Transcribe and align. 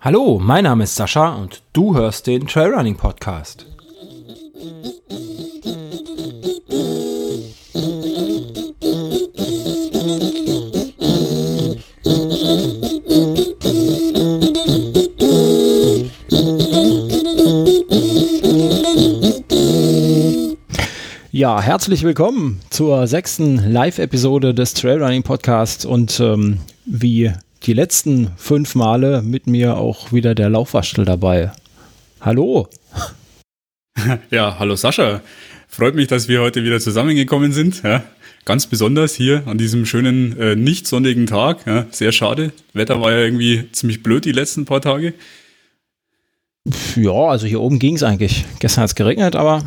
Hallo, 0.00 0.38
mein 0.40 0.64
Name 0.64 0.84
ist 0.84 0.96
Sascha 0.96 1.34
und 1.34 1.62
du 1.72 1.94
hörst 1.94 2.26
den 2.26 2.46
Trailrunning 2.46 2.96
Podcast. 2.96 3.69
Ja, 21.60 21.66
herzlich 21.66 22.04
willkommen 22.04 22.58
zur 22.70 23.06
sechsten 23.06 23.70
Live-Episode 23.70 24.54
des 24.54 24.72
Trailrunning 24.72 25.22
Podcasts 25.22 25.84
und 25.84 26.18
ähm, 26.18 26.56
wie 26.86 27.32
die 27.64 27.74
letzten 27.74 28.30
fünf 28.38 28.74
Male 28.74 29.20
mit 29.20 29.46
mir 29.46 29.76
auch 29.76 30.10
wieder 30.10 30.34
der 30.34 30.48
Laufwaschel 30.48 31.04
dabei. 31.04 31.52
Hallo. 32.22 32.66
Ja, 34.30 34.58
hallo 34.58 34.74
Sascha. 34.74 35.20
Freut 35.68 35.94
mich, 35.94 36.06
dass 36.06 36.28
wir 36.28 36.40
heute 36.40 36.64
wieder 36.64 36.80
zusammengekommen 36.80 37.52
sind. 37.52 37.82
Ja, 37.82 38.04
ganz 38.46 38.66
besonders 38.66 39.14
hier 39.14 39.42
an 39.44 39.58
diesem 39.58 39.84
schönen, 39.84 40.40
äh, 40.40 40.56
nicht 40.56 40.86
sonnigen 40.86 41.26
Tag. 41.26 41.66
Ja, 41.66 41.84
sehr 41.90 42.12
schade. 42.12 42.54
Wetter 42.72 43.02
war 43.02 43.12
ja 43.12 43.18
irgendwie 43.18 43.70
ziemlich 43.72 44.02
blöd 44.02 44.24
die 44.24 44.32
letzten 44.32 44.64
paar 44.64 44.80
Tage. 44.80 45.12
Ja, 46.96 47.26
also 47.26 47.46
hier 47.46 47.60
oben 47.60 47.78
ging 47.78 47.96
es 47.96 48.02
eigentlich. 48.02 48.46
Gestern 48.60 48.84
hat 48.84 48.90
es 48.90 48.94
geregnet, 48.94 49.36
aber 49.36 49.62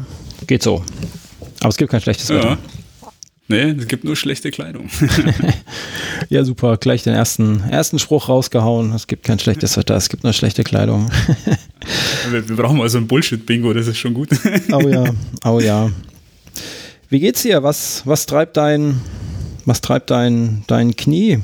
geht 0.47 0.63
so. 0.63 0.83
Aber 1.59 1.69
es 1.69 1.77
gibt 1.77 1.91
kein 1.91 2.01
schlechtes 2.01 2.29
Wetter. 2.29 2.49
Ja. 2.49 2.57
Nee, 3.49 3.75
es 3.77 3.87
gibt 3.87 4.03
nur 4.03 4.15
schlechte 4.15 4.51
Kleidung. 4.51 4.89
ja, 6.29 6.43
super. 6.43 6.77
Gleich 6.77 7.03
den 7.03 7.13
ersten, 7.13 7.61
ersten 7.69 7.99
Spruch 7.99 8.29
rausgehauen. 8.29 8.93
Es 8.93 9.07
gibt 9.07 9.25
kein 9.25 9.37
schlechtes 9.37 9.75
Wetter, 9.77 9.95
es 9.95 10.09
gibt 10.09 10.23
nur 10.23 10.33
schlechte 10.33 10.63
Kleidung. 10.63 11.11
wir, 12.31 12.47
wir, 12.47 12.55
brauchen 12.55 12.77
mal 12.77 12.89
so 12.89 12.97
ein 12.97 13.07
Bullshit-Bingo, 13.07 13.73
das 13.73 13.87
ist 13.87 13.97
schon 13.97 14.13
gut. 14.13 14.29
oh 14.71 14.87
ja, 14.87 15.03
oh 15.43 15.59
ja. 15.59 15.91
Wie 17.09 17.19
geht's 17.19 17.43
dir? 17.43 17.61
Was, 17.63 18.01
was 18.05 18.25
treibt 18.25 18.57
dein, 18.57 19.01
was 19.65 19.81
treibt 19.81 20.09
dein, 20.09 20.63
dein 20.67 20.95
Knie? 20.95 21.39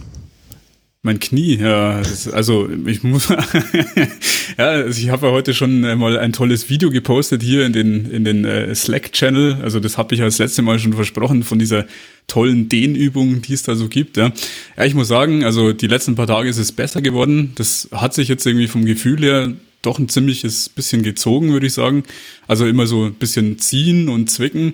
Mein 1.01 1.19
Knie, 1.19 1.55
ja. 1.55 2.01
Also 2.33 2.69
ich 2.85 3.03
muss, 3.03 3.29
ja, 4.57 4.65
also 4.65 4.99
ich 4.99 5.09
habe 5.09 5.27
ja 5.27 5.31
heute 5.31 5.53
schon 5.53 5.79
mal 5.97 6.19
ein 6.19 6.33
tolles 6.33 6.69
Video 6.69 6.89
gepostet 6.89 7.41
hier 7.41 7.65
in 7.65 7.71
den 7.71 8.11
in 8.11 8.25
den 8.25 8.43
äh, 8.43 8.75
Slack-Channel. 8.75 9.59
Also 9.61 9.79
das 9.79 9.97
habe 9.97 10.13
ich 10.13 10.19
ja 10.19 10.25
das 10.25 10.39
letzte 10.39 10.61
Mal 10.61 10.77
schon 10.77 10.91
versprochen 10.91 11.43
von 11.43 11.57
dieser 11.57 11.85
tollen 12.27 12.67
Dehnübung, 12.67 13.41
die 13.41 13.53
es 13.53 13.63
da 13.63 13.75
so 13.75 13.87
gibt. 13.87 14.17
Ja. 14.17 14.33
ja, 14.75 14.83
ich 14.83 14.93
muss 14.93 15.07
sagen, 15.07 15.45
also 15.45 15.71
die 15.71 15.87
letzten 15.87 16.15
paar 16.15 16.27
Tage 16.27 16.49
ist 16.49 16.57
es 16.57 16.73
besser 16.73 17.01
geworden. 17.01 17.53
Das 17.55 17.87
hat 17.93 18.13
sich 18.13 18.27
jetzt 18.27 18.45
irgendwie 18.45 18.67
vom 18.67 18.83
Gefühl 18.83 19.21
her 19.21 19.53
doch 19.81 19.99
ein 19.99 20.09
ziemliches 20.09 20.67
bisschen 20.67 21.01
gezogen, 21.01 21.53
würde 21.53 21.67
ich 21.67 21.73
sagen. 21.73 22.03
Also 22.45 22.65
immer 22.67 22.87
so 22.87 23.05
ein 23.05 23.13
bisschen 23.13 23.57
ziehen 23.57 24.09
und 24.09 24.29
zwicken. 24.29 24.73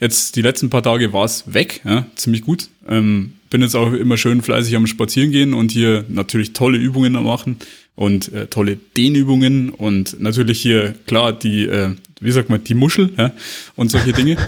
Jetzt 0.00 0.36
die 0.36 0.42
letzten 0.42 0.70
paar 0.70 0.82
Tage 0.82 1.12
war 1.12 1.26
es 1.26 1.52
weg, 1.52 1.82
ja, 1.84 2.06
ziemlich 2.16 2.42
gut. 2.42 2.68
Ähm, 2.88 3.35
bin 3.56 3.62
jetzt 3.62 3.74
auch 3.74 3.94
immer 3.94 4.18
schön 4.18 4.42
fleißig 4.42 4.76
am 4.76 4.86
Spazieren 4.86 5.30
gehen 5.30 5.54
und 5.54 5.72
hier 5.72 6.04
natürlich 6.10 6.52
tolle 6.52 6.76
Übungen 6.76 7.14
machen 7.14 7.56
und 7.94 8.30
äh, 8.34 8.48
tolle 8.48 8.76
Dehnübungen 8.98 9.70
und 9.70 10.20
natürlich 10.20 10.60
hier 10.60 10.94
klar 11.06 11.32
die, 11.32 11.64
äh, 11.64 11.94
wie 12.20 12.32
sagt 12.32 12.50
man, 12.50 12.62
die 12.62 12.74
Muschel 12.74 13.14
ja, 13.16 13.32
und 13.74 13.90
solche 13.90 14.12
Dinge. 14.12 14.36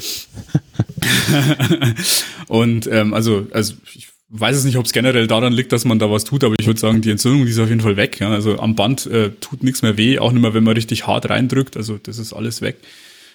und 2.49 2.87
ähm, 2.93 3.15
also, 3.15 3.47
also 3.51 3.73
ich 3.95 4.09
weiß 4.29 4.59
es 4.59 4.65
nicht, 4.65 4.77
ob 4.77 4.85
es 4.85 4.93
generell 4.93 5.27
daran 5.27 5.55
liegt, 5.55 5.73
dass 5.73 5.87
man 5.87 5.99
da 5.99 6.11
was 6.11 6.25
tut, 6.25 6.45
aber 6.45 6.57
ich 6.61 6.67
würde 6.67 6.79
sagen, 6.79 7.01
die 7.01 7.11
Entzündung 7.11 7.47
die 7.47 7.53
ist 7.53 7.59
auf 7.59 7.71
jeden 7.71 7.81
Fall 7.81 7.97
weg. 7.97 8.21
Ja. 8.21 8.29
Also 8.29 8.59
am 8.59 8.75
Band 8.75 9.07
äh, 9.07 9.31
tut 9.41 9.63
nichts 9.63 9.81
mehr 9.81 9.97
weh, 9.97 10.19
auch 10.19 10.33
nicht 10.33 10.43
mehr, 10.43 10.53
wenn 10.53 10.65
man 10.65 10.75
richtig 10.75 11.07
hart 11.07 11.31
reindrückt. 11.31 11.79
Also 11.79 11.97
das 11.97 12.19
ist 12.19 12.35
alles 12.35 12.61
weg. 12.61 12.77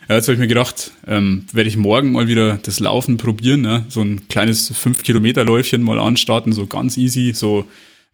Ja, 0.10 0.16
jetzt 0.16 0.28
habe 0.28 0.34
ich 0.34 0.40
mir 0.40 0.48
gedacht, 0.48 0.92
ähm, 1.08 1.46
werde 1.54 1.70
ich 1.70 1.78
morgen 1.78 2.12
mal 2.12 2.28
wieder 2.28 2.60
das 2.62 2.82
Laufen 2.82 3.16
probieren, 3.16 3.62
ne? 3.62 3.86
so 3.88 4.02
ein 4.02 4.28
kleines 4.28 4.74
5-Kilometer-Läufchen 4.74 5.82
mal 5.82 5.98
anstarten, 5.98 6.52
so 6.52 6.68
ganz 6.68 6.98
easy, 6.98 7.32
so 7.34 7.66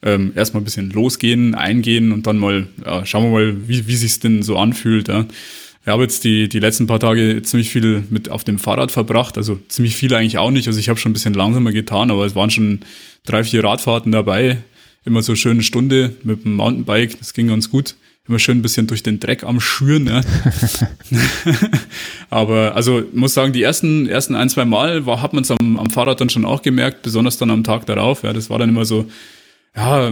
ähm, 0.04 0.32
erstmal 0.36 0.62
ein 0.62 0.66
bisschen 0.66 0.92
losgehen, 0.92 1.56
eingehen 1.56 2.12
und 2.12 2.28
dann 2.28 2.38
mal, 2.38 2.68
ja, 2.86 3.06
schauen 3.06 3.24
wir 3.24 3.32
mal, 3.32 3.68
wie, 3.68 3.88
wie 3.88 3.96
sich's 3.96 4.20
denn 4.20 4.44
so 4.44 4.58
anfühlt. 4.58 5.08
Ja. 5.08 5.26
Ich 5.82 5.88
habe 5.88 6.04
jetzt 6.04 6.24
die, 6.24 6.48
die 6.48 6.60
letzten 6.60 6.86
paar 6.86 7.00
Tage 7.00 7.42
ziemlich 7.42 7.72
viel 7.72 8.04
mit 8.12 8.30
auf 8.30 8.44
dem 8.44 8.60
Fahrrad 8.60 8.92
verbracht, 8.92 9.38
also 9.38 9.60
ziemlich 9.68 9.96
viel 9.96 10.14
eigentlich 10.14 10.38
auch 10.38 10.52
nicht. 10.52 10.68
Also 10.68 10.80
ich 10.80 10.90
habe 10.90 11.00
schon 11.00 11.10
ein 11.10 11.14
bisschen 11.14 11.34
langsamer 11.34 11.72
getan, 11.72 12.12
aber 12.12 12.24
es 12.26 12.36
waren 12.36 12.52
schon 12.52 12.82
drei, 13.26 13.44
vier 13.44 13.64
Radfahrten 13.64 14.12
dabei. 14.12 14.58
Immer 15.06 15.24
so 15.24 15.34
schöne 15.34 15.64
Stunde 15.64 16.16
mit 16.24 16.46
dem 16.46 16.56
Mountainbike, 16.56 17.18
das 17.18 17.34
ging 17.34 17.48
ganz 17.48 17.72
gut 17.72 17.96
immer 18.30 18.40
schön 18.40 18.60
ein 18.60 18.62
bisschen 18.62 18.88
durch 18.88 19.04
den 19.04 19.20
Dreck 19.20 19.44
am 19.44 19.60
Schüren. 19.60 20.08
Ja. 20.08 20.22
Aber 22.30 22.76
also 22.76 23.04
muss 23.14 23.34
sagen, 23.34 23.52
die 23.52 23.64
ersten, 23.64 24.08
ersten 24.08 24.36
ein, 24.36 24.50
zwei 24.50 24.66
Mal 24.66 25.06
war, 25.06 25.22
hat 25.22 25.34
man 25.34 25.44
es 25.44 25.52
am, 25.52 25.78
am 25.78 25.90
Fahrrad 25.90 26.22
dann 26.22 26.30
schon 26.30 26.46
auch 26.46 26.62
gemerkt, 26.62 27.02
besonders 27.02 27.38
dann 27.38 27.50
am 27.50 27.64
Tag 27.64 27.86
darauf. 27.88 28.24
Ja, 28.24 28.32
das 28.32 28.50
war 28.50 28.60
dann 28.60 28.70
immer 28.70 28.86
so, 28.86 29.10
ja, 29.76 30.12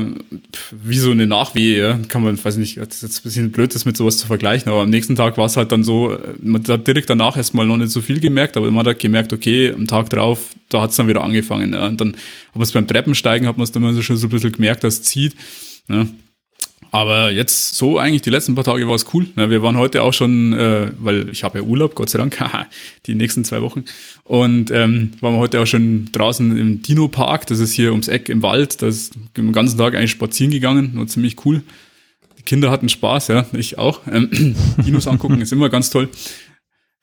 wie 0.71 0.97
so 0.97 1.11
eine 1.11 1.27
Nachwehe, 1.27 1.79
ja. 1.79 1.99
kann 2.07 2.23
man, 2.23 2.43
weiß 2.43 2.57
nicht, 2.57 2.77
das 2.77 2.95
ist 2.95 3.01
jetzt 3.01 3.19
ein 3.19 3.23
bisschen 3.23 3.51
blöd, 3.51 3.73
das 3.73 3.85
mit 3.85 3.97
sowas 3.97 4.17
zu 4.17 4.27
vergleichen, 4.27 4.71
aber 4.71 4.81
am 4.81 4.89
nächsten 4.89 5.15
Tag 5.15 5.37
war 5.37 5.45
es 5.45 5.57
halt 5.57 5.71
dann 5.71 5.83
so, 5.83 6.17
man 6.41 6.63
hat 6.67 6.87
direkt 6.87 7.09
danach 7.09 7.37
erstmal 7.37 7.65
noch 7.65 7.77
nicht 7.77 7.91
so 7.91 8.01
viel 8.01 8.19
gemerkt, 8.19 8.55
aber 8.55 8.69
man 8.71 8.85
hat 8.85 8.99
gemerkt, 8.99 9.33
okay, 9.33 9.71
am 9.71 9.87
Tag 9.87 10.09
drauf, 10.09 10.51
da 10.69 10.81
hat 10.81 10.91
es 10.91 10.95
dann 10.95 11.07
wieder 11.07 11.23
angefangen. 11.23 11.73
Ja. 11.73 11.87
Und 11.87 11.99
dann 11.99 12.15
aber 12.53 12.63
es 12.63 12.71
beim 12.71 12.87
Treppensteigen, 12.87 13.47
hat 13.47 13.57
man 13.57 13.63
es 13.63 13.71
dann 13.71 13.83
immer 13.83 14.01
schon 14.01 14.17
so 14.17 14.27
ein 14.27 14.29
bisschen 14.29 14.51
gemerkt, 14.51 14.83
dass 14.83 14.95
es 14.95 15.03
zieht. 15.03 15.35
Ja. 15.89 16.05
Aber 16.91 17.31
jetzt 17.31 17.75
so 17.75 17.97
eigentlich 17.97 18.21
die 18.21 18.29
letzten 18.29 18.55
paar 18.55 18.63
Tage 18.63 18.87
war 18.87 18.95
es 18.95 19.05
cool. 19.13 19.27
wir 19.35 19.61
waren 19.61 19.77
heute 19.77 20.03
auch 20.03 20.13
schon, 20.13 20.53
äh, 20.53 20.91
weil 20.99 21.29
ich 21.29 21.43
habe 21.43 21.59
ja 21.59 21.63
Urlaub, 21.63 21.95
Gott 21.95 22.09
sei 22.09 22.17
Dank, 22.17 22.37
die 23.05 23.15
nächsten 23.15 23.43
zwei 23.43 23.61
Wochen. 23.61 23.83
Und 24.23 24.71
ähm, 24.71 25.11
waren 25.19 25.33
wir 25.33 25.39
heute 25.39 25.61
auch 25.61 25.65
schon 25.65 26.09
draußen 26.11 26.57
im 26.57 26.81
Dino 26.81 27.07
Park. 27.07 27.47
Das 27.47 27.59
ist 27.59 27.73
hier 27.73 27.91
ums 27.91 28.07
Eck 28.07 28.29
im 28.29 28.41
Wald. 28.41 28.81
Da 28.81 28.87
ist 28.87 29.15
den 29.35 29.51
ganzen 29.51 29.77
Tag 29.77 29.95
eigentlich 29.95 30.11
spazieren 30.11 30.51
gegangen. 30.51 30.91
War 30.95 31.07
ziemlich 31.07 31.45
cool. 31.45 31.61
Die 32.37 32.43
Kinder 32.43 32.71
hatten 32.71 32.89
Spaß, 32.89 33.27
ja, 33.29 33.45
ich 33.53 33.77
auch. 33.77 34.01
Ähm, 34.11 34.55
Dinos 34.85 35.07
angucken 35.07 35.41
ist 35.41 35.51
immer 35.51 35.69
ganz 35.69 35.89
toll. 35.89 36.09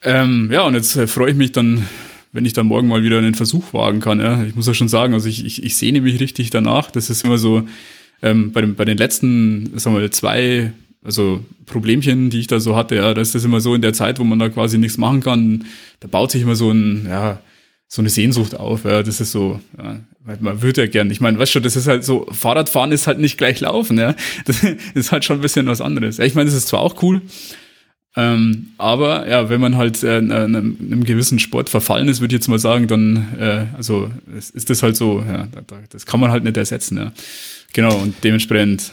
Ähm, 0.03 0.51
ja, 0.53 0.63
und 0.63 0.75
jetzt 0.75 0.97
äh, 0.97 1.07
freue 1.07 1.31
ich 1.31 1.37
mich 1.37 1.53
dann, 1.53 1.87
wenn 2.33 2.45
ich 2.45 2.53
dann 2.53 2.67
morgen 2.67 2.89
mal 2.89 3.03
wieder 3.03 3.19
einen 3.19 3.35
Versuch 3.35 3.73
wagen 3.73 4.01
kann. 4.01 4.21
Ja. 4.21 4.45
Ich 4.45 4.55
muss 4.55 4.67
ja 4.67 4.75
schon 4.75 4.89
sagen, 4.89 5.15
also 5.15 5.29
ich, 5.29 5.45
ich, 5.45 5.63
ich 5.63 5.77
sehne 5.77 6.01
mich 6.01 6.21
richtig 6.21 6.51
danach. 6.51 6.91
Das 6.91 7.11
ist 7.11 7.25
immer 7.25 7.39
so 7.39 7.67
ähm, 8.25 8.53
bei, 8.53 8.63
dem, 8.63 8.75
bei 8.75 8.85
den 8.85 8.99
letzten, 8.99 9.79
sagen 9.79 9.95
wir 9.95 10.01
mal, 10.01 10.11
zwei 10.11 10.73
also 11.05 11.45
Problemchen, 11.67 12.31
die 12.31 12.41
ich 12.41 12.47
da 12.47 12.59
so 12.59 12.75
hatte, 12.75 12.97
ja, 12.97 13.15
das 13.15 13.35
ist 13.35 13.45
immer 13.45 13.61
so 13.61 13.75
in 13.75 13.83
der 13.83 13.93
Zeit, 13.93 14.19
wo 14.19 14.25
man 14.25 14.39
da 14.39 14.49
quasi 14.49 14.79
nichts 14.79 14.97
machen 14.97 15.21
kann, 15.21 15.67
da 16.01 16.09
baut 16.09 16.31
sich 16.31 16.43
immer 16.43 16.57
so 16.57 16.71
ein, 16.71 17.07
ja, 17.09 17.41
so 17.87 18.01
eine 18.01 18.09
Sehnsucht 18.09 18.57
auf, 18.57 18.85
ja, 18.85 19.03
das 19.03 19.21
ist 19.21 19.31
so, 19.31 19.61
ja, 19.77 20.01
man 20.41 20.63
würde 20.63 20.81
ja 20.81 20.87
gern, 20.87 21.11
ich 21.11 21.21
meine, 21.21 21.39
weißt 21.39 21.55
du, 21.55 21.61
das 21.61 21.77
ist 21.77 21.87
halt 21.87 22.05
so, 22.05 22.27
Fahrradfahren 22.33 22.91
ist 22.91 23.07
halt 23.07 23.19
nicht 23.19 23.37
gleich 23.37 23.61
Laufen, 23.61 23.99
ja, 23.99 24.17
das 24.47 24.65
ist 24.95 25.13
halt 25.13 25.27
schon 25.27 25.39
ein 25.39 25.43
bisschen 25.43 25.67
was 25.67 25.83
anderes. 25.83 26.17
Ja, 26.17 26.25
ich 26.25 26.35
meine, 26.35 26.47
das 26.47 26.57
ist 26.57 26.69
zwar 26.69 26.81
auch 26.81 27.03
cool, 27.03 27.21
ähm, 28.17 28.69
aber 28.79 29.29
ja, 29.29 29.49
wenn 29.49 29.61
man 29.61 29.77
halt 29.77 30.03
äh, 30.05 30.19
einem, 30.19 30.77
einem 30.81 31.05
gewissen 31.05 31.39
Sport 31.39 31.69
verfallen 31.69 32.09
ist, 32.09 32.21
würde 32.21 32.35
ich 32.35 32.41
jetzt 32.41 32.49
mal 32.49 32.59
sagen, 32.59 32.87
dann, 32.87 33.35
äh, 33.39 33.67
also 33.77 34.11
ist 34.37 34.71
das 34.71 34.83
halt 34.83 34.97
so, 34.97 35.25
ja, 35.27 35.49
das 35.91 36.07
kann 36.07 36.21
man 36.21 36.31
halt 36.31 36.45
nicht 36.45 36.57
ersetzen, 36.57 36.97
ja. 36.97 37.13
Genau, 37.73 37.97
und 37.97 38.15
dementsprechend. 38.23 38.93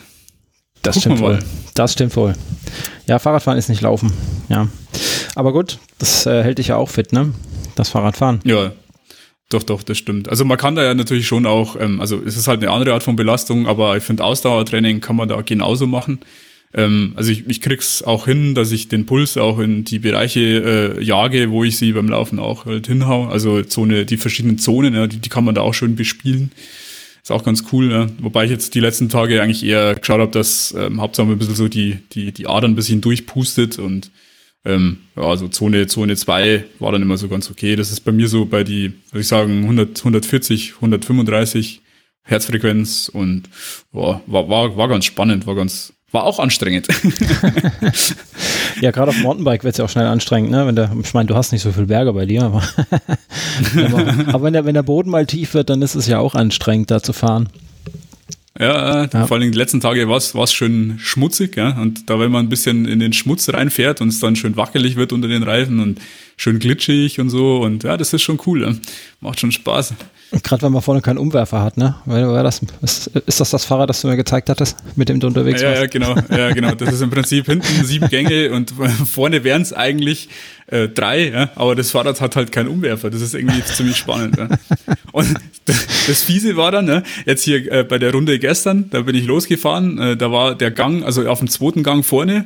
Das 0.82 1.00
stimmt 1.00 1.20
wohl. 1.20 1.38
Das 1.76 1.94
stimmt 1.94 2.16
wohl. 2.16 2.34
Ja, 3.06 3.20
Fahrradfahren 3.20 3.60
ist 3.60 3.70
nicht 3.70 3.82
laufen. 3.82 4.12
Ja. 4.50 4.68
Aber 5.36 5.54
gut, 5.54 5.78
das 6.00 6.26
äh, 6.26 6.42
hält 6.42 6.58
dich 6.58 6.70
ja 6.70 6.78
auch 6.78 6.90
fit, 6.90 7.14
ne? 7.14 7.32
Das 7.76 7.90
Fahrradfahren. 7.90 8.40
Ja, 8.44 8.72
doch, 9.52 9.64
doch, 9.64 9.84
das 9.84 9.98
stimmt. 9.98 10.30
Also 10.30 10.46
man 10.46 10.58
kann 10.58 10.76
da 10.76 10.84
ja 10.84 10.94
natürlich 10.94 11.28
schon 11.28 11.46
auch, 11.46 11.76
ähm, 11.80 12.02
also 12.02 12.20
es 12.26 12.38
ist 12.38 12.48
halt 12.48 12.64
eine 12.64 12.72
andere 12.72 12.94
Art 12.94 13.04
von 13.04 13.16
Belastung, 13.16 13.68
aber 13.68 13.98
ich 13.98 14.04
finde 14.04 14.24
Ausdauertraining 14.24 15.02
kann 15.02 15.16
man 15.16 15.30
da 15.30 15.42
genauso 15.42 15.86
machen. 15.86 16.22
Ähm, 16.74 17.14
also 17.16 17.32
ich, 17.32 17.48
ich 17.48 17.62
krieg's 17.62 18.02
auch 18.04 18.26
hin, 18.26 18.56
dass 18.56 18.72
ich 18.72 18.88
den 18.88 19.06
Puls 19.06 19.38
auch 19.38 19.60
in 19.60 19.84
die 19.84 20.00
Bereiche 20.00 20.98
äh, 21.00 21.04
jage, 21.04 21.52
wo 21.52 21.64
ich 21.64 21.78
sie 21.78 21.92
beim 21.94 22.08
Laufen 22.08 22.40
auch 22.40 22.66
halt 22.66 22.88
hinhau. 22.88 23.28
Also 23.28 23.62
Zone, 23.64 24.06
die 24.06 24.18
verschiedenen 24.18 24.58
Zonen, 24.58 24.94
ja, 24.94 25.08
die, 25.08 25.18
die 25.18 25.30
kann 25.30 25.44
man 25.44 25.56
da 25.56 25.62
auch 25.62 25.74
schön 25.74 25.96
bespielen. 25.96 26.52
Ist 27.22 27.32
auch 27.32 27.44
ganz 27.44 27.66
cool, 27.72 27.92
ja. 27.92 28.08
Wobei 28.20 28.46
ich 28.46 28.52
jetzt 28.52 28.74
die 28.74 28.80
letzten 28.80 29.10
Tage 29.10 29.42
eigentlich 29.42 29.64
eher 29.64 29.96
geschaut 29.96 30.20
habe, 30.20 30.32
dass 30.32 30.74
ähm, 30.78 31.02
Hauptsache 31.02 31.28
ein 31.28 31.38
bisschen 31.38 31.56
so 31.56 31.68
die, 31.68 32.00
die, 32.14 32.32
die 32.32 32.48
Adern 32.48 32.72
ein 32.72 32.76
bisschen 32.76 33.02
durchpustet 33.02 33.78
und 33.78 34.12
ähm, 34.64 34.98
ja, 35.16 35.24
also 35.24 35.48
Zone, 35.48 35.88
Zone 35.88 36.16
2 36.16 36.66
war 36.80 36.92
dann 36.92 37.02
immer 37.02 37.18
so 37.18 37.28
ganz 37.28 37.50
okay. 37.50 37.76
Das 37.76 37.92
ist 37.92 38.02
bei 38.02 38.12
mir 38.12 38.28
so 38.28 38.46
bei 38.46 38.64
die, 38.64 38.94
würde 39.10 39.22
ich 39.22 39.28
sagen, 39.28 39.64
100, 39.64 40.00
140, 40.00 40.76
135 40.76 41.82
Herzfrequenz 42.24 43.10
und 43.10 43.50
boah, 43.92 44.22
war, 44.28 44.48
war, 44.50 44.78
war 44.78 44.88
ganz 44.88 45.06
spannend, 45.06 45.48
war 45.48 45.56
ganz, 45.56 45.94
war 46.12 46.24
auch 46.24 46.40
anstrengend. 46.40 46.88
ja, 48.82 48.92
gerade 48.92 49.10
auf 49.10 49.16
dem 49.16 49.24
Mountainbike 49.24 49.64
wird 49.64 49.74
es 49.74 49.78
ja 49.78 49.86
auch 49.86 49.90
schnell 49.90 50.08
anstrengend, 50.08 50.52
ne? 50.52 50.68
Wenn 50.68 50.76
der, 50.76 50.92
ich 51.02 51.14
meine, 51.14 51.28
du 51.28 51.36
hast 51.36 51.52
nicht 51.52 51.62
so 51.62 51.72
viel 51.72 51.86
Berge 51.86 52.14
bei 52.14 52.26
dir, 52.26 52.44
aber, 52.44 52.64
aber, 53.86 54.16
aber, 54.28 54.44
wenn, 54.44 54.54
der, 54.54 54.66
wenn 54.66 54.74
der 54.74 54.84
Boden 54.84 55.10
mal 55.10 55.26
tief 55.26 55.54
wird, 55.54 55.70
dann 55.70 55.82
ist 55.82 55.96
es 55.96 56.08
ja 56.08 56.20
auch 56.20 56.36
anstrengend, 56.36 56.92
da 56.92 57.02
zu 57.02 57.14
fahren. 57.14 57.50
Ja, 58.60 59.06
ja, 59.06 59.28
vor 59.28 59.38
allem 59.38 59.52
die 59.52 59.58
letzten 59.58 59.80
Tage 59.80 60.08
war 60.10 60.18
es 60.18 60.54
schön 60.54 61.00
schmutzig, 61.00 61.56
ja. 61.56 61.80
Und 61.80 62.10
da, 62.10 62.20
wenn 62.20 62.32
man 62.32 62.46
ein 62.46 62.50
bisschen 62.50 62.86
in 62.86 63.00
den 63.00 63.14
Schmutz 63.14 63.48
reinfährt 63.50 64.02
und 64.02 64.10
es 64.10 64.20
dann 64.20 64.36
schön 64.36 64.58
wackelig 64.58 64.98
wird 64.98 65.14
unter 65.14 65.30
den 65.30 65.44
Reifen 65.44 65.80
und 65.80 66.02
schön 66.36 66.60
glitschig 66.60 67.20
und 67.20 67.30
so. 67.30 67.62
Und 67.62 67.84
ja, 67.84 67.96
das 67.96 68.12
ist 68.12 68.22
schon 68.22 68.40
cool. 68.46 68.64
Ja. 68.64 68.74
Macht 69.22 69.40
schon 69.40 69.54
Spaß. 69.54 69.94
Gerade 70.32 70.62
wenn 70.62 70.72
man 70.72 70.82
vorne 70.82 71.02
keinen 71.02 71.18
Umwerfer 71.18 71.62
hat, 71.62 71.76
ne? 71.76 71.96
War 72.06 72.44
das, 72.44 72.62
ist, 72.82 73.08
ist 73.08 73.42
das 73.42 73.50
das 73.50 73.66
Fahrrad, 73.66 73.90
das 73.90 74.00
du 74.00 74.08
mir 74.08 74.16
gezeigt 74.16 74.50
hattest, 74.50 74.78
mit 74.96 75.10
dem 75.10 75.20
du 75.20 75.28
unterwegs 75.28 75.62
ja, 75.62 75.70
warst? 75.70 75.82
Ja, 75.82 75.88
genau. 75.88 76.16
Ja, 76.30 76.54
genau. 76.54 76.74
Das 76.74 76.94
ist 76.94 77.02
im 77.02 77.10
Prinzip 77.10 77.48
hinten 77.48 77.84
sieben 77.84 78.08
Gänge 78.08 78.52
und 78.52 78.74
vorne 79.12 79.44
wären 79.44 79.62
es 79.62 79.74
eigentlich 79.74 80.30
äh, 80.72 80.88
drei, 80.88 81.30
ja? 81.30 81.50
aber 81.56 81.76
das 81.76 81.92
Fahrrad 81.92 82.22
hat 82.22 82.36
halt 82.36 82.52
keinen 82.52 82.70
Umwerfer. 82.70 83.10
Das 83.10 83.22
ist 83.22 83.36
irgendwie 83.36 83.64
ziemlich 83.64 83.98
spannend. 83.98 84.38
Ja? 84.38 84.48
Und 85.12 85.34
das, 85.66 86.24
Fiese 86.24 86.58
war 86.58 86.72
dann, 86.72 86.86
ne? 86.86 87.04
jetzt 87.26 87.44
hier 87.44 87.72
äh, 87.72 87.84
bei 87.84 88.00
der 88.00 88.12
Runde 88.14 88.40
gestern, 88.40 88.90
da 88.90 89.02
bin 89.02 89.16
ich 89.16 89.26
losgefahren, 89.26 90.00
äh, 90.00 90.18
da 90.18 90.32
war 90.32 90.56
der 90.56 90.72
Gang, 90.72 91.04
also 91.04 91.28
auf 91.28 91.40
dem 91.40 91.50
zweiten 91.50 91.84
Gang 91.84 92.06
vorne 92.06 92.46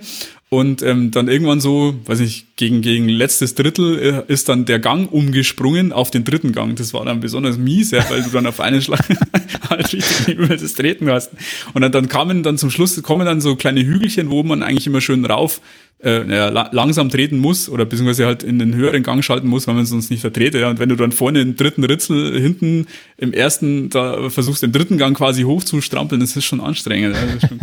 und 0.49 0.83
ähm, 0.83 1.11
dann 1.11 1.27
irgendwann 1.27 1.59
so, 1.59 1.95
weiß 2.05 2.19
nicht, 2.19 2.55
gegen, 2.55 2.81
gegen 2.81 3.09
letztes 3.09 3.55
Drittel 3.55 4.23
äh, 4.27 4.31
ist 4.31 4.47
dann 4.47 4.65
der 4.65 4.79
Gang 4.79 5.11
umgesprungen 5.11 5.91
auf 5.91 6.11
den 6.11 6.23
dritten 6.23 6.51
Gang. 6.51 6.75
Das 6.75 6.93
war 6.93 7.03
dann 7.03 7.19
besonders 7.19 7.57
mies, 7.57 7.91
ja, 7.91 8.07
weil 8.09 8.21
du 8.21 8.29
dann 8.29 8.45
auf 8.45 8.59
einen 8.59 8.81
Schlag 8.81 9.03
halt 9.69 9.91
richtig 9.91 10.37
über 10.37 10.55
das 10.55 10.73
Treten 10.73 11.09
hast. 11.09 11.31
Und 11.73 11.81
dann, 11.81 11.91
dann 11.91 12.07
kamen 12.07 12.43
dann 12.43 12.57
zum 12.57 12.69
Schluss, 12.69 13.01
kommen 13.01 13.25
dann 13.25 13.41
so 13.41 13.55
kleine 13.55 13.83
Hügelchen, 13.83 14.29
wo 14.29 14.43
man 14.43 14.63
eigentlich 14.63 14.87
immer 14.87 15.01
schön 15.01 15.25
rauf 15.25 15.61
äh, 16.03 16.29
ja, 16.29 16.49
la 16.49 16.69
langsam 16.71 17.09
treten 17.09 17.39
muss 17.39 17.67
oder 17.67 17.85
beziehungsweise 17.85 18.14
halt 18.23 18.43
in 18.43 18.59
den 18.59 18.73
höheren 18.75 19.03
Gang 19.03 19.23
schalten 19.23 19.47
muss, 19.47 19.67
weil 19.67 19.75
man 19.75 19.85
sonst 19.85 20.09
nicht 20.09 20.21
vertrete. 20.21 20.59
Ja. 20.59 20.69
Und 20.69 20.79
wenn 20.79 20.89
du 20.89 20.95
dann 20.95 21.11
vorne 21.11 21.41
im 21.41 21.55
dritten 21.55 21.83
Ritzel 21.83 22.39
hinten 22.39 22.87
im 23.17 23.33
ersten, 23.33 23.89
da 23.89 24.29
versuchst 24.29 24.63
im 24.63 24.71
dritten 24.71 24.97
Gang 24.97 25.17
quasi 25.17 25.43
hochzustrampeln, 25.43 26.21
das 26.21 26.35
ist 26.37 26.45
schon 26.45 26.61
anstrengend. 26.61 27.15
Ja. 27.15 27.21
Das 27.25 27.35
ist 27.35 27.49
schon 27.49 27.59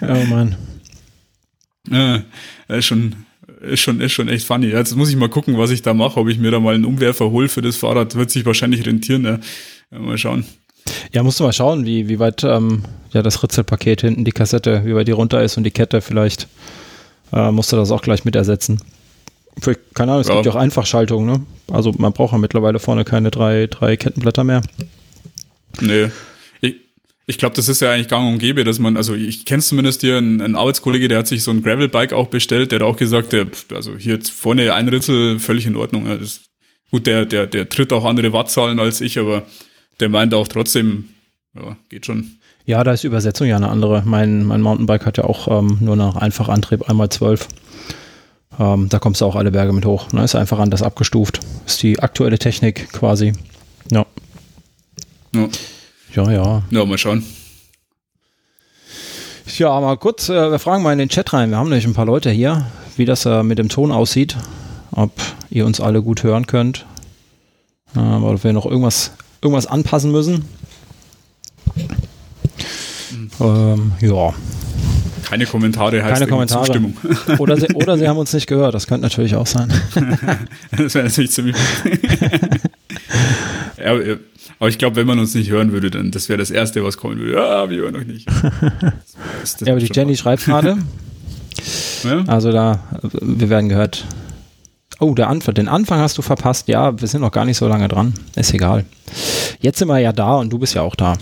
oh 0.02 0.26
Mann. 0.26 0.56
Ja, 1.90 2.22
ist 2.68 2.86
schon, 2.86 3.16
ist 3.60 3.80
schon, 3.80 4.00
ist 4.00 4.12
schon 4.12 4.28
echt 4.28 4.46
funny. 4.46 4.68
Jetzt 4.68 4.94
muss 4.94 5.10
ich 5.10 5.16
mal 5.16 5.28
gucken, 5.28 5.58
was 5.58 5.70
ich 5.70 5.82
da 5.82 5.94
mache, 5.94 6.20
ob 6.20 6.28
ich 6.28 6.38
mir 6.38 6.52
da 6.52 6.60
mal 6.60 6.76
einen 6.76 6.84
Umwerfer 6.84 7.30
hole 7.32 7.48
für 7.48 7.60
das 7.60 7.76
Fahrrad. 7.76 8.14
Wird 8.14 8.30
sich 8.30 8.46
wahrscheinlich 8.46 8.86
rentieren. 8.86 9.24
Ja. 9.24 9.40
Mal 9.98 10.16
schauen. 10.16 10.44
Ja, 11.12 11.22
musst 11.22 11.40
du 11.40 11.44
mal 11.44 11.52
schauen, 11.52 11.84
wie, 11.84 12.08
wie 12.08 12.18
weit 12.18 12.44
ähm, 12.44 12.82
ja, 13.12 13.22
das 13.22 13.42
Ritzelpaket 13.42 14.00
hinten, 14.00 14.24
die 14.24 14.32
Kassette, 14.32 14.82
wie 14.84 14.94
weit 14.94 15.08
die 15.08 15.12
runter 15.12 15.42
ist 15.42 15.56
und 15.56 15.64
die 15.64 15.70
Kette 15.70 16.00
vielleicht. 16.00 16.48
Äh, 17.32 17.50
musst 17.50 17.72
du 17.72 17.76
das 17.76 17.90
auch 17.90 18.02
gleich 18.02 18.24
mit 18.24 18.36
ersetzen. 18.36 18.80
Für, 19.60 19.74
keine 19.94 20.12
Ahnung, 20.12 20.22
es 20.22 20.28
ja. 20.28 20.34
gibt 20.34 20.46
ja 20.46 20.52
auch 20.52 20.56
Einfachschaltungen, 20.56 21.26
ne? 21.26 21.46
Also 21.70 21.92
man 21.92 22.12
braucht 22.12 22.32
ja 22.32 22.38
mittlerweile 22.38 22.78
vorne 22.78 23.04
keine 23.04 23.30
drei, 23.30 23.66
drei 23.66 23.96
Kettenblätter 23.96 24.44
mehr. 24.44 24.62
Nee. 25.80 26.10
Ich 27.26 27.38
glaube, 27.38 27.54
das 27.54 27.68
ist 27.68 27.80
ja 27.80 27.92
eigentlich 27.92 28.08
gang 28.08 28.32
und 28.32 28.38
gäbe, 28.40 28.64
dass 28.64 28.80
man, 28.80 28.96
also 28.96 29.14
ich 29.14 29.44
kenne 29.44 29.62
zumindest 29.62 30.00
hier 30.00 30.18
einen, 30.18 30.40
einen 30.40 30.56
Arbeitskollege, 30.56 31.06
der 31.06 31.18
hat 31.18 31.28
sich 31.28 31.44
so 31.44 31.52
ein 31.52 31.62
Gravelbike 31.62 32.12
auch 32.12 32.26
bestellt, 32.26 32.72
der 32.72 32.80
hat 32.80 32.86
auch 32.86 32.96
gesagt, 32.96 33.32
der, 33.32 33.46
also 33.72 33.96
hier 33.96 34.18
vorne 34.20 34.74
ein 34.74 34.88
Ritzel 34.88 35.38
völlig 35.38 35.64
in 35.66 35.76
Ordnung. 35.76 36.06
Ja, 36.06 36.16
das, 36.16 36.40
gut, 36.90 37.06
der, 37.06 37.24
der, 37.24 37.46
der 37.46 37.68
tritt 37.68 37.92
auch 37.92 38.04
andere 38.04 38.32
Wattzahlen 38.32 38.80
als 38.80 39.00
ich, 39.00 39.18
aber 39.20 39.44
der 40.00 40.08
meint 40.08 40.34
auch 40.34 40.48
trotzdem, 40.48 41.10
ja, 41.54 41.76
geht 41.88 42.06
schon. 42.06 42.38
Ja, 42.64 42.84
da 42.84 42.92
ist 42.92 43.02
die 43.02 43.08
Übersetzung 43.08 43.46
ja 43.46 43.56
eine 43.56 43.68
andere. 43.68 44.02
Mein, 44.04 44.44
mein 44.44 44.60
Mountainbike 44.60 45.04
hat 45.06 45.18
ja 45.18 45.24
auch 45.24 45.48
ähm, 45.48 45.78
nur 45.80 45.96
noch 45.96 46.16
Einfachantrieb, 46.16 46.88
einmal 46.88 47.08
zwölf. 47.08 47.48
Ähm, 48.58 48.88
da 48.88 48.98
kommst 48.98 49.20
du 49.20 49.26
auch 49.26 49.36
alle 49.36 49.50
Berge 49.50 49.72
mit 49.72 49.84
hoch. 49.84 50.12
Ne? 50.12 50.22
Ist 50.22 50.34
einfach 50.34 50.58
anders 50.58 50.82
abgestuft. 50.82 51.40
Ist 51.66 51.82
die 51.82 51.98
aktuelle 52.00 52.38
Technik 52.38 52.92
quasi. 52.92 53.32
Ja. 53.90 54.06
Ja. 55.34 55.48
Ja, 56.14 56.30
ja. 56.30 56.62
Ja, 56.70 56.84
mal 56.84 56.98
schauen. 56.98 57.24
Ja, 59.56 59.80
mal 59.80 59.96
kurz, 59.96 60.28
äh, 60.28 60.50
wir 60.50 60.58
fragen 60.58 60.82
mal 60.82 60.92
in 60.92 60.98
den 60.98 61.08
Chat 61.08 61.32
rein. 61.32 61.50
Wir 61.50 61.56
haben 61.56 61.68
nämlich 61.68 61.86
ein 61.86 61.94
paar 61.94 62.06
Leute 62.06 62.30
hier, 62.30 62.66
wie 62.96 63.06
das 63.06 63.26
äh, 63.26 63.42
mit 63.42 63.58
dem 63.58 63.68
Ton 63.68 63.90
aussieht. 63.90 64.36
Ob 64.92 65.12
ihr 65.50 65.66
uns 65.66 65.80
alle 65.80 66.02
gut 66.02 66.22
hören 66.22 66.46
könnt. 66.46 66.86
Äh, 67.96 67.98
ob 67.98 68.44
wir 68.44 68.52
noch 68.52 68.66
irgendwas, 68.66 69.12
irgendwas 69.40 69.66
anpassen 69.66 70.12
müssen. 70.12 70.44
Ähm, 73.40 73.92
ja. 74.00 74.34
Keine 75.32 75.46
Kommentare 75.46 76.02
heißt 76.02 76.14
Keine 76.14 76.26
Kommentare. 76.26 76.66
Zustimmung. 76.66 76.94
Oder 77.38 77.56
sie, 77.56 77.68
oder 77.74 77.96
sie 77.96 78.06
haben 78.08 78.18
uns 78.18 78.32
nicht 78.32 78.46
gehört. 78.46 78.74
Das 78.74 78.86
könnte 78.86 79.02
natürlich 79.02 79.34
auch 79.34 79.46
sein. 79.46 79.72
das 80.76 80.94
wäre 80.94 81.06
natürlich 81.06 81.30
ziemlich. 81.30 81.56
ja, 83.78 83.92
aber 84.58 84.68
ich 84.68 84.76
glaube, 84.78 84.96
wenn 84.96 85.06
man 85.06 85.18
uns 85.18 85.34
nicht 85.34 85.50
hören 85.50 85.72
würde, 85.72 85.90
dann 85.90 86.10
das 86.10 86.28
wäre 86.28 86.38
das 86.38 86.50
Erste, 86.50 86.84
was 86.84 86.98
kommen 86.98 87.18
würde. 87.18 87.32
Ja, 87.34 87.70
wir 87.70 87.78
hören 87.78 87.96
euch 87.96 88.06
nicht. 88.06 88.28
Das, 88.28 89.56
das 89.56 89.66
ja, 89.66 89.72
aber 89.72 89.80
die 89.80 89.90
Jenny 89.92 90.16
schreibt 90.16 90.44
gerade. 90.44 90.76
ja? 92.04 92.24
Also 92.26 92.52
da, 92.52 92.80
wir 93.00 93.48
werden 93.48 93.68
gehört. 93.70 94.04
Oh, 95.00 95.14
der 95.14 95.30
Anfang, 95.30 95.54
den 95.54 95.68
Anfang 95.68 95.98
hast 95.98 96.18
du 96.18 96.22
verpasst. 96.22 96.68
Ja, 96.68 97.00
wir 97.00 97.08
sind 97.08 97.22
noch 97.22 97.32
gar 97.32 97.44
nicht 97.44 97.56
so 97.56 97.66
lange 97.66 97.88
dran. 97.88 98.12
Ist 98.36 98.52
egal. 98.52 98.84
Jetzt 99.60 99.78
sind 99.78 99.88
wir 99.88 99.98
ja 99.98 100.12
da 100.12 100.36
und 100.36 100.50
du 100.50 100.58
bist 100.58 100.74
ja 100.74 100.82
auch 100.82 100.94
da. 100.94 101.14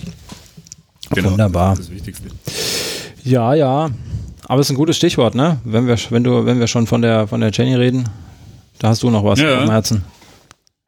Genau, 1.11 1.33
Wunderbar. 1.33 1.71
Das, 1.71 1.81
ist 1.81 1.89
das 1.89 1.97
Wichtigste. 1.97 2.29
Ja, 3.25 3.55
ja. 3.55 3.91
Aber 4.45 4.61
es 4.61 4.67
ist 4.67 4.71
ein 4.71 4.77
gutes 4.77 4.97
Stichwort, 4.97 5.35
ne? 5.35 5.61
Wenn 5.65 5.87
wir, 5.87 5.97
wenn 6.11 6.25
du, 6.25 6.45
wenn 6.45 6.59
wir 6.59 6.67
schon 6.67 6.87
von 6.87 7.03
der, 7.03 7.27
von 7.27 7.41
der 7.41 7.51
Jenny 7.53 7.75
reden, 7.75 8.09
da 8.79 8.89
hast 8.89 9.03
du 9.03 9.11
noch 9.11 9.25
was 9.25 9.41
ja. 9.41 9.61
am 9.61 9.71
Herzen. 9.71 10.05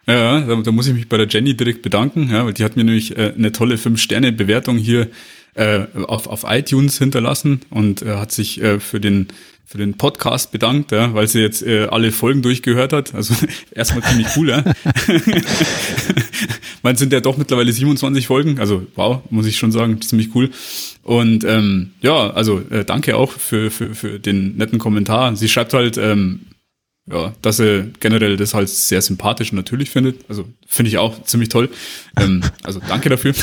Ja, 0.07 0.41
da, 0.41 0.57
da, 0.57 0.73
muss 0.73 0.89
ich 0.89 0.95
mich 0.95 1.09
bei 1.09 1.17
der 1.17 1.29
Jenny 1.29 1.57
direkt 1.57 1.83
bedanken, 1.83 2.29
ja, 2.31 2.45
weil 2.45 2.55
die 2.55 2.65
hat 2.65 2.77
mir 2.77 2.85
nämlich 2.85 3.17
äh, 3.17 3.35
eine 3.37 3.53
tolle 3.53 3.77
5-Sterne-Bewertung 3.77 4.77
hier 4.79 5.09
äh, 5.55 5.87
auf, 6.07 6.27
auf 6.27 6.45
iTunes 6.49 6.99
hinterlassen 6.99 7.61
und 7.71 8.03
äh, 8.03 8.17
hat 8.17 8.33
sich 8.33 8.61
äh, 8.61 8.81
für 8.81 8.99
den 9.01 9.29
für 9.73 9.79
den 9.79 9.95
Podcast 9.95 10.53
bedankt, 10.53 10.93
ja, 10.93 11.15
weil 11.15 11.27
sie 11.29 11.41
jetzt 11.41 11.63
äh, 11.63 11.87
alle 11.91 12.13
Folgen 12.13 12.43
durchgehört 12.43 12.93
hat. 12.93 13.15
Also 13.15 13.35
erstmal 13.75 14.03
ziemlich 14.03 14.27
cool, 14.37 14.51
ja. 14.51 14.63
Man 16.83 16.97
sind 16.97 17.11
ja 17.11 17.21
doch 17.21 17.39
mittlerweile 17.39 17.73
27 17.73 18.27
Folgen, 18.27 18.61
also 18.61 18.87
wow, 18.97 19.23
muss 19.31 19.47
ich 19.47 19.57
schon 19.57 19.73
sagen, 19.73 20.03
ziemlich 20.03 20.35
cool. 20.35 20.51
Und 21.03 21.45
ähm, 21.45 21.93
ja, 22.03 22.31
also 22.33 22.61
äh, 22.69 22.85
danke 22.85 23.17
auch 23.17 23.33
für, 23.33 23.71
für, 23.71 23.95
für 23.95 24.21
den 24.21 24.59
netten 24.59 24.79
Kommentar. 24.79 25.35
Sie 25.37 25.49
schreibt 25.49 25.73
halt, 25.73 25.97
ähm, 25.97 26.41
ja, 27.11 27.35
dass 27.43 27.59
er 27.59 27.89
generell 27.99 28.37
das 28.37 28.55
halt 28.55 28.69
sehr 28.69 29.03
sympathisch 29.03 29.51
und 29.51 29.57
natürlich 29.57 29.91
findet. 29.91 30.21
Also 30.29 30.45
finde 30.69 30.89
ich 30.89 30.99
auch 30.99 31.25
ziemlich 31.25 31.49
toll. 31.49 31.69
Ähm, 32.17 32.43
also 32.63 32.81
danke 32.87 33.09
dafür. 33.09 33.35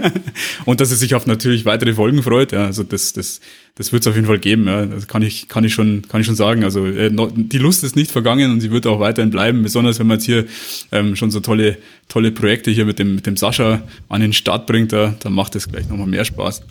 und 0.64 0.80
dass 0.80 0.90
er 0.90 0.96
sich 0.96 1.14
auf 1.14 1.26
natürlich 1.26 1.66
weitere 1.66 1.92
Folgen 1.92 2.22
freut. 2.22 2.52
Ja, 2.52 2.64
also 2.64 2.82
das, 2.82 3.12
das, 3.12 3.40
das 3.74 3.92
wird 3.92 4.02
es 4.02 4.06
auf 4.06 4.14
jeden 4.14 4.26
Fall 4.26 4.38
geben. 4.38 4.66
Ja, 4.66 4.86
das 4.86 5.06
kann 5.06 5.20
ich, 5.20 5.48
kann 5.48 5.64
ich 5.64 5.74
schon, 5.74 6.08
kann 6.08 6.22
ich 6.22 6.26
schon 6.26 6.34
sagen. 6.34 6.64
Also 6.64 6.86
äh, 6.86 7.10
die 7.12 7.58
Lust 7.58 7.84
ist 7.84 7.94
nicht 7.94 8.10
vergangen 8.10 8.50
und 8.50 8.62
sie 8.62 8.70
wird 8.70 8.86
auch 8.86 9.00
weiterhin 9.00 9.30
bleiben. 9.30 9.62
Besonders 9.62 9.98
wenn 9.98 10.06
man 10.06 10.16
jetzt 10.16 10.24
hier 10.24 10.46
ähm, 10.90 11.14
schon 11.14 11.30
so 11.30 11.40
tolle, 11.40 11.76
tolle 12.08 12.32
Projekte 12.32 12.70
hier 12.70 12.86
mit 12.86 12.98
dem, 12.98 13.16
mit 13.16 13.26
dem 13.26 13.36
Sascha 13.36 13.82
an 14.08 14.22
den 14.22 14.32
Start 14.32 14.66
bringt, 14.66 14.94
da, 14.94 15.14
dann 15.20 15.34
macht 15.34 15.56
es 15.56 15.68
gleich 15.68 15.86
nochmal 15.90 16.06
mehr 16.06 16.24
Spaß. 16.24 16.62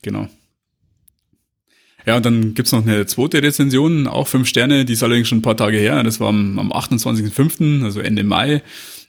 Genau. 0.00 0.26
Ja, 2.06 2.16
und 2.16 2.24
dann 2.24 2.54
gibt's 2.54 2.72
noch 2.72 2.86
eine 2.86 3.06
zweite 3.06 3.42
Rezension, 3.42 4.06
auch 4.06 4.26
fünf 4.26 4.48
Sterne, 4.48 4.84
die 4.84 4.94
ist 4.94 5.02
allerdings 5.02 5.28
schon 5.28 5.38
ein 5.38 5.42
paar 5.42 5.56
Tage 5.56 5.78
her. 5.78 6.02
Das 6.02 6.20
war 6.20 6.28
am, 6.28 6.58
am 6.58 6.72
28.05., 6.72 7.84
also 7.84 8.00
Ende 8.00 8.24
Mai. 8.24 8.62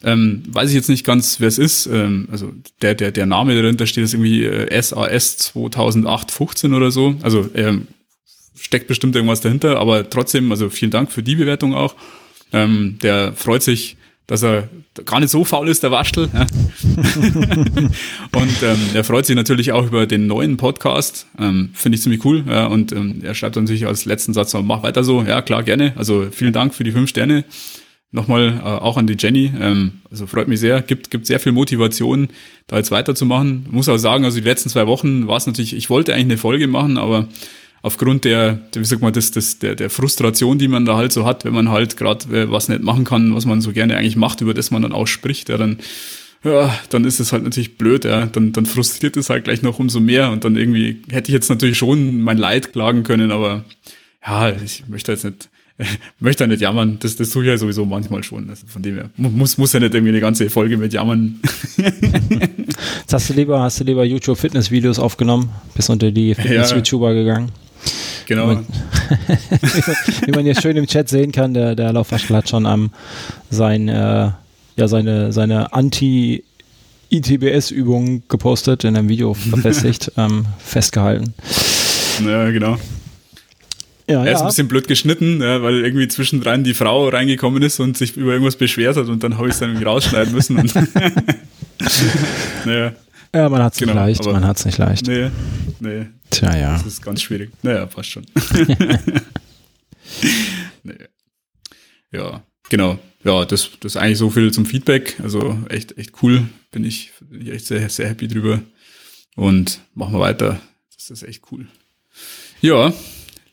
Ähm, 0.04 0.44
weiß 0.48 0.70
ich 0.70 0.76
jetzt 0.76 0.90
nicht 0.90 1.06
ganz, 1.06 1.40
wer 1.40 1.48
es 1.48 1.60
ist. 1.60 1.86
Ähm, 1.86 2.28
also 2.32 2.52
der, 2.82 2.96
der, 2.96 3.12
der 3.12 3.26
Name 3.26 3.60
dahinter 3.60 3.86
steht 3.86 4.04
ist 4.04 4.14
irgendwie 4.14 4.46
äh, 4.46 4.82
SAS 4.82 5.38
2008 5.38 6.66
oder 6.66 6.92
so. 6.92 7.16
Also 7.22 7.50
ähm, 7.54 7.88
steckt 8.60 8.88
bestimmt 8.88 9.16
irgendwas 9.16 9.42
dahinter, 9.42 9.80
aber 9.80 10.10
trotzdem, 10.10 10.52
also 10.52 10.70
vielen 10.70 10.92
Dank 10.92 11.12
für 11.12 11.24
die 11.24 11.36
Bewertung 11.36 11.76
auch. 11.76 11.96
Ähm, 12.52 12.98
der 13.02 13.34
freut 13.34 13.64
sich 13.64 13.98
dass 14.28 14.44
er 14.44 14.70
gar 15.06 15.20
nicht 15.20 15.30
so 15.30 15.44
faul 15.44 15.68
ist, 15.68 15.84
der 15.84 15.92
Waschtel. 15.92 16.30
Ja. 16.34 16.42
und 18.32 18.64
ähm, 18.64 18.80
er 18.94 19.04
freut 19.04 19.26
sich 19.26 19.36
natürlich 19.36 19.72
auch 19.72 19.88
über 19.88 20.06
den 20.06 20.28
neuen 20.28 20.58
Podcast. 20.58 21.28
Ähm, 21.38 21.72
Finde 21.74 21.98
ich 21.98 22.02
ziemlich 22.02 22.24
cool. 22.24 22.44
Ja, 22.48 22.68
und 22.68 22.92
ähm, 22.92 23.22
er 23.24 23.36
schreibt 23.36 23.56
dann 23.56 23.68
sich 23.68 23.88
als 23.88 24.06
letzten 24.06 24.34
Satz 24.34 24.54
noch, 24.54 24.64
mach 24.64 24.84
weiter 24.84 25.04
so. 25.04 25.22
Ja, 25.24 25.42
klar, 25.42 25.64
gerne. 25.64 25.94
Also 25.98 26.28
vielen 26.32 26.54
Dank 26.54 26.74
für 26.74 26.84
die 26.84 26.92
fünf 26.92 27.10
Sterne. 27.10 27.44
Nochmal 28.14 28.60
äh, 28.60 28.62
auch 28.62 28.98
an 28.98 29.08
die 29.08 29.16
Jenny. 29.18 29.52
Ähm, 29.60 30.02
also 30.10 30.28
freut 30.28 30.48
mich 30.48 30.60
sehr. 30.60 30.82
Gibt, 30.82 31.12
gibt 31.12 31.26
sehr 31.26 31.40
viel 31.40 31.54
Motivation, 31.54 32.28
da 32.68 32.78
jetzt 32.78 32.92
weiterzumachen. 32.92 33.68
Muss 33.70 33.90
auch 33.90 33.98
sagen, 33.98 34.26
also 34.26 34.40
die 34.40 34.48
letzten 34.48 34.70
zwei 34.70 34.86
Wochen 34.88 35.28
war 35.28 35.38
es 35.38 35.48
natürlich, 35.48 35.76
ich 35.76 35.90
wollte 35.90 36.14
eigentlich 36.14 36.26
eine 36.26 36.38
Folge 36.38 36.68
machen, 36.68 36.98
aber 36.98 37.28
aufgrund 37.82 38.26
der, 38.26 38.60
wie 38.76 38.86
sagt 38.86 39.02
man, 39.02 39.14
das, 39.14 39.32
das, 39.32 39.60
der, 39.60 39.76
der 39.76 39.90
Frustration, 39.90 40.58
die 40.58 40.68
man 40.68 40.86
da 40.86 40.98
halt 40.98 41.12
so 41.12 41.26
hat, 41.26 41.46
wenn 41.46 41.54
man 41.54 41.70
halt 41.70 41.98
gerade 41.98 42.26
äh, 42.36 42.52
was 42.52 42.70
nicht 42.70 42.84
machen 42.84 43.04
kann, 43.04 43.34
was 43.36 43.46
man 43.46 43.62
so 43.62 43.72
gerne 43.72 43.98
eigentlich 43.98 44.16
macht, 44.16 44.42
über 44.42 44.54
das 44.54 44.72
man 44.72 44.82
dann 44.82 44.94
auch 44.94 45.08
spricht, 45.08 45.50
ja, 45.50 45.58
dann, 45.58 45.78
ja, 46.44 46.78
dann 46.90 47.06
ist 47.06 47.20
es 47.20 47.34
halt 47.34 47.44
natürlich 47.44 47.78
blöd, 47.78 48.06
ja, 48.06 48.26
dann, 48.26 48.52
dann 48.52 48.66
frustriert 48.66 49.18
es 49.18 49.30
halt 49.30 49.46
gleich 49.46 49.62
noch 49.62 49.80
umso 49.80 50.00
mehr 50.00 50.32
und 50.32 50.44
dann 50.44 50.56
irgendwie 50.56 51.02
hätte 51.10 51.30
ich 51.30 51.34
jetzt 51.34 51.50
natürlich 51.50 51.78
schon 51.78 52.22
mein 52.22 52.38
Leid 52.38 52.74
klagen 52.74 53.04
können, 53.04 53.32
aber 53.32 53.64
ja, 54.26 54.50
ich 54.50 54.84
möchte 54.88 55.12
jetzt 55.12 55.26
nicht, 55.26 55.50
möchte 56.20 56.48
nicht 56.48 56.62
jammern, 56.62 56.98
das, 57.00 57.16
das 57.16 57.32
tue 57.32 57.44
ich 57.44 57.50
ja 57.50 57.58
sowieso 57.58 57.86
manchmal 57.86 58.24
schon. 58.24 58.50
Also 58.50 58.68
von 58.68 58.84
dem 58.84 58.96
her 58.96 59.10
muss, 59.18 59.58
muss 59.58 59.74
ja 59.74 59.80
nicht 59.80 59.96
irgendwie 59.96 60.12
eine 60.12 60.22
ganze 60.22 60.50
Folge 60.52 60.78
mit 60.78 60.94
jammern. 60.94 61.40
Jetzt 61.78 63.14
hast 63.14 63.30
du 63.30 63.34
lieber, 63.34 63.62
hast 63.62 63.80
du 63.80 63.84
lieber 63.84 64.04
YouTube 64.04 64.38
Fitness-Videos 64.38 65.00
aufgenommen, 65.00 65.50
bis 65.74 65.90
unter 65.90 66.12
die 66.12 66.36
Fitness-YouTuber 66.36 67.14
ja. 67.14 67.20
gegangen. 67.20 67.52
Genau. 68.32 68.50
Wie 68.50 68.56
man, 68.56 68.66
wie 70.26 70.32
man 70.32 70.46
hier 70.46 70.56
schön 70.56 70.78
im 70.78 70.88
Chat 70.88 71.10
sehen 71.10 71.34
kann, 71.34 71.54
der, 71.54 71.76
der 71.76 71.92
Laufwaschel 71.92 72.34
hat 72.38 72.48
schon 72.48 72.66
am 72.66 72.92
sein, 73.50 73.90
äh, 73.90 74.30
ja, 74.78 74.88
seine, 74.88 75.34
seine 75.34 75.74
Anti- 75.74 76.42
ITBS-Übung 77.10 78.24
gepostet, 78.30 78.86
in 78.86 78.96
einem 78.96 79.10
Video 79.10 79.34
verfestigt, 79.50 80.14
ähm, 80.16 80.46
festgehalten. 80.60 81.34
Ja, 82.26 82.50
genau. 82.52 82.78
Ja, 84.08 84.24
er 84.24 84.32
ist 84.32 84.40
ja. 84.40 84.40
ein 84.40 84.48
bisschen 84.48 84.68
blöd 84.70 84.88
geschnitten, 84.88 85.42
ja, 85.42 85.62
weil 85.62 85.84
irgendwie 85.84 86.08
zwischendrin 86.08 86.64
die 86.64 86.74
Frau 86.74 87.10
reingekommen 87.10 87.62
ist 87.62 87.82
und 87.82 87.98
sich 87.98 88.16
über 88.16 88.32
irgendwas 88.32 88.56
beschwert 88.56 88.96
hat 88.96 89.10
und 89.10 89.24
dann 89.24 89.38
habe 89.38 89.50
ich 89.50 89.56
es 89.56 89.60
dann 89.60 89.76
rausschneiden 89.76 90.34
müssen. 90.34 90.72
Naja. 92.64 92.94
Ja, 93.34 93.48
man 93.48 93.64
hat 93.64 93.74
es 93.74 93.80
genau, 93.80 93.94
nicht 93.94 94.20
leicht, 94.20 94.26
man 94.26 94.46
hat 94.46 94.58
es 94.58 94.66
nicht 94.66 94.78
leicht. 94.78 95.08
Nee, 95.08 95.32
nee. 95.80 96.08
Tja, 96.30 96.56
ja. 96.56 96.74
Das 96.74 96.86
ist 96.86 97.02
ganz 97.02 97.22
schwierig. 97.22 97.52
Naja, 97.62 97.86
passt 97.86 98.10
schon. 98.10 98.26
nee. 100.84 100.94
Ja, 102.12 102.44
genau. 102.70 103.00
Ja, 103.24 103.46
das, 103.46 103.70
das 103.80 103.94
ist 103.94 103.98
eigentlich 103.98 104.18
so 104.18 104.30
viel 104.30 104.52
zum 104.52 104.66
Feedback. 104.66 105.18
Also 105.22 105.58
echt, 105.70 105.98
echt 105.98 106.22
cool. 106.22 106.50
Bin 106.72 106.84
ich, 106.84 107.12
bin 107.22 107.42
ich 107.42 107.50
echt 107.50 107.66
sehr, 107.68 107.88
sehr 107.90 108.10
happy 108.10 108.28
drüber. 108.28 108.62
Und 109.36 109.80
machen 109.94 110.14
wir 110.14 110.20
weiter. 110.20 110.60
Das 110.96 111.10
ist 111.10 111.24
echt 111.24 111.44
cool. 111.52 111.68
Ja, 112.60 112.92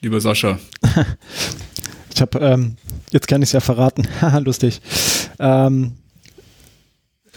lieber 0.00 0.20
Sascha. 0.20 0.58
ich 2.14 2.20
habe, 2.20 2.38
ähm, 2.40 2.76
jetzt 3.10 3.28
kann 3.28 3.42
ich 3.42 3.50
es 3.50 3.52
ja 3.52 3.60
verraten. 3.60 4.08
Haha, 4.20 4.38
lustig. 4.38 4.80
Ähm, 5.38 5.97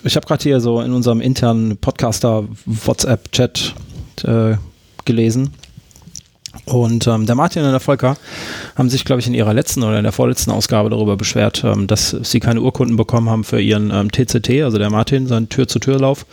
ich 0.03 0.15
habe 0.15 0.25
gerade 0.25 0.43
hier 0.43 0.60
so 0.60 0.81
in 0.81 0.93
unserem 0.93 1.22
internen 1.22 1.77
Podcaster 1.77 2.46
WhatsApp-Chat 2.65 3.74
äh, 4.24 4.55
gelesen. 5.05 5.51
Und 6.65 7.08
ähm, 7.08 7.25
der 7.25 7.36
Martin 7.36 7.63
und 7.63 7.72
der 7.72 7.79
Volker 7.79 8.17
haben 8.75 8.89
sich, 8.89 9.05
glaube 9.05 9.22
ich, 9.22 9.27
in 9.27 9.34
ihrer 9.34 9.53
letzten 9.53 9.84
oder 9.84 9.98
in 9.98 10.03
der 10.03 10.12
vorletzten 10.12 10.51
Ausgabe 10.51 10.89
darüber 10.89 11.15
beschwert, 11.15 11.63
ähm, 11.63 11.88
dass 11.88 12.10
sie 12.10 12.39
keine 12.41 12.62
Urkunden 12.62 12.98
bekommen 12.98 13.29
haben 13.29 13.46
für 13.46 13.62
ihren 13.62 13.89
ähm, 13.89 14.12
TCT, 14.12 14.62
also 14.62 14.77
der 14.77 14.89
Martin, 14.89 15.27
seinen 15.27 15.48
Tür-zu-Tür-Lauf, 15.48 16.25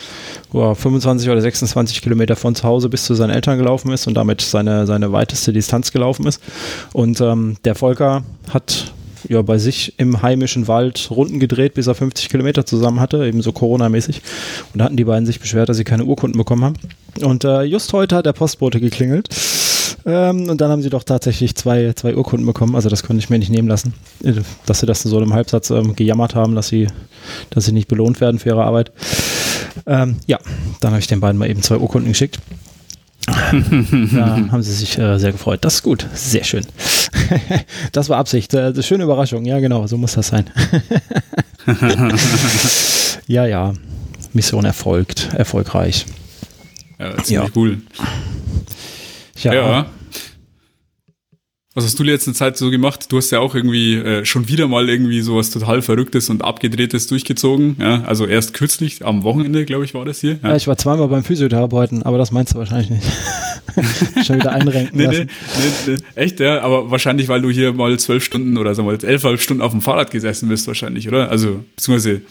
wo 0.51 0.71
er 0.71 0.75
25 0.75 1.31
oder 1.31 1.41
26 1.41 2.03
Kilometer 2.03 2.35
von 2.35 2.57
zu 2.57 2.65
Hause 2.65 2.89
bis 2.89 3.05
zu 3.05 3.15
seinen 3.15 3.31
Eltern 3.31 3.59
gelaufen 3.59 3.93
ist 3.93 4.09
und 4.09 4.15
damit 4.15 4.41
seine, 4.41 4.87
seine 4.87 5.13
weiteste 5.13 5.53
Distanz 5.53 5.93
gelaufen 5.93 6.27
ist. 6.27 6.43
Und 6.93 7.21
ähm, 7.21 7.57
der 7.65 7.77
Volker 7.77 8.25
hat 8.53 8.93
ja, 9.29 9.43
bei 9.43 9.59
sich 9.59 9.95
im 9.99 10.23
heimischen 10.23 10.69
Wald 10.69 11.11
Runden 11.11 11.39
gedreht, 11.39 11.75
bis 11.75 11.87
er 11.87 11.95
50 11.95 12.29
Kilometer 12.29 12.67
zusammen 12.67 13.01
hatte, 13.01 13.27
eben 13.27 13.43
so 13.43 13.53
Corona-mäßig. 13.53 14.23
Und 14.73 14.79
da 14.79 14.85
hatten 14.87 14.97
die 14.97 15.05
beiden 15.05 15.27
sich 15.27 15.41
beschwert, 15.41 15.69
dass 15.69 15.77
sie 15.77 15.85
keine 15.85 16.05
Urkunden 16.05 16.39
bekommen 16.39 16.65
haben. 16.65 16.75
Und 17.23 17.45
äh, 17.45 17.63
just 17.63 17.93
heute 17.93 18.17
hat 18.17 18.27
der 18.27 18.33
Postbote 18.33 18.81
geklingelt. 18.81 19.29
Ähm, 20.07 20.49
und 20.49 20.61
dann 20.61 20.71
haben 20.71 20.83
sie 20.83 20.91
doch 20.91 21.03
tatsächlich 21.03 21.55
zwei, 21.55 21.93
zwei 21.95 22.15
Urkunden 22.17 22.47
bekommen. 22.47 22.75
Also 22.75 22.89
das 22.89 23.03
konnte 23.03 23.23
ich 23.23 23.31
mir 23.31 23.39
nicht 23.39 23.51
nehmen 23.51 23.69
lassen, 23.69 23.95
äh, 24.23 24.35
dass 24.67 24.81
sie 24.81 24.87
das 24.87 25.03
so 25.03 25.21
im 25.21 25.35
Halbsatz 25.35 25.71
ähm, 25.71 25.97
gejammert 25.97 26.35
haben, 26.35 26.55
dass 26.55 26.69
sie, 26.69 26.89
dass 27.51 27.65
sie 27.65 27.73
nicht 27.73 27.89
belohnt 27.89 28.21
werden 28.21 28.39
für 28.39 28.51
ihre 28.51 28.65
Arbeit. 28.65 28.93
Ähm, 29.87 30.17
ja, 30.27 30.39
dann 30.81 30.93
habe 30.93 31.01
ich 31.01 31.07
den 31.07 31.21
beiden 31.21 31.39
mal 31.39 31.51
eben 31.51 31.63
zwei 31.63 31.77
Urkunden 31.77 32.11
geschickt. 32.11 32.39
da 34.13 34.37
haben 34.51 34.63
sie 34.63 34.73
sich 34.73 34.99
äh, 34.99 35.19
sehr 35.19 35.33
gefreut. 35.33 35.65
Das 35.65 35.77
ist 35.77 35.83
gut, 35.83 36.07
sehr 36.15 36.45
schön. 36.45 36.65
das 37.93 38.09
war 38.09 38.19
Absicht. 38.19 38.55
Äh, 38.55 38.83
schöne 38.83 39.05
Überraschung, 39.05 39.45
ja 39.45 39.59
genau, 39.61 39.87
so 39.87 39.97
muss 39.97 40.15
das 40.15 40.29
sein. 40.29 40.51
ja, 43.27 43.47
ja. 43.47 43.75
Mission 44.33 44.65
erfolgt, 44.65 45.31
erfolgreich. 45.35 46.07
Ja, 46.99 47.17
ziemlich 47.23 47.49
ja. 47.49 47.53
cool. 47.55 47.79
Ja. 49.43 49.55
ja. 49.55 49.87
Was 51.79 51.85
hast 51.85 51.97
du 51.97 52.03
die 52.03 52.11
letzte 52.11 52.33
Zeit 52.33 52.57
so 52.57 52.73
gemacht? 52.73 53.13
Du 53.13 53.19
hast 53.19 53.31
ja 53.31 53.39
auch 53.39 53.55
irgendwie 53.55 53.95
äh, 53.95 54.25
schon 54.25 54.49
wieder 54.49 54.67
mal 54.67 54.89
irgendwie 54.89 55.21
sowas 55.21 55.51
total 55.51 55.81
Verrücktes 55.81 56.29
und 56.29 56.43
Abgedrehtes 56.43 57.07
durchgezogen. 57.07 57.77
Ja? 57.79 58.03
Also 58.03 58.27
erst 58.27 58.53
kürzlich, 58.53 59.07
am 59.07 59.23
Wochenende, 59.23 59.65
glaube 59.65 59.85
ich, 59.85 59.95
war 59.95 60.05
das 60.05 60.21
hier. 60.21 60.41
Ja. 60.43 60.49
ja. 60.49 60.57
ich 60.57 60.67
war 60.67 60.77
zweimal 60.77 61.07
beim 61.07 61.23
Physiotherapeuten, 61.23 62.03
aber 62.03 62.19
das 62.19 62.33
meinst 62.33 62.55
du 62.55 62.59
wahrscheinlich 62.59 62.91
nicht. 62.91 63.07
schon 64.27 64.41
wieder 64.41 64.51
einrenken 64.51 64.99
nee, 64.99 65.05
lassen. 65.05 65.31
Nee, 65.57 65.93
nee, 65.93 65.93
nee, 66.17 66.21
echt, 66.21 66.41
ja, 66.41 66.63
aber 66.63 66.91
wahrscheinlich, 66.91 67.29
weil 67.29 67.43
du 67.43 67.51
hier 67.51 67.73
mal 67.73 67.97
zwölf 68.01 68.25
Stunden 68.25 68.57
oder 68.57 68.75
sagen 68.75 68.89
wir 68.89 68.97
mal 68.97 69.05
elfhalb 69.05 69.41
Stunden 69.41 69.63
auf 69.63 69.71
dem 69.71 69.81
Fahrrad 69.81 70.11
gesessen 70.11 70.49
bist, 70.49 70.67
wahrscheinlich, 70.67 71.07
oder? 71.07 71.31
Also, 71.31 71.61
beziehungsweise 71.77 72.23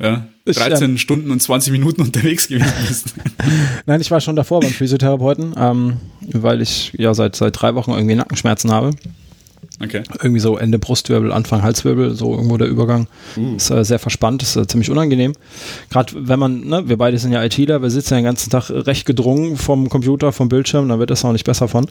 ja, 0.00 0.26
13 0.46 0.94
ich, 0.94 1.00
Stunden 1.00 1.30
und 1.30 1.42
20 1.42 1.72
Minuten 1.72 2.02
unterwegs 2.02 2.48
gewesen 2.48 2.72
bist. 2.86 3.14
Nein, 3.86 4.00
ich 4.00 4.10
war 4.10 4.20
schon 4.20 4.36
davor 4.36 4.60
beim 4.60 4.70
Physiotherapeuten, 4.70 5.54
ähm, 5.56 5.96
weil 6.20 6.62
ich 6.62 6.92
ja 6.96 7.14
seit, 7.14 7.36
seit 7.36 7.60
drei 7.60 7.74
Wochen 7.74 7.90
irgendwie 7.90 8.14
Nackenschmerzen 8.14 8.70
habe. 8.70 8.90
Okay. 9.80 10.02
Irgendwie 10.22 10.40
so 10.40 10.56
Ende 10.56 10.78
Brustwirbel, 10.78 11.32
Anfang 11.32 11.62
Halswirbel, 11.62 12.14
so 12.14 12.32
irgendwo 12.32 12.56
der 12.56 12.68
Übergang. 12.68 13.06
Uh. 13.36 13.56
Ist 13.56 13.70
äh, 13.70 13.84
sehr 13.84 13.98
verspannt, 13.98 14.42
ist 14.42 14.56
äh, 14.56 14.66
ziemlich 14.66 14.90
unangenehm. 14.90 15.34
Gerade 15.90 16.14
wenn 16.16 16.38
man, 16.38 16.60
ne, 16.66 16.88
wir 16.88 16.96
beide 16.96 17.18
sind 17.18 17.32
ja 17.32 17.44
ITler, 17.44 17.80
wir 17.80 17.90
sitzen 17.90 18.14
ja 18.14 18.20
den 18.20 18.24
ganzen 18.24 18.50
Tag 18.50 18.70
recht 18.70 19.06
gedrungen 19.06 19.56
vom 19.56 19.88
Computer, 19.88 20.32
vom 20.32 20.48
Bildschirm, 20.48 20.88
dann 20.88 20.98
wird 20.98 21.10
das 21.10 21.24
auch 21.24 21.32
nicht 21.32 21.44
besser 21.44 21.68
von. 21.68 21.86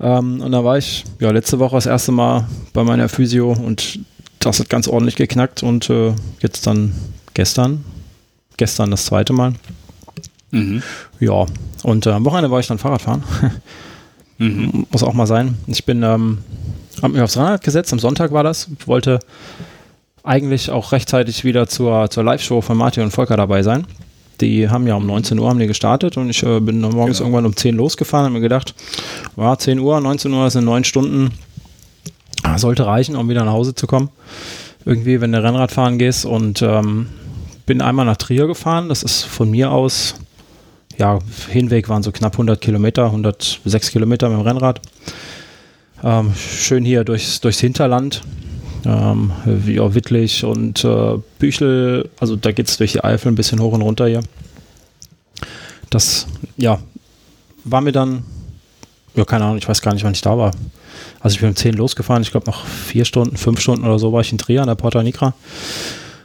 Ähm, 0.00 0.40
und 0.40 0.52
da 0.52 0.64
war 0.64 0.78
ich 0.78 1.04
ja 1.20 1.30
letzte 1.30 1.58
Woche 1.58 1.76
das 1.76 1.86
erste 1.86 2.12
Mal 2.12 2.48
bei 2.72 2.84
meiner 2.84 3.08
Physio 3.08 3.52
und 3.52 4.00
das 4.44 4.60
hat 4.60 4.68
ganz 4.68 4.88
ordentlich 4.88 5.16
geknackt 5.16 5.62
und 5.62 5.88
äh, 5.90 6.12
jetzt 6.40 6.66
dann 6.66 6.92
gestern, 7.34 7.84
gestern 8.56 8.90
das 8.90 9.06
zweite 9.06 9.32
Mal. 9.32 9.54
Mhm. 10.50 10.82
Ja, 11.18 11.46
und 11.82 12.06
äh, 12.06 12.10
am 12.10 12.24
Wochenende 12.24 12.50
war 12.50 12.60
ich 12.60 12.66
dann 12.66 12.78
Fahrradfahren. 12.78 13.22
mhm. 14.38 14.86
Muss 14.90 15.02
auch 15.02 15.14
mal 15.14 15.26
sein. 15.26 15.56
Ich 15.66 15.84
bin, 15.84 16.02
ähm, 16.02 16.38
habe 17.02 17.14
mich 17.14 17.22
aufs 17.22 17.36
Rad 17.36 17.64
gesetzt, 17.64 17.92
am 17.92 17.98
Sonntag 17.98 18.32
war 18.32 18.44
das, 18.44 18.68
ich 18.78 18.86
wollte 18.86 19.18
eigentlich 20.22 20.70
auch 20.70 20.92
rechtzeitig 20.92 21.44
wieder 21.44 21.66
zur, 21.66 22.08
zur 22.10 22.24
Live-Show 22.24 22.60
von 22.60 22.76
Martin 22.76 23.02
und 23.02 23.10
Volker 23.10 23.36
dabei 23.36 23.62
sein. 23.62 23.86
Die 24.40 24.68
haben 24.68 24.86
ja 24.86 24.94
um 24.94 25.06
19 25.06 25.38
Uhr 25.38 25.48
haben 25.48 25.58
die 25.58 25.66
gestartet 25.66 26.16
und 26.16 26.28
ich 26.28 26.42
äh, 26.42 26.60
bin 26.60 26.80
morgens 26.80 27.18
genau. 27.18 27.28
irgendwann 27.28 27.46
um 27.46 27.56
10 27.56 27.76
losgefahren 27.76 28.26
und 28.26 28.32
mir 28.34 28.40
gedacht, 28.40 28.74
ja, 29.36 29.56
10 29.56 29.78
Uhr, 29.78 30.00
19 30.00 30.32
Uhr 30.32 30.50
sind 30.50 30.64
9 30.64 30.84
Stunden, 30.84 31.30
sollte 32.56 32.86
reichen, 32.86 33.16
um 33.16 33.28
wieder 33.28 33.44
nach 33.44 33.52
Hause 33.52 33.74
zu 33.74 33.86
kommen. 33.86 34.10
Irgendwie, 34.84 35.20
wenn 35.20 35.32
du 35.32 35.42
Rennrad 35.42 35.72
fahren 35.72 35.98
gehst 35.98 36.26
und 36.26 36.62
ähm, 36.62 37.08
bin 37.66 37.80
einmal 37.80 38.04
nach 38.04 38.16
Trier 38.16 38.46
gefahren. 38.46 38.88
Das 38.88 39.02
ist 39.02 39.22
von 39.22 39.50
mir 39.50 39.70
aus, 39.70 40.14
ja, 40.98 41.18
Hinweg 41.48 41.88
waren 41.88 42.02
so 42.02 42.12
knapp 42.12 42.34
100 42.34 42.60
Kilometer, 42.60 43.06
106 43.06 43.90
Kilometer 43.90 44.28
mit 44.28 44.38
dem 44.38 44.46
Rennrad. 44.46 44.80
Ähm, 46.02 46.34
schön 46.36 46.84
hier 46.84 47.04
durchs, 47.04 47.40
durchs 47.40 47.60
Hinterland. 47.60 48.22
Ähm, 48.84 49.32
ja, 49.66 49.94
Wittlich 49.94 50.44
und 50.44 50.84
äh, 50.84 51.18
Büchel, 51.38 52.10
also 52.20 52.36
da 52.36 52.52
geht 52.52 52.68
es 52.68 52.76
durch 52.76 52.92
die 52.92 53.02
Eifel 53.02 53.32
ein 53.32 53.34
bisschen 53.34 53.60
hoch 53.60 53.72
und 53.72 53.80
runter 53.80 54.06
hier. 54.06 54.20
Das, 55.88 56.26
ja, 56.58 56.78
war 57.64 57.80
mir 57.80 57.92
dann, 57.92 58.24
ja, 59.14 59.24
keine 59.24 59.44
Ahnung, 59.44 59.56
ich 59.56 59.68
weiß 59.68 59.80
gar 59.80 59.94
nicht, 59.94 60.04
wann 60.04 60.12
ich 60.12 60.20
da 60.20 60.36
war. 60.36 60.50
Also 61.20 61.34
ich 61.34 61.40
bin 61.40 61.50
um 61.50 61.56
10 61.56 61.74
losgefahren, 61.74 62.22
ich 62.22 62.30
glaube 62.30 62.46
noch 62.46 62.66
vier 62.66 63.04
Stunden, 63.04 63.36
fünf 63.36 63.60
Stunden 63.60 63.84
oder 63.84 63.98
so 63.98 64.12
war 64.12 64.20
ich 64.20 64.32
in 64.32 64.38
Trier 64.38 64.62
an 64.62 64.68
der 64.68 64.74
Porta 64.74 65.02
Nigra. 65.02 65.34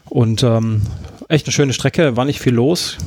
Und 0.10 0.44
ähm, 0.44 0.82
echt 1.28 1.46
eine 1.46 1.54
schöne 1.54 1.74
Strecke, 1.74 2.18
war 2.18 2.26
nicht 2.26 2.40
viel 2.40 2.54
los. 2.54 2.98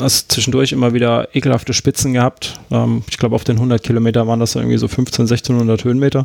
Hast 0.00 0.30
zwischendurch 0.32 0.72
immer 0.72 0.92
wieder 0.92 1.34
ekelhafte 1.34 1.72
Spitzen 1.72 2.12
gehabt. 2.12 2.60
Ähm, 2.70 3.02
ich 3.10 3.18
glaube, 3.18 3.34
auf 3.34 3.44
den 3.44 3.56
100 3.56 3.82
Kilometer 3.82 4.26
waren 4.26 4.40
das 4.40 4.54
irgendwie 4.54 4.78
so 4.78 4.86
15, 4.86 5.24
1600 5.24 5.84
Höhenmeter. 5.84 6.24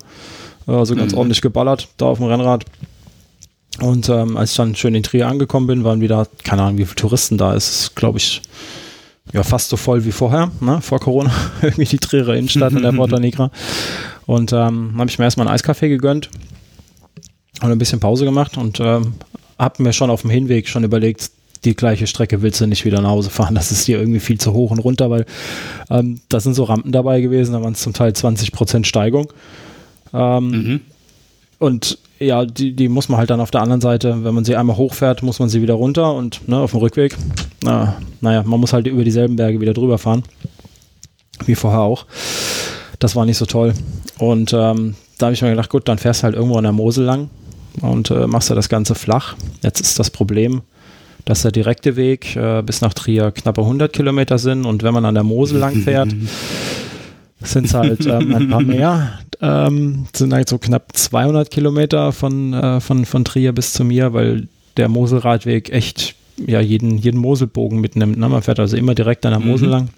Also 0.68 0.96
ganz 0.96 1.12
mhm. 1.12 1.18
ordentlich 1.18 1.42
geballert 1.42 1.90
da 1.98 2.06
auf 2.06 2.20
dem 2.20 2.28
Rennrad. 2.28 2.66
Und 3.82 4.08
ähm, 4.10 4.38
als 4.38 4.52
ich 4.52 4.58
dann 4.58 4.76
schön 4.76 4.96
in 4.96 5.04
Trier 5.04 5.28
angekommen 5.28 5.68
bin, 5.68 5.84
waren 5.84 6.02
wieder, 6.02 6.28
keine 6.44 6.62
Ahnung, 6.62 6.78
wie 6.78 6.86
viele 6.86 6.96
Touristen 6.96 7.38
da 7.38 7.54
ist. 7.54 7.96
Glaube 7.96 8.20
ich, 8.20 8.42
ja, 9.32 9.44
fast 9.44 9.70
so 9.70 9.78
voll 9.78 10.04
wie 10.06 10.12
vorher, 10.12 10.52
ne? 10.60 10.82
vor 10.82 11.00
Corona. 11.00 11.32
Irgendwie 11.62 11.86
die 11.86 11.98
Trierer 11.98 12.36
Innenstadt 12.36 12.74
in 12.74 12.84
der 12.84 12.92
Porta 12.92 13.20
Negra. 13.20 13.52
Und 14.26 14.52
ähm, 14.54 14.96
habe 14.98 15.10
ich 15.10 15.18
mir 15.18 15.26
erstmal 15.26 15.48
einen 15.48 15.56
Eiskaffee 15.56 15.90
gegönnt 15.90 16.30
und 17.62 17.72
ein 17.72 17.78
bisschen 17.78 18.00
Pause 18.00 18.26
gemacht 18.26 18.58
und 18.58 18.80
ähm, 18.80 19.14
habe 19.58 19.82
mir 19.84 19.94
schon 19.94 20.10
auf 20.10 20.22
dem 20.22 20.30
Hinweg 20.30 20.68
schon 20.68 20.84
überlegt, 20.84 21.32
die 21.64 21.76
gleiche 21.76 22.08
Strecke 22.08 22.42
willst 22.42 22.60
du 22.60 22.68
nicht 22.68 22.84
wieder 22.84 23.02
nach 23.02 23.10
Hause 23.10 23.30
fahren. 23.30 23.56
Das 23.56 23.72
ist 23.72 23.88
dir 23.88 23.98
irgendwie 23.98 24.20
viel 24.20 24.40
zu 24.40 24.54
hoch 24.54 24.72
und 24.72 24.80
runter, 24.80 25.10
weil 25.10 25.26
ähm, 25.90 26.20
da 26.30 26.40
sind 26.40 26.54
so 26.54 26.66
Rampen 26.66 26.92
dabei 26.92 27.22
gewesen, 27.22 27.54
da 27.54 27.62
waren 27.62 27.74
es 27.74 27.82
zum 27.82 27.94
Teil 27.94 28.12
20% 28.12 28.86
Steigung. 28.86 29.32
Ähm, 30.14 30.50
mhm. 30.50 30.82
Und 31.64 31.98
ja, 32.20 32.44
die, 32.44 32.74
die 32.76 32.90
muss 32.90 33.08
man 33.08 33.20
halt 33.20 33.30
dann 33.30 33.40
auf 33.40 33.50
der 33.50 33.62
anderen 33.62 33.80
Seite, 33.80 34.26
wenn 34.26 34.36
man 34.36 34.44
sie 34.44 34.58
einmal 34.58 34.76
hochfährt, 34.76 35.24
muss 35.24 35.40
man 35.40 35.48
sie 35.48 35.62
wieder 35.62 35.76
runter 35.76 36.14
und 36.14 36.46
ne, 36.46 36.58
auf 36.58 36.72
dem 36.72 36.82
Rückweg, 36.82 37.16
na, 37.64 37.96
naja, 38.20 38.44
man 38.44 38.60
muss 38.60 38.74
halt 38.74 38.86
über 38.86 39.06
dieselben 39.06 39.38
Berge 39.38 39.62
wieder 39.62 39.74
drüber 39.74 39.98
fahren. 39.98 40.24
Wie 41.46 41.56
vorher 41.56 41.80
auch. 41.80 42.06
Das 43.00 43.16
war 43.16 43.26
nicht 43.26 43.38
so 43.38 43.46
toll. 43.46 43.74
Und 44.18 44.52
ähm, 44.52 44.96
da 45.18 45.28
habe 45.28 45.36
ich 45.36 45.42
mir 45.42 45.52
gedacht, 45.52 45.70
gut, 45.70 45.88
dann 45.88 46.00
fährst 46.00 46.20
du 46.20 46.24
halt 46.26 46.36
irgendwo 46.36 46.58
an 46.58 46.64
der 46.64 46.74
Mosel 46.74 47.06
lang 47.06 47.30
und 47.80 48.12
äh, 48.12 48.28
machst 48.28 48.50
du 48.50 48.56
das 48.56 48.68
Ganze 48.68 48.94
flach. 48.94 49.38
Jetzt 49.62 49.80
ist 49.80 49.98
das 50.00 50.10
Problem, 50.10 50.64
dass 51.24 51.44
der 51.44 51.54
direkte 51.54 51.96
Weg 51.96 52.36
äh, 52.36 52.62
bis 52.62 52.82
nach 52.82 52.94
Trier 52.94 53.32
knappe 53.32 53.62
100 53.62 53.94
Kilometer 53.94 54.38
sind 54.38 54.66
und 54.66 54.84
wenn 54.84 54.94
man 54.94 55.06
an 55.06 55.14
der 55.14 55.24
Mosel 55.24 55.60
lang 55.60 55.76
fährt, 55.76 56.14
sind 57.44 57.66
es 57.66 57.74
halt 57.74 58.06
ähm, 58.06 58.36
ein 58.36 58.50
paar 58.50 58.62
mehr. 58.62 59.20
Ähm, 59.42 60.06
sind 60.16 60.34
halt 60.34 60.50
so 60.50 60.58
knapp 60.58 60.96
200 60.96 61.52
Kilometer 61.52 62.12
von, 62.12 62.54
äh, 62.54 62.80
von, 62.80 63.06
von 63.06 63.26
Trier 63.26 63.52
bis 63.52 63.74
zu 63.74 63.84
mir, 63.84 64.14
weil 64.14 64.48
der 64.78 64.90
Moselradweg 64.90 65.70
echt 65.70 66.16
ja, 66.38 66.62
jeden, 66.62 66.98
jeden 66.98 67.20
Moselbogen 67.20 67.80
mitnimmt. 67.80 68.18
Ne? 68.18 68.30
Man 68.30 68.42
fährt 68.42 68.60
also 68.60 68.78
immer 68.78 68.96
direkt 68.96 69.26
an 69.26 69.32
der 69.32 69.40
Mosel 69.40 69.68
mhm. 69.68 69.72
lang. 69.72 69.90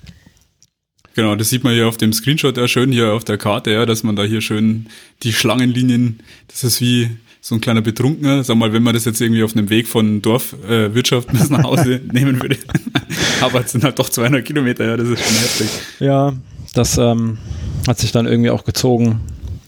Genau, 1.16 1.36
das 1.36 1.50
sieht 1.50 1.64
man 1.64 1.74
hier 1.74 1.88
auf 1.88 1.96
dem 1.96 2.12
Screenshot 2.12 2.58
ja 2.58 2.68
schön 2.68 2.92
hier 2.92 3.14
auf 3.14 3.24
der 3.24 3.38
Karte, 3.38 3.72
ja, 3.72 3.86
dass 3.86 4.04
man 4.04 4.18
da 4.18 4.24
hier 4.24 4.42
schön 4.42 4.88
die 5.24 5.32
Schlangenlinien, 5.32 6.20
das 6.50 6.66
ist 6.66 6.82
wie 6.82 7.10
so 7.40 7.56
ein 7.56 7.62
kleiner 7.62 7.82
Betrunkener, 7.82 8.44
sag 8.44 8.58
mal, 8.58 8.74
wenn 8.74 8.84
man 8.84 8.94
das 8.94 9.06
jetzt 9.06 9.22
irgendwie 9.22 9.44
auf 9.44 9.56
einem 9.56 9.70
Weg 9.70 9.88
von 9.88 10.22
Dorfwirtschaft 10.22 11.30
äh, 11.30 11.32
bis 11.32 11.50
nach 11.50 11.64
Hause 11.64 12.02
nehmen 12.12 12.42
würde. 12.42 12.58
Aber 13.42 13.62
es 13.64 13.72
sind 13.72 13.86
halt 13.86 13.98
doch 13.98 14.10
200 14.10 14.44
Kilometer, 14.44 14.84
ja, 14.84 14.98
das 14.98 15.08
ist 15.08 15.24
schon 15.24 15.38
heftig. 15.38 15.70
Ja, 16.00 16.34
das 16.76 16.98
ähm, 16.98 17.40
hat 17.88 17.98
sich 18.00 18.12
dann 18.12 18.28
irgendwie 18.28 18.52
auch 18.52 18.64
gezogen. 18.64 19.22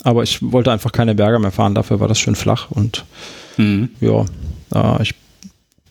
Aber 0.04 0.24
ich 0.24 0.40
wollte 0.42 0.72
einfach 0.72 0.92
keine 0.92 1.16
Berge 1.16 1.40
mehr 1.40 1.52
fahren, 1.52 1.76
dafür 1.76 2.00
war 2.00 2.08
das 2.08 2.20
schön 2.20 2.36
flach 2.36 2.72
und 2.72 3.04
mhm. 3.58 3.90
ja, 4.00 4.26
äh, 4.74 5.02
ich 5.02 5.16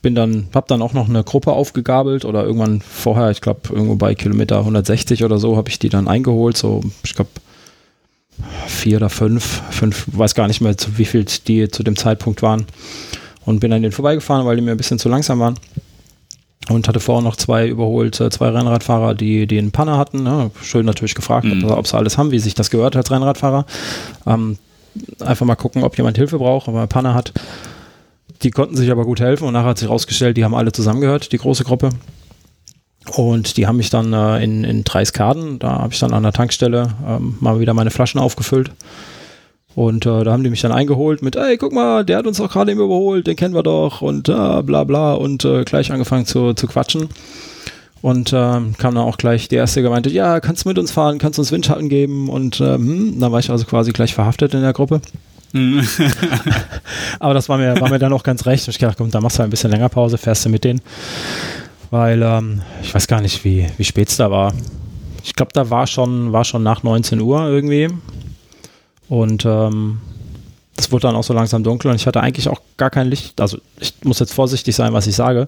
bin 0.00 0.14
dann, 0.14 0.46
habe 0.54 0.66
dann 0.68 0.82
auch 0.82 0.92
noch 0.92 1.08
eine 1.08 1.24
Gruppe 1.24 1.52
aufgegabelt 1.52 2.24
oder 2.24 2.44
irgendwann 2.44 2.80
vorher, 2.80 3.30
ich 3.30 3.40
glaube 3.40 3.60
irgendwo 3.70 3.96
bei 3.96 4.14
Kilometer 4.14 4.60
160 4.60 5.24
oder 5.24 5.38
so, 5.38 5.56
habe 5.56 5.68
ich 5.68 5.78
die 5.78 5.88
dann 5.88 6.08
eingeholt, 6.08 6.56
so 6.56 6.82
ich 7.02 7.14
glaube 7.14 7.30
vier 8.66 8.98
oder 8.98 9.10
fünf, 9.10 9.62
fünf, 9.70 10.06
weiß 10.12 10.34
gar 10.34 10.46
nicht 10.46 10.60
mehr, 10.60 10.76
zu 10.78 10.96
wie 10.96 11.06
viel 11.06 11.24
die 11.24 11.68
zu 11.68 11.82
dem 11.82 11.96
Zeitpunkt 11.96 12.42
waren 12.42 12.66
und 13.44 13.60
bin 13.60 13.72
an 13.72 13.82
denen 13.82 13.92
vorbeigefahren, 13.92 14.46
weil 14.46 14.56
die 14.56 14.62
mir 14.62 14.70
ein 14.70 14.76
bisschen 14.76 14.98
zu 14.98 15.08
langsam 15.08 15.40
waren 15.40 15.56
und 16.68 16.88
hatte 16.88 17.00
vorher 17.00 17.22
noch 17.22 17.36
zwei 17.36 17.68
überholt, 17.68 18.16
zwei 18.16 18.48
Rennradfahrer, 18.48 19.14
die, 19.14 19.46
die 19.46 19.58
einen 19.58 19.72
Panne 19.72 19.96
hatten. 19.96 20.22
Ne? 20.22 20.50
Schön 20.62 20.86
natürlich 20.86 21.14
gefragt, 21.14 21.46
mhm. 21.46 21.64
ob, 21.64 21.86
sie 21.86 21.96
alles 21.96 22.18
haben, 22.18 22.30
wie 22.32 22.38
sich 22.38 22.54
das 22.54 22.70
gehört 22.70 22.96
als 22.96 23.10
Rennradfahrer. 23.10 23.66
Ähm, 24.26 24.58
einfach 25.20 25.46
mal 25.46 25.54
gucken, 25.54 25.84
ob 25.84 25.96
jemand 25.96 26.16
Hilfe 26.16 26.38
braucht, 26.38 26.68
ob 26.68 26.74
er 26.74 26.86
Panne 26.86 27.14
hat. 27.14 27.32
Die 28.42 28.50
konnten 28.50 28.76
sich 28.76 28.90
aber 28.90 29.04
gut 29.04 29.20
helfen 29.20 29.46
und 29.46 29.52
nachher 29.52 29.68
hat 29.68 29.78
sich 29.78 29.88
herausgestellt, 29.88 30.36
die 30.36 30.44
haben 30.44 30.54
alle 30.54 30.72
zusammengehört, 30.72 31.32
die 31.32 31.38
große 31.38 31.64
Gruppe. 31.64 31.90
Und 33.14 33.56
die 33.56 33.66
haben 33.66 33.76
mich 33.76 33.90
dann 33.90 34.12
äh, 34.12 34.42
in, 34.42 34.64
in 34.64 34.82
Dreiskaden, 34.82 35.58
da 35.60 35.78
habe 35.78 35.92
ich 35.92 36.00
dann 36.00 36.12
an 36.12 36.24
der 36.24 36.32
Tankstelle 36.32 36.94
ähm, 37.06 37.36
mal 37.40 37.60
wieder 37.60 37.72
meine 37.72 37.90
Flaschen 37.90 38.20
aufgefüllt. 38.20 38.72
Und 39.76 40.06
äh, 40.06 40.24
da 40.24 40.32
haben 40.32 40.42
die 40.42 40.48
mich 40.48 40.62
dann 40.62 40.72
eingeholt 40.72 41.20
mit, 41.20 41.36
ey, 41.36 41.58
guck 41.58 41.70
mal, 41.70 42.02
der 42.02 42.16
hat 42.16 42.26
uns 42.26 42.38
doch 42.38 42.50
gerade 42.50 42.72
eben 42.72 42.80
überholt, 42.80 43.26
den 43.26 43.36
kennen 43.36 43.54
wir 43.54 43.62
doch 43.62 44.00
und 44.00 44.26
äh, 44.26 44.62
bla 44.62 44.84
bla 44.84 45.12
und 45.12 45.44
äh, 45.44 45.64
gleich 45.64 45.92
angefangen 45.92 46.24
zu, 46.24 46.54
zu 46.54 46.66
quatschen. 46.66 47.10
Und 48.00 48.32
ähm, 48.32 48.74
kam 48.78 48.94
dann 48.94 49.04
auch 49.04 49.18
gleich 49.18 49.48
der 49.48 49.58
erste 49.58 49.82
gemeinte, 49.82 50.08
ja, 50.08 50.40
kannst 50.40 50.64
du 50.64 50.70
mit 50.70 50.78
uns 50.78 50.92
fahren, 50.92 51.18
kannst 51.18 51.36
du 51.36 51.42
uns 51.42 51.52
Windschatten 51.52 51.90
geben 51.90 52.30
und 52.30 52.58
ähm, 52.62 53.20
dann 53.20 53.32
war 53.32 53.38
ich 53.38 53.50
also 53.50 53.66
quasi 53.66 53.92
gleich 53.92 54.14
verhaftet 54.14 54.54
in 54.54 54.62
der 54.62 54.72
Gruppe. 54.72 55.02
Mhm. 55.52 55.86
Aber 57.20 57.34
das 57.34 57.50
war 57.50 57.58
mir, 57.58 57.78
war 57.78 57.90
mir 57.90 57.98
dann 57.98 58.14
auch 58.14 58.22
ganz 58.22 58.46
recht. 58.46 58.66
Ich 58.68 58.78
dachte, 58.78 58.96
komm, 58.96 59.10
da 59.10 59.20
machst 59.20 59.38
du 59.38 59.42
ein 59.42 59.50
bisschen 59.50 59.70
länger 59.70 59.90
Pause, 59.90 60.16
fährst 60.16 60.46
du 60.46 60.48
mit 60.48 60.64
denen. 60.64 60.80
Weil 61.90 62.22
ähm, 62.22 62.62
ich 62.82 62.94
weiß 62.94 63.08
gar 63.08 63.20
nicht, 63.20 63.44
wie, 63.44 63.66
wie 63.76 63.84
spät 63.84 64.08
es 64.08 64.16
da 64.16 64.30
war. 64.30 64.54
Ich 65.22 65.34
glaube, 65.34 65.52
da 65.52 65.68
war 65.68 65.86
schon, 65.86 66.32
war 66.32 66.44
schon 66.44 66.62
nach 66.62 66.82
19 66.82 67.20
Uhr 67.20 67.46
irgendwie. 67.46 67.90
Und 69.08 69.44
ähm, 69.44 69.98
das 70.76 70.92
wurde 70.92 71.02
dann 71.02 71.16
auch 71.16 71.24
so 71.24 71.32
langsam 71.32 71.62
dunkel 71.62 71.90
und 71.90 71.96
ich 71.96 72.06
hatte 72.06 72.20
eigentlich 72.20 72.48
auch 72.48 72.60
gar 72.76 72.90
kein 72.90 73.08
Licht. 73.08 73.40
Also 73.40 73.58
ich 73.80 73.94
muss 74.04 74.18
jetzt 74.18 74.34
vorsichtig 74.34 74.76
sein, 74.76 74.92
was 74.92 75.06
ich 75.06 75.16
sage. 75.16 75.46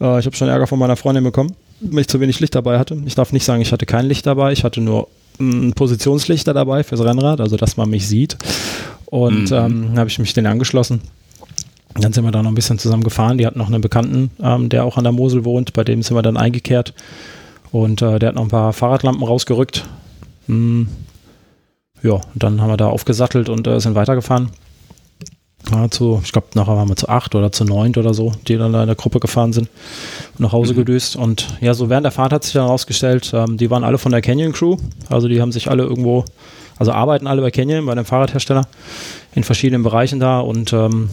Äh, 0.00 0.18
ich 0.20 0.26
habe 0.26 0.36
schon 0.36 0.48
Ärger 0.48 0.66
von 0.66 0.78
meiner 0.78 0.96
Freundin 0.96 1.24
bekommen, 1.24 1.54
weil 1.80 2.00
ich 2.00 2.08
zu 2.08 2.20
wenig 2.20 2.40
Licht 2.40 2.54
dabei 2.54 2.78
hatte. 2.78 3.00
Ich 3.06 3.14
darf 3.14 3.32
nicht 3.32 3.44
sagen, 3.44 3.62
ich 3.62 3.72
hatte 3.72 3.86
kein 3.86 4.06
Licht 4.06 4.26
dabei. 4.26 4.52
Ich 4.52 4.64
hatte 4.64 4.80
nur 4.80 5.08
ein 5.40 5.72
Positionslichter 5.72 6.52
dabei 6.52 6.84
fürs 6.84 7.02
Rennrad, 7.02 7.40
also 7.40 7.56
dass 7.56 7.76
man 7.76 7.88
mich 7.88 8.06
sieht. 8.06 8.36
Und 9.06 9.50
mhm. 9.50 9.56
ähm, 9.56 9.98
habe 9.98 10.08
ich 10.08 10.18
mich 10.18 10.34
denen 10.34 10.46
angeschlossen. 10.46 11.00
Dann 11.94 12.12
sind 12.12 12.24
wir 12.24 12.30
da 12.30 12.42
noch 12.42 12.50
ein 12.50 12.54
bisschen 12.54 12.78
zusammen 12.78 13.04
gefahren. 13.04 13.38
Die 13.38 13.46
hatten 13.46 13.58
noch 13.58 13.68
einen 13.68 13.82
Bekannten, 13.82 14.30
ähm, 14.42 14.68
der 14.68 14.84
auch 14.84 14.96
an 14.96 15.04
der 15.04 15.12
Mosel 15.12 15.44
wohnt. 15.44 15.72
Bei 15.72 15.84
dem 15.84 16.02
sind 16.02 16.16
wir 16.16 16.22
dann 16.22 16.36
eingekehrt. 16.36 16.94
Und 17.70 18.02
äh, 18.02 18.18
der 18.18 18.30
hat 18.30 18.36
noch 18.36 18.42
ein 18.42 18.48
paar 18.48 18.72
Fahrradlampen 18.72 19.24
rausgerückt. 19.24 19.84
Hm. 20.46 20.88
Ja, 22.02 22.20
dann 22.34 22.60
haben 22.60 22.70
wir 22.70 22.76
da 22.76 22.88
aufgesattelt 22.88 23.48
und 23.48 23.66
äh, 23.66 23.80
sind 23.80 23.94
weitergefahren. 23.94 24.50
Ja, 25.70 25.88
zu, 25.88 26.20
ich 26.24 26.32
glaube, 26.32 26.48
nachher 26.54 26.76
waren 26.76 26.88
wir 26.88 26.96
zu 26.96 27.08
acht 27.08 27.36
oder 27.36 27.52
zu 27.52 27.64
neunt 27.64 27.96
oder 27.96 28.14
so, 28.14 28.32
die 28.48 28.56
dann 28.56 28.72
da 28.72 28.80
in 28.80 28.88
der 28.88 28.96
Gruppe 28.96 29.20
gefahren 29.20 29.52
sind 29.52 29.68
und 30.32 30.40
nach 30.40 30.52
Hause 30.52 30.72
mhm. 30.72 30.78
gedüst. 30.78 31.14
Und 31.14 31.56
ja, 31.60 31.72
so 31.72 31.88
während 31.88 32.04
der 32.04 32.10
Fahrt 32.10 32.32
hat 32.32 32.42
sich 32.42 32.52
dann 32.52 32.64
herausgestellt, 32.64 33.30
ähm, 33.32 33.56
die 33.56 33.70
waren 33.70 33.84
alle 33.84 33.98
von 33.98 34.10
der 34.10 34.22
Canyon 34.22 34.52
Crew. 34.52 34.76
Also 35.08 35.28
die 35.28 35.40
haben 35.40 35.52
sich 35.52 35.70
alle 35.70 35.84
irgendwo 35.84 36.24
also 36.82 36.90
arbeiten 36.90 37.28
alle 37.28 37.42
bei 37.42 37.52
Canyon, 37.52 37.86
bei 37.86 37.94
dem 37.94 38.04
Fahrradhersteller, 38.04 38.66
in 39.36 39.44
verschiedenen 39.44 39.84
Bereichen 39.84 40.18
da 40.18 40.40
und 40.40 40.72
ähm, 40.72 41.10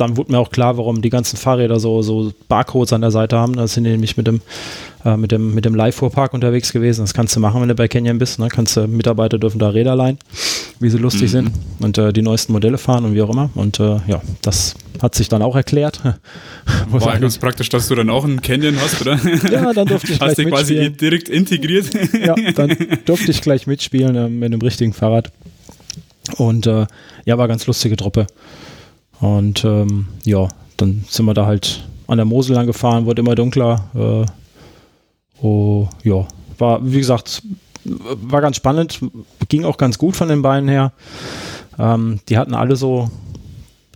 dann 0.00 0.16
wurde 0.16 0.32
mir 0.32 0.38
auch 0.38 0.50
klar, 0.50 0.76
warum 0.78 1.02
die 1.02 1.10
ganzen 1.10 1.36
Fahrräder 1.36 1.78
so, 1.78 2.02
so 2.02 2.32
Barcodes 2.48 2.92
an 2.92 3.02
der 3.02 3.10
Seite 3.10 3.36
haben. 3.36 3.54
Da 3.54 3.66
sind 3.66 3.84
die 3.84 3.90
nämlich 3.90 4.16
mit 4.16 4.26
dem, 4.26 4.40
äh, 5.04 5.16
mit 5.16 5.30
dem, 5.30 5.54
mit 5.54 5.64
dem 5.64 5.74
Leihfuhrpark 5.74 6.32
unterwegs 6.32 6.72
gewesen. 6.72 7.02
Das 7.02 7.14
kannst 7.14 7.36
du 7.36 7.40
machen, 7.40 7.60
wenn 7.60 7.68
du 7.68 7.74
bei 7.74 7.88
Canyon 7.88 8.18
bist. 8.18 8.38
Ne? 8.38 8.48
Kannst 8.48 8.76
du, 8.76 8.86
Mitarbeiter 8.86 9.38
dürfen 9.38 9.58
da 9.58 9.68
Räder 9.68 9.94
leihen, 9.94 10.18
wie 10.78 10.88
sie 10.88 10.98
lustig 10.98 11.24
mhm. 11.24 11.28
sind 11.28 11.52
und 11.80 11.98
äh, 11.98 12.12
die 12.12 12.22
neuesten 12.22 12.52
Modelle 12.52 12.78
fahren 12.78 13.04
und 13.04 13.14
wie 13.14 13.22
auch 13.22 13.30
immer. 13.30 13.50
Und 13.54 13.78
äh, 13.78 13.98
ja, 14.06 14.22
das 14.42 14.74
hat 15.02 15.14
sich 15.14 15.28
dann 15.28 15.42
auch 15.42 15.56
erklärt. 15.56 16.00
War 16.90 17.18
ganz 17.18 17.38
praktisch, 17.38 17.68
dass 17.68 17.88
du 17.88 17.94
dann 17.94 18.10
auch 18.10 18.24
einen 18.24 18.40
Canyon 18.40 18.76
hast, 18.80 19.00
oder? 19.00 19.18
Ja, 19.50 19.72
dann 19.72 19.86
durfte 19.86 20.12
ich 20.12 20.20
hast 20.20 20.36
gleich 20.36 20.48
quasi 20.48 20.74
mitspielen. 20.74 20.96
direkt 20.96 21.28
integriert. 21.28 21.90
Ja, 22.20 22.34
dann 22.52 22.76
durfte 23.06 23.30
ich 23.30 23.40
gleich 23.40 23.66
mitspielen 23.66 24.14
äh, 24.14 24.28
mit 24.28 24.52
einem 24.52 24.60
richtigen 24.60 24.92
Fahrrad. 24.92 25.30
Und 26.36 26.66
äh, 26.66 26.86
ja, 27.24 27.38
war 27.38 27.48
ganz 27.48 27.66
lustige 27.66 27.96
Truppe. 27.96 28.26
Und 29.20 29.64
ähm, 29.64 30.08
ja, 30.24 30.48
dann 30.76 31.04
sind 31.08 31.26
wir 31.26 31.34
da 31.34 31.46
halt 31.46 31.86
an 32.06 32.16
der 32.16 32.24
Mosel 32.24 32.56
lang 32.56 32.66
gefahren, 32.66 33.06
wurde 33.06 33.20
immer 33.20 33.34
dunkler. 33.34 33.84
Äh, 33.94 35.44
oh, 35.44 35.88
ja, 36.02 36.26
war, 36.58 36.80
wie 36.84 36.98
gesagt, 36.98 37.42
war 37.84 38.40
ganz 38.40 38.56
spannend, 38.56 39.00
ging 39.48 39.64
auch 39.64 39.76
ganz 39.76 39.98
gut 39.98 40.16
von 40.16 40.28
den 40.28 40.42
Beinen 40.42 40.68
her. 40.68 40.92
Ähm, 41.78 42.20
die 42.28 42.38
hatten 42.38 42.54
alle 42.54 42.76
so 42.76 43.10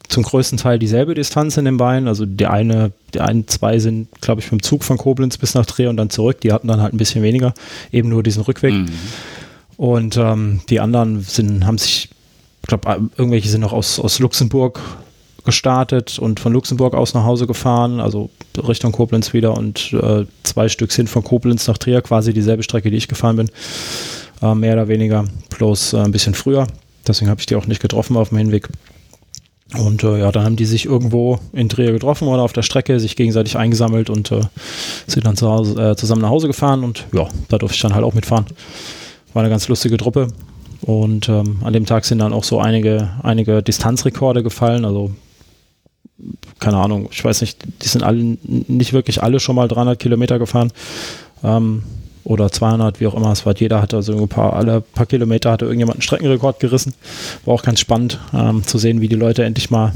zum 0.08 0.22
größten 0.22 0.58
Teil 0.58 0.78
dieselbe 0.78 1.14
Distanz 1.14 1.56
in 1.56 1.64
den 1.64 1.76
Beinen. 1.76 2.08
Also 2.08 2.26
die 2.26 2.46
eine, 2.46 2.92
die 3.14 3.20
einen 3.20 3.48
zwei 3.48 3.78
sind, 3.78 4.08
glaube 4.20 4.40
ich, 4.40 4.46
vom 4.46 4.62
Zug 4.62 4.84
von 4.84 4.96
Koblenz 4.96 5.38
bis 5.38 5.54
nach 5.54 5.66
Dreh 5.66 5.86
und 5.86 5.96
dann 5.96 6.10
zurück. 6.10 6.40
Die 6.42 6.52
hatten 6.52 6.68
dann 6.68 6.80
halt 6.80 6.94
ein 6.94 6.98
bisschen 6.98 7.22
weniger, 7.22 7.54
eben 7.90 8.10
nur 8.10 8.22
diesen 8.22 8.42
Rückweg. 8.42 8.74
Mhm. 8.74 8.88
Und 9.76 10.16
ähm, 10.16 10.60
die 10.68 10.80
anderen 10.80 11.22
sind, 11.22 11.66
haben 11.66 11.78
sich, 11.78 12.10
ich 12.62 12.68
glaube, 12.68 13.08
irgendwelche 13.16 13.48
sind 13.48 13.62
noch 13.62 13.72
aus, 13.72 13.98
aus 13.98 14.18
Luxemburg 14.20 14.80
gestartet 15.44 16.18
und 16.18 16.40
von 16.40 16.52
Luxemburg 16.52 16.94
aus 16.94 17.14
nach 17.14 17.24
Hause 17.24 17.46
gefahren, 17.46 18.00
also 18.00 18.30
Richtung 18.56 18.92
Koblenz 18.92 19.32
wieder 19.32 19.56
und 19.56 19.92
äh, 19.92 20.24
zwei 20.42 20.68
Stück 20.68 20.92
sind 20.92 21.08
von 21.08 21.22
Koblenz 21.22 21.66
nach 21.66 21.78
Trier, 21.78 22.00
quasi 22.02 22.32
dieselbe 22.32 22.62
Strecke, 22.62 22.90
die 22.90 22.96
ich 22.96 23.08
gefahren 23.08 23.36
bin, 23.36 23.50
äh, 24.42 24.54
mehr 24.54 24.74
oder 24.74 24.88
weniger, 24.88 25.24
bloß 25.56 25.94
äh, 25.94 25.98
ein 25.98 26.12
bisschen 26.12 26.34
früher. 26.34 26.66
Deswegen 27.06 27.30
habe 27.30 27.40
ich 27.40 27.46
die 27.46 27.56
auch 27.56 27.66
nicht 27.66 27.82
getroffen 27.82 28.16
auf 28.16 28.30
dem 28.30 28.38
Hinweg. 28.38 28.68
Und 29.76 30.04
äh, 30.04 30.20
ja, 30.20 30.30
dann 30.30 30.44
haben 30.44 30.56
die 30.56 30.66
sich 30.66 30.86
irgendwo 30.86 31.38
in 31.52 31.68
Trier 31.68 31.92
getroffen 31.92 32.28
oder 32.28 32.42
auf 32.42 32.52
der 32.52 32.62
Strecke, 32.62 33.00
sich 33.00 33.16
gegenseitig 33.16 33.56
eingesammelt 33.56 34.08
und 34.08 34.30
äh, 34.30 34.42
sind 35.06 35.26
dann 35.26 35.36
zu 35.36 35.50
Hause, 35.50 35.90
äh, 35.90 35.96
zusammen 35.96 36.22
nach 36.22 36.30
Hause 36.30 36.46
gefahren 36.46 36.84
und 36.84 37.06
ja, 37.12 37.28
da 37.48 37.58
durfte 37.58 37.74
ich 37.74 37.82
dann 37.82 37.94
halt 37.94 38.04
auch 38.04 38.14
mitfahren. 38.14 38.46
War 39.32 39.42
eine 39.42 39.50
ganz 39.50 39.68
lustige 39.68 39.96
Truppe. 39.96 40.28
Und 40.82 41.30
ähm, 41.30 41.60
an 41.64 41.72
dem 41.72 41.86
Tag 41.86 42.04
sind 42.04 42.18
dann 42.18 42.34
auch 42.34 42.44
so 42.44 42.60
einige, 42.60 43.10
einige 43.22 43.62
Distanzrekorde 43.62 44.42
gefallen. 44.42 44.84
Also 44.84 45.12
keine 46.60 46.76
Ahnung, 46.76 47.08
ich 47.10 47.24
weiß 47.24 47.40
nicht, 47.40 47.58
die 47.82 47.88
sind 47.88 48.02
alle 48.02 48.36
nicht 48.42 48.92
wirklich 48.92 49.22
alle 49.22 49.40
schon 49.40 49.56
mal 49.56 49.68
300 49.68 49.98
Kilometer 49.98 50.38
gefahren 50.38 50.72
ähm, 51.42 51.82
oder 52.22 52.50
200, 52.50 53.00
wie 53.00 53.06
auch 53.06 53.14
immer 53.14 53.32
es 53.32 53.44
war. 53.44 53.54
Jeder 53.56 53.82
hatte 53.82 53.96
also 53.96 54.16
ein 54.16 54.28
paar, 54.28 54.54
alle 54.54 54.80
paar 54.80 55.06
Kilometer 55.06 55.50
hatte 55.50 55.64
irgendjemand 55.64 55.96
einen 55.96 56.02
Streckenrekord 56.02 56.60
gerissen. 56.60 56.94
War 57.44 57.54
auch 57.54 57.62
ganz 57.62 57.80
spannend 57.80 58.20
ähm, 58.32 58.64
zu 58.64 58.78
sehen, 58.78 59.00
wie 59.00 59.08
die 59.08 59.16
Leute 59.16 59.44
endlich 59.44 59.70
mal 59.70 59.92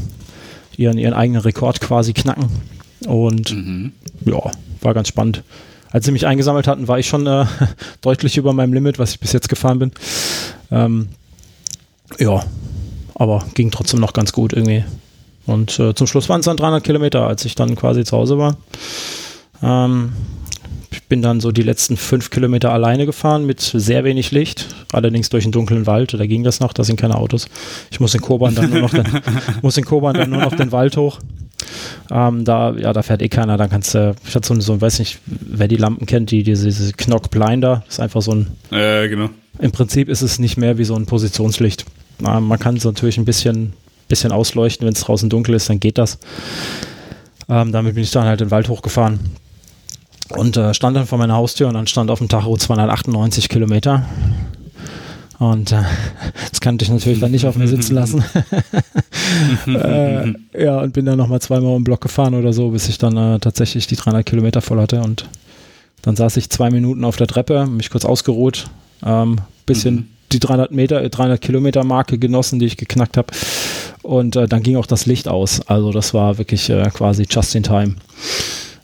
ihren, 0.76 0.98
ihren 0.98 1.14
eigenen 1.14 1.40
Rekord 1.40 1.80
quasi 1.80 2.12
knacken. 2.12 2.48
Und 3.06 3.52
mhm. 3.52 3.92
ja, 4.24 4.50
war 4.82 4.94
ganz 4.94 5.08
spannend. 5.08 5.42
Als 5.90 6.04
sie 6.04 6.12
mich 6.12 6.26
eingesammelt 6.26 6.66
hatten, 6.66 6.88
war 6.88 6.98
ich 6.98 7.06
schon 7.06 7.26
äh, 7.26 7.46
deutlich 8.02 8.36
über 8.36 8.52
meinem 8.52 8.74
Limit, 8.74 8.98
was 8.98 9.12
ich 9.12 9.20
bis 9.20 9.32
jetzt 9.32 9.48
gefahren 9.48 9.78
bin. 9.78 9.92
Ähm, 10.70 11.08
ja, 12.18 12.44
aber 13.14 13.44
ging 13.54 13.70
trotzdem 13.70 14.00
noch 14.00 14.12
ganz 14.12 14.32
gut 14.32 14.52
irgendwie. 14.52 14.84
Und 15.48 15.78
äh, 15.78 15.94
zum 15.94 16.06
Schluss 16.06 16.28
waren 16.28 16.40
es 16.40 16.46
dann 16.46 16.58
300 16.58 16.84
Kilometer, 16.84 17.26
als 17.26 17.44
ich 17.44 17.54
dann 17.54 17.74
quasi 17.74 18.04
zu 18.04 18.16
Hause 18.16 18.36
war. 18.36 18.58
Ähm, 19.62 20.12
ich 20.90 21.04
bin 21.04 21.22
dann 21.22 21.40
so 21.40 21.52
die 21.52 21.62
letzten 21.62 21.96
fünf 21.96 22.30
Kilometer 22.30 22.70
alleine 22.70 23.06
gefahren 23.06 23.46
mit 23.46 23.60
sehr 23.60 24.04
wenig 24.04 24.30
Licht, 24.30 24.66
allerdings 24.92 25.30
durch 25.30 25.44
einen 25.44 25.52
dunklen 25.52 25.86
Wald. 25.86 26.12
Da 26.12 26.26
ging 26.26 26.44
das 26.44 26.60
noch, 26.60 26.74
da 26.74 26.84
sind 26.84 27.00
keine 27.00 27.16
Autos. 27.16 27.48
Ich 27.90 27.98
muss 27.98 28.14
in 28.14 28.20
Koban 28.20 28.54
dann 28.54 28.70
nur 28.70 28.80
noch 28.80 28.90
den, 28.90 29.04
muss 29.62 29.76
in 29.78 29.84
Koban 29.84 30.14
dann 30.14 30.30
nur 30.30 30.40
noch 30.40 30.54
den 30.54 30.70
Wald 30.70 30.96
hoch. 30.98 31.18
Ähm, 32.10 32.44
da, 32.44 32.72
ja, 32.72 32.92
da 32.92 33.02
fährt 33.02 33.22
eh 33.22 33.28
keiner, 33.28 33.56
dann 33.56 33.70
kannst 33.70 33.94
du, 33.94 34.14
ich 34.26 34.34
hatte 34.34 34.46
so, 34.46 34.60
so, 34.60 34.80
weiß 34.80 34.98
nicht, 34.98 35.18
wer 35.24 35.68
die 35.68 35.76
Lampen 35.76 36.06
kennt, 36.06 36.30
die, 36.30 36.42
diese, 36.42 36.66
diese 36.66 36.92
Knock 36.92 37.30
Blinder, 37.30 37.84
ist 37.88 38.00
einfach 38.00 38.22
so 38.22 38.32
ein, 38.32 38.46
äh, 38.70 39.08
genau. 39.08 39.30
im 39.58 39.72
Prinzip 39.72 40.08
ist 40.08 40.22
es 40.22 40.38
nicht 40.38 40.56
mehr 40.56 40.78
wie 40.78 40.84
so 40.84 40.94
ein 40.94 41.06
Positionslicht. 41.06 41.84
Ähm, 42.26 42.44
man 42.44 42.58
kann 42.58 42.76
es 42.76 42.84
natürlich 42.84 43.18
ein 43.18 43.24
bisschen, 43.24 43.72
bisschen 44.08 44.32
ausleuchten, 44.32 44.86
wenn 44.86 44.94
es 44.94 45.00
draußen 45.00 45.30
dunkel 45.30 45.54
ist, 45.54 45.68
dann 45.68 45.80
geht 45.80 45.98
das. 45.98 46.18
Ähm, 47.48 47.72
damit 47.72 47.94
bin 47.94 48.04
ich 48.04 48.10
dann 48.10 48.24
halt 48.24 48.40
in 48.40 48.48
den 48.48 48.50
Wald 48.50 48.68
hochgefahren 48.68 49.20
und 50.30 50.56
äh, 50.56 50.74
stand 50.74 50.96
dann 50.96 51.06
vor 51.06 51.18
meiner 51.18 51.34
Haustür 51.34 51.68
und 51.68 51.74
dann 51.74 51.86
stand 51.86 52.10
auf 52.10 52.18
dem 52.18 52.28
Tacho 52.28 52.56
298 52.56 53.48
Kilometer. 53.48 54.04
Und 55.38 55.72
äh, 55.72 55.82
das 56.50 56.60
kannte 56.60 56.84
ich 56.84 56.90
natürlich 56.90 57.20
dann 57.20 57.30
nicht 57.30 57.46
auf 57.46 57.56
mir 57.56 57.68
sitzen 57.68 57.94
lassen. 57.96 58.24
äh, 59.66 60.34
ja, 60.62 60.80
und 60.80 60.92
bin 60.92 61.06
dann 61.06 61.18
nochmal 61.18 61.40
zweimal 61.40 61.70
um 61.70 61.80
den 61.80 61.84
Block 61.84 62.00
gefahren 62.00 62.34
oder 62.34 62.52
so, 62.52 62.70
bis 62.70 62.88
ich 62.88 62.98
dann 62.98 63.16
äh, 63.16 63.38
tatsächlich 63.38 63.86
die 63.86 63.96
300 63.96 64.26
Kilometer 64.26 64.60
voll 64.60 64.80
hatte. 64.80 65.00
Und 65.00 65.28
dann 66.02 66.16
saß 66.16 66.36
ich 66.36 66.50
zwei 66.50 66.70
Minuten 66.70 67.04
auf 67.04 67.16
der 67.16 67.26
Treppe, 67.26 67.66
mich 67.66 67.90
kurz 67.90 68.04
ausgeruht, 68.04 68.66
ähm, 69.04 69.36
bisschen 69.66 69.94
mhm. 69.94 70.06
die 70.32 70.40
300 70.40 70.72
Meter, 70.72 71.08
300 71.08 71.40
Kilometer 71.40 71.84
Marke 71.84 72.18
genossen, 72.18 72.58
die 72.58 72.66
ich 72.66 72.76
geknackt 72.76 73.16
habe. 73.16 73.32
Und 74.08 74.36
äh, 74.36 74.48
dann 74.48 74.62
ging 74.62 74.78
auch 74.78 74.86
das 74.86 75.04
Licht 75.04 75.28
aus. 75.28 75.60
Also 75.66 75.92
das 75.92 76.14
war 76.14 76.38
wirklich 76.38 76.70
äh, 76.70 76.88
quasi 76.88 77.26
just 77.28 77.54
in 77.54 77.62
time. 77.62 77.96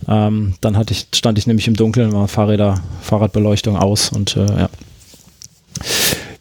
Ähm, 0.06 0.52
dann 0.60 0.76
hatte 0.76 0.92
ich, 0.92 1.06
stand 1.14 1.38
ich 1.38 1.46
nämlich 1.46 1.66
im 1.66 1.76
Dunkeln, 1.76 2.12
war 2.12 2.28
Fahrräder, 2.28 2.82
Fahrradbeleuchtung 3.00 3.78
aus 3.78 4.10
und 4.10 4.36
äh, 4.36 4.44
ja. 4.44 4.68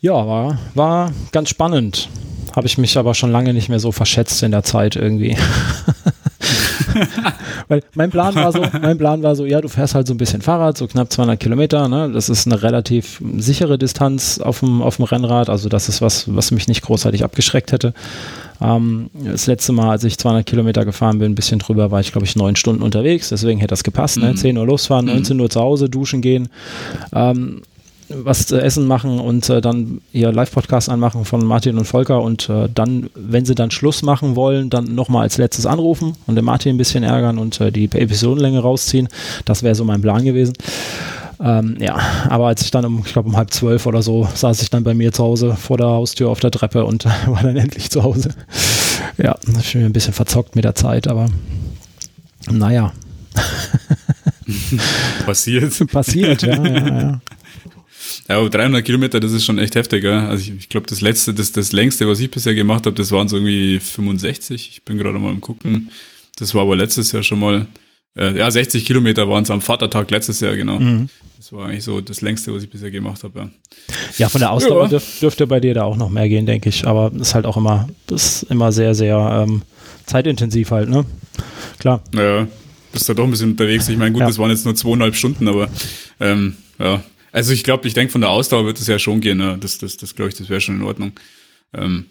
Ja, 0.01 0.27
war, 0.27 0.57
war 0.75 1.13
ganz 1.31 1.47
spannend. 1.47 2.09
Habe 2.53 2.67
ich 2.67 2.77
mich 2.77 2.97
aber 2.97 3.13
schon 3.13 3.31
lange 3.31 3.53
nicht 3.53 3.69
mehr 3.69 3.79
so 3.79 3.93
verschätzt 3.93 4.43
in 4.43 4.51
der 4.51 4.63
Zeit 4.63 4.97
irgendwie. 4.97 5.37
Weil 7.69 7.83
mein 7.95 8.09
Plan 8.09 8.35
war 8.35 8.51
so, 8.51 8.65
mein 8.81 8.97
Plan 8.97 9.23
war 9.23 9.37
so, 9.37 9.45
ja, 9.45 9.61
du 9.61 9.69
fährst 9.69 9.95
halt 9.95 10.07
so 10.07 10.13
ein 10.13 10.17
bisschen 10.17 10.41
Fahrrad, 10.41 10.77
so 10.77 10.87
knapp 10.87 11.09
200 11.09 11.39
Kilometer, 11.39 11.87
ne? 11.87 12.11
Das 12.11 12.27
ist 12.27 12.47
eine 12.47 12.61
relativ 12.61 13.21
sichere 13.37 13.77
Distanz 13.77 14.39
auf 14.39 14.59
dem, 14.59 14.81
auf 14.81 14.97
dem 14.97 15.05
Rennrad, 15.05 15.49
also 15.49 15.69
das 15.69 15.87
ist 15.87 16.01
was, 16.01 16.35
was 16.35 16.51
mich 16.51 16.67
nicht 16.67 16.81
großartig 16.81 17.23
abgeschreckt 17.23 17.71
hätte. 17.71 17.93
Ähm, 18.63 19.09
das 19.13 19.47
letzte 19.47 19.73
Mal, 19.73 19.89
als 19.89 20.03
ich 20.03 20.17
200 20.17 20.45
Kilometer 20.45 20.85
gefahren 20.85 21.19
bin, 21.19 21.33
ein 21.33 21.35
bisschen 21.35 21.59
drüber, 21.59 21.91
war 21.91 21.99
ich, 21.99 22.11
glaube 22.11 22.25
ich, 22.25 22.35
neun 22.35 22.55
Stunden 22.55 22.81
unterwegs, 22.81 23.29
deswegen 23.29 23.59
hätte 23.59 23.71
das 23.71 23.83
gepasst, 23.83 24.17
ne? 24.17 24.33
10 24.33 24.55
mhm. 24.55 24.61
Uhr 24.61 24.67
losfahren, 24.67 25.05
19 25.05 25.35
mhm. 25.35 25.43
Uhr 25.43 25.49
zu 25.49 25.59
Hause, 25.59 25.89
duschen 25.89 26.21
gehen. 26.21 26.49
Ähm, 27.13 27.61
was 28.09 28.45
zu 28.45 28.61
essen 28.61 28.85
machen 28.85 29.19
und 29.19 29.49
äh, 29.49 29.61
dann 29.61 30.01
ihr 30.11 30.31
Live-Podcast 30.31 30.89
anmachen 30.89 31.25
von 31.25 31.43
Martin 31.45 31.77
und 31.77 31.85
Volker 31.85 32.21
und 32.21 32.49
äh, 32.49 32.69
dann, 32.73 33.09
wenn 33.15 33.45
sie 33.45 33.55
dann 33.55 33.71
Schluss 33.71 34.03
machen 34.03 34.35
wollen, 34.35 34.69
dann 34.69 34.93
nochmal 34.93 35.23
als 35.23 35.37
letztes 35.37 35.65
anrufen 35.65 36.13
und 36.27 36.35
den 36.35 36.45
Martin 36.45 36.75
ein 36.75 36.77
bisschen 36.77 37.03
ärgern 37.03 37.37
und 37.37 37.59
äh, 37.59 37.71
die 37.71 37.85
Episodenlänge 37.85 38.59
rausziehen. 38.59 39.07
Das 39.45 39.63
wäre 39.63 39.73
so 39.73 39.83
mein 39.83 40.01
Plan 40.01 40.23
gewesen. 40.23 40.53
Ähm, 41.43 41.75
ja, 41.79 41.95
aber 42.29 42.47
als 42.47 42.61
ich 42.61 42.71
dann 42.71 42.85
um, 42.85 43.03
ich 43.05 43.11
glaube 43.11 43.27
um 43.27 43.35
halb 43.35 43.51
zwölf 43.51 43.85
oder 43.85 44.01
so, 44.01 44.27
saß 44.33 44.61
ich 44.61 44.69
dann 44.69 44.85
bei 44.85 44.93
mir 44.93 45.11
zu 45.11 45.23
Hause 45.23 45.57
vor 45.57 45.77
der 45.77 45.87
Haustür 45.87 46.29
auf 46.29 46.39
der 46.39 46.51
Treppe 46.51 46.85
und 46.85 47.05
war 47.25 47.43
dann 47.43 47.57
endlich 47.57 47.89
zu 47.89 48.03
Hause. 48.03 48.33
Ja, 49.17 49.35
das 49.45 49.65
ist 49.65 49.75
mir 49.75 49.85
ein 49.85 49.93
bisschen 49.93 50.13
verzockt 50.13 50.55
mit 50.55 50.63
der 50.63 50.75
Zeit, 50.75 51.07
aber 51.07 51.29
naja. 52.49 52.93
Passiert. 55.25 55.85
Passiert, 55.91 56.43
ja, 56.43 56.65
ja, 56.65 56.87
ja. 56.87 57.21
Ja, 58.29 58.37
aber 58.37 58.49
300 58.49 58.85
Kilometer, 58.85 59.19
das 59.19 59.33
ist 59.33 59.43
schon 59.43 59.57
echt 59.57 59.75
heftig, 59.75 60.03
ja. 60.03 60.27
Also 60.29 60.43
ich, 60.43 60.57
ich 60.57 60.69
glaube, 60.69 60.87
das 60.87 61.01
letzte, 61.01 61.33
das, 61.33 61.51
das 61.51 61.73
längste, 61.73 62.07
was 62.07 62.19
ich 62.19 62.31
bisher 62.31 62.55
gemacht 62.55 62.85
habe, 62.85 62.95
das 62.95 63.11
waren 63.11 63.27
so 63.27 63.35
irgendwie 63.35 63.79
65. 63.79 64.69
Ich 64.71 64.83
bin 64.83 64.97
gerade 64.97 65.19
mal 65.19 65.31
am 65.31 65.41
gucken. 65.41 65.89
Das 66.37 66.55
war 66.55 66.61
aber 66.61 66.75
letztes 66.75 67.11
Jahr 67.11 67.23
schon 67.23 67.39
mal, 67.39 67.67
äh, 68.15 68.37
ja, 68.37 68.49
60 68.49 68.85
Kilometer 68.85 69.27
waren 69.29 69.43
es 69.43 69.51
am 69.51 69.61
Vatertag 69.61 70.11
letztes 70.11 70.39
Jahr, 70.39 70.55
genau. 70.55 70.79
Mhm. 70.79 71.09
Das 71.37 71.51
war 71.51 71.67
eigentlich 71.67 71.83
so 71.83 71.99
das 71.99 72.21
längste, 72.21 72.53
was 72.53 72.63
ich 72.63 72.69
bisher 72.69 72.91
gemacht 72.91 73.23
habe, 73.23 73.39
ja. 73.39 73.49
Ja, 74.17 74.29
von 74.29 74.39
der 74.39 74.51
Ausdauer 74.51 74.83
ja. 74.83 74.89
dürf, 74.89 75.19
dürfte 75.19 75.47
bei 75.47 75.59
dir 75.59 75.73
da 75.73 75.83
auch 75.83 75.97
noch 75.97 76.09
mehr 76.09 76.29
gehen, 76.29 76.45
denke 76.45 76.69
ich. 76.69 76.85
Aber 76.87 77.09
das 77.09 77.29
ist 77.29 77.35
halt 77.35 77.45
auch 77.45 77.57
immer, 77.57 77.89
das 78.07 78.43
ist 78.43 78.51
immer 78.51 78.71
sehr, 78.71 78.95
sehr 78.95 79.45
ähm, 79.47 79.63
zeitintensiv 80.05 80.71
halt, 80.71 80.89
ne? 80.89 81.05
Klar. 81.79 82.01
Ja, 82.13 82.47
bist 82.91 83.09
da 83.09 83.13
doch 83.13 83.25
ein 83.25 83.31
bisschen 83.31 83.51
unterwegs. 83.51 83.89
Ich 83.89 83.97
meine, 83.97 84.11
gut, 84.11 84.21
ja. 84.21 84.27
das 84.27 84.37
waren 84.37 84.51
jetzt 84.51 84.65
nur 84.65 84.75
zweieinhalb 84.75 85.15
Stunden, 85.15 85.47
aber 85.47 85.67
ähm, 86.19 86.55
ja, 86.79 87.03
also 87.33 87.51
ich 87.51 87.63
glaube, 87.63 87.87
ich 87.87 87.95
denke, 87.95 88.11
von 88.11 88.21
der 88.21 88.29
Ausdauer 88.29 88.65
wird 88.65 88.79
es 88.79 88.87
ja 88.87 88.99
schon 88.99 89.19
gehen. 89.19 89.39
Ne? 89.39 89.57
Das, 89.59 89.79
das, 89.79 89.97
das 89.97 90.15
glaube 90.15 90.29
ich, 90.29 90.37
das 90.37 90.49
wäre 90.49 90.61
schon 90.61 90.75
in 90.75 90.83
Ordnung. 90.83 91.13
Ähm, 91.73 92.05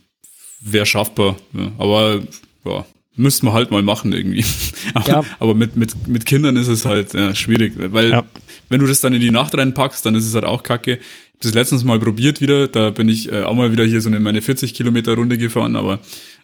wäre 0.61 0.85
schaffbar. 0.85 1.37
Ja. 1.53 1.71
Aber 1.79 2.21
ja, 2.65 2.85
müsste 3.15 3.45
man 3.45 3.55
halt 3.55 3.71
mal 3.71 3.83
machen 3.83 4.13
irgendwie. 4.13 4.45
aber, 4.95 5.09
ja. 5.09 5.25
aber 5.39 5.55
mit, 5.55 5.77
mit, 5.77 6.09
mit 6.09 6.27
Kindern 6.27 6.57
ist 6.57 6.69
es 6.69 6.85
halt 6.85 7.15
ja, 7.15 7.35
schwierig, 7.35 7.75
weil 7.77 8.11
ja. 8.11 8.25
wenn 8.69 8.81
du 8.81 8.87
das 8.87 9.01
dann 9.01 9.13
in 9.13 9.21
die 9.21 9.31
Nacht 9.31 9.57
reinpackst, 9.57 10.05
dann 10.05 10.15
ist 10.15 10.27
es 10.27 10.35
halt 10.35 10.45
auch 10.45 10.63
kacke 10.63 10.99
das 11.45 11.55
letztens 11.55 11.85
mal 11.85 11.99
probiert 11.99 12.41
wieder. 12.41 12.69
Da 12.69 12.91
bin 12.91 13.09
ich 13.09 13.31
äh, 13.31 13.43
auch 13.43 13.55
mal 13.55 13.73
wieder 13.73 13.85
hier 13.85 14.01
so 14.01 14.09
eine 14.09 14.21
meine 14.21 14.43
40 14.43 14.75
Kilometer 14.75 15.15
Runde 15.15 15.39
gefahren. 15.39 15.77
Aber 15.77 15.99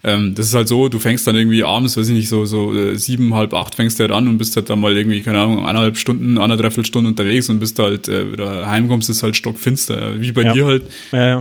ähm, 0.04 0.34
das 0.34 0.46
ist 0.46 0.54
halt 0.54 0.68
so, 0.68 0.88
du 0.88 0.98
fängst 0.98 1.26
dann 1.26 1.36
irgendwie 1.36 1.64
abends, 1.64 1.96
weiß 1.96 2.08
ich 2.08 2.14
nicht, 2.14 2.28
so 2.28 2.44
so 2.44 2.74
äh, 2.74 2.96
sieben, 2.96 3.34
halb 3.34 3.54
acht 3.54 3.74
fängst 3.74 3.98
du 3.98 4.04
halt 4.04 4.12
an 4.12 4.28
und 4.28 4.38
bist 4.38 4.56
halt 4.56 4.70
dann 4.70 4.80
mal 4.80 4.96
irgendwie, 4.96 5.20
keine 5.22 5.40
Ahnung, 5.40 5.60
eineinhalb 5.60 5.96
Stunden, 5.96 6.38
anderthalb 6.38 6.86
Stunden 6.86 7.08
unterwegs 7.08 7.48
und 7.48 7.60
bist 7.60 7.78
halt 7.78 8.08
äh, 8.08 8.32
wieder 8.32 8.68
heimkommst, 8.68 9.10
ist 9.10 9.22
halt 9.22 9.36
stockfinster, 9.36 10.20
wie 10.20 10.32
bei 10.32 10.52
dir 10.52 10.66
halt. 10.66 10.84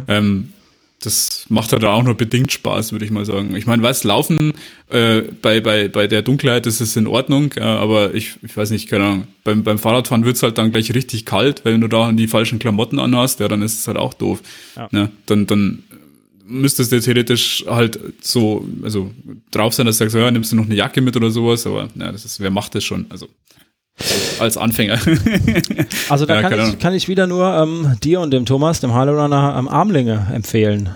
Ähm, 0.07 0.49
das 0.99 1.45
macht 1.49 1.73
halt 1.73 1.85
auch 1.85 2.03
nur 2.03 2.15
bedingt 2.15 2.51
Spaß, 2.51 2.91
würde 2.91 3.05
ich 3.05 3.11
mal 3.11 3.23
sagen. 3.23 3.55
Ich 3.55 3.67
meine, 3.67 3.83
was 3.83 4.03
Laufen 4.03 4.53
äh, 4.89 5.21
bei, 5.41 5.61
bei, 5.61 5.87
bei 5.87 6.07
der 6.07 6.23
Dunkelheit 6.23 6.65
ist 6.65 6.81
es 6.81 6.95
in 6.95 7.05
Ordnung, 7.05 7.53
äh, 7.55 7.61
aber 7.61 8.15
ich, 8.15 8.33
ich 8.41 8.57
weiß 8.57 8.71
nicht, 8.71 8.89
keine 8.89 9.05
Ahnung, 9.05 9.27
beim, 9.43 9.63
beim 9.63 9.77
Fahrradfahren 9.77 10.25
wird's 10.25 10.41
halt 10.41 10.57
dann 10.57 10.71
gleich 10.71 10.93
richtig 10.93 11.25
kalt, 11.25 11.65
wenn 11.65 11.81
du 11.81 11.87
da 11.87 12.11
die 12.11 12.27
falschen 12.27 12.57
Klamotten 12.57 12.97
anhast, 12.97 13.39
ja, 13.39 13.47
dann 13.47 13.61
ist 13.61 13.79
es 13.79 13.87
halt 13.87 13.97
auch 13.97 14.15
doof. 14.15 14.41
Ja. 14.75 14.87
Ne? 14.91 15.11
Dann, 15.27 15.45
dann 15.45 15.83
müsstest 16.47 16.91
du 16.91 16.99
theoretisch 16.99 17.63
halt 17.67 17.99
so, 18.21 18.67
also 18.81 19.11
drauf 19.51 19.73
sein, 19.73 19.85
dass 19.85 19.97
du 19.97 20.05
sagst, 20.05 20.15
ja, 20.15 20.31
nimmst 20.31 20.51
du 20.51 20.55
noch 20.55 20.65
eine 20.65 20.75
Jacke 20.75 21.01
mit 21.01 21.15
oder 21.15 21.29
sowas, 21.29 21.67
aber 21.67 21.89
ja, 21.95 22.11
das 22.11 22.25
ist, 22.25 22.39
wer 22.39 22.49
macht 22.49 22.73
das 22.73 22.83
schon? 22.83 23.05
Also 23.09 23.27
als 24.39 24.57
Anfänger. 24.57 24.99
also 26.09 26.25
da 26.25 26.41
ja, 26.41 26.49
kann, 26.49 26.69
ich, 26.69 26.79
kann 26.79 26.93
ich 26.93 27.07
wieder 27.07 27.25
nur 27.25 27.51
ähm, 27.53 27.95
dir 28.03 28.21
und 28.21 28.31
dem 28.31 28.45
Thomas, 28.45 28.79
dem 28.79 28.93
Harley 28.93 29.13
Runner, 29.13 29.55
am 29.55 29.67
Armlinge 29.67 30.27
empfehlen. 30.33 30.89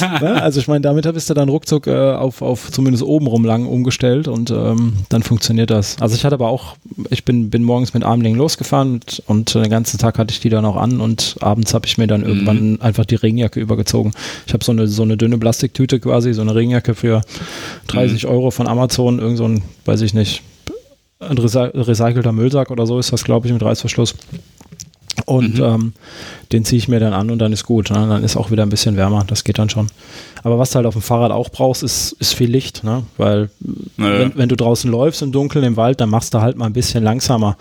ja, 0.00 0.18
also 0.34 0.60
ich 0.60 0.66
meine, 0.66 0.80
damit 0.80 1.10
bist 1.12 1.30
du 1.30 1.34
dann 1.34 1.48
ruckzuck 1.48 1.86
äh, 1.86 2.12
auf, 2.12 2.42
auf 2.42 2.72
zumindest 2.72 3.04
obenrum 3.04 3.44
lang 3.44 3.66
umgestellt 3.66 4.26
und 4.28 4.50
ähm, 4.50 4.94
dann 5.08 5.22
funktioniert 5.22 5.70
das. 5.70 6.00
Also 6.00 6.16
ich 6.16 6.24
hatte 6.24 6.34
aber 6.34 6.48
auch, 6.48 6.76
ich 7.10 7.24
bin, 7.24 7.50
bin 7.50 7.62
morgens 7.62 7.94
mit 7.94 8.04
Armlingen 8.04 8.38
losgefahren 8.38 8.94
und, 8.94 9.22
und 9.26 9.54
den 9.54 9.70
ganzen 9.70 9.98
Tag 9.98 10.18
hatte 10.18 10.32
ich 10.32 10.40
die 10.40 10.48
dann 10.48 10.64
auch 10.64 10.76
an 10.76 11.00
und 11.00 11.36
abends 11.40 11.74
habe 11.74 11.86
ich 11.86 11.96
mir 11.96 12.08
dann 12.08 12.22
mhm. 12.22 12.26
irgendwann 12.26 12.80
einfach 12.80 13.04
die 13.04 13.14
Regenjacke 13.14 13.60
übergezogen. 13.60 14.12
Ich 14.46 14.52
habe 14.52 14.64
so 14.64 14.72
eine, 14.72 14.88
so 14.88 15.02
eine 15.02 15.16
dünne 15.16 15.38
Plastiktüte 15.38 16.00
quasi, 16.00 16.32
so 16.32 16.42
eine 16.42 16.54
Regenjacke 16.54 16.94
für 16.94 17.22
30 17.86 18.24
mhm. 18.24 18.30
Euro 18.30 18.50
von 18.50 18.66
Amazon, 18.66 19.20
irgend 19.20 19.38
so 19.38 19.44
ein, 19.44 19.62
weiß 19.84 20.00
ich 20.00 20.12
nicht, 20.14 20.42
ein 21.20 21.38
recycelter 21.38 22.32
Müllsack 22.32 22.70
oder 22.70 22.86
so 22.86 22.98
ist 22.98 23.12
das, 23.12 23.24
glaube 23.24 23.46
ich, 23.46 23.52
mit 23.52 23.62
Reißverschluss. 23.62 24.14
Und 25.30 25.58
mhm. 25.58 25.64
ähm, 25.64 25.92
den 26.50 26.64
ziehe 26.64 26.76
ich 26.76 26.88
mir 26.88 26.98
dann 26.98 27.12
an 27.12 27.30
und 27.30 27.38
dann 27.38 27.52
ist 27.52 27.64
gut. 27.64 27.90
Ne? 27.90 28.04
Dann 28.08 28.24
ist 28.24 28.36
auch 28.36 28.50
wieder 28.50 28.64
ein 28.64 28.68
bisschen 28.68 28.96
wärmer. 28.96 29.22
Das 29.28 29.44
geht 29.44 29.60
dann 29.60 29.70
schon. 29.70 29.86
Aber 30.42 30.58
was 30.58 30.70
du 30.70 30.76
halt 30.76 30.86
auf 30.86 30.94
dem 30.94 31.02
Fahrrad 31.02 31.30
auch 31.30 31.50
brauchst, 31.50 31.84
ist, 31.84 32.16
ist 32.18 32.34
viel 32.34 32.50
Licht. 32.50 32.82
Ne? 32.82 33.04
Weil 33.16 33.48
naja. 33.96 34.18
wenn, 34.18 34.32
wenn, 34.34 34.48
du 34.48 34.56
draußen 34.56 34.90
läufst 34.90 35.22
im 35.22 35.30
Dunkeln 35.30 35.64
im 35.64 35.76
Wald, 35.76 36.00
dann 36.00 36.10
machst 36.10 36.34
du 36.34 36.40
halt 36.40 36.56
mal 36.56 36.66
ein 36.66 36.72
bisschen 36.72 37.04
langsamer 37.04 37.56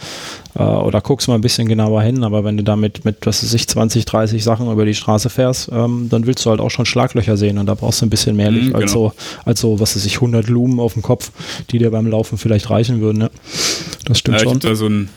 äh, 0.56 0.64
oder 0.64 1.00
guckst 1.00 1.28
mal 1.28 1.36
ein 1.36 1.42
bisschen 1.42 1.68
genauer 1.68 2.02
hin. 2.02 2.24
Aber 2.24 2.44
wenn 2.44 2.58
du 2.58 2.64
da 2.64 2.76
mit, 2.76 3.02
was 3.06 3.44
weiß 3.44 3.54
ich, 3.54 3.68
20, 3.68 4.06
30 4.06 4.44
Sachen 4.44 4.72
über 4.72 4.86
die 4.86 4.96
Straße 4.96 5.30
fährst, 5.30 5.70
ähm, 5.72 6.08
dann 6.10 6.26
willst 6.26 6.44
du 6.48 6.50
halt 6.50 6.62
auch 6.62 6.72
schon 6.72 6.88
Schlaglöcher 6.88 7.38
sehen. 7.38 7.60
Und 7.60 7.68
da 7.68 7.76
brauchst 7.76 8.02
du 8.02 8.08
ein 8.08 8.10
bisschen 8.10 8.36
mehr 8.36 8.50
Licht 8.50 8.70
mhm, 8.70 8.76
als, 8.78 8.94
genau. 8.94 9.10
so, 9.10 9.14
als 9.46 9.62
so, 9.62 9.80
was 9.80 9.96
weiß 9.96 10.06
ich, 10.06 10.16
100 10.16 10.48
Lumen 10.48 10.80
auf 10.80 10.94
dem 10.94 11.04
Kopf, 11.04 11.32
die 11.70 11.78
dir 11.78 11.92
beim 11.92 12.08
Laufen 12.08 12.40
vielleicht 12.40 12.72
reichen 12.72 13.00
würden. 13.00 13.20
Ne? 13.20 13.30
Das 14.06 14.18
stimmt 14.18 14.40
ja, 14.40 14.44
schon. 14.44 14.54
Ich 14.54 14.64
da 14.64 14.74
so 14.74 14.88
ein 14.88 15.10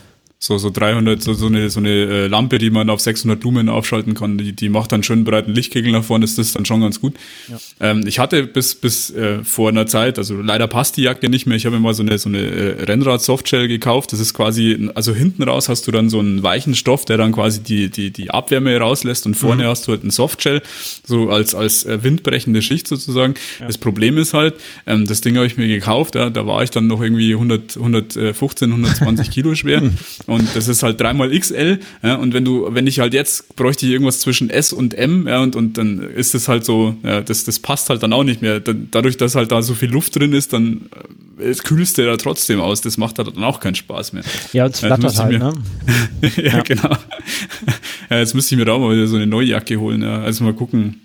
so, 0.45 0.57
so 0.57 0.69
300, 0.69 1.23
so, 1.23 1.33
so 1.33 1.45
eine, 1.45 1.69
so 1.69 1.79
eine 1.79 1.89
äh, 1.89 2.27
Lampe, 2.27 2.57
die 2.57 2.69
man 2.69 2.89
auf 2.89 2.99
600 2.99 3.41
Lumen 3.45 3.69
aufschalten 3.69 4.13
kann, 4.13 4.37
die, 4.37 4.51
die 4.51 4.67
macht 4.67 4.91
dann 4.91 5.01
schön 5.01 5.23
breiten 5.23 5.53
Lichtkegel 5.53 5.93
nach 5.93 6.03
vorne, 6.03 6.25
ist 6.25 6.37
das 6.37 6.51
dann 6.51 6.65
schon 6.65 6.81
ganz 6.81 6.99
gut. 6.99 7.13
Ja. 7.47 7.57
Ähm, 7.79 8.03
ich 8.05 8.19
hatte 8.19 8.43
bis, 8.45 8.75
bis 8.75 9.09
äh, 9.11 9.41
vor 9.45 9.69
einer 9.69 9.87
Zeit, 9.87 10.17
also 10.17 10.41
leider 10.41 10.67
passt 10.67 10.97
die 10.97 11.03
Jacke 11.03 11.29
nicht 11.29 11.45
mehr, 11.45 11.55
ich 11.55 11.65
habe 11.65 11.77
mir 11.77 11.81
mal 11.81 11.93
so 11.93 12.03
eine, 12.03 12.17
so 12.17 12.27
eine 12.27 12.41
äh, 12.41 12.83
Rennrad-Softshell 12.83 13.69
gekauft, 13.69 14.11
das 14.11 14.19
ist 14.19 14.33
quasi, 14.33 14.89
also 14.95 15.15
hinten 15.15 15.43
raus 15.43 15.69
hast 15.69 15.87
du 15.87 15.91
dann 15.91 16.09
so 16.09 16.19
einen 16.19 16.43
weichen 16.43 16.75
Stoff, 16.75 17.05
der 17.05 17.15
dann 17.15 17.31
quasi 17.31 17.63
die, 17.63 17.89
die, 17.89 18.11
die 18.11 18.29
Abwärme 18.29 18.77
rauslässt 18.77 19.25
und 19.25 19.35
vorne 19.35 19.63
mhm. 19.63 19.67
hast 19.67 19.87
du 19.87 19.93
halt 19.93 20.01
einen 20.01 20.11
Softshell, 20.11 20.61
so 21.05 21.29
als, 21.29 21.55
als 21.55 21.85
äh, 21.85 22.03
windbrechende 22.03 22.61
Schicht 22.61 22.89
sozusagen. 22.89 23.35
Ja. 23.61 23.67
Das 23.67 23.77
Problem 23.77 24.17
ist 24.17 24.33
halt, 24.33 24.55
ähm, 24.87 25.07
das 25.07 25.21
Ding 25.21 25.37
habe 25.37 25.47
ich 25.47 25.55
mir 25.55 25.69
gekauft, 25.69 26.15
ja, 26.15 26.29
da 26.29 26.45
war 26.45 26.63
ich 26.63 26.69
dann 26.69 26.87
noch 26.87 27.01
irgendwie 27.01 27.31
100, 27.31 27.77
115, 27.77 28.69
120 28.69 29.31
Kilo 29.31 29.55
schwer 29.55 29.81
Und 30.33 30.55
das 30.55 30.67
ist 30.67 30.83
halt 30.83 30.99
dreimal 30.99 31.37
XL. 31.37 31.79
Ja, 32.01 32.15
und 32.15 32.33
wenn 32.33 32.45
du, 32.45 32.67
wenn 32.71 32.87
ich 32.87 32.99
halt 32.99 33.13
jetzt 33.13 33.55
bräuchte 33.55 33.85
ich 33.85 33.91
irgendwas 33.91 34.19
zwischen 34.19 34.49
S 34.49 34.73
und 34.73 34.93
M, 34.93 35.27
ja, 35.27 35.41
und, 35.41 35.55
und 35.55 35.77
dann 35.77 35.99
ist 35.99 36.35
es 36.35 36.47
halt 36.47 36.65
so, 36.65 36.95
ja, 37.03 37.21
das, 37.21 37.43
das 37.43 37.59
passt 37.59 37.89
halt 37.89 38.03
dann 38.03 38.13
auch 38.13 38.23
nicht 38.23 38.41
mehr. 38.41 38.59
dadurch, 38.59 39.17
dass 39.17 39.35
halt 39.35 39.51
da 39.51 39.61
so 39.61 39.73
viel 39.73 39.89
Luft 39.89 40.15
drin 40.17 40.33
ist, 40.33 40.53
dann 40.53 40.89
äh, 41.39 41.43
es 41.43 41.63
kühlst 41.63 41.97
du 41.97 42.05
da 42.05 42.17
trotzdem 42.17 42.59
aus. 42.59 42.81
Das 42.81 42.97
macht 42.97 43.17
halt 43.17 43.35
dann 43.35 43.43
auch 43.43 43.59
keinen 43.59 43.75
Spaß 43.75 44.13
mehr. 44.13 44.23
Ja, 44.53 44.65
und 44.65 44.73
es 44.73 44.79
flattert 44.79 45.17
halt, 45.17 45.31
mir, 45.31 45.39
ne? 45.39 45.53
ja, 46.37 46.43
ja, 46.43 46.61
genau. 46.61 46.97
Ja, 48.09 48.19
jetzt 48.19 48.35
müsste 48.35 48.53
ich 48.53 48.59
mir 48.59 48.65
da 48.65 48.73
auch 48.73 48.79
mal 48.79 48.93
wieder 48.93 49.07
so 49.07 49.15
eine 49.15 49.25
neue 49.25 49.47
Jacke 49.47 49.79
holen. 49.79 50.03
Ja. 50.03 50.21
Also 50.21 50.43
mal 50.43 50.53
gucken. 50.53 51.01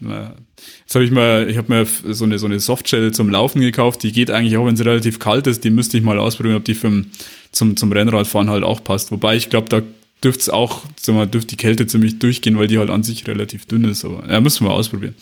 Jetzt 0.81 0.95
habe 0.95 1.05
ich 1.05 1.11
mal, 1.11 1.49
ich 1.49 1.57
habe 1.57 1.73
mir 1.73 1.87
so 2.15 2.25
eine, 2.25 2.39
so 2.39 2.47
eine 2.47 2.61
Softshell 2.61 3.13
zum 3.13 3.31
Laufen 3.31 3.61
gekauft. 3.61 4.03
Die 4.03 4.13
geht 4.13 4.31
eigentlich 4.31 4.57
auch, 4.57 4.67
wenn 4.67 4.77
sie 4.77 4.85
relativ 4.85 5.19
kalt 5.19 5.47
ist. 5.47 5.65
Die 5.65 5.71
müsste 5.71 5.97
ich 5.97 6.03
mal 6.03 6.19
ausprobieren, 6.19 6.57
ob 6.57 6.65
die 6.65 6.75
für, 6.75 7.05
zum, 7.53 7.77
zum 7.77 7.93
Rennradfahren 7.93 8.51
halt 8.51 8.65
auch 8.65 8.83
passt. 8.83 9.11
Wobei 9.11 9.37
ich 9.37 9.51
glaube, 9.51 9.69
da 9.69 9.83
dürfte 10.23 10.41
es 10.41 10.49
auch, 10.49 10.83
sag 11.01 11.15
mal, 11.15 11.27
dürfte 11.27 11.49
die 11.49 11.57
Kälte 11.57 11.87
ziemlich 11.87 12.19
durchgehen, 12.19 12.59
weil 12.59 12.67
die 12.67 12.79
halt 12.79 12.91
an 12.91 13.03
sich 13.03 13.27
relativ 13.27 13.67
dünn 13.67 13.85
ist. 13.85 14.05
Aber 14.05 14.29
ja, 14.31 14.41
müssen 14.41 14.67
wir 14.67 14.73
ausprobieren. 14.73 15.15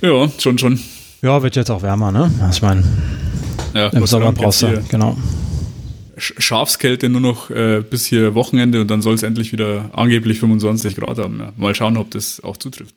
Ja, 0.00 0.28
schon, 0.38 0.58
schon. 0.58 0.80
Ja, 1.22 1.42
wird 1.42 1.56
jetzt 1.56 1.70
auch 1.70 1.82
wärmer, 1.82 2.10
ne? 2.12 2.30
Ich 2.50 2.62
meine, 2.62 2.82
ja, 3.74 3.88
im 3.88 4.06
Sommer 4.06 4.32
brauchst 4.32 4.62
du, 4.62 4.82
genau. 4.88 5.16
Schafskälte 6.16 7.08
nur 7.08 7.20
noch 7.20 7.50
äh, 7.50 7.82
bis 7.88 8.06
hier 8.06 8.34
Wochenende 8.34 8.80
und 8.80 8.90
dann 8.90 9.02
soll 9.02 9.14
es 9.14 9.22
endlich 9.22 9.52
wieder 9.52 9.90
angeblich 9.92 10.38
25 10.38 10.94
Grad 10.94 11.18
haben. 11.18 11.40
Ja. 11.40 11.52
Mal 11.56 11.74
schauen, 11.74 11.96
ob 11.96 12.10
das 12.10 12.42
auch 12.44 12.56
zutrifft. 12.56 12.94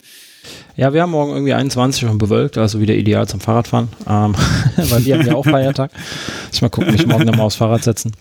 Ja, 0.76 0.94
wir 0.94 1.02
haben 1.02 1.12
morgen 1.12 1.32
irgendwie 1.32 1.54
21 1.54 2.06
und 2.06 2.18
bewölkt, 2.18 2.58
also 2.58 2.80
wieder 2.82 2.94
ideal 2.94 3.28
zum 3.28 3.40
Fahrradfahren, 3.40 3.88
ähm, 4.08 4.36
weil 4.76 5.06
wir 5.06 5.18
haben 5.18 5.26
ja 5.26 5.36
auch 5.36 5.46
Feiertag. 5.46 5.92
Ich 6.52 6.62
mal 6.62 6.70
gucken, 6.70 6.92
mich 6.92 7.08
morgen 7.08 7.26
nochmal 7.26 7.46
aufs 7.46 7.56
Fahrrad 7.56 7.84
setzen. 7.84 8.12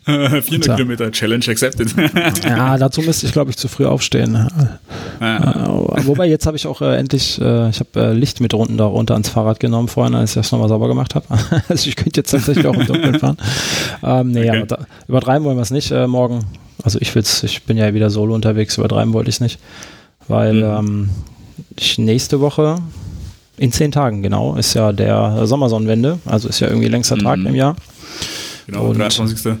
400 0.04 0.66
ja. 0.66 0.76
Kilometer 0.76 1.12
Challenge 1.12 1.44
accepted. 1.48 1.94
ja, 2.44 2.78
dazu 2.78 3.02
müsste 3.02 3.26
ich, 3.26 3.32
glaube 3.32 3.50
ich, 3.50 3.56
zu 3.56 3.68
früh 3.68 3.84
aufstehen. 3.86 4.48
Ja. 5.20 5.36
Äh, 5.36 6.06
wobei, 6.06 6.26
jetzt 6.26 6.46
habe 6.46 6.56
ich 6.56 6.66
auch 6.66 6.80
äh, 6.80 6.96
endlich, 6.96 7.40
äh, 7.40 7.68
ich 7.68 7.80
habe 7.80 7.88
äh, 7.96 8.12
Licht 8.12 8.40
mit 8.40 8.54
unten 8.54 8.78
darunter 8.78 9.14
ans 9.14 9.28
Fahrrad 9.28 9.60
genommen 9.60 9.88
vorhin, 9.88 10.14
als 10.14 10.30
ich 10.30 10.34
das 10.34 10.52
nochmal 10.52 10.68
sauber 10.68 10.88
gemacht 10.88 11.14
habe. 11.14 11.26
also 11.68 11.88
ich 11.88 11.96
könnte 11.96 12.20
jetzt 12.20 12.30
tatsächlich 12.30 12.66
auch 12.66 12.74
im 12.74 12.86
Dunkeln 12.86 13.18
fahren. 13.18 13.36
Ähm, 14.02 14.32
nee, 14.32 14.48
okay. 14.48 14.64
da, 14.66 14.78
übertreiben 15.06 15.44
wollen 15.44 15.58
wir 15.58 15.62
es 15.62 15.70
nicht 15.70 15.90
äh, 15.90 16.06
morgen. 16.06 16.46
Also 16.82 16.98
ich 17.00 17.14
will's, 17.14 17.42
ich 17.42 17.64
bin 17.64 17.76
ja 17.76 17.92
wieder 17.92 18.08
solo 18.08 18.34
unterwegs, 18.34 18.78
übertreiben 18.78 19.12
wollte 19.12 19.28
ich 19.28 19.36
es 19.36 19.40
nicht. 19.40 19.58
Weil 20.28 20.54
mhm. 20.54 20.62
ähm, 20.62 21.10
ich 21.76 21.98
nächste 21.98 22.40
Woche, 22.40 22.78
in 23.58 23.72
zehn 23.72 23.92
Tagen 23.92 24.22
genau, 24.22 24.56
ist 24.56 24.72
ja 24.72 24.92
der 24.92 25.46
Sommersonnenwende, 25.46 26.18
also 26.24 26.48
ist 26.48 26.60
ja 26.60 26.68
irgendwie 26.68 26.88
längster 26.88 27.16
mhm. 27.16 27.20
Tag 27.20 27.38
im 27.44 27.54
Jahr. 27.54 27.76
Genau, 28.66 28.86
Und 28.86 28.98
23. 28.98 29.56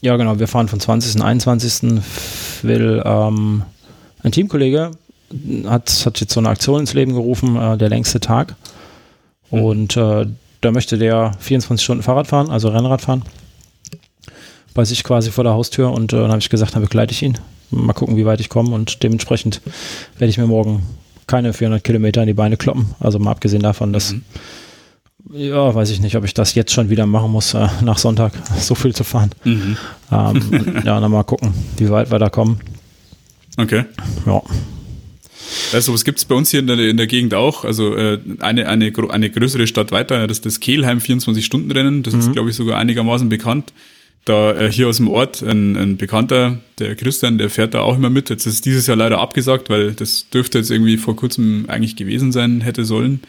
Ja, 0.00 0.16
genau. 0.16 0.38
Wir 0.38 0.48
fahren 0.48 0.68
von 0.68 0.80
20. 0.80 1.16
und 1.16 1.22
21. 1.22 2.02
will 2.62 3.02
ähm, 3.04 3.62
ein 4.22 4.32
Teamkollege 4.32 4.92
hat, 5.66 6.06
hat 6.06 6.20
jetzt 6.20 6.32
so 6.32 6.40
eine 6.40 6.48
Aktion 6.48 6.80
ins 6.80 6.94
Leben 6.94 7.14
gerufen, 7.14 7.56
äh, 7.56 7.76
der 7.76 7.88
längste 7.88 8.20
Tag. 8.20 8.54
Mhm. 9.50 9.62
Und 9.62 9.96
äh, 9.96 10.26
da 10.60 10.70
möchte 10.70 10.98
der 10.98 11.32
24 11.40 11.84
Stunden 11.84 12.02
Fahrrad 12.02 12.28
fahren, 12.28 12.50
also 12.50 12.68
Rennrad 12.68 13.00
fahren. 13.00 13.22
Bei 14.74 14.84
sich 14.84 15.02
quasi 15.02 15.30
vor 15.30 15.44
der 15.44 15.54
Haustür. 15.54 15.90
Und 15.92 16.12
äh, 16.12 16.16
dann 16.16 16.30
habe 16.30 16.38
ich 16.38 16.50
gesagt, 16.50 16.74
dann 16.74 16.82
begleite 16.82 17.12
ich 17.12 17.22
ihn. 17.22 17.38
Mal 17.70 17.92
gucken, 17.92 18.16
wie 18.16 18.24
weit 18.24 18.40
ich 18.40 18.48
komme. 18.48 18.74
Und 18.74 19.02
dementsprechend 19.02 19.60
werde 20.16 20.30
ich 20.30 20.38
mir 20.38 20.46
morgen 20.46 20.82
keine 21.26 21.52
400 21.52 21.82
Kilometer 21.82 22.22
in 22.22 22.28
die 22.28 22.34
Beine 22.34 22.56
kloppen. 22.56 22.94
Also 23.00 23.18
mal 23.18 23.32
abgesehen 23.32 23.62
davon, 23.62 23.92
dass 23.92 24.12
mhm 24.12 24.22
ja, 25.32 25.74
weiß 25.74 25.90
ich 25.90 26.00
nicht, 26.00 26.16
ob 26.16 26.24
ich 26.24 26.34
das 26.34 26.54
jetzt 26.54 26.72
schon 26.72 26.90
wieder 26.90 27.06
machen 27.06 27.30
muss, 27.30 27.54
äh, 27.54 27.68
nach 27.82 27.98
Sonntag 27.98 28.32
so 28.60 28.74
viel 28.74 28.94
zu 28.94 29.04
fahren. 29.04 29.30
Mhm. 29.44 29.76
Ähm, 30.10 30.80
ja, 30.84 31.00
dann 31.00 31.10
mal 31.10 31.24
gucken, 31.24 31.52
wie 31.76 31.90
weit 31.90 32.10
wir 32.10 32.18
da 32.18 32.28
kommen. 32.28 32.60
Okay. 33.56 33.84
Ja. 34.26 34.42
Also, 35.72 35.92
was 35.92 36.04
gibt 36.04 36.18
es 36.18 36.24
bei 36.24 36.34
uns 36.34 36.50
hier 36.50 36.60
in 36.60 36.66
der, 36.66 36.78
in 36.78 36.96
der 36.96 37.06
Gegend 37.06 37.34
auch? 37.34 37.64
Also, 37.64 37.96
äh, 37.96 38.18
eine, 38.40 38.68
eine, 38.68 38.92
eine 39.10 39.30
größere 39.30 39.66
Stadt 39.66 39.92
weiter, 39.92 40.26
das 40.26 40.38
ist 40.38 40.46
das 40.46 40.60
Kehlheim 40.60 40.98
24-Stunden-Rennen. 40.98 42.02
Das 42.02 42.14
mhm. 42.14 42.20
ist, 42.20 42.32
glaube 42.32 42.50
ich, 42.50 42.56
sogar 42.56 42.78
einigermaßen 42.78 43.28
bekannt. 43.28 43.72
Da 44.24 44.52
äh, 44.52 44.70
hier 44.70 44.88
aus 44.88 44.98
dem 44.98 45.08
Ort 45.08 45.42
ein, 45.42 45.76
ein 45.76 45.96
Bekannter, 45.96 46.58
der 46.78 46.94
Christian, 46.96 47.38
der 47.38 47.48
fährt 47.48 47.74
da 47.74 47.80
auch 47.80 47.96
immer 47.96 48.10
mit. 48.10 48.28
Jetzt 48.28 48.46
ist 48.46 48.66
dieses 48.66 48.86
Jahr 48.86 48.96
leider 48.96 49.20
abgesagt, 49.20 49.70
weil 49.70 49.92
das 49.92 50.28
dürfte 50.28 50.58
jetzt 50.58 50.70
irgendwie 50.70 50.98
vor 50.98 51.16
kurzem 51.16 51.64
eigentlich 51.68 51.96
gewesen 51.96 52.30
sein, 52.30 52.60
hätte 52.60 52.84
sollen. 52.84 53.20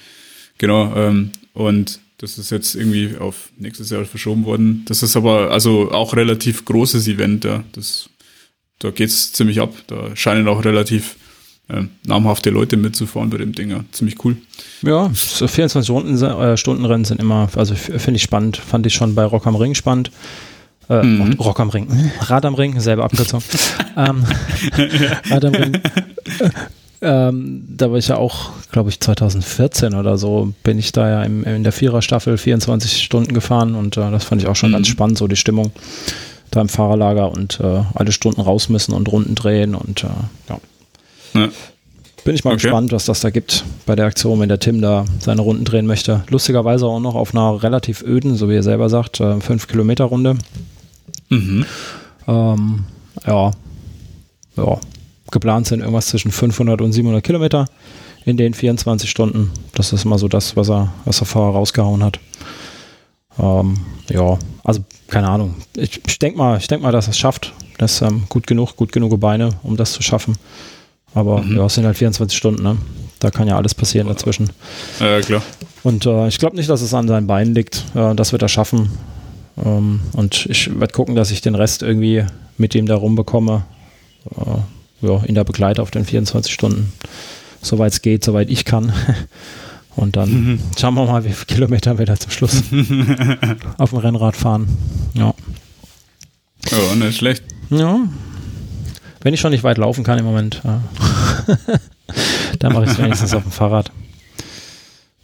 Genau, 0.57 0.93
ähm, 0.95 1.31
und 1.59 1.99
das 2.17 2.37
ist 2.37 2.49
jetzt 2.51 2.75
irgendwie 2.75 3.17
auf 3.17 3.49
nächstes 3.57 3.89
Jahr 3.89 4.05
verschoben 4.05 4.45
worden. 4.45 4.83
Das 4.87 5.03
ist 5.03 5.15
aber 5.15 5.51
also 5.51 5.91
auch 5.91 6.15
relativ 6.15 6.65
großes 6.65 7.07
Event, 7.07 7.45
ja. 7.45 7.63
Das, 7.73 8.09
da 8.79 8.91
geht's 8.91 9.31
ziemlich 9.33 9.61
ab. 9.61 9.73
Da 9.87 10.15
scheinen 10.15 10.47
auch 10.47 10.63
relativ 10.65 11.15
äh, 11.69 11.83
namhafte 12.05 12.49
Leute 12.49 12.77
mitzufahren 12.77 13.29
bei 13.29 13.37
dem 13.37 13.53
Ding. 13.53 13.69
Ja. 13.71 13.83
Ziemlich 13.91 14.23
cool. 14.25 14.37
Ja, 14.81 15.09
so 15.13 15.47
24 15.47 15.85
Stunden, 15.85 16.21
äh, 16.21 16.57
Stundenrennen 16.57 17.05
sind 17.05 17.21
immer, 17.21 17.49
also 17.55 17.75
finde 17.75 18.17
ich 18.17 18.23
spannend. 18.23 18.57
Fand 18.57 18.85
ich 18.85 18.93
schon 18.93 19.15
bei 19.15 19.23
Rock 19.23 19.47
am 19.47 19.55
Ring 19.55 19.75
spannend. 19.75 20.11
Äh, 20.89 21.03
mhm. 21.03 21.33
Rock 21.33 21.59
am 21.59 21.69
Ring. 21.69 22.11
Rad 22.21 22.45
am 22.45 22.55
Ring, 22.55 22.79
selber 22.79 23.05
Abkürzung. 23.05 23.43
ähm, 23.95 24.25
Rad 25.29 25.45
am 25.45 25.53
Ring. 25.53 25.81
Ähm, 27.01 27.63
da 27.69 27.91
war 27.91 27.97
ich 27.97 28.09
ja 28.09 28.17
auch, 28.17 28.49
glaube 28.71 28.89
ich, 28.89 28.99
2014 28.99 29.93
oder 29.93 30.17
so, 30.17 30.53
bin 30.63 30.77
ich 30.77 30.91
da 30.91 31.09
ja 31.09 31.23
im, 31.23 31.45
in 31.45 31.63
der 31.63 31.71
Viererstaffel 31.71 32.37
24 32.37 33.01
Stunden 33.01 33.33
gefahren 33.33 33.75
und 33.75 33.95
äh, 33.95 34.11
das 34.11 34.25
fand 34.25 34.41
ich 34.41 34.47
auch 34.47 34.55
schon 34.55 34.71
mhm. 34.71 34.75
ganz 34.75 34.87
spannend, 34.87 35.17
so 35.17 35.27
die 35.27 35.37
Stimmung 35.37 35.71
da 36.51 36.61
im 36.61 36.67
Fahrerlager 36.67 37.31
und 37.31 37.59
äh, 37.61 37.83
alle 37.93 38.11
Stunden 38.11 38.41
raus 38.41 38.67
müssen 38.67 38.93
und 38.93 39.07
Runden 39.09 39.35
drehen 39.35 39.75
und 39.75 40.03
äh, 40.03 40.07
ja. 40.49 40.59
ja. 41.35 41.49
Bin 42.25 42.35
ich 42.35 42.43
mal 42.43 42.51
okay. 42.51 42.63
gespannt, 42.63 42.91
was 42.91 43.05
das 43.05 43.21
da 43.21 43.29
gibt 43.29 43.63
bei 43.85 43.95
der 43.95 44.05
Aktion, 44.05 44.41
wenn 44.41 44.49
der 44.49 44.59
Tim 44.59 44.81
da 44.81 45.05
seine 45.19 45.41
Runden 45.41 45.63
drehen 45.63 45.87
möchte. 45.87 46.23
Lustigerweise 46.27 46.85
auch 46.85 46.99
noch 46.99 47.15
auf 47.15 47.33
einer 47.33 47.63
relativ 47.63 48.01
öden, 48.01 48.35
so 48.35 48.49
wie 48.49 48.55
er 48.55 48.63
selber 48.63 48.89
sagt, 48.89 49.17
5 49.17 49.49
äh, 49.49 49.67
Kilometer 49.67 50.03
Runde. 50.03 50.35
Mhm. 51.29 51.65
Ähm, 52.27 52.83
ja. 53.25 53.51
Ja, 54.57 54.79
geplant 55.31 55.67
sind 55.67 55.79
irgendwas 55.79 56.07
zwischen 56.07 56.31
500 56.31 56.81
und 56.81 56.91
700 56.91 57.23
Kilometer 57.23 57.65
in 58.25 58.37
den 58.37 58.53
24 58.53 59.09
Stunden. 59.09 59.51
Das 59.75 59.93
ist 59.93 60.05
mal 60.05 60.17
so 60.17 60.27
das, 60.27 60.55
was 60.55 60.69
er, 60.69 60.93
was 61.05 61.21
er 61.21 61.25
vorher 61.25 61.53
rausgehauen 61.53 62.03
hat. 62.03 62.19
Ähm, 63.39 63.75
ja, 64.09 64.37
also 64.63 64.81
keine 65.07 65.29
Ahnung. 65.29 65.55
Ich, 65.75 66.01
ich 66.05 66.19
denke 66.19 66.37
mal, 66.37 66.57
ich 66.57 66.67
denke 66.67 66.83
mal, 66.83 66.91
dass 66.91 67.07
er 67.07 67.11
es 67.11 67.17
schafft. 67.17 67.53
Das 67.77 68.01
ähm, 68.01 68.23
gut 68.29 68.45
genug, 68.45 68.75
gut 68.75 68.91
genug 68.91 69.17
Beine, 69.19 69.51
um 69.63 69.77
das 69.77 69.93
zu 69.93 70.03
schaffen. 70.03 70.35
Aber 71.13 71.41
mhm. 71.41 71.57
ja, 71.57 71.65
es 71.65 71.75
sind 71.75 71.85
halt 71.85 71.97
24 71.97 72.37
Stunden, 72.37 72.61
ne? 72.61 72.77
Da 73.19 73.31
kann 73.31 73.47
ja 73.47 73.57
alles 73.57 73.75
passieren 73.75 74.07
dazwischen. 74.07 74.49
Ja, 74.99 75.19
klar. 75.19 75.41
Und 75.83 76.05
äh, 76.05 76.27
ich 76.27 76.39
glaube 76.39 76.55
nicht, 76.55 76.69
dass 76.69 76.81
es 76.81 76.93
an 76.93 77.07
seinen 77.07 77.27
Beinen 77.27 77.53
liegt. 77.53 77.83
Äh, 77.95 78.15
das 78.15 78.31
wird 78.31 78.41
er 78.41 78.47
schaffen. 78.47 78.89
Ähm, 79.63 80.01
und 80.13 80.45
ich 80.45 80.79
werde 80.79 80.93
gucken, 80.93 81.15
dass 81.15 81.31
ich 81.31 81.41
den 81.41 81.55
Rest 81.55 81.83
irgendwie 81.83 82.25
mit 82.57 82.75
ihm 82.75 82.85
da 82.85 82.95
rumbekomme. 82.95 83.63
Äh, 84.37 84.78
ja, 85.01 85.23
in 85.23 85.35
der 85.35 85.43
Begleitung 85.43 85.83
auf 85.83 85.91
den 85.91 86.05
24 86.05 86.53
Stunden, 86.53 86.93
soweit 87.61 87.93
es 87.93 88.01
geht, 88.01 88.23
soweit 88.23 88.49
ich 88.49 88.65
kann. 88.65 88.93
Und 89.95 90.15
dann 90.15 90.29
mhm. 90.29 90.59
schauen 90.79 90.93
wir 90.93 91.05
mal, 91.05 91.25
wie 91.25 91.33
viele 91.33 91.45
Kilometer 91.45 91.97
wir 91.97 92.05
da 92.05 92.15
zum 92.15 92.31
Schluss 92.31 92.63
auf 93.77 93.89
dem 93.89 93.99
Rennrad 93.99 94.37
fahren. 94.37 94.67
Ja. 95.13 95.33
Ja, 96.71 96.95
nicht 96.95 97.17
schlecht. 97.17 97.43
Ja. 97.69 97.99
Wenn 99.21 99.33
ich 99.33 99.41
schon 99.41 99.51
nicht 99.51 99.63
weit 99.63 99.77
laufen 99.77 100.03
kann 100.03 100.17
im 100.17 100.25
Moment, 100.25 100.61
ja. 100.63 100.81
dann 102.59 102.73
mache 102.73 102.85
ich 102.85 102.91
es 102.91 102.97
wenigstens 102.97 103.33
auf 103.33 103.43
dem 103.43 103.51
Fahrrad. 103.51 103.91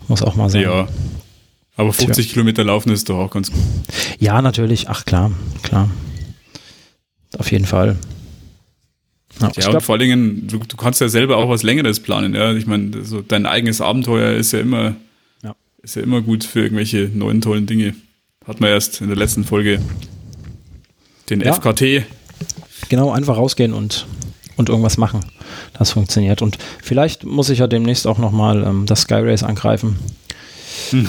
Muss 0.08 0.22
auch 0.22 0.36
mal 0.36 0.50
sein. 0.50 0.64
Ja. 0.64 0.88
Aber 1.78 1.94
50 1.94 2.26
Tja. 2.26 2.34
Kilometer 2.34 2.64
laufen 2.64 2.92
ist 2.92 3.10
doch 3.10 3.18
auch 3.18 3.32
ganz 3.32 3.52
gut. 3.52 3.62
Ja, 4.20 4.42
natürlich. 4.42 4.90
Ach 4.90 5.06
klar, 5.06 5.32
klar. 5.64 5.90
Auf 7.38 7.52
jeden 7.52 7.66
Fall. 7.66 7.98
Ja, 9.42 9.52
ja 9.58 9.70
und 9.70 9.82
vor 9.82 9.94
allen 9.94 10.00
Dingen, 10.02 10.48
du, 10.48 10.60
du, 10.60 10.78
kannst 10.78 11.02
ja 11.02 11.10
selber 11.10 11.38
auch 11.38 11.50
was 11.50 11.64
Längeres 11.64 12.00
planen. 12.00 12.36
Ja? 12.36 12.54
Ich 12.54 12.68
meine, 12.68 13.04
so 13.04 13.22
dein 13.22 13.46
eigenes 13.46 13.82
Abenteuer 13.82 14.34
ist 14.34 14.54
ja 14.54 14.60
immer, 14.60 14.96
ja. 15.44 15.56
ist 15.82 15.96
ja 15.96 16.02
immer 16.02 16.22
gut 16.22 16.44
für 16.44 16.62
irgendwelche 16.62 17.10
neuen 17.14 17.42
tollen 17.42 17.66
Dinge. 17.66 17.96
Hat 18.48 18.62
man 18.62 18.70
erst 18.70 19.02
in 19.02 19.08
der 19.08 19.18
letzten 19.18 19.44
Folge 19.44 19.80
den 21.30 21.42
ja. 21.42 21.54
FKT. 21.54 22.06
Genau, 22.90 23.12
einfach 23.12 23.38
rausgehen 23.38 23.74
und, 23.74 24.06
und 24.56 24.70
irgendwas 24.70 24.98
machen. 24.98 25.26
Das 25.78 25.92
funktioniert. 25.92 26.42
Und 26.42 26.58
vielleicht 26.82 27.24
muss 27.24 27.50
ich 27.50 27.60
ja 27.60 27.68
demnächst 27.68 28.08
auch 28.08 28.18
nochmal 28.18 28.64
ähm, 28.64 28.86
das 28.86 29.02
Sky 29.02 29.16
Race 29.16 29.44
angreifen. 29.44 29.98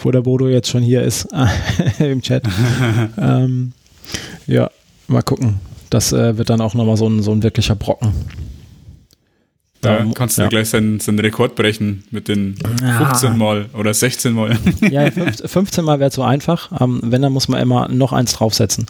Wo 0.00 0.10
der 0.10 0.20
Bodo 0.20 0.48
jetzt 0.48 0.68
schon 0.68 0.82
hier 0.82 1.02
ist 1.02 1.26
im 1.98 2.20
Chat. 2.22 2.44
ähm, 3.18 3.72
ja, 4.46 4.70
mal 5.08 5.22
gucken. 5.22 5.58
Das 5.94 6.12
äh, 6.12 6.36
wird 6.36 6.50
dann 6.50 6.60
auch 6.60 6.74
nochmal 6.74 6.96
so 6.96 7.08
ein, 7.08 7.22
so 7.22 7.30
ein 7.30 7.44
wirklicher 7.44 7.76
Brocken. 7.76 8.12
Da 9.80 9.98
ja, 9.98 10.06
kannst 10.12 10.38
du 10.38 10.42
ja. 10.42 10.48
gleich 10.48 10.68
seinen, 10.68 10.98
seinen 10.98 11.20
Rekord 11.20 11.54
brechen 11.54 12.02
mit 12.10 12.26
den 12.26 12.56
15 12.98 13.38
Mal 13.38 13.66
oder 13.74 13.94
16 13.94 14.32
Mal. 14.32 14.58
Ja, 14.90 15.08
15 15.08 15.84
Mal 15.84 16.00
wäre 16.00 16.10
zu 16.10 16.24
einfach. 16.24 16.80
Ähm, 16.80 16.98
wenn, 17.04 17.22
dann 17.22 17.32
muss 17.32 17.46
man 17.46 17.60
immer 17.60 17.86
noch 17.86 18.12
eins 18.12 18.32
draufsetzen. 18.32 18.86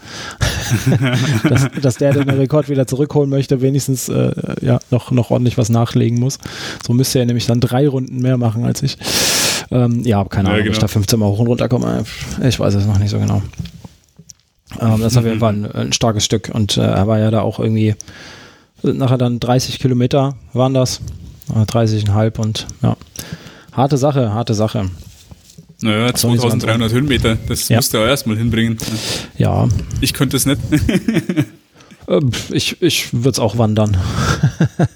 dass, 1.46 1.68
dass, 1.82 1.96
der, 1.96 2.14
den 2.14 2.30
Rekord 2.30 2.70
wieder 2.70 2.86
zurückholen 2.86 3.28
möchte, 3.28 3.60
wenigstens 3.60 4.08
äh, 4.08 4.32
ja, 4.62 4.78
noch, 4.90 5.10
noch 5.10 5.30
ordentlich 5.30 5.58
was 5.58 5.68
nachlegen 5.68 6.18
muss. 6.18 6.38
So 6.86 6.94
müsste 6.94 7.18
er 7.18 7.26
nämlich 7.26 7.44
dann 7.44 7.60
drei 7.60 7.86
Runden 7.86 8.22
mehr 8.22 8.38
machen 8.38 8.64
als 8.64 8.82
ich. 8.82 8.96
Ähm, 9.70 10.04
ja, 10.04 10.24
keine 10.24 10.48
Ahnung, 10.48 10.60
ja, 10.60 10.64
genau. 10.64 10.70
ob 10.70 10.72
ich 10.76 10.78
da 10.80 10.88
15 10.88 11.18
Mal 11.18 11.26
hoch 11.26 11.40
und 11.40 11.48
runter 11.48 11.68
komme. 11.68 12.04
Ich 12.42 12.58
weiß 12.58 12.72
es 12.72 12.86
noch 12.86 12.98
nicht 12.98 13.10
so 13.10 13.18
genau. 13.18 13.42
Ähm, 14.80 15.00
das 15.00 15.16
auf 15.16 15.24
jeden 15.24 15.40
Fall 15.40 15.52
ein, 15.52 15.72
ein 15.72 15.92
starkes 15.92 16.24
Stück. 16.24 16.50
Und 16.52 16.76
äh, 16.76 16.82
er 16.82 17.06
war 17.06 17.18
ja 17.18 17.30
da 17.30 17.42
auch 17.42 17.58
irgendwie 17.58 17.94
nachher 18.82 19.18
dann 19.18 19.40
30 19.40 19.78
Kilometer 19.78 20.34
waren 20.52 20.74
das. 20.74 21.00
30,5 21.52 22.38
und 22.38 22.66
ja. 22.82 22.96
Harte 23.72 23.98
Sache, 23.98 24.32
harte 24.32 24.54
Sache. 24.54 24.88
Naja, 25.82 26.14
2300 26.14 26.92
Höhenmeter, 26.92 27.36
das 27.48 27.68
ja. 27.68 27.76
musst 27.76 27.92
du 27.92 27.98
auch 27.98 28.06
erstmal 28.06 28.38
hinbringen. 28.38 28.78
Ja. 29.36 29.68
Ich 30.00 30.14
könnte 30.14 30.36
es 30.36 30.46
nicht. 30.46 30.60
Ähm, 32.06 32.32
ich, 32.50 32.82
ich 32.82 33.14
würde 33.14 33.30
es 33.30 33.38
auch 33.38 33.56
wandern. 33.56 33.96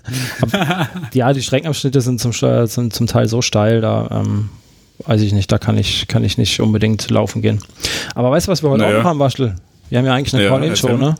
ja, 1.14 1.32
die 1.32 1.40
Streckenabschnitte 1.40 2.02
sind 2.02 2.20
zum, 2.20 2.32
sind 2.32 2.92
zum 2.92 3.06
Teil 3.06 3.28
so 3.28 3.40
steil, 3.40 3.80
da 3.80 4.22
ähm, 4.26 4.50
weiß 5.06 5.22
ich 5.22 5.32
nicht, 5.32 5.50
da 5.50 5.56
kann 5.56 5.78
ich, 5.78 6.06
kann 6.08 6.22
ich 6.22 6.36
nicht 6.36 6.60
unbedingt 6.60 7.08
laufen 7.08 7.40
gehen. 7.40 7.60
Aber 8.14 8.30
weißt 8.30 8.46
du, 8.46 8.52
was 8.52 8.62
wir 8.62 8.68
heute 8.68 8.82
naja. 8.82 8.98
auch 8.98 9.02
noch 9.02 9.08
haben, 9.08 9.18
Waschel? 9.20 9.54
Wir 9.90 9.98
haben 9.98 10.06
ja 10.06 10.14
eigentlich 10.14 10.34
eine 10.34 10.44
ja, 10.44 10.50
Call-In-Show, 10.50 10.96
ne? 10.98 11.14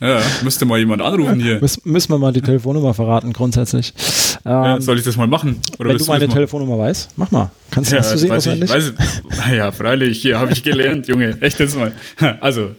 ja, 0.00 0.22
müsste 0.42 0.64
mal 0.64 0.78
jemand 0.78 1.02
anrufen 1.02 1.40
hier. 1.40 1.60
Müs 1.60 1.84
müssen 1.84 2.12
wir 2.12 2.18
mal 2.18 2.32
die 2.32 2.40
Telefonnummer 2.40 2.94
verraten, 2.94 3.32
grundsätzlich. 3.32 3.92
Ähm, 4.44 4.80
soll 4.80 4.98
ich 4.98 5.04
das 5.04 5.16
mal 5.16 5.26
machen? 5.26 5.60
Oder 5.78 5.90
wenn 5.90 5.98
du 5.98 6.04
meine 6.04 6.28
Telefonnummer 6.28 6.78
weißt, 6.78 7.10
mach 7.16 7.32
mal. 7.32 7.50
Kannst 7.70 7.90
ja, 7.90 7.98
hast 7.98 8.12
du 8.12 8.18
sie 8.18 8.30
auswendig? 8.30 8.70
Ich, 8.72 8.92
ja, 9.52 9.72
freilich, 9.72 10.22
hier 10.22 10.38
habe 10.38 10.52
ich 10.52 10.62
gelernt, 10.62 11.08
Junge. 11.08 11.36
Echt 11.40 11.58
jetzt 11.58 11.76
mal. 11.76 11.90
Also, 12.40 12.70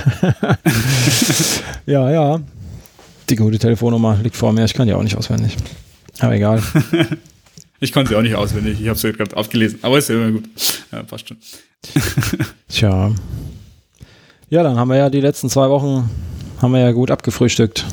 ja, 1.85 2.11
ja 2.11 2.41
die 3.31 3.35
gute 3.37 3.57
Telefonnummer 3.57 4.17
liegt 4.21 4.35
vor 4.35 4.51
mir. 4.53 4.65
Ich 4.65 4.73
kann 4.73 4.87
die 4.87 4.93
auch 4.93 5.03
nicht 5.03 5.15
auswendig. 5.15 5.55
Aber 6.19 6.35
egal. 6.35 6.61
ich 7.79 7.91
kann 7.91 8.05
sie 8.05 8.15
auch 8.15 8.21
nicht 8.21 8.35
auswendig. 8.35 8.79
Ich 8.81 8.87
habe 8.87 8.99
sie 8.99 9.13
gerade 9.13 9.35
abgelesen. 9.35 9.79
Aber 9.81 9.97
ist 9.97 10.09
ja 10.09 10.15
immer 10.15 10.31
gut. 10.31 10.43
Ja, 10.91 11.03
passt 11.03 11.29
schon. 11.29 11.37
Tja. 12.67 13.11
Ja, 14.49 14.63
dann 14.63 14.77
haben 14.77 14.89
wir 14.89 14.97
ja 14.97 15.09
die 15.09 15.21
letzten 15.21 15.49
zwei 15.49 15.69
Wochen 15.69 16.09
haben 16.61 16.73
wir 16.73 16.81
ja 16.81 16.91
gut 16.91 17.09
abgefrühstückt. 17.09 17.85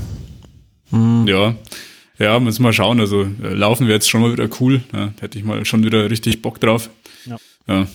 Mhm. 0.91 1.27
Ja. 1.27 1.55
Ja, 2.19 2.41
müssen 2.41 2.59
wir 2.59 2.69
mal 2.69 2.73
schauen. 2.73 2.99
Also 2.99 3.23
äh, 3.23 3.55
laufen 3.55 3.87
wir 3.87 3.95
jetzt 3.95 4.11
schon 4.11 4.21
mal 4.21 4.33
wieder 4.33 4.49
cool. 4.61 4.83
Ja, 4.93 5.13
hätte 5.21 5.39
ich 5.39 5.45
mal 5.45 5.65
schon 5.65 5.85
wieder 5.85 6.11
richtig 6.11 6.43
Bock 6.43 6.61
drauf. 6.61 6.91
Ja. 7.25 7.37
ja. 7.69 7.87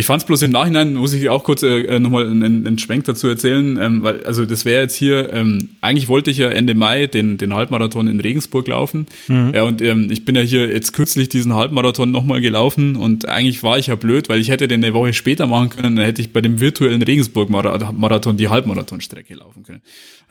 Ich 0.00 0.06
fand 0.06 0.22
es 0.22 0.26
bloß 0.26 0.40
im 0.40 0.50
Nachhinein, 0.50 0.94
muss 0.94 1.12
ich 1.12 1.28
auch 1.28 1.44
kurz 1.44 1.62
äh, 1.62 2.00
nochmal 2.00 2.26
einen, 2.26 2.66
einen 2.66 2.78
Schwenk 2.78 3.04
dazu 3.04 3.28
erzählen, 3.28 3.78
ähm, 3.78 4.02
weil, 4.02 4.24
also 4.24 4.46
das 4.46 4.64
wäre 4.64 4.80
jetzt 4.80 4.94
hier, 4.94 5.30
ähm, 5.34 5.68
eigentlich 5.82 6.08
wollte 6.08 6.30
ich 6.30 6.38
ja 6.38 6.48
Ende 6.48 6.74
Mai 6.74 7.06
den, 7.06 7.36
den 7.36 7.52
Halbmarathon 7.52 8.08
in 8.08 8.18
Regensburg 8.18 8.66
laufen. 8.68 9.04
Mhm. 9.28 9.52
Ja, 9.54 9.64
und 9.64 9.82
ähm, 9.82 10.10
ich 10.10 10.24
bin 10.24 10.36
ja 10.36 10.40
hier 10.40 10.72
jetzt 10.72 10.94
kürzlich 10.94 11.28
diesen 11.28 11.54
Halbmarathon 11.54 12.10
nochmal 12.10 12.40
gelaufen 12.40 12.96
und 12.96 13.28
eigentlich 13.28 13.62
war 13.62 13.76
ich 13.78 13.88
ja 13.88 13.94
blöd, 13.94 14.30
weil 14.30 14.40
ich 14.40 14.48
hätte 14.48 14.68
den 14.68 14.82
eine 14.82 14.94
Woche 14.94 15.12
später 15.12 15.46
machen 15.46 15.68
können, 15.68 15.96
dann 15.96 16.06
hätte 16.06 16.22
ich 16.22 16.32
bei 16.32 16.40
dem 16.40 16.60
virtuellen 16.60 17.02
Regensburg-Marathon 17.02 18.38
die 18.38 18.48
Halbmarathonstrecke 18.48 19.34
laufen 19.34 19.64
können. 19.64 19.82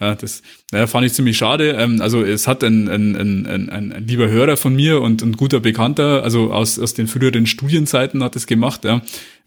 Ja, 0.02 0.16
das 0.16 0.42
ja, 0.72 0.88
fand 0.88 1.06
ich 1.06 1.14
ziemlich 1.14 1.38
schade. 1.38 1.78
Ähm, 1.78 2.02
also 2.02 2.24
es 2.24 2.48
hat 2.48 2.64
ein, 2.64 2.88
ein, 2.88 3.16
ein, 3.16 3.46
ein, 3.46 3.70
ein 3.94 4.08
lieber 4.08 4.30
Hörer 4.30 4.58
von 4.58 4.76
mir 4.76 5.00
und 5.02 5.22
ein 5.22 5.34
guter 5.34 5.60
Bekannter, 5.60 6.24
also 6.24 6.52
aus, 6.52 6.80
aus 6.80 6.96
den 6.96 7.06
früheren 7.06 7.46
Studienzeiten 7.46 8.24
hat 8.24 8.36
es 8.36 8.48
gemacht, 8.48 8.84
ja. 8.84 9.02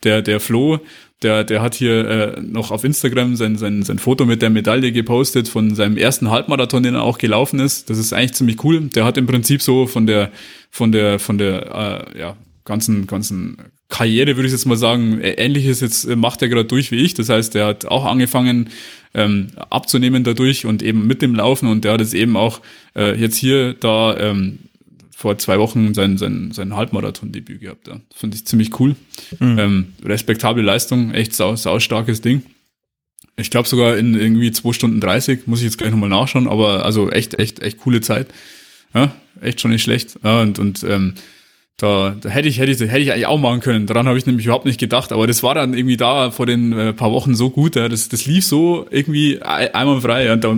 Der, 0.04 0.22
der 0.22 0.40
Flo, 0.40 0.80
der, 1.22 1.44
der 1.44 1.62
hat 1.62 1.74
hier 1.74 2.08
äh, 2.08 2.40
noch 2.40 2.70
auf 2.70 2.84
Instagram 2.84 3.36
sein, 3.36 3.56
sein, 3.56 3.82
sein 3.82 3.98
Foto 3.98 4.24
mit 4.24 4.42
der 4.42 4.50
Medaille 4.50 4.92
gepostet 4.92 5.48
von 5.48 5.74
seinem 5.74 5.96
ersten 5.96 6.30
Halbmarathon, 6.30 6.82
den 6.82 6.94
er 6.94 7.02
auch 7.02 7.18
gelaufen 7.18 7.60
ist. 7.60 7.90
Das 7.90 7.98
ist 7.98 8.12
eigentlich 8.12 8.34
ziemlich 8.34 8.64
cool. 8.64 8.80
Der 8.88 9.04
hat 9.04 9.16
im 9.16 9.26
Prinzip 9.26 9.62
so 9.62 9.86
von 9.86 10.06
der, 10.06 10.32
von 10.70 10.92
der, 10.92 11.18
von 11.18 11.38
der, 11.38 12.10
äh, 12.14 12.18
ja, 12.18 12.36
ganzen, 12.64 13.06
ganzen 13.06 13.56
Karriere, 13.88 14.36
würde 14.36 14.46
ich 14.46 14.52
jetzt 14.52 14.64
mal 14.64 14.76
sagen, 14.76 15.20
ähnliches 15.20 15.80
jetzt 15.80 16.04
äh, 16.04 16.16
macht 16.16 16.42
er 16.42 16.48
gerade 16.48 16.64
durch 16.64 16.90
wie 16.90 16.96
ich. 16.96 17.14
Das 17.14 17.28
heißt, 17.28 17.54
er 17.56 17.66
hat 17.66 17.86
auch 17.86 18.04
angefangen 18.04 18.70
ähm, 19.14 19.48
abzunehmen 19.70 20.24
dadurch 20.24 20.64
und 20.64 20.82
eben 20.82 21.06
mit 21.06 21.22
dem 21.22 21.34
Laufen 21.34 21.68
und 21.68 21.84
der 21.84 21.92
hat 21.92 22.00
es 22.00 22.14
eben 22.14 22.36
auch 22.36 22.60
äh, 22.96 23.14
jetzt 23.20 23.36
hier 23.36 23.74
da 23.74 24.16
ähm, 24.16 24.60
vor 25.22 25.38
zwei 25.38 25.60
Wochen 25.60 25.94
sein, 25.94 26.18
sein, 26.18 26.50
sein 26.50 26.74
Halbmarathon-Debüt 26.74 27.60
gehabt. 27.60 27.86
Ja. 27.86 28.00
Finde 28.12 28.36
ich 28.36 28.44
ziemlich 28.44 28.80
cool. 28.80 28.96
Mhm. 29.38 29.58
Ähm, 29.58 29.86
respektable 30.04 30.62
Leistung, 30.64 31.14
echt 31.14 31.32
sau, 31.32 31.54
sau 31.54 31.78
starkes 31.78 32.20
Ding. 32.22 32.42
Ich 33.36 33.50
glaube 33.50 33.68
sogar 33.68 33.96
in 33.96 34.14
irgendwie 34.14 34.50
zwei 34.50 34.72
Stunden 34.72 35.00
30, 35.00 35.46
muss 35.46 35.60
ich 35.60 35.66
jetzt 35.66 35.78
gleich 35.78 35.92
nochmal 35.92 36.08
nachschauen, 36.08 36.48
aber 36.48 36.84
also 36.84 37.08
echt, 37.08 37.38
echt, 37.38 37.60
echt 37.60 37.78
coole 37.78 38.00
Zeit. 38.00 38.26
Ja, 38.94 39.14
echt 39.40 39.60
schon 39.60 39.70
nicht 39.70 39.84
schlecht. 39.84 40.18
Ja, 40.24 40.42
und, 40.42 40.58
und 40.58 40.82
ähm, 40.82 41.14
da, 41.76 42.14
da 42.20 42.28
hätte 42.28 42.48
ich, 42.48 42.58
hätte 42.58 42.70
ich, 42.70 42.80
hätte 42.80 42.98
ich 42.98 43.12
eigentlich 43.12 43.26
auch 43.26 43.38
machen 43.38 43.60
können. 43.60 43.86
Daran 43.86 44.06
habe 44.06 44.16
ich 44.16 44.26
nämlich 44.26 44.46
überhaupt 44.46 44.66
nicht 44.66 44.78
gedacht. 44.78 45.12
Aber 45.12 45.26
das 45.26 45.42
war 45.42 45.54
dann 45.54 45.74
irgendwie 45.74 45.96
da 45.96 46.30
vor 46.30 46.46
den 46.46 46.72
äh, 46.72 46.92
paar 46.92 47.10
Wochen 47.10 47.34
so 47.34 47.50
gut. 47.50 47.76
Ja. 47.76 47.88
Das, 47.88 48.08
das 48.08 48.26
lief 48.26 48.44
so 48.44 48.86
irgendwie 48.90 49.42
einmal 49.42 50.00
frei. 50.00 50.26
Ja. 50.26 50.34
Und 50.34 50.44
da 50.44 50.56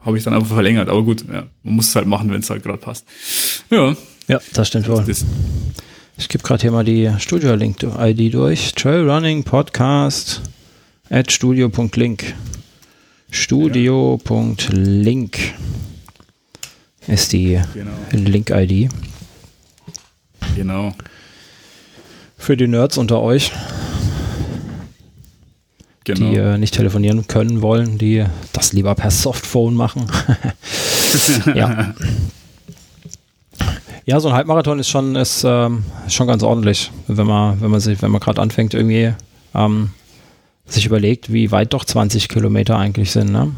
habe 0.00 0.18
ich 0.18 0.24
dann 0.24 0.34
einfach 0.34 0.54
verlängert. 0.54 0.88
Aber 0.88 1.02
gut, 1.02 1.24
ja, 1.32 1.44
man 1.62 1.76
muss 1.76 1.88
es 1.88 1.96
halt 1.96 2.06
machen, 2.06 2.30
wenn 2.30 2.40
es 2.40 2.50
halt 2.50 2.62
gerade 2.62 2.78
passt. 2.78 3.06
Ja. 3.70 3.94
Ja, 4.28 4.40
das 4.52 4.68
stimmt 4.68 4.88
wohl. 4.88 5.04
Ich 6.16 6.28
gebe 6.28 6.44
gerade 6.44 6.62
hier 6.62 6.72
mal 6.72 6.84
die 6.84 7.10
Studio-Link-ID 7.18 8.34
durch. 8.34 8.74
Trailrunning 8.74 9.44
Podcast 9.44 10.42
at 11.10 11.32
studio.link. 11.32 12.34
Studio.link 13.30 15.38
ist 17.08 17.32
die 17.32 17.60
genau. 17.74 17.90
Link-ID. 18.12 18.90
Genau. 20.56 20.92
Für 22.36 22.56
die 22.56 22.66
Nerds 22.66 22.98
unter 22.98 23.20
euch, 23.20 23.52
genau. 26.04 26.30
die 26.30 26.36
äh, 26.36 26.58
nicht 26.58 26.74
telefonieren 26.74 27.26
können 27.26 27.62
wollen, 27.62 27.98
die 27.98 28.24
das 28.52 28.72
lieber 28.72 28.94
per 28.94 29.10
Softphone 29.10 29.74
machen. 29.74 30.06
ja. 31.54 31.94
Ja, 34.04 34.18
so 34.18 34.28
ein 34.28 34.34
Halbmarathon 34.34 34.80
ist 34.80 34.88
schon, 34.88 35.14
ist, 35.14 35.44
ähm, 35.46 35.84
schon 36.08 36.26
ganz 36.26 36.42
ordentlich, 36.42 36.90
wenn 37.06 37.26
man, 37.26 37.60
wenn 37.60 37.70
man 37.70 37.78
sich, 37.78 38.02
wenn 38.02 38.10
man 38.10 38.20
gerade 38.20 38.42
anfängt, 38.42 38.74
irgendwie 38.74 39.12
ähm, 39.54 39.90
sich 40.66 40.86
überlegt, 40.86 41.32
wie 41.32 41.52
weit 41.52 41.72
doch 41.72 41.84
20 41.84 42.28
Kilometer 42.28 42.76
eigentlich 42.76 43.12
sind. 43.12 43.30
Ne? 43.30 43.52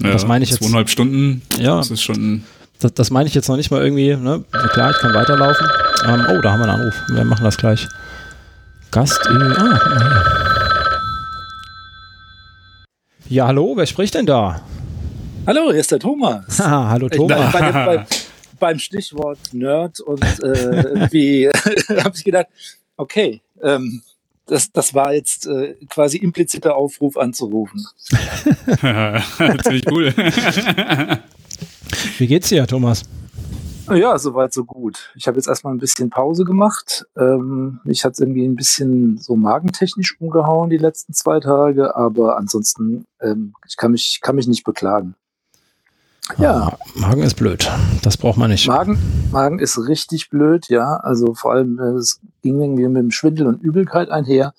Ja, 0.00 0.10
das 0.10 0.26
meine 0.26 0.44
ich 0.44 0.50
jetzt. 0.50 0.62
Zweieinhalb 0.62 0.88
Stunden. 0.88 1.42
Ja. 1.60 1.76
Das 1.76 1.90
ist 1.90 2.02
schon 2.02 2.42
das, 2.82 2.94
das 2.94 3.10
meine 3.10 3.28
ich 3.28 3.34
jetzt 3.34 3.48
noch 3.48 3.56
nicht 3.56 3.70
mal 3.70 3.82
irgendwie, 3.82 4.16
ne? 4.16 4.44
Klar, 4.72 4.90
ich 4.90 4.98
kann 4.98 5.14
weiterlaufen. 5.14 5.66
Ähm, 6.06 6.26
oh, 6.30 6.40
da 6.40 6.52
haben 6.52 6.60
wir 6.60 6.68
einen 6.68 6.80
Anruf. 6.80 6.94
Wir 7.08 7.24
machen 7.24 7.44
das 7.44 7.56
gleich. 7.56 7.86
Gast. 8.90 9.20
Ah, 9.26 9.80
ja, 13.28 13.46
hallo, 13.46 13.72
wer 13.76 13.86
spricht 13.86 14.14
denn 14.14 14.26
da? 14.26 14.60
Hallo, 15.46 15.70
hier 15.70 15.80
ist 15.80 15.90
der 15.90 15.98
Thomas. 15.98 16.60
Ah, 16.60 16.90
hallo 16.90 17.08
Thomas. 17.08 17.52
Bei, 17.52 17.72
bei, 17.72 17.96
bei, 17.96 18.06
beim 18.58 18.78
Stichwort 18.78 19.38
Nerd 19.52 20.00
und 20.00 20.22
äh, 20.42 20.82
irgendwie 20.82 21.48
habe 21.88 22.12
ich 22.14 22.24
gedacht, 22.24 22.48
okay, 22.96 23.40
ähm, 23.62 24.02
das, 24.46 24.70
das 24.70 24.92
war 24.92 25.14
jetzt 25.14 25.46
äh, 25.46 25.74
quasi 25.88 26.18
impliziter 26.18 26.76
Aufruf 26.76 27.16
anzurufen. 27.16 27.86
Ziemlich 29.62 29.90
cool. 29.90 30.14
Wie 32.18 32.26
geht's 32.26 32.48
dir, 32.48 32.66
Thomas? 32.66 33.04
Ja, 33.90 34.16
soweit 34.18 34.52
so 34.52 34.64
gut. 34.64 35.10
Ich 35.16 35.26
habe 35.26 35.36
jetzt 35.36 35.48
erstmal 35.48 35.74
ein 35.74 35.78
bisschen 35.78 36.08
Pause 36.08 36.44
gemacht. 36.44 37.04
Ähm, 37.16 37.80
mich 37.84 38.04
hat 38.04 38.12
es 38.12 38.20
irgendwie 38.20 38.44
ein 38.46 38.54
bisschen 38.54 39.18
so 39.18 39.34
magentechnisch 39.34 40.20
umgehauen 40.20 40.70
die 40.70 40.78
letzten 40.78 41.14
zwei 41.14 41.40
Tage, 41.40 41.96
aber 41.96 42.36
ansonsten, 42.36 43.04
ähm, 43.20 43.54
ich 43.66 43.76
kann 43.76 43.92
mich, 43.92 44.20
kann 44.22 44.36
mich 44.36 44.46
nicht 44.46 44.64
beklagen. 44.64 45.14
Ja. 46.38 46.68
Ah, 46.68 46.78
Magen 46.94 47.22
ist 47.22 47.34
blöd. 47.34 47.68
Das 48.02 48.16
braucht 48.16 48.38
man 48.38 48.50
nicht. 48.50 48.68
Magen, 48.68 48.98
Magen 49.32 49.58
ist 49.58 49.78
richtig 49.86 50.30
blöd, 50.30 50.68
ja. 50.68 50.96
Also 50.96 51.34
vor 51.34 51.52
allem, 51.52 51.78
äh, 51.78 51.98
es 51.98 52.20
ging 52.42 52.60
irgendwie 52.60 52.86
mit 52.88 53.02
dem 53.02 53.10
Schwindel 53.10 53.46
und 53.46 53.62
Übelkeit 53.62 54.10
einher. 54.10 54.54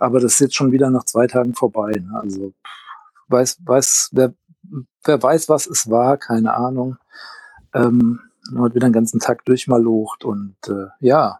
Aber 0.00 0.20
das 0.20 0.34
ist 0.34 0.40
jetzt 0.40 0.56
schon 0.56 0.72
wieder 0.72 0.90
nach 0.90 1.04
zwei 1.04 1.26
Tagen 1.26 1.54
vorbei. 1.54 1.92
Ne? 1.92 2.20
Also 2.20 2.52
weiß, 3.28 3.58
weiß, 3.64 4.10
wer, 4.12 4.34
wer 5.04 5.22
weiß, 5.22 5.48
was 5.48 5.66
es 5.66 5.90
war, 5.90 6.16
keine 6.16 6.54
Ahnung. 6.54 6.96
Ähm, 7.74 8.20
heute 8.56 8.74
wieder 8.74 8.88
den 8.88 8.92
ganzen 8.92 9.20
Tag 9.20 9.44
durchmalocht 9.44 10.24
und 10.24 10.56
äh, 10.68 10.86
ja. 11.00 11.38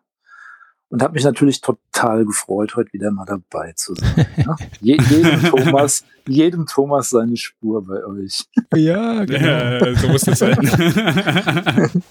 und 0.89 1.03
habe 1.03 1.15
mich 1.15 1.25
natürlich 1.25 1.61
total 1.61 2.25
gefreut, 2.25 2.77
heute 2.77 2.93
wieder 2.93 3.11
mal 3.11 3.27
dabei 3.27 3.73
zu 3.77 3.95
sein. 3.95 4.27
Ne? 4.37 4.57
Je, 4.81 4.99
jedem 5.09 5.43
Thomas, 5.43 6.05
jedem 6.27 6.67
Thomas 6.67 7.11
seine 7.11 7.37
Spur 7.37 7.87
bei 7.87 8.05
euch. 8.05 8.45
Ja, 8.75 9.25
genau. 9.27 9.47
Ja, 9.47 9.95
so 9.97 10.09
muss 10.09 10.23
das 10.23 10.39
sein. 10.39 10.59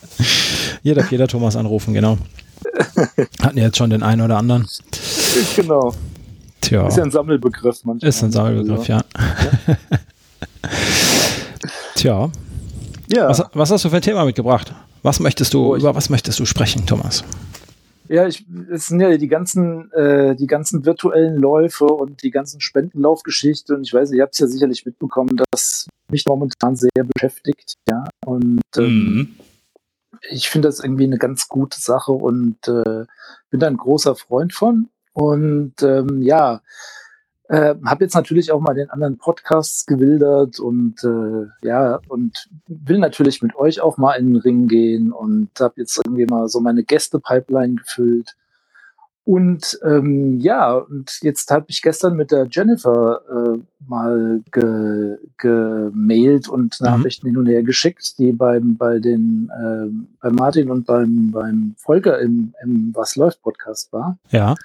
jeder, 0.84 1.05
jeder 1.05 1.28
Thomas 1.28 1.55
anrufen, 1.55 1.93
genau. 1.93 2.18
Hatten 3.41 3.57
jetzt 3.57 3.78
schon 3.78 3.89
den 3.89 4.03
einen 4.03 4.22
oder 4.22 4.38
anderen. 4.38 4.68
Genau. 5.55 5.93
Tja. 6.61 6.88
Ist 6.88 6.97
ja 6.97 7.03
ein 7.03 7.11
Sammelbegriff 7.11 7.84
manchmal. 7.84 8.09
Ist 8.09 8.24
ein 8.24 8.32
Sammelbegriff, 8.32 8.88
ja. 8.88 9.03
ja. 9.68 9.78
Tja. 11.95 12.30
Ja. 13.11 13.30
Was, 13.30 13.43
was, 13.53 13.72
hast 13.72 13.86
du 13.86 13.89
für 13.89 13.97
ein 13.97 14.01
Thema 14.01 14.26
mitgebracht? 14.26 14.74
Was 15.01 15.20
möchtest 15.20 15.53
du, 15.53 15.74
oh, 15.74 15.76
über 15.76 15.95
was 15.95 16.09
möchtest 16.09 16.39
du 16.39 16.45
sprechen, 16.45 16.86
Thomas? 16.86 17.24
Ja, 18.09 18.28
ich, 18.28 18.45
es 18.72 18.88
sind 18.88 18.99
ja 18.99 19.16
die 19.18 19.28
ganzen, 19.28 19.91
äh, 19.93 20.36
die 20.36 20.47
ganzen 20.47 20.86
virtuellen 20.86 21.38
Läufe 21.38 21.86
und 21.86 22.22
die 22.24 22.32
ganzen 22.32 22.61
Spendenlaufgeschichten. 22.61 23.78
Und 23.78 23.84
ich 23.84 23.93
weiß, 23.93 24.11
ihr 24.11 24.24
habt 24.24 24.34
es 24.34 24.39
ja 24.39 24.47
sicherlich 24.47 24.86
mitbekommen, 24.86 25.39
dass 25.51 25.88
mich 26.09 26.26
momentan 26.26 26.76
sehr 26.76 26.91
beschäftigt. 27.14 27.76
Ja, 27.89 28.05
und 28.26 28.61
ähm, 28.78 28.84
mhm. 28.86 29.36
ich 30.30 30.49
finde 30.49 30.68
das 30.68 30.80
irgendwie 30.80 31.05
eine 31.05 31.18
ganz 31.18 31.47
gute 31.47 31.80
Sache 31.80 32.11
und 32.11 32.68
äh, 32.68 33.05
bin 33.49 33.59
da 33.59 33.68
ein 33.68 33.78
großer 33.78 34.16
Freund 34.16 34.53
von. 34.53 34.89
Und 35.14 35.82
ähm, 35.82 36.22
ja, 36.22 36.61
äh, 37.54 37.76
habe 37.86 38.04
jetzt 38.04 38.16
natürlich 38.16 38.51
auch 38.51 38.60
mal 38.60 38.74
den 38.74 38.89
anderen 38.89 39.20
Podcasts 39.20 39.86
gewildert 39.86 40.60
und 40.60 41.04
äh, 41.04 41.68
ja, 41.68 41.99
und 42.08 42.49
will 42.66 42.97
natürlich 42.97 43.43
mit 43.43 43.56
euch 43.56 43.80
auch 43.80 43.97
mal 43.97 44.16
in 44.16 44.34
den 44.34 44.38
Ring 44.38 44.68
gehen 44.68 45.12
und 45.12 45.49
habe 45.60 45.76
jetzt 45.78 46.01
irgendwie 46.04 46.26
mal 46.26 46.47
so 46.47 46.60
meine 46.62 46.84
Gäste-Pipeline 46.84 47.76
gefüllt. 47.76 48.36
Und 49.24 49.80
ähm, 49.84 50.39
ja, 50.39 50.74
und 50.74 51.20
jetzt 51.22 51.51
habe 51.51 51.68
ich 51.70 51.84
gestern 51.84 52.16
mit 52.16 52.32
der 52.32 52.47
Jennifer 52.49 53.22
äh, 53.30 53.60
mal 53.88 54.41
ge, 54.51 55.18
gemailt 55.38 56.49
und 56.49 56.82
mhm. 56.82 56.88
Nachrichten 56.88 57.28
hin 57.28 57.38
und 57.38 57.45
her 57.45 57.62
geschickt, 57.62 58.18
die 58.18 58.32
beim 58.32 58.78
bei 58.78 58.97
den 58.97 59.51
äh, 59.51 60.16
bei 60.22 60.32
Martin 60.32 60.72
und 60.72 60.88
beim 60.88 61.30
beim 61.32 61.76
Volker 61.78 62.20
im, 62.20 62.56
im 62.64 62.89
Was 62.95 63.16
läuft 63.16 63.43
Podcast 63.43 63.93
war. 63.93 64.18
Ja. 64.32 64.56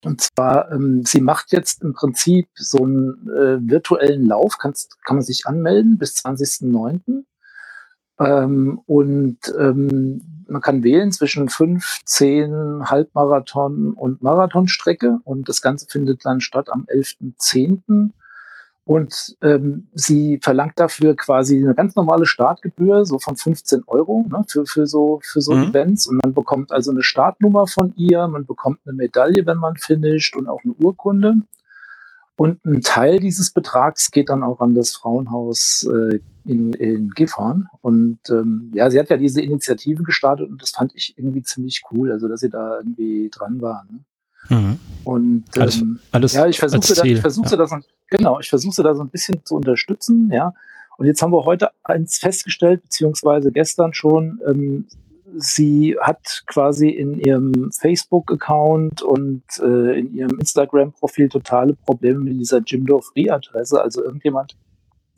und 0.03 0.21
zwar, 0.21 0.71
ähm, 0.71 1.03
sie 1.05 1.21
macht 1.21 1.51
jetzt 1.51 1.83
im 1.83 1.93
Prinzip 1.93 2.49
so 2.55 2.83
einen 2.83 3.29
äh, 3.29 3.69
virtuellen 3.69 4.25
Lauf, 4.25 4.57
kannst, 4.57 5.03
kann 5.03 5.17
man 5.17 5.23
sich 5.23 5.45
anmelden 5.45 5.97
bis 5.97 6.15
20.09. 6.15 7.23
Ähm, 8.21 8.81
und 8.85 9.37
ähm, 9.57 10.21
man 10.47 10.61
kann 10.61 10.83
wählen 10.83 11.11
zwischen 11.11 11.49
fünf, 11.49 12.01
zehn 12.05 12.83
Halbmarathon 12.89 13.93
und 13.93 14.21
Marathonstrecke 14.21 15.19
und 15.23 15.47
das 15.47 15.61
Ganze 15.61 15.87
findet 15.87 16.25
dann 16.25 16.41
statt 16.41 16.69
am 16.69 16.85
11.10. 16.85 18.11
Und 18.83 19.37
ähm, 19.41 19.87
sie 19.93 20.39
verlangt 20.41 20.79
dafür 20.79 21.15
quasi 21.15 21.57
eine 21.63 21.75
ganz 21.75 21.95
normale 21.95 22.25
Startgebühr, 22.25 23.05
so 23.05 23.19
von 23.19 23.37
15 23.37 23.83
Euro 23.87 24.25
ne, 24.29 24.43
für, 24.47 24.65
für 24.65 24.87
so, 24.87 25.19
für 25.23 25.39
so 25.39 25.53
mhm. 25.53 25.69
Events. 25.69 26.07
Und 26.07 26.21
man 26.21 26.33
bekommt 26.33 26.71
also 26.71 26.91
eine 26.91 27.03
Startnummer 27.03 27.67
von 27.67 27.93
ihr, 27.95 28.27
man 28.27 28.45
bekommt 28.45 28.79
eine 28.85 28.93
Medaille, 28.93 29.45
wenn 29.45 29.59
man 29.59 29.77
finisht 29.77 30.35
und 30.35 30.47
auch 30.47 30.61
eine 30.63 30.73
Urkunde. 30.73 31.35
Und 32.37 32.63
ein 32.65 32.81
Teil 32.81 33.19
dieses 33.19 33.51
Betrags 33.51 34.09
geht 34.09 34.29
dann 34.29 34.43
auch 34.43 34.61
an 34.61 34.73
das 34.73 34.93
Frauenhaus 34.93 35.87
äh, 35.91 36.19
in, 36.45 36.73
in 36.73 37.09
Gifhorn. 37.11 37.67
Und 37.81 38.19
ähm, 38.29 38.71
ja, 38.73 38.89
sie 38.89 38.99
hat 38.99 39.09
ja 39.09 39.17
diese 39.17 39.41
Initiative 39.41 40.03
gestartet 40.03 40.49
und 40.49 40.61
das 40.61 40.71
fand 40.71 40.93
ich 40.95 41.13
irgendwie 41.17 41.43
ziemlich 41.43 41.83
cool, 41.91 42.11
also 42.11 42.27
dass 42.27 42.39
sie 42.39 42.49
da 42.49 42.77
irgendwie 42.79 43.29
dran 43.29 43.61
war. 43.61 43.85
Ne? 43.91 43.99
Mhm. 44.49 44.79
Und 45.03 45.45
ähm, 45.55 45.61
alles, 45.61 45.83
alles 46.11 46.33
ja, 46.33 46.47
ich 46.47 46.59
versuche 46.59 46.93
da, 46.93 47.03
ich 47.03 47.21
versuche 47.21 47.51
ja. 47.51 47.57
da 47.57 47.67
so, 47.67 47.77
genau, 48.09 48.39
ich 48.39 48.49
versuche 48.49 48.83
da 48.83 48.95
so 48.95 49.03
ein 49.03 49.09
bisschen 49.09 49.45
zu 49.45 49.55
unterstützen, 49.55 50.31
ja. 50.31 50.53
Und 50.97 51.07
jetzt 51.07 51.21
haben 51.21 51.31
wir 51.31 51.45
heute 51.45 51.71
eins 51.83 52.17
festgestellt, 52.17 52.83
beziehungsweise 52.83 53.51
gestern 53.51 53.93
schon, 53.93 54.39
ähm, 54.47 54.87
sie 55.37 55.95
hat 55.99 56.43
quasi 56.47 56.89
in 56.89 57.19
ihrem 57.19 57.71
Facebook-Account 57.71 59.01
und 59.01 59.43
äh, 59.59 59.99
in 59.99 60.13
ihrem 60.13 60.39
Instagram-Profil 60.39 61.29
totale 61.29 61.73
Probleme 61.73 62.19
mit 62.19 62.39
dieser 62.39 62.59
Jimdo 62.59 63.01
Free-Adresse. 63.01 63.81
Also 63.81 64.03
irgendjemand 64.03 64.55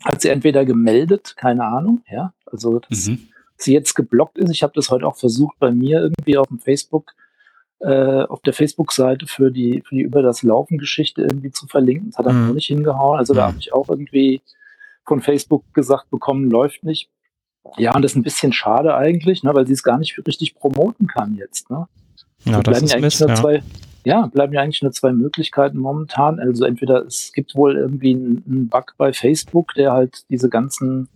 hat 0.04 0.22
sie 0.22 0.30
entweder 0.30 0.66
gemeldet, 0.66 1.36
keine 1.38 1.66
Ahnung, 1.66 2.02
ja, 2.12 2.34
also 2.46 2.80
dass 2.80 3.08
mhm. 3.08 3.28
sie 3.58 3.74
jetzt 3.74 3.94
geblockt 3.96 4.38
ist. 4.38 4.52
Ich 4.52 4.64
habe 4.64 4.74
das 4.76 4.90
heute 4.90 5.08
auch 5.08 5.18
versucht 5.18 5.58
bei 5.60 5.72
mir 5.72 6.02
irgendwie 6.02 6.38
auf 6.38 6.48
dem 6.48 6.60
Facebook, 6.60 7.14
äh, 7.80 8.24
auf 8.24 8.42
der 8.42 8.54
Facebook-Seite 8.54 9.28
für 9.28 9.52
die, 9.52 9.82
für 9.86 9.96
die 9.96 10.02
über 10.02 10.22
das 10.22 10.44
Laufen-Geschichte 10.44 11.22
irgendwie 11.22 11.52
zu 11.52 11.68
verlinken. 11.68 12.10
Das 12.10 12.18
hat 12.18 12.26
dann 12.26 12.44
mhm. 12.44 12.50
auch 12.50 12.54
nicht 12.54 12.68
hingehauen. 12.68 13.18
Also 13.18 13.34
da 13.34 13.48
habe 13.48 13.58
ich 13.60 13.74
auch 13.74 13.90
irgendwie 13.90 14.42
von 15.06 15.22
Facebook 15.22 15.64
gesagt 15.74 16.10
bekommen, 16.10 16.50
läuft 16.50 16.84
nicht. 16.84 17.10
Ja, 17.78 17.96
und 17.96 18.02
das 18.04 18.12
ist 18.12 18.18
ein 18.18 18.24
bisschen 18.24 18.54
schade 18.54 18.96
eigentlich, 18.96 19.44
ne, 19.44 19.54
weil 19.54 19.66
sie 19.66 19.74
es 19.74 19.84
gar 19.84 19.98
nicht 19.98 20.20
richtig 20.28 20.56
promoten 20.56 21.08
kann 21.08 21.36
jetzt. 21.36 21.70
Ne? 21.70 21.88
Ja, 22.46 22.62
das 22.62 22.82
ist 22.82 23.00
Mist, 23.00 23.22
ja. 23.22 23.34
Zwei, 23.36 23.64
ja, 24.04 24.28
bleiben 24.28 24.54
ja 24.54 24.62
eigentlich 24.62 24.82
nur 24.82 24.92
zwei 24.92 25.14
Möglichkeiten 25.14 25.78
momentan. 25.78 26.40
Also 26.40 26.66
entweder 26.66 27.06
es 27.06 27.32
gibt 27.34 27.56
wohl 27.56 27.78
irgendwie 27.78 28.14
einen 28.14 28.68
Bug 28.70 28.96
bei 28.98 29.14
Facebook, 29.14 29.74
der 29.76 29.94
halt 29.94 30.26
diese 30.30 30.50
ganzen 30.50 31.08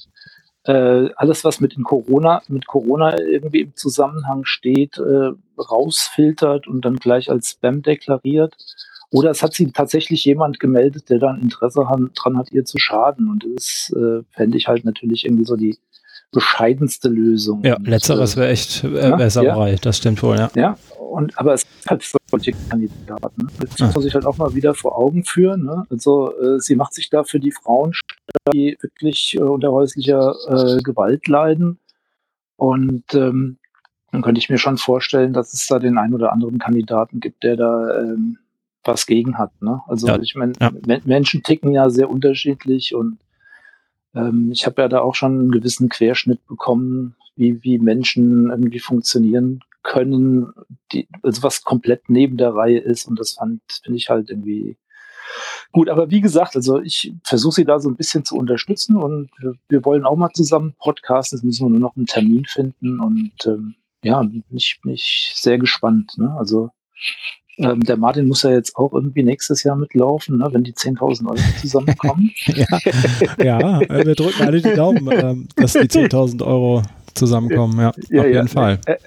äh, 0.64 1.10
alles, 1.16 1.44
was 1.44 1.60
mit 1.60 1.76
in 1.76 1.84
Corona, 1.84 2.42
mit 2.48 2.68
Corona 2.68 3.18
irgendwie 3.20 3.62
im 3.62 3.76
Zusammenhang 3.76 4.44
steht, 4.46 4.98
äh, 4.98 5.32
rausfiltert 5.58 6.68
und 6.68 6.84
dann 6.84 6.98
gleich 6.98 7.30
als 7.30 7.52
Spam 7.52 7.82
deklariert. 7.82 8.56
Oder 9.10 9.32
es 9.32 9.42
hat 9.42 9.54
sie 9.54 9.72
tatsächlich 9.72 10.26
jemand 10.26 10.60
gemeldet, 10.60 11.10
der 11.10 11.20
dann 11.20 11.42
Interesse 11.42 11.88
han, 11.88 12.12
dran 12.14 12.38
hat, 12.38 12.52
ihr 12.52 12.66
zu 12.66 12.78
schaden. 12.78 13.30
Und 13.30 13.48
das 13.56 13.94
äh, 13.96 14.24
fände 14.32 14.58
ich 14.58 14.68
halt 14.68 14.84
natürlich 14.84 15.26
irgendwie 15.26 15.46
so 15.46 15.56
die 15.56 15.78
bescheidenste 16.32 17.10
Lösung. 17.10 17.64
Ja, 17.64 17.78
letzteres 17.82 18.36
wäre 18.36 18.50
echt 18.50 18.84
äh, 18.84 19.12
Besserei, 19.16 19.72
ja? 19.72 19.78
das 19.82 19.98
stimmt 19.98 20.22
wohl, 20.24 20.38
ja. 20.38 20.50
Ja, 20.56 20.78
und, 21.18 21.38
aber 21.38 21.54
es 21.54 21.64
gibt 21.64 21.90
halt 21.90 22.16
solche 22.30 22.52
Kandidaten. 22.70 23.48
Das 23.60 23.80
muss 23.80 23.94
man 23.94 24.04
sich 24.04 24.14
halt 24.14 24.26
auch 24.26 24.38
mal 24.38 24.54
wieder 24.54 24.74
vor 24.76 24.98
Augen 24.98 25.24
führen. 25.24 25.64
Ne? 25.64 25.84
Also 25.90 26.38
äh, 26.40 26.60
sie 26.60 26.76
macht 26.76 26.94
sich 26.94 27.10
da 27.10 27.24
für 27.24 27.40
die 27.40 27.52
Frauen, 27.52 27.94
die 28.54 28.78
wirklich 28.82 29.36
äh, 29.36 29.42
unter 29.42 29.72
häuslicher 29.72 30.36
äh, 30.48 30.82
Gewalt 30.84 31.28
leiden. 31.28 31.80
Und 32.58 33.14
ähm, 33.14 33.58
dann 34.12 34.22
könnte 34.22 34.40
ich 34.40 34.50
mir 34.50 34.58
schon 34.58 34.78
vorstellen, 34.78 35.34
dass 35.34 35.54
es 35.54 35.68
da 35.68 35.80
den 35.80 35.98
einen 35.98 36.14
oder 36.14 36.34
anderen 36.34 36.60
Kandidaten 36.60 37.20
gibt, 37.20 37.44
der 37.44 37.56
da 37.56 38.00
ähm, 38.00 38.38
was 38.84 39.06
gegen 39.06 39.38
hat. 39.38 39.62
Ne? 39.62 39.82
Also 39.88 40.08
ja, 40.08 40.20
ich 40.20 40.36
meine, 40.36 40.54
ja. 40.60 40.72
Menschen 41.06 41.44
ticken 41.44 41.72
ja 41.72 41.90
sehr 41.90 42.10
unterschiedlich 42.10 42.94
und 42.94 43.18
ähm, 44.16 44.52
ich 44.52 44.66
habe 44.66 44.82
ja 44.82 44.88
da 44.88 45.02
auch 45.02 45.16
schon 45.16 45.40
einen 45.40 45.52
gewissen 45.52 45.90
Querschnitt 45.90 46.46
bekommen, 46.48 47.16
wie, 47.36 47.64
wie 47.64 47.78
Menschen 47.78 48.50
irgendwie 48.50 48.80
funktionieren 48.80 49.62
können, 49.84 50.52
die, 50.92 51.08
also 51.24 51.44
was 51.44 51.64
komplett 51.64 52.10
neben 52.10 52.38
der 52.38 52.54
Reihe 52.54 52.80
ist 52.80 53.08
und 53.08 53.20
das 53.20 53.34
fand, 53.34 53.62
finde 53.84 53.98
ich 53.98 54.10
halt 54.10 54.30
irgendwie 54.30 54.78
gut. 55.72 55.90
Aber 55.90 56.10
wie 56.10 56.22
gesagt, 56.22 56.56
also 56.56 56.82
ich 56.82 57.14
versuche 57.24 57.56
sie 57.56 57.66
da 57.66 57.80
so 57.80 57.90
ein 57.90 57.96
bisschen 57.96 58.26
zu 58.26 58.36
unterstützen 58.36 58.98
und 58.98 59.30
wir 59.70 59.86
wollen 59.86 60.06
auch 60.06 60.16
mal 60.16 60.32
zusammen 60.34 60.76
podcasten. 60.80 61.38
Jetzt 61.38 61.46
müssen 61.46 61.66
wir 61.66 61.70
nur 61.70 61.80
noch 61.80 61.96
einen 61.96 62.06
Termin 62.06 62.46
finden 62.46 63.00
und 63.00 63.34
ähm, 63.46 63.76
ja, 64.04 64.22
bin 64.22 64.44
ich, 64.52 64.80
bin 64.84 64.94
ich 64.94 65.32
sehr 65.36 65.58
gespannt. 65.58 66.18
Ne? 66.18 66.36
Also 66.38 66.70
ähm, 67.58 67.82
der 67.82 67.98
Martin 67.98 68.28
muss 68.28 68.44
ja 68.44 68.52
jetzt 68.52 68.76
auch 68.76 68.94
irgendwie 68.94 69.24
nächstes 69.24 69.64
Jahr 69.64 69.76
mitlaufen, 69.76 70.38
ne, 70.38 70.48
wenn 70.52 70.64
die 70.64 70.74
10.000 70.74 71.28
Euro 71.28 71.60
zusammenkommen. 71.60 72.32
ja, 73.44 73.82
ja, 73.82 73.82
wir 73.90 74.16
drücken 74.16 74.44
alle 74.44 74.62
die 74.62 74.74
Daumen, 74.74 75.10
ähm, 75.12 75.48
dass 75.56 75.74
die 75.74 75.80
10.000 75.80 76.46
Euro 76.46 76.84
zusammenkommen. 77.16 77.80
Ja, 77.80 77.92
ja 78.10 78.22
auf 78.22 78.28
jeden 78.28 78.34
ja, 78.34 78.48
Fall. 78.48 78.80
Er, 78.86 79.00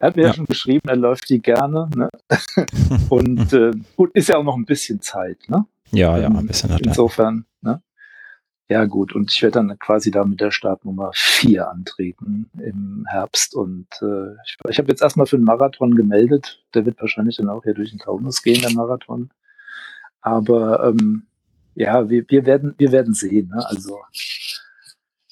er 0.00 0.08
hat 0.08 0.16
mir 0.16 0.26
ja. 0.26 0.34
schon 0.34 0.46
geschrieben, 0.46 0.88
er 0.88 0.96
läuft 0.96 1.28
die 1.28 1.40
gerne. 1.40 1.88
Ne? 1.96 2.08
Und 3.08 3.52
äh, 3.52 3.72
gut, 3.96 4.10
ist 4.14 4.28
ja 4.28 4.36
auch 4.38 4.44
noch 4.44 4.56
ein 4.56 4.64
bisschen 4.64 5.00
Zeit. 5.00 5.38
Ne? 5.48 5.64
Ja, 5.90 6.18
ja, 6.18 6.28
ein 6.28 6.46
bisschen. 6.46 6.70
Hat 6.70 6.80
Insofern. 6.80 7.44
Ne? 7.62 7.80
Ja, 8.68 8.84
gut. 8.84 9.14
Und 9.14 9.32
ich 9.32 9.42
werde 9.42 9.54
dann 9.54 9.78
quasi 9.78 10.10
da 10.10 10.24
mit 10.24 10.40
der 10.40 10.50
Startnummer 10.50 11.10
4 11.14 11.70
antreten 11.70 12.50
im 12.58 13.06
Herbst. 13.08 13.54
Und 13.54 13.86
äh, 14.02 14.34
ich, 14.44 14.58
ich 14.68 14.78
habe 14.78 14.88
jetzt 14.88 15.00
erstmal 15.00 15.26
für 15.26 15.38
den 15.38 15.44
Marathon 15.44 15.94
gemeldet. 15.94 16.62
Der 16.74 16.84
wird 16.84 17.00
wahrscheinlich 17.00 17.36
dann 17.36 17.48
auch 17.48 17.64
hier 17.64 17.74
durch 17.74 17.90
den 17.90 17.98
Taunus 17.98 18.42
gehen, 18.42 18.60
der 18.60 18.72
Marathon. 18.72 19.30
Aber 20.20 20.84
ähm, 20.84 21.22
ja, 21.74 22.10
wir, 22.10 22.24
wir, 22.28 22.44
werden, 22.44 22.74
wir 22.76 22.92
werden 22.92 23.14
sehen. 23.14 23.48
Ne? 23.54 23.64
Also 23.66 24.00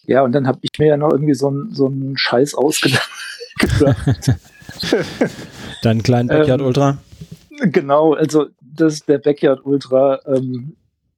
ja, 0.07 0.23
und 0.23 0.33
dann 0.33 0.47
habe 0.47 0.61
ich 0.63 0.71
mir 0.79 0.87
ja 0.87 0.97
noch 0.97 1.11
irgendwie 1.11 1.35
so, 1.35 1.51
ein, 1.51 1.75
so 1.75 1.87
einen 1.87 2.17
Scheiß 2.17 2.55
ausgedacht. 2.55 3.11
Deinen 5.83 6.03
kleinen 6.03 6.29
Backyard 6.29 6.61
ähm, 6.61 6.67
Ultra? 6.67 6.99
Genau, 7.61 8.15
also 8.15 8.47
das 8.61 9.05
der 9.05 9.19
Backyard 9.19 9.65
Ultra, 9.65 10.21
ähm, 10.27 10.77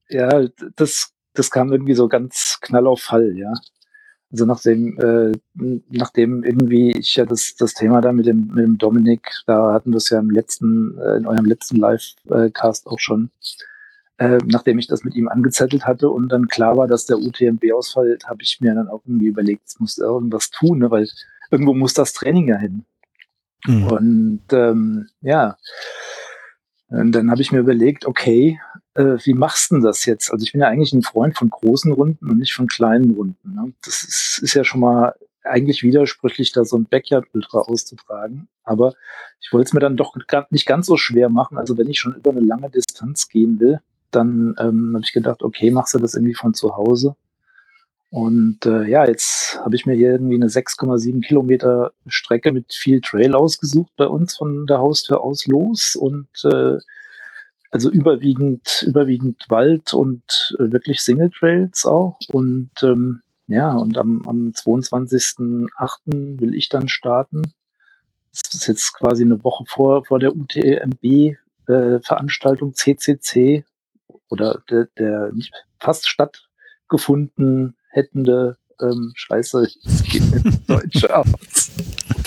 ja, 0.09 0.47
das, 0.77 1.13
das 1.39 1.51
kam 1.51 1.73
irgendwie 1.73 1.95
so 1.95 2.09
ganz 2.09 2.59
knall 2.61 2.87
auf 2.87 3.01
Fall, 3.01 3.37
ja. 3.37 3.53
Also 4.31 4.45
nachdem, 4.45 4.99
äh, 4.99 5.33
nachdem 5.89 6.45
irgendwie 6.45 6.93
ich 6.93 7.17
ja 7.17 7.25
das, 7.25 7.55
das 7.57 7.73
Thema 7.73 8.03
da 8.03 8.13
mit 8.13 8.27
dem, 8.27 8.49
mit 8.49 8.65
dem 8.65 8.77
Dominik, 8.77 9.31
da 9.47 9.73
hatten 9.73 9.91
wir 9.91 9.97
es 9.97 10.11
ja 10.11 10.19
im 10.19 10.31
letzten, 10.31 10.99
äh, 10.99 11.17
in 11.17 11.27
eurem 11.27 11.47
letzten 11.47 11.77
Live-Cast 11.77 12.87
auch 12.89 12.99
schon, 12.99 13.31
äh, 14.19 14.39
nachdem 14.45 14.79
ich 14.79 14.87
das 14.87 15.03
mit 15.03 15.15
ihm 15.15 15.29
angezettelt 15.29 15.87
hatte 15.87 16.11
und 16.11 16.29
dann 16.29 16.49
klar 16.49 16.77
war, 16.77 16.87
dass 16.87 17.07
der 17.07 17.19
UTMB 17.19 17.73
ausfällt, 17.73 18.27
habe 18.29 18.43
ich 18.43 18.61
mir 18.61 18.75
dann 18.75 18.89
auch 18.89 19.01
irgendwie 19.07 19.29
überlegt, 19.29 19.63
es 19.67 19.81
muss 19.81 19.97
irgendwas 19.97 20.51
tun, 20.51 20.81
ne, 20.81 20.91
weil 20.91 21.09
irgendwo 21.51 21.73
muss 21.73 21.95
das 21.95 22.13
Training 22.13 22.49
ja 22.49 22.59
hin. 22.59 22.85
Mhm. 23.65 23.87
Und 23.87 24.43
ähm, 24.53 25.09
ja, 25.23 25.57
und 26.89 27.13
dann 27.13 27.31
habe 27.31 27.41
ich 27.43 27.53
mir 27.53 27.61
überlegt, 27.61 28.07
okay, 28.07 28.61
äh, 28.99 29.17
wie 29.25 29.35
machst 29.35 29.71
du 29.71 29.77
denn 29.77 29.85
das 29.85 30.05
jetzt? 30.05 30.33
Also 30.33 30.45
ich 30.45 30.53
bin 30.53 30.61
ja 30.61 30.69
eigentlich 30.69 30.93
ein 30.93 31.03
Freund 31.03 31.37
von 31.37 31.51
großen 31.51 31.93
Runden 31.93 32.29
und 32.29 32.39
nicht 32.39 32.53
von 32.53 32.67
kleinen 32.67 33.13
Runden. 33.13 33.55
Ne? 33.55 33.73
Das 33.85 34.03
ist, 34.03 34.41
ist 34.43 34.55
ja 34.55 34.65
schon 34.65 34.81
mal 34.81 35.15
eigentlich 35.45 35.83
widersprüchlich, 35.83 36.53
da 36.53 36.65
so 36.65 36.77
ein 36.77 36.85
Backyard-Ultra 36.85 37.61
auszutragen. 37.61 38.49
Aber 38.65 38.95
ich 39.41 39.53
wollte 39.53 39.69
es 39.69 39.73
mir 39.73 39.81
dann 39.81 39.97
doch 39.97 40.17
nicht 40.51 40.67
ganz 40.67 40.87
so 40.87 40.97
schwer 40.97 41.29
machen. 41.29 41.59
Also 41.59 41.79
wenn 41.79 41.89
ich 41.89 42.01
schon 42.01 42.15
über 42.15 42.31
eine 42.31 42.41
lange 42.41 42.71
Distanz 42.71 43.29
gehen 43.29 43.61
will, 43.61 43.81
dann 44.11 44.57
ähm, 44.59 44.93
habe 44.95 45.05
ich 45.05 45.13
gedacht, 45.13 45.43
okay, 45.43 45.71
machst 45.71 45.95
du 45.95 45.99
das 45.99 46.15
irgendwie 46.15 46.35
von 46.35 46.55
zu 46.55 46.77
Hause. 46.77 47.15
Und 48.11 48.67
äh, 48.67 48.85
ja, 48.89 49.07
jetzt 49.07 49.61
habe 49.61 49.77
ich 49.77 49.87
mir 49.87 49.95
hier 49.95 50.13
irgendwie 50.13 50.35
eine 50.35 50.49
6,7 50.49 51.21
Kilometer 51.21 51.93
Strecke 52.07 52.53
mit 52.53 52.73
viel 52.73 53.01
Trail 53.01 53.35
ausgesucht 53.35 53.93
bei 53.97 54.07
uns 54.07 54.37
von 54.37 54.67
der 54.67 54.79
Haustür 54.79 55.21
aus 55.21 55.47
los 55.47 55.95
und 55.95 56.29
äh, 56.45 56.79
also 57.71 57.91
überwiegend, 57.91 58.85
überwiegend 58.87 59.45
Wald 59.49 59.93
und 59.93 60.55
äh, 60.59 60.73
wirklich 60.73 61.01
Single 61.01 61.31
Trails 61.31 61.85
auch. 61.85 62.19
Und 62.29 62.71
ähm, 62.83 63.23
ja, 63.47 63.73
und 63.73 63.97
am, 63.99 64.27
am 64.27 64.53
22.08. 64.55 66.41
will 66.41 66.55
ich 66.55 66.69
dann 66.69 66.89
starten. 66.89 67.43
Das 68.31 68.55
ist 68.55 68.67
jetzt 68.69 68.93
quasi 68.95 69.25
eine 69.25 69.43
Woche 69.43 69.65
vor, 69.67 70.05
vor 70.05 70.19
der 70.19 70.37
UTMB 70.37 71.37
äh, 71.69 72.01
Veranstaltung 72.01 72.75
CCC 72.75 73.65
oder 74.29 74.63
der, 74.71 74.89
der 74.99 75.33
fast 75.79 76.09
stattgefunden 76.09 77.77
hättende 77.91 78.57
ähm, 78.81 79.13
Scheiße, 79.15 79.69
es 79.85 80.03
geht 80.05 80.31
mit 80.31 80.45
Deutsch 80.69 81.05
aus. 81.05 81.71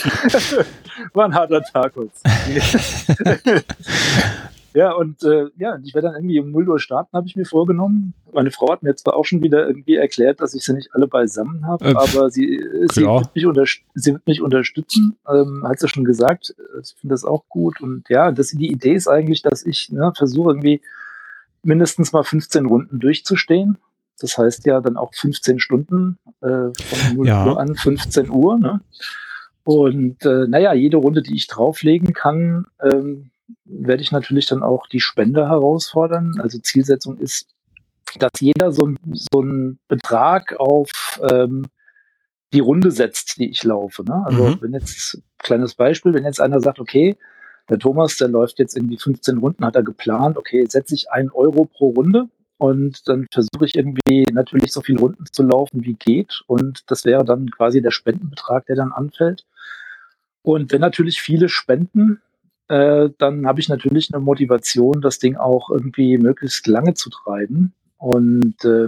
War 1.14 1.26
ein 1.26 1.34
harter 1.34 1.62
Tag 1.62 1.96
heute. 1.96 2.12
ja, 4.74 4.92
und 4.94 5.24
äh, 5.24 5.48
ja, 5.58 5.78
ich 5.84 5.94
werde 5.94 6.08
dann 6.08 6.16
irgendwie 6.16 6.40
um 6.40 6.52
0 6.52 6.70
Uhr 6.70 6.80
starten, 6.80 7.16
habe 7.16 7.28
ich 7.28 7.36
mir 7.36 7.46
vorgenommen. 7.46 8.14
Meine 8.34 8.52
Frau 8.52 8.72
hat 8.72 8.84
mir 8.84 8.96
zwar 8.96 9.16
auch 9.16 9.26
schon 9.26 9.42
wieder 9.42 9.68
irgendwie 9.68 9.96
erklärt, 9.96 10.42
dass 10.42 10.54
ich 10.54 10.64
sie 10.64 10.74
nicht 10.74 10.94
alle 10.94 11.08
beisammen 11.08 11.66
habe, 11.66 11.86
äh, 11.86 11.96
aber 11.96 12.30
sie, 12.30 12.64
sie, 12.92 13.02
wird 13.02 13.36
mich 13.36 13.84
sie 13.94 14.14
wird 14.14 14.28
mich 14.28 14.42
unterstützen, 14.42 15.18
ähm, 15.28 15.64
hat 15.68 15.80
sie 15.80 15.88
schon 15.88 16.06
gesagt. 16.06 16.56
Ich 16.82 16.96
finde 17.00 17.14
das 17.14 17.26
auch 17.26 17.44
gut. 17.50 17.82
Und 17.82 18.08
ja, 18.10 18.32
das, 18.32 18.50
die 18.50 18.72
Idee 18.72 18.94
ist 18.94 19.08
eigentlich, 19.08 19.42
dass 19.42 19.66
ich 19.66 19.92
ne, 19.92 20.14
versuche 20.16 20.52
irgendwie 20.52 20.82
mindestens 21.64 22.14
mal 22.14 22.24
15 22.24 22.66
Runden 22.66 23.00
durchzustehen 23.00 23.78
das 24.22 24.38
heißt 24.38 24.66
ja 24.66 24.80
dann 24.82 24.98
auch 24.98 25.14
15 25.14 25.60
Stunden 25.60 26.18
äh, 26.42 26.48
von 26.74 27.16
0 27.16 27.28
ja. 27.28 27.46
Uhr 27.46 27.60
an 27.60 27.76
15 27.76 28.30
Uhr. 28.30 28.60
Ne? 28.60 28.82
Und 29.64 30.26
äh, 30.26 30.48
naja, 30.48 30.74
jede 30.74 30.98
Runde, 30.98 31.22
die 31.22 31.36
ich 31.36 31.48
drauflegen 31.48 32.14
kann, 32.14 32.66
ähm, 32.82 33.31
werde 33.66 34.02
ich 34.02 34.12
natürlich 34.12 34.46
dann 34.48 34.64
auch 34.64 34.88
die 34.88 35.00
Spende 35.00 35.48
herausfordern. 35.48 36.36
Also 36.40 36.60
Zielsetzung 36.60 37.18
ist, 37.18 37.48
dass 38.20 38.32
jeder 38.40 38.72
so, 38.72 38.94
so 39.12 39.42
einen 39.42 39.80
Betrag 39.88 40.60
auf 40.60 40.90
ähm, 41.30 41.66
die 42.54 42.60
Runde 42.60 42.92
setzt, 42.92 43.38
die 43.38 43.50
ich 43.50 43.64
laufe. 43.64 44.04
Ne? 44.04 44.24
Also 44.26 44.44
mhm. 44.44 44.58
wenn 44.62 44.74
jetzt, 44.74 45.22
kleines 45.38 45.76
Beispiel, 45.76 46.14
wenn 46.14 46.26
jetzt 46.26 46.42
einer 46.42 46.60
sagt, 46.60 46.80
okay, 46.80 47.18
der 47.70 47.80
Thomas, 47.80 48.18
der 48.18 48.28
läuft 48.28 48.60
jetzt 48.60 48.76
irgendwie 48.76 48.98
15 48.98 49.38
Runden, 49.38 49.66
hat 49.66 49.76
er 49.76 49.84
geplant, 49.84 50.38
okay, 50.38 50.66
setze 50.68 50.96
ich 50.96 51.10
einen 51.12 51.30
Euro 51.30 51.66
pro 51.66 51.90
Runde, 51.90 52.28
und 52.62 53.08
dann 53.08 53.26
versuche 53.32 53.66
ich 53.66 53.74
irgendwie 53.74 54.24
natürlich 54.32 54.72
so 54.72 54.82
viele 54.82 55.00
Runden 55.00 55.26
zu 55.32 55.42
laufen, 55.42 55.84
wie 55.84 55.96
geht. 55.96 56.44
Und 56.46 56.84
das 56.92 57.06
wäre 57.06 57.26
dann 57.26 57.50
quasi 57.50 57.82
der 57.82 57.90
Spendenbetrag, 57.90 58.68
der 58.68 58.76
dann 58.76 58.92
anfällt. 58.92 59.48
Und 60.44 60.72
wenn 60.72 60.82
natürlich 60.82 61.24
viele 61.24 61.50
spenden, 61.50 62.22
äh, 62.72 63.10
dann 63.18 63.46
habe 63.46 63.60
ich 63.60 63.68
natürlich 63.68 64.14
eine 64.14 64.24
Motivation, 64.24 65.02
das 65.02 65.20
Ding 65.20 65.36
auch 65.36 65.70
irgendwie 65.70 66.18
möglichst 66.18 66.68
lange 66.68 66.94
zu 66.94 67.10
treiben. 67.10 67.74
Und 67.98 68.64
äh, 68.64 68.88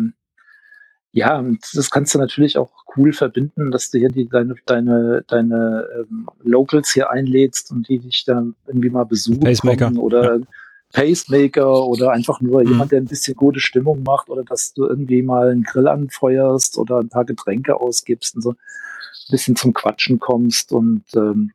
ja, 1.12 1.44
das 1.74 1.90
kannst 1.90 2.16
du 2.16 2.20
natürlich 2.20 2.58
auch 2.58 2.72
cool 2.96 3.12
verbinden, 3.12 3.72
dass 3.72 3.92
du 3.92 4.00
hier 4.00 4.08
die, 4.08 4.30
deine, 4.30 4.56
deine, 4.66 5.26
deine 5.28 5.86
ähm, 6.00 6.30
Locals 6.44 6.94
hier 6.94 7.12
einlädst 7.12 7.72
und 7.72 7.90
die 7.90 8.00
dich 8.00 8.24
dann 8.26 8.56
irgendwie 8.68 8.90
mal 8.90 9.04
besuchen 9.04 9.42
Pacemaker. 9.42 9.92
oder 9.98 10.38
ja. 10.38 10.42
Pacemaker 10.94 11.86
oder 11.86 12.12
einfach 12.12 12.40
nur 12.40 12.62
mhm. 12.62 12.70
jemand, 12.70 12.94
der 12.94 13.02
ein 13.02 13.06
bisschen 13.06 13.36
gute 13.36 13.60
Stimmung 13.60 14.04
macht 14.04 14.30
oder 14.30 14.46
dass 14.46 14.74
du 14.74 14.88
irgendwie 14.88 15.24
mal 15.24 15.50
einen 15.50 15.64
Grill 15.64 15.90
anfeuerst 15.90 16.78
oder 16.78 17.00
ein 17.00 17.10
paar 17.10 17.26
Getränke 17.26 17.76
ausgibst 17.76 18.36
und 18.36 18.44
so 18.44 18.52
ein 18.52 18.58
bisschen 19.30 19.58
zum 19.58 19.74
Quatschen 19.74 20.20
kommst 20.20 20.72
und 20.72 21.04
ähm, 21.16 21.52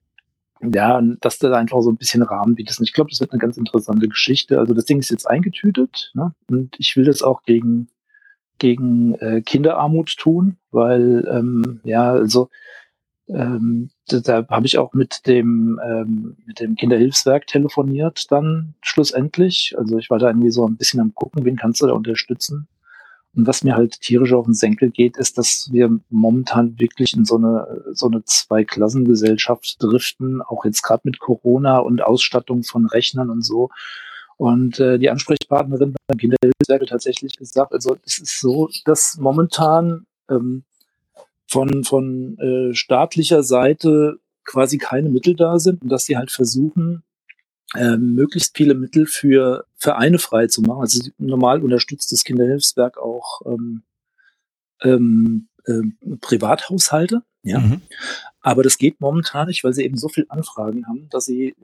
ja, 0.61 1.01
dass 1.21 1.39
du 1.39 1.49
da 1.49 1.57
einfach 1.57 1.81
so 1.83 1.91
ein 1.91 1.97
bisschen 1.97 2.23
Rahmen 2.23 2.55
bietest. 2.55 2.81
Und 2.81 2.89
ich 2.89 2.93
glaube, 2.93 3.11
das 3.11 3.21
wird 3.21 3.33
eine 3.33 3.41
ganz 3.41 3.57
interessante 3.57 4.09
Geschichte. 4.09 4.59
Also 4.59 4.75
das 4.75 4.85
Ding 4.85 4.99
ist 4.99 5.11
jetzt 5.11 5.27
eingetütet 5.27 6.11
ne? 6.15 6.35
und 6.51 6.75
ich 6.79 6.97
will 6.97 7.05
das 7.05 7.23
auch 7.23 7.43
gegen 7.43 7.89
gegen 8.59 9.15
äh, 9.15 9.41
Kinderarmut 9.41 10.17
tun, 10.17 10.57
weil 10.71 11.27
ähm, 11.31 11.81
ja, 11.85 12.11
also 12.11 12.49
ähm, 13.29 13.91
da, 14.09 14.21
da 14.21 14.47
habe 14.49 14.67
ich 14.67 14.79
auch 14.79 14.95
mit 14.95 15.27
dem, 15.27 15.81
ähm, 15.85 16.37
mit 16.47 16.61
dem 16.61 16.75
Kinderhilfswerk 16.75 17.47
telefoniert 17.47 18.31
dann 18.31 18.75
schlussendlich. 18.83 19.75
Also 19.79 19.99
ich 19.99 20.11
war 20.11 20.19
da 20.19 20.29
irgendwie 20.29 20.51
so 20.51 20.67
ein 20.67 20.77
bisschen 20.77 21.01
am 21.01 21.15
gucken, 21.15 21.45
wen 21.45 21.57
kannst 21.57 21.81
du 21.81 21.87
da 21.87 21.93
unterstützen. 21.93 22.69
Und 23.39 23.47
was 23.47 23.63
mir 23.63 23.77
halt 23.77 24.01
tierisch 24.01 24.33
auf 24.33 24.47
den 24.47 24.55
Senkel 24.55 24.91
geht, 24.91 25.17
ist, 25.17 25.39
dass 25.39 25.69
wir 25.71 25.97
momentan 26.11 26.77
wirklich 26.81 27.15
in 27.17 27.25
so 27.25 27.37
eine, 27.37 27.85
so 27.93 28.09
eine 28.09 28.25
Zweiklassengesellschaft 28.25 29.77
driften, 29.81 30.43
auch 30.43 30.65
jetzt 30.65 30.83
gerade 30.83 31.03
mit 31.05 31.21
Corona 31.21 31.79
und 31.79 32.03
Ausstattung 32.03 32.65
von 32.65 32.87
Rechnern 32.87 33.31
und 33.31 33.43
so. 33.43 33.71
Und 34.39 34.81
äh, 34.81 34.99
die 34.99 35.09
Ansprechpartnerin 35.09 35.95
beim 36.09 36.19
Kinderhilfswerk 36.19 36.83
hat 36.83 36.89
tatsächlich 36.89 37.37
gesagt, 37.37 37.73
also 37.73 37.97
es 38.05 38.19
ist 38.19 38.41
so, 38.41 38.71
dass 38.85 39.17
momentan 39.21 40.07
ähm, 40.29 40.65
von, 41.47 41.85
von 41.85 42.37
äh, 42.41 42.75
staatlicher 42.75 43.45
Seite 43.45 44.19
quasi 44.45 44.79
keine 44.79 45.11
Mittel 45.11 45.37
da 45.37 45.61
sind 45.61 45.81
und 45.83 45.91
dass 45.91 46.07
sie 46.07 46.17
halt 46.17 46.33
versuchen, 46.33 47.05
äh, 47.75 47.97
möglichst 47.97 48.57
viele 48.57 48.75
Mittel 48.75 49.07
für 49.07 49.65
Vereine 49.77 50.19
frei 50.19 50.47
zu 50.47 50.63
machen. 50.63 50.81
Also 50.81 51.11
normal 51.19 51.63
unterstützt 51.63 52.13
das 52.13 52.25
Kinderhilfswerk 52.25 52.99
auch 52.99 53.43
ähm, 53.47 53.83
ähm, 54.83 55.49
äh, 55.65 55.83
Privathaushalte, 56.21 57.23
ja. 57.43 57.61
Mhm. 57.61 57.83
Aber 58.41 58.63
das 58.63 58.79
geht 58.79 59.01
momentan 59.01 59.49
nicht, 59.49 59.65
weil 59.65 59.73
sie 59.73 59.85
eben 59.85 59.97
so 59.97 60.09
viel 60.09 60.27
Anfragen 60.29 60.87
haben, 60.87 61.09
dass 61.11 61.25
sie 61.25 61.55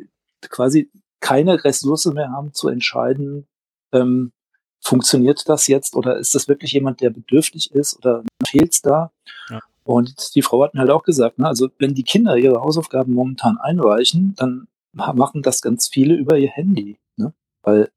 quasi 0.42 0.90
keine 1.20 1.64
Ressource 1.64 2.06
mehr 2.06 2.30
haben 2.30 2.52
zu 2.52 2.68
entscheiden, 2.68 3.46
ähm, 3.92 4.32
funktioniert 4.80 5.48
das 5.48 5.66
jetzt 5.66 5.96
oder 5.96 6.18
ist 6.18 6.34
das 6.34 6.48
wirklich 6.48 6.72
jemand, 6.72 7.00
der 7.00 7.10
bedürftig 7.10 7.72
ist 7.72 7.96
oder 7.96 8.22
fehlt's 8.46 8.82
da? 8.82 9.10
Ja. 9.48 9.60
Und 9.84 10.34
die 10.34 10.42
Frau 10.42 10.62
hat 10.62 10.74
mir 10.74 10.80
halt 10.80 10.90
auch 10.90 11.02
gesagt, 11.02 11.38
ne, 11.38 11.46
also 11.46 11.70
wenn 11.78 11.94
die 11.94 12.02
Kinder 12.02 12.36
ihre 12.36 12.60
Hausaufgaben 12.60 13.14
momentan 13.14 13.56
einreichen, 13.56 14.34
dann 14.36 14.66
machen 14.94 15.42
das 15.42 15.60
ganz 15.60 15.88
viele 15.88 16.14
über 16.14 16.38
ihr 16.38 16.50
Handy. 16.50 16.98
Ne? 17.16 17.32
Weil 17.62 17.90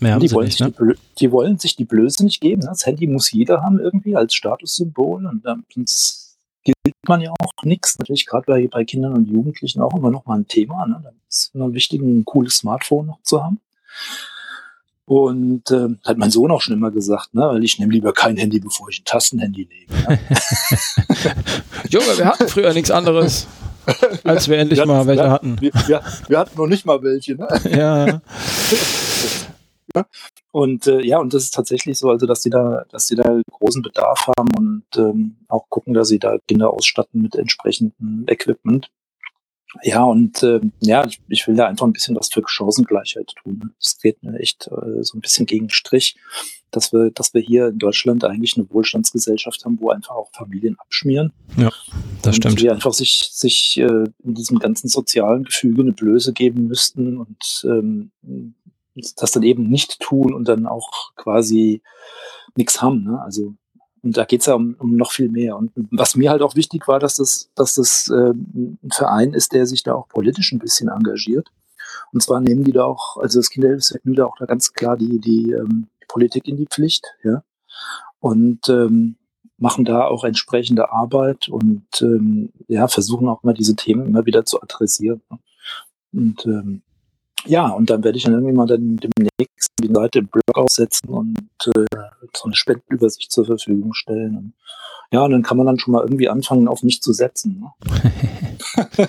die, 0.00 0.32
wollen 0.32 0.46
nicht, 0.46 0.60
ne? 0.60 0.72
die, 0.72 0.94
die, 1.18 1.32
wollen 1.32 1.58
sich 1.58 1.76
die 1.76 1.84
Blöße 1.84 2.24
nicht 2.24 2.40
geben. 2.40 2.62
Ne? 2.62 2.68
Das 2.68 2.86
Handy 2.86 3.06
muss 3.06 3.30
jeder 3.30 3.62
haben 3.62 3.78
irgendwie 3.78 4.16
als 4.16 4.34
Statussymbol 4.34 5.26
und 5.26 5.44
dann 5.44 5.64
gilt 5.68 6.96
man 7.06 7.20
ja 7.20 7.30
auch 7.40 7.52
nichts. 7.64 7.98
Natürlich 7.98 8.26
gerade 8.26 8.44
bei, 8.46 8.68
bei 8.68 8.84
Kindern 8.84 9.14
und 9.14 9.28
Jugendlichen 9.28 9.80
auch 9.80 9.94
immer 9.94 10.10
noch 10.10 10.26
mal 10.26 10.38
ein 10.38 10.48
Thema. 10.48 10.86
Ne? 10.86 11.00
Da 11.02 11.12
ist 11.28 11.50
immer 11.54 11.72
wichtig, 11.72 12.00
ein 12.00 12.24
cooles 12.24 12.56
Smartphone 12.56 13.06
noch 13.06 13.22
zu 13.22 13.42
haben. 13.42 13.60
Und 15.04 15.70
äh, 15.70 15.88
hat 16.04 16.16
mein 16.16 16.30
Sohn 16.30 16.50
auch 16.50 16.62
schon 16.62 16.74
immer 16.74 16.90
gesagt, 16.90 17.34
ne, 17.34 17.42
weil 17.42 17.64
ich 17.64 17.78
nehme 17.78 17.92
lieber 17.92 18.12
kein 18.12 18.36
Handy, 18.36 18.60
bevor 18.60 18.88
ich 18.88 19.00
ein 19.00 19.04
Tastenhandy 19.04 19.68
nehme. 19.68 20.08
Ne? 20.08 20.18
Junge, 21.90 22.18
wir 22.18 22.24
hatten 22.24 22.48
früher 22.48 22.72
nichts 22.72 22.90
anderes, 22.90 23.48
als 24.24 24.48
wir 24.48 24.58
endlich 24.58 24.78
wir 24.78 24.86
mal 24.86 25.06
welche 25.06 25.30
hatten. 25.30 25.60
Wir, 25.60 25.72
wir, 25.86 26.02
wir, 26.28 26.38
hatten 26.38 26.56
noch 26.56 26.66
nicht 26.66 26.86
mal 26.86 27.02
welche. 27.02 27.36
Ne? 27.36 27.48
Ja. 27.70 28.20
ja. 29.94 30.06
Und 30.52 30.86
äh, 30.86 31.00
ja, 31.00 31.18
und 31.18 31.32
das 31.32 31.44
ist 31.44 31.54
tatsächlich 31.54 31.98
so, 31.98 32.10
also 32.10 32.26
dass 32.26 32.40
die 32.40 32.50
da, 32.50 32.84
dass 32.90 33.06
die 33.06 33.16
da 33.16 33.40
großen 33.50 33.82
Bedarf 33.82 34.28
haben 34.36 34.48
und 34.56 34.84
ähm, 34.96 35.36
auch 35.48 35.68
gucken, 35.68 35.94
dass 35.94 36.08
sie 36.08 36.18
da 36.18 36.36
Kinder 36.46 36.70
ausstatten 36.70 37.22
mit 37.22 37.34
entsprechendem 37.34 38.26
Equipment. 38.28 38.90
Ja, 39.82 40.04
und 40.04 40.42
äh, 40.42 40.60
ja, 40.80 41.06
ich, 41.06 41.20
ich 41.28 41.46
will 41.48 41.56
da 41.56 41.66
einfach 41.66 41.86
ein 41.86 41.92
bisschen 41.92 42.14
was 42.16 42.28
für 42.30 42.42
Chancengleichheit 42.46 43.32
tun. 43.42 43.72
Es 43.80 43.98
geht 43.98 44.22
mir 44.22 44.38
echt 44.38 44.68
äh, 44.68 45.02
so 45.02 45.16
ein 45.16 45.20
bisschen 45.20 45.46
gegen 45.46 45.70
Strich, 45.70 46.16
dass 46.70 46.92
wir, 46.92 47.10
dass 47.10 47.32
wir 47.32 47.40
hier 47.40 47.68
in 47.68 47.78
Deutschland 47.78 48.24
eigentlich 48.24 48.56
eine 48.56 48.68
Wohlstandsgesellschaft 48.70 49.64
haben, 49.64 49.78
wo 49.80 49.90
einfach 49.90 50.14
auch 50.14 50.30
Familien 50.32 50.78
abschmieren. 50.78 51.32
Ja, 51.56 51.70
das 52.20 52.36
und 52.36 52.42
stimmt. 52.42 52.60
Die 52.60 52.70
einfach 52.70 52.92
sich, 52.92 53.30
sich 53.32 53.78
äh, 53.78 54.04
in 54.22 54.34
diesem 54.34 54.58
ganzen 54.58 54.88
sozialen 54.88 55.44
Gefüge 55.44 55.82
eine 55.82 55.92
Blöße 55.92 56.32
geben 56.32 56.68
müssten 56.68 57.18
und 57.18 57.64
ähm, 57.64 58.10
das 59.16 59.30
dann 59.30 59.42
eben 59.42 59.68
nicht 59.68 60.00
tun 60.00 60.34
und 60.34 60.48
dann 60.48 60.66
auch 60.66 61.14
quasi 61.16 61.82
nichts 62.56 62.82
haben. 62.82 63.04
Ne? 63.04 63.20
Also 63.22 63.54
und 64.02 64.16
da 64.16 64.24
geht's 64.24 64.46
ja 64.46 64.54
um, 64.54 64.74
um 64.78 64.96
noch 64.96 65.12
viel 65.12 65.28
mehr. 65.28 65.56
Und 65.56 65.72
was 65.90 66.16
mir 66.16 66.30
halt 66.30 66.42
auch 66.42 66.56
wichtig 66.56 66.88
war, 66.88 66.98
dass 66.98 67.16
das, 67.16 67.50
dass 67.54 67.74
das 67.74 68.08
äh, 68.08 68.32
ein 68.32 68.78
Verein 68.92 69.32
ist, 69.32 69.52
der 69.52 69.66
sich 69.66 69.82
da 69.82 69.94
auch 69.94 70.08
politisch 70.08 70.52
ein 70.52 70.58
bisschen 70.58 70.88
engagiert. 70.88 71.48
Und 72.12 72.22
zwar 72.22 72.40
nehmen 72.40 72.64
die 72.64 72.72
da 72.72 72.84
auch, 72.84 73.16
also 73.18 73.38
das 73.38 73.50
Kinderhilfswerk 73.50 74.04
nimmt 74.04 74.18
da 74.18 74.26
auch 74.26 74.36
da 74.38 74.46
ganz 74.46 74.72
klar 74.72 74.96
die, 74.96 75.20
die 75.20 75.52
ähm, 75.52 75.88
Politik 76.08 76.48
in 76.48 76.56
die 76.56 76.66
Pflicht, 76.66 77.06
ja. 77.22 77.42
Und 78.18 78.68
ähm, 78.68 79.16
machen 79.56 79.84
da 79.84 80.04
auch 80.04 80.24
entsprechende 80.24 80.90
Arbeit 80.90 81.48
und 81.48 81.86
ähm, 82.00 82.52
ja, 82.68 82.88
versuchen 82.88 83.28
auch 83.28 83.42
mal 83.44 83.54
diese 83.54 83.76
Themen 83.76 84.06
immer 84.06 84.26
wieder 84.26 84.44
zu 84.44 84.60
adressieren. 84.60 85.22
Ne? 85.30 85.38
Und 86.12 86.46
ähm, 86.46 86.82
ja, 87.46 87.68
und 87.68 87.90
dann 87.90 88.04
werde 88.04 88.18
ich 88.18 88.24
dann 88.24 88.34
irgendwie 88.34 88.54
mal 88.54 88.66
dann 88.66 88.96
demnächst 88.96 89.70
die 89.82 89.92
Seite 89.92 90.20
im 90.20 90.28
Blog 90.28 90.56
aufsetzen 90.56 91.08
und 91.08 91.38
äh, 91.74 91.84
so 92.34 92.44
eine 92.44 92.54
Spendenübersicht 92.54 93.32
zur 93.32 93.46
Verfügung 93.46 93.94
stellen. 93.94 94.36
Und, 94.36 94.52
ja, 95.10 95.22
und 95.24 95.32
dann 95.32 95.42
kann 95.42 95.56
man 95.56 95.66
dann 95.66 95.78
schon 95.78 95.92
mal 95.92 96.02
irgendwie 96.02 96.28
anfangen, 96.28 96.68
auf 96.68 96.82
mich 96.82 97.02
zu 97.02 97.12
setzen. 97.12 97.60
Ne? 97.60 98.12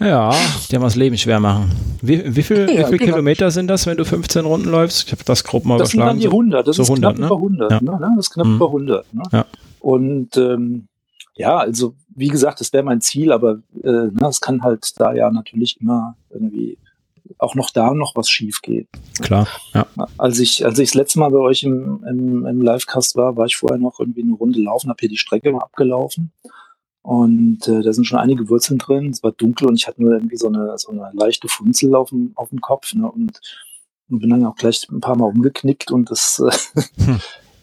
ja, 0.00 0.32
die 0.70 0.76
haben 0.76 0.82
das 0.82 0.96
Leben 0.96 1.16
schwer 1.16 1.40
machen. 1.40 1.70
Wie, 2.02 2.36
wie 2.36 2.42
viel, 2.42 2.70
ja, 2.74 2.86
wie 2.86 2.90
viel 2.90 2.98
genau. 2.98 3.12
Kilometer 3.12 3.50
sind 3.50 3.68
das, 3.68 3.86
wenn 3.86 3.96
du 3.96 4.04
15 4.04 4.44
Runden 4.44 4.68
läufst? 4.68 5.06
Ich 5.06 5.12
habe 5.12 5.24
das 5.24 5.42
grob 5.44 5.64
mal 5.64 5.78
das 5.78 5.94
überschlagen. 5.94 6.18
Das 6.18 6.22
sind 6.22 6.32
dann 6.32 6.40
die 6.40 6.54
100, 6.54 6.68
das 6.68 6.76
so 6.76 6.82
ist 6.82 6.90
100, 6.90 7.16
knapp 7.16 7.20
ne? 7.20 7.26
über 7.26 7.36
100. 7.36 7.70
Ja. 7.72 7.80
Ne? 7.80 8.14
Das 8.16 8.26
ist 8.26 8.30
knapp 8.34 8.46
mhm. 8.46 8.56
über 8.56 8.66
100. 8.66 9.14
Ne? 9.14 9.22
Ja. 9.32 9.46
Und 9.80 10.36
ähm, 10.36 10.86
ja, 11.34 11.56
also 11.56 11.94
wie 12.14 12.28
gesagt, 12.28 12.60
das 12.60 12.72
wäre 12.72 12.84
mein 12.84 13.00
Ziel, 13.00 13.32
aber 13.32 13.60
äh, 13.82 14.10
es 14.28 14.40
kann 14.40 14.62
halt 14.62 14.92
da 15.00 15.12
ja 15.14 15.30
natürlich 15.30 15.80
immer 15.80 16.16
irgendwie 16.28 16.76
auch 17.38 17.54
noch 17.54 17.70
da 17.70 17.94
noch 17.94 18.16
was 18.16 18.28
schief 18.28 18.60
geht. 18.62 18.88
Klar, 19.20 19.48
ja. 19.74 19.86
Als 20.18 20.38
ich, 20.38 20.64
als 20.64 20.78
ich 20.78 20.90
das 20.90 20.94
letzte 20.94 21.18
Mal 21.18 21.30
bei 21.30 21.38
euch 21.38 21.62
im, 21.62 22.04
im, 22.08 22.46
im 22.46 22.62
Livecast 22.62 23.16
war, 23.16 23.36
war 23.36 23.46
ich 23.46 23.56
vorher 23.56 23.78
noch 23.78 24.00
irgendwie 24.00 24.22
eine 24.22 24.34
Runde 24.34 24.60
laufen, 24.60 24.90
habe 24.90 24.98
hier 25.00 25.08
die 25.08 25.16
Strecke 25.16 25.52
mal 25.52 25.62
abgelaufen. 25.62 26.32
Und 27.02 27.66
äh, 27.66 27.82
da 27.82 27.92
sind 27.92 28.04
schon 28.04 28.18
einige 28.18 28.48
Wurzeln 28.48 28.78
drin. 28.78 29.10
Es 29.10 29.22
war 29.22 29.32
dunkel 29.32 29.68
und 29.68 29.76
ich 29.76 29.86
hatte 29.86 30.02
nur 30.02 30.12
irgendwie 30.12 30.36
so 30.36 30.48
eine, 30.48 30.76
so 30.76 30.90
eine 30.90 31.10
leichte 31.14 31.48
Funzel 31.48 31.94
auf 31.94 32.10
dem, 32.10 32.32
auf 32.34 32.50
dem 32.50 32.60
Kopf. 32.60 32.92
Ne? 32.94 33.10
Und, 33.10 33.40
und 34.10 34.20
bin 34.20 34.30
dann 34.30 34.44
auch 34.44 34.56
gleich 34.56 34.86
ein 34.90 35.00
paar 35.00 35.16
Mal 35.16 35.26
umgeknickt 35.26 35.90
und 35.90 36.10
das 36.10 36.42
äh, 36.46 37.02
hm. 37.02 37.20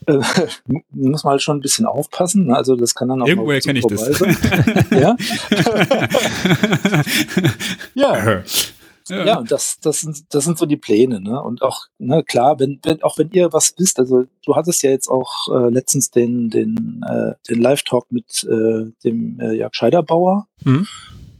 muss 0.91 1.24
man 1.24 1.32
halt 1.32 1.41
schon 1.41 1.57
ein 1.57 1.61
bisschen 1.61 1.86
aufpassen. 1.86 2.47
Ne? 2.47 2.55
Also 2.55 2.76
das 2.76 2.95
kann 2.95 3.09
dann 3.09 3.22
auch 3.22 3.28
Irgendwoher 3.28 3.59
kenne 3.61 3.80
ich 3.80 3.86
das. 3.86 4.20
ja. 4.91 5.15
ja. 7.93 8.43
Ja, 9.09 9.25
ja 9.25 9.37
und 9.39 9.51
das, 9.51 9.79
das, 9.79 10.01
sind, 10.01 10.33
das 10.33 10.45
sind 10.45 10.57
so 10.57 10.65
die 10.65 10.77
Pläne, 10.77 11.21
ne? 11.21 11.41
Und 11.41 11.61
auch, 11.61 11.85
ne, 11.97 12.23
klar, 12.23 12.59
wenn, 12.59 12.79
wenn, 12.83 13.01
auch 13.03 13.17
wenn 13.17 13.31
ihr 13.31 13.51
was 13.53 13.73
wisst, 13.77 13.99
also 13.99 14.25
du 14.45 14.55
hattest 14.55 14.83
ja 14.83 14.89
jetzt 14.89 15.07
auch 15.07 15.47
äh, 15.53 15.69
letztens 15.69 16.11
den, 16.11 16.49
den, 16.49 17.03
äh, 17.07 17.33
den 17.49 17.61
Live-Talk 17.61 18.11
mit 18.11 18.43
äh, 18.49 18.91
dem 19.03 19.39
äh, 19.39 19.53
Jörg 19.53 19.73
Scheiderbauer. 19.73 20.47
Mhm. 20.63 20.87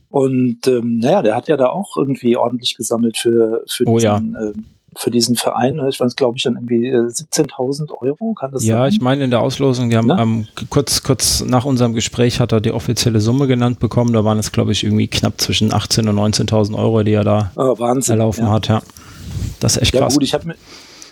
Und 0.10 0.68
ähm, 0.68 1.00
naja, 1.00 1.22
der 1.22 1.36
hat 1.36 1.48
ja 1.48 1.58
da 1.58 1.68
auch 1.70 1.98
irgendwie 1.98 2.38
ordentlich 2.38 2.76
gesammelt 2.76 3.18
für, 3.18 3.64
für 3.68 3.86
oh, 3.88 3.96
diesen, 3.96 4.34
ja. 4.34 4.42
ähm, 4.42 4.66
für 4.98 5.12
diesen 5.12 5.36
Verein. 5.36 5.80
Ich 5.88 6.00
weiß, 6.00 6.16
glaube 6.16 6.38
ich, 6.38 6.44
dann 6.44 6.56
irgendwie 6.56 6.92
17.000 6.92 7.90
äh, 7.90 7.94
Euro. 8.02 8.34
Kann 8.34 8.52
das 8.52 8.66
ja, 8.66 8.80
sein? 8.80 8.90
ich 8.92 9.02
meine 9.02 9.24
in 9.24 9.30
der 9.30 9.42
Auslosung, 9.42 9.90
die 9.90 9.98
haben 9.98 10.08
ne? 10.08 10.18
ähm, 10.20 10.48
kurz, 10.70 11.04
kurz 11.04 11.42
nach 11.42 11.66
unserem 11.66 11.94
Gespräch 11.94 12.40
hat 12.40 12.52
er 12.52 12.62
die 12.62 12.72
offizielle 12.72 13.20
Summe 13.20 13.48
genannt 13.48 13.80
bekommen. 13.80 14.14
Da 14.14 14.26
waren 14.26 14.40
es, 14.40 14.52
glaube 14.52 14.72
ich, 14.72 14.84
irgendwie 14.84 15.08
knapp 15.08 15.40
zwischen 15.40 15.72
18.000 15.72 16.10
und 16.10 16.34
19.000 16.34 16.78
Euro, 16.78 17.04
die 17.04 17.14
er 17.14 17.24
da 17.24 17.52
oh, 17.56 17.78
Wahnsinn, 17.78 18.14
erlaufen 18.14 18.46
ja. 18.46 18.52
hat. 18.52 18.68
Ja, 18.68 18.82
das 19.60 19.78
ist 19.78 19.84
echt 19.84 19.94
ja, 19.94 20.02
krass. 20.02 20.14
Gut, 20.14 20.24
ich 20.24 20.34
habe 20.34 20.48
mir 20.48 20.56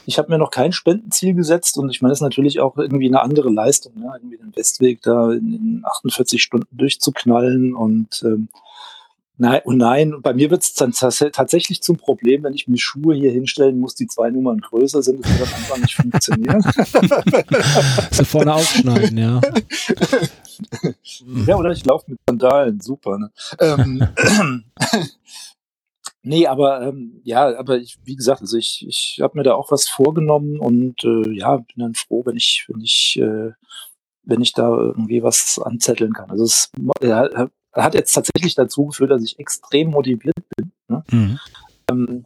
ich 0.07 0.19
habe 0.19 0.31
mir 0.31 0.37
noch 0.37 0.51
kein 0.51 0.71
Spendenziel 0.71 1.33
gesetzt 1.33 1.77
und 1.77 1.89
ich 1.89 2.01
meine, 2.01 2.11
das 2.11 2.19
ist 2.19 2.23
natürlich 2.23 2.59
auch 2.59 2.77
irgendwie 2.77 3.07
eine 3.07 3.21
andere 3.21 3.49
Leistung, 3.49 3.93
ne? 3.95 4.11
irgendwie 4.15 4.37
den 4.37 4.55
Westweg 4.55 5.01
da 5.01 5.31
in, 5.31 5.53
in 5.53 5.81
48 5.83 6.41
Stunden 6.41 6.77
durchzuknallen 6.77 7.73
und 7.73 8.21
ähm, 8.23 8.49
Nein, 9.37 9.61
und 9.65 9.77
nein, 9.77 10.21
bei 10.21 10.33
mir 10.33 10.49
wird 10.49 10.63
es 10.63 10.73
dann 10.75 10.93
tatsächlich 10.93 11.81
zum 11.81 11.97
Problem, 11.97 12.43
wenn 12.43 12.53
ich 12.53 12.69
mir 12.69 12.77
Schuhe 12.77 13.15
hier 13.15 13.31
hinstellen 13.31 13.79
muss, 13.79 13.95
die 13.95 14.07
zwei 14.07 14.29
Nummern 14.29 14.59
größer 14.59 15.03
sind, 15.03 15.25
das 15.25 15.39
wird 15.39 15.49
dann 15.49 15.57
einfach 15.57 15.77
nicht 15.77 15.95
funktionieren. 15.95 16.61
so 18.11 18.23
vorne 18.23 18.53
aufschneiden, 18.53 19.17
ja. 19.17 19.41
ja, 21.47 21.57
oder 21.57 21.71
ich 21.71 21.83
laufe 21.83 22.11
mit 22.11 22.19
Sandalen, 22.29 22.79
super. 22.79 23.17
Ne? 23.19 23.31
Ähm, 23.59 24.07
nee, 26.21 26.47
aber 26.47 26.83
ähm, 26.83 27.19
ja, 27.25 27.57
aber 27.57 27.77
ich, 27.77 27.97
wie 28.05 28.15
gesagt, 28.15 28.39
also 28.39 28.55
ich, 28.55 28.85
ich 28.87 29.19
habe 29.21 29.37
mir 29.37 29.43
da 29.43 29.55
auch 29.55 29.69
was 29.69 29.89
vorgenommen 29.89 30.61
und 30.61 31.03
äh, 31.03 31.29
ja, 31.31 31.57
bin 31.57 31.75
dann 31.75 31.95
froh, 31.95 32.25
wenn 32.25 32.37
ich, 32.37 32.65
wenn 32.69 32.79
ich, 32.79 33.19
äh, 33.21 33.51
wenn 34.23 34.39
ich 34.39 34.53
da 34.53 34.69
irgendwie 34.69 35.23
was 35.23 35.59
anzetteln 35.61 36.13
kann. 36.13 36.31
Also 36.31 36.45
es 36.45 36.71
ja, 37.01 37.49
hat 37.83 37.93
jetzt 37.93 38.13
tatsächlich 38.13 38.55
dazu 38.55 38.87
geführt, 38.87 39.11
dass 39.11 39.23
ich 39.23 39.39
extrem 39.39 39.91
motiviert 39.91 40.35
bin. 40.55 40.71
Ne? 40.87 41.03
Mhm. 41.11 41.39
Ähm, 41.91 42.25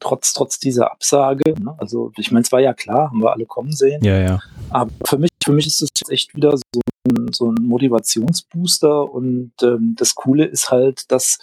trotz, 0.00 0.32
trotz 0.32 0.58
dieser 0.58 0.92
Absage. 0.92 1.54
Ne? 1.60 1.74
Also 1.78 2.12
ich 2.16 2.30
meine, 2.30 2.42
es 2.42 2.52
war 2.52 2.60
ja 2.60 2.74
klar, 2.74 3.10
haben 3.10 3.22
wir 3.22 3.32
alle 3.32 3.46
kommen 3.46 3.72
sehen. 3.72 4.02
Ja, 4.04 4.18
ja. 4.18 4.40
Aber 4.70 4.90
für 5.04 5.18
mich, 5.18 5.30
für 5.42 5.52
mich 5.52 5.66
ist 5.66 5.82
es 5.82 5.88
jetzt 5.98 6.10
echt 6.10 6.34
wieder 6.34 6.56
so 6.56 6.80
ein, 7.08 7.32
so 7.32 7.50
ein 7.50 7.62
Motivationsbooster 7.62 9.12
und 9.12 9.52
ähm, 9.62 9.94
das 9.96 10.14
Coole 10.14 10.44
ist 10.44 10.70
halt, 10.70 11.10
dass 11.10 11.38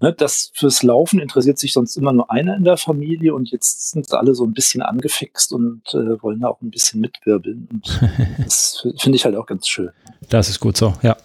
Ne, 0.00 0.12
das 0.12 0.52
fürs 0.54 0.84
Laufen 0.84 1.18
interessiert 1.18 1.58
sich 1.58 1.72
sonst 1.72 1.96
immer 1.96 2.12
nur 2.12 2.30
einer 2.30 2.56
in 2.56 2.62
der 2.62 2.76
Familie 2.76 3.34
und 3.34 3.50
jetzt 3.50 3.90
sind 3.90 4.08
sie 4.08 4.16
alle 4.16 4.32
so 4.32 4.44
ein 4.44 4.52
bisschen 4.52 4.80
angefixt 4.80 5.52
und 5.52 5.82
äh, 5.92 6.22
wollen 6.22 6.38
da 6.38 6.48
auch 6.48 6.62
ein 6.62 6.70
bisschen 6.70 7.00
mitwirbeln. 7.00 7.68
Und 7.72 8.00
das 8.44 8.86
finde 8.96 9.16
ich 9.16 9.24
halt 9.24 9.34
auch 9.34 9.46
ganz 9.46 9.66
schön. 9.66 9.90
Das 10.28 10.48
ist 10.48 10.60
gut 10.60 10.76
so, 10.76 10.94
ja. 11.02 11.16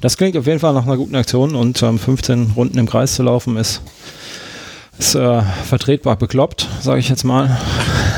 Das 0.00 0.16
klingt 0.16 0.36
auf 0.36 0.48
jeden 0.48 0.58
Fall 0.58 0.74
nach 0.74 0.84
einer 0.84 0.96
guten 0.96 1.14
Aktion 1.14 1.54
und 1.54 1.80
ähm, 1.84 1.96
15 1.96 2.54
Runden 2.56 2.76
im 2.78 2.88
Kreis 2.88 3.14
zu 3.14 3.22
laufen 3.22 3.56
ist, 3.56 3.80
ist 4.98 5.14
äh, 5.14 5.42
vertretbar 5.42 6.16
bekloppt, 6.16 6.68
sage 6.80 6.98
ich 6.98 7.08
jetzt 7.08 7.22
mal. 7.22 7.56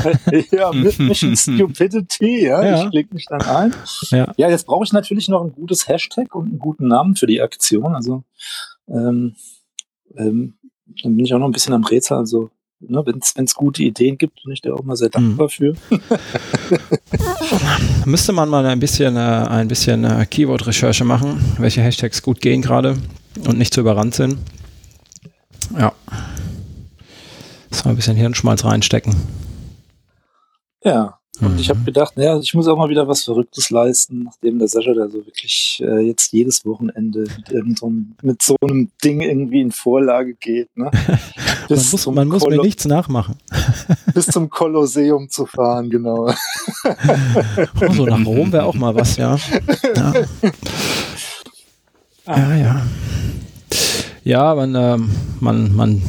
ja, 0.51 0.71
Mission 0.97 1.35
Stupidity, 1.35 2.45
ja. 2.45 2.65
ja. 2.65 2.83
Ich 2.83 2.89
klicke 2.89 3.13
mich 3.13 3.27
dann 3.27 3.41
ein. 3.41 3.75
Ja, 4.09 4.33
ja 4.35 4.49
jetzt 4.49 4.65
brauche 4.65 4.83
ich 4.83 4.93
natürlich 4.93 5.27
noch 5.27 5.43
ein 5.43 5.51
gutes 5.51 5.87
Hashtag 5.87 6.33
und 6.33 6.47
einen 6.47 6.59
guten 6.59 6.87
Namen 6.87 7.15
für 7.15 7.27
die 7.27 7.39
Aktion. 7.39 7.93
Also 7.93 8.23
ähm, 8.87 9.35
ähm, 10.15 10.55
dann 11.03 11.15
bin 11.15 11.25
ich 11.25 11.33
auch 11.33 11.39
noch 11.39 11.47
ein 11.47 11.51
bisschen 11.51 11.73
am 11.73 11.83
Rätsel. 11.83 12.17
Also, 12.17 12.49
ne, 12.79 13.03
wenn 13.05 13.45
es 13.45 13.55
gute 13.55 13.83
Ideen 13.83 14.17
gibt, 14.17 14.43
bin 14.43 14.53
ich 14.53 14.61
da 14.61 14.73
auch 14.73 14.83
mal 14.83 14.95
sehr 14.95 15.09
dankbar 15.09 15.47
mhm. 15.47 15.49
für. 15.49 15.73
Müsste 18.05 18.33
man 18.33 18.49
mal 18.49 18.65
ein 18.65 18.79
bisschen, 18.79 19.15
äh, 19.15 19.19
ein 19.19 19.67
bisschen 19.67 20.03
äh, 20.03 20.25
Keyword-Recherche 20.25 21.03
machen, 21.03 21.43
welche 21.57 21.81
Hashtags 21.81 22.21
gut 22.21 22.41
gehen 22.41 22.61
gerade 22.61 22.97
und 23.47 23.57
nicht 23.57 23.73
zu 23.73 23.81
überrannt 23.81 24.15
sind. 24.15 24.37
Ja. 25.77 25.93
So 27.71 27.89
ein 27.89 27.95
bisschen 27.95 28.15
Hirnschmalz 28.15 28.63
reinstecken. 28.63 29.15
Ja, 30.83 31.19
und 31.41 31.53
mhm. 31.53 31.59
ich 31.59 31.69
habe 31.69 31.79
gedacht, 31.81 32.15
naja, 32.17 32.39
ich 32.39 32.53
muss 32.53 32.67
auch 32.67 32.77
mal 32.77 32.89
wieder 32.89 33.07
was 33.07 33.23
Verrücktes 33.23 33.69
leisten, 33.69 34.23
nachdem 34.23 34.59
der 34.59 34.67
Sascha 34.67 34.93
da 34.93 35.07
so 35.07 35.25
wirklich 35.25 35.81
äh, 35.83 35.99
jetzt 36.01 36.31
jedes 36.31 36.65
Wochenende 36.65 37.25
mit, 37.51 37.79
so 37.79 37.87
einem, 37.87 38.15
mit 38.21 38.41
so 38.41 38.55
einem 38.61 38.89
Ding 39.03 39.21
irgendwie 39.21 39.61
in 39.61 39.71
Vorlage 39.71 40.35
geht. 40.35 40.75
Ne? 40.77 40.91
man 41.69 41.79
muss, 41.91 42.07
man 42.07 42.27
muss 42.27 42.45
mir 42.45 42.61
nichts 42.61 42.85
nachmachen. 42.85 43.35
bis 44.13 44.27
zum 44.27 44.49
Kolosseum 44.49 45.29
zu 45.29 45.45
fahren, 45.45 45.89
genau. 45.89 46.29
oh, 47.81 47.93
so 47.93 48.05
nach 48.05 48.25
Rom 48.25 48.51
wäre 48.51 48.65
auch 48.65 48.75
mal 48.75 48.95
was, 48.95 49.17
ja. 49.17 49.37
Ja, 52.27 52.55
ja. 52.55 52.55
Ja, 52.55 52.85
ja 54.23 54.55
man, 54.55 54.75
äh, 54.75 54.97
man, 55.39 55.75
man 55.75 56.01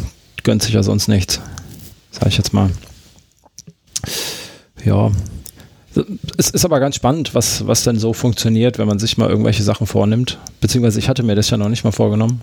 gönnt 0.44 0.62
sich 0.62 0.72
ja 0.72 0.82
sonst 0.82 1.08
nichts, 1.08 1.40
sag 2.10 2.28
ich 2.28 2.38
jetzt 2.38 2.54
mal 2.54 2.70
ja. 4.86 5.10
Es 6.36 6.50
ist 6.50 6.64
aber 6.64 6.78
ganz 6.78 6.96
spannend, 6.96 7.34
was, 7.34 7.66
was 7.66 7.82
denn 7.84 7.98
so 7.98 8.12
funktioniert, 8.12 8.78
wenn 8.78 8.86
man 8.86 8.98
sich 8.98 9.16
mal 9.16 9.28
irgendwelche 9.28 9.62
Sachen 9.62 9.86
vornimmt. 9.86 10.38
Beziehungsweise 10.60 10.98
ich 10.98 11.08
hatte 11.08 11.22
mir 11.22 11.34
das 11.34 11.50
ja 11.50 11.56
noch 11.56 11.68
nicht 11.70 11.84
mal 11.84 11.92
vorgenommen, 11.92 12.42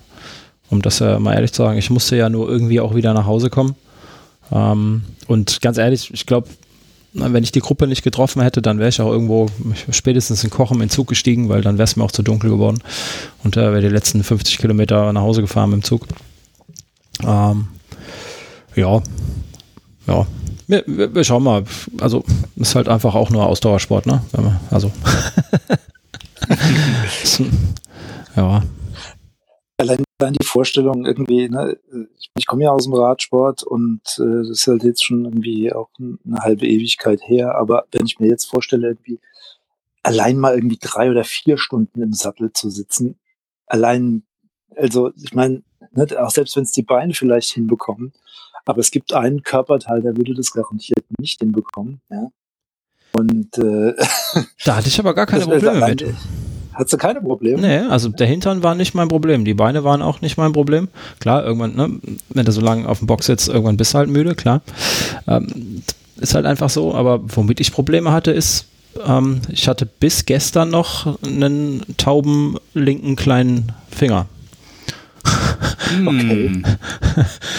um 0.70 0.82
das 0.82 1.00
ja 1.00 1.20
mal 1.20 1.34
ehrlich 1.34 1.54
zu 1.54 1.64
sagen. 1.64 1.78
Ich 1.78 1.90
musste 1.90 2.16
ja 2.16 2.30
nur 2.30 2.50
irgendwie 2.50 2.80
auch 2.80 2.96
wieder 2.96 3.14
nach 3.14 3.26
Hause 3.26 3.50
kommen. 3.50 3.76
Ähm, 4.52 5.04
und 5.28 5.62
ganz 5.62 5.78
ehrlich, 5.78 6.12
ich 6.14 6.26
glaube, 6.26 6.48
wenn 7.14 7.44
ich 7.44 7.52
die 7.52 7.60
Gruppe 7.60 7.86
nicht 7.86 8.04
getroffen 8.04 8.42
hätte, 8.42 8.62
dann 8.62 8.80
wäre 8.80 8.90
ich 8.90 9.00
auch 9.00 9.12
irgendwo 9.12 9.48
spätestens 9.92 10.44
in 10.44 10.50
Kochen 10.50 10.82
in 10.82 10.90
Zug 10.90 11.08
gestiegen, 11.08 11.48
weil 11.48 11.62
dann 11.62 11.78
wäre 11.78 11.84
es 11.84 11.96
mir 11.96 12.04
auch 12.04 12.12
zu 12.12 12.24
dunkel 12.24 12.50
geworden 12.50 12.80
und 13.44 13.56
äh, 13.56 13.72
wäre 13.72 13.82
die 13.82 13.88
letzten 13.88 14.24
50 14.24 14.58
Kilometer 14.58 15.14
nach 15.14 15.22
Hause 15.22 15.42
gefahren 15.42 15.70
mit 15.70 15.82
dem 15.82 15.84
Zug. 15.84 16.08
Ähm, 17.24 17.68
ja, 18.76 19.02
ja. 20.08 20.26
Wir, 20.68 20.84
wir, 20.88 21.14
wir, 21.14 21.24
schauen 21.24 21.44
mal. 21.44 21.64
Also 22.00 22.24
ist 22.56 22.76
halt 22.76 22.88
einfach 22.88 23.16
auch 23.16 23.30
nur 23.30 23.46
Ausdauersport, 23.46 24.06
ne? 24.06 24.22
Also 24.72 24.92
ja. 28.36 28.64
Allein 29.78 30.04
die 30.32 30.46
Vorstellung 30.46 31.06
irgendwie, 31.06 31.50
ne, 31.50 31.78
ich, 32.18 32.30
ich 32.38 32.46
komme 32.46 32.64
ja 32.64 32.72
aus 32.72 32.86
dem 32.86 32.94
Radsport 32.94 33.64
und 33.64 34.02
äh, 34.18 34.24
das 34.24 34.50
ist 34.50 34.68
halt 34.68 34.84
jetzt 34.84 35.04
schon 35.04 35.26
irgendwie 35.26 35.74
auch 35.74 35.90
eine 36.00 36.40
halbe 36.40 36.66
Ewigkeit 36.66 37.20
her, 37.26 37.56
aber 37.56 37.86
wenn 37.92 38.06
ich 38.06 38.20
mir 38.20 38.28
jetzt 38.28 38.46
vorstelle, 38.46 38.88
irgendwie 38.88 39.20
allein 40.02 40.38
mal 40.38 40.56
irgendwie 40.56 40.80
drei 40.80 41.10
oder 41.10 41.24
vier 41.24 41.58
Stunden 41.58 42.02
im 42.02 42.14
Sattel 42.14 42.54
zu 42.54 42.70
sitzen, 42.70 43.20
allein, 43.66 44.24
also 44.76 45.12
ich 45.22 45.34
meine, 45.34 45.64
ne, 45.92 46.08
auch 46.20 46.32
selbst 46.32 46.56
wenn 46.56 46.64
es 46.64 46.72
die 46.72 46.84
Beine 46.84 47.14
vielleicht 47.14 47.52
hinbekommen, 47.52 48.14
aber 48.66 48.80
es 48.80 48.92
gibt 48.92 49.14
einen 49.14 49.44
Körperteil, 49.44 50.02
der 50.02 50.16
würde 50.16 50.34
das 50.34 50.52
garantiert 50.52 51.04
nicht 51.20 51.40
hinbekommen, 51.40 52.02
ja. 52.10 52.30
Und 53.14 53.58
äh, 53.60 53.94
da 54.66 54.78
hatte 54.78 54.88
ich 54.88 55.00
aber 55.00 55.14
gar 55.14 55.28
keine 55.28 55.46
Probleme 55.46 55.88
mit. 55.88 56.16
Hattest 56.74 56.94
du 56.94 56.98
keine 56.98 57.22
Probleme? 57.22 57.62
Nee, 57.62 57.78
also 57.90 58.10
der 58.10 58.26
Hintern 58.26 58.64
war 58.64 58.74
nicht 58.74 58.96
mein 58.96 59.08
Problem. 59.08 59.46
Die 59.46 59.54
Beine 59.54 59.84
waren 59.84 60.02
auch 60.02 60.22
nicht 60.22 60.38
mein 60.38 60.54
Problem. 60.54 60.88
Klar, 61.20 61.46
irgendwann, 61.46 61.76
ne, 61.76 62.00
wenn 62.30 62.46
du 62.46 62.52
so 62.52 62.62
lange 62.62 62.88
auf 62.88 62.98
dem 62.98 63.08
Box 63.08 63.28
sitzt, 63.28 63.48
irgendwann 63.48 63.78
bist 63.78 63.94
du 63.94 64.00
halt 64.00 64.10
müde, 64.10 64.34
klar. 64.34 64.62
Ähm, 65.28 65.84
ist 66.18 66.34
halt 66.34 66.46
einfach 66.46 66.70
so. 66.70 66.96
Aber 66.96 67.22
womit 67.24 67.60
ich 67.60 67.72
Probleme 67.72 68.12
hatte, 68.12 68.32
ist, 68.32 68.66
ähm, 69.06 69.42
ich 69.50 69.68
hatte 69.68 69.86
bis 69.86 70.26
gestern 70.26 70.70
noch 70.70 71.20
einen 71.24 71.84
tauben 71.98 72.58
linken 72.74 73.16
kleinen 73.16 73.72
Finger. 73.90 74.28
Okay. 76.08 76.64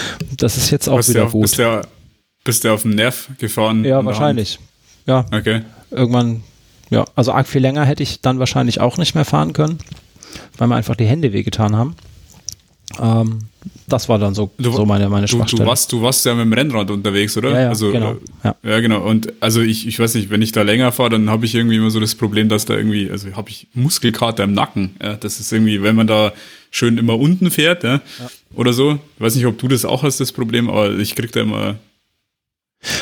Das 0.45 0.59
ist 0.59 0.71
jetzt 0.71 0.91
auch 0.91 0.99
bist 0.99 1.09
wieder 1.09 1.23
der, 1.23 1.31
gut. 1.31 1.41
Bist 1.41 1.59
du 1.59 1.89
bist 2.45 2.67
auf 2.67 2.83
dem 2.83 2.91
Nerv 2.91 3.31
gefahren? 3.39 3.83
Ja, 3.83 4.05
wahrscheinlich. 4.05 4.59
Ja. 5.07 5.25
Okay. 5.33 5.63
Irgendwann 5.91 6.43
ja, 6.91 7.07
also 7.17 7.33
arg 7.33 7.49
viel 7.49 7.63
länger 7.63 7.87
hätte 7.87 8.03
ich 8.03 8.21
dann 8.21 8.39
wahrscheinlich 8.41 8.79
auch 8.79 8.99
nicht 8.99 9.15
mehr 9.15 9.25
fahren 9.25 9.55
können, 9.55 9.79
weil 10.59 10.69
mir 10.69 10.77
einfach 10.77 10.97
die 10.97 11.07
Hände 11.07 11.33
wehgetan 11.33 11.75
haben. 11.75 11.97
Ähm, 13.01 13.39
das 13.87 14.11
war 14.11 14.19
dann 14.19 14.35
so, 14.35 14.51
du, 14.59 14.71
so 14.71 14.85
meine, 14.85 15.09
meine 15.09 15.27
Schwachstelle. 15.27 15.61
Du, 15.61 15.65
du, 15.65 15.71
warst, 15.71 15.93
du 15.93 16.03
warst 16.03 16.27
ja 16.27 16.35
mit 16.35 16.45
dem 16.45 16.53
Rennrad 16.53 16.91
unterwegs, 16.91 17.39
oder? 17.39 17.53
Ja, 17.53 17.61
ja 17.63 17.69
also, 17.71 17.91
genau. 17.91 18.17
Ja. 18.43 18.55
ja. 18.63 18.81
genau. 18.81 19.01
Und 19.01 19.33
also 19.41 19.63
ich, 19.63 19.87
ich 19.87 19.99
weiß 19.99 20.15
nicht, 20.15 20.29
wenn 20.29 20.43
ich 20.43 20.53
da 20.53 20.61
länger 20.61 20.93
fahre, 20.93 21.09
dann 21.09 21.31
habe 21.31 21.47
ich 21.47 21.55
irgendwie 21.55 21.77
immer 21.77 21.91
so 21.91 22.01
das 22.01 22.15
Problem, 22.15 22.51
dass 22.51 22.67
da 22.67 22.77
irgendwie, 22.77 23.11
also 23.11 23.35
habe 23.35 23.49
ich 23.49 23.67
Muskelkater 23.73 24.45
im 24.45 24.53
Nacken. 24.53 24.97
Ja, 25.03 25.15
das 25.15 25.41
ist 25.41 25.51
irgendwie, 25.53 25.83
wenn 25.83 25.97
man 25.97 26.07
da 26.07 26.35
schön 26.75 26.99
immer 26.99 27.19
unten 27.19 27.51
fährt, 27.51 27.85
ja, 27.85 27.95
ja. 27.95 28.01
oder 28.57 28.73
so. 28.73 28.99
Ich 29.17 29.21
weiß 29.21 29.37
nicht, 29.37 29.47
ob 29.47 29.59
du 29.59 29.69
das 29.69 29.85
auch 29.85 30.03
hast, 30.03 30.19
das 30.19 30.33
Problem, 30.33 30.69
aber 30.69 30.91
ich 30.99 31.15
krieg 31.15 31.31
da 31.33 31.41
immer 31.41 31.77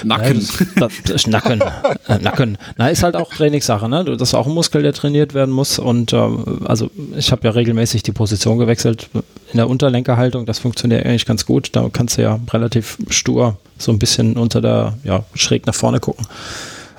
Nacken. 0.05 0.41
Ja, 0.41 0.67
das, 0.77 0.93
das, 1.05 1.27
Nacken. 1.27 1.61
Äh, 2.07 2.19
Nacken. 2.19 2.59
Na, 2.77 2.89
ist 2.89 3.03
halt 3.03 3.17
auch 3.17 3.33
Trainingssache, 3.33 3.89
ne? 3.89 4.05
Das 4.05 4.29
ist 4.29 4.35
auch 4.35 4.47
ein 4.47 4.53
Muskel, 4.53 4.83
der 4.83 4.93
trainiert 4.93 5.35
werden 5.35 5.53
muss. 5.53 5.79
Und 5.79 6.13
äh, 6.13 6.17
also 6.65 6.91
ich 7.17 7.33
habe 7.33 7.49
ja 7.49 7.51
regelmäßig 7.51 8.03
die 8.03 8.13
Position 8.13 8.59
gewechselt 8.59 9.09
in 9.15 9.57
der 9.57 9.69
Unterlenkerhaltung. 9.69 10.47
Das 10.47 10.61
funktioniert 10.61 11.05
eigentlich 11.05 11.27
ganz 11.27 11.47
gut. 11.47 11.71
Da 11.73 11.89
kannst 11.93 12.19
du 12.19 12.23
ja 12.23 12.39
relativ 12.53 12.99
stur 13.09 13.59
so 13.79 13.91
ein 13.91 13.99
bisschen 13.99 14.37
unter 14.37 14.61
der, 14.61 14.99
ja, 15.03 15.25
schräg 15.35 15.67
nach 15.67 15.75
vorne 15.75 15.99
gucken. 15.99 16.27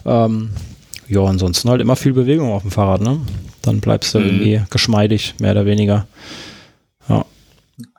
Ähm, 0.06 0.50
ja, 1.08 1.24
ansonsten 1.24 1.70
halt 1.70 1.80
immer 1.80 1.96
viel 1.96 2.14
Bewegung 2.14 2.52
auf 2.52 2.64
dem 2.64 2.72
Fahrrad, 2.72 3.02
ne? 3.02 3.22
Dann 3.62 3.80
bleibst 3.80 4.14
du 4.14 4.20
mhm. 4.20 4.26
irgendwie 4.26 4.62
geschmeidig, 4.70 5.36
mehr 5.40 5.52
oder 5.52 5.66
weniger. 5.66 6.06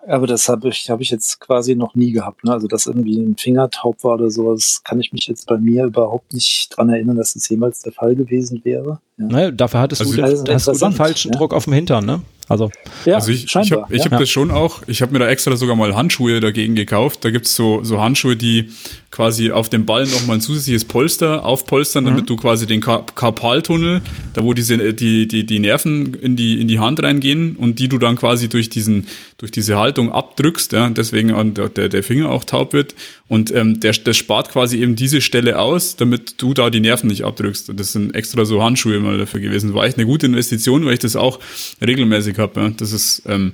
Aber 0.06 0.26
das 0.26 0.48
habe 0.48 0.68
ich, 0.68 0.90
habe 0.90 1.02
ich 1.02 1.10
jetzt 1.10 1.40
quasi 1.40 1.74
noch 1.74 1.94
nie 1.94 2.12
gehabt. 2.12 2.44
Ne? 2.44 2.52
Also, 2.52 2.66
dass 2.66 2.86
irgendwie 2.86 3.18
ein 3.18 3.36
Finger 3.36 3.70
taub 3.70 4.02
war 4.04 4.14
oder 4.14 4.30
sowas, 4.30 4.82
kann 4.84 5.00
ich 5.00 5.12
mich 5.12 5.26
jetzt 5.26 5.46
bei 5.46 5.58
mir 5.58 5.84
überhaupt 5.84 6.32
nicht 6.32 6.68
dran 6.76 6.90
erinnern, 6.90 7.16
dass 7.16 7.34
das 7.34 7.48
jemals 7.48 7.80
der 7.80 7.92
Fall 7.92 8.14
gewesen 8.14 8.60
wäre. 8.64 9.00
Ja. 9.16 9.26
Naja, 9.26 9.50
dafür 9.50 9.80
hattest 9.80 10.02
also, 10.02 10.16
du, 10.16 10.22
also 10.22 10.44
hast 10.52 10.66
du 10.68 10.72
den 10.72 10.92
falschen 10.92 11.32
ja. 11.32 11.38
Druck 11.38 11.54
auf 11.54 11.64
dem 11.64 11.72
Hintern, 11.72 12.04
ne? 12.04 12.22
Also, 12.48 12.70
ja, 13.06 13.16
also 13.16 13.32
ich, 13.32 13.44
ich 13.44 13.54
habe 13.72 13.86
ich 13.88 14.04
hab 14.04 14.12
ja. 14.12 14.18
das 14.18 14.28
schon 14.28 14.50
auch, 14.50 14.82
ich 14.86 15.00
habe 15.00 15.12
mir 15.12 15.18
da 15.18 15.28
extra 15.28 15.56
sogar 15.56 15.76
mal 15.76 15.94
Handschuhe 15.94 16.40
dagegen 16.40 16.74
gekauft. 16.74 17.24
Da 17.24 17.30
gibt's 17.30 17.56
so, 17.56 17.82
so 17.82 18.02
Handschuhe, 18.02 18.36
die 18.36 18.68
quasi 19.14 19.52
auf 19.52 19.68
dem 19.68 19.86
Ball 19.86 20.06
nochmal 20.06 20.38
ein 20.38 20.40
zusätzliches 20.40 20.84
Polster 20.84 21.44
aufpolstern, 21.44 22.02
mhm. 22.02 22.08
damit 22.08 22.28
du 22.28 22.36
quasi 22.36 22.66
den 22.66 22.80
Karpaltunnel, 22.80 24.02
da 24.34 24.42
wo 24.42 24.54
diese, 24.54 24.92
die, 24.92 25.28
die, 25.28 25.46
die 25.46 25.58
Nerven 25.60 26.14
in 26.14 26.34
die, 26.34 26.60
in 26.60 26.66
die 26.66 26.80
Hand 26.80 27.00
reingehen 27.00 27.54
und 27.54 27.78
die 27.78 27.88
du 27.88 27.98
dann 27.98 28.16
quasi 28.16 28.48
durch 28.48 28.70
diesen, 28.70 29.06
durch 29.38 29.52
diese 29.52 29.78
Haltung 29.78 30.10
abdrückst, 30.10 30.72
ja, 30.72 30.90
deswegen 30.90 31.54
der, 31.54 31.88
der 31.88 32.02
Finger 32.02 32.30
auch 32.30 32.44
taub 32.44 32.72
wird. 32.72 32.96
Und 33.28 33.54
ähm, 33.54 33.80
der, 33.80 33.92
das 33.92 34.16
spart 34.16 34.50
quasi 34.50 34.78
eben 34.82 34.96
diese 34.96 35.20
Stelle 35.20 35.58
aus, 35.58 35.96
damit 35.96 36.42
du 36.42 36.52
da 36.52 36.68
die 36.68 36.80
Nerven 36.80 37.06
nicht 37.08 37.24
abdrückst. 37.24 37.70
Und 37.70 37.80
das 37.80 37.92
sind 37.92 38.14
extra 38.14 38.44
so 38.44 38.62
Handschuhe 38.62 39.00
mal 39.00 39.16
dafür 39.16 39.40
gewesen. 39.40 39.74
War 39.74 39.86
echt 39.86 39.96
eine 39.96 40.06
gute 40.06 40.26
Investition, 40.26 40.84
weil 40.84 40.94
ich 40.94 40.98
das 40.98 41.16
auch 41.16 41.40
regelmäßig 41.84 42.33
habe. 42.38 42.60
Ja. 42.60 42.70
Das 42.70 42.92
ist, 42.92 43.22
ähm, 43.26 43.52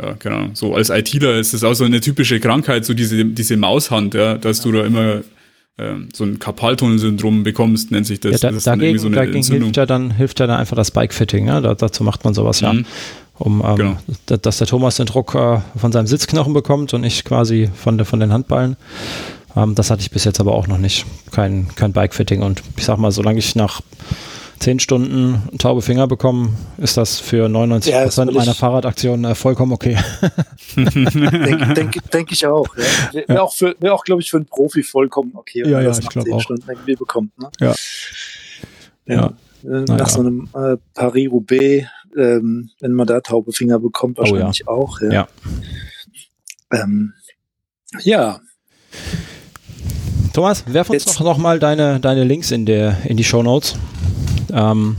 ja, 0.00 0.14
genau. 0.18 0.50
So 0.54 0.74
als 0.74 0.90
ITler 0.90 1.38
ist 1.38 1.54
das 1.54 1.64
auch 1.64 1.74
so 1.74 1.84
eine 1.84 2.00
typische 2.00 2.40
Krankheit, 2.40 2.84
so 2.84 2.94
diese, 2.94 3.24
diese 3.24 3.56
Maushand, 3.56 4.14
ja, 4.14 4.36
dass 4.36 4.60
du 4.60 4.72
da 4.72 4.84
immer 4.84 5.22
ähm, 5.78 6.08
so 6.12 6.24
ein 6.24 6.38
Karpaltunnelsyndrom 6.38 7.42
bekommst, 7.42 7.90
nennt 7.90 8.06
sich 8.06 8.20
das. 8.20 8.32
Ja, 8.32 8.48
da, 8.48 8.54
das 8.54 8.64
dagegen, 8.64 8.98
so 8.98 9.08
dagegen 9.08 9.42
hilft 9.42 9.76
ja 9.76 9.86
dann 9.86 10.10
hilft 10.10 10.40
ja 10.40 10.46
dann 10.46 10.58
einfach 10.58 10.76
das 10.76 10.90
Bikefitting, 10.90 11.44
ne? 11.44 11.60
Da, 11.62 11.74
dazu 11.74 12.04
macht 12.04 12.24
man 12.24 12.34
sowas 12.34 12.62
mhm. 12.62 12.66
ja 12.66 12.74
um 13.38 13.62
ähm, 13.64 13.76
genau. 13.76 13.96
dass 14.26 14.58
der 14.58 14.66
Thomas 14.66 14.96
den 14.96 15.06
Druck 15.06 15.34
äh, 15.34 15.60
von 15.76 15.92
seinem 15.92 16.06
Sitzknochen 16.06 16.52
bekommt 16.52 16.92
und 16.94 17.04
ich 17.04 17.24
quasi 17.24 17.70
von, 17.74 17.96
der, 17.96 18.04
von 18.04 18.20
den 18.20 18.32
Handballen. 18.32 18.76
Ähm, 19.56 19.74
das 19.74 19.90
hatte 19.90 20.02
ich 20.02 20.10
bis 20.10 20.24
jetzt 20.24 20.40
aber 20.40 20.54
auch 20.54 20.66
noch 20.66 20.78
nicht. 20.78 21.06
Kein, 21.30 21.68
kein 21.74 21.92
Bikefitting. 21.92 22.42
Und 22.42 22.62
ich 22.76 22.84
sag 22.84 22.98
mal, 22.98 23.12
solange 23.12 23.38
ich 23.38 23.54
nach 23.54 23.80
zehn 24.58 24.78
Stunden 24.78 25.42
taube 25.58 25.82
Finger 25.82 26.06
bekomme, 26.06 26.50
ist 26.78 26.96
das 26.96 27.20
für 27.20 27.48
99 27.48 27.92
ja, 27.92 28.02
Prozent 28.02 28.32
meiner 28.34 28.54
Fahrradaktionen 28.54 29.30
äh, 29.30 29.34
vollkommen 29.34 29.72
okay. 29.72 29.96
Denke 30.76 31.74
denk, 31.74 32.10
denk 32.10 32.32
ich 32.32 32.46
auch. 32.46 32.66
Ja. 32.76 32.84
Wäre 33.12 33.34
ja. 33.34 33.42
auch, 33.42 33.54
wär 33.60 33.94
auch 33.94 34.04
glaube 34.04 34.22
ich, 34.22 34.30
für 34.30 34.36
einen 34.38 34.46
Profi 34.46 34.82
vollkommen 34.82 35.32
okay, 35.34 35.62
wenn 35.64 35.72
ja, 35.72 35.80
ja, 35.80 35.88
das 35.88 36.02
nach 36.02 36.12
zehn 36.12 36.32
auch. 36.32 36.40
Stunden 36.40 36.64
irgendwie 36.68 36.96
bekommt. 36.96 37.38
Ne? 37.38 37.50
Ja. 37.60 37.74
ja. 39.06 39.26
Äh, 39.64 39.84
nach 39.84 39.98
ja. 39.98 40.08
so 40.08 40.20
einem 40.20 40.48
äh, 40.54 40.76
Paris-Roubaix 40.94 41.86
ähm, 42.16 42.70
wenn 42.80 42.92
man 42.92 43.06
da 43.06 43.20
taube 43.20 43.52
Finger 43.52 43.78
bekommt, 43.78 44.18
wahrscheinlich 44.18 44.66
oh, 44.66 44.70
auch. 44.70 45.00
Ja. 45.00 45.10
Ja. 45.10 45.28
Ähm, 46.72 47.12
ja. 48.02 48.40
Thomas, 50.32 50.64
werf 50.72 50.90
uns 50.90 51.04
Jetzt. 51.04 51.16
doch 51.16 51.24
noch 51.24 51.38
mal 51.38 51.58
deine, 51.58 52.00
deine 52.00 52.24
Links 52.24 52.50
in, 52.50 52.66
der, 52.66 52.98
in 53.04 53.16
die 53.16 53.24
Show 53.24 53.42
Notes 53.42 53.76
ähm, 54.52 54.96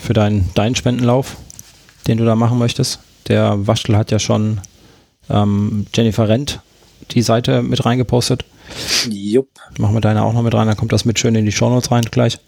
für 0.00 0.12
deinen, 0.12 0.50
deinen 0.54 0.74
Spendenlauf, 0.74 1.36
den 2.06 2.18
du 2.18 2.24
da 2.24 2.34
machen 2.34 2.58
möchtest. 2.58 3.00
Der 3.28 3.66
Waschel 3.66 3.96
hat 3.96 4.10
ja 4.10 4.18
schon 4.18 4.60
ähm, 5.30 5.86
Jennifer 5.94 6.28
Rent 6.28 6.60
die 7.10 7.22
Seite 7.22 7.62
mit 7.62 7.84
reingepostet. 7.84 8.44
Jupp. 9.08 9.48
Machen 9.78 9.94
wir 9.94 10.00
deine 10.00 10.22
auch 10.22 10.32
noch 10.32 10.42
mit 10.42 10.54
rein, 10.54 10.66
dann 10.66 10.76
kommt 10.76 10.92
das 10.92 11.04
mit 11.04 11.18
schön 11.18 11.34
in 11.34 11.44
die 11.44 11.52
Show 11.52 11.68
Notes 11.68 11.90
rein 11.90 12.04
gleich. 12.04 12.38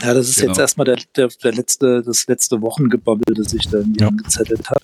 Ja, 0.00 0.14
das 0.14 0.28
ist 0.28 0.36
genau. 0.36 0.48
jetzt 0.48 0.58
erstmal 0.58 0.84
der, 0.84 0.98
der, 1.16 1.28
der, 1.28 1.52
letzte, 1.52 2.02
das 2.02 2.26
letzte 2.26 2.60
Wochengebabbel, 2.60 3.34
das 3.34 3.52
ich 3.52 3.68
da 3.68 3.78
irgendwie 3.78 4.00
ja. 4.00 4.08
angezettelt 4.08 4.68
habe. 4.68 4.80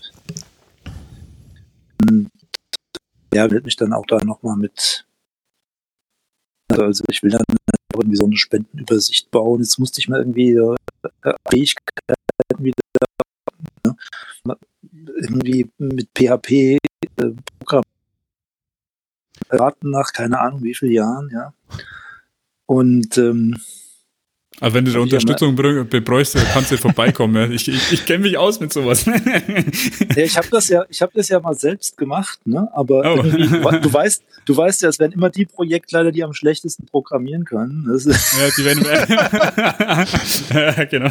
Ja, 3.35 3.51
will 3.51 3.63
mich 3.63 3.77
dann 3.77 3.93
auch 3.93 4.07
da 4.07 4.19
nochmal 4.25 4.57
mit. 4.57 5.07
Also 6.71 7.03
ich 7.11 7.23
will 7.23 7.31
dann 7.31 7.45
irgendwie 7.95 8.17
so 8.17 8.27
eine 8.27 8.37
Spendenübersicht 8.37 9.31
bauen. 9.31 9.61
Jetzt 9.61 9.79
musste 9.79 10.01
ich 10.01 10.09
mal 10.09 10.21
irgendwie 10.21 10.53
äh, 10.53 11.35
Fähigkeiten 11.51 12.15
wieder 12.59 12.75
ne? 13.85 13.97
irgendwie 15.21 15.71
mit 15.79 16.09
PHP 16.17 16.51
äh, 16.51 16.79
Programm 17.59 17.85
raten 19.51 19.91
nach 19.91 20.13
keine 20.13 20.41
Ahnung 20.41 20.63
wie 20.63 20.75
vielen 20.75 20.93
Jahren, 20.93 21.31
ja. 21.33 21.53
Und 22.67 23.17
ähm, 23.17 23.57
Aber 24.61 24.75
wenn 24.75 24.85
du 24.85 24.93
da 24.93 25.01
Unterstützung 25.01 25.55
bräuchst, 25.55 26.37
kannst 26.53 26.73
du 26.73 26.77
vorbeikommen. 26.77 27.35
Ja. 27.35 27.49
Ich, 27.55 27.69
ich, 27.69 27.93
ich 27.93 28.05
kenne 28.07 28.21
mich 28.21 28.37
aus 28.37 28.61
mit 28.61 28.73
sowas. 28.73 29.05
ja, 30.17 30.23
ich 30.23 30.37
habe 30.37 30.49
das 30.51 30.69
ja, 30.69 30.85
ich 30.89 31.01
habe 31.01 31.13
das 31.15 31.29
ja 31.29 31.41
mal 31.41 31.55
selbst 31.55 31.97
gemacht, 31.97 32.41
ne? 32.45 32.69
Aber 32.73 33.19
oh. 33.19 33.23
du 33.23 33.93
weißt, 33.93 34.23
du 34.47 34.57
weißt 34.57 34.83
ja, 34.83 34.89
es 34.89 34.99
werden 34.99 35.13
immer 35.13 35.31
die 35.31 35.47
Projektleiter, 35.47 36.11
die 36.13 36.25
am 36.25 36.33
schlechtesten 36.33 36.87
programmieren 36.87 37.45
können. 37.45 37.87
Das 37.89 38.05
ja, 38.05 38.13
die 38.57 38.65
werden. 38.65 38.85
ja, 40.55 40.85
genau. 40.85 41.11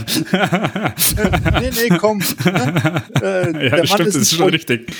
nee, 1.60 1.70
nee, 1.70 1.98
komm. 1.98 2.20
Ne? 2.20 3.04
Äh, 3.22 3.70
ja, 3.70 3.78
das 3.78 3.90
stimmt, 3.90 4.10
das 4.10 4.16
ist 4.16 4.34
schon 4.34 4.50
richtig. 4.50 4.92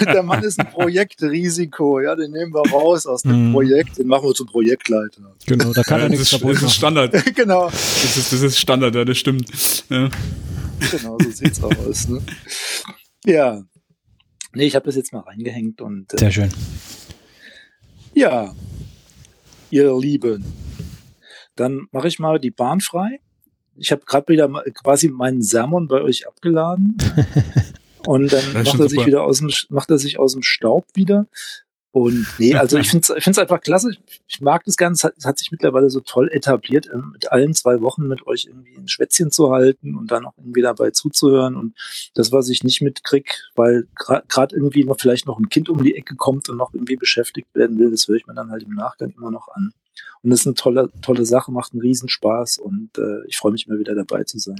der 0.00 0.22
Mann 0.22 0.42
ist 0.42 0.58
ein 0.58 0.70
Projektrisiko, 0.70 2.00
ja, 2.00 2.16
den 2.16 2.32
nehmen 2.32 2.54
wir 2.54 2.62
raus 2.70 3.06
aus 3.06 3.22
dem 3.22 3.32
hm. 3.32 3.52
Projekt, 3.52 3.98
den 3.98 4.06
machen 4.06 4.24
wir 4.24 4.34
zum 4.34 4.46
Projektleiter. 4.46 5.22
Genau, 5.46 5.72
da 5.72 5.82
kann 5.82 5.98
ja, 5.98 6.04
er 6.04 6.10
nichts 6.10 6.30
kaputt 6.30 6.56
Das 6.56 6.62
ist 6.62 6.74
Standard. 6.74 7.34
genau. 7.34 7.70
Das 8.02 8.16
ist, 8.16 8.32
das 8.32 8.42
ist 8.42 8.58
Standard, 8.58 8.94
ja, 8.94 9.04
das 9.04 9.18
stimmt. 9.18 9.50
Ja. 9.88 10.08
Genau, 10.90 11.18
so 11.22 11.30
sieht's 11.30 11.62
aus. 11.62 12.08
Ne? 12.08 12.22
Ja. 13.24 13.62
Nee, 14.54 14.66
ich 14.66 14.74
habe 14.74 14.86
das 14.86 14.96
jetzt 14.96 15.12
mal 15.12 15.20
reingehängt 15.20 15.80
und. 15.80 16.12
Äh, 16.14 16.18
Sehr 16.18 16.30
schön. 16.30 16.50
Ja, 18.14 18.54
ihr 19.70 19.96
Lieben. 19.98 20.44
Dann 21.56 21.86
mache 21.92 22.08
ich 22.08 22.18
mal 22.18 22.40
die 22.40 22.50
Bahn 22.50 22.80
frei. 22.80 23.20
Ich 23.76 23.92
habe 23.92 24.02
gerade 24.04 24.28
wieder 24.28 24.48
quasi 24.74 25.08
meinen 25.08 25.42
Sermon 25.42 25.88
bei 25.88 26.00
euch 26.00 26.26
abgeladen. 26.26 26.96
und 28.06 28.32
dann 28.32 28.52
macht 28.52 28.78
er, 28.78 28.88
sich 28.88 29.06
wieder 29.06 29.22
aus 29.22 29.38
dem, 29.38 29.50
macht 29.68 29.90
er 29.90 29.98
sich 29.98 30.18
aus 30.18 30.32
dem 30.32 30.42
Staub 30.42 30.86
wieder. 30.94 31.26
Und 31.92 32.24
nee, 32.38 32.54
also 32.54 32.78
ich 32.78 32.90
finde 32.90 33.08
es 33.08 33.38
einfach 33.38 33.60
klasse. 33.60 33.90
Ich, 33.90 34.20
ich 34.28 34.40
mag 34.40 34.64
das 34.64 34.76
Ganze. 34.76 35.12
Es 35.16 35.24
hat 35.24 35.38
sich 35.38 35.50
mittlerweile 35.50 35.90
so 35.90 36.00
toll 36.00 36.28
etabliert, 36.30 36.86
äh, 36.86 36.96
mit 36.96 37.32
allen 37.32 37.54
zwei 37.54 37.80
Wochen 37.80 38.06
mit 38.06 38.26
euch 38.26 38.46
irgendwie 38.46 38.76
ein 38.76 38.88
Schwätzchen 38.88 39.30
zu 39.30 39.50
halten 39.50 39.96
und 39.96 40.10
dann 40.10 40.24
auch 40.24 40.34
irgendwie 40.38 40.62
dabei 40.62 40.90
zuzuhören. 40.90 41.56
Und 41.56 41.74
das, 42.14 42.30
was 42.30 42.48
ich 42.48 42.62
nicht 42.62 42.80
mitkrieg, 42.80 43.34
weil 43.56 43.88
gerade 43.96 44.54
irgendwie 44.54 44.84
noch 44.84 45.00
vielleicht 45.00 45.26
noch 45.26 45.38
ein 45.38 45.48
Kind 45.48 45.68
um 45.68 45.82
die 45.82 45.96
Ecke 45.96 46.14
kommt 46.14 46.48
und 46.48 46.56
noch 46.56 46.72
irgendwie 46.72 46.96
beschäftigt 46.96 47.48
werden 47.54 47.78
will, 47.78 47.90
das 47.90 48.06
höre 48.06 48.16
ich 48.16 48.26
mir 48.26 48.34
dann 48.34 48.50
halt 48.50 48.62
im 48.62 48.74
Nachgang 48.74 49.12
immer 49.16 49.30
noch 49.30 49.48
an. 49.48 49.72
Und 50.22 50.30
das 50.30 50.40
ist 50.40 50.46
eine 50.46 50.54
tolle, 50.54 50.90
tolle 51.02 51.24
Sache, 51.24 51.50
macht 51.50 51.72
einen 51.72 51.80
Riesenspaß 51.80 52.58
und 52.58 52.90
äh, 52.98 53.26
ich 53.26 53.36
freue 53.36 53.52
mich 53.52 53.66
mal 53.66 53.78
wieder 53.78 53.94
dabei 53.94 54.22
zu 54.24 54.38
sein. 54.38 54.58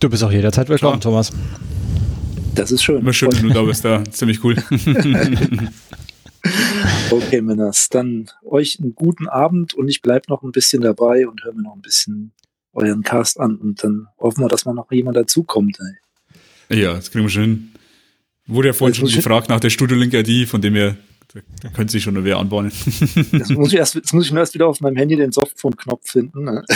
Du 0.00 0.10
bist 0.10 0.24
auch 0.24 0.32
jederzeit 0.32 0.68
willkommen, 0.68 0.94
ja. 0.94 1.00
Thomas. 1.00 1.30
Das 2.54 2.72
ist 2.72 2.82
schön. 2.82 3.00
Immer 3.00 3.12
schön, 3.12 3.32
wenn 3.32 3.48
du 3.48 3.54
da 3.54 3.62
bist, 3.64 3.84
da. 3.84 4.02
Ziemlich 4.10 4.42
cool. 4.42 4.56
Okay, 7.10 7.40
Männers, 7.40 7.88
dann 7.88 8.30
euch 8.44 8.78
einen 8.80 8.94
guten 8.94 9.28
Abend 9.28 9.74
und 9.74 9.88
ich 9.88 10.02
bleibe 10.02 10.26
noch 10.28 10.42
ein 10.42 10.52
bisschen 10.52 10.82
dabei 10.82 11.26
und 11.28 11.44
höre 11.44 11.54
mir 11.54 11.62
noch 11.62 11.74
ein 11.74 11.82
bisschen 11.82 12.32
euren 12.72 13.02
Cast 13.02 13.40
an 13.40 13.56
und 13.56 13.82
dann 13.82 14.08
hoffen 14.18 14.42
wir, 14.42 14.48
dass 14.48 14.64
mal 14.64 14.74
noch 14.74 14.90
jemand 14.90 15.16
dazukommt. 15.16 15.78
Ey. 16.68 16.82
Ja, 16.82 16.94
das 16.94 17.10
kriegen 17.10 17.24
wir 17.24 17.30
schon 17.30 17.42
hin. 17.42 17.72
Wurde 18.46 18.68
ja 18.68 18.72
vorhin 18.74 18.94
schon 18.94 19.08
gefragt 19.08 19.48
nach 19.48 19.60
der 19.60 19.70
Studio 19.70 19.96
Link 19.96 20.12
ID, 20.14 20.48
von 20.48 20.60
dem 20.60 20.76
ihr 20.76 20.96
da 21.62 21.68
könnte 21.70 21.92
sich 21.92 22.02
schon 22.02 22.16
eine 22.16 22.24
wer 22.24 22.38
anbauen. 22.38 22.72
Jetzt 23.32 23.50
muss, 23.50 23.72
ich 23.72 23.78
erst, 23.78 23.94
jetzt 23.94 24.12
muss 24.12 24.26
ich 24.26 24.32
nur 24.32 24.40
erst 24.40 24.54
wieder 24.54 24.68
auf 24.68 24.80
meinem 24.80 24.96
Handy 24.96 25.16
den 25.16 25.32
Softphone-Knopf 25.32 26.10
finden. 26.10 26.44
Ne? 26.44 26.64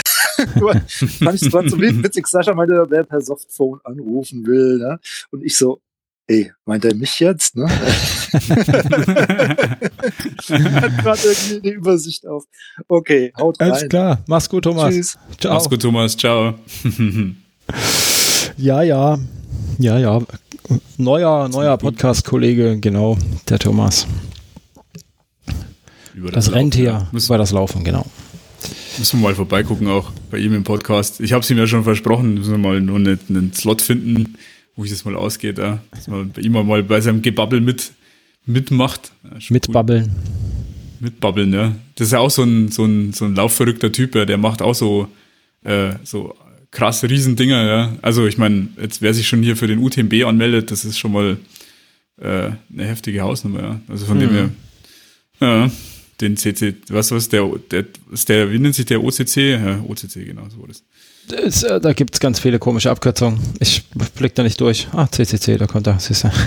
fand 1.19 1.41
ich 1.41 1.49
zwar 1.49 1.67
so 1.67 1.79
witzig, 1.79 2.27
Sascha 2.27 2.53
meinte, 2.53 2.85
wer 2.89 3.03
per 3.03 3.21
Softphone 3.21 3.79
anrufen 3.83 4.45
will. 4.45 4.77
Ne? 4.77 4.99
Und 5.31 5.43
ich 5.43 5.55
so, 5.55 5.81
ey, 6.27 6.51
meint 6.65 6.85
er 6.85 6.95
mich 6.95 7.19
jetzt? 7.19 7.55
Ne? 7.55 7.67
Hat 8.31 8.39
gerade 10.97 11.21
irgendwie 11.21 11.59
eine 11.67 11.71
Übersicht 11.71 12.25
auf. 12.25 12.45
Okay, 12.87 13.33
haut 13.37 13.59
rein. 13.59 13.71
Alles 13.71 13.89
klar, 13.89 14.23
mach's 14.27 14.49
gut, 14.49 14.63
Thomas. 14.63 14.93
Tschüss. 14.93 15.17
Ciao. 15.39 15.53
Mach's 15.53 15.69
gut, 15.69 15.81
Thomas. 15.81 16.15
Ciao. 16.15 16.55
ja, 18.57 18.81
ja, 18.83 19.19
ja, 19.77 19.97
ja. 19.97 20.21
Neuer, 20.97 21.49
neuer 21.49 21.77
Podcast-Kollege, 21.77 22.79
genau, 22.79 23.17
der 23.49 23.59
Thomas. 23.59 24.07
Über 26.13 26.31
das, 26.31 26.45
das 26.45 26.53
Rentier 26.53 27.07
über 27.11 27.37
das 27.37 27.51
Laufen, 27.51 27.83
genau. 27.83 28.05
Müssen 28.97 29.19
wir 29.19 29.29
mal 29.29 29.35
vorbeigucken, 29.35 29.87
auch 29.87 30.11
bei 30.29 30.37
ihm 30.37 30.53
im 30.53 30.63
Podcast. 30.63 31.19
Ich 31.19 31.33
habe 31.33 31.43
es 31.43 31.49
ihm 31.49 31.57
ja 31.57 31.65
schon 31.65 31.83
versprochen, 31.83 32.35
müssen 32.35 32.51
wir 32.51 32.57
mal 32.57 32.79
nur 32.81 32.97
einen, 32.97 33.19
einen 33.29 33.53
Slot 33.53 33.81
finden, 33.81 34.37
ich 34.85 34.91
das 34.91 35.05
mal 35.05 35.15
ausgeht, 35.15 35.57
ja. 35.57 35.79
dass 35.91 36.07
man 36.07 36.31
bei 36.31 36.41
ihm 36.41 36.53
mal 36.53 36.83
bei 36.83 37.01
seinem 37.01 37.21
Gebabbel 37.21 37.61
mit, 37.61 37.91
mitmacht. 38.45 39.11
Ja, 39.23 39.37
Mitbabbeln. 39.49 40.03
Cool. 40.03 40.51
Mitbabbeln, 41.01 41.53
ja. 41.53 41.75
Das 41.95 42.07
ist 42.07 42.13
ja 42.13 42.19
auch 42.19 42.29
so 42.29 42.43
ein, 42.43 42.69
so 42.69 42.85
ein, 42.85 43.13
so 43.13 43.25
ein 43.25 43.35
laufverrückter 43.35 43.91
Typ, 43.91 44.15
ja. 44.15 44.25
der 44.25 44.37
macht 44.37 44.61
auch 44.61 44.75
so, 44.75 45.07
äh, 45.63 45.93
so 46.03 46.35
krasse 46.71 47.09
Riesendinger, 47.09 47.65
ja. 47.65 47.97
Also 48.01 48.27
ich 48.27 48.37
meine, 48.37 48.69
jetzt 48.81 49.01
wer 49.01 49.13
sich 49.13 49.27
schon 49.27 49.43
hier 49.43 49.57
für 49.57 49.67
den 49.67 49.79
UTMB 49.79 50.25
anmeldet, 50.25 50.71
das 50.71 50.85
ist 50.85 50.97
schon 50.97 51.11
mal 51.11 51.37
äh, 52.17 52.51
eine 52.71 52.85
heftige 52.85 53.21
Hausnummer, 53.21 53.61
ja. 53.61 53.81
Also 53.87 54.05
von 54.05 54.17
mhm. 54.17 54.21
dem 54.21 54.29
her, 54.31 54.49
ja, 55.41 55.71
den 56.21 56.37
CC, 56.37 56.75
was 56.89 57.11
was 57.11 57.29
der, 57.29 57.49
der, 57.71 57.85
der, 58.27 58.51
wie 58.51 58.59
nennt 58.59 58.75
sich 58.75 58.85
der 58.85 59.03
OCC? 59.03 59.37
Ja, 59.37 59.81
OCC, 59.81 60.25
genau, 60.25 60.47
so 60.49 60.61
war 60.61 60.67
das. 60.67 60.83
Das, 61.27 61.63
äh, 61.63 61.79
da 61.79 61.93
gibt 61.93 62.15
es 62.15 62.19
ganz 62.19 62.39
viele 62.39 62.59
komische 62.59 62.91
Abkürzungen. 62.91 63.39
Ich 63.59 63.83
blick 64.15 64.35
da 64.35 64.43
nicht 64.43 64.59
durch. 64.59 64.87
Ah, 64.91 65.07
CCC, 65.09 65.57
da 65.57 65.67
kommt 65.67 65.87
er. 65.87 65.99
Siehst 65.99 66.25
du. 66.25 66.31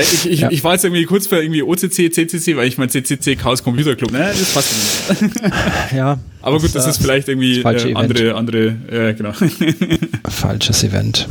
Ich, 0.00 0.26
ich, 0.26 0.40
ja. 0.40 0.50
ich 0.50 0.62
war 0.62 0.74
jetzt 0.74 0.84
irgendwie 0.84 1.04
kurz 1.04 1.26
für 1.26 1.42
irgendwie 1.42 1.62
OCC, 1.62 2.12
CCC, 2.12 2.56
weil 2.56 2.68
ich 2.68 2.78
mein 2.78 2.88
CCC 2.90 3.34
Chaos 3.34 3.62
Computer 3.62 3.96
Club, 3.96 4.12
ne, 4.12 4.32
das 4.38 4.54
passt 4.54 4.72
nicht. 5.10 5.32
ja. 5.96 6.18
Aber 6.42 6.58
gut, 6.58 6.66
das, 6.66 6.84
das 6.84 6.96
ist 6.96 7.02
vielleicht 7.02 7.28
irgendwie 7.28 7.60
äh, 7.60 7.94
andere, 7.94 8.34
andere, 8.36 8.66
äh, 8.90 9.14
genau. 9.14 9.32
Falsches 10.28 10.84
Event. 10.84 11.28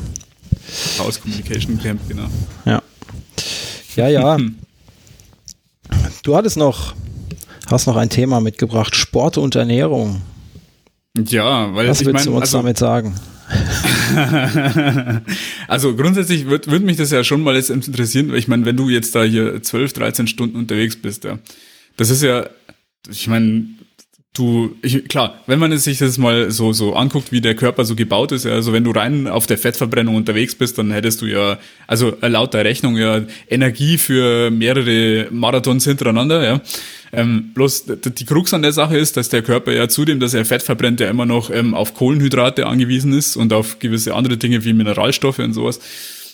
Chaos 0.98 1.22
Communication 1.22 1.80
Camp, 1.82 2.02
genau. 2.10 2.28
Ja. 2.66 2.82
Ja, 3.96 4.08
ja. 4.10 4.38
du 6.24 6.36
hattest 6.36 6.58
noch, 6.58 6.94
hast 7.70 7.88
noch 7.88 7.96
ein 7.96 8.10
Thema 8.10 8.42
mitgebracht, 8.42 8.96
Sport 8.96 9.38
und 9.38 9.56
Ernährung. 9.56 10.22
Ja, 11.28 11.74
weil 11.76 11.88
Was 11.88 12.02
ich 12.02 12.08
willst 12.08 12.26
mein, 12.26 12.34
du 12.34 12.38
uns 12.38 12.42
also, 12.44 12.58
damit 12.60 12.78
sagen? 12.78 13.16
also 15.68 15.96
grundsätzlich 15.96 16.46
würde 16.48 16.70
würd 16.70 16.84
mich 16.84 16.98
das 16.98 17.12
ja 17.12 17.24
schon 17.24 17.42
mal 17.42 17.56
jetzt 17.56 17.70
interessieren, 17.70 18.32
weil 18.32 18.38
ich 18.38 18.48
meine, 18.48 18.66
wenn 18.66 18.78
du 18.78 18.90
jetzt 18.90 19.16
da 19.16 19.24
hier 19.24 19.62
12, 19.62 19.94
13 19.94 20.28
Stunden 20.28 20.56
unterwegs 20.56 20.96
bist, 20.96 21.24
ja, 21.24 21.40
das 21.98 22.10
ist 22.10 22.22
ja, 22.22 22.48
ich 23.10 23.28
meine, 23.28 23.66
du, 24.34 24.76
ich, 24.82 25.08
klar, 25.08 25.42
wenn 25.48 25.60
man 25.60 25.76
sich 25.78 25.98
das 25.98 26.18
mal 26.18 26.52
so, 26.52 26.74
so 26.74 26.94
anguckt, 26.94 27.32
wie 27.32 27.42
der 27.42 27.56
Körper 27.56 27.86
so 27.86 27.96
gebaut 27.96 28.32
ist, 28.32 28.46
also 28.46 28.74
wenn 28.74 28.84
du 28.84 28.92
rein 28.92 29.28
auf 29.28 29.48
der 29.48 29.58
Fettverbrennung 29.58 30.16
unterwegs 30.16 30.56
bist, 30.56 30.78
dann 30.78 30.92
hättest 30.92 31.22
du 31.22 31.26
ja, 31.26 31.58
also 31.88 32.16
laut 32.22 32.54
der 32.54 32.66
Rechnung 32.66 32.98
ja 32.98 33.22
Energie 33.50 33.98
für 33.98 34.52
mehrere 34.52 35.28
Marathons 35.32 35.86
hintereinander, 35.86 36.44
ja. 36.44 36.62
Ähm, 37.12 37.52
bloß 37.54 37.86
die 38.04 38.26
Krux 38.26 38.54
an 38.54 38.62
der 38.62 38.72
Sache 38.72 38.98
ist, 38.98 39.18
dass 39.18 39.30
der 39.30 39.42
Körper 39.42 39.72
ja 39.72 39.88
zudem, 39.88 40.20
dass 40.20 40.34
er 40.34 40.46
Fett 40.46 40.64
verbrennt, 40.64 41.00
ja 41.00 41.10
immer 41.10 41.26
noch 41.26 41.50
ähm, 41.50 41.74
auf 41.74 41.94
Kohlenhydrate 41.94 42.68
angewiesen 42.68 43.14
ist 43.14 43.36
und 43.36 43.52
auf 43.54 43.80
gewisse 43.80 44.14
andere 44.16 44.38
Dinge 44.38 44.64
wie 44.64 44.74
Mineralstoffe 44.74 45.40
und 45.40 45.54
sowas. 45.54 45.80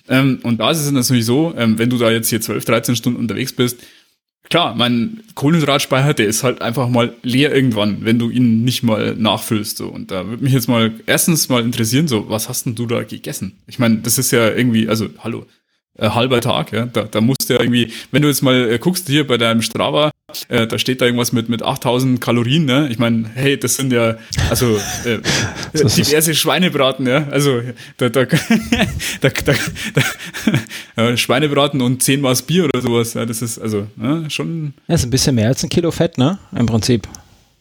Ähm, 0.08 0.40
und 0.44 0.60
da 0.60 0.72
ist 0.72 0.80
es 0.80 0.92
natürlich 0.92 1.26
so, 1.26 1.54
ähm, 1.58 1.78
wenn 1.78 1.90
du 1.90 1.98
da 1.98 2.12
jetzt 2.12 2.30
hier 2.30 2.42
12, 2.42 2.66
13 2.66 2.96
Stunden 2.96 3.20
unterwegs 3.20 3.54
bist, 3.54 3.80
klar, 4.50 4.76
mein 4.76 5.22
Kohlenhydratspeicher, 5.34 6.14
der 6.14 6.28
ist 6.28 6.44
halt 6.44 6.62
einfach 6.62 6.90
mal 6.90 7.14
leer 7.24 7.54
irgendwann, 7.54 8.06
wenn 8.06 8.20
du 8.20 8.30
ihn 8.30 8.64
nicht 8.64 8.84
mal 8.84 9.16
nachfüllst. 9.16 9.78
So. 9.78 9.88
Und 9.88 10.12
da 10.12 10.28
würde 10.28 10.44
mich 10.44 10.54
jetzt 10.54 10.68
mal 10.68 10.94
erstens 11.06 11.50
mal 11.50 11.64
interessieren, 11.64 12.08
so, 12.08 12.30
was 12.30 12.50
hast 12.50 12.66
denn 12.66 12.76
du 12.76 12.86
da 12.86 13.04
gegessen? 13.04 13.58
Ich 13.68 13.80
meine, 13.80 13.98
das 13.98 14.18
ist 14.18 14.32
ja 14.32 14.50
irgendwie, 14.50 14.88
also, 14.88 15.08
hallo, 15.20 15.46
äh, 15.98 16.10
halber 16.10 16.42
Tag, 16.42 16.72
ja. 16.72 16.86
Da, 16.86 17.04
da 17.04 17.22
musst 17.22 17.50
du 17.50 17.54
ja 17.54 17.60
irgendwie, 17.62 17.92
wenn 18.12 18.22
du 18.22 18.28
jetzt 18.28 18.42
mal 18.42 18.72
äh, 18.72 18.80
guckst 18.80 19.08
hier 19.08 19.26
bei 19.26 19.38
deinem 19.38 19.62
Strava, 19.62 20.12
äh, 20.50 20.68
da 20.68 20.78
steht 20.78 21.02
da 21.02 21.06
irgendwas 21.06 21.32
mit, 21.32 21.50
mit 21.50 21.64
8000 21.64 22.20
Kalorien, 22.20 22.66
ne? 22.66 22.90
Ich 22.92 23.00
meine, 23.00 23.30
hey, 23.34 23.58
das 23.58 23.76
sind 23.76 23.94
ja, 23.94 24.18
also 24.50 24.78
äh, 25.06 25.20
diverse 25.74 26.36
Schweinebraten, 26.36 27.08
ja. 27.08 27.28
Also 27.30 27.62
da, 27.98 28.10
da, 28.10 28.26
da, 29.22 29.30
da, 29.30 29.54
da 30.96 31.18
Schweinebraten 31.18 31.82
und 31.82 32.04
10 32.04 32.22
Maß 32.22 32.42
Bier 32.42 32.66
oder 32.66 32.82
sowas, 32.82 33.14
ja, 33.14 33.26
das 33.26 33.42
ist 33.42 33.60
also 33.60 33.88
ja, 34.02 34.30
schon. 34.30 34.74
Ja, 34.88 34.96
ist 34.96 35.06
ein 35.06 35.10
bisschen 35.10 35.36
mehr 35.36 35.48
als 35.48 35.64
ein 35.64 35.70
Kilo 35.70 35.92
Fett, 35.92 36.18
ne? 36.18 36.40
Im 36.58 36.66
Prinzip. 36.66 37.08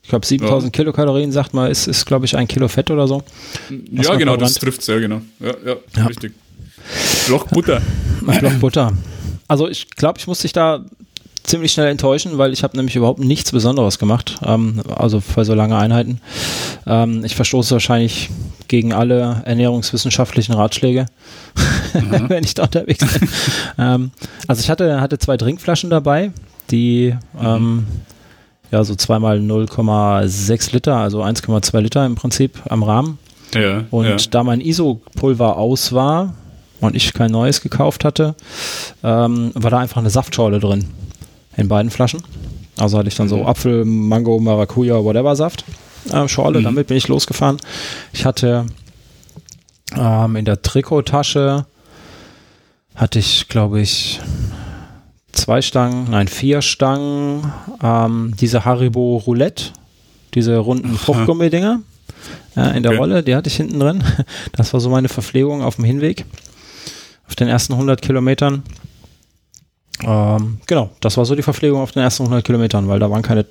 Ich 0.03 0.11
glaube, 0.11 0.27
7000 0.27 0.65
ja. 0.65 0.83
Kilokalorien, 0.83 1.33
sagt 1.33 1.55
man, 1.55 1.71
ist, 1.71 1.87
ist 1.87 2.05
glaube 2.05 2.27
ich, 2.27 2.37
ein 2.37 2.47
Kilo 2.47 2.69
Fett 2.69 2.91
oder 2.91 3.09
so. 3.09 3.23
Ja, 3.91 4.17
genau, 4.17 4.37
das 4.37 4.55
trifft 4.55 4.83
sehr 4.83 5.01
genau. 5.01 5.23
Ja, 5.41 5.55
ja, 5.65 5.77
ja. 5.97 6.07
richtig. 6.07 6.35
Block 7.27 7.51
Butter. 7.51 7.83
Block 8.21 8.61
Butter. 8.61 8.93
Also 9.49 9.69
ich 9.69 9.91
glaube, 9.91 10.19
ich 10.19 10.27
muss 10.27 10.41
dich 10.41 10.53
da 10.53 10.85
ziemlich 11.45 11.73
schnell 11.73 11.89
enttäuschen, 11.89 12.39
weil 12.39 12.53
ich 12.53 12.65
habe 12.65 12.77
nämlich 12.77 12.97
überhaupt 12.97 13.21
nichts 13.21 13.53
Besonderes 13.53 13.99
gemacht, 13.99 14.39
ähm, 14.45 14.81
also 14.97 15.21
für 15.21 15.45
so 15.45 15.55
lange 15.55 15.77
Einheiten. 15.77 16.21
Ähm, 16.87 17.25
ich 17.25 17.37
verstoße 17.37 17.73
wahrscheinlich 17.73 18.31
gegen 18.67 18.93
alle 18.93 19.43
ernährungswissenschaftlichen 19.45 20.55
Ratschläge, 20.55 21.07
mhm. 21.95 22.29
wenn 22.29 22.45
ich 22.45 22.55
da 22.55 22.65
unterwegs 22.65 23.07
bin. 23.07 23.29
ähm, 23.79 24.11
also 24.49 24.61
ich 24.61 24.71
hatte, 24.71 25.01
hatte 25.01 25.19
zwei 25.19 25.37
Trinkflaschen 25.37 25.91
dabei, 25.91 26.33
die 26.71 27.15
mhm. 27.39 27.87
ja, 28.73 28.83
so 28.83 28.95
zweimal 28.95 29.39
0,6 29.39 30.73
Liter, 30.73 30.97
also 30.97 31.23
1,2 31.23 31.81
Liter 31.81 32.07
im 32.07 32.15
Prinzip 32.15 32.59
am 32.69 32.83
Rahmen. 32.83 33.19
Ja, 33.55 33.85
Und 33.91 34.07
ja. 34.07 34.17
da 34.31 34.43
mein 34.43 34.61
ISO-Pulver 34.61 35.59
aus 35.59 35.93
war 35.93 36.35
und 36.85 36.95
ich 36.97 37.13
kein 37.13 37.31
neues 37.31 37.61
gekauft 37.61 38.05
hatte, 38.05 38.35
ähm, 39.03 39.51
war 39.55 39.71
da 39.71 39.79
einfach 39.79 39.99
eine 39.99 40.11
Saftschorle 40.11 40.61
drin 40.61 40.87
in 41.57 41.69
beiden 41.69 41.91
Flaschen. 41.91 42.23
Also 42.77 42.99
hatte 42.99 43.09
ich 43.09 43.15
dann 43.15 43.29
so 43.29 43.39
Mhm. 43.39 43.47
Apfel, 43.47 43.85
Mango, 43.85 44.39
Maracuja, 44.41 45.03
whatever 45.05 45.37
Saft. 45.37 45.65
Äh, 46.13 46.27
Schorle, 46.29 46.61
Mhm. 46.61 46.65
damit 46.65 46.87
bin 46.89 46.97
ich 46.97 47.09
losgefahren. 47.09 47.57
Ich 48.13 48.25
hatte 48.25 48.67
ähm, 49.97 50.37
in 50.37 50.45
der 50.45 50.61
Trikottasche 50.63 51.67
hatte 52.97 53.19
ich, 53.19 53.49
glaube 53.49 53.81
ich, 53.81 54.21
zwei 55.33 55.63
Stangen, 55.63 56.09
nein, 56.11 56.29
vier 56.29 56.63
Stangen, 56.63 57.53
ähm, 57.83 58.35
diese 58.41 58.65
Haribo 58.65 59.17
Roulette, 59.19 59.67
diese 60.35 60.57
runden 60.59 60.97
Fruchtgummi-Dinger 60.97 61.81
äh, 62.57 62.77
in 62.77 62.83
der 62.83 62.93
Okay. 62.93 62.99
Rolle, 63.01 63.23
die 63.23 63.35
hatte 63.37 63.49
ich 63.49 63.57
hinten 63.57 63.79
drin. 63.81 64.03
Das 64.53 64.73
war 64.73 64.81
so 64.81 64.91
meine 64.91 65.09
Verpflegung 65.09 65.63
auf 65.63 65.77
dem 65.77 65.85
Hinweg, 65.85 66.25
auf 67.29 67.35
den 67.37 67.49
ersten 67.49 67.73
100 67.75 68.03
Kilometern. 68.03 68.63
Ähm, 70.05 70.59
genau, 70.67 70.91
das 71.01 71.17
war 71.17 71.25
so 71.25 71.35
die 71.35 71.43
Verpflegung 71.43 71.81
auf 71.81 71.93
den 71.93 72.03
ersten 72.03 72.25
100 72.25 72.45
Kilometern, 72.45 72.89
weil 72.89 72.99
da 72.99 73.11
waren 73.11 73.23
keine, 73.23 73.47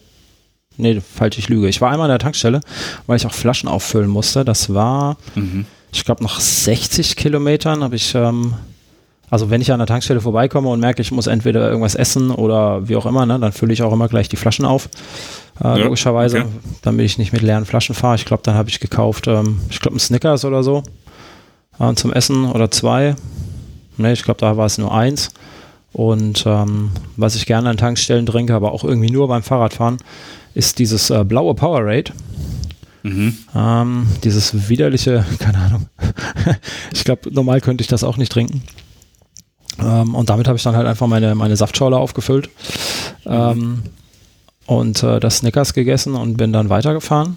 nee, 0.78 1.00
falsch, 1.02 1.38
ich 1.38 1.50
lüge. 1.50 1.68
Ich 1.68 1.82
war 1.82 1.90
einmal 1.92 2.06
an 2.06 2.14
der 2.14 2.20
Tankstelle, 2.20 2.62
weil 3.08 3.16
ich 3.18 3.26
auch 3.26 3.34
Flaschen 3.34 3.70
auffüllen 3.70 4.10
musste. 4.10 4.44
Das 4.46 4.74
war, 4.74 5.18
Mhm. 5.36 5.66
ich 5.92 6.04
glaube, 6.06 6.24
nach 6.24 6.40
60 6.40 7.16
Kilometern 7.16 7.84
habe 7.84 7.96
ich, 7.96 8.14
ähm, 8.14 8.54
also 9.30 9.50
wenn 9.50 9.62
ich 9.62 9.72
an 9.72 9.80
der 9.80 9.88
Tankstelle 9.88 10.22
vorbeikomme 10.22 10.70
und 10.70 10.80
merke, 10.80 11.02
ich 11.02 11.12
muss 11.12 11.28
entweder 11.28 11.68
irgendwas 11.70 11.96
essen 11.96 12.30
oder 12.30 12.88
wie 12.88 12.96
auch 12.98 13.06
immer, 13.06 13.26
ne, 13.26 13.40
dann 13.40 13.52
fülle 13.54 13.74
ich 13.74 13.82
auch 13.82 13.94
immer 13.94 14.08
gleich 14.10 14.30
die 14.30 14.36
Flaschen 14.36 14.66
auf. 14.66 14.90
Äh, 15.64 15.68
Ja, 15.68 15.76
logischerweise, 15.78 16.40
okay. 16.42 16.48
damit 16.82 17.06
ich 17.06 17.18
nicht 17.18 17.32
mit 17.32 17.42
leeren 17.42 17.66
Flaschen 17.66 17.96
fahre. 17.96 18.16
Ich 18.16 18.26
glaube, 18.26 18.44
dann 18.44 18.56
habe 18.56 18.70
ich 18.70 18.80
gekauft, 18.80 19.28
ähm, 19.28 19.60
ich 19.70 19.80
glaube, 19.80 19.96
ein 19.98 20.00
Snickers 20.00 20.44
oder 20.46 20.62
so 20.62 20.84
äh, 21.80 21.94
zum 21.96 22.12
Essen 22.12 22.46
oder 22.46 22.70
zwei. 22.70 23.16
Ne, 23.98 24.14
ich 24.14 24.24
glaube, 24.24 24.40
da 24.40 24.58
war 24.58 24.66
es 24.66 24.78
nur 24.78 24.94
eins. 24.94 25.30
Und 25.92 26.46
ähm, 26.48 26.92
was 27.18 27.36
ich 27.36 27.46
gerne 27.46 27.70
an 27.70 27.78
Tankstellen 27.78 28.26
trinke, 28.26 28.56
aber 28.56 28.72
auch 28.72 28.84
irgendwie 28.84 29.12
nur 29.12 29.28
beim 29.28 29.44
Fahrradfahren, 29.44 29.98
ist 30.56 30.80
dieses 30.80 31.10
äh, 31.10 31.24
blaue 31.24 31.54
Powerade. 31.54 32.12
Mhm. 33.04 33.38
Ähm, 33.54 34.08
dieses 34.24 34.70
widerliche, 34.70 35.26
keine 35.40 35.60
Ahnung. 35.60 35.88
ich 36.94 37.04
glaube, 37.04 37.32
normal 37.32 37.62
könnte 37.62 37.82
ich 37.84 37.88
das 37.88 38.04
auch 38.04 38.18
nicht 38.18 38.32
trinken. 38.32 38.64
Ähm, 39.80 40.16
und 40.16 40.30
damit 40.30 40.48
habe 40.48 40.58
ich 40.58 40.64
dann 40.64 40.76
halt 40.76 40.88
einfach 40.88 41.08
meine, 41.08 41.36
meine 41.36 41.56
Saftschorle 41.56 41.98
aufgefüllt. 41.98 42.50
Ähm, 43.26 43.84
und 44.66 45.04
äh, 45.04 45.20
das 45.20 45.38
Snickers 45.38 45.74
gegessen 45.74 46.16
und 46.16 46.38
bin 46.38 46.54
dann 46.54 46.70
weitergefahren. 46.70 47.36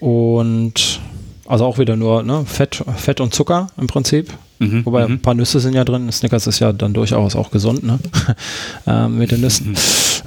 Und 0.00 1.00
also 1.46 1.64
auch 1.64 1.78
wieder 1.78 1.96
nur 1.96 2.22
ne, 2.22 2.44
Fett, 2.44 2.84
Fett 2.96 3.20
und 3.20 3.34
Zucker 3.34 3.68
im 3.76 3.86
Prinzip. 3.86 4.32
Mhm. 4.58 4.84
Wobei 4.84 5.06
mhm. 5.06 5.14
ein 5.14 5.22
paar 5.22 5.34
Nüsse 5.34 5.60
sind 5.60 5.74
ja 5.74 5.84
drin. 5.84 6.10
Snickers 6.10 6.46
ist 6.46 6.58
ja 6.58 6.72
dann 6.72 6.92
durchaus 6.92 7.36
auch 7.36 7.50
gesund, 7.50 7.84
ne? 7.84 7.98
ähm, 8.86 9.18
mit 9.18 9.30
den 9.30 9.40
Nüssen. 9.40 9.76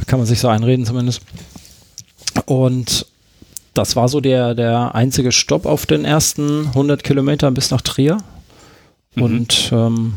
Kann 0.08 0.20
man 0.20 0.26
sich 0.26 0.40
so 0.40 0.48
einreden 0.48 0.86
zumindest. 0.86 1.22
Und 2.46 3.06
das 3.74 3.96
war 3.96 4.10
so 4.10 4.22
der, 4.22 4.54
der 4.54 4.96
einzige 4.96 5.32
Stopp 5.32 5.66
auf 5.66 5.86
den 5.86 6.06
ersten 6.06 6.68
100 6.68 7.04
Kilometern 7.04 7.54
bis 7.54 7.72
nach 7.72 7.82
Trier. 7.82 8.18
Mhm. 9.16 9.24
Und 9.24 9.70
ähm, 9.74 10.14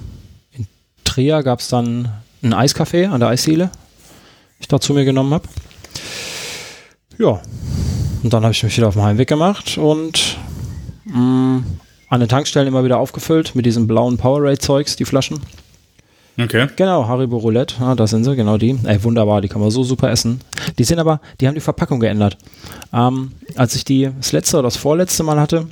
in 0.53 0.67
Trier 1.05 1.43
gab 1.43 1.61
es 1.61 1.69
dann 1.69 2.09
ein 2.43 2.55
Eiscafé 2.55 3.09
an 3.09 3.21
der 3.21 3.31
Eisdiele, 3.31 3.71
ich 4.61 4.69
da 4.69 4.81
zu 4.81 4.93
mir 4.95 5.05
genommen 5.05 5.35
habe. 5.35 5.49
Ja, 7.19 7.41
und 8.23 8.33
dann 8.33 8.43
habe 8.43 8.53
ich 8.53 8.63
mich 8.63 8.77
wieder 8.77 8.89
auf 8.89 8.95
den 8.95 9.03
Heimweg 9.03 9.29
gemacht 9.29 9.79
und 9.79 10.37
mh, 11.05 11.63
an 12.09 12.21
den 12.21 12.29
Tankstellen 12.29 12.69
immer 12.69 12.85
wieder 12.85 12.99
aufgefüllt 12.99 13.55
mit 13.55 13.67
diesem 13.67 13.87
blauen 13.87 14.17
Powerade-Zeugs, 14.19 14.97
die 14.97 15.05
Flaschen. 15.05 15.41
Okay. 16.39 16.67
Genau, 16.77 17.07
Haribo 17.07 17.37
Roulette, 17.37 17.77
ah, 17.81 17.95
da 17.95 18.07
sind 18.09 18.25
sie, 18.25 18.35
genau 18.35 18.59
die. 18.59 18.77
Ey, 18.85 19.03
wunderbar, 19.05 19.41
die 19.41 19.49
kann 19.49 19.61
man 19.61 19.71
so 19.71 19.85
super 19.85 20.11
essen. 20.11 20.41
Die 20.79 20.85
sind 20.85 20.99
aber, 20.99 21.21
die 21.41 21.47
haben 21.47 21.55
die 21.55 21.61
Verpackung 21.61 22.01
geändert. 22.01 22.37
Ähm, 22.93 23.33
als 23.55 23.77
ich 23.77 23.85
die 23.85 24.11
das 24.17 24.33
letzte 24.33 24.57
oder 24.57 24.65
das 24.65 24.77
vorletzte 24.77 25.23
Mal 25.23 25.39
hatte, 25.39 25.69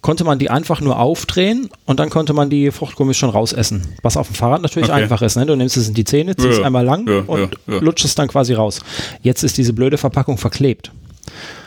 konnte 0.00 0.24
man 0.24 0.38
die 0.38 0.50
einfach 0.50 0.80
nur 0.80 0.98
aufdrehen 0.98 1.68
und 1.84 2.00
dann 2.00 2.10
konnte 2.10 2.32
man 2.32 2.50
die 2.50 2.70
Fruchtgummis 2.72 3.16
schon 3.16 3.30
rausessen. 3.30 3.86
Was 4.02 4.16
auf 4.16 4.26
dem 4.28 4.34
Fahrrad 4.34 4.62
natürlich 4.62 4.88
Okay. 4.90 5.02
einfach 5.02 5.22
ist. 5.22 5.36
Ne? 5.36 5.46
Du 5.46 5.54
nimmst 5.54 5.76
es 5.76 5.88
in 5.88 5.94
die 5.94 6.04
Zähne, 6.04 6.34
ziehst 6.34 6.58
Ja, 6.58 6.64
einmal 6.66 6.84
lang 6.84 7.06
ja, 7.08 7.20
und 7.26 7.56
ja, 7.68 7.74
ja. 7.74 7.80
lutscht 7.80 8.04
es 8.04 8.14
dann 8.16 8.26
quasi 8.28 8.54
raus. 8.54 8.80
Jetzt 9.22 9.42
ist 9.44 9.58
diese 9.58 9.72
blöde 9.74 9.98
Verpackung 9.98 10.38
verklebt. 10.38 10.90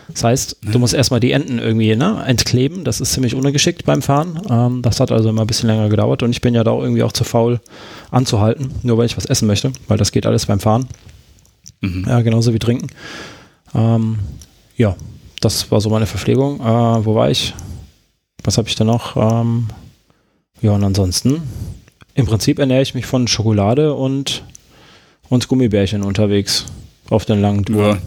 Das 0.09 0.23
heißt, 0.23 0.57
du 0.61 0.79
musst 0.79 0.93
erstmal 0.93 1.19
die 1.19 1.31
Enden 1.31 1.59
irgendwie 1.59 1.95
ne, 1.95 2.23
entkleben. 2.25 2.83
Das 2.83 2.99
ist 2.99 3.13
ziemlich 3.13 3.35
ungeschickt 3.35 3.85
beim 3.85 4.01
Fahren. 4.01 4.39
Ähm, 4.49 4.81
das 4.81 4.99
hat 4.99 5.11
also 5.11 5.29
immer 5.29 5.41
ein 5.41 5.47
bisschen 5.47 5.69
länger 5.69 5.89
gedauert 5.89 6.23
und 6.23 6.31
ich 6.31 6.41
bin 6.41 6.53
ja 6.53 6.63
da 6.63 6.71
auch 6.71 6.81
irgendwie 6.81 7.03
auch 7.03 7.13
zu 7.13 7.23
faul 7.23 7.61
anzuhalten, 8.11 8.71
nur 8.83 8.97
weil 8.97 9.05
ich 9.05 9.17
was 9.17 9.25
essen 9.25 9.47
möchte, 9.47 9.71
weil 9.87 9.97
das 9.97 10.11
geht 10.11 10.25
alles 10.25 10.45
beim 10.45 10.59
Fahren. 10.59 10.87
Mhm. 11.81 12.05
Ja, 12.07 12.21
genauso 12.21 12.53
wie 12.53 12.59
trinken. 12.59 12.87
Ähm, 13.73 14.19
ja, 14.75 14.95
das 15.39 15.71
war 15.71 15.81
so 15.81 15.89
meine 15.89 16.05
Verpflegung. 16.05 16.59
Äh, 16.59 17.05
wo 17.05 17.15
war 17.15 17.29
ich? 17.29 17.53
Was 18.43 18.57
habe 18.57 18.67
ich 18.67 18.75
da 18.75 18.83
noch? 18.83 19.15
Ähm, 19.15 19.67
ja, 20.61 20.71
und 20.71 20.83
ansonsten, 20.83 21.41
im 22.13 22.25
Prinzip 22.25 22.59
ernähre 22.59 22.81
ich 22.81 22.93
mich 22.93 23.05
von 23.05 23.27
Schokolade 23.27 23.93
und, 23.93 24.43
und 25.29 25.47
Gummibärchen 25.47 26.03
unterwegs 26.03 26.65
auf 27.09 27.25
den 27.25 27.41
langen 27.41 27.65
Touren. 27.65 27.99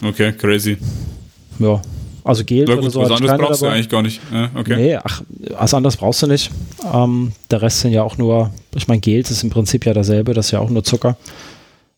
Ja. 0.00 0.08
Okay, 0.08 0.32
crazy. 0.32 0.78
Ja. 1.58 1.80
Also 2.24 2.44
Gel 2.44 2.68
oder 2.70 2.90
so 2.90 3.00
was 3.00 3.10
anderes 3.10 3.38
brauchst 3.38 3.60
du 3.62 3.64
dabei. 3.64 3.76
eigentlich 3.76 3.88
gar 3.88 4.02
nicht. 4.02 4.20
Ja, 4.32 4.50
okay. 4.54 4.76
Nee, 4.76 4.96
ach, 5.02 5.22
was 5.58 5.72
anderes 5.72 5.96
brauchst 5.96 6.22
du 6.22 6.26
nicht. 6.26 6.50
Ähm, 6.92 7.32
der 7.50 7.62
Rest 7.62 7.80
sind 7.80 7.92
ja 7.92 8.02
auch 8.02 8.18
nur, 8.18 8.50
ich 8.74 8.86
meine, 8.86 9.00
Gels 9.00 9.30
ist 9.30 9.42
im 9.44 9.50
Prinzip 9.50 9.86
ja 9.86 9.94
dasselbe, 9.94 10.34
das 10.34 10.46
ist 10.46 10.52
ja 10.52 10.58
auch 10.58 10.68
nur 10.68 10.84
Zucker. 10.84 11.16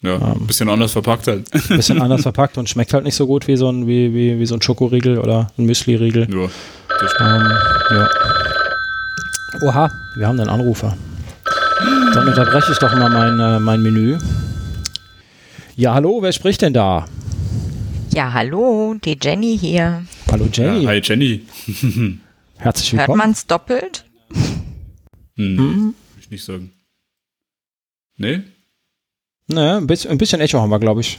Ja, 0.03 0.15
Ähm. 0.15 0.23
ein 0.43 0.47
bisschen 0.47 0.69
anders 0.69 0.93
verpackt 0.93 1.27
halt. 1.27 1.51
Bisschen 1.69 2.01
anders 2.01 2.23
verpackt 2.23 2.57
und 2.59 2.69
schmeckt 2.69 2.95
halt 2.95 3.05
nicht 3.05 3.17
so 3.17 3.27
gut 3.27 3.49
wie 3.49 3.57
so 3.57 3.69
ein, 3.71 3.87
wie, 3.89 4.15
wie, 4.15 4.39
wie 4.39 4.47
so 4.47 4.55
ein 4.55 4.63
Schokoriegel 4.63 5.19
oder 5.19 5.49
ein 5.59 5.67
Müsli-Riegel. 5.67 6.29
ja, 6.31 6.37
Ähm, 7.21 7.53
ja. 7.91 8.09
Oha, 9.63 9.91
wir 10.17 10.27
haben 10.29 10.39
einen 10.41 10.49
Anrufer. 10.49 10.97
Dann 12.15 12.29
unterbreche 12.29 12.73
ich 12.73 12.79
doch 12.79 12.95
mal 12.95 13.11
mein, 13.11 13.41
äh, 13.41 13.59
mein 13.59 13.83
Menü. 13.83 14.17
Ja, 15.77 15.95
hallo, 15.95 16.19
wer 16.23 16.33
spricht 16.33 16.63
denn 16.63 16.73
da? 16.73 17.05
Ja, 18.13 18.33
hallo, 18.33 18.95
die 19.05 19.17
Jenny 19.21 19.57
hier. 19.59 20.05
Hallo 20.31 20.47
ja, 20.53 20.75
Jenny, 20.75 20.85
Hi 20.87 21.01
Jenny. 21.03 21.47
herzlich 22.59 22.93
Hört 22.93 23.01
willkommen. 23.03 23.19
man's 23.19 23.47
doppelt? 23.47 24.05
Hm, 25.37 25.57
Hm? 25.59 25.85
Will 26.15 26.21
ich 26.21 26.31
nicht 26.31 26.45
sagen. 26.45 26.73
Nee? 28.17 28.43
Ne, 29.49 29.77
ein 29.79 29.87
bisschen, 29.87 30.11
ein 30.11 30.19
bisschen 30.19 30.41
Echo 30.41 30.61
haben 30.61 30.71
wir, 30.71 30.79
glaube 30.79 31.01
ich. 31.01 31.19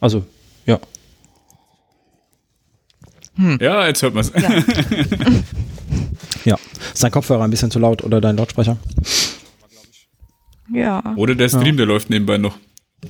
Also, 0.00 0.24
ja. 0.66 0.78
Ja, 3.60 3.86
jetzt 3.86 4.02
hört 4.02 4.14
man 4.14 4.24
es. 4.24 4.32
Ja. 4.34 4.50
Ja. 6.44 6.56
Ist 6.94 7.02
dein 7.02 7.10
Kopfhörer 7.10 7.42
ein 7.42 7.50
bisschen 7.50 7.72
zu 7.72 7.80
laut 7.80 8.04
oder 8.04 8.20
dein 8.20 8.36
Lautsprecher? 8.36 8.76
Ja. 10.72 11.02
Oder 11.16 11.34
der 11.34 11.48
Stream, 11.48 11.76
der 11.76 11.86
läuft 11.86 12.08
nebenbei 12.08 12.38
noch. 12.38 12.56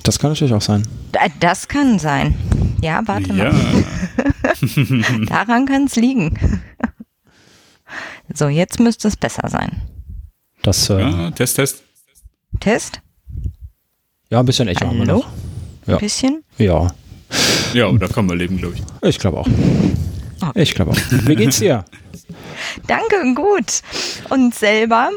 Das 0.03 0.17
kann 0.17 0.31
natürlich 0.31 0.53
auch 0.55 0.61
sein. 0.61 0.87
Da- 1.11 1.27
Das 1.39 1.67
kann 1.67 1.99
sein. 1.99 2.33
Ja, 2.81 3.01
warte 3.05 3.33
Ja. 3.33 3.51
mal. 3.51 5.25
Daran 5.25 5.65
kann's 5.65 5.95
liegen. 5.95 6.61
So, 8.33 8.47
jetzt 8.49 8.79
müsste 8.79 9.07
es 9.07 9.15
besser 9.15 9.47
sein. 9.49 9.81
Das, 10.63 10.89
äh, 10.89 10.99
ja. 10.99 11.09
ja, 11.09 11.31
Test, 11.31 11.55
Test. 11.55 11.83
Test? 12.59 13.01
ein 14.29 14.45
bisschen 14.45 14.67
Echo 14.67 14.85
haben 14.87 14.97
wir 14.99 15.07
Hallo? 15.07 15.19
noch. 15.19 15.27
Ja. 15.87 15.93
Ein 15.95 15.99
bisschen? 16.01 16.43
Ja, 16.57 16.91
Ja, 17.73 17.91
da 17.93 18.07
kann 18.07 18.25
man 18.25 18.37
leben, 18.37 18.57
glaube 18.57 18.75
ich. 18.75 18.83
ich 19.09 19.19
glaube 19.19 19.37
auch. 19.39 19.47
Okay. 20.41 20.61
Ich 20.61 20.75
glaube 20.75 20.91
auch. 20.91 20.97
Wie 21.25 21.35
geht's 21.35 21.59
dir? 21.59 21.85
Danke, 22.87 23.33
gut. 23.33 23.81
Und 24.29 24.53
selber? 24.53 25.09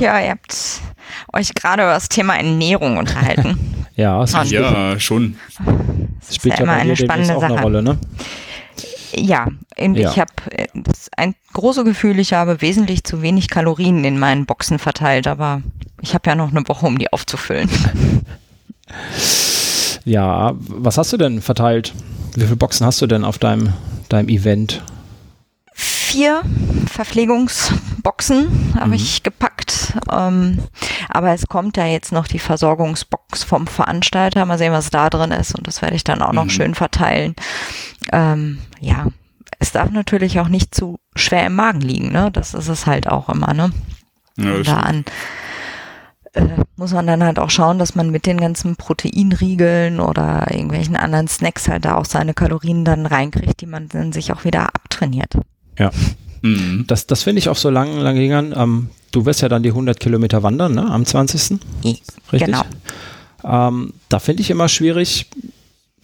Ja, 0.00 0.20
ihr 0.20 0.30
habt 0.30 0.56
euch 1.32 1.52
gerade 1.54 1.82
über 1.82 1.92
das 1.94 2.08
Thema 2.08 2.36
Ernährung 2.36 2.96
unterhalten. 2.96 3.58
Ja, 3.96 4.20
es 4.24 4.32
Ja, 4.50 4.98
schon. 4.98 5.36
Das 6.26 6.36
spielt 6.36 6.54
ja 6.54 6.64
ja 6.64 6.64
immer 6.64 6.80
eine 6.80 6.96
spannende 6.96 7.36
auch 7.36 7.42
eine 7.42 7.54
Sache. 7.54 7.62
Rolle, 7.62 7.82
ne? 7.82 7.98
Ja, 9.16 9.48
und 9.78 9.94
Ja. 9.96 10.10
ich 10.10 10.18
habe 10.18 10.32
das 10.74 11.08
ein 11.16 11.34
großes 11.52 11.84
Gefühl, 11.84 12.18
ich 12.18 12.32
habe 12.32 12.60
wesentlich 12.60 13.04
zu 13.04 13.22
wenig 13.22 13.48
Kalorien 13.48 14.04
in 14.04 14.18
meinen 14.18 14.44
Boxen 14.46 14.78
verteilt, 14.78 15.26
aber 15.28 15.62
ich 16.00 16.14
habe 16.14 16.28
ja 16.28 16.34
noch 16.34 16.50
eine 16.50 16.66
Woche, 16.68 16.86
um 16.86 16.98
die 16.98 17.12
aufzufüllen. 17.12 17.68
Ja, 20.04 20.52
was 20.58 20.98
hast 20.98 21.14
du 21.14 21.16
denn 21.16 21.40
verteilt? 21.40 21.94
Wie 22.34 22.42
viele 22.44 22.56
Boxen 22.56 22.86
hast 22.86 23.00
du 23.00 23.06
denn 23.06 23.24
auf 23.24 23.38
deinem, 23.38 23.72
deinem 24.10 24.28
Event? 24.28 24.82
Vier 26.14 26.42
Boxen 28.04 28.74
habe 28.76 28.86
mhm. 28.86 28.92
ich 28.92 29.24
gepackt. 29.24 29.94
Ähm, 30.12 30.60
aber 31.08 31.34
es 31.34 31.48
kommt 31.48 31.76
ja 31.76 31.86
jetzt 31.86 32.12
noch 32.12 32.28
die 32.28 32.38
Versorgungsbox 32.38 33.42
vom 33.42 33.66
Veranstalter. 33.66 34.46
Mal 34.46 34.56
sehen, 34.56 34.72
was 34.72 34.90
da 34.90 35.10
drin 35.10 35.32
ist. 35.32 35.56
Und 35.56 35.66
das 35.66 35.82
werde 35.82 35.96
ich 35.96 36.04
dann 36.04 36.22
auch 36.22 36.32
noch 36.32 36.44
mhm. 36.44 36.50
schön 36.50 36.74
verteilen. 36.76 37.34
Ähm, 38.12 38.60
ja, 38.78 39.08
es 39.58 39.72
darf 39.72 39.90
natürlich 39.90 40.38
auch 40.38 40.46
nicht 40.46 40.72
zu 40.72 41.00
schwer 41.16 41.46
im 41.46 41.56
Magen 41.56 41.80
liegen. 41.80 42.12
Ne? 42.12 42.30
Das 42.30 42.54
ist 42.54 42.68
es 42.68 42.86
halt 42.86 43.08
auch 43.08 43.28
immer. 43.28 43.52
Ne? 43.52 43.72
Ja, 44.36 44.62
da 44.62 44.80
an 44.80 45.04
äh, 46.34 46.46
muss 46.76 46.92
man 46.92 47.08
dann 47.08 47.24
halt 47.24 47.40
auch 47.40 47.50
schauen, 47.50 47.80
dass 47.80 47.96
man 47.96 48.10
mit 48.10 48.26
den 48.26 48.40
ganzen 48.40 48.76
Proteinriegeln 48.76 49.98
oder 49.98 50.46
irgendwelchen 50.48 50.94
anderen 50.94 51.26
Snacks 51.26 51.66
halt 51.66 51.84
da 51.84 51.96
auch 51.96 52.04
seine 52.04 52.34
Kalorien 52.34 52.84
dann 52.84 53.04
reinkriegt, 53.04 53.60
die 53.60 53.66
man 53.66 53.88
dann 53.88 54.12
sich 54.12 54.32
auch 54.32 54.44
wieder 54.44 54.68
abtrainiert. 54.68 55.34
Ja. 55.78 55.90
Mhm. 56.42 56.84
Das, 56.86 57.06
das 57.06 57.22
finde 57.22 57.38
ich 57.38 57.48
auch 57.48 57.56
so 57.56 57.70
lang, 57.70 57.98
lange 57.98 58.20
Dingern. 58.20 58.54
Ähm, 58.56 58.90
du 59.12 59.26
wirst 59.26 59.42
ja 59.42 59.48
dann 59.48 59.62
die 59.62 59.70
100 59.70 59.98
Kilometer 59.98 60.42
wandern, 60.42 60.74
ne? 60.74 60.90
Am 60.90 61.04
20. 61.04 61.58
Richtig? 61.84 62.46
Genau. 62.46 62.62
Ähm, 63.44 63.92
da 64.08 64.18
finde 64.18 64.42
ich 64.42 64.50
immer 64.50 64.68
schwierig, 64.68 65.26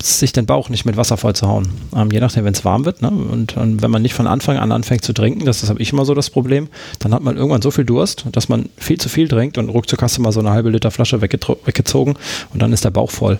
sich 0.02 0.32
den 0.32 0.46
Bauch 0.46 0.68
nicht 0.68 0.84
mit 0.84 0.96
Wasser 0.96 1.16
voll 1.16 1.34
zu 1.34 1.46
hauen. 1.46 1.68
Ähm, 1.94 2.10
je 2.10 2.20
nachdem, 2.20 2.44
wenn 2.44 2.54
es 2.54 2.64
warm 2.64 2.84
wird. 2.84 3.02
Ne? 3.02 3.10
Und, 3.10 3.56
und, 3.56 3.82
wenn 3.82 3.90
man 3.90 4.02
nicht 4.02 4.14
von 4.14 4.26
Anfang 4.26 4.56
an 4.56 4.72
anfängt 4.72 5.04
zu 5.04 5.12
trinken, 5.12 5.44
das, 5.44 5.60
das 5.60 5.68
habe 5.68 5.80
ich 5.80 5.92
immer 5.92 6.04
so 6.04 6.14
das 6.14 6.30
Problem, 6.30 6.68
dann 7.00 7.12
hat 7.12 7.22
man 7.22 7.36
irgendwann 7.36 7.62
so 7.62 7.70
viel 7.70 7.84
Durst, 7.84 8.24
dass 8.32 8.48
man 8.48 8.68
viel 8.76 8.98
zu 8.98 9.08
viel 9.08 9.28
trinkt 9.28 9.58
und 9.58 9.68
ruckzuck 9.68 10.02
hast 10.02 10.16
du 10.16 10.22
mal 10.22 10.32
so 10.32 10.40
eine 10.40 10.50
halbe 10.50 10.70
Liter 10.70 10.90
Flasche 10.90 11.20
weggezogen 11.20 12.14
und 12.52 12.62
dann 12.62 12.72
ist 12.72 12.84
der 12.84 12.90
Bauch 12.90 13.10
voll. 13.10 13.38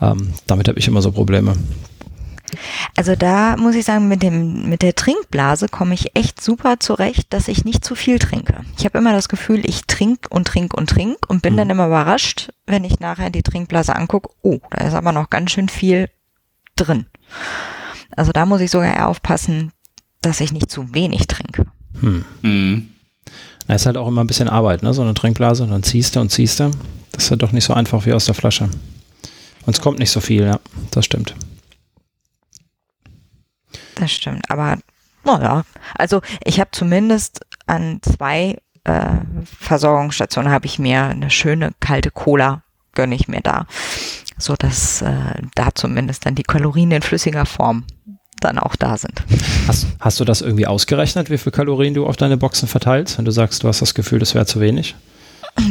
Ähm, 0.00 0.34
damit 0.46 0.68
habe 0.68 0.78
ich 0.78 0.88
immer 0.88 1.02
so 1.02 1.10
Probleme. 1.10 1.54
Also 2.96 3.14
da 3.14 3.56
muss 3.56 3.74
ich 3.74 3.84
sagen, 3.84 4.08
mit 4.08 4.22
dem 4.22 4.68
mit 4.68 4.82
der 4.82 4.94
Trinkblase 4.94 5.68
komme 5.68 5.94
ich 5.94 6.16
echt 6.16 6.42
super 6.42 6.80
zurecht, 6.80 7.32
dass 7.32 7.48
ich 7.48 7.64
nicht 7.64 7.84
zu 7.84 7.94
viel 7.94 8.18
trinke. 8.18 8.64
Ich 8.78 8.84
habe 8.84 8.98
immer 8.98 9.12
das 9.12 9.28
Gefühl, 9.28 9.68
ich 9.68 9.86
trinke 9.86 10.28
und 10.30 10.46
trinke 10.46 10.76
und 10.76 10.90
trinke 10.90 11.20
und 11.28 11.42
bin 11.42 11.54
mhm. 11.54 11.58
dann 11.58 11.70
immer 11.70 11.86
überrascht, 11.86 12.50
wenn 12.66 12.84
ich 12.84 13.00
nachher 13.00 13.30
die 13.30 13.42
Trinkblase 13.42 13.94
angucke. 13.94 14.30
Oh, 14.42 14.58
da 14.70 14.86
ist 14.86 14.94
aber 14.94 15.12
noch 15.12 15.30
ganz 15.30 15.52
schön 15.52 15.68
viel 15.68 16.10
drin. 16.76 17.06
Also 18.16 18.32
da 18.32 18.46
muss 18.46 18.60
ich 18.60 18.70
sogar 18.70 18.94
eher 18.94 19.08
aufpassen, 19.08 19.72
dass 20.22 20.40
ich 20.40 20.52
nicht 20.52 20.70
zu 20.70 20.94
wenig 20.94 21.26
trinke. 21.26 21.66
Hm. 22.00 22.24
Mhm. 22.42 22.88
Na, 23.66 23.74
ist 23.74 23.86
halt 23.86 23.96
auch 23.96 24.08
immer 24.08 24.22
ein 24.22 24.26
bisschen 24.26 24.48
Arbeit, 24.48 24.82
ne? 24.82 24.94
So 24.94 25.02
eine 25.02 25.14
Trinkblase, 25.14 25.66
dann 25.66 25.82
ziehst 25.82 26.16
du 26.16 26.20
und 26.20 26.30
ziehst 26.30 26.60
du. 26.60 26.70
Das 27.12 27.24
ist 27.24 27.30
ja 27.30 27.36
doch 27.36 27.52
nicht 27.52 27.64
so 27.64 27.74
einfach 27.74 28.06
wie 28.06 28.12
aus 28.12 28.24
der 28.24 28.34
Flasche. 28.34 28.64
Und 29.66 29.76
es 29.76 29.80
kommt 29.80 29.98
nicht 29.98 30.10
so 30.10 30.20
viel, 30.20 30.44
ja, 30.44 30.60
das 30.90 31.04
stimmt. 31.04 31.34
Das 33.98 34.12
stimmt, 34.12 34.50
aber 34.50 34.78
naja, 35.24 35.64
also 35.94 36.20
ich 36.44 36.60
habe 36.60 36.70
zumindest 36.72 37.44
an 37.66 38.00
zwei 38.02 38.58
äh, 38.84 39.16
Versorgungsstationen 39.44 40.50
habe 40.50 40.66
ich 40.66 40.78
mir 40.78 41.04
eine 41.04 41.30
schöne 41.30 41.72
kalte 41.80 42.10
Cola 42.10 42.62
gönne 42.94 43.14
ich 43.14 43.28
mir 43.28 43.40
da, 43.40 43.66
so 44.38 44.56
dass 44.56 45.02
äh, 45.02 45.34
da 45.54 45.68
zumindest 45.74 46.26
dann 46.26 46.34
die 46.34 46.42
Kalorien 46.42 46.90
in 46.90 47.02
flüssiger 47.02 47.46
Form 47.46 47.84
dann 48.40 48.58
auch 48.58 48.76
da 48.76 48.96
sind. 48.96 49.22
Hast, 49.66 49.86
hast 50.00 50.20
du 50.20 50.24
das 50.24 50.40
irgendwie 50.40 50.66
ausgerechnet, 50.66 51.30
wie 51.30 51.38
viel 51.38 51.52
Kalorien 51.52 51.94
du 51.94 52.06
auf 52.06 52.16
deine 52.16 52.36
Boxen 52.36 52.68
verteilst, 52.68 53.18
wenn 53.18 53.24
du 53.24 53.30
sagst, 53.30 53.62
du 53.62 53.68
hast 53.68 53.82
das 53.82 53.94
Gefühl, 53.94 54.18
das 54.18 54.34
wäre 54.34 54.46
zu 54.46 54.60
wenig? 54.60 54.96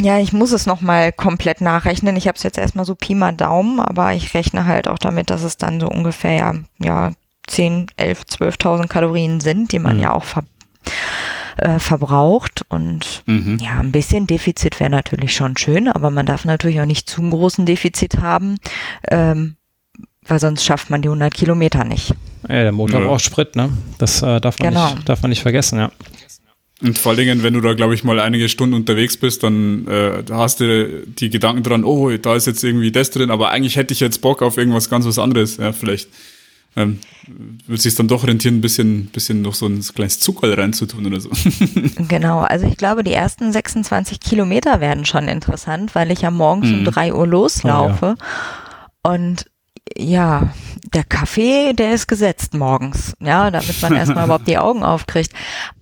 Ja, 0.01 0.19
ich 0.19 0.33
muss 0.33 0.51
es 0.51 0.65
nochmal 0.65 1.11
komplett 1.13 1.61
nachrechnen. 1.61 2.17
Ich 2.17 2.27
habe 2.27 2.35
es 2.35 2.43
jetzt 2.43 2.57
erstmal 2.57 2.85
so 2.85 2.95
Pi 2.95 3.15
mal 3.15 3.33
Daumen, 3.33 3.79
aber 3.79 4.13
ich 4.13 4.33
rechne 4.33 4.65
halt 4.65 4.87
auch 4.87 4.99
damit, 4.99 5.29
dass 5.29 5.43
es 5.43 5.57
dann 5.57 5.79
so 5.79 5.87
ungefähr 5.87 6.33
ja, 6.33 6.53
ja 6.79 7.11
10, 7.47 7.87
11, 7.97 8.21
12.000 8.21 8.87
Kalorien 8.87 9.39
sind, 9.39 9.71
die 9.71 9.79
man 9.79 9.97
mhm. 9.97 10.03
ja 10.03 10.13
auch 10.13 10.23
ver 10.23 10.43
äh, 11.57 11.79
verbraucht. 11.79 12.65
Und 12.69 13.23
mhm. 13.25 13.57
ja, 13.59 13.79
ein 13.79 13.91
bisschen 13.91 14.27
Defizit 14.27 14.79
wäre 14.79 14.89
natürlich 14.89 15.35
schon 15.35 15.57
schön, 15.57 15.87
aber 15.87 16.11
man 16.11 16.25
darf 16.25 16.45
natürlich 16.45 16.79
auch 16.79 16.85
nicht 16.85 17.09
zu 17.09 17.27
großen 17.27 17.65
Defizit 17.65 18.19
haben, 18.19 18.57
ähm, 19.09 19.55
weil 20.27 20.39
sonst 20.39 20.65
schafft 20.65 20.89
man 20.89 21.01
die 21.01 21.07
100 21.07 21.33
Kilometer 21.33 21.83
nicht. 21.83 22.13
Ja, 22.47 22.63
der 22.63 22.71
Motor 22.71 23.01
ja. 23.01 23.07
braucht 23.07 23.23
Sprit, 23.23 23.55
ne? 23.55 23.69
Das 23.97 24.21
äh, 24.21 24.39
darf, 24.39 24.59
man 24.59 24.69
genau. 24.69 24.93
nicht, 24.93 25.09
darf 25.09 25.21
man 25.21 25.29
nicht 25.29 25.41
vergessen, 25.41 25.79
ja. 25.79 25.91
Und 26.83 26.95
vor 26.95 27.09
allen 27.11 27.19
Dingen, 27.19 27.41
wenn 27.41 27.55
du 27.55 27.61
da, 27.61 27.73
glaube 27.73 27.95
ich, 27.95 28.03
mal 28.03 28.19
einige 28.19 28.49
Stunden 28.49 28.75
unterwegs 28.75 29.17
bist, 29.17 29.41
dann 29.41 29.87
äh, 29.87 30.23
hast 30.29 30.59
du 30.59 31.05
die 31.07 31.31
Gedanken 31.31 31.63
dran, 31.63 31.83
oh, 31.83 32.15
da 32.15 32.35
ist 32.35 32.45
jetzt 32.45 32.63
irgendwie 32.63 32.91
das 32.91 33.09
drin, 33.09 33.31
aber 33.31 33.49
eigentlich 33.49 33.77
hätte 33.77 33.93
ich 33.93 33.99
jetzt 33.99 34.21
Bock 34.21 34.43
auf 34.43 34.57
irgendwas 34.57 34.87
ganz 34.87 35.05
was 35.07 35.17
anderes. 35.17 35.57
Ja, 35.57 35.73
vielleicht 35.73 36.09
ähm, 36.77 36.99
wird 37.65 37.81
sich 37.81 37.95
dann 37.95 38.07
doch 38.07 38.25
rentieren, 38.25 38.57
ein 38.57 38.61
bisschen, 38.61 39.07
bisschen 39.07 39.41
noch 39.41 39.55
so 39.55 39.65
ein 39.65 39.81
kleines 39.81 40.19
Zuckerl 40.19 40.53
reinzutun 40.53 41.05
oder 41.05 41.19
so. 41.19 41.29
genau, 42.07 42.39
also 42.39 42.67
ich 42.67 42.77
glaube, 42.77 43.03
die 43.03 43.13
ersten 43.13 43.51
26 43.51 44.19
Kilometer 44.19 44.79
werden 44.79 45.05
schon 45.05 45.27
interessant, 45.27 45.95
weil 45.95 46.11
ich 46.11 46.21
ja 46.21 46.31
morgens 46.31 46.69
mhm. 46.69 46.79
um 46.79 46.85
drei 46.85 47.13
Uhr 47.13 47.27
loslaufe. 47.27 48.15
Oh, 48.17 49.09
ja. 49.09 49.13
Und 49.13 49.45
ja, 49.97 50.53
der 50.93 51.03
Kaffee, 51.03 51.73
der 51.73 51.93
ist 51.93 52.07
gesetzt 52.07 52.53
morgens, 52.53 53.13
ja, 53.19 53.51
damit 53.51 53.81
man 53.81 53.95
erstmal 53.95 54.25
überhaupt 54.25 54.47
die 54.47 54.57
Augen 54.57 54.83
aufkriegt. 54.83 55.33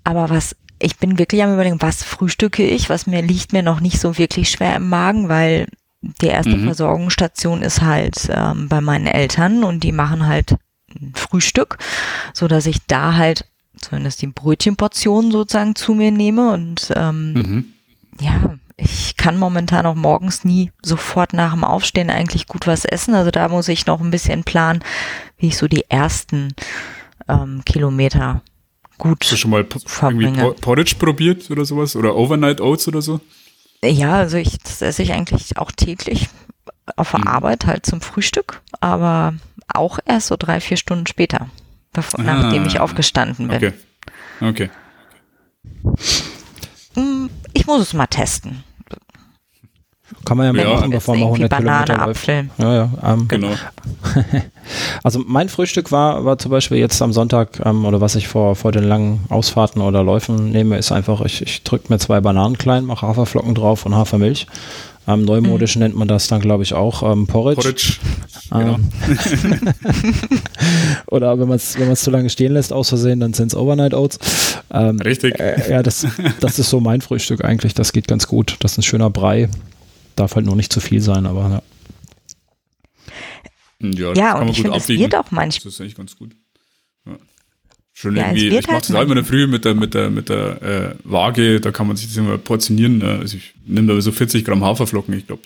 Aber 0.04 0.30
was 0.30 0.56
ich 0.80 0.98
bin 0.98 1.18
wirklich 1.18 1.42
am 1.44 1.54
überlegen, 1.54 1.82
was 1.82 2.04
frühstücke 2.04 2.66
ich, 2.66 2.90
was 2.90 3.08
mir 3.08 3.22
liegt 3.22 3.54
mir 3.54 3.64
noch 3.64 3.80
nicht 3.80 4.00
so 4.00 4.18
wirklich 4.18 4.50
schwer 4.50 4.76
im 4.76 4.90
Magen, 4.90 5.30
weil 5.30 5.68
die 6.22 6.28
erste 6.28 6.58
mhm. 6.58 6.66
Versorgungsstation 6.66 7.62
ist 7.62 7.82
halt 7.82 8.30
ähm, 8.30 8.68
bei 8.70 8.82
meinen 8.82 9.08
Eltern 9.08 9.64
und 9.64 9.84
die 9.84 9.92
machen 9.92 10.28
halt 10.28 10.56
Frühstück, 11.14 11.78
so 12.34 12.48
dass 12.48 12.66
ich 12.66 12.86
da 12.88 13.16
halt 13.16 13.46
zumindest 13.80 14.22
die 14.22 14.28
Brötchenportionen 14.28 15.32
sozusagen 15.32 15.76
zu 15.76 15.94
mir 15.94 16.12
nehme 16.12 16.54
und 16.54 16.92
ähm, 16.96 17.34
mhm. 17.34 17.74
ja, 18.20 18.58
ich 18.78 19.16
kann 19.16 19.38
momentan 19.38 19.86
auch 19.86 19.96
morgens 19.96 20.44
nie 20.44 20.72
sofort 20.82 21.34
nach 21.34 21.54
dem 21.54 21.64
Aufstehen 21.64 22.10
eigentlich 22.10 22.48
gut 22.48 22.68
was 22.68 22.84
essen. 22.84 23.16
Also 23.16 23.32
da 23.32 23.48
muss 23.48 23.70
ich 23.70 23.86
noch 23.86 24.02
ein 24.02 24.12
bisschen 24.12 24.44
planen, 24.44 24.84
wie 25.38 25.48
ich 25.48 25.58
so 25.58 25.68
die 25.68 25.86
ersten 25.90 26.54
ähm, 27.28 27.64
Kilometer 27.66 28.42
gut 28.98 29.24
Hast 29.24 29.32
du 29.32 29.38
schon 29.38 29.52
mal 29.52 29.66
irgendwie 30.02 30.62
Porridge 30.62 30.96
probiert 31.00 31.50
oder 31.52 31.66
sowas? 31.66 31.96
Oder 31.96 32.16
Overnight 32.16 32.60
Oats 32.60 32.88
oder 32.88 33.02
so? 33.02 33.22
Ja, 33.84 34.16
also 34.16 34.38
ich, 34.38 34.58
das 34.60 34.82
esse 34.82 35.04
ich 35.04 35.14
eigentlich 35.14 35.58
auch 35.58 35.72
täglich 35.72 36.30
auf 36.96 37.12
der 37.12 37.22
mhm. 37.22 37.28
Arbeit 37.28 37.66
halt 37.66 37.86
zum 37.86 38.02
Frühstück, 38.02 38.62
aber 38.80 39.34
auch 39.68 40.00
erst 40.06 40.28
so 40.28 40.36
drei, 40.38 40.60
vier 40.60 40.78
Stunden 40.78 41.08
später, 41.08 41.50
bevor, 41.94 42.20
ah, 42.20 42.24
nachdem 42.24 42.66
ich 42.66 42.80
aufgestanden 42.80 43.48
bin. 43.48 43.58
Okay. 43.58 43.74
Okay. 44.42 44.70
Hm, 46.94 47.30
ich 47.54 47.66
muss 47.66 47.82
es 47.82 47.94
mal 47.94 48.08
testen. 48.08 48.64
Kann 50.24 50.38
man 50.38 50.46
ja 50.46 50.54
mal 50.54 50.62
ja. 50.62 50.74
machen, 50.76 50.92
bevor 50.92 51.16
man 51.16 51.24
100 51.24 51.50
Banane, 51.50 51.86
Kilometer 51.86 52.06
läuft. 52.06 52.20
Apfel. 52.20 52.50
Ja, 52.58 52.74
ja, 52.74 52.90
ähm, 53.04 53.28
genau. 53.28 53.50
also 55.04 55.24
mein 55.26 55.50
Frühstück 55.50 55.92
war, 55.92 56.26
war 56.26 56.38
zum 56.38 56.52
Beispiel 56.52 56.78
jetzt 56.78 57.02
am 57.02 57.12
Sonntag 57.12 57.60
ähm, 57.66 57.86
oder 57.86 58.02
was 58.02 58.16
ich 58.16 58.28
vor, 58.28 58.56
vor 58.56 58.72
den 58.72 58.84
langen 58.84 59.26
Ausfahrten 59.30 59.82
oder 59.82 60.04
Läufen 60.04 60.52
nehme, 60.52 60.78
ist 60.78 60.92
einfach, 60.92 61.22
ich, 61.22 61.42
ich 61.42 61.64
drücke 61.64 61.92
mir 61.92 61.98
zwei 61.98 62.22
Bananen 62.22 62.58
klein, 62.58 62.86
mache 62.86 63.08
Haferflocken 63.08 63.56
drauf 63.56 63.86
und 63.86 63.96
Hafermilch 63.96 64.46
ähm, 65.08 65.24
neumodisch 65.24 65.76
mhm. 65.76 65.84
nennt 65.84 65.96
man 65.96 66.08
das 66.08 66.28
dann, 66.28 66.42
glaube 66.42 66.64
ich, 66.64 66.74
auch 66.74 67.04
ähm, 67.10 67.28
Porridge. 67.28 67.62
Porridge. 67.62 67.98
Ähm, 68.52 68.90
genau. 69.06 69.20
oder 71.08 71.40
wenn 71.40 71.48
man 71.48 71.58
es 71.58 71.78
wenn 71.78 71.96
zu 71.96 72.12
lange 72.12 72.30
stehen 72.30 72.54
lässt, 72.54 72.74
aus 72.74 72.90
Versehen, 72.90 73.20
dann 73.20 73.34
sind 73.34 73.48
es 73.48 73.56
Overnight 73.56 73.94
Oats. 73.94 74.58
Ähm, 74.72 75.00
Richtig. 75.00 75.40
Äh, 75.40 75.70
ja, 75.70 75.84
das, 75.84 76.08
das 76.40 76.60
ist 76.60 76.70
so 76.70 76.80
mein 76.80 77.02
Frühstück 77.02 77.44
eigentlich. 77.46 77.74
Das 77.74 77.94
geht 77.94 78.08
ganz 78.08 78.28
gut. 78.28 78.58
Das 78.60 78.74
ist 78.74 78.80
ein 78.80 78.84
schöner 78.84 79.10
Brei. 79.10 79.50
Darf 80.16 80.36
halt 80.36 80.46
nur 80.46 80.56
nicht 80.56 80.72
zu 80.72 80.80
viel 80.80 81.02
sein, 81.02 81.26
aber 81.26 81.50
ja. 81.50 81.62
Ja, 83.82 84.14
ja 84.14 84.40
und 84.40 84.50
ich 84.50 84.62
finde, 84.62 84.78
es 84.78 84.88
wird 84.88 85.16
auch 85.16 85.32
manchmal. 85.32 85.66
Das 85.66 85.74
ist 85.74 85.82
eigentlich 85.82 85.96
ganz 85.96 86.16
gut. 86.18 86.36
Schön 87.98 88.18
ja, 88.18 88.24
irgendwie, 88.24 88.50
ich 88.50 88.68
mache 88.68 88.74
halt 88.74 88.90
das 88.90 88.94
auch 88.94 89.02
immer 89.04 89.12
in 89.12 89.16
der 89.16 89.24
Früh 89.24 89.48
mit 89.48 89.64
der, 89.64 89.74
mit 89.74 89.94
der, 89.94 90.10
mit 90.10 90.28
der 90.28 90.62
äh, 90.62 90.96
Waage, 91.06 91.62
da 91.62 91.72
kann 91.72 91.88
man 91.88 91.96
sich 91.96 92.08
das 92.08 92.18
immer 92.18 92.38
portionieren. 92.38 92.98
Ne? 92.98 93.20
Also 93.22 93.38
ich 93.38 93.54
nehme 93.66 93.94
da 93.94 94.02
so 94.02 94.12
40 94.12 94.44
Gramm 94.44 94.66
Haferflocken, 94.66 95.18
ich 95.18 95.26
glaube. 95.26 95.44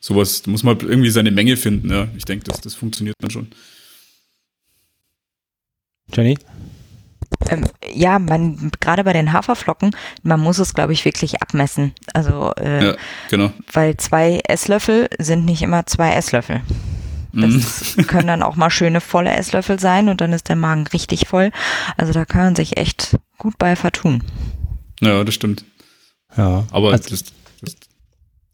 Sowas, 0.00 0.40
da 0.40 0.50
muss 0.50 0.62
man 0.62 0.80
irgendwie 0.80 1.10
seine 1.10 1.30
Menge 1.30 1.58
finden. 1.58 1.90
Ja? 1.90 2.08
Ich 2.16 2.24
denke, 2.24 2.44
das, 2.44 2.62
das 2.62 2.74
funktioniert 2.74 3.14
dann 3.20 3.30
schon. 3.30 3.48
Jenny? 6.14 6.38
Ähm, 7.50 7.66
ja, 7.92 8.18
man, 8.18 8.72
gerade 8.80 9.04
bei 9.04 9.12
den 9.12 9.34
Haferflocken, 9.34 9.94
man 10.22 10.40
muss 10.40 10.58
es, 10.58 10.72
glaube 10.72 10.94
ich, 10.94 11.04
wirklich 11.04 11.42
abmessen. 11.42 11.92
Also, 12.14 12.54
äh, 12.56 12.86
ja, 12.86 12.96
genau. 13.28 13.52
Weil 13.70 13.98
zwei 13.98 14.40
Esslöffel 14.48 15.10
sind 15.18 15.44
nicht 15.44 15.60
immer 15.60 15.84
zwei 15.84 16.14
Esslöffel. 16.14 16.62
Das 17.32 17.96
mhm. 17.96 18.06
können 18.06 18.26
dann 18.26 18.42
auch 18.42 18.56
mal 18.56 18.70
schöne 18.70 19.00
volle 19.00 19.30
Esslöffel 19.30 19.80
sein 19.80 20.08
und 20.08 20.20
dann 20.20 20.32
ist 20.32 20.48
der 20.48 20.56
Magen 20.56 20.86
richtig 20.88 21.26
voll. 21.28 21.50
Also 21.96 22.12
da 22.12 22.24
kann 22.24 22.42
man 22.42 22.56
sich 22.56 22.76
echt 22.76 23.18
gut 23.38 23.58
bei 23.58 23.76
vertun. 23.76 24.22
Ja, 25.00 25.24
das 25.24 25.34
stimmt. 25.34 25.64
Ja, 26.36 26.64
aber 26.70 26.92
also, 26.92 27.10
das, 27.10 27.24
das, 27.60 27.76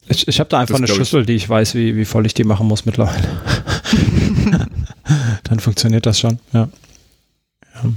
ich, 0.09 0.29
ich 0.29 0.41
habe 0.41 0.49
da 0.49 0.61
einfach 0.61 0.77
eine 0.77 0.89
Schüssel, 0.89 1.21
ich. 1.21 1.27
die 1.27 1.35
ich 1.35 1.49
weiß, 1.49 1.75
wie, 1.75 1.97
wie 1.97 2.05
voll 2.05 2.27
ich 2.27 2.35
die 2.35 2.45
machen 2.45 2.67
muss 2.67 2.87
mittlerweile. 2.87 3.29
dann 5.45 5.61
funktioniert 5.61 6.07
das 6.07 6.19
schon, 6.19 6.39
ja. 6.53 6.69
ja. 7.75 7.91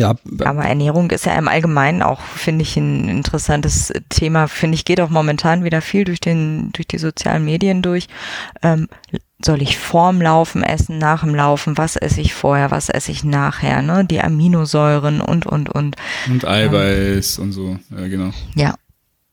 Ja. 0.00 0.14
Aber 0.44 0.64
Ernährung 0.64 1.10
ist 1.10 1.26
ja 1.26 1.34
im 1.34 1.46
Allgemeinen 1.46 2.02
auch, 2.02 2.20
finde 2.20 2.62
ich, 2.62 2.74
ein 2.78 3.06
interessantes 3.06 3.92
Thema. 4.08 4.48
Finde 4.48 4.76
ich, 4.76 4.86
geht 4.86 5.00
auch 5.00 5.10
momentan 5.10 5.62
wieder 5.62 5.82
viel 5.82 6.04
durch 6.04 6.20
den, 6.20 6.72
durch 6.72 6.88
die 6.88 6.96
sozialen 6.96 7.44
Medien 7.44 7.82
durch. 7.82 8.08
Ähm, 8.62 8.88
soll 9.44 9.60
ich 9.60 9.78
vorm 9.78 10.22
Laufen 10.22 10.62
essen, 10.62 10.96
nach 10.96 11.22
dem 11.22 11.34
Laufen? 11.34 11.76
Was 11.76 11.96
esse 11.96 12.22
ich 12.22 12.32
vorher? 12.32 12.70
Was 12.70 12.88
esse 12.88 13.12
ich 13.12 13.24
nachher? 13.24 13.82
Ne? 13.82 14.06
Die 14.06 14.22
Aminosäuren 14.22 15.20
und, 15.20 15.44
und, 15.44 15.68
und. 15.68 15.96
Und 16.28 16.46
Eiweiß 16.46 17.36
ähm, 17.38 17.44
und 17.44 17.52
so. 17.52 17.78
Ja, 17.90 18.08
genau. 18.08 18.30
Ja. 18.54 18.74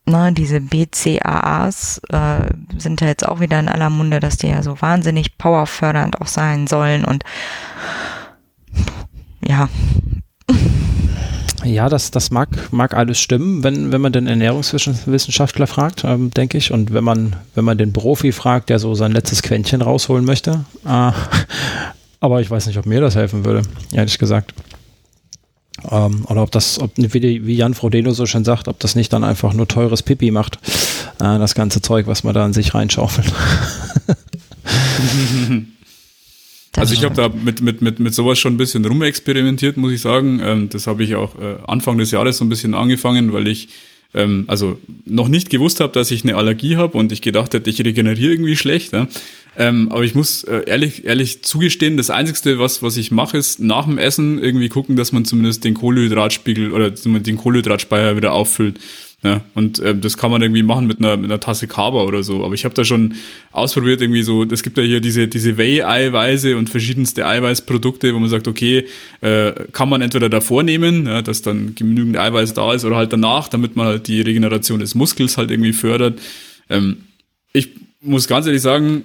Ne, 0.04 0.32
diese 0.32 0.60
BCAAs 0.62 2.00
äh, 2.08 2.40
sind 2.78 3.02
ja 3.02 3.08
jetzt 3.08 3.28
auch 3.28 3.40
wieder 3.40 3.60
in 3.60 3.68
aller 3.68 3.90
Munde, 3.90 4.20
dass 4.20 4.38
die 4.38 4.48
ja 4.48 4.62
so 4.62 4.80
wahnsinnig 4.80 5.36
powerfördernd 5.36 6.18
auch 6.22 6.26
sein 6.26 6.66
sollen 6.66 7.04
und 7.04 7.24
ja, 9.46 9.68
ja, 11.68 11.88
das, 11.88 12.10
das 12.10 12.30
mag, 12.30 12.48
mag 12.72 12.94
alles 12.94 13.20
stimmen, 13.20 13.62
wenn, 13.62 13.92
wenn 13.92 14.00
man 14.00 14.12
den 14.12 14.26
Ernährungswissenschaftler 14.26 15.66
fragt, 15.66 16.04
ähm, 16.04 16.30
denke 16.30 16.58
ich. 16.58 16.72
Und 16.72 16.92
wenn 16.92 17.04
man, 17.04 17.36
wenn 17.54 17.64
man 17.64 17.78
den 17.78 17.92
Profi 17.92 18.32
fragt, 18.32 18.70
der 18.70 18.78
so 18.78 18.94
sein 18.94 19.12
letztes 19.12 19.42
Quäntchen 19.42 19.82
rausholen 19.82 20.24
möchte. 20.24 20.64
Äh, 20.84 21.12
aber 22.20 22.40
ich 22.40 22.50
weiß 22.50 22.66
nicht, 22.66 22.78
ob 22.78 22.86
mir 22.86 23.00
das 23.00 23.16
helfen 23.16 23.44
würde, 23.44 23.62
ehrlich 23.92 24.18
gesagt. 24.18 24.54
Ähm, 25.90 26.24
oder 26.26 26.42
ob 26.42 26.50
das, 26.50 26.80
ob, 26.80 26.90
wie, 26.96 27.46
wie 27.46 27.54
Jan 27.54 27.74
Frodeno 27.74 28.12
so 28.12 28.26
schön 28.26 28.44
sagt, 28.44 28.66
ob 28.66 28.80
das 28.80 28.96
nicht 28.96 29.12
dann 29.12 29.22
einfach 29.22 29.52
nur 29.52 29.68
teures 29.68 30.02
Pipi 30.02 30.30
macht. 30.30 30.58
Äh, 31.20 31.38
das 31.38 31.54
ganze 31.54 31.82
Zeug, 31.82 32.06
was 32.06 32.24
man 32.24 32.34
da 32.34 32.44
an 32.44 32.52
sich 32.52 32.74
reinschaufelt. 32.74 33.32
also 36.76 36.94
ich 36.94 37.04
habe 37.04 37.14
da 37.14 37.28
mit, 37.28 37.60
mit, 37.60 37.82
mit, 37.82 37.98
mit 37.98 38.14
sowas 38.14 38.38
schon 38.38 38.54
ein 38.54 38.56
bisschen 38.56 38.84
rumexperimentiert, 38.84 39.76
muss 39.76 39.92
ich 39.92 40.00
sagen. 40.00 40.40
Ähm, 40.42 40.68
das 40.68 40.86
habe 40.86 41.02
ich 41.02 41.14
auch 41.14 41.34
äh, 41.36 41.56
Anfang 41.66 41.98
des 41.98 42.10
Jahres 42.10 42.38
so 42.38 42.44
ein 42.44 42.48
bisschen 42.48 42.74
angefangen, 42.74 43.32
weil 43.32 43.48
ich 43.48 43.68
ähm, 44.14 44.44
also 44.46 44.78
noch 45.04 45.28
nicht 45.28 45.50
gewusst 45.50 45.80
habe, 45.80 45.92
dass 45.92 46.10
ich 46.10 46.24
eine 46.24 46.36
Allergie 46.36 46.76
habe 46.76 46.96
und 46.96 47.12
ich 47.12 47.22
gedacht 47.22 47.54
hätte, 47.54 47.68
ich 47.68 47.84
regeneriere 47.84 48.32
irgendwie 48.32 48.56
schlecht. 48.56 48.92
Ja? 48.92 49.06
Ähm, 49.56 49.90
aber 49.90 50.04
ich 50.04 50.14
muss 50.14 50.44
äh, 50.44 50.62
ehrlich, 50.66 51.04
ehrlich 51.04 51.42
zugestehen, 51.42 51.96
das 51.96 52.10
Einzige, 52.10 52.58
was, 52.58 52.82
was 52.82 52.96
ich 52.96 53.10
mache, 53.10 53.36
ist 53.36 53.60
nach 53.60 53.84
dem 53.84 53.98
Essen 53.98 54.38
irgendwie 54.38 54.68
gucken, 54.68 54.96
dass 54.96 55.12
man 55.12 55.24
zumindest 55.24 55.64
den 55.64 55.74
Kohlenhydratspiegel 55.74 56.72
oder 56.72 56.90
den 56.90 57.36
Kohlenhydratspeicher 57.36 58.16
wieder 58.16 58.32
auffüllt. 58.32 58.78
Ja, 59.24 59.40
und 59.54 59.80
äh, 59.80 59.96
das 59.96 60.16
kann 60.16 60.30
man 60.30 60.42
irgendwie 60.42 60.62
machen 60.62 60.86
mit 60.86 60.98
einer, 60.98 61.16
mit 61.16 61.24
einer 61.24 61.40
Tasse 61.40 61.66
Kaba 61.66 62.04
oder 62.04 62.22
so. 62.22 62.44
Aber 62.44 62.54
ich 62.54 62.64
habe 62.64 62.74
da 62.74 62.84
schon 62.84 63.14
ausprobiert, 63.50 64.00
irgendwie 64.00 64.22
so, 64.22 64.44
es 64.44 64.62
gibt 64.62 64.78
ja 64.78 64.84
hier 64.84 65.00
diese, 65.00 65.26
diese 65.26 65.56
Whey-Eiweiße 65.58 66.56
und 66.56 66.70
verschiedenste 66.70 67.26
Eiweißprodukte, 67.26 68.14
wo 68.14 68.20
man 68.20 68.28
sagt, 68.28 68.46
okay, 68.46 68.86
äh, 69.20 69.52
kann 69.72 69.88
man 69.88 70.02
entweder 70.02 70.28
davor 70.28 70.62
nehmen, 70.62 71.06
ja, 71.06 71.20
dass 71.20 71.42
dann 71.42 71.74
genügend 71.74 72.16
Eiweiß 72.16 72.54
da 72.54 72.72
ist, 72.74 72.84
oder 72.84 72.94
halt 72.94 73.12
danach, 73.12 73.48
damit 73.48 73.74
man 73.74 73.86
halt 73.86 74.06
die 74.06 74.20
Regeneration 74.20 74.78
des 74.78 74.94
Muskels 74.94 75.36
halt 75.36 75.50
irgendwie 75.50 75.72
fördert. 75.72 76.20
Ähm, 76.70 76.98
ich 77.52 77.70
muss 78.00 78.28
ganz 78.28 78.46
ehrlich 78.46 78.62
sagen, 78.62 79.02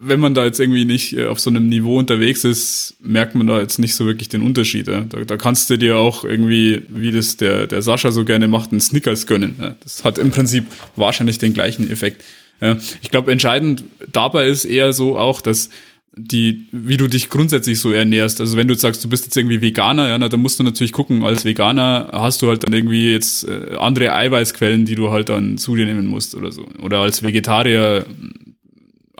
wenn 0.00 0.20
man 0.20 0.34
da 0.34 0.44
jetzt 0.44 0.60
irgendwie 0.60 0.84
nicht 0.84 1.16
äh, 1.16 1.26
auf 1.26 1.40
so 1.40 1.50
einem 1.50 1.68
Niveau 1.68 1.98
unterwegs 1.98 2.44
ist, 2.44 2.96
merkt 3.00 3.34
man 3.34 3.46
da 3.46 3.60
jetzt 3.60 3.78
nicht 3.78 3.94
so 3.94 4.06
wirklich 4.06 4.28
den 4.28 4.42
Unterschied. 4.42 4.88
Ja. 4.88 5.02
Da, 5.02 5.24
da, 5.24 5.36
kannst 5.36 5.70
du 5.70 5.76
dir 5.76 5.96
auch 5.96 6.24
irgendwie, 6.24 6.82
wie 6.88 7.12
das 7.12 7.36
der, 7.36 7.66
der 7.66 7.82
Sascha 7.82 8.10
so 8.10 8.24
gerne 8.24 8.48
macht, 8.48 8.72
einen 8.72 8.80
Snickers 8.80 9.26
gönnen. 9.26 9.56
Ja. 9.60 9.76
Das 9.82 10.04
hat 10.04 10.18
im 10.18 10.30
Prinzip 10.30 10.66
wahrscheinlich 10.96 11.38
den 11.38 11.54
gleichen 11.54 11.90
Effekt. 11.90 12.22
Ja. 12.60 12.76
Ich 13.00 13.10
glaube, 13.10 13.30
entscheidend 13.32 13.84
dabei 14.10 14.48
ist 14.48 14.64
eher 14.64 14.92
so 14.92 15.18
auch, 15.18 15.40
dass 15.40 15.70
die, 16.14 16.66
wie 16.72 16.98
du 16.98 17.08
dich 17.08 17.30
grundsätzlich 17.30 17.80
so 17.80 17.90
ernährst. 17.90 18.40
Also 18.40 18.56
wenn 18.56 18.68
du 18.68 18.74
jetzt 18.74 18.82
sagst, 18.82 19.02
du 19.02 19.08
bist 19.08 19.24
jetzt 19.24 19.36
irgendwie 19.36 19.62
Veganer, 19.62 20.08
ja, 20.08 20.18
na, 20.18 20.28
dann 20.28 20.40
musst 20.40 20.58
du 20.58 20.62
natürlich 20.62 20.92
gucken, 20.92 21.24
als 21.24 21.44
Veganer 21.44 22.10
hast 22.12 22.42
du 22.42 22.48
halt 22.48 22.64
dann 22.64 22.72
irgendwie 22.72 23.12
jetzt 23.12 23.48
äh, 23.48 23.76
andere 23.78 24.12
Eiweißquellen, 24.12 24.84
die 24.84 24.94
du 24.94 25.10
halt 25.10 25.30
dann 25.30 25.56
zu 25.56 25.74
dir 25.74 25.86
nehmen 25.86 26.06
musst 26.06 26.34
oder 26.34 26.52
so. 26.52 26.66
Oder 26.82 26.98
als 26.98 27.22
Vegetarier 27.22 28.04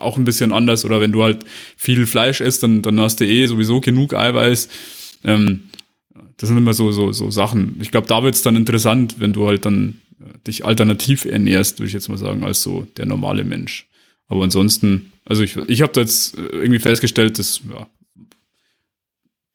auch 0.03 0.17
ein 0.17 0.25
bisschen 0.25 0.53
anders. 0.53 0.85
Oder 0.85 1.01
wenn 1.01 1.13
du 1.13 1.23
halt 1.23 1.45
viel 1.77 2.07
Fleisch 2.07 2.41
isst, 2.41 2.63
dann, 2.63 2.83
dann 2.83 3.01
hast 3.01 3.21
du 3.21 3.27
eh 3.27 3.47
sowieso 3.47 3.81
genug 3.81 4.15
Eiweiß. 4.15 4.69
Ähm, 5.25 5.65
das 6.37 6.49
sind 6.49 6.59
immer 6.59 6.75
so, 6.75 6.93
so, 6.93 7.13
so 7.13 7.31
Sachen. 7.31 7.77
Ich 7.81 7.91
glaube, 7.91 8.07
da 8.07 8.23
wird's 8.23 8.43
dann 8.43 8.57
interessant, 8.57 9.17
wenn 9.19 9.33
du 9.33 9.47
halt 9.47 9.65
dann 9.65 10.01
äh, 10.21 10.39
dich 10.47 10.65
alternativ 10.65 11.25
ernährst, 11.25 11.79
würde 11.79 11.89
ich 11.89 11.95
jetzt 11.95 12.09
mal 12.09 12.19
sagen, 12.19 12.45
als 12.45 12.63
so 12.63 12.87
der 12.97 13.07
normale 13.07 13.45
Mensch. 13.45 13.87
Aber 14.29 14.45
ansonsten, 14.45 15.13
also 15.25 15.43
ich, 15.43 15.57
ich 15.57 15.83
habe 15.83 15.93
da 15.93 16.01
jetzt 16.01 16.37
äh, 16.37 16.43
irgendwie 16.43 16.81
festgestellt, 16.81 17.39
dass 17.39 17.61
ja, 17.71 17.87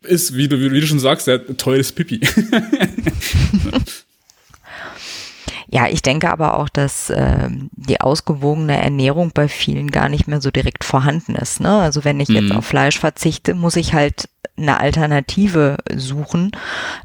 ist, 0.03 0.35
wie 0.35 0.47
du, 0.47 0.59
wie 0.59 0.79
du 0.79 0.87
schon 0.87 0.99
sagst, 0.99 1.27
ein 1.27 1.57
teures 1.57 1.91
Pipi. 1.91 2.21
Ja, 5.69 5.87
ich 5.87 6.01
denke 6.01 6.29
aber 6.29 6.57
auch, 6.57 6.69
dass 6.69 7.09
äh, 7.09 7.49
die 7.71 7.99
ausgewogene 7.99 8.81
Ernährung 8.81 9.31
bei 9.33 9.47
vielen 9.49 9.91
gar 9.91 10.07
nicht 10.07 10.27
mehr 10.27 10.39
so 10.39 10.49
direkt 10.49 10.85
vorhanden 10.85 11.35
ist. 11.35 11.59
Ne? 11.59 11.69
Also 11.69 12.05
wenn 12.05 12.19
ich 12.19 12.29
mhm. 12.29 12.35
jetzt 12.35 12.51
auf 12.53 12.65
Fleisch 12.65 12.99
verzichte, 12.99 13.53
muss 13.53 13.75
ich 13.75 13.93
halt 13.93 14.29
eine 14.55 14.79
Alternative 14.79 15.77
suchen. 15.93 16.51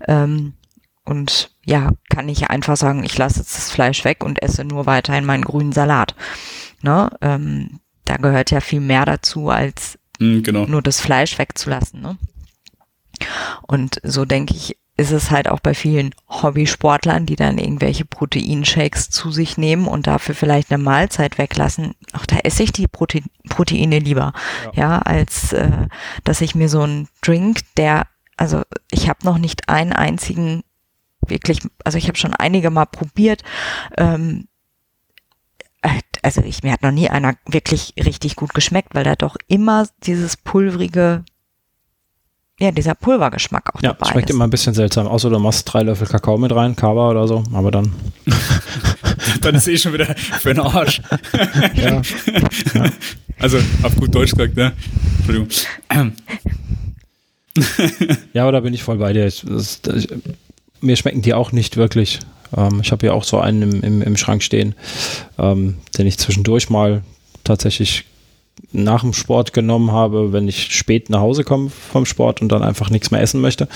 Ähm, 0.07 0.55
und 1.05 1.51
ja, 1.65 1.91
kann 2.09 2.29
ich 2.29 2.51
einfach 2.51 2.77
sagen, 2.77 3.03
ich 3.05 3.19
lasse 3.19 3.41
jetzt 3.41 3.57
das 3.57 3.71
Fleisch 3.71 4.05
weg 4.05 4.25
und 4.25 4.41
esse 4.41 4.65
nur 4.65 4.87
weiterhin 4.87 5.25
meinen 5.25 5.45
grünen 5.45 5.73
Salat. 5.73 6.15
Ne? 6.83 7.11
Ähm, 7.21 7.81
da 8.05 8.17
gehört 8.17 8.53
ja 8.53 8.61
viel 8.61 8.81
mehr 8.81 9.05
dazu, 9.05 9.49
als 9.49 9.99
mhm, 10.21 10.45
genau. 10.45 10.67
nur 10.67 10.83
das 10.83 11.01
Fleisch 11.01 11.39
wegzulassen. 11.39 12.01
Ne? 12.01 12.17
Und 13.67 14.01
so 14.05 14.25
denke 14.25 14.55
ich, 14.55 14.77
ist 15.03 15.11
es 15.11 15.31
halt 15.33 15.49
auch 15.49 15.59
bei 15.59 15.75
vielen 15.75 16.15
Hobbysportlern, 16.29 17.27
die 17.27 17.35
dann 17.35 17.59
irgendwelche 17.59 18.05
Proteinshakes 18.05 19.11
zu 19.11 19.33
sich 19.33 19.59
nehmen 19.59 19.89
und 19.89 20.07
dafür 20.07 20.35
vielleicht 20.35 20.71
eine 20.71 20.83
Mahlzeit 20.83 21.39
weglassen. 21.39 21.95
Auch 22.13 22.25
da 22.25 22.37
esse 22.39 22.63
ich 22.63 22.73
die 22.73 22.87
Prote 22.87 23.23
Proteine 23.49 23.99
lieber, 23.99 24.33
ja, 24.65 24.73
ja 24.75 24.99
als 25.01 25.53
äh, 25.53 25.89
dass 26.23 26.41
ich 26.41 26.55
mir 26.55 26.69
so 26.69 26.83
einen 26.83 27.09
Drink, 27.21 27.61
der, 27.77 28.07
also 28.37 28.63
ich 28.91 29.09
habe 29.09 29.25
noch 29.25 29.39
nicht 29.39 29.69
einen 29.69 29.93
einzigen 29.93 30.63
wirklich, 31.27 31.59
also 31.85 31.99
ich 31.99 32.07
habe 32.07 32.17
schon 32.17 32.35
einige 32.35 32.71
mal 32.71 32.87
probiert. 32.87 33.43
Ähm, 33.97 34.47
äh, 35.83 36.01
also 36.23 36.43
ich 36.43 36.63
mir 36.63 36.73
hat 36.73 36.83
noch 36.83 36.93
nie 36.93 37.11
einer 37.11 37.35
wirklich 37.47 37.95
richtig 37.99 38.37
gut 38.37 38.55
geschmeckt, 38.55 38.95
weil 38.95 39.05
da 39.05 39.17
doch 39.17 39.37
immer 39.49 39.89
dieses 40.05 40.37
pulverige 40.37 41.25
ja, 42.63 42.71
dieser 42.71 42.95
Pulvergeschmack 42.95 43.75
auch 43.75 43.83
ja, 43.83 43.93
dabei 43.93 44.13
schmeckt 44.13 44.31
ist. 44.31 44.37
immer 44.37 44.45
ein 44.45 44.51
bisschen 44.51 44.73
seltsam. 44.73 45.09
Außer 45.09 45.31
du 45.31 45.39
machst 45.41 45.73
drei 45.73 45.83
Löffel 45.83 46.07
Kakao 46.07 46.39
mit 46.39 46.55
rein, 46.55 46.77
Kaba 46.77 47.11
oder 47.11 47.27
so, 47.27 47.43
aber 47.53 47.73
dann. 47.73 47.93
dann 49.41 49.57
ist 49.57 49.67
eh 49.67 49.77
schon 49.77 49.93
wieder 49.93 50.15
für 50.15 50.55
den 50.55 50.61
Arsch. 50.61 51.03
ja. 51.75 52.03
ja. 52.75 52.91
Also, 53.41 53.59
auf 53.83 53.97
gut 53.97 54.15
Deutsch 54.15 54.31
gesagt, 54.31 54.57
ne? 54.57 54.73
Entschuldigung. 55.19 55.49
ja, 58.33 58.43
aber 58.43 58.53
da 58.53 58.61
bin 58.61 58.73
ich 58.73 58.85
voll 58.85 58.99
bei 58.99 59.13
dir. 59.13 59.27
Ich, 59.27 59.43
das, 59.45 59.83
das, 59.83 60.07
mir 60.81 60.97
schmecken 60.97 61.23
die 61.23 61.35
auch 61.35 61.51
nicht 61.51 61.77
wirklich. 61.77 62.21
Ähm, 62.57 62.81
ich 62.83 62.93
habe 62.93 63.07
ja 63.07 63.13
auch 63.13 63.25
so 63.25 63.41
einen 63.41 63.63
im, 63.63 63.83
im, 63.83 64.03
im 64.03 64.17
Schrank 64.17 64.45
stehen, 64.45 64.77
ähm, 65.37 65.79
den 65.99 66.07
ich 66.07 66.19
zwischendurch 66.19 66.71
mal 66.71 67.03
tatsächlich 67.43 68.05
nach 68.73 69.03
dem 69.03 69.13
Sport 69.13 69.53
genommen 69.53 69.93
habe, 69.93 70.33
wenn 70.33 70.49
ich 70.49 70.75
spät 70.75 71.11
nach 71.11 71.21
Hause 71.21 71.45
komme 71.45 71.71
vom 71.71 72.07
Sport 72.07 72.41
und 72.41 72.51
dann 72.51 72.63
einfach 72.63 72.91
nichts 72.91 73.11
mehr 73.11 73.21
essen 73.21 73.41
möchte. 73.41 73.69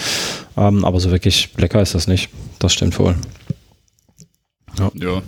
Ähm, 0.56 0.84
aber 0.84 1.00
so 1.00 1.10
wirklich 1.10 1.50
lecker 1.56 1.82
ist 1.82 1.94
das 1.94 2.06
nicht. 2.06 2.30
Das 2.58 2.72
stimmt 2.72 2.98
wohl. 2.98 3.16
Ja. 4.78 4.90
ja. 4.94 5.22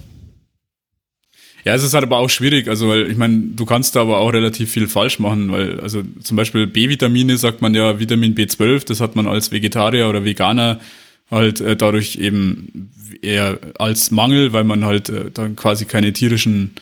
Ja, 1.64 1.74
es 1.74 1.82
ist 1.82 1.92
halt 1.92 2.04
aber 2.04 2.18
auch 2.18 2.30
schwierig, 2.30 2.68
also 2.68 2.88
weil 2.88 3.10
ich 3.10 3.18
meine, 3.18 3.42
du 3.54 3.66
kannst 3.66 3.94
da 3.94 4.00
aber 4.00 4.18
auch 4.18 4.32
relativ 4.32 4.70
viel 4.70 4.88
falsch 4.88 5.18
machen, 5.18 5.52
weil 5.52 5.80
also 5.80 6.02
zum 6.22 6.36
Beispiel 6.36 6.66
B-Vitamine 6.66 7.36
sagt 7.36 7.60
man 7.60 7.74
ja 7.74 7.98
Vitamin 7.98 8.34
B12, 8.34 8.86
das 8.86 9.00
hat 9.00 9.16
man 9.16 9.26
als 9.26 9.50
Vegetarier 9.50 10.08
oder 10.08 10.24
Veganer 10.24 10.80
halt 11.30 11.60
äh, 11.60 11.76
dadurch 11.76 12.16
eben 12.16 12.90
eher 13.20 13.58
als 13.78 14.10
Mangel, 14.10 14.52
weil 14.52 14.64
man 14.64 14.84
halt 14.84 15.10
äh, 15.10 15.30
dann 15.30 15.56
quasi 15.56 15.84
keine 15.84 16.12
tierischen 16.12 16.74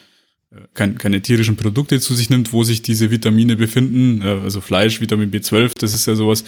kein, 0.75 0.99
keine 0.99 1.21
tierischen 1.23 1.57
Produkte 1.57 2.01
zu 2.01 2.15
sich 2.15 2.31
nimmt, 2.31 2.53
wo 2.53 2.65
sich 2.65 2.83
diese 2.83 3.11
Vitamine 3.11 3.57
befinden, 3.57 4.23
also 4.23 4.61
Fleisch, 4.61 5.01
Vitamin 5.01 5.31
B12, 5.31 5.73
das 5.79 5.95
ist 5.95 6.07
ja 6.07 6.15
sowas. 6.15 6.45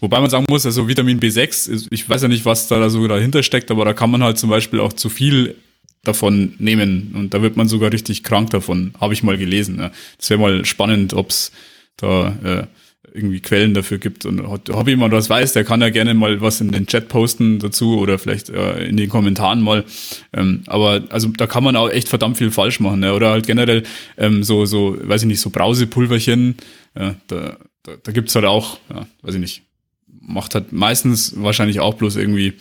Wobei 0.00 0.20
man 0.20 0.30
sagen 0.30 0.46
muss, 0.48 0.66
also 0.66 0.88
Vitamin 0.88 1.20
B6, 1.20 1.88
ich 1.90 2.08
weiß 2.08 2.22
ja 2.22 2.28
nicht, 2.28 2.44
was 2.44 2.68
da 2.68 2.88
so 2.90 3.06
dahinter 3.06 3.42
steckt, 3.42 3.70
aber 3.70 3.84
da 3.84 3.92
kann 3.92 4.10
man 4.10 4.22
halt 4.22 4.38
zum 4.38 4.50
Beispiel 4.50 4.80
auch 4.80 4.92
zu 4.92 5.08
viel 5.08 5.56
davon 6.04 6.54
nehmen 6.58 7.12
und 7.14 7.32
da 7.32 7.42
wird 7.42 7.56
man 7.56 7.68
sogar 7.68 7.92
richtig 7.92 8.22
krank 8.22 8.50
davon, 8.50 8.92
habe 9.00 9.14
ich 9.14 9.22
mal 9.22 9.38
gelesen. 9.38 9.90
Das 10.18 10.30
wäre 10.30 10.40
mal 10.40 10.64
spannend, 10.64 11.14
ob's 11.14 11.52
da 11.96 12.36
äh, 12.42 12.66
irgendwie 13.14 13.40
Quellen 13.40 13.74
dafür 13.74 13.98
gibt. 13.98 14.24
Und 14.26 14.40
ob 14.40 14.88
jemand 14.88 15.12
was 15.12 15.28
weiß, 15.28 15.52
der 15.52 15.64
kann 15.64 15.80
ja 15.80 15.90
gerne 15.90 16.14
mal 16.14 16.40
was 16.40 16.60
in 16.60 16.70
den 16.72 16.86
Chat 16.86 17.08
posten 17.08 17.58
dazu 17.58 17.98
oder 17.98 18.18
vielleicht 18.18 18.48
äh, 18.50 18.84
in 18.84 18.96
den 18.96 19.08
Kommentaren 19.08 19.60
mal. 19.60 19.84
Ähm, 20.32 20.62
aber 20.66 21.02
also 21.10 21.28
da 21.28 21.46
kann 21.46 21.64
man 21.64 21.76
auch 21.76 21.90
echt 21.90 22.08
verdammt 22.08 22.38
viel 22.38 22.50
falsch 22.50 22.80
machen. 22.80 23.00
Ne? 23.00 23.14
Oder 23.14 23.30
halt 23.30 23.46
generell 23.46 23.82
ähm, 24.16 24.42
so, 24.42 24.64
so, 24.64 24.96
weiß 25.00 25.22
ich 25.22 25.28
nicht, 25.28 25.40
so 25.40 25.50
Brausepulverchen. 25.50 26.56
Ja, 26.94 27.14
da 27.26 27.56
da, 27.82 27.92
da 28.02 28.12
gibt 28.12 28.34
halt 28.34 28.44
auch, 28.44 28.78
ja, 28.90 29.06
weiß 29.22 29.34
ich 29.34 29.40
nicht, 29.40 29.62
macht 30.06 30.54
halt 30.54 30.72
meistens 30.72 31.34
wahrscheinlich 31.36 31.80
auch 31.80 31.94
bloß 31.94 32.16
irgendwie 32.16 32.54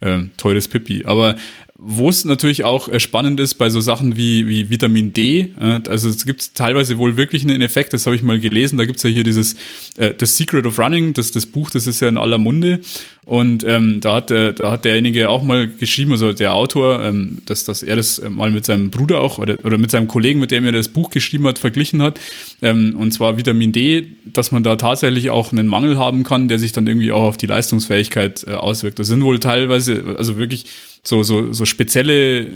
äh, 0.00 0.20
teures 0.36 0.68
Pipi. 0.68 1.04
Aber 1.04 1.36
wo 1.76 2.08
es 2.08 2.24
natürlich 2.24 2.64
auch 2.64 2.88
äh, 2.88 3.00
spannend 3.00 3.40
ist 3.40 3.54
bei 3.54 3.68
so 3.68 3.80
Sachen 3.80 4.16
wie, 4.16 4.48
wie 4.48 4.70
Vitamin 4.70 5.12
D, 5.12 5.52
also 5.58 6.08
es 6.08 6.24
gibt 6.24 6.54
teilweise 6.54 6.98
wohl 6.98 7.16
wirklich 7.16 7.42
einen 7.42 7.62
Effekt, 7.62 7.92
das 7.92 8.06
habe 8.06 8.14
ich 8.14 8.22
mal 8.22 8.38
gelesen, 8.38 8.78
da 8.78 8.84
gibt's 8.84 9.02
ja 9.02 9.10
hier 9.10 9.24
dieses 9.24 9.54
äh, 9.96 10.14
The 10.18 10.26
Secret 10.26 10.66
of 10.66 10.78
Running, 10.78 11.14
das, 11.14 11.32
das 11.32 11.46
Buch, 11.46 11.70
das 11.70 11.86
ist 11.86 12.00
ja 12.00 12.08
in 12.08 12.16
aller 12.18 12.38
Munde 12.38 12.80
und 13.26 13.64
ähm, 13.64 14.00
da, 14.00 14.16
hat, 14.16 14.30
äh, 14.30 14.52
da 14.52 14.72
hat 14.72 14.84
derjenige 14.84 15.30
auch 15.30 15.42
mal 15.42 15.66
geschrieben, 15.68 16.12
also 16.12 16.32
der 16.32 16.54
Autor, 16.54 17.02
ähm, 17.02 17.38
dass, 17.46 17.64
dass 17.64 17.82
er 17.82 17.96
das 17.96 18.22
mal 18.28 18.50
mit 18.50 18.66
seinem 18.66 18.90
Bruder 18.90 19.20
auch 19.20 19.38
oder, 19.38 19.56
oder 19.64 19.78
mit 19.78 19.90
seinem 19.90 20.08
Kollegen, 20.08 20.40
mit 20.40 20.50
dem 20.50 20.64
er 20.64 20.72
das 20.72 20.88
Buch 20.88 21.10
geschrieben 21.10 21.46
hat, 21.46 21.58
verglichen 21.58 22.02
hat 22.02 22.20
ähm, 22.60 22.96
und 22.98 23.12
zwar 23.12 23.36
Vitamin 23.38 23.72
D, 23.72 24.08
dass 24.24 24.52
man 24.52 24.62
da 24.62 24.76
tatsächlich 24.76 25.30
auch 25.30 25.52
einen 25.52 25.66
Mangel 25.66 25.98
haben 25.98 26.22
kann, 26.22 26.48
der 26.48 26.58
sich 26.58 26.72
dann 26.72 26.86
irgendwie 26.86 27.12
auch 27.12 27.22
auf 27.22 27.36
die 27.36 27.46
Leistungsfähigkeit 27.46 28.44
äh, 28.46 28.52
auswirkt. 28.52 28.98
Das 28.98 29.06
sind 29.06 29.22
wohl 29.24 29.38
teilweise, 29.38 30.16
also 30.18 30.36
wirklich 30.36 30.66
so, 31.02 31.22
so, 31.22 31.52
so 31.52 31.64
spezielle 31.66 32.46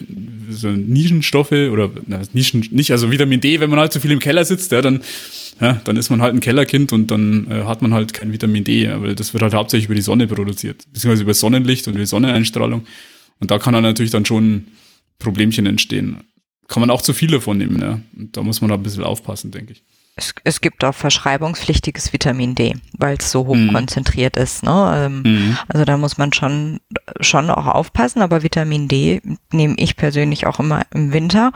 so 0.50 0.68
Nischenstoffe 0.68 1.52
oder 1.52 1.90
na, 2.06 2.22
Nischen 2.32 2.66
nicht, 2.70 2.90
also 2.90 3.10
Vitamin 3.10 3.40
D, 3.40 3.60
wenn 3.60 3.70
man 3.70 3.78
halt 3.78 3.92
zu 3.92 4.00
viel 4.00 4.10
im 4.10 4.18
Keller 4.18 4.44
sitzt, 4.44 4.72
ja, 4.72 4.80
dann, 4.80 5.00
ja, 5.60 5.80
dann 5.84 5.96
ist 5.96 6.10
man 6.10 6.22
halt 6.22 6.34
ein 6.34 6.40
Kellerkind 6.40 6.92
und 6.92 7.10
dann 7.10 7.50
äh, 7.50 7.64
hat 7.64 7.82
man 7.82 7.94
halt 7.94 8.14
kein 8.14 8.32
Vitamin 8.32 8.64
D, 8.64 8.88
weil 9.00 9.14
das 9.14 9.32
wird 9.32 9.42
halt 9.42 9.54
hauptsächlich 9.54 9.86
über 9.86 9.94
die 9.94 10.02
Sonne 10.02 10.26
produziert, 10.26 10.84
beziehungsweise 10.92 11.22
über 11.22 11.34
Sonnenlicht 11.34 11.88
und 11.88 11.96
die 11.96 12.06
Sonneneinstrahlung. 12.06 12.86
Und 13.40 13.50
da 13.50 13.58
kann 13.58 13.74
dann 13.74 13.82
natürlich 13.82 14.10
dann 14.10 14.24
schon 14.24 14.68
Problemchen 15.18 15.66
entstehen. 15.66 16.18
Kann 16.68 16.80
man 16.80 16.90
auch 16.90 17.02
zu 17.02 17.12
viel 17.12 17.30
davon 17.30 17.58
nehmen, 17.58 17.80
ja. 17.80 18.00
Und 18.16 18.36
da 18.36 18.42
muss 18.42 18.60
man 18.60 18.70
ein 18.70 18.82
bisschen 18.82 19.04
aufpassen, 19.04 19.50
denke 19.50 19.72
ich 19.72 19.82
es, 20.18 20.34
es 20.44 20.60
gibt 20.60 20.84
auch 20.84 20.94
verschreibungspflichtiges 20.94 22.12
Vitamin 22.12 22.54
D, 22.54 22.74
weil 22.98 23.16
es 23.18 23.30
so 23.30 23.46
hoch 23.46 23.54
mhm. 23.54 23.72
konzentriert 23.72 24.36
ist. 24.36 24.62
Ne? 24.64 24.92
Ähm, 24.96 25.22
mhm. 25.22 25.58
Also 25.68 25.84
da 25.84 25.96
muss 25.96 26.18
man 26.18 26.32
schon, 26.32 26.80
schon 27.20 27.50
auch 27.50 27.66
aufpassen, 27.66 28.20
aber 28.20 28.42
Vitamin 28.42 28.88
D 28.88 29.22
nehme 29.52 29.74
ich 29.78 29.96
persönlich 29.96 30.46
auch 30.46 30.58
immer 30.58 30.82
im 30.92 31.12
Winter 31.12 31.52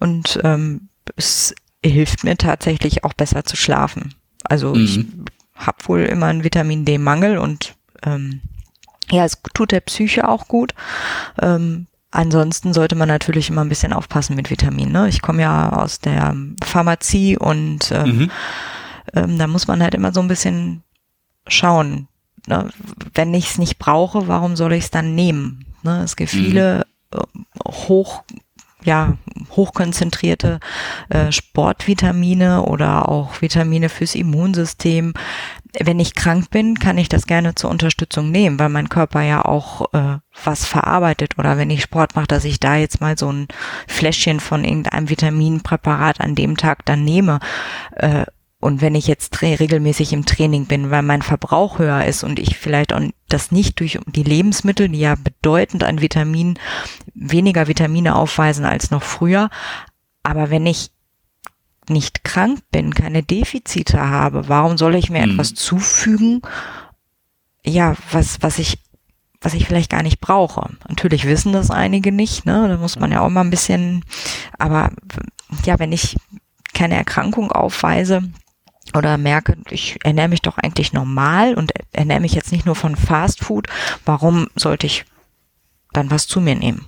und 0.00 0.40
ähm, 0.44 0.88
es 1.16 1.54
hilft 1.88 2.24
mir 2.24 2.36
tatsächlich 2.36 3.04
auch 3.04 3.12
besser 3.12 3.44
zu 3.44 3.56
schlafen. 3.56 4.14
Also 4.44 4.74
mhm. 4.74 4.84
ich 4.84 5.06
habe 5.54 5.78
wohl 5.86 6.00
immer 6.00 6.26
einen 6.26 6.44
Vitamin 6.44 6.84
D-Mangel 6.84 7.38
und 7.38 7.74
ähm, 8.04 8.40
ja, 9.10 9.24
es 9.24 9.40
tut 9.52 9.72
der 9.72 9.80
Psyche 9.80 10.28
auch 10.28 10.48
gut. 10.48 10.74
Ähm, 11.40 11.86
Ansonsten 12.14 12.72
sollte 12.72 12.94
man 12.94 13.08
natürlich 13.08 13.50
immer 13.50 13.62
ein 13.62 13.68
bisschen 13.68 13.92
aufpassen 13.92 14.36
mit 14.36 14.48
Vitaminen. 14.48 14.92
Ne? 14.92 15.08
Ich 15.08 15.20
komme 15.20 15.42
ja 15.42 15.72
aus 15.72 15.98
der 15.98 16.36
Pharmazie 16.62 17.36
und 17.36 17.90
ähm, 17.90 18.18
mhm. 18.18 18.30
ähm, 19.14 19.36
da 19.36 19.48
muss 19.48 19.66
man 19.66 19.82
halt 19.82 19.96
immer 19.96 20.12
so 20.12 20.20
ein 20.20 20.28
bisschen 20.28 20.84
schauen. 21.48 22.06
Ne? 22.46 22.70
Wenn 23.14 23.34
ich 23.34 23.50
es 23.50 23.58
nicht 23.58 23.80
brauche, 23.80 24.28
warum 24.28 24.54
soll 24.54 24.74
ich 24.74 24.84
es 24.84 24.90
dann 24.92 25.16
nehmen? 25.16 25.64
Ne? 25.82 26.04
Es 26.04 26.14
gibt 26.14 26.32
mhm. 26.32 26.38
viele 26.38 26.86
äh, 27.12 27.18
hoch 27.66 28.22
ja, 28.84 29.16
hochkonzentrierte 29.50 30.60
äh, 31.08 31.32
Sportvitamine 31.32 32.62
oder 32.62 33.08
auch 33.08 33.40
Vitamine 33.40 33.88
fürs 33.88 34.14
Immunsystem. 34.14 35.14
Wenn 35.80 35.98
ich 35.98 36.14
krank 36.14 36.50
bin, 36.50 36.78
kann 36.78 36.98
ich 36.98 37.08
das 37.08 37.26
gerne 37.26 37.54
zur 37.54 37.70
Unterstützung 37.70 38.30
nehmen, 38.30 38.58
weil 38.58 38.68
mein 38.68 38.88
Körper 38.88 39.22
ja 39.22 39.44
auch 39.44 39.92
äh, 39.92 40.18
was 40.44 40.64
verarbeitet. 40.64 41.38
Oder 41.38 41.58
wenn 41.58 41.70
ich 41.70 41.82
Sport 41.82 42.14
mache, 42.14 42.28
dass 42.28 42.44
ich 42.44 42.60
da 42.60 42.76
jetzt 42.76 43.00
mal 43.00 43.18
so 43.18 43.32
ein 43.32 43.48
Fläschchen 43.88 44.38
von 44.38 44.64
irgendeinem 44.64 45.08
Vitaminpräparat 45.08 46.20
an 46.20 46.34
dem 46.34 46.56
Tag 46.56 46.84
dann 46.84 47.02
nehme. 47.02 47.40
Äh, 47.96 48.26
und 48.64 48.80
wenn 48.80 48.94
ich 48.94 49.06
jetzt 49.06 49.42
regelmäßig 49.42 50.14
im 50.14 50.24
Training 50.24 50.64
bin, 50.64 50.90
weil 50.90 51.02
mein 51.02 51.20
Verbrauch 51.20 51.78
höher 51.78 52.06
ist 52.06 52.24
und 52.24 52.38
ich 52.38 52.56
vielleicht 52.56 52.94
auch 52.94 53.02
das 53.28 53.52
nicht 53.52 53.78
durch 53.78 53.98
die 54.06 54.22
Lebensmittel, 54.22 54.88
die 54.88 55.00
ja 55.00 55.16
bedeutend 55.16 55.84
an 55.84 56.00
Vitaminen, 56.00 56.58
weniger 57.12 57.68
Vitamine 57.68 58.16
aufweisen 58.16 58.64
als 58.64 58.90
noch 58.90 59.02
früher. 59.02 59.50
Aber 60.22 60.48
wenn 60.48 60.64
ich 60.64 60.92
nicht 61.90 62.24
krank 62.24 62.60
bin, 62.72 62.94
keine 62.94 63.22
Defizite 63.22 64.00
habe, 64.00 64.48
warum 64.48 64.78
soll 64.78 64.94
ich 64.94 65.10
mir 65.10 65.26
mhm. 65.26 65.32
etwas 65.32 65.52
zufügen, 65.52 66.40
ja, 67.66 67.96
was, 68.12 68.40
was 68.40 68.58
ich 68.58 68.78
was 69.42 69.52
ich 69.52 69.66
vielleicht 69.66 69.90
gar 69.90 70.02
nicht 70.02 70.22
brauche. 70.22 70.70
Natürlich 70.88 71.26
wissen 71.26 71.52
das 71.52 71.70
einige 71.70 72.12
nicht, 72.12 72.46
ne? 72.46 72.66
Da 72.66 72.78
muss 72.78 72.98
man 72.98 73.12
ja 73.12 73.20
auch 73.20 73.28
mal 73.28 73.42
ein 73.42 73.50
bisschen, 73.50 74.06
aber 74.58 74.90
ja, 75.66 75.78
wenn 75.78 75.92
ich 75.92 76.16
keine 76.72 76.94
Erkrankung 76.94 77.52
aufweise, 77.52 78.22
oder 78.96 79.18
merke, 79.18 79.56
ich 79.70 79.98
ernähre 80.04 80.28
mich 80.28 80.42
doch 80.42 80.58
eigentlich 80.58 80.92
normal 80.92 81.54
und 81.54 81.72
ernähre 81.92 82.20
mich 82.20 82.34
jetzt 82.34 82.52
nicht 82.52 82.66
nur 82.66 82.74
von 82.74 82.96
Fast 82.96 83.42
Food, 83.44 83.66
warum 84.04 84.48
sollte 84.56 84.86
ich 84.86 85.04
dann 85.92 86.10
was 86.10 86.26
zu 86.26 86.40
mir 86.40 86.54
nehmen? 86.54 86.86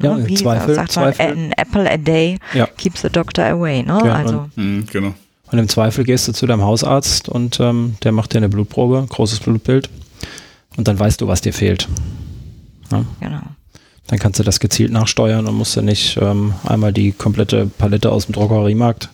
Ja, 0.00 0.14
ne? 0.16 0.28
Wie 0.28 0.34
Zweifel, 0.34 0.74
sagt 0.74 0.96
man, 0.96 1.14
Zweifel. 1.14 1.32
an 1.32 1.52
apple 1.56 1.90
a 1.90 1.96
day 1.96 2.38
ja. 2.52 2.66
keeps 2.66 3.02
the 3.02 3.08
doctor 3.08 3.44
away. 3.46 3.82
Ne? 3.82 4.00
Ja, 4.04 4.14
also. 4.14 4.38
Und, 4.38 4.56
mhm, 4.56 4.86
genau. 4.90 5.14
und 5.50 5.58
im 5.58 5.68
Zweifel 5.68 6.04
gehst 6.04 6.28
du 6.28 6.32
zu 6.32 6.46
deinem 6.46 6.62
Hausarzt 6.62 7.28
und 7.28 7.58
ähm, 7.60 7.96
der 8.02 8.12
macht 8.12 8.32
dir 8.34 8.38
eine 8.38 8.48
Blutprobe, 8.48 9.06
großes 9.08 9.40
Blutbild 9.40 9.88
und 10.76 10.88
dann 10.88 10.98
weißt 10.98 11.20
du, 11.20 11.28
was 11.28 11.40
dir 11.40 11.52
fehlt. 11.52 11.88
Ja? 12.90 13.04
Genau. 13.20 13.40
Dann 14.08 14.18
kannst 14.18 14.38
du 14.38 14.42
das 14.42 14.60
gezielt 14.60 14.92
nachsteuern 14.92 15.46
und 15.46 15.54
musst 15.54 15.76
du 15.76 15.82
nicht 15.82 16.18
ähm, 16.20 16.54
einmal 16.64 16.92
die 16.92 17.12
komplette 17.12 17.66
Palette 17.66 18.10
aus 18.10 18.26
dem 18.26 18.34
Drogeriemarkt 18.34 19.08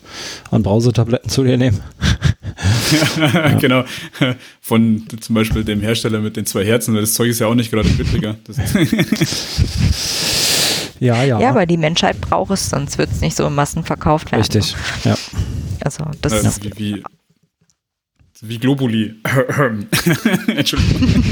an 0.51 0.63
Brausetabletten 0.63 1.29
zu 1.29 1.43
dir 1.43 1.57
nehmen. 1.57 1.79
ja, 3.17 3.49
genau. 3.59 3.83
Von 4.59 5.05
zum 5.19 5.35
Beispiel 5.35 5.63
dem 5.63 5.81
Hersteller 5.81 6.19
mit 6.19 6.37
den 6.37 6.45
zwei 6.45 6.65
Herzen, 6.65 6.95
das 6.95 7.13
Zeug 7.13 7.29
ist 7.29 7.39
ja 7.39 7.47
auch 7.47 7.55
nicht 7.55 7.71
gerade 7.71 7.89
billiger. 7.89 8.35
ja, 10.99 11.23
ja. 11.23 11.39
Ja, 11.39 11.49
aber 11.51 11.65
die 11.65 11.77
Menschheit 11.77 12.19
braucht 12.19 12.51
es, 12.51 12.69
sonst 12.69 12.97
wird 12.97 13.11
es 13.11 13.21
nicht 13.21 13.37
so 13.37 13.47
in 13.47 13.55
Massen 13.55 13.83
verkauft 13.83 14.31
werden. 14.31 14.41
Richtig, 14.41 14.75
ja. 15.03 15.15
Also 15.81 16.05
das 16.21 16.33
also 16.33 16.47
ist 16.47 16.63
wie, 16.63 16.77
wie, 16.77 17.03
wie 18.41 18.57
Globuli. 18.57 19.15
Entschuldigung. 20.47 21.23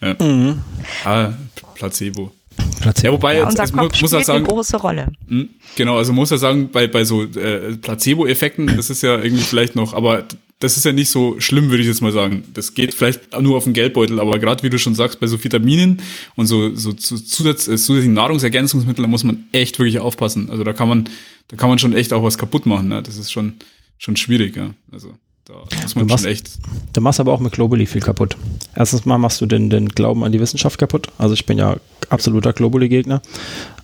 ja. 0.00 0.16
Mhm. 0.20 0.62
Ah, 1.04 1.32
Placebo. 1.78 2.32
Placebo. 2.80 3.06
Ja, 3.06 3.12
wobei, 3.12 3.38
ja, 3.38 3.46
unser 3.46 3.62
jetzt, 3.62 3.72
Kopf 3.72 4.00
muss, 4.00 4.12
muss 4.12 4.26
sagen, 4.26 4.44
eine 4.44 4.48
große 4.48 4.76
Rolle. 4.78 5.12
Hm, 5.28 5.48
genau, 5.76 5.96
also 5.96 6.12
muss 6.12 6.30
er 6.30 6.38
sagen, 6.38 6.70
bei, 6.70 6.88
bei 6.88 7.04
so 7.04 7.22
äh, 7.22 7.76
Placebo-Effekten, 7.76 8.66
das 8.76 8.90
ist 8.90 9.02
ja 9.02 9.16
irgendwie 9.16 9.44
vielleicht 9.44 9.76
noch, 9.76 9.94
aber 9.94 10.24
das 10.58 10.76
ist 10.76 10.84
ja 10.84 10.92
nicht 10.92 11.08
so 11.08 11.38
schlimm, 11.38 11.70
würde 11.70 11.82
ich 11.82 11.88
jetzt 11.88 12.02
mal 12.02 12.10
sagen. 12.10 12.42
Das 12.52 12.74
geht 12.74 12.92
vielleicht 12.92 13.40
nur 13.40 13.56
auf 13.56 13.64
den 13.64 13.74
Geldbeutel, 13.74 14.18
aber 14.18 14.40
gerade 14.40 14.64
wie 14.64 14.70
du 14.70 14.78
schon 14.78 14.96
sagst, 14.96 15.20
bei 15.20 15.28
so 15.28 15.42
Vitaminen 15.42 16.02
und 16.34 16.46
so, 16.46 16.74
so 16.74 16.92
Zusatz, 16.92 17.68
äh, 17.68 17.76
zusätzlichen 17.76 18.14
Nahrungsergänzungsmitteln, 18.14 19.04
da 19.04 19.08
muss 19.08 19.22
man 19.22 19.44
echt 19.52 19.78
wirklich 19.78 20.00
aufpassen. 20.00 20.50
Also 20.50 20.64
da 20.64 20.72
kann 20.72 20.88
man, 20.88 21.08
da 21.46 21.56
kann 21.56 21.68
man 21.68 21.78
schon 21.78 21.92
echt 21.92 22.12
auch 22.12 22.24
was 22.24 22.38
kaputt 22.38 22.66
machen. 22.66 22.88
Ne? 22.88 23.02
Das 23.04 23.16
ist 23.16 23.30
schon, 23.30 23.54
schon 23.98 24.16
schwierig, 24.16 24.56
ja. 24.56 24.70
Also. 24.90 25.14
Da 25.48 25.54
muss 25.82 25.94
man 25.94 26.06
du 26.06 26.12
machst, 26.12 26.24
schon 26.24 26.32
echt. 26.32 26.50
Du 26.92 27.00
machst 27.00 27.20
aber 27.20 27.32
auch 27.32 27.40
mit 27.40 27.52
Globally 27.52 27.86
viel 27.86 28.02
kaputt. 28.02 28.36
Erstens 28.74 29.06
mal 29.06 29.16
machst 29.18 29.40
du 29.40 29.46
den, 29.46 29.70
den 29.70 29.88
Glauben 29.88 30.22
an 30.22 30.32
die 30.32 30.40
Wissenschaft 30.40 30.78
kaputt. 30.78 31.08
Also 31.16 31.34
ich 31.34 31.46
bin 31.46 31.56
ja 31.56 31.76
absoluter 32.10 32.52
Globally-Gegner. 32.52 33.22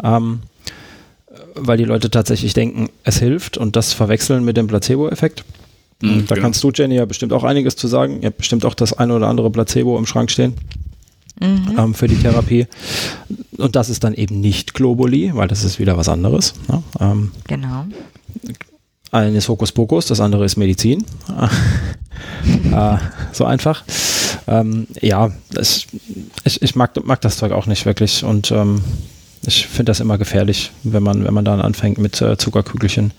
Ähm, 0.03 0.41
weil 1.55 1.79
die 1.79 1.85
Leute 1.85 2.11
tatsächlich 2.11 2.53
denken, 2.53 2.91
es 3.03 3.19
hilft 3.19 3.57
und 3.57 3.77
das 3.77 3.93
verwechseln 3.93 4.45
mit 4.45 4.57
dem 4.57 4.67
Placebo-Effekt. 4.67 5.45
Mhm, 6.03 6.27
da 6.27 6.35
genau. 6.35 6.47
kannst 6.47 6.63
du, 6.63 6.71
Jenny, 6.71 6.97
ja 6.97 7.05
bestimmt 7.07 7.33
auch 7.33 7.45
einiges 7.45 7.77
zu 7.77 7.89
sagen. 7.89 8.21
Ihr 8.21 8.27
habt 8.27 8.39
bestimmt 8.39 8.65
auch 8.65 8.75
das 8.75 8.93
eine 8.93 9.15
oder 9.15 9.29
andere 9.29 9.51
Placebo 9.51 9.97
im 9.97 10.07
Schrank 10.07 10.31
stehen. 10.31 10.55
Mhm. 11.41 11.77
Ähm, 11.79 11.95
für 11.95 12.09
die 12.09 12.17
Therapie. 12.17 12.67
Und 13.57 13.75
das 13.75 13.89
ist 13.89 14.05
dann 14.05 14.15
eben 14.15 14.41
nicht 14.41 14.75
Globuli, 14.75 15.35
weil 15.35 15.49
das 15.49 15.65
ist 15.65 15.79
wieder 15.79 15.97
was 15.97 16.09
anderes. 16.09 16.55
Ne? 16.69 16.83
Ähm, 17.01 17.33
genau. 17.47 17.87
Eine 19.15 19.39
ist 19.39 19.49
Hokuspokus, 19.49 20.07
das 20.07 20.21
andere 20.21 20.45
ist 20.45 20.57
Medizin. 20.57 21.05
äh, 22.73 22.97
so 23.33 23.45
einfach. 23.45 23.85
Ähm, 24.49 24.89
ja, 25.01 25.31
das, 25.53 25.87
ich, 26.43 26.61
ich 26.61 26.75
mag, 26.75 26.91
mag 27.05 27.21
das 27.21 27.37
Zeug 27.37 27.53
auch 27.53 27.67
nicht 27.67 27.87
wirklich 27.87 28.25
und 28.25 28.51
ähm, 28.51 28.83
ich 29.47 29.69
finde 29.69 29.91
das 29.91 30.01
immer 30.01 30.19
gefährlich, 30.19 30.73
wenn 30.83 31.05
man, 31.05 31.25
wenn 31.25 31.33
man 31.33 31.45
dann 31.45 31.61
anfängt 31.61 31.99
mit 31.99 32.21
äh, 32.21 32.37
Zuckerkügelchen. 32.37 33.13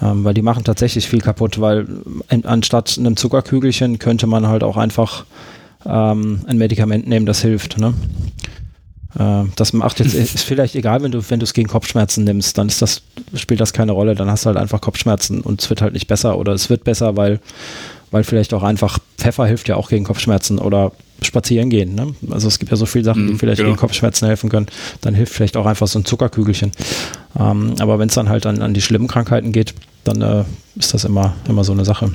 Ähm, 0.00 0.24
weil 0.24 0.32
die 0.32 0.40
machen 0.40 0.64
tatsächlich 0.64 1.06
viel 1.06 1.20
kaputt, 1.20 1.60
weil 1.60 1.86
in, 2.30 2.46
anstatt 2.46 2.96
einem 2.98 3.18
Zuckerkügelchen 3.18 3.98
könnte 3.98 4.26
man 4.26 4.46
halt 4.46 4.62
auch 4.62 4.78
einfach 4.78 5.26
ähm, 5.84 6.40
ein 6.46 6.56
Medikament 6.56 7.06
nehmen, 7.06 7.26
das 7.26 7.42
hilft. 7.42 7.76
Ne? 7.76 7.92
Äh, 9.18 9.44
das 9.56 9.72
macht 9.72 9.98
jetzt, 10.00 10.14
ist 10.14 10.40
vielleicht 10.42 10.74
egal, 10.74 11.02
wenn 11.02 11.12
du, 11.12 11.22
wenn 11.30 11.40
du 11.40 11.44
es 11.44 11.52
gegen 11.52 11.68
Kopfschmerzen 11.68 12.24
nimmst, 12.24 12.56
dann 12.56 12.68
ist 12.68 12.80
das, 12.80 13.02
spielt 13.34 13.60
das 13.60 13.72
keine 13.72 13.92
Rolle, 13.92 14.14
dann 14.14 14.30
hast 14.30 14.44
du 14.44 14.48
halt 14.48 14.56
einfach 14.56 14.80
Kopfschmerzen 14.80 15.40
und 15.40 15.60
es 15.60 15.68
wird 15.70 15.82
halt 15.82 15.92
nicht 15.92 16.06
besser 16.06 16.38
oder 16.38 16.52
es 16.52 16.70
wird 16.70 16.84
besser, 16.84 17.16
weil, 17.16 17.40
weil 18.10 18.24
vielleicht 18.24 18.54
auch 18.54 18.62
einfach 18.62 18.98
Pfeffer 19.18 19.46
hilft 19.46 19.68
ja 19.68 19.76
auch 19.76 19.88
gegen 19.88 20.04
Kopfschmerzen 20.04 20.58
oder 20.58 20.92
spazieren 21.20 21.68
gehen. 21.68 21.94
Ne? 21.96 22.14
Also 22.30 22.46
es 22.46 22.60
gibt 22.60 22.70
ja 22.70 22.76
so 22.76 22.86
viele 22.86 23.04
Sachen, 23.04 23.26
die 23.26 23.32
mhm, 23.32 23.38
vielleicht 23.38 23.58
genau. 23.58 23.70
gegen 23.70 23.78
Kopfschmerzen 23.78 24.26
helfen 24.26 24.50
können. 24.50 24.66
Dann 25.00 25.14
hilft 25.14 25.32
vielleicht 25.32 25.56
auch 25.56 25.66
einfach 25.66 25.88
so 25.88 25.98
ein 25.98 26.04
Zuckerkügelchen. 26.04 26.70
Ähm, 27.38 27.74
aber 27.80 27.98
wenn 27.98 28.08
es 28.08 28.14
dann 28.14 28.28
halt 28.28 28.46
an, 28.46 28.62
an 28.62 28.72
die 28.72 28.80
schlimmen 28.80 29.08
Krankheiten 29.08 29.52
geht, 29.52 29.74
dann 30.04 30.22
äh, 30.22 30.44
ist 30.76 30.94
das 30.94 31.04
immer, 31.04 31.34
immer 31.48 31.64
so 31.64 31.72
eine 31.72 31.84
Sache. 31.84 32.12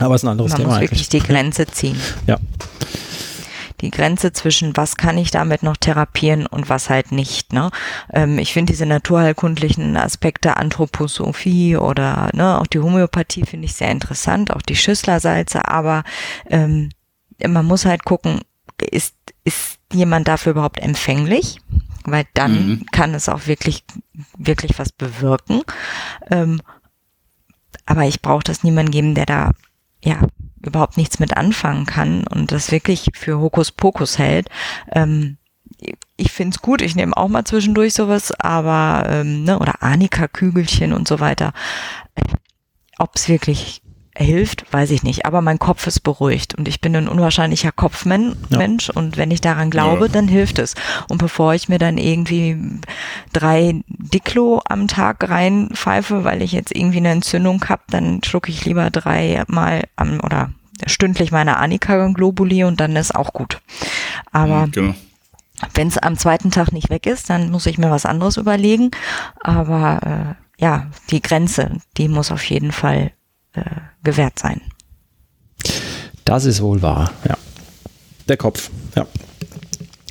Aber 0.00 0.14
es 0.14 0.22
ist 0.22 0.26
ein 0.26 0.30
anderes 0.30 0.52
Man 0.52 0.60
Thema. 0.60 0.72
muss 0.74 0.80
wirklich 0.80 1.00
eigentlich. 1.00 1.22
die 1.22 1.32
Grenze 1.32 1.66
ziehen. 1.66 1.96
Ja. 2.26 2.38
Die 3.84 3.90
Grenze 3.90 4.32
zwischen, 4.32 4.76
was 4.78 4.96
kann 4.96 5.18
ich 5.18 5.30
damit 5.30 5.62
noch 5.62 5.76
therapieren 5.76 6.46
und 6.46 6.70
was 6.70 6.88
halt 6.88 7.12
nicht. 7.12 7.52
Ne? 7.52 7.70
Ähm, 8.12 8.38
ich 8.38 8.54
finde 8.54 8.72
diese 8.72 8.86
naturheilkundlichen 8.86 9.96
Aspekte, 9.98 10.56
Anthroposophie 10.56 11.76
oder 11.76 12.30
ne, 12.32 12.58
auch 12.58 12.66
die 12.66 12.78
Homöopathie 12.78 13.44
finde 13.44 13.66
ich 13.66 13.74
sehr 13.74 13.90
interessant, 13.90 14.54
auch 14.54 14.62
die 14.62 14.74
Schüsslersalze, 14.74 15.68
aber 15.68 16.02
ähm, 16.48 16.88
man 17.46 17.66
muss 17.66 17.84
halt 17.84 18.04
gucken, 18.04 18.40
ist, 18.80 19.14
ist 19.44 19.78
jemand 19.92 20.28
dafür 20.28 20.52
überhaupt 20.52 20.80
empfänglich? 20.80 21.60
Weil 22.06 22.24
dann 22.32 22.66
Mhm. 22.66 22.86
kann 22.90 23.14
es 23.14 23.28
auch 23.28 23.46
wirklich, 23.46 23.84
wirklich 24.38 24.78
was 24.78 24.92
bewirken. 24.92 25.60
Ähm, 26.30 26.62
aber 27.84 28.04
ich 28.04 28.22
brauche 28.22 28.44
das 28.44 28.62
niemandem 28.62 28.92
geben, 28.92 29.14
der 29.14 29.26
da 29.26 29.50
ja 30.02 30.20
überhaupt 30.64 30.96
nichts 30.96 31.18
mit 31.18 31.36
anfangen 31.36 31.86
kann 31.86 32.26
und 32.26 32.52
das 32.52 32.70
wirklich 32.70 33.08
für 33.14 33.38
Hokuspokus 33.38 34.18
hält. 34.18 34.48
Ähm, 34.92 35.38
ich 36.16 36.32
find's 36.32 36.62
gut, 36.62 36.82
ich 36.82 36.96
nehme 36.96 37.16
auch 37.16 37.28
mal 37.28 37.44
zwischendurch 37.44 37.94
sowas, 37.94 38.32
aber 38.38 39.06
ähm, 39.08 39.44
ne, 39.44 39.58
oder 39.58 39.82
Anika-Kügelchen 39.82 40.92
und 40.92 41.08
so 41.08 41.20
weiter. 41.20 41.52
Ob's 42.98 43.28
wirklich 43.28 43.82
hilft, 44.16 44.72
weiß 44.72 44.90
ich 44.90 45.02
nicht. 45.02 45.26
Aber 45.26 45.40
mein 45.42 45.58
Kopf 45.58 45.86
ist 45.86 46.00
beruhigt 46.00 46.54
und 46.54 46.68
ich 46.68 46.80
bin 46.80 46.94
ein 46.94 47.08
unwahrscheinlicher 47.08 47.72
Kopfmensch 47.72 48.88
Ja. 48.88 48.94
Und 48.94 49.16
wenn 49.16 49.30
ich 49.30 49.40
daran 49.40 49.70
glaube, 49.70 50.06
Ja. 50.06 50.12
dann 50.12 50.28
hilft 50.28 50.58
es. 50.58 50.74
Und 51.08 51.18
bevor 51.18 51.54
ich 51.54 51.68
mir 51.68 51.78
dann 51.78 51.98
irgendwie 51.98 52.56
drei 53.32 53.80
Diclo 53.88 54.62
am 54.68 54.86
Tag 54.88 55.28
reinpfeife, 55.28 56.24
weil 56.24 56.42
ich 56.42 56.52
jetzt 56.52 56.74
irgendwie 56.74 56.98
eine 56.98 57.10
Entzündung 57.10 57.64
habe, 57.68 57.82
dann 57.90 58.22
schlucke 58.24 58.50
ich 58.50 58.64
lieber 58.64 58.90
dreimal 58.90 59.84
am 59.96 60.20
oder 60.20 60.50
stündlich 60.86 61.30
meine 61.32 61.56
Anika-Globuli 61.56 62.64
und 62.64 62.80
dann 62.80 62.96
ist 62.96 63.14
auch 63.14 63.32
gut. 63.32 63.60
Aber 64.32 64.68
Genau. 64.70 64.94
wenn 65.74 65.88
es 65.88 65.98
am 65.98 66.16
zweiten 66.18 66.50
Tag 66.50 66.72
nicht 66.72 66.90
weg 66.90 67.06
ist, 67.06 67.30
dann 67.30 67.50
muss 67.50 67.66
ich 67.66 67.78
mir 67.78 67.90
was 67.90 68.06
anderes 68.06 68.36
überlegen. 68.36 68.90
Aber 69.40 70.36
äh, 70.58 70.62
ja, 70.62 70.86
die 71.10 71.22
Grenze, 71.22 71.78
die 71.96 72.08
muss 72.08 72.30
auf 72.32 72.44
jeden 72.44 72.72
Fall 72.72 73.12
äh, 73.54 73.62
gewährt 74.02 74.38
sein. 74.38 74.60
Das 76.24 76.44
ist 76.44 76.60
wohl 76.62 76.82
wahr, 76.82 77.10
ja. 77.28 77.36
Der 78.28 78.36
Kopf, 78.36 78.70
ja. 78.96 79.06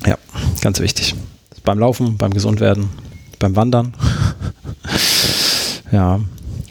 Ja, 0.06 0.18
ganz 0.62 0.80
wichtig. 0.80 1.16
Beim 1.64 1.80
Laufen, 1.80 2.18
beim 2.18 2.32
Gesundwerden, 2.32 2.90
beim 3.40 3.56
Wandern. 3.56 3.96
ja. 5.92 6.20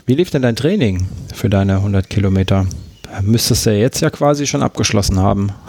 Wie 0.06 0.14
lief 0.14 0.30
denn 0.30 0.42
dein 0.42 0.56
Training 0.56 1.08
für 1.34 1.48
deine 1.48 1.76
100 1.76 2.08
Kilometer? 2.08 2.66
Müsstest 3.22 3.66
du 3.66 3.70
ja 3.70 3.76
jetzt 3.76 4.00
ja 4.00 4.10
quasi 4.10 4.46
schon 4.46 4.62
abgeschlossen 4.62 5.18
haben. 5.18 5.52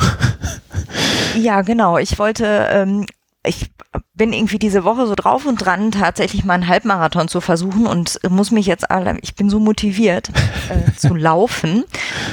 Ja, 1.35 1.61
genau. 1.63 1.97
Ich 1.97 2.19
wollte, 2.19 2.45
ähm, 2.71 3.07
ich 3.45 3.71
bin 4.13 4.31
irgendwie 4.31 4.59
diese 4.59 4.83
Woche 4.83 5.05
so 5.05 5.15
drauf 5.15 5.45
und 5.45 5.57
dran, 5.57 5.91
tatsächlich 5.91 6.45
mal 6.45 6.53
einen 6.53 6.67
Halbmarathon 6.67 7.27
zu 7.27 7.41
versuchen 7.41 7.85
und 7.85 8.19
muss 8.29 8.51
mich 8.51 8.65
jetzt 8.65 8.89
alle, 8.89 9.17
ich 9.21 9.35
bin 9.35 9.49
so 9.49 9.59
motiviert 9.59 10.29
äh, 10.69 10.91
zu 10.97 11.13
laufen, 11.13 11.83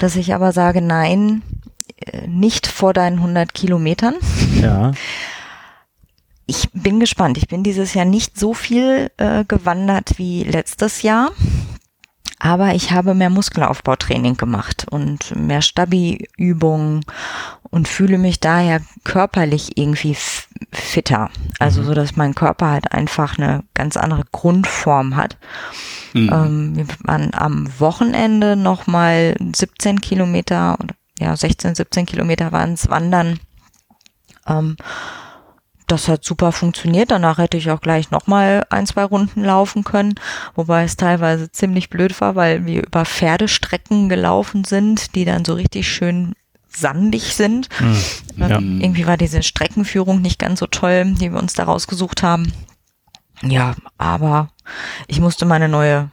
dass 0.01 0.17
ich 0.17 0.35
aber 0.35 0.53
sage, 0.53 0.81
nein, 0.81 1.43
äh, 2.07 2.27
nicht 2.29 2.67
vor 2.67 2.93
deinen 2.93 3.19
100 3.19 3.53
Kilometern. 3.53 4.15
Ja. 4.61 4.93
Ich 6.47 6.69
bin 6.73 6.99
gespannt. 6.99 7.39
Ich 7.39 7.47
bin 7.47 7.63
dieses 7.63 7.95
Jahr 7.95 8.05
nicht 8.05 8.39
so 8.39 8.55
viel 8.55 9.11
äh, 9.19 9.45
gewandert 9.45 10.19
wie 10.19 10.43
letztes 10.43 11.03
Jahr. 11.03 11.31
Aber 12.43 12.75
ich 12.75 12.91
habe 12.91 13.15
mehr 13.15 13.29
Muskelaufbautraining 13.29 14.39
gemacht 14.39 14.87
und 14.91 15.37
mehr 15.37 15.61
Stabi-Übungen 15.61 17.05
und 17.63 17.87
fühle 17.87 18.17
mich 18.17 18.41
daher 18.41 18.81
körperlich 19.05 19.77
irgendwie 19.77 20.17
fitter. 20.73 21.31
Also 21.59 21.83
so, 21.83 21.93
dass 21.93 22.17
mein 22.17 22.35
Körper 22.35 22.71
halt 22.71 22.93
einfach 22.93 23.37
eine 23.37 23.63
ganz 23.75 23.99
andere 23.99 24.25
Grundform 24.33 25.17
hat. 25.17 25.37
Mhm. 26.15 26.31
Ähm, 26.33 26.77
wir 26.77 26.87
waren 27.05 27.35
am 27.35 27.69
Wochenende 27.79 28.57
nochmal 28.57 29.37
17 29.39 30.01
Kilometer, 30.01 30.79
oder 30.81 30.95
ja 31.19 31.37
16, 31.37 31.75
17 31.75 32.07
Kilometer 32.07 32.53
waren 32.53 32.73
es 32.73 32.89
wandern. 32.89 33.39
Ähm, 34.47 34.77
das 35.91 36.09
hat 36.09 36.25
super 36.25 36.53
funktioniert. 36.53 37.11
Danach 37.11 37.39
hätte 37.39 37.57
ich 37.57 37.71
auch 37.71 37.81
gleich 37.81 38.11
nochmal 38.11 38.65
ein, 38.71 38.87
zwei 38.87 39.05
Runden 39.05 39.45
laufen 39.45 39.85
können, 39.85 40.15
wobei 40.55 40.85
es 40.85 40.97
teilweise 40.97 41.51
ziemlich 41.51 41.91
blöd 41.91 42.21
war, 42.21 42.37
weil 42.37 42.67
wir 42.67 42.87
über 42.87 43.05
Pferdestrecken 43.05 44.09
gelaufen 44.09 44.65
sind, 44.65 45.15
die 45.15 45.25
dann 45.25 45.45
so 45.45 45.55
richtig 45.55 45.89
schön 45.89 46.35
sandig 46.69 47.35
sind. 47.35 47.69
Ja. 48.37 48.59
Ähm, 48.59 48.81
Irgendwie 48.81 49.07
war 49.07 49.17
diese 49.17 49.43
Streckenführung 49.43 50.23
nicht 50.23 50.39
ganz 50.39 50.61
so 50.61 50.67
toll, 50.67 51.15
die 51.15 51.33
wir 51.33 51.41
uns 51.41 51.55
da 51.55 51.65
rausgesucht 51.65 52.23
haben. 52.23 52.53
Ja, 53.43 53.75
aber 53.99 54.51
ich 55.09 55.21
musste 55.21 55.47
meine 55.47 55.69
neue 55.69 56.11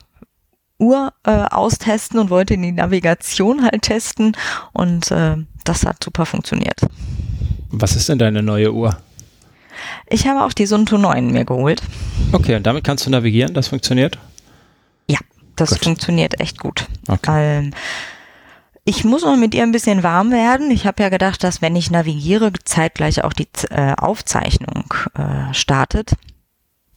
Uhr 0.79 1.13
äh, 1.23 1.31
austesten 1.31 2.19
und 2.19 2.29
wollte 2.29 2.57
die 2.57 2.71
Navigation 2.71 3.63
halt 3.63 3.83
testen 3.83 4.35
und 4.73 5.11
äh, 5.11 5.35
das 5.63 5.85
hat 5.85 6.03
super 6.03 6.25
funktioniert. 6.25 6.79
Was 7.69 7.95
ist 7.95 8.09
denn 8.09 8.19
deine 8.19 8.41
neue 8.41 8.73
Uhr? 8.73 8.97
Ich 10.07 10.27
habe 10.27 10.43
auch 10.43 10.53
die 10.53 10.65
Sunto 10.65 10.97
9 10.97 11.31
mir 11.31 11.45
geholt. 11.45 11.81
Okay, 12.31 12.55
und 12.55 12.63
damit 12.67 12.83
kannst 12.83 13.05
du 13.05 13.09
navigieren, 13.09 13.53
das 13.53 13.67
funktioniert? 13.69 14.17
Ja, 15.09 15.19
das 15.55 15.71
Gut. 15.71 15.83
funktioniert 15.83 16.39
echt 16.39 16.59
gut. 16.59 16.85
Okay. 17.07 17.59
Ähm, 17.59 17.73
ich 18.85 19.03
muss 19.03 19.23
noch 19.23 19.35
mit 19.35 19.53
ihr 19.53 19.63
ein 19.63 19.73
bisschen 19.73 20.01
warm 20.01 20.31
werden. 20.31 20.71
Ich 20.71 20.85
habe 20.87 21.03
ja 21.03 21.09
gedacht, 21.09 21.43
dass 21.43 21.61
wenn 21.61 21.75
ich 21.75 21.91
navigiere, 21.91 22.53
zeitgleich 22.63 23.23
auch 23.23 23.33
die 23.33 23.47
äh, 23.69 23.93
Aufzeichnung 23.97 24.85
äh, 25.13 25.53
startet. 25.53 26.13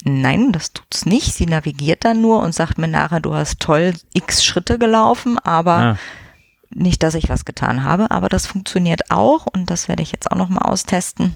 Nein, 0.04 0.52
das 0.52 0.72
tut's 0.72 1.04
nicht. 1.04 1.34
Sie 1.34 1.46
navigiert 1.46 2.04
dann 2.04 2.20
nur 2.22 2.42
und 2.42 2.54
sagt 2.54 2.78
mir 2.78 2.88
nachher, 2.88 3.20
du 3.20 3.34
hast 3.34 3.60
toll 3.60 3.92
x 4.14 4.44
Schritte 4.44 4.78
gelaufen, 4.78 5.38
aber 5.38 5.72
Ah, 5.72 5.96
nicht, 6.72 7.02
dass 7.02 7.16
ich 7.16 7.28
was 7.28 7.44
getan 7.44 7.82
habe. 7.82 8.10
Aber 8.12 8.28
das 8.28 8.46
funktioniert 8.46 9.10
auch 9.10 9.46
und 9.46 9.68
das 9.70 9.88
werde 9.88 10.02
ich 10.02 10.12
jetzt 10.12 10.30
auch 10.30 10.36
noch 10.36 10.48
mal 10.48 10.62
austesten. 10.62 11.34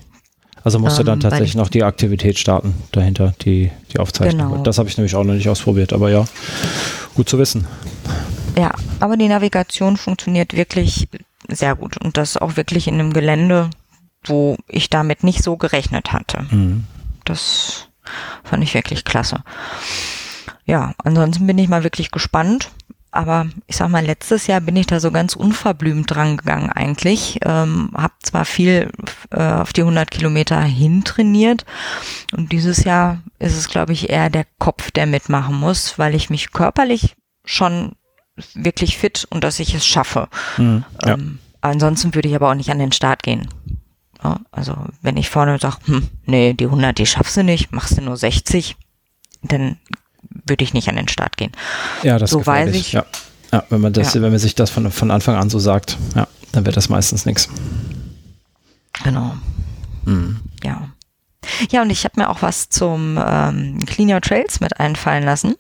Also 0.65 0.79
musst 0.79 0.99
du 0.99 1.05
dann 1.05 1.15
Ähm, 1.19 1.21
tatsächlich 1.21 1.51
ich- 1.51 1.57
noch 1.57 1.69
die 1.69 1.85
Aktivität 1.85 2.39
starten 2.39 2.75
dahinter, 2.93 3.35
die, 3.43 3.71
die 3.93 3.99
Aufzeichnung. 4.01 4.51
Genau. 4.51 4.63
Das 4.65 4.79
habe 4.79 4.89
ich 4.89 4.97
nämlich 4.97 5.15
auch 5.15 5.25
noch 5.25 5.35
nicht 5.35 5.49
ausprobiert, 5.49 5.93
aber 5.93 6.11
ja, 6.11 6.25
gut 7.15 7.29
zu 7.29 7.39
wissen. 7.39 7.67
Ja, 8.59 8.73
aber 9.01 9.17
die 9.17 9.29
Navigation 9.29 9.97
funktioniert 9.97 10.55
wirklich 10.57 11.09
sehr 11.49 11.75
gut 11.77 11.97
und 11.99 12.17
das 12.17 12.37
auch 12.37 12.57
wirklich 12.57 12.89
in 12.89 12.95
einem 12.95 13.13
Gelände, 13.13 13.69
wo 14.25 14.57
ich 14.67 14.89
damit 14.91 15.23
nicht 15.25 15.43
so 15.43 15.57
gerechnet 15.57 16.13
hatte. 16.13 16.47
Mhm. 16.51 16.85
Das 17.25 17.89
fand 18.43 18.63
ich 18.63 18.73
wirklich 18.75 19.05
klasse. 19.05 19.43
Ja, 20.67 20.95
ansonsten 21.05 21.47
bin 21.47 21.59
ich 21.59 21.69
mal 21.69 21.85
wirklich 21.85 22.11
gespannt. 22.11 22.71
Aber 23.15 23.47
ich 23.69 23.77
sag 23.77 23.91
mal, 23.91 24.05
letztes 24.05 24.49
Jahr 24.49 24.61
bin 24.61 24.75
ich 24.75 24.87
da 24.87 24.99
so 24.99 25.13
ganz 25.13 25.37
unverblümt 25.37 26.11
dran 26.11 26.37
gegangen 26.37 26.71
eigentlich. 26.71 27.39
Ähm, 27.45 27.91
hab 27.95 28.13
zwar 28.25 28.45
viel 28.45 28.91
äh, 29.31 29.53
auf 29.53 29.73
die 29.73 29.83
100 29.83 30.11
Kilometer 30.11 30.61
hin 30.61 31.05
trainiert 31.05 31.65
und 32.33 32.51
dieses 32.51 32.83
Jahr 32.83 33.23
ist 33.39 33.57
es, 33.57 33.69
glaube 33.69 33.93
ich, 33.93 34.11
eher 34.11 34.31
der 34.31 34.47
Kopf, 34.59 34.91
der 34.91 35.07
mitmachen 35.07 35.55
muss, 35.55 35.97
weil 35.97 36.17
ich 36.17 36.29
mich 36.29 36.51
körperlich 36.51 37.15
schon 37.45 37.93
wirklich 38.53 38.99
fit 38.99 39.29
und 39.31 39.45
dass 39.45 39.61
ich 39.61 39.75
es 39.75 39.87
schaffe. 39.87 40.27
Mhm. 40.57 40.85
Ja. 41.05 41.15
Ähm, 41.15 41.39
ansonsten 41.61 42.17
würde 42.17 42.29
ich 42.29 42.35
aber 42.35 42.51
auch 42.51 42.57
nicht 42.57 42.73
an 42.73 42.81
den 42.81 42.91
Start 42.91 43.23
gehen. 43.23 43.47
Ja, 44.25 44.41
also 44.51 44.75
wenn 45.03 45.17
ich 45.17 45.31
vorne 45.31 45.61
sage, 45.61 45.77
hm, 45.85 46.09
nee, 46.27 46.53
die 46.53 46.65
100, 46.65 46.99
die 46.99 47.07
schaffst 47.07 47.37
du 47.37 47.45
nicht, 47.45 47.71
machst 47.71 47.97
du 47.97 48.03
nur 48.03 48.17
60, 48.17 48.75
dann 49.43 49.79
würde 50.47 50.65
ich 50.65 50.75
nicht 50.75 50.89
an 50.89 50.97
den 50.97 51.09
Start 51.09 51.37
gehen. 51.37 51.53
Ja, 52.03 52.19
das 52.19 52.31
So 52.31 52.41
ist 52.41 52.47
weiß 52.47 52.75
ich. 52.75 52.93
Ja. 52.93 53.05
ja, 53.53 53.65
wenn 53.71 53.81
man 53.81 53.93
das, 53.93 54.15
Ja. 54.15 54.23
wenn 54.23 54.31
man 54.31 54.39
sich 54.39 54.55
das 54.55 54.71
von, 54.71 54.91
von 54.91 55.11
Anfang 55.11 55.37
an 55.37 55.51
so 55.51 55.59
sagt, 55.59 55.97
ja, 56.15 56.27
dann 56.53 56.67
wird 56.67 56.77
das 56.77 56.89
meistens 56.89 57.27
nichts. 57.27 57.49
Genau. 59.03 59.35
Mhm. 60.05 60.41
Ja. 60.63 60.89
Ja, 61.71 61.83
und 61.83 61.91
ich 61.91 62.05
habe 62.05 62.21
mir 62.21 62.31
auch 62.31 62.41
was 62.43 62.69
zum 62.71 63.19
ähm, 63.23 63.79
Clean 63.87 64.11
Your 64.11 64.21
Trails 64.21 64.61
mit 64.61 64.81
einfallen 64.81 65.25
lassen. 65.25 65.57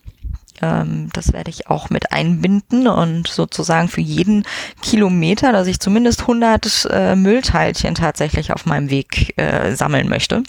Ähm, 0.62 1.10
das 1.12 1.32
werde 1.32 1.50
ich 1.50 1.68
auch 1.68 1.90
mit 1.90 2.12
einbinden 2.12 2.86
und 2.86 3.28
sozusagen 3.28 3.88
für 3.88 4.00
jeden 4.00 4.44
Kilometer, 4.80 5.52
dass 5.52 5.66
ich 5.66 5.80
zumindest 5.80 6.22
100 6.22 6.88
äh, 6.90 7.16
Müllteilchen 7.16 7.94
tatsächlich 7.94 8.52
auf 8.52 8.64
meinem 8.64 8.88
Weg 8.88 9.34
äh, 9.36 9.74
sammeln 9.74 10.08
möchte. 10.08 10.42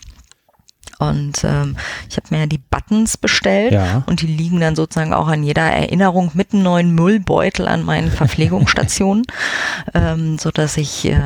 Und 0.99 1.43
ähm, 1.43 1.75
ich 2.09 2.17
habe 2.17 2.27
mir 2.35 2.47
die 2.47 2.57
Buttons 2.57 3.17
bestellt 3.17 3.73
Ja. 3.73 4.03
und 4.05 4.21
die 4.21 4.27
liegen 4.27 4.59
dann 4.59 4.75
sozusagen 4.75 5.13
auch 5.13 5.27
an 5.27 5.43
jeder 5.43 5.63
Erinnerung 5.63 6.31
mit 6.33 6.53
einem 6.53 6.63
neuen 6.63 6.95
Müllbeutel 6.95 7.67
an 7.67 7.83
meinen 7.83 8.11
Verpflegungsstationen, 8.11 9.23
ähm, 9.93 10.37
so 10.37 10.51
dass 10.51 10.77
ich 10.77 11.05
äh, 11.05 11.19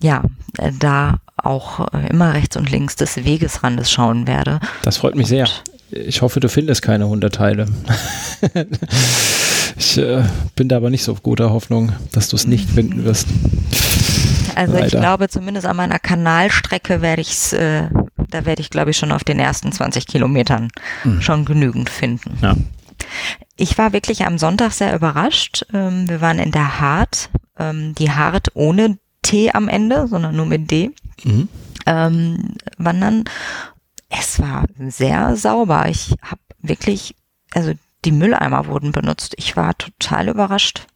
ja 0.00 0.22
äh, 0.58 0.70
da 0.78 1.18
auch 1.36 1.92
äh, 1.92 2.08
immer 2.10 2.34
rechts 2.34 2.56
und 2.56 2.70
links 2.70 2.96
des 2.96 3.24
Wegesrandes 3.24 3.90
schauen 3.90 4.26
werde. 4.26 4.60
Das 4.82 4.96
freut 4.98 5.14
mich 5.16 5.26
sehr. 5.28 5.48
Ich 5.90 6.20
hoffe, 6.22 6.38
du 6.40 6.48
findest 6.48 6.82
keine 6.82 7.08
Hunderteile. 7.08 7.66
ich 8.42 8.66
Ich 9.78 9.98
äh, 9.98 10.22
bin 10.56 10.68
da 10.68 10.76
aber 10.76 10.90
nicht 10.90 11.04
so 11.04 11.12
auf 11.12 11.22
guter 11.22 11.50
Hoffnung, 11.50 11.92
dass 12.12 12.28
du 12.28 12.36
es 12.36 12.46
nicht 12.46 12.68
finden 12.68 13.04
wirst. 13.04 13.26
Also 14.58 14.72
Leider. 14.72 14.86
ich 14.86 14.92
glaube, 14.92 15.28
zumindest 15.28 15.66
an 15.66 15.76
meiner 15.76 16.00
Kanalstrecke 16.00 17.00
werde 17.00 17.22
ich 17.22 17.30
es, 17.30 17.52
äh, 17.52 17.88
da 18.28 18.44
werde 18.44 18.60
ich, 18.60 18.70
glaube 18.70 18.90
ich, 18.90 18.96
schon 18.96 19.12
auf 19.12 19.22
den 19.22 19.38
ersten 19.38 19.70
20 19.70 20.08
Kilometern 20.08 20.72
hm. 21.02 21.22
schon 21.22 21.44
genügend 21.44 21.88
finden. 21.88 22.36
Ja. 22.42 22.56
Ich 23.56 23.78
war 23.78 23.92
wirklich 23.92 24.26
am 24.26 24.36
Sonntag 24.36 24.72
sehr 24.72 24.96
überrascht. 24.96 25.64
Ähm, 25.72 26.08
wir 26.08 26.20
waren 26.20 26.40
in 26.40 26.50
der 26.50 26.80
Hart, 26.80 27.30
ähm, 27.56 27.94
die 27.94 28.10
Hart 28.10 28.48
ohne 28.54 28.98
T 29.22 29.52
am 29.52 29.68
Ende, 29.68 30.08
sondern 30.08 30.34
nur 30.34 30.46
mit 30.46 30.68
D. 30.72 30.90
Mhm. 31.22 31.48
Ähm, 31.86 32.54
wandern. 32.78 33.26
Es 34.08 34.40
war 34.40 34.64
sehr 34.88 35.36
sauber. 35.36 35.86
Ich 35.88 36.16
habe 36.20 36.40
wirklich, 36.60 37.14
also 37.54 37.74
die 38.04 38.12
Mülleimer 38.12 38.66
wurden 38.66 38.90
benutzt. 38.90 39.34
Ich 39.36 39.56
war 39.56 39.78
total 39.78 40.28
überrascht. 40.28 40.88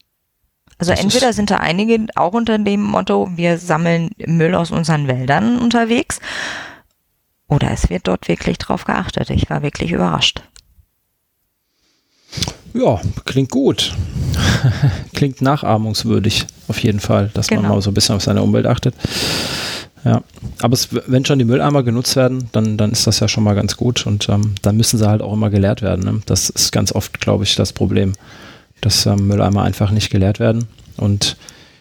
Also 0.83 0.91
das 0.91 1.01
entweder 1.01 1.33
sind 1.33 1.49
da 1.53 1.59
einige 1.59 2.07
auch 2.17 2.33
unter 2.33 2.59
dem 2.59 2.83
Motto, 2.83 3.31
wir 3.37 3.57
sammeln 3.59 4.11
Müll 4.27 4.57
aus 4.57 4.73
unseren 4.73 5.07
Wäldern 5.07 5.61
unterwegs, 5.61 6.19
oder 7.47 7.71
es 7.71 7.89
wird 7.89 8.09
dort 8.09 8.27
wirklich 8.27 8.59
drauf 8.59 8.85
geachtet. 8.85 9.31
Ich 9.31 9.49
war 9.49 9.63
wirklich 9.63 9.93
überrascht. 9.93 10.43
Ja, 12.75 13.01
klingt 13.25 13.51
gut. 13.51 13.95
klingt 15.15 15.41
nachahmungswürdig, 15.41 16.47
auf 16.67 16.81
jeden 16.81 16.99
Fall, 16.99 17.31
dass 17.33 17.47
genau. 17.47 17.63
man 17.63 17.71
mal 17.71 17.81
so 17.81 17.93
ein 17.93 17.95
bisschen 17.95 18.17
auf 18.17 18.23
seine 18.25 18.43
Umwelt 18.43 18.67
achtet. 18.67 18.97
Ja, 20.05 20.25
aber 20.63 20.75
es, 20.75 20.89
wenn 21.07 21.25
schon 21.25 21.39
die 21.39 21.45
Mülleimer 21.45 21.85
genutzt 21.85 22.17
werden, 22.17 22.49
dann, 22.51 22.77
dann 22.77 22.91
ist 22.91 23.07
das 23.07 23.21
ja 23.21 23.29
schon 23.29 23.45
mal 23.45 23.55
ganz 23.55 23.77
gut 23.77 24.05
und 24.05 24.29
ähm, 24.29 24.57
dann 24.63 24.77
müssen 24.77 24.99
sie 24.99 25.07
halt 25.07 25.23
auch 25.23 25.33
immer 25.33 25.49
geleert 25.49 25.81
werden. 25.81 26.05
Ne? 26.05 26.23
Das 26.27 26.51
ist 26.51 26.73
ganz 26.73 26.91
oft, 26.91 27.21
glaube 27.21 27.45
ich, 27.45 27.55
das 27.55 27.73
Problem, 27.73 28.15
dass 28.83 29.07
ähm, 29.07 29.27
Mülleimer 29.27 29.63
einfach 29.63 29.91
nicht 29.91 30.11
geleert 30.11 30.39
werden. 30.39 30.69
Und 30.99 31.37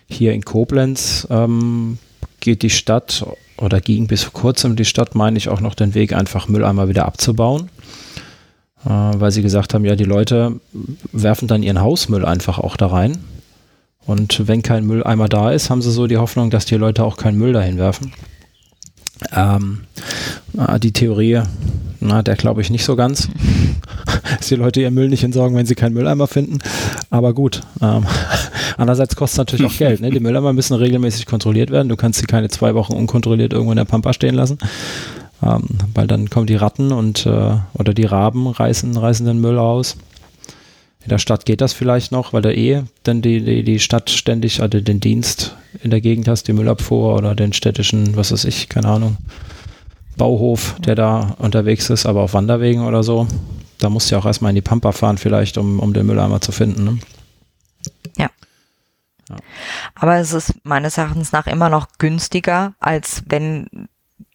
hier 0.07 0.34
in 0.34 0.44
Koblenz 0.44 1.28
ähm, 1.30 1.98
geht 2.40 2.61
die 2.64 2.69
Stadt 2.69 3.26
oder 3.57 3.82
ging 3.82 4.07
bis 4.07 4.23
vor 4.23 4.34
kurzem 4.34 4.76
die 4.76 4.86
Stadt, 4.86 5.14
meine 5.14 5.38
ich, 5.38 5.49
auch 5.49 5.60
noch 5.60 5.76
den 5.76 5.94
Weg, 5.94 6.14
einfach 6.14 6.48
Mülleimer 6.48 6.88
wieder 6.88 7.06
abzubauen. 7.06 7.69
Äh, 8.86 8.90
weil 8.90 9.32
sie 9.32 9.41
gesagt 9.41 9.73
haben, 9.73 9.84
ja, 9.84 9.95
die 9.95 10.06
Leute 10.06 10.60
werfen 11.11 11.48
dann 11.49 11.61
ihren 11.61 11.82
Hausmüll 11.82 12.26
einfach 12.26 12.57
auch 12.57 12.78
da 12.78 12.88
rein 12.88 13.19
und 14.06 14.48
wenn 14.48 14.64
kein 14.64 14.86
Mülleimer 14.86 15.30
da 15.30 15.52
ist, 15.52 15.69
haben 15.69 15.82
sie 15.82 15.91
so 15.91 16.07
die 16.07 16.18
Hoffnung, 16.18 16.49
dass 16.49 16.65
die 16.65 16.76
Leute 16.76 17.03
auch 17.03 17.18
keinen 17.18 17.38
Müll 17.38 17.53
dahin 17.53 17.78
werfen. 17.78 18.11
Ähm, 19.35 19.81
die 20.81 20.91
Theorie, 20.91 21.41
na, 21.99 22.23
der 22.23 22.35
glaube 22.35 22.61
ich 22.61 22.69
nicht 22.69 22.84
so 22.84 22.95
ganz. 22.95 23.30
dass 24.38 24.48
die 24.49 24.56
Leute 24.56 24.81
ihren 24.81 24.93
Müll 24.93 25.10
nicht 25.10 25.23
entsorgen, 25.23 25.56
wenn 25.56 25.65
sie 25.65 25.76
keinen 25.76 25.93
Mülleimer 25.93 26.27
finden. 26.27 26.60
Aber 27.10 27.34
gut. 27.34 27.61
Ähm, 27.81 28.06
andererseits 28.77 29.15
kostet 29.15 29.34
es 29.34 29.38
natürlich 29.38 29.65
auch 29.65 29.77
Geld. 29.77 30.02
Ne? 30.02 30.10
Die 30.10 30.19
Mülleimer 30.19 30.53
müssen 30.53 30.76
regelmäßig 30.76 31.26
kontrolliert 31.26 31.69
werden. 31.69 31.89
Du 31.89 31.95
kannst 31.95 32.19
sie 32.19 32.26
keine 32.26 32.49
zwei 32.49 32.73
Wochen 32.73 32.93
unkontrolliert 32.93 33.53
irgendwo 33.53 33.72
in 33.72 33.77
der 33.77 33.85
Pampa 33.85 34.14
stehen 34.14 34.35
lassen. 34.35 34.57
Ähm, 35.43 35.64
weil 35.93 36.07
dann 36.07 36.30
kommen 36.30 36.48
die 36.48 36.56
Ratten 36.56 36.91
und 36.91 37.26
äh, 37.26 37.57
oder 37.73 37.93
die 37.93 38.06
Raben 38.06 38.48
reißen, 38.48 38.95
reißen 38.95 39.26
den 39.26 39.41
Müll 39.41 39.57
aus. 39.57 39.98
In 41.03 41.10
der 41.10 41.18
Stadt 41.18 41.45
geht 41.45 41.61
das 41.61 41.73
vielleicht 41.73 42.11
noch, 42.11 42.32
weil 42.32 42.41
da 42.41 42.52
eh 42.52 42.84
dann 43.03 43.22
die, 43.22 43.44
die, 43.44 43.64
die 43.64 43.80
Stadt 43.80 44.10
ständig, 44.10 44.61
also 44.61 44.80
den 44.80 44.99
Dienst 44.99 45.56
in 45.82 45.90
der 45.90 46.02
Gegend 46.02 46.28
hast, 46.28 46.48
die 46.48 46.53
Müllabfuhr 46.53 47.15
oder 47.15 47.34
den 47.34 47.53
städtischen, 47.53 48.15
was 48.15 48.32
weiß 48.32 48.45
ich, 48.45 48.69
keine 48.69 48.88
Ahnung, 48.88 49.18
Bauhof, 50.18 50.76
der 50.80 50.95
da 50.95 51.36
unterwegs 51.40 51.90
ist, 51.90 52.06
aber 52.06 52.22
auf 52.22 52.34
Wanderwegen 52.34 52.86
oder 52.86 53.02
so. 53.02 53.28
Da 53.80 53.90
musst 53.90 54.11
du 54.11 54.15
ja 54.15 54.22
auch 54.22 54.26
erstmal 54.26 54.52
in 54.52 54.56
die 54.56 54.61
Pampa 54.61 54.91
fahren, 54.91 55.18
vielleicht, 55.18 55.57
um, 55.57 55.80
um 55.80 55.94
den 55.94 56.06
Mülleimer 56.06 56.40
zu 56.40 56.52
finden. 56.52 56.84
Ne? 56.84 56.99
Ja. 58.18 58.30
ja. 59.30 59.38
Aber 59.95 60.18
es 60.18 60.34
ist 60.34 60.53
meines 60.64 60.99
Erachtens 60.99 61.32
nach 61.32 61.48
immer 61.48 61.69
noch 61.69 61.88
günstiger, 61.98 62.76
als 62.80 63.23
wenn 63.28 63.88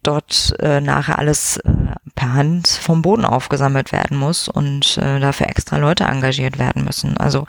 dort 0.06 0.54
äh, 0.60 0.80
nachher 0.80 1.18
alles 1.18 1.58
äh, 1.58 1.70
per 2.14 2.32
Hand 2.32 2.68
vom 2.68 3.02
Boden 3.02 3.24
aufgesammelt 3.24 3.92
werden 3.92 4.16
muss 4.16 4.48
und 4.48 4.98
äh, 4.98 5.20
dafür 5.20 5.48
extra 5.48 5.76
Leute 5.76 6.04
engagiert 6.04 6.58
werden 6.58 6.84
müssen. 6.84 7.16
Also, 7.16 7.46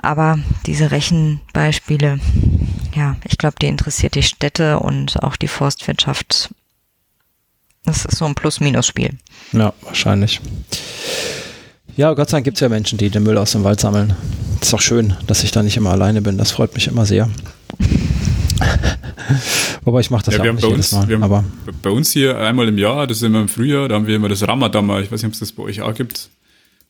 aber 0.00 0.38
diese 0.66 0.90
Rechenbeispiele, 0.90 2.20
ja, 2.94 3.16
ich 3.24 3.38
glaube, 3.38 3.56
die 3.60 3.66
interessiert 3.66 4.14
die 4.14 4.22
Städte 4.22 4.80
und 4.80 5.22
auch 5.22 5.36
die 5.36 5.48
Forstwirtschaft. 5.48 6.50
Das 7.84 8.04
ist 8.04 8.18
so 8.18 8.24
ein 8.26 8.34
Plus-Minus-Spiel. 8.34 9.16
Ja, 9.52 9.72
wahrscheinlich. 9.82 10.40
Ja, 11.96 12.12
Gott 12.12 12.30
sei 12.30 12.36
Dank 12.36 12.44
gibt 12.44 12.58
es 12.58 12.60
ja 12.60 12.68
Menschen, 12.68 12.98
die 12.98 13.10
den 13.10 13.22
Müll 13.22 13.38
aus 13.38 13.52
dem 13.52 13.64
Wald 13.64 13.80
sammeln. 13.80 14.14
Ist 14.60 14.74
auch 14.74 14.80
schön, 14.80 15.16
dass 15.26 15.42
ich 15.42 15.50
da 15.50 15.62
nicht 15.62 15.76
immer 15.76 15.90
alleine 15.90 16.22
bin. 16.22 16.38
Das 16.38 16.50
freut 16.50 16.74
mich 16.74 16.86
immer 16.86 17.06
sehr. 17.06 17.28
Wobei 19.84 20.00
ich 20.00 20.10
mache 20.10 20.26
das 20.26 20.36
ja, 20.36 20.44
ja 20.44 20.52
auch 20.52 20.60
bei 20.60 20.68
uns, 20.68 20.92
Mal, 20.92 21.08
wir 21.08 21.16
haben 21.16 21.22
aber 21.22 21.44
bei 21.82 21.90
uns 21.90 22.12
hier 22.12 22.38
einmal 22.38 22.68
im 22.68 22.78
Jahr, 22.78 23.06
das 23.06 23.18
ist 23.18 23.22
immer 23.22 23.40
im 23.40 23.48
Frühjahr, 23.48 23.88
da 23.88 23.96
haben 23.96 24.06
wir 24.06 24.16
immer 24.16 24.28
das 24.28 24.46
Ramadan, 24.46 24.84
ich 25.02 25.10
weiß 25.10 25.22
nicht, 25.22 25.26
ob 25.26 25.32
es 25.32 25.38
das 25.38 25.52
bei 25.52 25.62
euch 25.64 25.82
auch 25.82 25.94
gibt. 25.94 26.30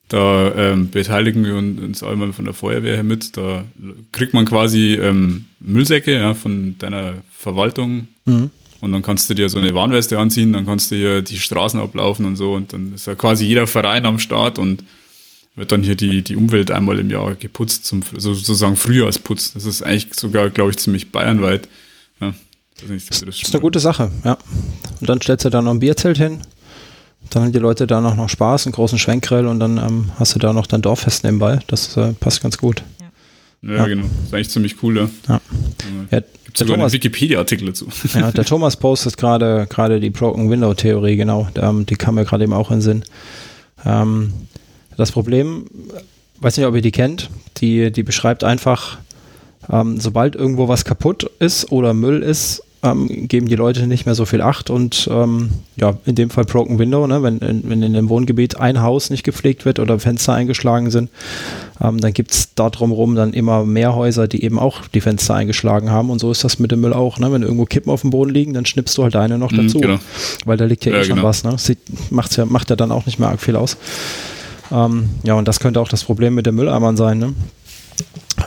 Da 0.08 0.54
ähm, 0.54 0.88
beteiligen 0.90 1.44
wir 1.44 1.54
uns 1.54 2.02
einmal 2.02 2.32
von 2.32 2.46
der 2.46 2.54
Feuerwehr 2.54 2.94
her 2.94 3.04
mit. 3.04 3.36
Da 3.36 3.64
kriegt 4.10 4.32
man 4.32 4.46
quasi 4.46 4.94
ähm, 4.94 5.44
Müllsäcke 5.60 6.14
ja, 6.14 6.32
von 6.32 6.76
deiner 6.78 7.14
Verwaltung. 7.30 8.08
Mhm. 8.24 8.50
Und 8.80 8.92
dann 8.92 9.02
kannst 9.02 9.28
du 9.28 9.34
dir 9.34 9.48
so 9.48 9.58
eine 9.58 9.74
Warnweste 9.74 10.18
anziehen, 10.18 10.52
dann 10.52 10.64
kannst 10.64 10.90
du 10.90 10.96
hier 10.96 11.20
die 11.20 11.38
Straßen 11.38 11.78
ablaufen 11.78 12.24
und 12.24 12.36
so. 12.36 12.54
Und 12.54 12.72
dann 12.72 12.94
ist 12.94 13.06
ja 13.06 13.16
quasi 13.16 13.44
jeder 13.44 13.66
Verein 13.66 14.06
am 14.06 14.18
Start 14.18 14.58
und 14.58 14.82
wird 15.56 15.72
dann 15.72 15.82
hier 15.82 15.96
die, 15.96 16.22
die 16.22 16.36
Umwelt 16.36 16.70
einmal 16.70 16.98
im 16.98 17.10
Jahr 17.10 17.34
geputzt, 17.34 17.84
zum 17.84 18.02
sozusagen 18.16 18.76
Frühjahrsputz. 18.76 19.52
Das 19.52 19.64
ist 19.64 19.82
eigentlich 19.82 20.14
sogar, 20.14 20.48
glaube 20.48 20.70
ich, 20.70 20.78
ziemlich 20.78 21.10
bayernweit. 21.10 21.68
Ja, 22.20 22.34
das 22.80 22.90
ist, 22.90 23.10
das 23.10 23.22
ist 23.22 23.54
eine 23.54 23.60
gute 23.60 23.80
Sache, 23.80 24.10
ja. 24.24 24.38
Und 25.00 25.08
dann 25.08 25.20
stellst 25.20 25.44
du 25.44 25.50
da 25.50 25.62
noch 25.62 25.72
ein 25.72 25.80
Bierzelt 25.80 26.18
hin. 26.18 26.40
Dann 27.30 27.44
haben 27.44 27.52
die 27.52 27.58
Leute 27.58 27.86
da 27.86 28.00
noch, 28.00 28.16
noch 28.16 28.28
Spaß, 28.28 28.66
einen 28.66 28.72
großen 28.72 28.98
Schwenkgrill 28.98 29.46
und 29.46 29.60
dann 29.60 29.76
ähm, 29.76 30.10
hast 30.18 30.34
du 30.34 30.38
da 30.38 30.52
noch 30.52 30.66
dein 30.66 30.82
Dorffest 30.82 31.24
nebenbei. 31.24 31.58
Das 31.66 31.96
äh, 31.96 32.12
passt 32.14 32.42
ganz 32.42 32.56
gut. 32.58 32.82
Ja, 33.62 33.74
ja, 33.74 33.86
genau. 33.86 34.04
Das 34.04 34.26
ist 34.28 34.34
eigentlich 34.34 34.50
ziemlich 34.50 34.82
cool, 34.82 34.96
ja. 34.96 35.10
ja. 35.28 35.40
ja 36.10 36.20
Gibt 36.44 36.56
sogar 36.56 36.76
Thomas, 36.76 36.92
einen 36.92 37.02
Wikipedia-Artikel 37.02 37.66
dazu. 37.66 37.88
Ja, 38.14 38.30
der 38.30 38.44
Thomas 38.46 38.76
postet 38.76 39.16
gerade 39.16 39.66
gerade 39.68 40.00
die 40.00 40.10
Broken 40.10 40.48
Window 40.48 40.72
Theorie, 40.74 41.16
genau. 41.16 41.48
Ähm, 41.56 41.84
die 41.84 41.96
kam 41.96 42.14
mir 42.14 42.24
gerade 42.24 42.44
eben 42.44 42.52
auch 42.52 42.70
in 42.70 42.76
den 42.76 42.82
Sinn. 42.82 43.04
Ähm, 43.84 44.32
das 44.96 45.12
Problem, 45.12 45.66
weiß 46.40 46.56
nicht, 46.56 46.66
ob 46.66 46.74
ihr 46.74 46.82
die 46.82 46.92
kennt, 46.92 47.30
die, 47.58 47.90
die 47.90 48.02
beschreibt 48.02 48.44
einfach, 48.44 48.98
ähm, 49.70 50.00
sobald 50.00 50.36
irgendwo 50.36 50.68
was 50.68 50.84
kaputt 50.84 51.30
ist 51.38 51.70
oder 51.70 51.94
Müll 51.94 52.22
ist, 52.22 52.62
ähm, 52.82 53.26
geben 53.26 53.48
die 53.48 53.56
Leute 53.56 53.86
nicht 53.86 54.06
mehr 54.06 54.14
so 54.14 54.24
viel 54.24 54.40
Acht 54.40 54.70
und 54.70 55.08
ähm, 55.10 55.50
ja, 55.76 55.96
in 56.04 56.14
dem 56.14 56.30
Fall 56.30 56.44
Broken 56.44 56.78
Window, 56.78 57.06
ne, 57.08 57.22
wenn, 57.22 57.40
wenn 57.40 57.82
in 57.82 57.92
dem 57.92 58.08
Wohngebiet 58.08 58.58
ein 58.58 58.82
Haus 58.82 59.10
nicht 59.10 59.24
gepflegt 59.24 59.64
wird 59.64 59.80
oder 59.80 59.98
Fenster 59.98 60.34
eingeschlagen 60.34 60.90
sind, 60.90 61.10
ähm, 61.82 62.00
dann 62.00 62.12
gibt 62.12 62.30
es 62.30 62.54
da 62.54 62.70
drumherum 62.70 63.16
dann 63.16 63.32
immer 63.32 63.64
mehr 63.64 63.96
Häuser, 63.96 64.28
die 64.28 64.44
eben 64.44 64.60
auch 64.60 64.86
die 64.86 65.00
Fenster 65.00 65.34
eingeschlagen 65.34 65.90
haben 65.90 66.08
und 66.10 66.20
so 66.20 66.30
ist 66.30 66.44
das 66.44 66.60
mit 66.60 66.70
dem 66.70 66.80
Müll 66.80 66.92
auch. 66.92 67.18
Ne? 67.18 67.32
Wenn 67.32 67.42
irgendwo 67.42 67.64
Kippen 67.64 67.90
auf 67.90 68.02
dem 68.02 68.10
Boden 68.10 68.30
liegen, 68.30 68.54
dann 68.54 68.64
schnippst 68.64 68.96
du 68.96 69.02
halt 69.02 69.16
eine 69.16 69.38
noch 69.38 69.50
mhm, 69.50 69.66
dazu, 69.66 69.80
genau. 69.80 69.98
weil 70.44 70.56
da 70.56 70.64
liegt 70.64 70.84
ja, 70.84 70.92
ja 70.92 70.98
eh 70.98 71.04
schon 71.04 71.16
genau. 71.16 71.28
was. 71.28 71.42
Ne? 71.42 71.58
Sieht, 71.58 71.78
macht's 72.10 72.36
ja, 72.36 72.44
macht 72.44 72.70
ja 72.70 72.76
dann 72.76 72.92
auch 72.92 73.06
nicht 73.06 73.18
mehr 73.18 73.28
arg 73.28 73.40
viel 73.40 73.56
aus. 73.56 73.76
Ähm, 74.70 75.08
ja, 75.24 75.34
und 75.34 75.48
das 75.48 75.58
könnte 75.58 75.80
auch 75.80 75.88
das 75.88 76.04
Problem 76.04 76.34
mit 76.34 76.46
den 76.46 76.54
Mülleimern 76.54 76.96
sein. 76.96 77.18
Ne? 77.18 77.34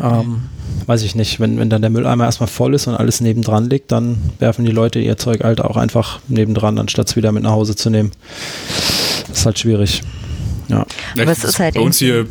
Ähm, 0.01 0.43
weiß 0.85 1.03
ich 1.03 1.15
nicht. 1.15 1.39
Wenn, 1.39 1.59
wenn 1.59 1.69
dann 1.69 1.81
der 1.81 1.91
Mülleimer 1.91 2.25
erstmal 2.25 2.47
voll 2.47 2.73
ist 2.73 2.87
und 2.87 2.95
alles 2.95 3.21
nebendran 3.21 3.69
liegt, 3.69 3.91
dann 3.91 4.17
werfen 4.39 4.65
die 4.65 4.71
Leute 4.71 4.99
ihr 4.99 5.17
Zeug 5.17 5.43
halt 5.43 5.61
auch 5.61 5.77
einfach 5.77 6.19
nebendran, 6.27 6.77
anstatt 6.79 7.09
es 7.09 7.15
wieder 7.15 7.31
mit 7.31 7.43
nach 7.43 7.51
Hause 7.51 7.75
zu 7.75 7.89
nehmen. 7.89 8.11
Das 9.27 9.39
ist 9.39 9.45
halt 9.45 9.59
schwierig. 9.59 10.01
Ja. 10.67 10.85
Aber 11.19 11.31
es 11.31 11.43
ist 11.43 11.59
halt 11.59 11.75
bei 11.75 11.81
uns 11.81 11.99
hier 11.99 12.27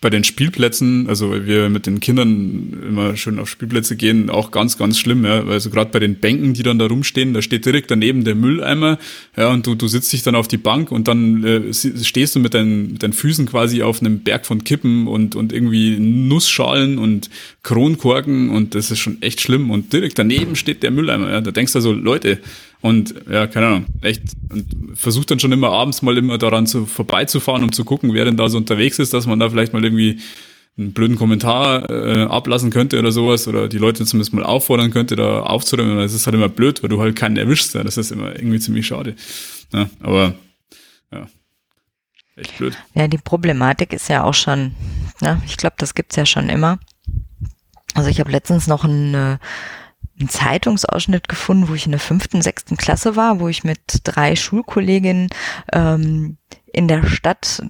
bei 0.00 0.10
den 0.10 0.24
Spielplätzen, 0.24 1.08
also 1.08 1.46
wir 1.46 1.70
mit 1.70 1.86
den 1.86 2.00
Kindern 2.00 2.84
immer 2.86 3.16
schön 3.16 3.38
auf 3.38 3.48
Spielplätze 3.48 3.96
gehen, 3.96 4.28
auch 4.28 4.50
ganz, 4.50 4.76
ganz 4.76 4.98
schlimm, 4.98 5.24
ja. 5.24 5.42
Also 5.44 5.70
gerade 5.70 5.90
bei 5.90 5.98
den 5.98 6.16
Bänken, 6.16 6.52
die 6.52 6.62
dann 6.62 6.78
da 6.78 6.86
rumstehen, 6.86 7.32
da 7.32 7.40
steht 7.40 7.64
direkt 7.64 7.90
daneben 7.90 8.22
der 8.22 8.34
Mülleimer, 8.34 8.98
ja, 9.36 9.48
und 9.48 9.66
du, 9.66 9.74
du 9.74 9.88
sitzt 9.88 10.12
dich 10.12 10.22
dann 10.22 10.34
auf 10.34 10.48
die 10.48 10.58
Bank 10.58 10.92
und 10.92 11.08
dann 11.08 11.44
äh, 11.44 11.72
stehst 11.72 12.34
du 12.36 12.40
mit 12.40 12.52
deinen, 12.52 12.92
mit 12.92 13.02
deinen 13.02 13.14
Füßen 13.14 13.46
quasi 13.46 13.82
auf 13.82 14.00
einem 14.00 14.20
Berg 14.20 14.44
von 14.44 14.64
Kippen 14.64 15.06
und, 15.06 15.34
und 15.34 15.52
irgendwie 15.52 15.98
Nussschalen 15.98 16.98
und 16.98 17.30
Kronkorken 17.62 18.50
und 18.50 18.74
das 18.74 18.90
ist 18.90 18.98
schon 18.98 19.22
echt 19.22 19.40
schlimm. 19.40 19.70
Und 19.70 19.92
direkt 19.94 20.18
daneben 20.18 20.56
steht 20.56 20.82
der 20.82 20.90
Mülleimer, 20.90 21.30
ja. 21.30 21.40
Da 21.40 21.52
denkst 21.52 21.72
du 21.72 21.80
so, 21.80 21.92
Leute, 21.92 22.38
und 22.86 23.14
ja, 23.28 23.48
keine 23.48 23.66
Ahnung, 23.66 23.86
echt. 24.00 24.22
Und 24.48 24.94
versucht 24.94 25.30
dann 25.30 25.40
schon 25.40 25.50
immer 25.50 25.70
abends 25.70 26.02
mal 26.02 26.16
immer 26.16 26.38
daran 26.38 26.66
zu, 26.66 26.86
vorbeizufahren, 26.86 27.64
um 27.64 27.72
zu 27.72 27.84
gucken, 27.84 28.14
wer 28.14 28.24
denn 28.24 28.36
da 28.36 28.48
so 28.48 28.58
unterwegs 28.58 29.00
ist, 29.00 29.12
dass 29.12 29.26
man 29.26 29.40
da 29.40 29.50
vielleicht 29.50 29.72
mal 29.72 29.84
irgendwie 29.84 30.20
einen 30.78 30.92
blöden 30.92 31.16
Kommentar 31.16 31.90
äh, 31.90 32.22
ablassen 32.24 32.70
könnte 32.70 32.98
oder 33.00 33.10
sowas 33.10 33.48
oder 33.48 33.68
die 33.68 33.78
Leute 33.78 34.04
zumindest 34.04 34.34
mal 34.34 34.44
auffordern 34.44 34.92
könnte, 34.92 35.16
da 35.16 35.40
aufzuräumen. 35.40 35.96
Das 35.96 36.12
ist 36.12 36.26
halt 36.26 36.34
immer 36.34 36.48
blöd, 36.48 36.80
weil 36.82 36.90
du 36.90 37.00
halt 37.00 37.16
keinen 37.16 37.36
erwischst. 37.36 37.74
Ja. 37.74 37.82
Das 37.82 37.96
ist 37.96 38.12
immer 38.12 38.36
irgendwie 38.36 38.60
ziemlich 38.60 38.86
schade. 38.86 39.16
Ja, 39.72 39.90
aber 40.00 40.34
ja. 41.10 41.26
echt 42.36 42.56
blöd. 42.56 42.76
Ja, 42.94 43.08
die 43.08 43.18
Problematik 43.18 43.92
ist 43.92 44.08
ja 44.08 44.22
auch 44.22 44.34
schon, 44.34 44.76
ne, 45.20 45.42
ich 45.46 45.56
glaube, 45.56 45.74
das 45.78 45.94
gibt's 45.94 46.14
ja 46.14 46.24
schon 46.24 46.48
immer. 46.48 46.78
Also 47.94 48.10
ich 48.10 48.20
habe 48.20 48.30
letztens 48.30 48.68
noch 48.68 48.84
einen, 48.84 49.14
äh, 49.14 49.38
einen 50.18 50.28
Zeitungsausschnitt 50.28 51.28
gefunden, 51.28 51.68
wo 51.68 51.74
ich 51.74 51.86
in 51.86 51.92
der 51.92 52.00
fünften, 52.00 52.42
sechsten 52.42 52.76
Klasse 52.76 53.16
war, 53.16 53.40
wo 53.40 53.48
ich 53.48 53.64
mit 53.64 54.00
drei 54.04 54.34
Schulkolleginnen 54.36 55.28
ähm, 55.72 56.38
in 56.72 56.88
der 56.88 57.06
Stadt 57.06 57.62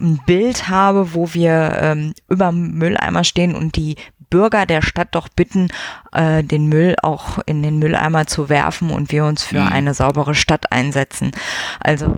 ein 0.00 0.20
Bild 0.26 0.68
habe, 0.68 1.14
wo 1.14 1.34
wir 1.34 1.78
ähm, 1.80 2.14
über 2.28 2.52
Mülleimer 2.52 3.24
stehen 3.24 3.54
und 3.54 3.76
die 3.76 3.96
Bürger 4.30 4.66
der 4.66 4.82
Stadt 4.82 5.08
doch 5.12 5.28
bitten, 5.28 5.68
äh, 6.12 6.44
den 6.44 6.66
Müll 6.66 6.94
auch 7.02 7.38
in 7.46 7.62
den 7.62 7.78
Mülleimer 7.78 8.26
zu 8.26 8.48
werfen 8.48 8.90
und 8.90 9.10
wir 9.10 9.24
uns 9.24 9.42
für 9.42 9.60
mhm. 9.60 9.68
eine 9.68 9.94
saubere 9.94 10.34
Stadt 10.34 10.70
einsetzen. 10.70 11.32
Also 11.80 12.16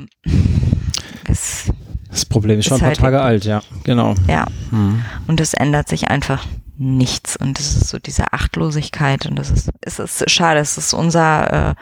es 1.28 1.70
das 2.10 2.24
Problem 2.24 2.59
ist 2.59 2.66
schon 2.66 2.74
ein 2.74 2.81
paar 2.81 2.89
halt 2.89 2.98
Tage 2.98 3.20
alt, 3.20 3.44
ja, 3.44 3.62
genau. 3.85 4.14
Ja. 4.27 4.47
Mhm. 4.72 5.05
Und 5.28 5.40
es 5.40 5.55
ändert 5.55 5.89
sich 5.89 6.09
einfach 6.09 6.44
nichts. 6.81 7.36
Und 7.36 7.61
es 7.61 7.77
ist 7.77 7.89
so 7.89 7.98
diese 7.98 8.32
Achtlosigkeit 8.32 9.27
und 9.27 9.39
das 9.39 9.51
ist, 9.51 9.70
es 9.82 9.98
ist 9.98 10.31
schade, 10.31 10.61
es 10.61 10.78
ist 10.78 10.94
unser, 10.94 11.70
äh, 11.70 11.74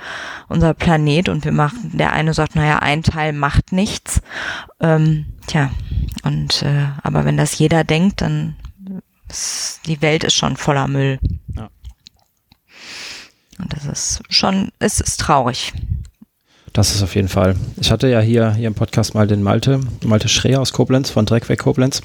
unser 0.49 0.75
Planet 0.75 1.29
und 1.29 1.45
wir 1.45 1.53
machen, 1.53 1.93
der 1.95 2.13
eine 2.13 2.35
sagt, 2.35 2.57
naja, 2.57 2.81
ein 2.81 3.03
Teil 3.03 3.33
macht 3.33 3.73
nichts. 3.73 4.21
Ähm, 4.81 5.27
tja, 5.47 5.71
und 6.25 6.63
äh, 6.63 6.89
aber 7.03 7.25
wenn 7.25 7.37
das 7.37 7.59
jeder 7.59 7.85
denkt, 7.85 8.21
dann 8.23 8.57
ist, 9.31 9.81
die 9.87 10.03
Welt 10.03 10.25
ist 10.25 10.35
schon 10.35 10.57
voller 10.57 10.89
Müll. 10.89 11.21
Ja. 11.57 11.71
Und 13.59 13.73
das 13.73 13.85
ist 13.87 14.23
schon, 14.29 14.73
es 14.81 15.01
ist 15.01 15.21
traurig. 15.21 15.73
Das 16.73 16.95
ist 16.95 17.03
auf 17.03 17.15
jeden 17.15 17.29
Fall. 17.29 17.57
Ich 17.81 17.91
hatte 17.91 18.09
ja 18.09 18.21
hier, 18.21 18.53
hier 18.53 18.69
im 18.69 18.75
Podcast 18.75 19.15
mal 19.15 19.27
den 19.27 19.43
Malte, 19.43 19.81
Malte 20.05 20.29
Schreer 20.29 20.61
aus 20.61 20.73
Koblenz, 20.73 21.11
von 21.11 21.25
Dreckweg 21.25 21.61
Koblenz. 21.61 22.03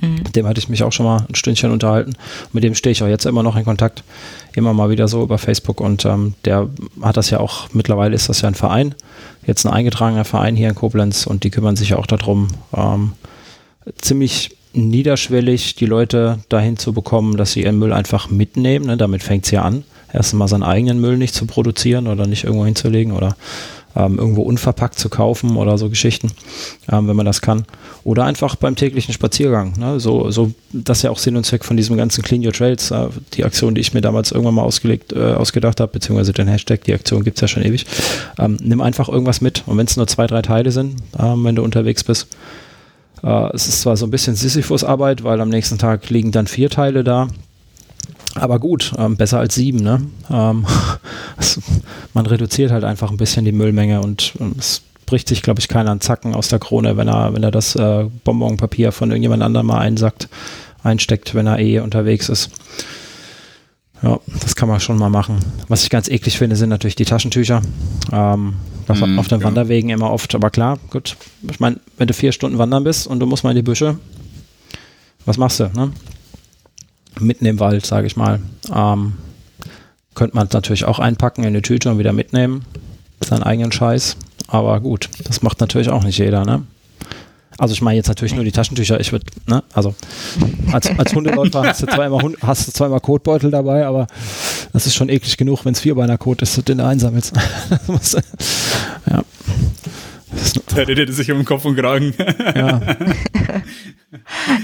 Mhm. 0.00 0.24
Dem 0.32 0.46
hatte 0.46 0.58
ich 0.58 0.68
mich 0.68 0.82
auch 0.82 0.92
schon 0.92 1.06
mal 1.06 1.26
ein 1.28 1.34
Stündchen 1.34 1.70
unterhalten. 1.70 2.14
Mit 2.52 2.64
dem 2.64 2.74
stehe 2.74 2.92
ich 2.92 3.02
auch 3.02 3.08
jetzt 3.08 3.26
immer 3.26 3.42
noch 3.42 3.56
in 3.56 3.64
Kontakt. 3.64 4.02
Immer 4.54 4.72
mal 4.72 4.90
wieder 4.90 5.08
so 5.08 5.22
über 5.22 5.38
Facebook. 5.38 5.80
Und 5.80 6.04
ähm, 6.04 6.34
der 6.44 6.68
hat 7.02 7.16
das 7.16 7.30
ja 7.30 7.40
auch, 7.40 7.68
mittlerweile 7.72 8.14
ist 8.14 8.28
das 8.28 8.40
ja 8.42 8.48
ein 8.48 8.54
Verein, 8.54 8.94
jetzt 9.46 9.64
ein 9.66 9.72
eingetragener 9.72 10.24
Verein 10.24 10.56
hier 10.56 10.68
in 10.68 10.74
Koblenz 10.74 11.26
und 11.26 11.44
die 11.44 11.50
kümmern 11.50 11.76
sich 11.76 11.90
ja 11.90 11.96
auch 11.96 12.06
darum, 12.06 12.48
ähm, 12.74 13.12
ziemlich 14.00 14.56
niederschwellig 14.72 15.74
die 15.74 15.86
Leute 15.86 16.38
dahin 16.48 16.78
zu 16.78 16.92
bekommen, 16.92 17.36
dass 17.36 17.52
sie 17.52 17.62
ihren 17.62 17.78
Müll 17.78 17.92
einfach 17.92 18.30
mitnehmen. 18.30 18.86
Ne? 18.86 18.96
Damit 18.96 19.22
fängt 19.22 19.44
es 19.44 19.50
ja 19.50 19.62
an. 19.62 19.84
Erst 20.12 20.32
einmal 20.32 20.48
seinen 20.48 20.62
eigenen 20.62 21.00
Müll 21.00 21.16
nicht 21.16 21.34
zu 21.34 21.46
produzieren 21.46 22.06
oder 22.06 22.26
nicht 22.26 22.44
irgendwo 22.44 22.64
hinzulegen 22.64 23.12
oder 23.12 23.36
ähm, 23.96 24.18
irgendwo 24.18 24.42
unverpackt 24.42 24.98
zu 24.98 25.08
kaufen 25.08 25.56
oder 25.56 25.78
so 25.78 25.88
Geschichten, 25.88 26.30
ähm, 26.90 27.08
wenn 27.08 27.16
man 27.16 27.26
das 27.26 27.40
kann. 27.40 27.64
Oder 28.04 28.24
einfach 28.24 28.56
beim 28.56 28.76
täglichen 28.76 29.12
Spaziergang. 29.12 29.74
Ne? 29.78 30.00
So, 30.00 30.30
so, 30.30 30.52
das 30.72 30.98
ist 30.98 31.02
ja 31.02 31.10
auch 31.10 31.18
Sinn 31.18 31.36
und 31.36 31.44
Zweck 31.44 31.64
von 31.64 31.76
diesem 31.76 31.96
ganzen 31.96 32.22
Clean 32.22 32.44
Your 32.44 32.52
Trails, 32.52 32.90
äh, 32.90 33.08
die 33.34 33.44
Aktion, 33.44 33.74
die 33.74 33.80
ich 33.80 33.92
mir 33.92 34.00
damals 34.00 34.32
irgendwann 34.32 34.54
mal 34.54 34.62
ausgelegt, 34.62 35.12
äh, 35.12 35.34
ausgedacht 35.34 35.80
habe, 35.80 35.92
beziehungsweise 35.92 36.32
den 36.32 36.48
Hashtag, 36.48 36.84
die 36.84 36.94
Aktion 36.94 37.24
gibt 37.24 37.38
es 37.38 37.40
ja 37.40 37.48
schon 37.48 37.64
ewig. 37.64 37.86
Ähm, 38.38 38.56
nimm 38.62 38.80
einfach 38.80 39.08
irgendwas 39.08 39.40
mit. 39.40 39.64
Und 39.66 39.76
wenn 39.76 39.86
es 39.86 39.96
nur 39.96 40.06
zwei, 40.06 40.26
drei 40.26 40.42
Teile 40.42 40.70
sind, 40.70 40.96
ähm, 41.18 41.44
wenn 41.44 41.56
du 41.56 41.62
unterwegs 41.62 42.04
bist, 42.04 42.28
äh, 43.22 43.54
es 43.54 43.68
ist 43.68 43.82
zwar 43.82 43.96
so 43.96 44.06
ein 44.06 44.10
bisschen 44.10 44.34
Sisyphus-Arbeit, 44.34 45.24
weil 45.24 45.40
am 45.40 45.48
nächsten 45.48 45.78
Tag 45.78 46.08
liegen 46.10 46.32
dann 46.32 46.46
vier 46.46 46.70
Teile 46.70 47.04
da. 47.04 47.28
Aber 48.34 48.58
gut, 48.58 48.92
ähm, 48.96 49.16
besser 49.16 49.38
als 49.38 49.54
sieben. 49.54 49.80
Ne? 49.80 50.02
Ähm, 50.30 50.66
es, 51.36 51.60
man 52.14 52.26
reduziert 52.26 52.70
halt 52.70 52.84
einfach 52.84 53.10
ein 53.10 53.16
bisschen 53.16 53.44
die 53.44 53.52
Müllmenge 53.52 54.00
und 54.00 54.34
ähm, 54.40 54.54
es 54.58 54.82
bricht 55.06 55.28
sich, 55.28 55.42
glaube 55.42 55.58
ich, 55.58 55.68
keiner 55.68 55.90
an 55.90 56.00
Zacken 56.00 56.34
aus 56.34 56.48
der 56.48 56.60
Krone, 56.60 56.96
wenn 56.96 57.08
er, 57.08 57.34
wenn 57.34 57.42
er 57.42 57.50
das 57.50 57.74
äh, 57.74 58.06
Bonbonpapier 58.24 58.92
von 58.92 59.10
irgendjemand 59.10 59.42
anderem 59.42 59.66
mal 59.66 59.78
einsackt, 59.78 60.28
einsteckt, 60.84 61.34
wenn 61.34 61.48
er 61.48 61.58
eh 61.58 61.80
unterwegs 61.80 62.28
ist. 62.28 62.50
Ja, 64.02 64.18
das 64.40 64.56
kann 64.56 64.68
man 64.68 64.80
schon 64.80 64.96
mal 64.96 65.10
machen. 65.10 65.38
Was 65.68 65.82
ich 65.82 65.90
ganz 65.90 66.08
eklig 66.08 66.38
finde, 66.38 66.56
sind 66.56 66.70
natürlich 66.70 66.94
die 66.96 67.04
Taschentücher. 67.04 67.60
Ähm, 68.12 68.54
mm, 68.88 69.18
auf 69.18 69.28
den 69.28 69.40
ja. 69.40 69.44
Wanderwegen 69.44 69.90
immer 69.90 70.10
oft. 70.10 70.34
Aber 70.34 70.48
klar, 70.50 70.78
gut. 70.88 71.16
Ich 71.50 71.60
meine, 71.60 71.80
wenn 71.98 72.06
du 72.06 72.14
vier 72.14 72.32
Stunden 72.32 72.56
wandern 72.56 72.84
bist 72.84 73.06
und 73.06 73.20
du 73.20 73.26
musst 73.26 73.44
mal 73.44 73.50
in 73.50 73.56
die 73.56 73.62
Büsche, 73.62 73.98
was 75.26 75.36
machst 75.36 75.60
du? 75.60 75.64
Ne? 75.74 75.92
Mitten 77.18 77.46
im 77.46 77.60
Wald, 77.60 77.84
sage 77.84 78.06
ich 78.06 78.16
mal. 78.16 78.40
Ähm, 78.74 79.14
könnte 80.14 80.36
man 80.36 80.48
natürlich 80.52 80.84
auch 80.84 80.98
einpacken 80.98 81.42
in 81.42 81.48
eine 81.48 81.62
Tüte 81.62 81.90
und 81.90 81.98
wieder 81.98 82.12
mitnehmen. 82.12 82.64
Seinen 83.20 83.42
eigenen 83.42 83.72
Scheiß. 83.72 84.16
Aber 84.48 84.80
gut, 84.80 85.08
das 85.24 85.42
macht 85.42 85.60
natürlich 85.60 85.88
auch 85.88 86.02
nicht 86.02 86.18
jeder, 86.18 86.44
ne? 86.44 86.64
Also 87.58 87.74
ich 87.74 87.82
meine 87.82 87.96
jetzt 87.96 88.08
natürlich 88.08 88.34
nur 88.34 88.44
die 88.44 88.52
Taschentücher. 88.52 88.98
Ich 89.00 89.12
würde, 89.12 89.26
ne, 89.46 89.62
also 89.74 89.94
als, 90.72 90.86
als 90.98 91.14
Hundeläufer 91.14 91.62
hast 91.62 91.82
du 91.82 91.86
zweimal 91.86 92.32
hast 92.42 92.68
du 92.68 92.72
zweimal 92.72 93.00
Kotbeutel 93.00 93.50
dabei, 93.50 93.84
aber 93.84 94.06
das 94.72 94.86
ist 94.86 94.94
schon 94.94 95.10
eklig 95.10 95.36
genug, 95.36 95.66
wenn 95.66 95.74
es 95.74 95.80
vierbeiner 95.80 96.16
Kot 96.16 96.40
ist, 96.40 96.66
den 96.68 96.78
du 96.78 96.86
einsammelst. 96.86 97.34
ja. 99.10 99.22
Da 100.74 100.82
redet 100.82 101.08
es 101.08 101.16
sich 101.16 101.30
um 101.30 101.38
den 101.38 101.44
Kopf 101.44 101.64
und 101.64 101.76
Kragen. 101.76 102.14
Ja. 102.54 102.80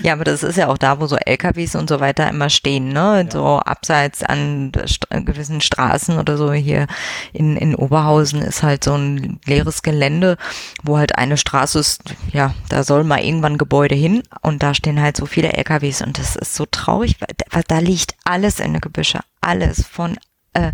ja, 0.02 0.12
aber 0.12 0.24
das 0.24 0.42
ist 0.42 0.56
ja 0.56 0.68
auch 0.68 0.78
da, 0.78 1.00
wo 1.00 1.06
so 1.06 1.16
LKWs 1.16 1.74
und 1.74 1.88
so 1.88 2.00
weiter 2.00 2.28
immer 2.28 2.50
stehen, 2.50 2.88
ne? 2.88 3.24
Ja. 3.24 3.30
So 3.30 3.58
abseits 3.58 4.22
an 4.22 4.72
gewissen 5.10 5.60
Straßen 5.60 6.18
oder 6.18 6.36
so 6.36 6.52
hier 6.52 6.86
in, 7.32 7.56
in 7.56 7.74
Oberhausen 7.74 8.42
ist 8.42 8.62
halt 8.62 8.84
so 8.84 8.94
ein 8.94 9.40
leeres 9.46 9.82
Gelände, 9.82 10.36
wo 10.82 10.98
halt 10.98 11.16
eine 11.16 11.36
Straße 11.36 11.78
ist, 11.78 12.02
ja, 12.32 12.54
da 12.68 12.84
soll 12.84 13.04
mal 13.04 13.20
irgendwann 13.20 13.58
Gebäude 13.58 13.94
hin 13.94 14.22
und 14.42 14.62
da 14.62 14.74
stehen 14.74 15.00
halt 15.00 15.16
so 15.16 15.26
viele 15.26 15.52
LKWs 15.52 16.02
und 16.02 16.18
das 16.18 16.36
ist 16.36 16.54
so 16.54 16.66
traurig, 16.70 17.16
weil 17.20 17.62
da 17.68 17.78
liegt 17.78 18.14
alles 18.24 18.60
in 18.60 18.72
der 18.72 18.80
Gebüsche, 18.80 19.20
alles 19.40 19.86
von 19.86 20.16
äh, 20.54 20.72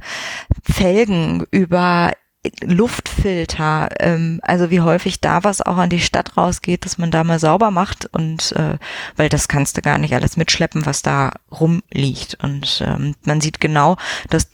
Felgen 0.62 1.44
über 1.51 2.12
Luftfilter, 2.62 3.89
ähm, 4.01 4.40
also 4.43 4.70
wie 4.70 4.81
häufig 4.81 5.20
da 5.20 5.44
was 5.44 5.62
auch 5.62 5.77
an 5.77 5.90
die 5.90 6.01
Stadt 6.01 6.36
rausgeht, 6.36 6.85
dass 6.85 6.98
man 6.98 7.12
da 7.12 7.23
mal 7.23 7.39
sauber 7.39 7.70
macht 7.70 8.06
und 8.06 8.52
äh, 8.52 8.78
weil 9.16 9.28
das 9.28 9.47
kannst 9.47 9.77
du 9.77 9.82
gar 9.82 9.98
nicht 9.98 10.12
alles 10.14 10.36
mitschleppen, 10.36 10.85
was 10.85 11.02
da 11.02 11.32
rumliegt. 11.52 12.39
Und 12.43 12.82
ähm, 12.85 13.14
man 13.24 13.40
sieht 13.40 13.60
genau, 13.60 13.97
dass 14.28 14.48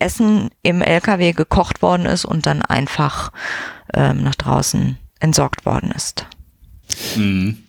Essen 0.00 0.50
im 0.62 0.82
LKW 0.82 1.32
gekocht 1.32 1.80
worden 1.80 2.06
ist 2.06 2.24
und 2.24 2.46
dann 2.46 2.62
einfach 2.62 3.32
ähm, 3.94 4.24
nach 4.24 4.34
draußen 4.34 4.98
entsorgt 5.20 5.64
worden 5.64 5.92
ist. 5.92 6.26
Mhm. 7.16 7.67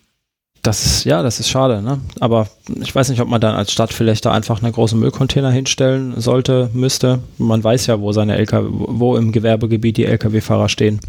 Das 0.62 0.84
ist, 0.84 1.04
ja, 1.04 1.22
das 1.22 1.40
ist 1.40 1.48
schade, 1.48 1.80
ne? 1.80 2.00
Aber 2.20 2.48
ich 2.82 2.94
weiß 2.94 3.08
nicht, 3.08 3.20
ob 3.20 3.28
man 3.28 3.40
dann 3.40 3.54
als 3.54 3.72
Stadt 3.72 3.94
vielleicht 3.94 4.26
da 4.26 4.32
einfach 4.32 4.62
einen 4.62 4.72
großen 4.72 4.98
Müllcontainer 4.98 5.50
hinstellen 5.50 6.20
sollte, 6.20 6.68
müsste. 6.74 7.20
Man 7.38 7.64
weiß 7.64 7.86
ja, 7.86 8.00
wo 8.00 8.12
seine 8.12 8.36
LKW, 8.36 8.68
wo 8.70 9.16
im 9.16 9.32
Gewerbegebiet 9.32 9.96
die 9.96 10.04
Lkw-Fahrer 10.04 10.68
stehen 10.68 11.00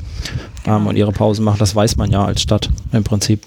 ähm, 0.65 0.88
und 0.88 0.95
ihre 0.95 1.11
Pausen 1.11 1.44
machen. 1.44 1.60
Das 1.60 1.76
weiß 1.76 1.98
man 1.98 2.11
ja 2.11 2.23
als 2.23 2.41
Stadt 2.41 2.69
im 2.94 3.03
Prinzip. 3.03 3.44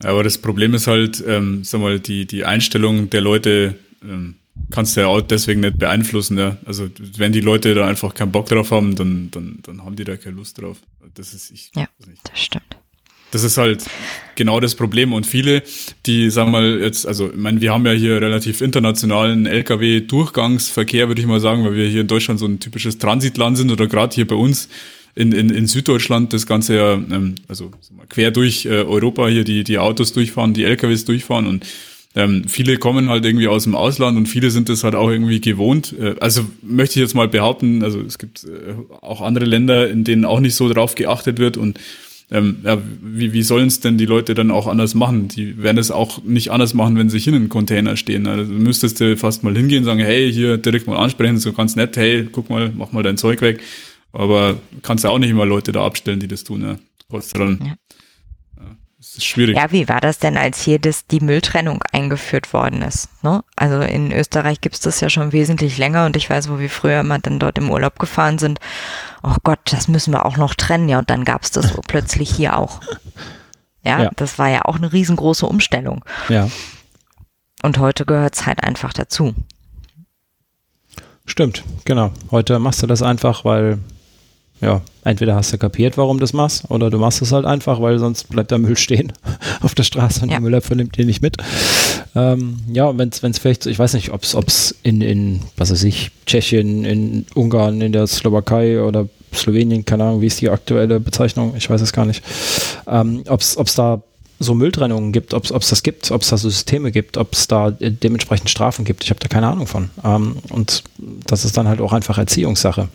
Aber 0.00 0.22
das 0.22 0.36
Problem 0.36 0.74
ist 0.74 0.86
halt, 0.86 1.24
ähm, 1.26 1.64
sag 1.64 1.80
mal, 1.80 1.98
die, 1.98 2.26
die 2.26 2.44
Einstellung 2.44 3.08
der 3.08 3.22
Leute 3.22 3.76
ähm, 4.02 4.36
kannst 4.70 4.96
du 4.96 5.00
ja 5.00 5.06
auch 5.06 5.22
deswegen 5.22 5.60
nicht 5.60 5.78
beeinflussen. 5.78 6.36
Ja? 6.36 6.58
Also 6.66 6.90
wenn 7.16 7.32
die 7.32 7.40
Leute 7.40 7.74
da 7.74 7.86
einfach 7.86 8.12
keinen 8.12 8.32
Bock 8.32 8.46
drauf 8.46 8.70
haben, 8.70 8.94
dann, 8.96 9.30
dann, 9.30 9.60
dann 9.62 9.82
haben 9.82 9.96
die 9.96 10.04
da 10.04 10.16
keine 10.16 10.36
Lust 10.36 10.60
drauf. 10.60 10.76
Das 11.14 11.32
ist 11.32 11.50
ich. 11.50 11.70
Ja, 11.74 11.88
das 12.24 12.38
stimmt. 12.38 12.76
Das 13.36 13.42
ist 13.42 13.58
halt 13.58 13.84
genau 14.34 14.60
das 14.60 14.74
Problem. 14.74 15.12
Und 15.12 15.26
viele, 15.26 15.62
die, 16.06 16.30
sagen 16.30 16.52
mal, 16.52 16.80
jetzt, 16.80 17.06
also, 17.06 17.28
ich 17.28 17.36
meine, 17.36 17.60
wir 17.60 17.70
haben 17.70 17.84
ja 17.84 17.92
hier 17.92 18.18
relativ 18.18 18.62
internationalen 18.62 19.44
Lkw-Durchgangsverkehr, 19.44 21.08
würde 21.08 21.20
ich 21.20 21.26
mal 21.26 21.38
sagen, 21.38 21.62
weil 21.62 21.74
wir 21.74 21.86
hier 21.86 22.00
in 22.00 22.06
Deutschland 22.06 22.40
so 22.40 22.46
ein 22.46 22.60
typisches 22.60 22.96
Transitland 22.96 23.58
sind 23.58 23.70
oder 23.70 23.88
gerade 23.88 24.14
hier 24.14 24.26
bei 24.26 24.36
uns 24.36 24.70
in, 25.14 25.32
in, 25.32 25.50
in 25.50 25.66
Süddeutschland 25.66 26.32
das 26.32 26.46
Ganze 26.46 26.76
ja, 26.76 26.94
ähm, 26.94 27.34
also 27.46 27.72
quer 28.08 28.30
durch 28.30 28.64
äh, 28.64 28.70
Europa 28.70 29.28
hier 29.28 29.44
die, 29.44 29.64
die 29.64 29.78
Autos 29.78 30.14
durchfahren, 30.14 30.54
die 30.54 30.64
LKWs 30.64 31.04
durchfahren 31.04 31.46
und 31.46 31.66
ähm, 32.14 32.44
viele 32.48 32.78
kommen 32.78 33.10
halt 33.10 33.26
irgendwie 33.26 33.48
aus 33.48 33.64
dem 33.64 33.74
Ausland 33.74 34.16
und 34.16 34.26
viele 34.26 34.50
sind 34.50 34.70
das 34.70 34.82
halt 34.82 34.94
auch 34.94 35.10
irgendwie 35.10 35.42
gewohnt. 35.42 35.94
Äh, 36.00 36.14
also 36.20 36.46
möchte 36.62 36.98
ich 36.98 37.02
jetzt 37.02 37.14
mal 37.14 37.28
behaupten, 37.28 37.82
also 37.82 38.00
es 38.00 38.16
gibt 38.16 38.44
äh, 38.44 38.72
auch 39.02 39.20
andere 39.20 39.44
Länder, 39.44 39.90
in 39.90 40.04
denen 40.04 40.24
auch 40.24 40.40
nicht 40.40 40.54
so 40.54 40.72
drauf 40.72 40.94
geachtet 40.94 41.38
wird 41.38 41.58
und 41.58 41.78
ähm, 42.30 42.56
ja, 42.64 42.78
wie, 43.00 43.32
wie 43.32 43.42
sollen 43.42 43.68
es 43.68 43.80
denn 43.80 43.98
die 43.98 44.06
Leute 44.06 44.34
dann 44.34 44.50
auch 44.50 44.66
anders 44.66 44.94
machen? 44.94 45.28
Die 45.28 45.62
werden 45.62 45.78
es 45.78 45.90
auch 45.90 46.22
nicht 46.24 46.50
anders 46.50 46.74
machen, 46.74 46.96
wenn 46.96 47.08
sie 47.08 47.18
hier 47.18 47.32
in 47.32 47.40
einem 47.40 47.48
Container 47.48 47.96
stehen. 47.96 48.26
Also 48.26 48.52
müsstest 48.52 49.00
du 49.00 49.16
fast 49.16 49.44
mal 49.44 49.54
hingehen 49.54 49.80
und 49.80 49.84
sagen, 49.84 50.00
hey, 50.00 50.32
hier 50.32 50.56
direkt 50.56 50.86
mal 50.86 50.96
ansprechen, 50.96 51.38
so 51.38 51.52
ganz 51.52 51.76
nett, 51.76 51.96
hey, 51.96 52.28
guck 52.30 52.50
mal, 52.50 52.72
mach 52.76 52.92
mal 52.92 53.02
dein 53.02 53.16
Zeug 53.16 53.40
weg. 53.42 53.60
Aber 54.12 54.58
kannst 54.82 55.04
ja 55.04 55.10
auch 55.10 55.18
nicht 55.18 55.30
immer 55.30 55.46
Leute 55.46 55.72
da 55.72 55.84
abstellen, 55.84 56.20
die 56.20 56.28
das 56.28 56.42
tun. 56.42 56.62
Ja. 56.62 56.78
Dann 57.34 57.58
ja 57.64 57.74
schwierig. 59.24 59.56
Ja, 59.56 59.70
wie 59.72 59.88
war 59.88 60.00
das 60.00 60.18
denn, 60.18 60.36
als 60.36 60.60
hier 60.60 60.78
das, 60.78 61.06
die 61.06 61.20
Mülltrennung 61.20 61.82
eingeführt 61.92 62.52
worden 62.52 62.82
ist? 62.82 63.08
Ne? 63.22 63.42
Also 63.56 63.80
in 63.80 64.12
Österreich 64.12 64.60
gibt's 64.60 64.80
das 64.80 65.00
ja 65.00 65.08
schon 65.10 65.32
wesentlich 65.32 65.78
länger 65.78 66.06
und 66.06 66.16
ich 66.16 66.28
weiß, 66.30 66.48
wo 66.50 66.58
wir 66.58 66.70
früher 66.70 67.00
immer 67.00 67.18
dann 67.18 67.38
dort 67.38 67.58
im 67.58 67.70
Urlaub 67.70 67.98
gefahren 67.98 68.38
sind. 68.38 68.58
Oh 69.22 69.36
Gott, 69.42 69.60
das 69.64 69.88
müssen 69.88 70.12
wir 70.12 70.26
auch 70.26 70.36
noch 70.36 70.54
trennen. 70.54 70.88
Ja, 70.88 70.98
und 70.98 71.10
dann 71.10 71.24
gab's 71.24 71.50
das 71.50 71.68
so 71.70 71.80
plötzlich 71.86 72.30
hier 72.34 72.58
auch. 72.58 72.80
Ja, 73.82 74.02
Ja. 74.04 74.10
das 74.16 74.38
war 74.38 74.48
ja 74.48 74.64
auch 74.64 74.76
eine 74.76 74.92
riesengroße 74.92 75.46
Umstellung. 75.46 76.04
Ja, 76.28 76.48
Und 77.62 77.78
heute 77.78 78.04
gehört 78.04 78.34
es 78.34 78.46
halt 78.46 78.62
einfach 78.64 78.92
dazu. 78.92 79.34
stimmt, 81.24 81.64
genau. 81.84 82.12
Heute 82.30 82.58
machst 82.58 82.82
du 82.82 82.86
das 82.86 83.02
einfach, 83.02 83.44
weil, 83.44 83.78
ja, 84.60 84.80
entweder 85.04 85.34
hast 85.34 85.52
du 85.52 85.58
kapiert, 85.58 85.98
warum 85.98 86.16
du 86.18 86.22
das 86.22 86.32
machst, 86.32 86.70
oder 86.70 86.90
du 86.90 86.98
machst 86.98 87.20
es 87.22 87.32
halt 87.32 87.44
einfach, 87.44 87.80
weil 87.80 87.98
sonst 87.98 88.28
bleibt 88.30 88.50
der 88.50 88.58
Müll 88.58 88.76
stehen 88.76 89.12
auf 89.62 89.74
der 89.74 89.82
Straße 89.82 90.22
und 90.22 90.28
Ja. 90.30 90.36
der 90.36 90.40
Müllabfuhr 90.42 90.76
nimmt 90.76 90.96
den 90.96 91.06
nicht 91.06 91.20
mit. 91.22 91.36
Ähm, 92.14 92.58
ja, 92.72 92.96
wenn 92.96 93.10
es 93.10 93.38
vielleicht, 93.38 93.62
so- 93.64 93.70
ich 93.70 93.78
weiß 93.78 93.92
nicht, 93.94 94.10
ob 94.12 94.22
es 94.22 94.74
in, 94.82 95.00
in, 95.02 95.40
was 95.56 95.70
weiß 95.70 95.82
ich, 95.84 96.10
Tschechien, 96.24 96.84
in 96.84 97.26
Ungarn, 97.34 97.80
in 97.82 97.92
der 97.92 98.06
Slowakei 98.06 98.80
oder 98.82 99.08
Slowenien, 99.34 99.84
keine 99.84 100.04
Ahnung, 100.04 100.22
wie 100.22 100.26
ist 100.26 100.40
die 100.40 100.48
aktuelle 100.48 100.98
Bezeichnung, 101.00 101.54
ich 101.56 101.68
weiß 101.68 101.80
es 101.82 101.92
gar 101.92 102.06
nicht, 102.06 102.22
ähm, 102.86 103.22
ob 103.28 103.40
es 103.42 103.74
da 103.74 104.00
so 104.38 104.54
Mülltrennungen 104.54 105.12
gibt, 105.12 105.32
ob 105.34 105.44
es 105.44 105.68
das 105.68 105.82
gibt, 105.82 106.10
ob 106.10 106.22
es 106.22 106.28
da 106.28 106.36
so 106.36 106.48
Systeme 106.50 106.92
gibt, 106.92 107.16
ob 107.16 107.32
es 107.34 107.46
da 107.48 107.68
äh, 107.80 107.90
dementsprechend 107.90 108.50
Strafen 108.50 108.84
gibt. 108.84 109.02
Ich 109.04 109.10
habe 109.10 109.20
da 109.20 109.28
keine 109.28 109.46
Ahnung 109.48 109.66
von. 109.66 109.90
Ähm, 110.04 110.36
und 110.50 110.84
das 111.26 111.44
ist 111.46 111.56
dann 111.56 111.68
halt 111.68 111.80
auch 111.80 111.92
einfach 111.94 112.18
Erziehungssache. 112.18 112.88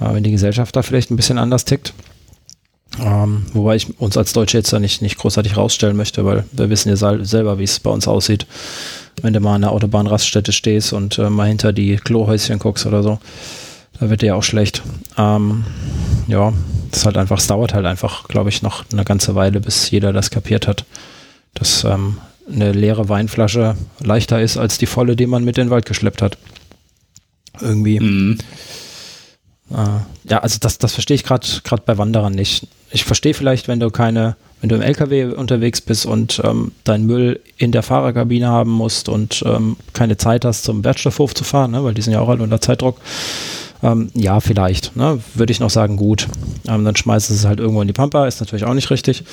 Äh, 0.00 0.14
wenn 0.14 0.22
die 0.22 0.30
Gesellschaft 0.30 0.74
da 0.76 0.82
vielleicht 0.82 1.10
ein 1.10 1.16
bisschen 1.16 1.38
anders 1.38 1.64
tickt. 1.64 1.92
Ähm, 3.00 3.46
wobei 3.52 3.76
ich 3.76 4.00
uns 4.00 4.16
als 4.16 4.32
Deutsche 4.32 4.56
jetzt 4.58 4.72
da 4.72 4.78
nicht, 4.78 5.02
nicht 5.02 5.18
großartig 5.18 5.56
rausstellen 5.56 5.96
möchte, 5.96 6.24
weil 6.24 6.44
wir 6.52 6.70
wissen 6.70 6.88
ja 6.88 6.96
sel- 6.96 7.24
selber, 7.24 7.58
wie 7.58 7.64
es 7.64 7.78
bei 7.80 7.90
uns 7.90 8.08
aussieht. 8.08 8.46
Wenn 9.20 9.32
du 9.32 9.40
mal 9.40 9.56
an 9.56 9.60
der 9.62 9.72
Autobahnraststätte 9.72 10.52
stehst 10.52 10.92
und 10.92 11.18
äh, 11.18 11.28
mal 11.28 11.48
hinter 11.48 11.72
die 11.72 11.96
Klohäuschen 11.96 12.58
guckst 12.58 12.86
oder 12.86 13.02
so, 13.02 13.18
da 14.00 14.08
wird 14.10 14.22
dir 14.22 14.26
ja 14.28 14.34
auch 14.34 14.42
schlecht. 14.42 14.82
Ähm, 15.16 15.64
ja, 16.28 16.52
das 16.90 17.04
halt 17.04 17.16
einfach, 17.18 17.38
es 17.38 17.46
dauert 17.46 17.74
halt 17.74 17.84
einfach, 17.84 18.26
glaube 18.28 18.48
ich, 18.48 18.62
noch 18.62 18.84
eine 18.92 19.04
ganze 19.04 19.34
Weile, 19.34 19.60
bis 19.60 19.90
jeder 19.90 20.12
das 20.12 20.30
kapiert 20.30 20.66
hat, 20.66 20.84
dass 21.54 21.84
ähm, 21.84 22.18
eine 22.50 22.72
leere 22.72 23.08
Weinflasche 23.08 23.76
leichter 24.00 24.40
ist 24.40 24.56
als 24.56 24.78
die 24.78 24.86
volle, 24.86 25.14
die 25.14 25.26
man 25.26 25.44
mit 25.44 25.58
in 25.58 25.66
den 25.66 25.70
Wald 25.70 25.84
geschleppt 25.84 26.22
hat. 26.22 26.38
Irgendwie. 27.60 28.00
Mhm. 28.00 28.38
Ja, 29.70 30.38
also 30.38 30.58
das, 30.60 30.78
das 30.78 30.94
verstehe 30.94 31.14
ich 31.14 31.24
gerade 31.24 31.46
gerade 31.64 31.82
bei 31.84 31.98
Wanderern 31.98 32.32
nicht. 32.32 32.66
Ich 32.90 33.04
verstehe 33.04 33.34
vielleicht, 33.34 33.68
wenn 33.68 33.80
du 33.80 33.90
keine, 33.90 34.36
wenn 34.60 34.68
du 34.68 34.76
im 34.76 34.82
LKW 34.82 35.26
unterwegs 35.26 35.80
bist 35.80 36.06
und 36.06 36.40
ähm, 36.42 36.72
deinen 36.84 37.06
Müll 37.06 37.40
in 37.58 37.70
der 37.70 37.82
Fahrerkabine 37.82 38.48
haben 38.48 38.70
musst 38.70 39.08
und 39.08 39.42
ähm, 39.46 39.76
keine 39.92 40.16
Zeit 40.16 40.44
hast, 40.44 40.64
zum 40.64 40.84
Wertstoffhof 40.84 41.34
zu 41.34 41.44
fahren, 41.44 41.72
ne, 41.72 41.84
weil 41.84 41.94
die 41.94 42.02
sind 42.02 42.14
ja 42.14 42.20
auch 42.20 42.28
alle 42.28 42.42
unter 42.42 42.60
Zeitdruck. 42.60 42.98
Ähm, 43.82 44.10
ja, 44.14 44.40
vielleicht. 44.40 44.96
Ne, 44.96 45.20
Würde 45.34 45.52
ich 45.52 45.60
noch 45.60 45.70
sagen, 45.70 45.96
gut. 45.96 46.28
Ähm, 46.66 46.84
dann 46.84 46.96
schmeißt 46.96 47.30
es 47.30 47.44
halt 47.44 47.60
irgendwo 47.60 47.82
in 47.82 47.88
die 47.88 47.92
Pampa, 47.94 48.26
ist 48.26 48.40
natürlich 48.40 48.64
auch 48.64 48.74
nicht 48.74 48.90
richtig. 48.90 49.24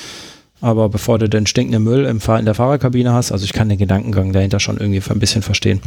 Aber 0.60 0.88
bevor 0.88 1.18
du 1.18 1.28
den 1.28 1.46
stinkenden 1.46 1.82
Müll 1.82 2.04
im 2.04 2.20
in 2.38 2.44
der 2.44 2.54
Fahrerkabine 2.54 3.12
hast, 3.12 3.32
also 3.32 3.44
ich 3.44 3.52
kann 3.52 3.68
den 3.68 3.78
Gedankengang 3.78 4.32
dahinter 4.32 4.60
schon 4.60 4.78
irgendwie 4.78 5.02
ein 5.10 5.18
bisschen 5.18 5.42
verstehen. 5.42 5.80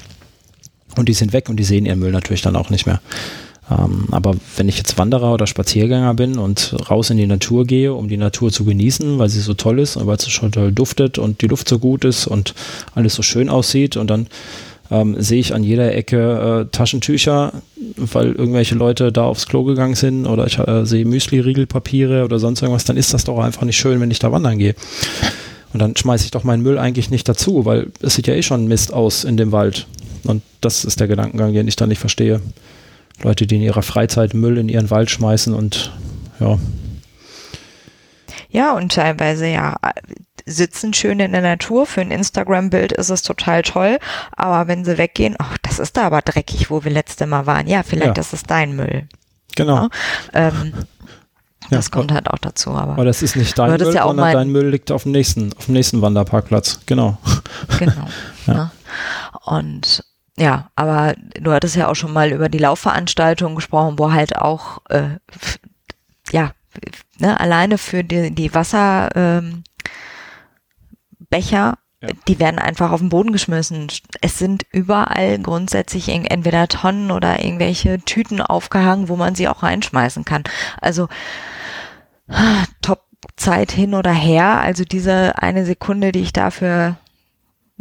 Und 0.96 1.08
die 1.08 1.14
sind 1.14 1.34
weg 1.34 1.50
und 1.50 1.58
die 1.58 1.64
sehen 1.64 1.86
ihren 1.86 2.00
Müll 2.00 2.12
natürlich 2.12 2.42
dann 2.42 2.56
auch 2.56 2.70
nicht 2.70 2.86
mehr. 2.86 3.00
Ähm, 3.70 4.08
aber 4.12 4.36
wenn 4.58 4.68
ich 4.68 4.78
jetzt 4.78 4.98
Wanderer 4.98 5.34
oder 5.34 5.48
Spaziergänger 5.48 6.14
bin 6.16 6.38
und 6.40 6.76
raus 6.90 7.10
in 7.10 7.18
die 7.18 7.28
Natur 7.28 7.66
gehe, 7.66 7.94
um 7.94 8.08
die 8.08 8.18
Natur 8.18 8.52
zu 8.52 8.66
genießen, 8.66 9.20
weil 9.20 9.30
sie 9.30 9.42
so 9.42 9.54
toll 9.54 9.80
ist 9.80 9.96
und 9.96 10.08
weil 10.08 10.20
sie 10.20 10.32
schon 10.32 10.52
toll 10.52 10.72
duftet 10.72 11.18
und 11.18 11.42
die 11.42 11.48
Luft 11.48 11.70
so 11.70 11.78
gut 11.80 12.04
ist 12.04 12.28
und 12.28 12.56
alles 12.96 13.16
so 13.16 13.22
schön 13.22 13.50
aussieht 13.50 13.96
und 13.96 14.10
dann 14.10 14.28
ähm, 14.92 15.16
sehe 15.22 15.40
ich 15.40 15.54
an 15.54 15.64
jeder 15.64 15.94
Ecke 15.94 16.68
äh, 16.68 16.72
Taschentücher, 16.72 17.54
weil 17.96 18.32
irgendwelche 18.32 18.76
Leute 18.76 19.12
da 19.12 19.26
aufs 19.26 19.48
Klo 19.48 19.64
gegangen 19.64 19.96
sind 19.96 20.26
oder 20.26 20.48
ich 20.48 20.58
äh, 20.58 20.86
sehe 20.86 21.06
Müsli-Riegelpapiere 21.06 22.26
oder 22.26 22.40
sonst 22.40 22.62
irgendwas, 22.62 22.86
dann 22.86 22.98
ist 22.98 23.14
das 23.14 23.24
doch 23.24 23.38
einfach 23.38 23.64
nicht 23.64 23.78
schön, 23.78 24.00
wenn 24.02 24.12
ich 24.12 24.20
da 24.20 24.32
wandern 24.32 24.58
gehe. 24.58 24.74
Und 25.74 25.80
dann 25.80 25.96
schmeiße 25.96 26.26
ich 26.26 26.32
doch 26.32 26.44
meinen 26.44 26.64
Müll 26.64 26.80
eigentlich 26.80 27.12
nicht 27.12 27.30
dazu, 27.30 27.66
weil 27.66 27.92
es 28.02 28.16
sieht 28.16 28.26
ja 28.26 28.34
eh 28.34 28.42
schon 28.42 28.68
Mist 28.68 28.92
aus 28.92 29.24
in 29.24 29.38
dem 29.38 29.52
Wald. 29.52 29.86
Und 30.24 30.42
das 30.62 30.84
ist 30.84 31.00
der 31.00 31.08
Gedankengang, 31.08 31.54
den 31.54 31.68
ich 31.68 31.76
da 31.76 31.86
nicht 31.86 32.00
verstehe. 32.00 32.42
Leute, 33.22 33.48
die 33.48 33.56
in 33.58 33.62
ihrer 33.62 33.82
Freizeit 33.82 34.34
Müll 34.34 34.58
in 34.58 34.70
ihren 34.70 34.90
Wald 34.90 35.10
schmeißen 35.12 35.54
und 35.54 35.92
ja, 36.40 36.58
Ja, 38.50 38.74
und 38.74 38.92
teilweise 38.94 39.48
ja 39.48 39.76
sitzen 40.46 40.94
schön 40.94 41.20
in 41.20 41.32
der 41.34 41.42
Natur. 41.42 41.86
Für 41.86 42.02
ein 42.02 42.10
Instagram-Bild 42.12 42.92
ist 42.94 43.10
es 43.10 43.22
total 43.22 43.62
toll. 43.62 44.00
Aber 44.36 44.68
wenn 44.68 44.84
sie 44.84 44.98
weggehen, 44.98 45.36
ach, 45.38 45.58
das 45.62 45.78
ist 45.78 45.96
da 45.98 46.04
aber 46.08 46.22
dreckig, 46.24 46.72
wo 46.72 46.84
wir 46.84 46.92
letzte 46.92 47.28
Mal 47.28 47.46
waren. 47.46 47.68
Ja, 47.68 47.84
vielleicht 47.84 48.18
Ja. 48.18 48.22
ist 48.22 48.34
es 48.34 48.44
dein 48.44 48.76
Müll. 48.76 49.08
genau. 49.56 49.76
Ja. 49.76 49.90
Ähm, 50.34 50.74
Ja, 51.70 51.78
das 51.78 51.92
kommt 51.92 52.12
halt 52.12 52.28
auch 52.32 52.40
dazu. 52.40 52.72
Aber 52.72 52.94
Aber 52.94 53.06
das 53.06 53.22
ist 53.22 53.36
nicht 53.36 53.60
dein 53.60 53.78
Müll, 53.78 53.94
ja 53.94 54.04
sondern 54.08 54.34
dein 54.34 54.50
Müll 54.50 54.70
liegt 54.70 54.92
auf 54.92 55.04
dem 55.04 55.12
nächsten, 55.12 55.54
auf 55.56 55.66
dem 55.66 55.74
nächsten 55.76 56.02
Wanderparkplatz. 56.02 56.80
Genau. 56.88 57.18
Genau. 57.78 58.08
Und 59.46 60.04
ja, 60.40 60.72
aber 60.76 61.16
du 61.40 61.52
hattest 61.52 61.76
ja 61.76 61.88
auch 61.90 61.96
schon 61.96 62.14
mal 62.14 62.32
über 62.32 62.50
die 62.50 62.58
Laufveranstaltung 62.58 63.56
gesprochen, 63.56 64.00
wo 64.00 64.12
halt 64.12 64.38
auch 64.38 64.80
äh, 64.90 65.18
ja 66.32 66.52
ne, 67.20 67.40
alleine 67.40 67.78
für 67.78 68.04
die, 68.04 68.32
die 68.32 68.54
Wasserbecher, 68.54 69.16
ähm, 69.16 69.64
Becher, 71.30 71.78
Ja. 72.02 72.10
die 72.28 72.40
werden 72.40 72.60
einfach 72.60 72.92
auf 72.92 73.02
den 73.02 73.10
Boden 73.10 73.34
geschmissen. 73.34 73.88
Es 74.22 74.40
sind 74.40 74.64
überall 74.72 75.38
grundsätzlich 75.40 76.08
entweder 76.10 76.68
Tonnen 76.70 77.12
oder 77.12 77.44
irgendwelche 77.44 78.00
Tüten 78.00 78.42
aufgehangen, 78.42 79.10
wo 79.10 79.16
man 79.18 79.36
sie 79.36 79.48
auch 79.50 79.62
reinschmeißen 79.62 80.24
kann. 80.26 80.44
Also 80.82 81.10
ah, 82.30 82.64
top 82.82 83.04
Zeit 83.36 83.72
hin 83.72 83.94
oder 83.94 84.14
her. 84.14 84.62
Also 84.62 84.86
diese 84.86 85.38
eine 85.42 85.66
Sekunde, 85.66 86.12
die 86.14 86.22
ich 86.22 86.34
dafür 86.34 86.96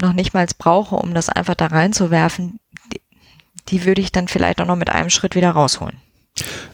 noch 0.01 0.12
nicht 0.12 0.35
mal 0.35 0.47
brauche, 0.59 0.97
um 0.97 1.15
das 1.15 1.29
einfach 1.29 1.55
da 1.55 1.66
reinzuwerfen, 1.66 2.59
die, 2.93 3.01
die 3.69 3.85
würde 3.85 4.01
ich 4.01 4.12
dann 4.12 4.29
vielleicht 4.29 4.61
auch 4.61 4.66
noch 4.66 4.77
mit 4.77 4.91
einem 4.91 5.11
Schritt 5.11 5.35
wieder 5.35 5.51
rausholen. 5.51 5.97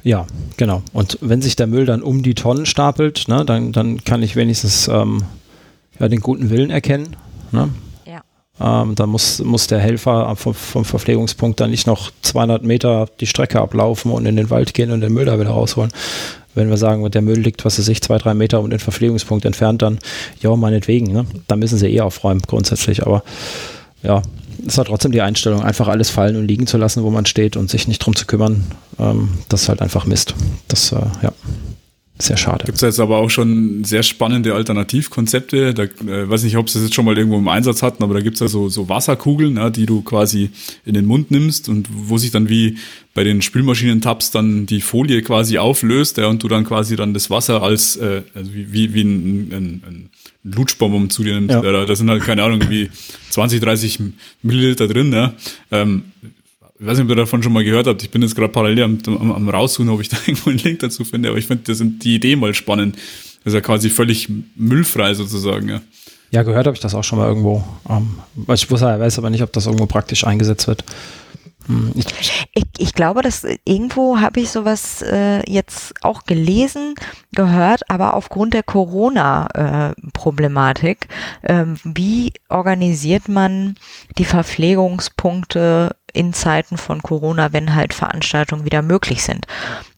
Ja, 0.02 0.26
genau. 0.56 0.82
Und 0.92 1.18
wenn 1.20 1.40
sich 1.40 1.56
der 1.56 1.66
Müll 1.66 1.86
dann 1.86 2.02
um 2.02 2.22
die 2.22 2.34
Tonnen 2.34 2.66
stapelt, 2.66 3.28
ne, 3.28 3.44
dann, 3.44 3.72
dann 3.72 4.05
kann 4.05 4.22
ich 4.22 4.36
wenigstens 4.36 4.88
ähm, 4.88 5.22
ja, 5.98 6.09
den 6.09 6.20
guten 6.20 6.51
Willen 6.51 6.70
erkennen. 6.70 7.16
Ne? 7.52 7.70
Ja. 8.05 8.82
Ähm, 8.82 8.94
da 8.94 9.06
muss, 9.06 9.38
muss 9.40 9.66
der 9.66 9.80
Helfer 9.80 10.36
vom, 10.36 10.55
vom 10.55 10.84
Verpflegungspunkt 10.84 11.60
dann 11.60 11.70
nicht 11.70 11.86
noch 11.86 12.10
200 12.22 12.62
Meter 12.62 13.09
die 13.20 13.26
Strecke 13.26 13.60
ablaufen 13.60 14.12
und 14.12 14.26
in 14.26 14.36
den 14.36 14.51
Wald 14.51 14.74
gehen 14.74 14.90
und 14.90 15.01
den 15.01 15.12
Müll 15.12 15.24
da 15.24 15.40
wieder 15.40 15.51
rausholen. 15.51 15.92
Wenn 16.55 16.70
wir 16.70 16.76
sagen, 16.76 17.09
der 17.10 17.22
Müll 17.22 17.39
liegt, 17.39 17.64
was 17.64 17.78
weiß 17.78 17.89
ich, 17.89 18.02
zwei, 18.02 18.18
drei 18.18 18.35
Meter 18.35 18.60
um 18.60 18.70
den 18.70 18.78
Verpflegungspunkt 18.78 19.44
entfernt, 19.44 19.82
dann, 19.82 19.98
ja, 20.40 20.55
meinetwegen, 20.55 21.12
ne? 21.12 21.26
da 21.48 21.56
müssen 21.56 21.78
sie 21.78 21.89
eh 21.89 22.01
aufräumen, 22.01 22.43
grundsätzlich. 22.47 23.02
Aber 23.05 23.22
ja, 24.02 24.22
es 24.66 24.78
hat 24.78 24.86
trotzdem 24.86 25.12
die 25.12 25.22
Einstellung, 25.22 25.62
einfach 25.62 25.89
alles 25.89 26.10
fallen 26.10 26.36
und 26.36 26.47
liegen 26.47 26.66
zu 26.66 26.76
lassen, 26.76 27.02
wo 27.02 27.10
man 27.10 27.26
steht 27.26 27.56
und 27.56 27.70
sich 27.70 27.89
nicht 27.89 27.98
drum 27.98 28.14
zu 28.14 28.26
kümmern. 28.26 28.64
Ähm, 28.98 29.31
das 29.48 29.62
ist 29.62 29.68
halt 29.68 29.82
einfach 29.82 30.06
Mist. 30.06 30.35
Das, 30.68 30.93
äh, 30.93 31.01
ja, 31.22 31.32
sehr 32.16 32.36
schade. 32.36 32.64
Gibt 32.64 32.76
es 32.76 32.82
jetzt 32.82 33.00
aber 33.00 33.18
auch 33.18 33.28
schon 33.28 33.82
sehr 33.82 34.04
spannende 34.04 34.54
Alternativkonzepte. 34.54 35.74
Da 35.74 35.82
äh, 35.82 36.28
weiß 36.28 36.44
nicht, 36.44 36.56
ob 36.56 36.70
sie 36.70 36.78
das 36.78 36.84
jetzt 36.84 36.94
schon 36.94 37.04
mal 37.04 37.18
irgendwo 37.18 37.38
im 37.38 37.48
Einsatz 37.48 37.82
hatten, 37.82 38.04
aber 38.04 38.14
da 38.14 38.20
gibt 38.20 38.34
es 38.34 38.40
ja 38.40 38.46
so, 38.46 38.68
so 38.68 38.88
Wasserkugeln, 38.88 39.56
ja, 39.56 39.68
die 39.68 39.84
du 39.84 40.02
quasi 40.02 40.50
in 40.84 40.94
den 40.94 41.06
Mund 41.06 41.32
nimmst 41.32 41.68
und 41.68 41.88
wo 41.90 42.16
sich 42.16 42.30
dann 42.30 42.48
wie 42.48 42.78
bei 43.14 43.24
den 43.24 43.42
Spülmaschinentabs 43.42 44.30
dann 44.30 44.66
die 44.66 44.80
Folie 44.80 45.22
quasi 45.22 45.58
auflöst 45.58 46.16
ja, 46.18 46.28
und 46.28 46.40
du 46.42 46.48
dann 46.48 46.64
quasi 46.64 46.94
dann 46.94 47.14
das 47.14 47.30
Wasser 47.30 47.62
als 47.62 47.96
äh, 47.96 48.22
also 48.32 48.54
wie, 48.54 48.72
wie, 48.72 48.94
wie 48.94 49.02
ein, 49.02 49.52
ein, 49.52 49.82
ein 49.84 50.10
Lutschbonbon 50.44 51.10
zu 51.10 51.24
dir 51.24 51.34
nimmst. 51.34 51.50
Ja. 51.50 51.62
Da, 51.62 51.84
da 51.84 51.96
sind 51.96 52.08
halt, 52.10 52.22
keine 52.22 52.44
Ahnung, 52.44 52.60
wie 52.68 52.90
20, 53.30 53.60
30 53.60 53.98
Milliliter 54.42 54.86
drin. 54.86 55.12
Ja. 55.12 55.34
Ähm, 55.72 56.04
ich 56.85 56.90
weiß 56.90 56.98
nicht, 56.98 57.05
ob 57.05 57.11
ihr 57.12 57.16
davon 57.16 57.43
schon 57.43 57.55
mal 57.55 57.65
gehört 57.65 57.86
habt. 57.86 58.02
Ich 58.02 58.11
bin 58.11 58.20
jetzt 58.20 58.36
gerade 58.36 58.52
parallel 58.52 58.82
am, 58.82 58.98
am, 59.06 59.32
am 59.32 59.48
raussuchen, 59.48 59.89
ob 59.89 60.02
ich 60.02 60.11
da 60.11 60.19
irgendwo 60.27 60.51
einen 60.51 60.59
Link 60.59 60.81
dazu 60.81 61.02
finde. 61.02 61.31
Aber 61.31 61.39
ich 61.39 61.47
finde, 61.47 61.62
das 61.65 61.78
sind 61.78 62.05
die 62.05 62.15
Idee 62.15 62.36
mal 62.36 62.52
spannend. 62.52 62.97
Das 63.43 63.52
ist 63.52 63.55
ja 63.55 63.62
quasi 63.62 63.89
völlig 63.89 64.28
müllfrei 64.55 65.15
sozusagen. 65.15 65.70
Ja. 65.70 65.81
Ja, 66.31 66.43
gehört 66.43 66.66
habe 66.66 66.74
ich 66.74 66.82
das 66.82 66.94
auch 66.94 67.05
schon 67.05 67.19
mal 67.19 67.28
irgendwo. 67.28 67.65
Ähm, 67.89 68.19
ich 68.52 68.70
weiß 68.70 69.19
aber 69.19 69.31
nicht, 69.31 69.43
ob 69.43 69.52
das 69.55 69.65
irgendwo 69.65 69.86
praktisch 69.86 70.27
eingesetzt 70.27 70.66
wird. 70.66 70.85
Hm, 71.66 71.92
Ich, 71.94 72.06
Ich, 72.54 72.64
ich 72.78 72.94
glaube, 72.94 73.20
dass 73.22 73.44
äh, 73.44 73.58
irgendwo 73.64 74.18
habe 74.20 74.40
ich 74.40 74.50
sowas 74.50 75.02
äh, 75.02 75.48
jetzt 75.50 75.94
auch 76.02 76.24
gelesen, 76.24 76.94
gehört, 77.32 77.88
aber 77.90 78.14
aufgrund 78.14 78.54
der 78.54 78.62
Corona-Problematik, 78.62 81.08
ähm, 81.42 81.76
wie 81.84 82.32
organisiert 82.48 83.28
man 83.28 83.74
die 84.18 84.24
Verpflegungspunkte 84.24 85.96
in 86.12 86.32
Zeiten 86.32 86.76
von 86.76 87.02
Corona, 87.02 87.52
wenn 87.52 87.74
halt 87.74 87.92
Veranstaltungen 87.94 88.64
wieder 88.64 88.82
möglich 88.82 89.22
sind? 89.24 89.46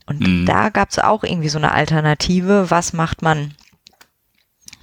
Und 0.06 0.20
Mhm. 0.20 0.46
da 0.46 0.68
gab 0.68 0.90
es 0.90 0.98
auch 1.00 1.24
irgendwie 1.24 1.48
so 1.48 1.58
eine 1.58 1.72
Alternative. 1.72 2.70
Was 2.70 2.92
macht 2.92 3.22
man? 3.22 3.54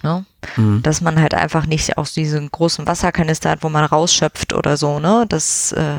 Ne? 0.04 0.26
hm, 0.56 0.82
Dass 0.84 1.00
man 1.00 1.22
halt 1.22 1.34
einfach 1.34 1.66
nicht 1.66 1.98
aus 1.98 2.14
diesem 2.14 2.52
großen 2.52 2.86
Wasserkanister 2.86 3.52
hat, 3.52 3.64
wo 3.64 3.70
man 3.70 3.86
rausschöpft 3.86 4.52
oder 4.54 4.76
so, 4.76 5.00
ne? 5.00 5.26
Das, 5.30 5.72
äh, 5.72 5.96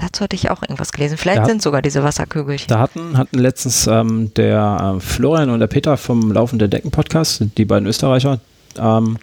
dazu 0.00 0.24
hatte 0.24 0.36
ich 0.36 0.50
auch 0.50 0.62
irgendwas 0.62 0.92
gelesen. 0.92 1.18
Vielleicht 1.18 1.46
sind 1.46 1.62
sogar 1.62 1.82
diese 1.82 2.02
Wasserkügelchen. 2.02 2.68
Da 2.68 2.78
hatten, 2.78 3.16
hatten 3.16 3.38
letztens 3.38 3.86
ähm, 3.86 4.32
der 4.34 4.96
äh, 4.96 5.00
Florian 5.00 5.50
und 5.50 5.60
der 5.60 5.66
Peter 5.66 5.96
vom 5.96 6.32
Laufende 6.32 6.68
Decken 6.68 6.90
Podcast, 6.90 7.44
die 7.56 7.64
beiden 7.64 7.86
Österreicher, 7.86 8.40
ähm, 8.78 9.18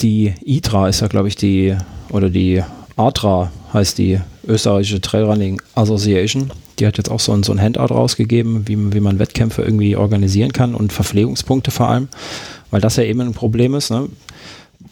die 0.00 0.34
ITRA 0.44 0.88
ist 0.88 1.00
ja, 1.00 1.06
glaube 1.06 1.28
ich, 1.28 1.36
die, 1.36 1.76
oder 2.10 2.30
die 2.30 2.62
ATRA 2.96 3.50
heißt 3.72 3.98
die 3.98 4.20
österreichische 4.46 5.00
Trailrunning 5.00 5.60
Association. 5.74 6.50
Die 6.78 6.86
hat 6.86 6.96
jetzt 6.96 7.10
auch 7.10 7.20
so 7.20 7.32
ein, 7.32 7.42
so 7.42 7.52
ein 7.52 7.60
Handout 7.60 7.94
rausgegeben, 7.94 8.66
wie, 8.66 8.92
wie 8.92 9.00
man 9.00 9.18
Wettkämpfe 9.18 9.62
irgendwie 9.62 9.96
organisieren 9.96 10.52
kann 10.52 10.74
und 10.74 10.92
Verpflegungspunkte 10.92 11.70
vor 11.70 11.88
allem, 11.88 12.08
weil 12.70 12.80
das 12.80 12.96
ja 12.96 13.04
eben 13.04 13.20
ein 13.20 13.32
Problem 13.32 13.74
ist. 13.74 13.90
Ne? 13.90 14.08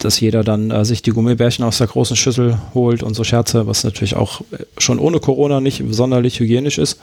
Dass 0.05 0.21
jeder 0.21 0.45
dann 0.45 0.71
äh, 0.71 0.85
sich 0.85 1.03
die 1.03 1.11
Gummibärchen 1.11 1.65
aus 1.65 1.79
der 1.79 1.87
großen 1.87 2.17
Schüssel 2.17 2.59
holt 2.75 3.03
und 3.03 3.15
so 3.15 3.25
Scherze, 3.25 3.67
was 3.67 3.85
natürlich 3.85 4.17
auch 4.17 4.41
äh, 4.53 4.65
schon 4.79 4.99
ohne 4.99 5.21
Corona 5.21 5.61
nicht 5.61 5.83
sonderlich 5.91 6.41
hygienisch 6.41 6.79
ist, 6.79 6.99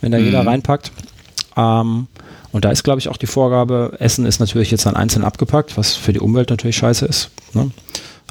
wenn 0.00 0.12
da 0.12 0.18
mhm. 0.18 0.24
jeder 0.24 0.46
reinpackt. 0.46 0.92
Ähm, 1.56 2.06
und 2.52 2.64
da 2.64 2.70
ist, 2.70 2.82
glaube 2.82 2.98
ich, 2.98 3.08
auch 3.08 3.16
die 3.16 3.26
Vorgabe, 3.26 3.96
Essen 3.98 4.26
ist 4.26 4.40
natürlich 4.40 4.70
jetzt 4.70 4.86
dann 4.86 4.96
einzeln 4.96 5.24
abgepackt, 5.24 5.76
was 5.76 5.94
für 5.94 6.12
die 6.12 6.20
Umwelt 6.20 6.50
natürlich 6.50 6.76
scheiße 6.76 7.06
ist. 7.06 7.30
Ne? 7.54 7.70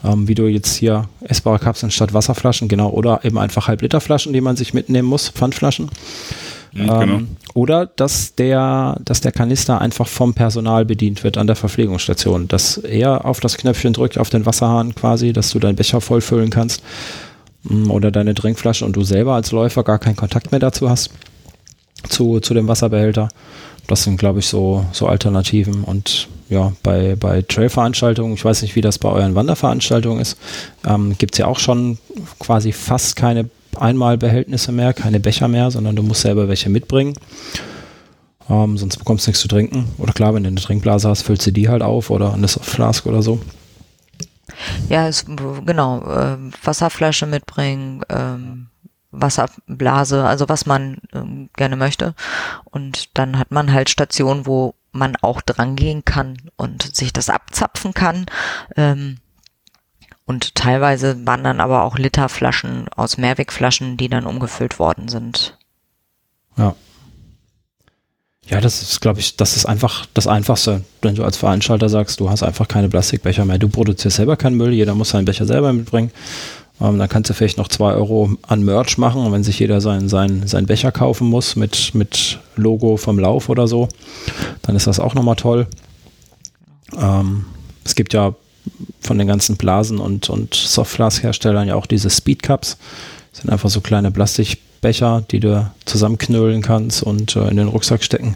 Ähm, 0.03 0.27
wie 0.27 0.35
du 0.35 0.47
jetzt 0.47 0.75
hier 0.75 1.07
essbare 1.21 1.59
Kapseln 1.59 1.91
statt 1.91 2.13
Wasserflaschen, 2.13 2.67
genau, 2.67 2.89
oder 2.89 3.23
eben 3.23 3.37
einfach 3.37 3.67
Halbliterflaschen, 3.67 4.33
die 4.33 4.41
man 4.41 4.55
sich 4.55 4.73
mitnehmen 4.73 5.07
muss, 5.07 5.29
Pfandflaschen. 5.29 5.89
Mhm, 6.71 6.79
genau. 6.79 7.01
ähm, 7.01 7.27
oder 7.53 7.85
dass 7.87 8.35
der, 8.35 8.97
dass 9.03 9.21
der 9.21 9.31
Kanister 9.31 9.81
einfach 9.81 10.07
vom 10.07 10.33
Personal 10.33 10.85
bedient 10.85 11.23
wird 11.23 11.37
an 11.37 11.47
der 11.47 11.55
Verpflegungsstation, 11.55 12.47
dass 12.47 12.77
er 12.77 13.25
auf 13.25 13.39
das 13.39 13.57
Knöpfchen 13.57 13.93
drückt, 13.93 14.17
auf 14.17 14.29
den 14.29 14.45
Wasserhahn 14.45 14.95
quasi, 14.95 15.33
dass 15.33 15.49
du 15.51 15.59
deinen 15.59 15.75
Becher 15.75 16.01
vollfüllen 16.01 16.49
kannst 16.49 16.83
mm, 17.63 17.89
oder 17.89 18.11
deine 18.11 18.35
Trinkflasche 18.35 18.85
und 18.85 18.95
du 18.95 19.03
selber 19.03 19.33
als 19.33 19.51
Läufer 19.51 19.83
gar 19.83 19.99
keinen 19.99 20.15
Kontakt 20.15 20.51
mehr 20.51 20.59
dazu 20.59 20.89
hast, 20.89 21.11
zu, 22.07 22.39
zu 22.39 22.53
dem 22.53 22.67
Wasserbehälter. 22.67 23.29
Das 23.87 24.03
sind, 24.03 24.17
glaube 24.17 24.39
ich, 24.39 24.45
so, 24.45 24.85
so 24.91 25.07
Alternativen. 25.07 25.83
Und 25.83 26.27
ja, 26.47 26.73
bei, 26.83 27.15
bei 27.15 27.41
Trail-Veranstaltungen, 27.41 28.35
ich 28.35 28.45
weiß 28.45 28.61
nicht, 28.61 28.75
wie 28.75 28.81
das 28.81 28.99
bei 28.99 29.09
euren 29.09 29.33
Wanderveranstaltungen 29.33 30.21
ist, 30.21 30.37
ähm, 30.85 31.15
gibt 31.17 31.33
es 31.33 31.39
ja 31.39 31.47
auch 31.47 31.57
schon 31.57 31.97
quasi 32.37 32.71
fast 32.71 33.15
keine 33.15 33.49
Einmalbehältnisse 33.79 34.71
mehr, 34.71 34.93
keine 34.93 35.19
Becher 35.19 35.47
mehr, 35.47 35.71
sondern 35.71 35.95
du 35.95 36.03
musst 36.03 36.21
selber 36.21 36.47
welche 36.47 36.69
mitbringen. 36.69 37.13
Ähm, 38.49 38.77
sonst 38.77 38.97
bekommst 38.97 39.25
du 39.25 39.29
nichts 39.29 39.41
zu 39.41 39.47
trinken. 39.47 39.89
Oder 39.97 40.13
klar, 40.13 40.33
wenn 40.33 40.43
du 40.43 40.47
eine 40.47 40.59
Trinkblase 40.59 41.07
hast, 41.07 41.21
füllst 41.21 41.45
du 41.45 41.51
die 41.51 41.69
halt 41.69 41.83
auf 41.83 42.09
oder 42.09 42.33
eine 42.33 42.47
Softflask 42.47 43.05
oder 43.05 43.21
so. 43.21 43.39
Ja, 44.89 45.07
es, 45.07 45.25
genau. 45.65 46.01
Äh, 46.01 46.37
Wasserflasche 46.63 47.27
mitbringen, 47.27 48.01
ähm, 48.09 48.67
Wasserblase, 49.11 50.25
also 50.25 50.49
was 50.49 50.65
man 50.65 50.97
ähm, 51.13 51.49
gerne 51.55 51.75
möchte. 51.75 52.15
Und 52.65 53.17
dann 53.17 53.37
hat 53.37 53.51
man 53.51 53.71
halt 53.71 53.89
Stationen, 53.89 54.45
wo 54.45 54.75
man 54.91 55.15
auch 55.21 55.41
dran 55.41 55.75
gehen 55.75 56.03
kann 56.03 56.37
und 56.55 56.95
sich 56.95 57.13
das 57.13 57.29
abzapfen 57.29 57.93
kann. 57.93 58.25
Ähm, 58.75 59.17
und 60.29 60.53
teilweise 60.53 61.25
waren 61.25 61.43
dann 61.43 61.59
aber 61.59 61.81
auch 61.81 61.97
Literflaschen 61.97 62.85
aus 62.95 63.17
Mehrwegflaschen, 63.17 63.97
die 63.97 64.09
dann 64.09 64.27
umgefüllt 64.27 64.77
worden 64.77 65.07
sind. 65.07 65.57
Ja. 66.55 66.75
Ja, 68.45 68.61
das 68.61 68.83
ist, 68.83 69.01
glaube 69.01 69.21
ich, 69.21 69.37
das 69.37 69.57
ist 69.57 69.65
einfach 69.65 70.05
das 70.13 70.27
Einfachste, 70.27 70.83
wenn 71.01 71.15
du 71.15 71.23
als 71.23 71.37
Veranstalter 71.37 71.89
sagst, 71.89 72.19
du 72.19 72.29
hast 72.29 72.43
einfach 72.43 72.67
keine 72.67 72.89
Plastikbecher 72.89 73.43
mehr. 73.43 73.57
Du 73.57 73.69
produzierst 73.69 74.17
selber 74.17 74.37
keinen 74.37 74.55
Müll, 74.55 74.71
jeder 74.71 74.93
muss 74.93 75.09
seinen 75.09 75.25
Becher 75.25 75.47
selber 75.47 75.73
mitbringen. 75.73 76.11
Ähm, 76.79 76.99
dann 76.99 77.09
kannst 77.09 77.31
du 77.31 77.33
vielleicht 77.33 77.57
noch 77.57 77.67
zwei 77.67 77.93
Euro 77.93 78.29
an 78.43 78.63
Merch 78.63 78.99
machen, 78.99 79.25
und 79.25 79.31
wenn 79.31 79.43
sich 79.43 79.57
jeder 79.57 79.81
seinen 79.81 80.09
sein, 80.09 80.45
sein 80.45 80.67
Becher 80.67 80.91
kaufen 80.91 81.27
muss 81.27 81.55
mit, 81.55 81.95
mit 81.95 82.37
Logo 82.55 82.97
vom 82.97 83.17
Lauf 83.17 83.49
oder 83.49 83.67
so, 83.67 83.89
dann 84.61 84.75
ist 84.75 84.85
das 84.85 84.99
auch 84.99 85.15
nochmal 85.15 85.37
toll. 85.37 85.65
Ähm, 86.95 87.45
es 87.83 87.95
gibt 87.95 88.13
ja 88.13 88.35
von 88.99 89.17
den 89.17 89.27
ganzen 89.27 89.57
Blasen 89.57 89.99
und, 89.99 90.29
und 90.29 90.53
Softflask-Herstellern 90.53 91.67
ja 91.67 91.75
auch 91.75 91.85
diese 91.85 92.09
Speedcups. 92.09 92.77
Das 93.31 93.41
sind 93.41 93.51
einfach 93.51 93.69
so 93.69 93.81
kleine 93.81 94.11
Plastikbecher, 94.11 95.23
die 95.31 95.39
du 95.39 95.69
zusammenknüllen 95.85 96.61
kannst 96.61 97.03
und 97.03 97.35
äh, 97.35 97.47
in 97.47 97.57
den 97.57 97.67
Rucksack 97.67 98.03
stecken. 98.03 98.35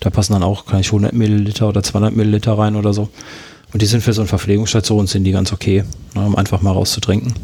Da 0.00 0.10
passen 0.10 0.32
dann 0.32 0.42
auch, 0.42 0.66
kann 0.66 0.80
ich 0.80 0.88
100 0.88 1.12
Milliliter 1.12 1.68
oder 1.68 1.82
200 1.82 2.14
Milliliter 2.14 2.58
rein 2.58 2.76
oder 2.76 2.92
so. 2.92 3.08
Und 3.72 3.80
die 3.80 3.86
sind 3.86 4.02
für 4.02 4.12
so 4.12 4.22
eine 4.22 4.28
Verpflegungsstation, 4.28 5.06
sind 5.06 5.24
die 5.24 5.32
ganz 5.32 5.52
okay, 5.52 5.84
ne, 6.14 6.26
um 6.26 6.36
einfach 6.36 6.60
mal 6.60 6.72
rauszutrinken. 6.72 7.34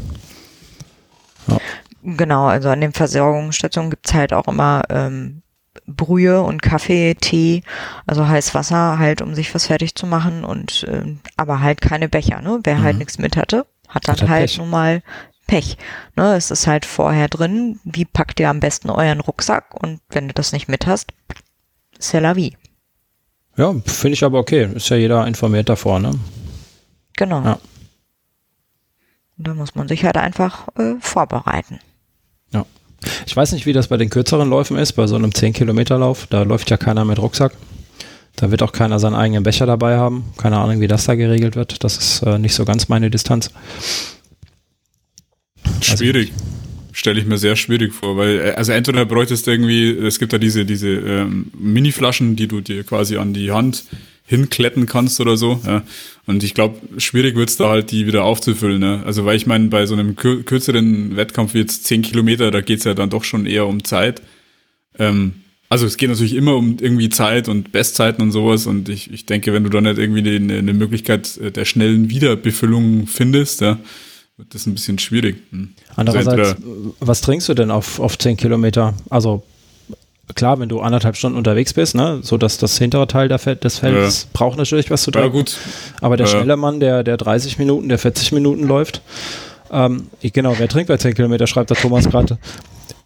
Ja. 1.47 1.59
Genau, 2.03 2.47
also 2.47 2.69
an 2.69 2.81
den 2.81 2.93
Versorgungsstationen 2.93 3.91
gibt 3.91 4.09
es 4.09 4.15
halt 4.15 4.33
auch 4.33 4.47
immer 4.47 4.83
ähm, 4.91 5.43
Brühe 5.89 6.43
und 6.43 6.63
Kaffee, 6.63 7.15
Tee, 7.15 7.63
also 8.07 8.29
heiß 8.29 8.55
Wasser 8.55 8.99
halt, 8.99 9.23
um 9.23 9.35
sich 9.35 9.55
was 9.55 9.67
fertig 9.67 9.95
zu 9.95 10.07
machen 10.07 10.45
und 10.45 10.85
äh, 10.85 11.17
aber 11.37 11.61
halt 11.61 11.81
keine 11.81 12.09
Becher, 12.09 12.41
ne? 12.43 12.61
Wer 12.63 12.75
halt 12.75 12.81
mhm. 12.81 12.85
halt 12.85 12.99
nichts 12.99 13.19
mit 13.19 13.37
hatte, 13.37 13.67
hat 13.89 14.07
dann 14.07 14.21
hat 14.21 14.29
halt 14.29 14.47
Pech. 14.47 14.59
nun 14.59 14.71
mal 14.71 15.03
Pech. 15.47 15.79
Ne? 16.15 16.35
Es 16.37 16.51
ist 16.51 16.67
halt 16.67 16.85
vorher 16.85 17.29
drin, 17.29 17.81
wie 17.85 18.05
packt 18.05 18.39
ihr 18.39 18.51
am 18.51 18.61
besten 18.61 18.91
euren 18.91 19.21
Rucksack 19.21 19.75
und 19.83 20.01
wenn 20.11 20.29
du 20.29 20.35
das 20.35 20.53
nicht 20.53 20.69
mit 20.69 20.87
hast, 20.87 21.13
c'est 21.99 22.21
la 22.21 22.37
vie. 22.37 22.57
Ja, 23.57 23.75
finde 23.87 24.15
ich 24.15 24.23
aber 24.23 24.39
okay. 24.39 24.69
Ist 24.73 24.89
ja 24.89 24.97
jeder 24.97 25.27
informiert 25.27 25.69
davor, 25.69 25.99
ne? 25.99 26.13
Genau. 27.17 27.43
Ja. 27.43 27.59
Da 29.37 29.55
muss 29.55 29.75
man 29.75 29.89
sich 29.89 30.05
halt 30.05 30.17
einfach 30.17 30.69
äh, 30.77 30.95
vorbereiten. 31.01 31.81
Ich 33.27 33.37
weiß 33.37 33.53
nicht, 33.53 33.67
wie 33.67 33.73
das 33.73 33.89
bei 33.89 33.97
den 33.97 34.11
kürzeren 34.11 34.49
Läufen 34.49 34.77
ist, 34.77 34.93
bei 34.93 35.07
so 35.07 35.15
einem 35.17 35.31
10-Kilometer-Lauf. 35.31 36.27
Da 36.29 36.43
läuft 36.43 36.71
ja 36.71 36.77
keiner 36.77 37.05
mit 37.05 37.19
Rucksack. 37.19 37.53
Da 38.37 38.51
wird 38.51 38.63
auch 38.63 38.73
keiner 38.73 38.99
seinen 38.99 39.15
eigenen 39.15 39.43
Becher 39.43 39.67
dabei 39.67 39.97
haben. 39.97 40.25
Keine 40.37 40.59
Ahnung, 40.59 40.81
wie 40.81 40.89
das 40.89 41.07
da 41.07 41.15
geregelt 41.15 41.57
wird. 41.57 41.83
Das 41.83 41.97
ist 41.97 42.23
äh, 42.23 42.39
nicht 42.39 42.55
so 42.55 42.65
ganz 42.65 42.89
meine 42.89 43.11
Distanz. 43.11 43.51
Also 45.65 45.97
schwierig. 45.97 46.33
Also, 46.33 46.45
Stelle 46.93 47.21
ich 47.21 47.27
mir 47.27 47.39
sehr 47.39 47.55
schwierig 47.55 47.95
vor, 47.95 48.17
weil, 48.17 48.41
äh, 48.41 48.51
also 48.53 48.73
entweder 48.73 49.05
bräuchtest 49.05 49.47
du 49.47 49.53
irgendwie, 49.53 49.91
es 49.91 50.19
gibt 50.19 50.33
da 50.33 50.39
diese, 50.39 50.65
diese 50.65 50.89
ähm, 50.89 51.51
Mini-Flaschen, 51.57 52.35
die 52.35 52.49
du 52.49 52.61
dir 52.61 52.83
quasi 52.85 53.17
an 53.17 53.35
die 53.35 53.53
Hand 53.53 53.85
hinkletten 54.25 54.87
kannst 54.87 55.21
oder 55.21 55.37
so. 55.37 55.61
Ja. 55.67 55.83
Und 56.29 56.45
ich 56.45 56.53
glaube, 56.53 56.77
schwierig 56.99 57.37
wird's 57.37 57.57
da 57.57 57.71
halt, 57.71 57.91
die 57.91 58.07
wieder 58.07 58.23
aufzufüllen. 58.23 58.81
Ne? 58.81 59.03
Also 59.07 59.25
weil 59.25 59.35
ich 59.35 59.47
meine, 59.47 59.69
bei 59.69 59.87
so 59.87 59.95
einem 59.95 60.15
kürzeren 60.15 61.17
Wettkampf 61.17 61.55
wie 61.55 61.61
jetzt 61.61 61.87
10 61.87 62.03
Kilometer, 62.03 62.51
da 62.51 62.61
geht's 62.61 62.85
ja 62.85 62.93
dann 62.93 63.09
doch 63.09 63.25
schon 63.25 63.47
eher 63.47 63.67
um 63.67 63.83
Zeit. 63.83 64.21
Ähm, 64.99 65.37
also 65.71 65.87
es 65.87 65.97
geht 65.97 66.11
natürlich 66.11 66.35
immer 66.35 66.55
um 66.55 66.77
irgendwie 66.79 67.09
Zeit 67.09 67.49
und 67.49 67.73
Bestzeiten 67.73 68.21
und 68.21 68.33
sowas. 68.33 68.67
Und 68.67 68.91
ich, 68.91 69.11
ich 69.11 69.25
denke, 69.25 69.55
wenn 69.55 69.65
du 69.65 69.71
da 69.71 69.81
nicht 69.81 69.97
irgendwie 69.97 70.37
eine, 70.37 70.59
eine 70.59 70.75
Möglichkeit 70.75 71.41
der 71.57 71.65
schnellen 71.65 72.11
Wiederbefüllung 72.11 73.07
findest, 73.07 73.63
ja, 73.63 73.79
wird 74.37 74.55
das 74.55 74.67
ein 74.67 74.75
bisschen 74.75 74.99
schwierig. 74.99 75.37
Hm. 75.51 75.71
Andererseits, 75.97 76.57
was 77.01 77.23
trinkst 77.23 77.49
du 77.49 77.55
denn 77.55 77.71
auf, 77.71 78.01
auf 78.01 78.19
10 78.19 78.37
Kilometer? 78.37 78.93
Also 79.09 79.45
klar, 80.35 80.59
wenn 80.59 80.69
du 80.69 80.81
anderthalb 80.81 81.17
Stunden 81.17 81.39
unterwegs 81.39 81.73
bist, 81.73 81.95
ne, 81.95 82.21
so 82.23 82.37
dass 82.37 82.59
das 82.59 82.79
hintere 82.79 83.07
Teil 83.07 83.29
der 83.29 83.39
Feld, 83.39 83.65
des 83.65 83.79
Felds 83.79 84.23
ja. 84.25 84.29
braucht 84.33 84.59
natürlich 84.59 84.91
was 84.91 85.03
zu 85.03 85.11
trinken. 85.11 85.29
Ja, 85.29 85.41
gut. 85.41 85.57
Aber 86.01 86.17
der 86.17 86.27
ja. 86.27 86.33
schnelle 86.33 86.57
Mann, 86.57 86.81
der, 86.81 87.03
der 87.03 87.17
30 87.17 87.59
Minuten, 87.59 87.89
der 87.89 87.99
40 87.99 88.33
Minuten 88.33 88.65
läuft, 88.65 89.03
ähm, 89.71 90.07
genau, 90.23 90.55
wer 90.59 90.69
trinkt 90.69 90.89
bei 90.89 90.97
10 90.97 91.15
Kilometer, 91.15 91.47
schreibt 91.47 91.71
der 91.71 91.77
Thomas 91.77 92.09
gerade. 92.09 92.39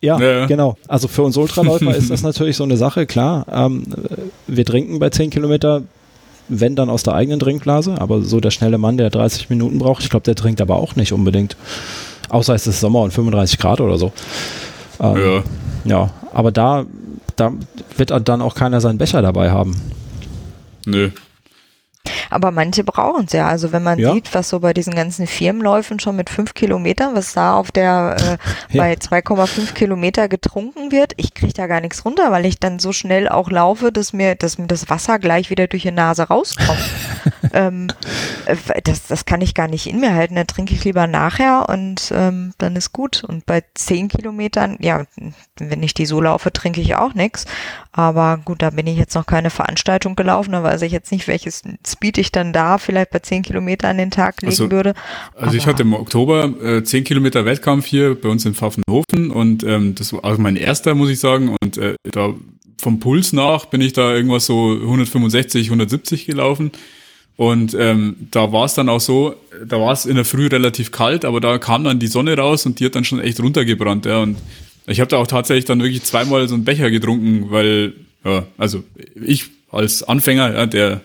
Ja, 0.01 0.19
ja, 0.19 0.47
genau. 0.47 0.77
Also 0.89 1.07
für 1.07 1.23
uns 1.23 1.37
Ultraläufer 1.37 1.97
ist 1.97 2.11
das 2.11 2.23
natürlich 2.23 2.57
so 2.57 2.65
eine 2.65 2.77
Sache, 2.77 3.07
klar. 3.07 3.47
Ähm, 3.51 3.85
wir 4.47 4.65
trinken 4.65 4.99
bei 4.99 5.11
10 5.11 5.31
Kilometer, 5.31 5.83
wenn 6.49 6.75
dann 6.75 6.91
aus 6.91 7.05
der 7.05 7.15
eigenen 7.15 7.39
Trinkblase, 7.39 8.01
aber 8.01 8.21
so 8.23 8.41
der 8.41 8.51
schnelle 8.51 8.79
Mann, 8.79 8.97
der 8.97 9.11
30 9.11 9.49
Minuten 9.49 9.79
braucht, 9.79 10.03
ich 10.03 10.11
glaube, 10.11 10.25
der 10.25 10.35
trinkt 10.35 10.61
aber 10.61 10.77
auch 10.77 10.97
nicht 10.97 11.13
unbedingt. 11.13 11.57
Außer 12.29 12.55
es 12.55 12.67
ist 12.67 12.81
Sommer 12.81 13.01
und 13.01 13.13
35 13.13 13.59
Grad 13.59 13.81
oder 13.81 13.97
so. 13.97 14.13
Ähm, 15.01 15.17
ja. 15.17 15.43
Ja, 15.85 16.11
aber 16.33 16.53
da 16.53 16.87
da 17.43 17.53
wird 17.97 18.29
dann 18.29 18.43
auch 18.43 18.55
keiner 18.55 18.81
seinen 18.81 18.99
Becher 18.99 19.23
dabei 19.23 19.51
haben. 19.51 19.75
Nö. 20.87 21.11
Aber 22.31 22.51
manche 22.51 22.83
brauchen 22.83 23.27
es 23.27 23.33
ja. 23.33 23.47
Also 23.47 23.73
wenn 23.73 23.83
man 23.83 23.99
ja. 23.99 24.13
sieht, 24.13 24.35
was 24.35 24.49
so 24.49 24.61
bei 24.61 24.73
diesen 24.73 24.95
ganzen 24.95 25.27
Firmenläufen 25.27 26.01
schon 26.01 26.17
mit 26.17 26.31
fünf 26.31 26.55
Kilometern, 26.55 27.15
was 27.15 27.35
da 27.35 27.55
auf 27.55 27.71
der 27.71 28.17
äh, 28.19 28.39
ja. 28.75 28.83
bei 28.83 28.95
2,5 28.95 29.73
Kilometer 29.75 30.29
getrunken 30.29 30.91
wird, 30.91 31.13
ich 31.17 31.35
kriege 31.35 31.53
da 31.53 31.67
gar 31.67 31.81
nichts 31.81 32.05
runter, 32.05 32.33
weil 32.33 32.47
ich 32.47 32.59
dann 32.59 32.79
so 32.79 32.93
schnell 32.93 33.29
auch 33.29 33.51
laufe, 33.51 33.93
dass 33.93 34.13
mir, 34.13 34.35
dass 34.35 34.59
mir 34.59 34.67
das 34.67 34.89
Wasser 34.89 35.19
gleich 35.19 35.51
wieder 35.51 35.67
durch 35.67 35.83
die 35.83 35.91
Nase 35.91 36.25
rauskommt. 36.25 36.91
ähm, 37.53 37.89
äh, 38.47 38.57
das, 38.83 39.07
das 39.07 39.25
kann 39.25 39.41
ich 39.41 39.55
gar 39.55 39.69
nicht 39.69 39.87
in 39.87 40.01
mir 40.01 40.15
halten. 40.15 40.35
Dann 40.35 40.47
trinke 40.47 40.75
ich 40.75 40.85
lieber 40.85 41.07
nachher 41.07 41.69
und 41.69 42.13
ähm, 42.15 42.55
dann 42.59 42.77
ist 42.77 42.93
gut. 42.93 43.25
Und 43.25 43.47
bei 43.47 43.63
zehn 43.75 44.09
Kilometern, 44.09 44.79
ja, 44.81 45.05
wenn 45.59 45.83
ich 45.83 45.95
die 45.95 46.07
so 46.07 46.21
laufe, 46.21 46.53
trinke 46.53 46.81
ich 46.81 46.97
auch 46.97 47.15
nichts. 47.15 47.45
Aber 47.93 48.39
gut, 48.43 48.63
da 48.63 48.71
bin 48.71 48.87
ich 48.87 48.97
jetzt 48.97 49.15
noch 49.15 49.27
keine 49.27 49.51
Veranstaltung 49.51 50.17
gelaufen, 50.17 50.53
da 50.53 50.63
weiß 50.63 50.81
ich 50.83 50.93
jetzt 50.93 51.13
nicht, 51.13 51.29
welches 51.29 51.63
Speed 51.93 52.19
ich 52.19 52.33
dann 52.33 52.53
da 52.53 52.79
vielleicht 52.79 53.11
bei 53.11 53.21
zehn 53.21 53.43
Kilometern 53.43 53.93
an 53.93 53.99
den 53.99 54.11
Tag 54.11 54.43
legen 54.43 54.53
also, 54.53 54.71
würde. 54.71 54.95
Also 55.35 55.47
Aber 55.47 55.55
ich 55.55 55.67
hatte 55.67 55.83
im 55.83 55.95
Oktober 55.95 56.53
äh, 56.63 56.83
zehn 56.85 57.05
Kilometer 57.05 57.45
Wettkampf 57.45 57.87
hier 57.87 58.15
bei 58.15 58.29
uns 58.29 58.45
in 58.45 58.55
Pfaffenhofen 58.55 59.31
und 59.31 59.63
ähm, 59.65 59.95
das 59.95 60.13
war 60.13 60.25
also 60.25 60.41
mein 60.41 60.57
erster, 60.57 60.95
muss 60.95 61.11
ich 61.11 61.21
sagen. 61.21 61.57
Und 61.61 61.79
äh, 61.79 61.95
da 62.11 62.35
vom 62.79 62.99
Puls 62.99 63.33
nach 63.33 63.67
bin 63.67 63.81
ich 63.81 63.93
da 63.93 64.13
irgendwas 64.13 64.47
so 64.47 64.73
165, 64.73 65.67
170 65.67 66.27
gelaufen. 66.27 66.73
Und 67.37 67.75
ähm, 67.75 68.17
da 68.31 68.53
war 68.53 68.67
es 68.67 68.75
dann 68.75 68.89
auch 68.89 69.01
so, 69.01 69.35
da 69.65 69.81
war 69.81 69.93
es 69.93 70.05
in 70.05 70.17
der 70.17 70.25
Früh 70.25 70.49
relativ 70.49 70.93
kalt, 70.93 71.25
aber 71.25 71.41
da 71.41 71.59
kam 71.59 71.85
dann 71.85 71.99
die 71.99 72.07
Sonne 72.07 72.37
raus 72.37 72.67
und 72.67 72.79
die 72.79 72.85
hat 72.85 72.95
dann 72.95 73.05
schon 73.05 73.21
echt 73.21 73.41
runtergebrannt. 73.41 74.05
Ja. 74.05 74.21
Und 74.21 74.37
ich 74.87 75.01
habe 75.01 75.09
da 75.09 75.17
auch 75.17 75.27
tatsächlich 75.27 75.65
dann 75.65 75.81
wirklich 75.81 76.03
zweimal 76.03 76.47
so 76.49 76.55
einen 76.55 76.65
Becher 76.65 76.91
getrunken, 76.91 77.51
weil, 77.51 77.95
ja, 78.25 78.45
also 78.59 78.85
ich 79.15 79.47
als 79.71 80.03
Anfänger, 80.03 80.55
ja, 80.55 80.67
der, 80.67 81.01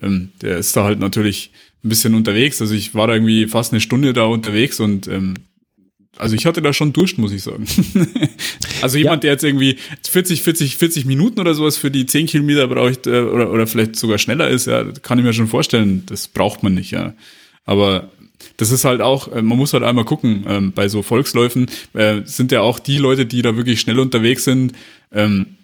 ähm, 0.00 0.30
der 0.42 0.58
ist 0.58 0.76
da 0.76 0.84
halt 0.84 0.98
natürlich 0.98 1.50
ein 1.84 1.88
bisschen 1.88 2.14
unterwegs. 2.14 2.60
Also 2.60 2.74
ich 2.74 2.94
war 2.94 3.06
da 3.06 3.14
irgendwie 3.14 3.46
fast 3.46 3.72
eine 3.72 3.80
Stunde 3.80 4.12
da 4.12 4.24
unterwegs 4.24 4.80
und 4.80 5.08
ähm, 5.08 5.34
also 6.18 6.34
ich 6.34 6.46
hatte 6.46 6.62
da 6.62 6.72
schon 6.72 6.92
Durst, 6.92 7.18
muss 7.18 7.32
ich 7.32 7.42
sagen. 7.42 7.66
also 8.82 8.96
jemand, 8.96 9.22
ja. 9.22 9.28
der 9.28 9.32
jetzt 9.32 9.44
irgendwie 9.44 9.76
40, 10.08 10.42
40, 10.42 10.76
40 10.76 11.04
Minuten 11.04 11.40
oder 11.40 11.54
sowas 11.54 11.76
für 11.76 11.90
die 11.90 12.06
10 12.06 12.26
Kilometer 12.26 12.66
braucht 12.68 13.06
äh, 13.06 13.20
oder, 13.20 13.52
oder 13.52 13.66
vielleicht 13.66 13.96
sogar 13.96 14.18
schneller 14.18 14.48
ist, 14.48 14.66
ja, 14.66 14.84
kann 15.02 15.18
ich 15.18 15.24
mir 15.24 15.34
schon 15.34 15.48
vorstellen, 15.48 16.04
das 16.06 16.28
braucht 16.28 16.62
man 16.62 16.74
nicht, 16.74 16.90
ja. 16.90 17.14
Aber 17.64 18.10
das 18.56 18.70
ist 18.70 18.84
halt 18.84 19.00
auch, 19.00 19.30
äh, 19.32 19.42
man 19.42 19.58
muss 19.58 19.72
halt 19.72 19.82
einmal 19.82 20.04
gucken, 20.04 20.44
ähm, 20.48 20.72
bei 20.72 20.88
so 20.88 21.02
Volksläufen 21.02 21.66
äh, 21.92 22.22
sind 22.24 22.52
ja 22.52 22.62
auch 22.62 22.78
die 22.78 22.98
Leute, 22.98 23.26
die 23.26 23.42
da 23.42 23.56
wirklich 23.56 23.80
schnell 23.80 23.98
unterwegs 23.98 24.44
sind, 24.44 24.72
ähm, 25.12 25.55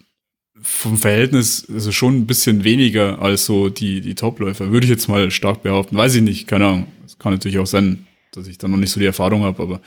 vom 0.62 0.96
Verhältnis 0.96 1.66
also 1.72 1.92
schon 1.92 2.18
ein 2.18 2.26
bisschen 2.26 2.64
weniger 2.64 3.20
als 3.20 3.44
so 3.46 3.68
die, 3.68 4.00
die 4.00 4.14
Topläufer, 4.14 4.70
würde 4.70 4.86
ich 4.86 4.90
jetzt 4.90 5.08
mal 5.08 5.30
stark 5.30 5.62
behaupten. 5.62 5.96
Weiß 5.96 6.14
ich 6.14 6.22
nicht, 6.22 6.46
keine 6.46 6.66
Ahnung. 6.66 6.86
Es 7.04 7.18
kann 7.18 7.32
natürlich 7.32 7.58
auch 7.58 7.66
sein, 7.66 8.06
dass 8.32 8.46
ich 8.46 8.58
da 8.58 8.68
noch 8.68 8.76
nicht 8.76 8.90
so 8.90 9.00
die 9.00 9.06
Erfahrung 9.06 9.42
habe, 9.42 9.62
aber 9.62 9.80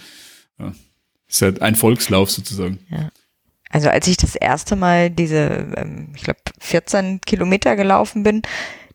ja, 0.59 0.73
ist 1.27 1.41
halt 1.41 1.61
ein 1.61 1.75
Volkslauf 1.75 2.29
sozusagen. 2.29 2.79
Ja. 2.89 3.09
Also 3.69 3.89
als 3.89 4.07
ich 4.07 4.17
das 4.17 4.35
erste 4.35 4.75
Mal 4.75 5.09
diese, 5.09 5.67
ähm, 5.75 6.09
ich 6.15 6.23
glaube, 6.23 6.39
14 6.59 7.21
Kilometer 7.21 7.75
gelaufen 7.75 8.23
bin, 8.23 8.43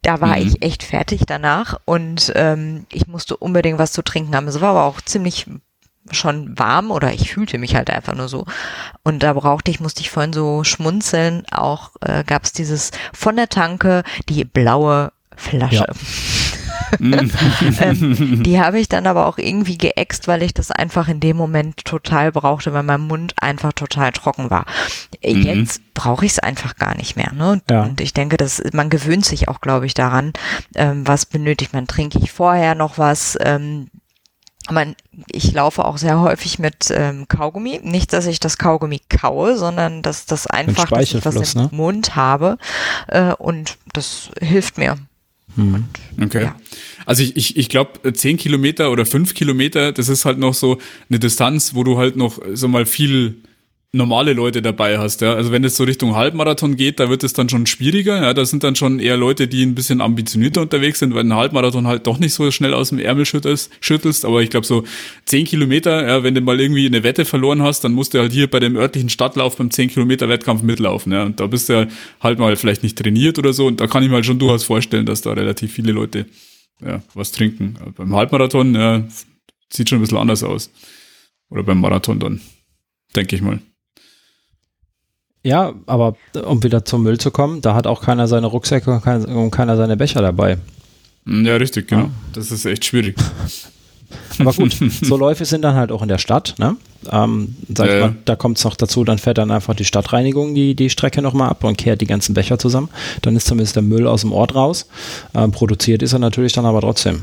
da 0.02 0.20
war 0.20 0.38
mhm. 0.38 0.46
ich 0.46 0.62
echt 0.62 0.82
fertig 0.82 1.22
danach 1.26 1.78
und 1.84 2.32
ähm, 2.34 2.86
ich 2.90 3.06
musste 3.06 3.36
unbedingt 3.36 3.78
was 3.78 3.92
zu 3.92 4.02
trinken 4.02 4.34
haben. 4.34 4.48
Es 4.48 4.60
war 4.60 4.70
aber 4.70 4.84
auch 4.84 5.00
ziemlich 5.00 5.46
schon 6.10 6.58
warm 6.58 6.90
oder 6.90 7.12
ich 7.12 7.32
fühlte 7.32 7.58
mich 7.58 7.74
halt 7.74 7.90
einfach 7.90 8.14
nur 8.14 8.28
so. 8.28 8.46
Und 9.02 9.22
da 9.22 9.32
brauchte 9.32 9.70
ich, 9.70 9.80
musste 9.80 10.00
ich 10.00 10.10
vorhin 10.10 10.32
so 10.32 10.64
schmunzeln. 10.64 11.44
Auch 11.50 11.90
äh, 12.00 12.24
gab 12.24 12.44
es 12.44 12.52
dieses 12.52 12.90
von 13.12 13.36
der 13.36 13.48
Tanke, 13.48 14.02
die 14.28 14.44
blaue 14.44 15.12
Flasche. 15.36 15.86
Ja. 15.86 15.94
ähm, 17.00 18.42
die 18.42 18.60
habe 18.60 18.80
ich 18.80 18.88
dann 18.88 19.06
aber 19.06 19.26
auch 19.26 19.38
irgendwie 19.38 19.78
geäxt, 19.78 20.28
weil 20.28 20.42
ich 20.42 20.54
das 20.54 20.70
einfach 20.70 21.08
in 21.08 21.20
dem 21.20 21.36
Moment 21.36 21.84
total 21.84 22.32
brauchte, 22.32 22.72
weil 22.72 22.82
mein 22.82 23.02
Mund 23.02 23.34
einfach 23.40 23.72
total 23.72 24.12
trocken 24.12 24.50
war. 24.50 24.66
Mhm. 25.24 25.42
Jetzt 25.42 25.82
brauche 25.94 26.24
ich 26.24 26.32
es 26.32 26.38
einfach 26.40 26.76
gar 26.76 26.96
nicht 26.96 27.16
mehr. 27.16 27.32
Ne? 27.32 27.62
Ja. 27.70 27.84
Und 27.84 28.00
ich 28.00 28.12
denke, 28.12 28.36
dass 28.36 28.62
man 28.72 28.90
gewöhnt 28.90 29.24
sich 29.24 29.48
auch, 29.48 29.60
glaube 29.60 29.86
ich, 29.86 29.94
daran, 29.94 30.32
ähm, 30.74 31.06
was 31.06 31.26
benötigt 31.26 31.72
man. 31.72 31.86
Trinke 31.86 32.18
ich 32.18 32.32
vorher 32.32 32.74
noch 32.74 32.98
was? 32.98 33.38
Ähm, 33.40 33.88
man, 34.70 34.94
ich 35.30 35.52
laufe 35.52 35.84
auch 35.84 35.98
sehr 35.98 36.20
häufig 36.20 36.58
mit 36.58 36.90
ähm, 36.90 37.26
Kaugummi. 37.28 37.80
Nicht, 37.82 38.12
dass 38.12 38.26
ich 38.26 38.40
das 38.40 38.58
Kaugummi 38.58 39.00
kaue, 39.08 39.56
sondern 39.56 40.02
dass 40.02 40.26
das 40.26 40.46
einfach, 40.46 40.90
dass 40.90 41.14
ich 41.14 41.24
was 41.24 41.54
im 41.54 41.62
ne? 41.62 41.68
Mund 41.72 42.16
habe. 42.16 42.58
Äh, 43.08 43.32
und 43.34 43.78
das 43.92 44.30
hilft 44.40 44.78
mir. 44.78 44.96
Hm. 45.56 45.84
Okay. 46.22 46.44
Ja. 46.44 46.56
Also 47.06 47.22
ich, 47.22 47.36
ich, 47.36 47.56
ich 47.56 47.68
glaube, 47.68 48.12
zehn 48.12 48.36
Kilometer 48.36 48.90
oder 48.90 49.04
fünf 49.06 49.34
Kilometer, 49.34 49.92
das 49.92 50.08
ist 50.08 50.24
halt 50.24 50.38
noch 50.38 50.54
so 50.54 50.78
eine 51.08 51.18
Distanz, 51.18 51.74
wo 51.74 51.82
du 51.82 51.98
halt 51.98 52.16
noch 52.16 52.38
so 52.54 52.68
mal 52.68 52.86
viel 52.86 53.36
normale 53.92 54.34
Leute 54.34 54.62
dabei 54.62 54.98
hast, 54.98 55.20
ja. 55.20 55.34
Also 55.34 55.50
wenn 55.50 55.64
es 55.64 55.76
so 55.76 55.82
Richtung 55.82 56.14
Halbmarathon 56.14 56.76
geht, 56.76 57.00
da 57.00 57.10
wird 57.10 57.24
es 57.24 57.32
dann 57.32 57.48
schon 57.48 57.66
schwieriger, 57.66 58.22
ja. 58.22 58.34
Da 58.34 58.44
sind 58.44 58.62
dann 58.62 58.76
schon 58.76 59.00
eher 59.00 59.16
Leute, 59.16 59.48
die 59.48 59.64
ein 59.64 59.74
bisschen 59.74 60.00
ambitionierter 60.00 60.62
unterwegs 60.62 61.00
sind, 61.00 61.12
weil 61.12 61.24
ein 61.24 61.34
Halbmarathon 61.34 61.88
halt 61.88 62.06
doch 62.06 62.18
nicht 62.18 62.32
so 62.32 62.50
schnell 62.52 62.72
aus 62.72 62.90
dem 62.90 63.00
Ärmel 63.00 63.26
schüttelst. 63.26 63.72
schüttelst. 63.80 64.24
Aber 64.24 64.42
ich 64.42 64.50
glaube 64.50 64.64
so 64.64 64.84
zehn 65.24 65.44
Kilometer, 65.44 66.06
ja, 66.06 66.22
wenn 66.22 66.36
du 66.36 66.40
mal 66.40 66.60
irgendwie 66.60 66.86
eine 66.86 67.02
Wette 67.02 67.24
verloren 67.24 67.62
hast, 67.62 67.82
dann 67.82 67.92
musst 67.92 68.14
du 68.14 68.20
halt 68.20 68.32
hier 68.32 68.48
bei 68.48 68.60
dem 68.60 68.76
örtlichen 68.76 69.08
Stadtlauf 69.08 69.56
beim 69.56 69.72
zehn 69.72 69.88
Kilometer 69.88 70.28
Wettkampf 70.28 70.62
mitlaufen, 70.62 71.12
ja. 71.12 71.24
Und 71.24 71.40
da 71.40 71.48
bist 71.48 71.68
du 71.68 71.88
halt 72.20 72.38
mal 72.38 72.54
vielleicht 72.54 72.84
nicht 72.84 72.96
trainiert 72.96 73.40
oder 73.40 73.52
so. 73.52 73.66
Und 73.66 73.80
da 73.80 73.88
kann 73.88 74.04
ich 74.04 74.08
mir 74.08 74.16
halt 74.16 74.26
schon 74.26 74.38
durchaus 74.38 74.62
vorstellen, 74.62 75.06
dass 75.06 75.22
da 75.22 75.32
relativ 75.32 75.72
viele 75.72 75.90
Leute 75.90 76.26
ja, 76.80 77.02
was 77.14 77.32
trinken. 77.32 77.76
beim 77.96 78.14
Halbmarathon, 78.14 78.74
ja, 78.74 79.04
sieht 79.72 79.88
schon 79.88 79.98
ein 79.98 80.02
bisschen 80.02 80.18
anders 80.18 80.44
aus. 80.44 80.70
Oder 81.50 81.64
beim 81.64 81.80
Marathon 81.80 82.20
dann, 82.20 82.40
denke 83.16 83.34
ich 83.34 83.42
mal. 83.42 83.60
Ja, 85.42 85.72
aber 85.86 86.16
um 86.44 86.62
wieder 86.62 86.84
zum 86.84 87.02
Müll 87.02 87.18
zu 87.18 87.30
kommen, 87.30 87.62
da 87.62 87.74
hat 87.74 87.86
auch 87.86 88.02
keiner 88.02 88.28
seine 88.28 88.46
Rucksäcke 88.46 89.00
und 89.26 89.50
keiner 89.50 89.76
seine 89.76 89.96
Becher 89.96 90.20
dabei. 90.20 90.58
Hm, 91.26 91.44
ja, 91.46 91.56
richtig, 91.56 91.88
genau. 91.88 92.02
Ja. 92.02 92.10
Das 92.34 92.50
ist 92.50 92.64
echt 92.66 92.84
schwierig. 92.84 93.16
Aber 94.38 94.52
gut, 94.52 94.76
so 95.02 95.16
Läufe 95.16 95.44
sind 95.44 95.62
dann 95.62 95.76
halt 95.76 95.92
auch 95.92 96.02
in 96.02 96.08
der 96.08 96.18
Stadt. 96.18 96.54
Ne? 96.58 96.76
Ähm, 97.10 97.56
sag 97.72 97.88
ja, 97.88 98.00
mal, 98.00 98.16
da 98.24 98.36
kommt 98.36 98.58
es 98.58 98.64
noch 98.64 98.74
dazu, 98.74 99.04
dann 99.04 99.18
fährt 99.18 99.38
dann 99.38 99.50
einfach 99.50 99.74
die 99.74 99.84
Stadtreinigung 99.84 100.54
die, 100.54 100.74
die 100.74 100.90
Strecke 100.90 101.22
nochmal 101.22 101.48
ab 101.48 101.62
und 101.62 101.78
kehrt 101.78 102.00
die 102.00 102.06
ganzen 102.06 102.34
Becher 102.34 102.58
zusammen. 102.58 102.88
Dann 103.22 103.36
ist 103.36 103.46
zumindest 103.46 103.76
der 103.76 103.82
Müll 103.82 104.06
aus 104.06 104.22
dem 104.22 104.32
Ort 104.32 104.54
raus. 104.54 104.88
Ähm, 105.34 105.52
produziert 105.52 106.02
ist 106.02 106.12
er 106.12 106.18
natürlich 106.18 106.52
dann 106.52 106.66
aber 106.66 106.80
trotzdem. 106.80 107.20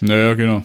Naja, 0.00 0.34
genau. 0.34 0.62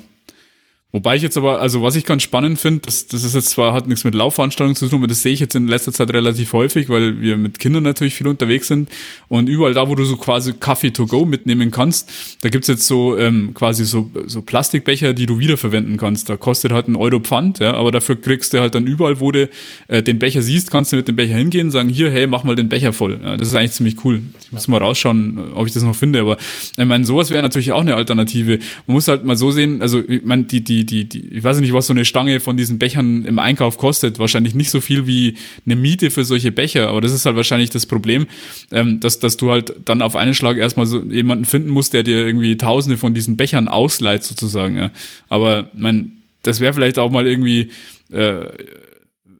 Wobei 0.95 1.17
ich 1.17 1.23
jetzt 1.23 1.35
aber, 1.35 1.59
also 1.59 1.81
was 1.81 1.97
ich 1.97 2.05
ganz 2.05 2.23
spannend 2.23 2.57
finde, 2.57 2.83
das, 2.85 3.07
das 3.07 3.25
ist 3.25 3.35
jetzt 3.35 3.49
zwar, 3.49 3.73
hat 3.73 3.85
nichts 3.85 4.05
mit 4.05 4.15
Laufveranstaltungen 4.15 4.77
zu 4.77 4.87
tun, 4.87 4.99
aber 4.99 5.07
das 5.07 5.23
sehe 5.23 5.33
ich 5.33 5.41
jetzt 5.41 5.53
in 5.53 5.67
letzter 5.67 5.91
Zeit 5.91 6.09
relativ 6.13 6.53
häufig, 6.53 6.87
weil 6.87 7.19
wir 7.19 7.35
mit 7.35 7.59
Kindern 7.59 7.83
natürlich 7.83 8.13
viel 8.15 8.27
unterwegs 8.27 8.69
sind. 8.69 8.87
Und 9.27 9.49
überall 9.49 9.73
da, 9.73 9.89
wo 9.89 9.95
du 9.95 10.05
so 10.05 10.15
quasi 10.15 10.53
Kaffee 10.53 10.91
to 10.91 11.05
go 11.05 11.25
mitnehmen 11.25 11.69
kannst, 11.69 12.37
da 12.39 12.47
gibt's 12.47 12.69
jetzt 12.69 12.87
so 12.87 13.17
ähm, 13.17 13.53
quasi 13.53 13.83
so, 13.83 14.09
so 14.25 14.41
Plastikbecher, 14.41 15.13
die 15.13 15.25
du 15.25 15.37
wiederverwenden 15.37 15.97
kannst. 15.97 16.29
Da 16.29 16.37
kostet 16.37 16.71
halt 16.71 16.87
ein 16.87 16.95
Euro 16.95 17.19
Pfand, 17.19 17.59
ja, 17.59 17.73
aber 17.73 17.91
dafür 17.91 18.15
kriegst 18.15 18.53
du 18.53 18.61
halt 18.61 18.73
dann 18.73 18.87
überall, 18.87 19.19
wo 19.19 19.33
du 19.33 19.49
äh, 19.89 20.01
den 20.01 20.17
Becher 20.17 20.43
siehst, 20.43 20.71
kannst 20.71 20.93
du 20.93 20.95
mit 20.95 21.09
dem 21.09 21.17
Becher 21.17 21.35
hingehen 21.35 21.71
sagen, 21.71 21.89
hier, 21.89 22.09
hey, 22.09 22.25
mach 22.25 22.45
mal 22.45 22.55
den 22.55 22.69
Becher 22.69 22.93
voll. 22.93 23.19
Ja, 23.21 23.35
das 23.35 23.49
ist 23.49 23.55
eigentlich 23.55 23.73
ziemlich 23.73 23.97
cool. 24.05 24.21
Ich 24.39 24.53
muss 24.53 24.69
mal 24.69 24.77
rausschauen, 24.77 25.51
ob 25.55 25.67
ich 25.67 25.73
das 25.73 25.83
noch 25.83 25.93
finde, 25.93 26.21
aber 26.21 26.37
ich 26.77 26.85
meine, 26.85 27.03
sowas 27.03 27.31
wäre 27.31 27.43
natürlich 27.43 27.73
auch 27.73 27.81
eine 27.81 27.95
Alternative. 27.95 28.59
Man 28.87 28.93
muss 28.93 29.09
halt 29.09 29.25
mal 29.25 29.35
so 29.35 29.51
sehen, 29.51 29.81
also 29.81 30.01
ich 30.07 30.23
meine, 30.23 30.43
die, 30.43 30.63
die, 30.63 30.84
die, 30.85 31.05
die, 31.05 31.27
ich 31.27 31.43
weiß 31.43 31.59
nicht, 31.59 31.73
was 31.73 31.87
so 31.87 31.93
eine 31.93 32.05
Stange 32.05 32.39
von 32.39 32.57
diesen 32.57 32.79
Bechern 32.79 33.25
im 33.25 33.39
Einkauf 33.39 33.77
kostet. 33.77 34.19
Wahrscheinlich 34.19 34.55
nicht 34.55 34.69
so 34.69 34.81
viel 34.81 35.07
wie 35.07 35.35
eine 35.65 35.75
Miete 35.75 36.11
für 36.11 36.25
solche 36.25 36.51
Becher, 36.51 36.89
aber 36.89 37.01
das 37.01 37.11
ist 37.11 37.25
halt 37.25 37.35
wahrscheinlich 37.35 37.69
das 37.69 37.85
Problem, 37.85 38.27
ähm, 38.71 38.99
dass, 38.99 39.19
dass 39.19 39.37
du 39.37 39.51
halt 39.51 39.73
dann 39.85 40.01
auf 40.01 40.15
einen 40.15 40.33
Schlag 40.33 40.57
erstmal 40.57 40.85
so 40.85 41.01
jemanden 41.01 41.45
finden 41.45 41.69
musst, 41.69 41.93
der 41.93 42.03
dir 42.03 42.25
irgendwie 42.25 42.57
tausende 42.57 42.97
von 42.97 43.13
diesen 43.13 43.37
Bechern 43.37 43.67
ausleiht, 43.67 44.23
sozusagen. 44.23 44.77
Ja. 44.77 44.91
Aber 45.29 45.69
mein, 45.73 46.13
das 46.43 46.59
wäre 46.59 46.73
vielleicht 46.73 46.99
auch 46.99 47.11
mal 47.11 47.27
irgendwie 47.27 47.69
äh, 48.11 48.45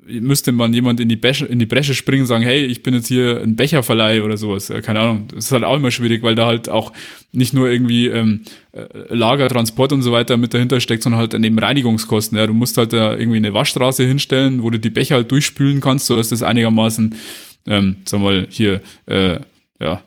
müsste 0.08 0.52
man 0.52 0.74
jemand 0.74 1.00
in 1.00 1.10
die, 1.10 1.16
Bresche, 1.16 1.46
in 1.46 1.60
die 1.60 1.66
Bresche 1.66 1.94
springen 1.94 2.22
und 2.22 2.28
sagen, 2.28 2.44
hey, 2.44 2.66
ich 2.66 2.84
bin 2.84 2.94
jetzt 2.94 3.08
hier 3.08 3.42
ein 3.42 3.56
Becherverleih 3.56 4.22
oder 4.22 4.38
sowas. 4.38 4.72
Keine 4.84 5.00
Ahnung. 5.00 5.28
Das 5.34 5.46
ist 5.46 5.52
halt 5.52 5.64
auch 5.64 5.76
immer 5.76 5.92
schwierig, 5.92 6.22
weil 6.22 6.36
da 6.36 6.46
halt 6.46 6.70
auch 6.70 6.94
nicht 7.32 7.54
nur 7.54 7.70
irgendwie 7.70 8.08
ähm, 8.08 8.42
äh, 8.72 8.86
Lager, 9.10 9.50
Transport 9.50 9.94
und 9.94 10.04
so 10.04 10.12
weiter 10.12 10.38
mit 10.38 10.54
dahinter 10.54 10.80
steckt, 10.80 11.04
sondern 11.04 11.20
halt 11.20 11.34
neben 11.40 11.58
Reinigungskosten. 11.58 12.38
Ja, 12.38 12.46
du 12.46 12.54
musst 12.54 12.78
halt 12.78 12.94
da 12.94 13.18
irgendwie 13.18 13.38
eine 13.38 13.54
Waschstraße 13.54 14.06
hinstellen, 14.06 14.62
wo 14.62 14.70
du 14.70 14.80
die 14.80 14.92
Becher 14.92 15.16
halt 15.16 15.32
durchspülen 15.32 15.82
kannst, 15.82 16.06
so 16.06 16.16
dass 16.16 16.30
das 16.30 16.44
einigermaßen, 16.44 17.16
ähm, 17.66 17.98
sag 18.06 18.22
mal, 18.22 18.48
hier, 18.50 18.82
äh, 19.08 19.40
ja, 19.80 20.04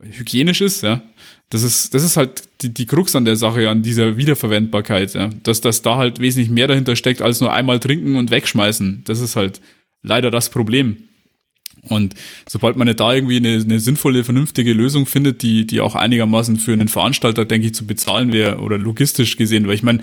hygienisch 0.00 0.60
ist, 0.60 0.82
ja. 0.82 1.02
Das 1.48 1.62
ist, 1.62 1.94
das 1.94 2.04
ist 2.04 2.16
halt 2.16 2.42
die, 2.62 2.74
die 2.74 2.86
Krux 2.86 3.16
an 3.16 3.24
der 3.24 3.36
Sache, 3.36 3.68
an 3.68 3.82
dieser 3.82 4.16
Wiederverwendbarkeit, 4.16 5.14
ja. 5.14 5.30
Dass, 5.42 5.60
dass 5.60 5.82
da 5.82 5.96
halt 5.96 6.20
wesentlich 6.20 6.50
mehr 6.50 6.68
dahinter 6.68 6.96
steckt, 6.96 7.22
als 7.22 7.40
nur 7.40 7.52
einmal 7.52 7.80
trinken 7.80 8.16
und 8.16 8.30
wegschmeißen. 8.30 9.02
Das 9.04 9.20
ist 9.20 9.36
halt 9.36 9.60
leider 10.02 10.30
das 10.30 10.50
Problem. 10.50 10.96
Und 11.82 12.14
sobald 12.46 12.76
man 12.76 12.94
da 12.94 13.14
irgendwie 13.14 13.38
eine, 13.38 13.54
eine 13.54 13.80
sinnvolle, 13.80 14.22
vernünftige 14.22 14.74
Lösung 14.74 15.06
findet, 15.06 15.42
die, 15.42 15.66
die 15.66 15.80
auch 15.80 15.94
einigermaßen 15.94 16.58
für 16.58 16.72
einen 16.72 16.88
Veranstalter, 16.88 17.46
denke 17.46 17.68
ich, 17.68 17.74
zu 17.74 17.86
bezahlen 17.86 18.32
wäre 18.32 18.58
oder 18.58 18.76
logistisch 18.76 19.36
gesehen, 19.36 19.66
weil 19.66 19.74
ich 19.74 19.82
meine, 19.82 20.00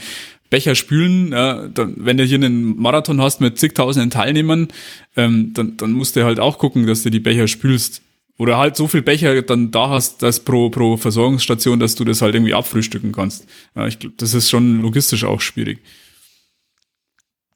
Becher 0.49 0.75
spülen, 0.75 1.33
ja, 1.33 1.67
dann, 1.67 1.95
wenn 1.97 2.17
du 2.17 2.23
hier 2.23 2.37
einen 2.37 2.77
Marathon 2.77 3.21
hast 3.21 3.41
mit 3.41 3.59
zigtausenden 3.59 4.09
Teilnehmern, 4.09 4.69
ähm, 5.17 5.51
dann, 5.53 5.75
dann 5.77 5.91
musst 5.91 6.15
du 6.15 6.23
halt 6.23 6.39
auch 6.39 6.57
gucken, 6.57 6.87
dass 6.87 7.03
du 7.03 7.11
die 7.11 7.19
Becher 7.19 7.47
spülst 7.47 8.01
oder 8.37 8.57
halt 8.57 8.75
so 8.75 8.87
viel 8.87 9.01
Becher 9.01 9.41
dann 9.41 9.71
da 9.71 9.89
hast, 9.89 10.21
dass 10.21 10.39
pro, 10.39 10.69
pro 10.69 10.97
Versorgungsstation, 10.97 11.79
dass 11.79 11.95
du 11.95 12.03
das 12.05 12.21
halt 12.21 12.35
irgendwie 12.35 12.53
abfrühstücken 12.53 13.11
kannst. 13.11 13.47
Ja, 13.75 13.87
ich 13.87 13.99
glaube, 13.99 14.15
das 14.17 14.33
ist 14.33 14.49
schon 14.49 14.81
logistisch 14.81 15.23
auch 15.23 15.41
schwierig. 15.41 15.79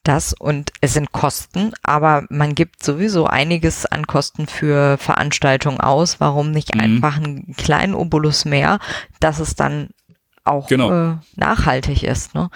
Das 0.04 0.34
und 0.34 0.72
es 0.82 0.94
sind 0.94 1.12
Kosten, 1.12 1.74
aber 1.84 2.26
man 2.32 2.56
gibt 2.56 2.84
sowieso 2.84 3.28
einiges 3.28 3.86
an 3.86 4.08
Kosten 4.08 4.48
für 4.48 4.98
Veranstaltungen 4.98 5.80
aus. 5.80 6.20
Warum 6.20 6.50
nicht 6.50 6.74
mhm. 6.74 6.82
einfach 6.82 7.18
einen 7.18 7.56
kleinen 7.56 7.94
Obolus 7.94 8.46
mehr, 8.46 8.80
dass 9.20 9.40
es 9.40 9.54
dann 9.54 9.90
auch 10.44 10.68
genau. 10.68 11.12
äh, 11.12 11.16
nachhaltig 11.36 12.02
ist. 12.02 12.34
Ne? 12.34 12.50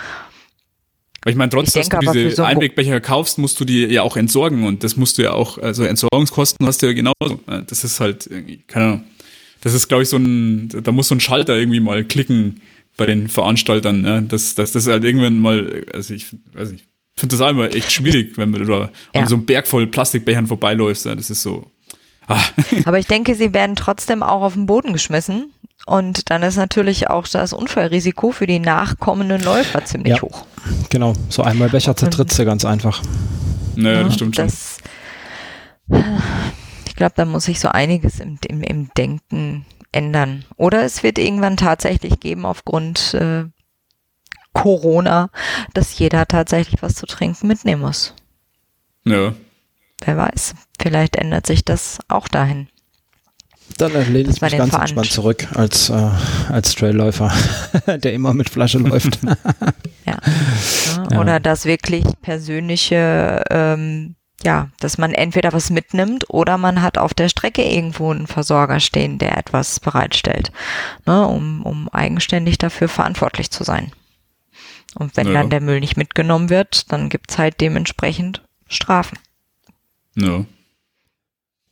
Ich 1.32 1.36
meine, 1.36 1.50
trotz, 1.50 1.76
ich 1.76 1.90
dass 1.90 1.90
du 1.90 2.12
diese 2.12 2.36
so 2.36 2.44
Einwegbecher 2.44 3.02
kaufst, 3.02 3.38
musst 3.38 3.60
du 3.60 3.66
die 3.66 3.86
ja 3.86 4.04
auch 4.04 4.16
entsorgen 4.16 4.66
und 4.66 4.84
das 4.84 4.96
musst 4.96 5.18
du 5.18 5.24
ja 5.24 5.34
auch, 5.34 5.58
also 5.58 5.84
Entsorgungskosten 5.84 6.66
hast 6.68 6.82
du 6.82 6.88
ja 6.88 6.94
genauso. 6.94 7.40
Das 7.68 7.84
ist 7.84 8.00
halt, 8.00 8.30
keine 8.68 8.86
Ahnung. 8.86 9.04
Das 9.62 9.74
ist, 9.74 9.88
glaube 9.88 10.04
ich, 10.04 10.10
so 10.10 10.18
ein, 10.18 10.70
da 10.70 10.92
muss 10.92 11.08
so 11.08 11.16
ein 11.16 11.20
Schalter 11.20 11.58
irgendwie 11.58 11.80
mal 11.80 12.04
klicken 12.04 12.62
bei 12.98 13.08
den 13.08 13.28
Veranstaltern, 13.28 14.02
ne? 14.02 14.22
dass, 14.22 14.54
dass 14.56 14.72
das 14.72 14.86
halt 14.88 15.04
irgendwann 15.04 15.40
mal, 15.40 15.86
also 15.92 16.14
ich 16.14 16.28
weiß 16.54 16.72
nicht, 16.72 16.86
finde 17.16 17.38
das 17.38 17.50
immer 17.50 17.74
echt 17.74 17.92
schwierig, 17.92 18.38
wenn 18.38 18.52
du 18.52 18.64
da 18.64 18.92
ja. 19.14 19.22
an 19.22 19.28
so 19.28 19.36
einem 19.36 19.46
Berg 19.46 19.68
voll 19.68 19.88
Plastikbechern 19.88 20.48
vorbeiläufst. 20.48 21.06
Ja? 21.06 21.16
Das 21.16 21.30
ist 21.30 21.42
so. 21.42 21.72
Ah. 22.28 22.44
Aber 22.86 23.00
ich 23.00 23.08
denke, 23.08 23.36
sie 23.36 23.54
werden 23.54 23.76
trotzdem 23.76 24.24
auch 24.24 24.42
auf 24.42 24.54
den 24.54 24.66
Boden 24.66 24.94
geschmissen. 24.94 25.52
Und 25.86 26.32
dann 26.32 26.42
ist 26.42 26.56
natürlich 26.58 27.10
auch 27.10 27.28
das 27.28 27.54
Unfallrisiko 27.54 28.32
für 28.32 28.48
die 28.48 28.60
nachkommenden 28.60 29.42
Läufer 29.44 29.86
ziemlich 29.86 30.16
ja, 30.16 30.22
hoch. 30.22 30.46
Genau, 30.90 31.14
so 31.30 31.44
einmal 31.44 31.70
Becher 31.70 31.96
zertrittst 31.96 32.40
du 32.40 32.46
ganz 32.46 32.66
einfach. 32.66 33.04
Naja, 33.76 34.04
das 34.04 34.16
stimmt 34.16 34.36
schon. 34.36 34.46
Das, 34.46 34.78
ich 36.88 36.96
glaube, 36.96 37.14
da 37.16 37.26
muss 37.26 37.46
sich 37.46 37.60
so 37.60 37.68
einiges 37.68 38.20
im, 38.20 38.40
im, 38.48 38.64
im, 38.64 38.90
Denken 38.98 39.66
ändern. 39.92 40.46
Oder 40.58 40.84
es 40.84 41.04
wird 41.04 41.20
irgendwann 41.20 41.58
tatsächlich 41.58 42.20
geben, 42.20 42.46
aufgrund 42.46 43.14
äh, 43.14 43.46
Corona, 44.54 45.30
dass 45.74 46.00
jeder 46.00 46.26
tatsächlich 46.26 46.82
was 46.82 46.96
zu 46.96 47.06
trinken 47.06 47.48
mitnehmen 47.48 47.82
muss. 47.82 48.16
Ja. 49.04 49.34
Wer 50.04 50.18
weiß, 50.18 50.56
vielleicht 50.80 51.16
ändert 51.16 51.46
sich 51.46 51.64
das 51.64 52.00
auch 52.08 52.28
dahin. 52.28 52.70
Dann 53.78 53.92
lehne 54.14 54.30
ich 54.30 54.42
mich 54.42 54.58
ganz 54.58 54.74
entspannt 54.74 55.12
zurück 55.12 55.48
als, 55.54 55.90
äh, 55.90 56.10
als 56.50 56.76
Trailläufer, 56.76 57.32
der 57.88 58.14
immer 58.14 58.34
mit 58.34 58.50
Flasche 58.50 58.78
läuft. 58.78 59.20
ja. 60.06 60.18
ja. 61.12 61.20
Oder 61.20 61.40
das 61.42 61.66
wirklich 61.66 62.06
persönliche, 62.22 63.44
ähm, 63.50 64.16
ja, 64.44 64.70
dass 64.80 64.98
man 64.98 65.14
entweder 65.14 65.52
was 65.52 65.70
mitnimmt 65.72 66.30
oder 66.30 66.58
man 66.58 66.82
hat 66.82 66.98
auf 66.98 67.14
der 67.14 67.28
Strecke 67.28 67.64
irgendwo 67.64 68.12
einen 68.12 68.28
Versorger 68.28 68.80
stehen, 68.80 69.18
der 69.18 69.38
etwas 69.38 69.82
bereitstellt, 69.82 70.52
ne, 71.06 71.28
um, 71.28 71.64
um 71.64 71.90
eigenständig 71.90 72.58
dafür 72.58 72.88
verantwortlich 72.88 73.52
zu 73.52 73.66
sein. 73.66 73.92
Und 74.98 75.18
wenn 75.18 75.28
ja. 75.28 75.34
dann 75.34 75.50
der 75.50 75.62
Müll 75.62 75.82
nicht 75.82 75.98
mitgenommen 75.98 76.50
wird, 76.50 76.92
dann 76.94 77.10
gibt's 77.10 77.38
halt 77.38 77.60
dementsprechend 77.60 78.42
Strafen. 78.68 79.20
Ja. 80.16 80.46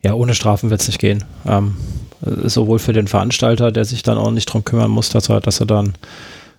Ja, 0.03 0.13
ohne 0.13 0.35
Strafen 0.35 0.69
wird 0.69 0.81
es 0.81 0.87
nicht 0.87 0.99
gehen. 0.99 1.23
Ähm, 1.47 1.75
sowohl 2.21 2.79
für 2.79 2.93
den 2.93 3.07
Veranstalter, 3.07 3.71
der 3.71 3.85
sich 3.85 4.03
dann 4.03 4.17
auch 4.17 4.31
nicht 4.31 4.45
drum 4.45 4.63
kümmern 4.65 4.91
muss, 4.91 5.09
dass 5.09 5.29
er, 5.29 5.39
dass 5.41 5.59
er 5.59 5.65
dann 5.65 5.93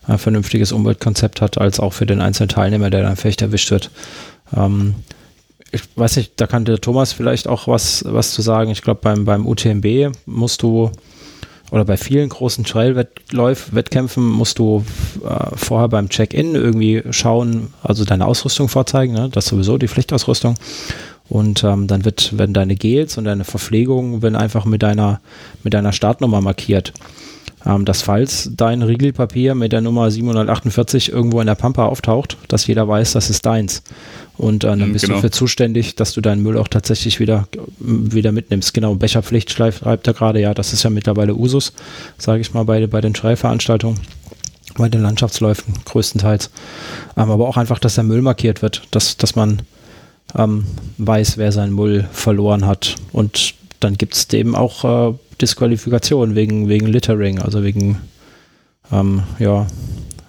ein 0.07 0.19
vernünftiges 0.19 0.73
Umweltkonzept 0.73 1.41
hat, 1.41 1.59
als 1.59 1.81
auch 1.81 1.93
für 1.93 2.07
den 2.07 2.21
einzelnen 2.21 2.49
Teilnehmer, 2.49 2.91
der 2.91 3.03
dann 3.03 3.17
vielleicht 3.17 3.43
erwischt 3.43 3.71
wird. 3.71 3.91
Ähm, 4.57 4.95
ich 5.73 5.83
weiß 5.97 6.17
nicht, 6.17 6.33
da 6.37 6.47
kann 6.47 6.65
der 6.65 6.81
Thomas 6.81 7.13
vielleicht 7.13 7.49
auch 7.49 7.67
was, 7.67 8.05
was 8.07 8.33
zu 8.33 8.43
sagen. 8.43 8.71
Ich 8.71 8.83
glaube, 8.83 9.01
beim, 9.03 9.25
beim 9.25 9.47
UTMB 9.47 10.15
musst 10.25 10.63
du, 10.63 10.91
oder 11.71 11.85
bei 11.85 11.97
vielen 11.97 12.29
großen 12.29 12.65
Trail-Wettkämpfen 12.65 14.25
musst 14.25 14.59
du 14.59 14.85
äh, 15.27 15.57
vorher 15.57 15.89
beim 15.89 16.09
Check-in 16.09 16.55
irgendwie 16.55 17.03
schauen, 17.11 17.73
also 17.83 18.05
deine 18.05 18.27
Ausrüstung 18.27 18.69
vorzeigen, 18.69 19.15
ne? 19.15 19.29
das 19.33 19.47
ist 19.47 19.51
sowieso 19.51 19.79
die 19.79 19.89
Pflichtausrüstung. 19.89 20.55
Und 21.29 21.65
ähm, 21.65 21.87
dann 21.87 22.05
wird, 22.05 22.37
werden 22.39 22.53
deine 22.53 22.77
Gels 22.77 23.17
und 23.17 23.25
deine 23.25 23.45
Verpflegung 23.45 24.23
werden 24.23 24.37
einfach 24.37 24.65
mit 24.67 24.83
deiner, 24.83 25.21
mit 25.63 25.73
deiner 25.75 25.93
Startnummer 25.93 26.41
markiert. 26.41 26.93
Ähm, 27.67 27.87
dass 27.87 28.03
falls 28.03 28.51
dein 28.55 28.83
Riegelpapier 28.83 29.55
mit 29.55 29.73
der 29.73 29.81
Nummer 29.81 30.11
748 30.11 31.11
irgendwo 31.11 31.41
in 31.41 31.47
der 31.47 31.55
Pampa 31.55 31.87
auftaucht, 31.87 32.37
dass 32.49 32.67
jeder 32.67 32.87
weiß, 32.87 33.13
das 33.13 33.31
ist 33.31 33.47
deins. 33.47 33.83
Und 34.37 34.65
äh, 34.65 34.67
dann 34.67 34.89
mhm, 34.89 34.93
bist 34.93 35.07
genau. 35.07 35.17
du 35.17 35.23
für 35.23 35.31
zuständig, 35.31 35.97
dass 35.97 36.13
du 36.13 36.21
deinen 36.21 36.43
Müll 36.43 36.59
auch 36.59 36.69
tatsächlich 36.69 37.21
wieder, 37.21 37.49
wieder 37.79 38.33
mitnimmst. 38.33 38.75
Genau, 38.75 38.95
Becherpflicht 38.97 39.51
schreibt 39.51 40.07
er 40.07 40.13
gerade, 40.13 40.41
ja, 40.41 40.53
das 40.53 40.75
ist 40.75 40.83
ja 40.83 40.91
mittlerweile 40.91 41.35
Usus, 41.35 41.73
sage 42.19 42.43
ich 42.43 42.53
mal, 42.53 42.65
bei, 42.65 42.87
bei 42.87 43.01
den 43.01 43.15
Schreiveranstaltungen 43.15 44.01
bei 44.77 44.89
den 44.89 45.03
Landschaftsläufen 45.03 45.75
größtenteils. 45.85 46.51
Ähm, 47.17 47.31
aber 47.31 47.49
auch 47.49 47.57
einfach, 47.57 47.79
dass 47.79 47.95
der 47.95 48.05
Müll 48.05 48.23
markiert 48.23 48.61
wird, 48.61 48.83
dass, 48.91 49.17
dass 49.17 49.37
man 49.37 49.63
ähm, 50.37 50.65
weiß, 50.99 51.39
wer 51.39 51.53
seinen 51.53 51.75
Müll 51.75 52.09
verloren 52.13 52.67
hat. 52.67 52.97
Und 53.13 53.55
dann 53.81 53.97
gibt 53.97 54.15
es 54.15 54.29
dem 54.29 54.55
auch 54.55 54.85
äh, 54.85 55.15
Disqualifikation 55.41 56.35
wegen, 56.35 56.69
wegen 56.69 56.87
Littering, 56.87 57.39
also 57.41 57.63
wegen 57.63 58.01
ähm, 58.93 59.23
ja, 59.39 59.67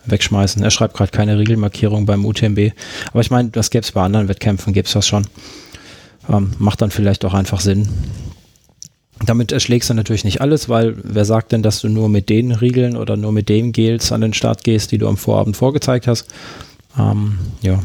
wegschmeißen. 0.06 0.64
Er 0.64 0.72
schreibt 0.72 0.96
gerade 0.96 1.12
keine 1.12 1.38
Regelmarkierung 1.38 2.06
beim 2.06 2.26
UTMB. 2.26 2.72
Aber 3.12 3.22
ich 3.22 3.32
meine, 3.32 3.50
das 3.50 3.70
gäbe 3.70 3.84
es 3.84 3.92
bei 3.92 4.04
anderen 4.04 4.28
Wettkämpfen, 4.28 4.74
gäbe 4.74 4.88
es 4.88 4.94
das 4.94 5.08
schon. 5.08 5.28
Ähm, 6.30 6.54
macht 6.58 6.82
dann 6.82 6.92
vielleicht 6.92 7.26
auch 7.26 7.34
einfach 7.34 7.60
Sinn. 7.60 7.88
Damit 9.26 9.52
erschlägst 9.52 9.90
du 9.90 9.94
natürlich 9.94 10.26
nicht 10.26 10.42
alles, 10.42 10.68
weil 10.68 10.96
wer 11.02 11.24
sagt 11.24 11.52
denn, 11.52 11.64
dass 11.64 11.80
du 11.80 11.88
nur 11.88 12.10
mit 12.10 12.30
den 12.30 12.52
Riegeln 12.52 12.98
oder 12.98 13.16
nur 13.16 13.32
mit 13.32 13.48
den 13.48 13.72
Gels 13.72 14.12
an 14.12 14.22
den 14.22 14.34
Start 14.34 14.64
gehst, 14.64 14.92
die 14.92 14.98
du 14.98 15.08
am 15.08 15.18
Vorabend 15.18 15.56
vorgezeigt 15.56 16.08
hast? 16.08 16.28
Ähm, 17.00 17.38
ja, 17.62 17.80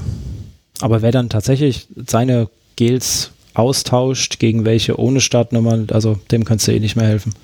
aber 0.80 1.02
wer 1.02 1.12
dann 1.12 1.28
tatsächlich 1.28 1.88
seine 2.06 2.48
Gels 2.76 3.30
austauscht 3.54 4.38
gegen 4.38 4.64
welche 4.64 4.98
ohne 4.98 5.20
Startnummern, 5.20 5.88
also 5.92 6.18
dem 6.30 6.44
kannst 6.44 6.66
du 6.66 6.72
eh 6.72 6.80
nicht 6.80 6.96
mehr 6.96 7.08
helfen. 7.08 7.34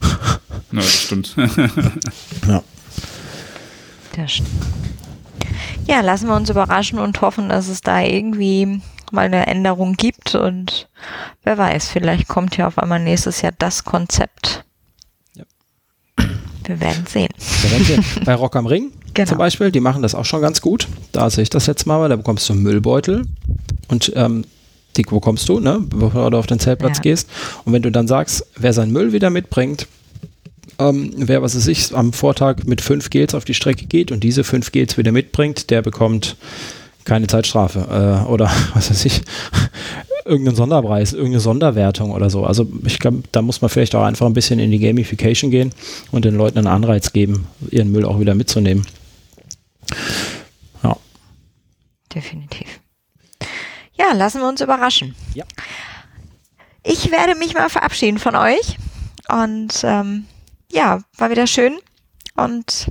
Ja, 0.72 0.78
das 0.78 1.02
stimmt. 1.02 1.34
ja. 2.46 2.62
Das 4.14 4.32
stimmt. 4.32 4.48
Ja, 5.88 6.00
lassen 6.00 6.28
wir 6.28 6.36
uns 6.36 6.48
überraschen 6.48 7.00
und 7.00 7.20
hoffen, 7.20 7.48
dass 7.48 7.66
es 7.66 7.80
da 7.80 8.00
irgendwie 8.02 8.80
mal 9.10 9.24
eine 9.24 9.48
Änderung 9.48 9.94
gibt 9.94 10.36
und 10.36 10.88
wer 11.42 11.58
weiß, 11.58 11.88
vielleicht 11.88 12.28
kommt 12.28 12.56
ja 12.56 12.68
auf 12.68 12.78
einmal 12.78 13.00
nächstes 13.00 13.42
Jahr 13.42 13.52
das 13.58 13.84
Konzept. 13.84 14.64
Ja. 15.34 15.44
Wir 16.64 16.80
werden 16.80 17.04
sehen. 17.06 17.34
Wir 17.62 17.70
werden 17.72 17.84
sehen. 17.84 18.24
Bei 18.24 18.34
Rock 18.34 18.54
am 18.54 18.66
Ring 18.66 18.92
genau. 19.24 19.36
zum 19.36 19.38
Beispiel, 19.38 19.70
die 19.70 19.80
machen 19.80 20.02
das 20.02 20.14
auch 20.14 20.24
schon 20.24 20.40
ganz 20.40 20.60
gut. 20.60 20.88
Da 21.12 21.30
sehe 21.30 21.42
ich 21.42 21.50
das 21.50 21.66
jetzt 21.66 21.86
mal, 21.86 22.08
da 22.08 22.16
bekommst 22.16 22.48
du 22.48 22.52
einen 22.52 22.62
Müllbeutel 22.62 23.26
und 23.88 24.12
ähm, 24.14 24.44
die 24.96 25.02
bekommst 25.02 25.48
du, 25.48 25.60
ne, 25.60 25.80
bevor 25.88 26.30
du 26.30 26.36
auf 26.36 26.46
den 26.46 26.58
Zeltplatz 26.58 26.98
ja. 26.98 27.02
gehst. 27.02 27.28
Und 27.64 27.72
wenn 27.72 27.82
du 27.82 27.90
dann 27.90 28.08
sagst, 28.08 28.46
wer 28.56 28.72
seinen 28.72 28.92
Müll 28.92 29.12
wieder 29.12 29.30
mitbringt, 29.30 29.86
ähm, 30.78 31.12
wer, 31.16 31.42
was 31.42 31.54
es 31.54 31.64
sich 31.64 31.94
am 31.94 32.12
Vortag 32.12 32.64
mit 32.64 32.80
fünf 32.80 33.10
Gels 33.10 33.34
auf 33.34 33.44
die 33.44 33.54
Strecke 33.54 33.86
geht 33.86 34.10
und 34.10 34.24
diese 34.24 34.44
fünf 34.44 34.72
Gels 34.72 34.96
wieder 34.98 35.12
mitbringt, 35.12 35.70
der 35.70 35.82
bekommt 35.82 36.36
keine 37.04 37.26
Zeitstrafe 37.26 38.24
äh, 38.26 38.28
oder 38.28 38.50
was 38.74 38.90
weiß 38.90 39.04
ich, 39.04 39.22
irgendeinen 40.24 40.56
Sonderpreis, 40.56 41.12
irgendeine 41.12 41.40
Sonderwertung 41.40 42.10
oder 42.12 42.30
so. 42.30 42.44
Also 42.44 42.66
ich 42.84 42.98
glaube, 42.98 43.22
da 43.32 43.42
muss 43.42 43.60
man 43.60 43.68
vielleicht 43.68 43.94
auch 43.94 44.04
einfach 44.04 44.26
ein 44.26 44.32
bisschen 44.32 44.58
in 44.58 44.70
die 44.70 44.78
Gamification 44.78 45.50
gehen 45.50 45.72
und 46.10 46.24
den 46.24 46.36
Leuten 46.36 46.58
einen 46.58 46.66
Anreiz 46.66 47.12
geben, 47.12 47.46
ihren 47.70 47.90
Müll 47.92 48.04
auch 48.04 48.20
wieder 48.20 48.34
mitzunehmen. 48.34 48.86
Ja. 50.82 50.96
Definitiv. 52.14 52.80
Ja, 53.94 54.12
lassen 54.14 54.40
wir 54.40 54.48
uns 54.48 54.60
überraschen. 54.60 55.14
Ja. 55.34 55.44
Ich 56.82 57.10
werde 57.10 57.34
mich 57.34 57.54
mal 57.54 57.68
verabschieden 57.68 58.18
von 58.18 58.34
euch. 58.34 58.78
Und 59.28 59.82
ähm, 59.84 60.26
ja, 60.72 61.00
war 61.18 61.30
wieder 61.30 61.46
schön. 61.46 61.78
Und 62.36 62.90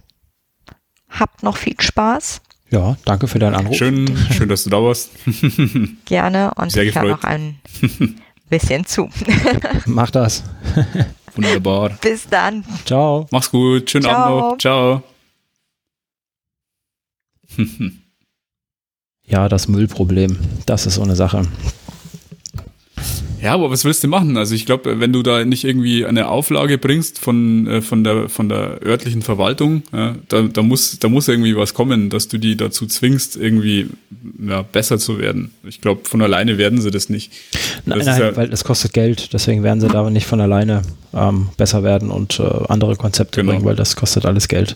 habt 1.09 1.43
noch 1.43 1.57
viel 1.57 1.79
Spaß. 1.79 2.41
Ja, 2.69 2.97
danke 3.05 3.27
für 3.27 3.39
deinen 3.39 3.55
Anruf. 3.55 3.75
Schön, 3.75 4.15
schön, 4.31 4.47
dass 4.47 4.63
du 4.63 4.69
da 4.69 4.77
warst. 4.81 5.09
Gerne 6.05 6.53
und 6.55 6.71
Sehr 6.71 6.83
ich 6.83 6.95
höre 6.95 7.05
noch 7.05 7.23
ein 7.23 7.59
bisschen 8.49 8.85
zu. 8.85 9.09
Mach 9.85 10.11
das. 10.11 10.43
Wunderbar. 11.35 11.89
Bis 12.01 12.27
dann. 12.27 12.63
Ciao. 12.85 13.25
Mach's 13.31 13.49
gut. 13.49 13.89
Schönen 13.89 14.03
Ciao. 14.03 14.15
Abend 14.15 14.39
noch. 14.39 14.57
Ciao. 14.57 15.03
ja, 19.25 19.49
das 19.49 19.67
Müllproblem, 19.67 20.37
das 20.65 20.85
ist 20.85 20.95
so 20.95 21.03
eine 21.03 21.15
Sache. 21.15 21.43
Ja, 23.41 23.53
aber 23.53 23.71
was 23.71 23.85
willst 23.85 24.03
du 24.03 24.07
machen? 24.07 24.35
Also 24.37 24.53
ich 24.53 24.65
glaube, 24.65 24.99
wenn 24.99 25.13
du 25.13 25.23
da 25.23 25.45
nicht 25.45 25.63
irgendwie 25.63 26.05
eine 26.05 26.27
Auflage 26.27 26.77
bringst 26.77 27.19
von, 27.19 27.67
äh, 27.67 27.81
von, 27.81 28.03
der, 28.03 28.27
von 28.27 28.49
der 28.49 28.79
örtlichen 28.83 29.21
Verwaltung, 29.21 29.83
ja, 29.93 30.15
da, 30.27 30.41
da, 30.41 30.61
muss, 30.61 30.99
da 30.99 31.07
muss 31.07 31.27
irgendwie 31.27 31.55
was 31.55 31.73
kommen, 31.73 32.09
dass 32.09 32.27
du 32.27 32.37
die 32.37 32.57
dazu 32.57 32.85
zwingst, 32.85 33.37
irgendwie 33.37 33.89
ja, 34.45 34.61
besser 34.61 34.97
zu 34.97 35.19
werden. 35.19 35.51
Ich 35.63 35.79
glaube, 35.79 36.01
von 36.03 36.21
alleine 36.21 36.57
werden 36.57 36.81
sie 36.81 36.91
das 36.91 37.09
nicht. 37.09 37.31
Nein, 37.85 37.99
das 37.99 38.07
nein, 38.07 38.21
ja, 38.21 38.35
weil 38.35 38.49
das 38.49 38.63
kostet 38.63 38.93
Geld, 38.93 39.31
deswegen 39.33 39.63
werden 39.63 39.79
sie 39.79 39.87
da 39.87 40.09
nicht 40.09 40.27
von 40.27 40.41
alleine 40.41 40.81
ähm, 41.13 41.49
besser 41.55 41.83
werden 41.83 42.11
und 42.11 42.39
äh, 42.39 42.43
andere 42.67 42.97
Konzepte 42.97 43.39
genau. 43.39 43.53
bringen, 43.53 43.65
weil 43.65 43.75
das 43.75 43.95
kostet 43.95 44.25
alles 44.25 44.47
Geld. 44.49 44.75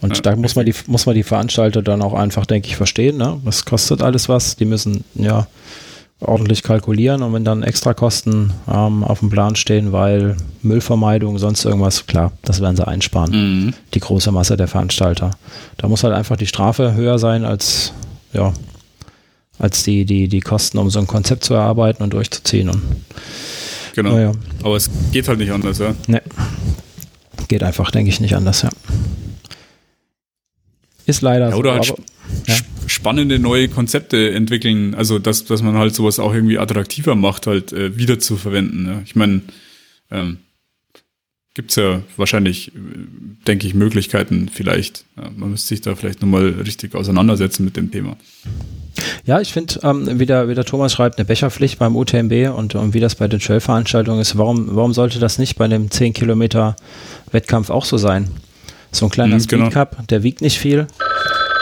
Und 0.00 0.14
ja, 0.14 0.22
da 0.22 0.36
muss 0.36 0.54
man 0.54 0.64
die 0.64 0.74
muss 0.86 1.06
man 1.06 1.14
die 1.14 1.22
Veranstalter 1.22 1.82
dann 1.82 2.02
auch 2.02 2.14
einfach, 2.14 2.46
denke 2.46 2.68
ich, 2.68 2.76
verstehen. 2.76 3.16
Ne? 3.16 3.40
Das 3.44 3.64
kostet 3.64 4.02
alles 4.02 4.28
was. 4.28 4.56
Die 4.56 4.64
müssen 4.64 5.04
ja 5.14 5.46
ordentlich 6.20 6.62
kalkulieren 6.62 7.22
und 7.22 7.32
wenn 7.32 7.44
dann 7.44 7.62
Extrakosten 7.62 8.52
ähm, 8.68 9.04
auf 9.04 9.20
dem 9.20 9.30
Plan 9.30 9.54
stehen, 9.54 9.92
weil 9.92 10.36
Müllvermeidung, 10.62 11.38
sonst 11.38 11.64
irgendwas, 11.64 12.06
klar, 12.06 12.32
das 12.42 12.60
werden 12.60 12.76
sie 12.76 12.86
einsparen. 12.86 13.30
Mhm. 13.30 13.74
Die 13.94 14.00
große 14.00 14.32
Masse 14.32 14.56
der 14.56 14.66
Veranstalter. 14.66 15.30
Da 15.76 15.88
muss 15.88 16.02
halt 16.02 16.14
einfach 16.14 16.36
die 16.36 16.46
Strafe 16.46 16.94
höher 16.94 17.18
sein 17.18 17.44
als, 17.44 17.92
ja, 18.32 18.52
als 19.60 19.84
die, 19.84 20.04
die, 20.04 20.28
die 20.28 20.40
Kosten, 20.40 20.78
um 20.78 20.90
so 20.90 20.98
ein 20.98 21.06
Konzept 21.06 21.44
zu 21.44 21.54
erarbeiten 21.54 22.02
und 22.02 22.12
durchzuziehen. 22.12 22.68
Und, 22.68 22.82
genau. 23.94 24.18
Ja. 24.18 24.32
Aber 24.64 24.76
es 24.76 24.90
geht 25.12 25.28
halt 25.28 25.38
nicht 25.38 25.52
anders, 25.52 25.78
ja. 25.78 25.94
Nee. 26.08 26.20
Geht 27.46 27.62
einfach, 27.62 27.92
denke 27.92 28.10
ich, 28.10 28.20
nicht 28.20 28.34
anders, 28.34 28.62
ja. 28.62 28.70
Ist 31.08 31.22
leider 31.22 31.46
ja, 31.46 31.52
so. 31.52 31.58
Oder 31.58 31.72
halt 31.72 31.94
ja. 32.46 32.54
spannende 32.86 33.38
neue 33.38 33.68
Konzepte 33.68 34.30
entwickeln, 34.32 34.94
also 34.94 35.18
dass, 35.18 35.46
dass 35.46 35.62
man 35.62 35.76
halt 35.76 35.94
sowas 35.94 36.18
auch 36.18 36.34
irgendwie 36.34 36.58
attraktiver 36.58 37.14
macht, 37.14 37.46
halt 37.46 37.72
äh, 37.72 37.96
wieder 37.96 38.18
zu 38.18 38.36
verwenden. 38.36 38.86
Ja. 38.86 39.02
Ich 39.06 39.16
meine, 39.16 39.40
ähm, 40.10 40.36
gibt 41.54 41.70
es 41.70 41.76
ja 41.76 42.02
wahrscheinlich, 42.18 42.68
äh, 42.68 42.80
denke 43.46 43.66
ich, 43.66 43.72
Möglichkeiten 43.72 44.50
vielleicht. 44.52 45.06
Ja, 45.16 45.30
man 45.34 45.50
müsste 45.50 45.68
sich 45.68 45.80
da 45.80 45.94
vielleicht 45.94 46.20
nochmal 46.20 46.50
richtig 46.50 46.94
auseinandersetzen 46.94 47.64
mit 47.64 47.78
dem 47.78 47.90
Thema. 47.90 48.18
Ja, 49.24 49.40
ich 49.40 49.50
finde, 49.50 49.80
ähm, 49.82 50.20
wie, 50.20 50.26
der, 50.26 50.48
wie 50.50 50.54
der 50.54 50.66
Thomas 50.66 50.92
schreibt, 50.92 51.16
eine 51.16 51.24
Becherpflicht 51.24 51.78
beim 51.78 51.96
UTMB 51.96 52.54
und, 52.54 52.74
und 52.74 52.92
wie 52.92 53.00
das 53.00 53.14
bei 53.14 53.28
den 53.28 53.40
Trail-Veranstaltungen 53.40 54.20
ist, 54.20 54.36
warum, 54.36 54.76
warum 54.76 54.92
sollte 54.92 55.20
das 55.20 55.38
nicht 55.38 55.56
bei 55.56 55.64
einem 55.64 55.90
10 55.90 56.12
Kilometer 56.12 56.76
Wettkampf 57.32 57.70
auch 57.70 57.86
so 57.86 57.96
sein? 57.96 58.28
So 58.90 59.06
ein 59.06 59.10
kleiner 59.10 59.34
mhm, 59.34 59.40
Speed 59.40 59.72
Cup, 59.72 59.90
genau. 59.92 60.06
der 60.08 60.22
wiegt 60.22 60.40
nicht 60.40 60.58
viel. 60.58 60.86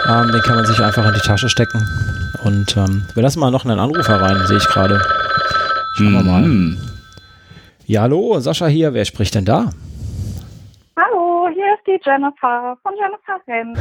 Ähm, 0.08 0.30
den 0.32 0.40
kann 0.42 0.56
man 0.56 0.66
sich 0.66 0.80
einfach 0.80 1.06
in 1.06 1.14
die 1.14 1.20
Tasche 1.20 1.48
stecken. 1.48 1.84
Und 2.44 2.76
ähm, 2.76 3.06
wir 3.14 3.22
lassen 3.22 3.40
mal 3.40 3.50
noch 3.50 3.64
einen 3.64 3.78
Anrufer 3.78 4.20
rein, 4.20 4.46
sehe 4.46 4.58
ich 4.58 4.66
gerade. 4.68 5.00
Schauen 5.94 6.12
wir 6.12 6.22
mal. 6.22 6.42
Mhm. 6.42 6.78
Ja, 7.86 8.02
hallo, 8.02 8.38
Sascha 8.38 8.66
hier. 8.66 8.94
Wer 8.94 9.04
spricht 9.04 9.34
denn 9.34 9.44
da? 9.44 9.70
Hallo, 10.96 11.48
hier 11.52 11.74
ist 11.74 11.86
die 11.86 12.00
Jennifer 12.04 12.76
von 12.82 12.92
Jennifer 12.96 13.40
Renn. 13.48 13.76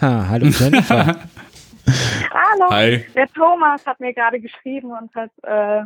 hallo 0.30 0.46
Jennifer. 0.46 1.06
hallo. 2.32 2.70
Hi. 2.70 3.04
Der 3.14 3.28
Thomas 3.28 3.86
hat 3.86 4.00
mir 4.00 4.12
gerade 4.12 4.40
geschrieben 4.40 4.90
und 4.90 5.14
hat 5.14 5.30
äh, 5.42 5.84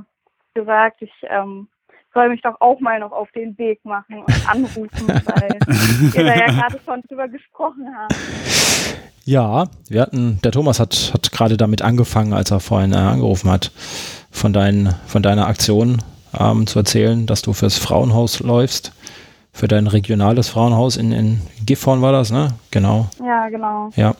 gesagt, 0.54 1.02
ich 1.02 1.12
ähm, 1.28 1.68
soll 2.14 2.28
mich 2.28 2.42
doch 2.42 2.60
auch 2.60 2.80
mal 2.80 2.98
noch 3.00 3.12
auf 3.12 3.30
den 3.32 3.56
Weg 3.58 3.84
machen 3.84 4.18
und 4.18 4.48
anrufen, 4.50 4.90
weil 5.08 5.58
wir 6.12 6.24
da 6.24 6.34
ja 6.34 6.46
gerade 6.46 6.80
schon 6.84 7.02
drüber 7.08 7.28
gesprochen 7.28 7.86
haben. 7.96 8.14
Ja, 9.24 9.66
wir 9.88 10.02
hatten, 10.02 10.40
der 10.42 10.52
Thomas 10.52 10.80
hat, 10.80 11.12
hat 11.14 11.30
gerade 11.30 11.56
damit 11.56 11.82
angefangen, 11.82 12.32
als 12.32 12.50
er 12.50 12.60
vorhin 12.60 12.92
äh, 12.92 12.96
angerufen 12.96 13.50
hat, 13.50 13.70
von, 14.30 14.52
dein, 14.52 14.94
von 15.06 15.22
deiner 15.22 15.46
Aktion 15.46 16.02
ähm, 16.38 16.66
zu 16.66 16.80
erzählen, 16.80 17.26
dass 17.26 17.42
du 17.42 17.52
fürs 17.52 17.78
Frauenhaus 17.78 18.40
läufst, 18.40 18.92
für 19.52 19.68
dein 19.68 19.86
regionales 19.86 20.48
Frauenhaus 20.48 20.96
in, 20.96 21.12
in 21.12 21.40
Gifhorn 21.64 22.02
war 22.02 22.12
das, 22.12 22.32
ne? 22.32 22.48
Genau. 22.70 23.08
Ja, 23.24 23.48
genau. 23.48 23.90
Ja. 23.96 24.14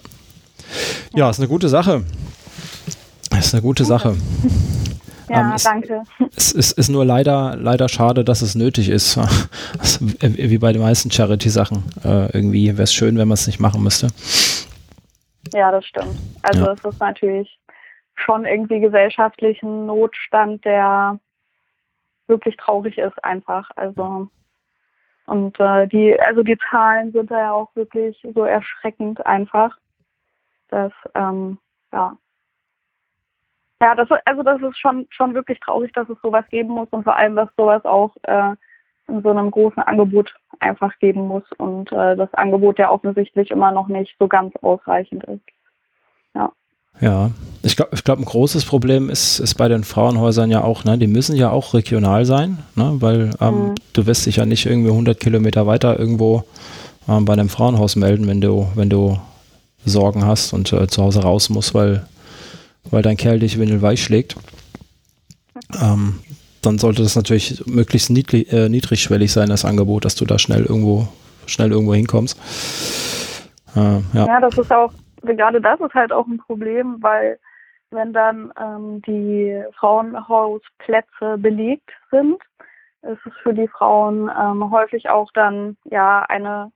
Ja, 1.14 1.30
ist 1.30 1.40
eine 1.40 1.48
gute 1.48 1.68
Sache. 1.68 2.04
Ist 3.36 3.54
eine 3.54 3.62
gute 3.62 3.84
Sache. 3.84 4.16
Ja, 5.32 5.40
ähm, 5.40 5.52
es, 5.54 5.62
danke. 5.62 6.02
Es, 6.36 6.54
es, 6.54 6.72
ist 6.72 6.90
nur 6.90 7.06
leider, 7.06 7.56
leider 7.56 7.88
schade, 7.88 8.22
dass 8.22 8.42
es 8.42 8.54
nötig 8.54 8.90
ist. 8.90 9.16
Wie 10.20 10.58
bei 10.58 10.72
den 10.72 10.82
meisten 10.82 11.10
Charity-Sachen. 11.10 11.84
Äh, 12.04 12.36
irgendwie 12.36 12.68
wäre 12.68 12.82
es 12.82 12.92
schön, 12.92 13.16
wenn 13.16 13.28
man 13.28 13.34
es 13.34 13.46
nicht 13.46 13.58
machen 13.58 13.82
müsste. 13.82 14.08
Ja, 15.54 15.70
das 15.70 15.86
stimmt. 15.86 16.18
Also 16.42 16.66
ja. 16.66 16.72
es 16.72 16.84
ist 16.84 17.00
natürlich 17.00 17.58
schon 18.14 18.44
irgendwie 18.44 18.80
gesellschaftlichen 18.80 19.86
Notstand, 19.86 20.64
der 20.66 21.18
wirklich 22.26 22.56
traurig 22.58 22.98
ist 22.98 23.24
einfach. 23.24 23.70
Also 23.76 24.28
und 25.24 25.58
äh, 25.60 25.86
die, 25.88 26.20
also 26.20 26.42
die 26.42 26.58
Zahlen 26.70 27.12
sind 27.12 27.30
da 27.30 27.38
ja 27.38 27.52
auch 27.52 27.74
wirklich 27.74 28.20
so 28.34 28.44
erschreckend 28.44 29.24
einfach, 29.24 29.78
dass 30.68 30.92
ähm, 31.14 31.58
ja 31.90 32.18
ja, 33.82 33.96
das, 33.96 34.08
also 34.24 34.44
das 34.44 34.62
ist 34.62 34.78
schon, 34.78 35.06
schon 35.10 35.34
wirklich 35.34 35.58
traurig, 35.58 35.92
dass 35.92 36.08
es 36.08 36.16
sowas 36.22 36.44
geben 36.50 36.70
muss 36.70 36.86
und 36.92 37.02
vor 37.02 37.16
allem, 37.16 37.34
dass 37.34 37.48
sowas 37.56 37.84
auch 37.84 38.12
äh, 38.22 38.52
in 39.08 39.22
so 39.22 39.30
einem 39.30 39.50
großen 39.50 39.82
Angebot 39.82 40.32
einfach 40.60 40.96
geben 41.00 41.26
muss 41.26 41.42
und 41.58 41.90
äh, 41.90 42.14
das 42.14 42.32
Angebot 42.34 42.78
ja 42.78 42.90
offensichtlich 42.90 43.50
immer 43.50 43.72
noch 43.72 43.88
nicht 43.88 44.14
so 44.20 44.28
ganz 44.28 44.54
ausreichend 44.62 45.24
ist. 45.24 45.42
Ja. 46.32 46.52
Ja, 47.00 47.30
ich 47.64 47.74
glaube, 47.74 47.90
ich 47.94 48.04
glaub, 48.04 48.20
ein 48.20 48.24
großes 48.24 48.64
Problem 48.66 49.10
ist, 49.10 49.40
ist 49.40 49.54
bei 49.54 49.66
den 49.66 49.82
Frauenhäusern 49.82 50.50
ja 50.50 50.62
auch, 50.62 50.84
ne, 50.84 50.96
die 50.96 51.08
müssen 51.08 51.34
ja 51.34 51.50
auch 51.50 51.74
regional 51.74 52.24
sein, 52.24 52.58
ne, 52.76 52.98
weil 53.00 53.30
ähm, 53.40 53.70
mhm. 53.70 53.74
du 53.94 54.06
wirst 54.06 54.26
dich 54.26 54.36
ja 54.36 54.46
nicht 54.46 54.64
irgendwie 54.64 54.90
100 54.90 55.18
Kilometer 55.18 55.66
weiter 55.66 55.98
irgendwo 55.98 56.44
ähm, 57.08 57.24
bei 57.24 57.32
einem 57.32 57.48
Frauenhaus 57.48 57.96
melden, 57.96 58.28
wenn 58.28 58.40
du, 58.40 58.68
wenn 58.76 58.90
du 58.90 59.18
Sorgen 59.84 60.24
hast 60.24 60.52
und 60.52 60.72
äh, 60.72 60.86
zu 60.86 61.02
Hause 61.02 61.24
raus 61.24 61.50
musst, 61.50 61.74
weil 61.74 62.06
weil 62.90 63.02
dein 63.02 63.16
Kerl 63.16 63.38
dich 63.38 63.58
windelweich 63.58 64.02
schlägt, 64.02 64.36
ähm, 65.80 66.20
dann 66.62 66.78
sollte 66.78 67.02
das 67.02 67.16
natürlich 67.16 67.66
möglichst 67.66 68.10
niedrig, 68.10 68.52
äh, 68.52 68.68
niedrigschwellig 68.68 69.32
sein, 69.32 69.48
das 69.48 69.64
Angebot, 69.64 70.04
dass 70.04 70.14
du 70.14 70.24
da 70.24 70.38
schnell 70.38 70.64
irgendwo, 70.64 71.08
schnell 71.46 71.72
irgendwo 71.72 71.94
hinkommst. 71.94 72.38
Äh, 73.74 74.00
ja. 74.16 74.26
ja, 74.26 74.40
das 74.40 74.56
ist 74.58 74.72
auch, 74.72 74.92
gerade 75.22 75.60
das 75.60 75.80
ist 75.80 75.94
halt 75.94 76.12
auch 76.12 76.26
ein 76.26 76.38
Problem, 76.38 76.98
weil 77.00 77.38
wenn 77.90 78.12
dann 78.12 78.52
ähm, 78.60 79.02
die 79.02 79.62
Frauenhausplätze 79.78 81.36
belegt 81.38 81.90
sind, 82.10 82.40
ist 83.02 83.20
es 83.26 83.32
für 83.42 83.52
die 83.52 83.68
Frauen 83.68 84.30
ähm, 84.40 84.70
häufig 84.70 85.08
auch 85.10 85.30
dann 85.34 85.76
ja 85.90 86.22
eine 86.28 86.70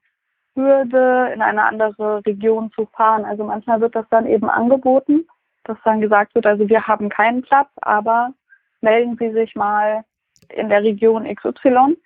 Hürde, 0.55 1.31
in 1.33 1.43
eine 1.43 1.65
andere 1.65 2.25
Region 2.27 2.71
zu 2.75 2.87
fahren. 2.87 3.25
Also 3.25 3.45
manchmal 3.45 3.81
wird 3.81 3.95
das 3.95 4.07
dann 4.11 4.27
eben 4.27 4.51
angeboten 4.51 5.27
dass 5.69 5.79
dann 5.85 6.01
gesagt 6.01 6.35
wird, 6.35 6.47
also 6.47 6.69
wir 6.69 6.87
haben 6.87 7.09
keinen 7.09 7.43
Platz, 7.43 7.69
aber 7.83 8.33
melden 8.81 9.17
Sie 9.19 9.33
sich 9.33 9.55
mal 9.55 10.05
in 10.49 10.69
der 10.69 10.83
Region 10.83 11.25
XY 11.25 11.97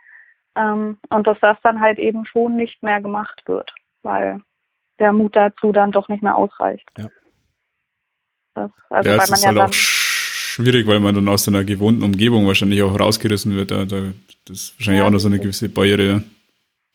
ähm, 0.57 0.99
und 1.11 1.27
dass 1.27 1.39
das 1.41 1.59
dann 1.63 1.81
halt 1.81 1.99
eben 1.99 2.25
schon 2.27 2.57
nicht 2.57 2.83
mehr 2.83 3.01
gemacht 3.01 3.43
wird, 3.47 3.73
weil 4.03 4.41
der 4.99 5.13
Mut 5.13 5.37
dazu 5.37 5.73
dann 5.73 5.93
doch 5.93 6.09
nicht 6.09 6.23
mehr 6.23 6.37
ausreicht. 6.37 6.89
Ja, 6.99 7.09
das, 8.55 8.71
also 8.89 9.11
ja, 9.11 9.17
es 9.17 9.31
ist 9.31 9.45
ja 9.45 9.49
halt 9.49 9.61
auch 9.61 9.73
schwierig, 9.73 10.87
weil 10.87 11.01
man 11.01 11.15
dann 11.15 11.29
aus 11.29 11.45
seiner 11.45 11.65
gewohnten 11.65 12.03
Umgebung 12.03 12.47
wahrscheinlich 12.47 12.83
auch 12.83 12.99
rausgerissen 12.99 13.55
wird. 13.55 13.71
Da, 13.71 13.85
das 13.85 14.01
ist 14.49 14.79
wahrscheinlich 14.79 15.01
ja, 15.01 15.07
auch 15.07 15.11
noch 15.11 15.19
so 15.19 15.29
eine 15.29 15.39
gewisse 15.39 15.69
Barriere. 15.69 16.23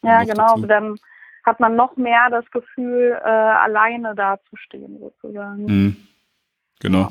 Ja, 0.04 0.24
genau. 0.24 0.56
Dazu. 0.56 0.68
Dann 0.68 0.96
hat 1.44 1.60
man 1.60 1.76
noch 1.76 1.96
mehr 1.96 2.30
das 2.30 2.50
Gefühl, 2.52 3.18
äh, 3.24 3.28
alleine 3.28 4.16
dazustehen 4.16 5.00
sozusagen. 5.00 5.66
Mhm. 5.66 5.98
Genau. 6.80 7.10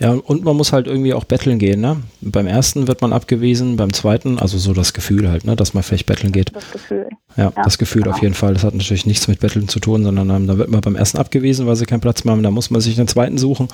Ja, 0.00 0.12
und 0.12 0.44
man 0.44 0.56
muss 0.56 0.72
halt 0.72 0.86
irgendwie 0.86 1.12
auch 1.12 1.24
betteln 1.24 1.58
gehen, 1.58 1.80
ne? 1.80 1.96
Beim 2.20 2.46
ersten 2.46 2.86
wird 2.86 3.02
man 3.02 3.12
abgewiesen, 3.12 3.76
beim 3.76 3.92
zweiten, 3.92 4.38
also 4.38 4.56
so 4.56 4.72
das 4.72 4.92
Gefühl 4.92 5.28
halt, 5.28 5.44
ne, 5.44 5.56
dass 5.56 5.74
man 5.74 5.82
vielleicht 5.82 6.06
betteln 6.06 6.30
geht. 6.30 6.54
Das 6.54 6.70
Gefühl. 6.70 7.08
Ja, 7.36 7.44
ja 7.56 7.62
das 7.64 7.78
Gefühl 7.78 8.02
genau. 8.02 8.14
auf 8.14 8.22
jeden 8.22 8.34
Fall. 8.34 8.54
Das 8.54 8.62
hat 8.62 8.74
natürlich 8.74 9.06
nichts 9.06 9.26
mit 9.26 9.40
Betteln 9.40 9.66
zu 9.66 9.80
tun, 9.80 10.04
sondern 10.04 10.30
ähm, 10.30 10.46
da 10.46 10.56
wird 10.56 10.70
man 10.70 10.82
beim 10.82 10.94
ersten 10.94 11.18
abgewiesen, 11.18 11.66
weil 11.66 11.74
sie 11.74 11.86
keinen 11.86 12.00
Platz 12.00 12.24
mehr 12.24 12.32
haben. 12.32 12.44
Da 12.44 12.52
muss 12.52 12.70
man 12.70 12.80
sich 12.80 12.96
einen 12.96 13.08
zweiten 13.08 13.38
suchen. 13.38 13.68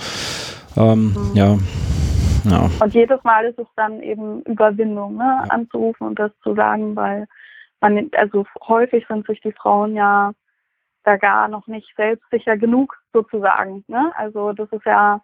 Ähm, 0.76 1.08
mhm. 1.08 1.30
Ja. 1.34 1.58
Ja. 2.44 2.70
Und 2.80 2.94
jedes 2.94 3.22
Mal 3.24 3.44
ist 3.46 3.58
es 3.58 3.66
dann 3.76 4.02
eben 4.02 4.42
Überwindung, 4.42 5.16
ne, 5.16 5.42
ja. 5.44 5.50
anzurufen 5.50 6.06
und 6.06 6.18
das 6.18 6.30
zu 6.42 6.54
sagen, 6.54 6.96
weil 6.96 7.26
man, 7.80 8.10
also 8.16 8.46
häufig 8.66 9.04
sind 9.08 9.26
sich 9.26 9.40
die 9.42 9.52
Frauen 9.52 9.94
ja 9.94 10.32
da 11.04 11.16
gar 11.16 11.48
noch 11.48 11.66
nicht 11.66 11.94
selbstsicher 11.96 12.56
genug 12.56 12.96
sozusagen. 13.12 13.84
Ne? 13.88 14.12
Also 14.16 14.52
das 14.52 14.70
ist 14.72 14.84
ja 14.84 15.20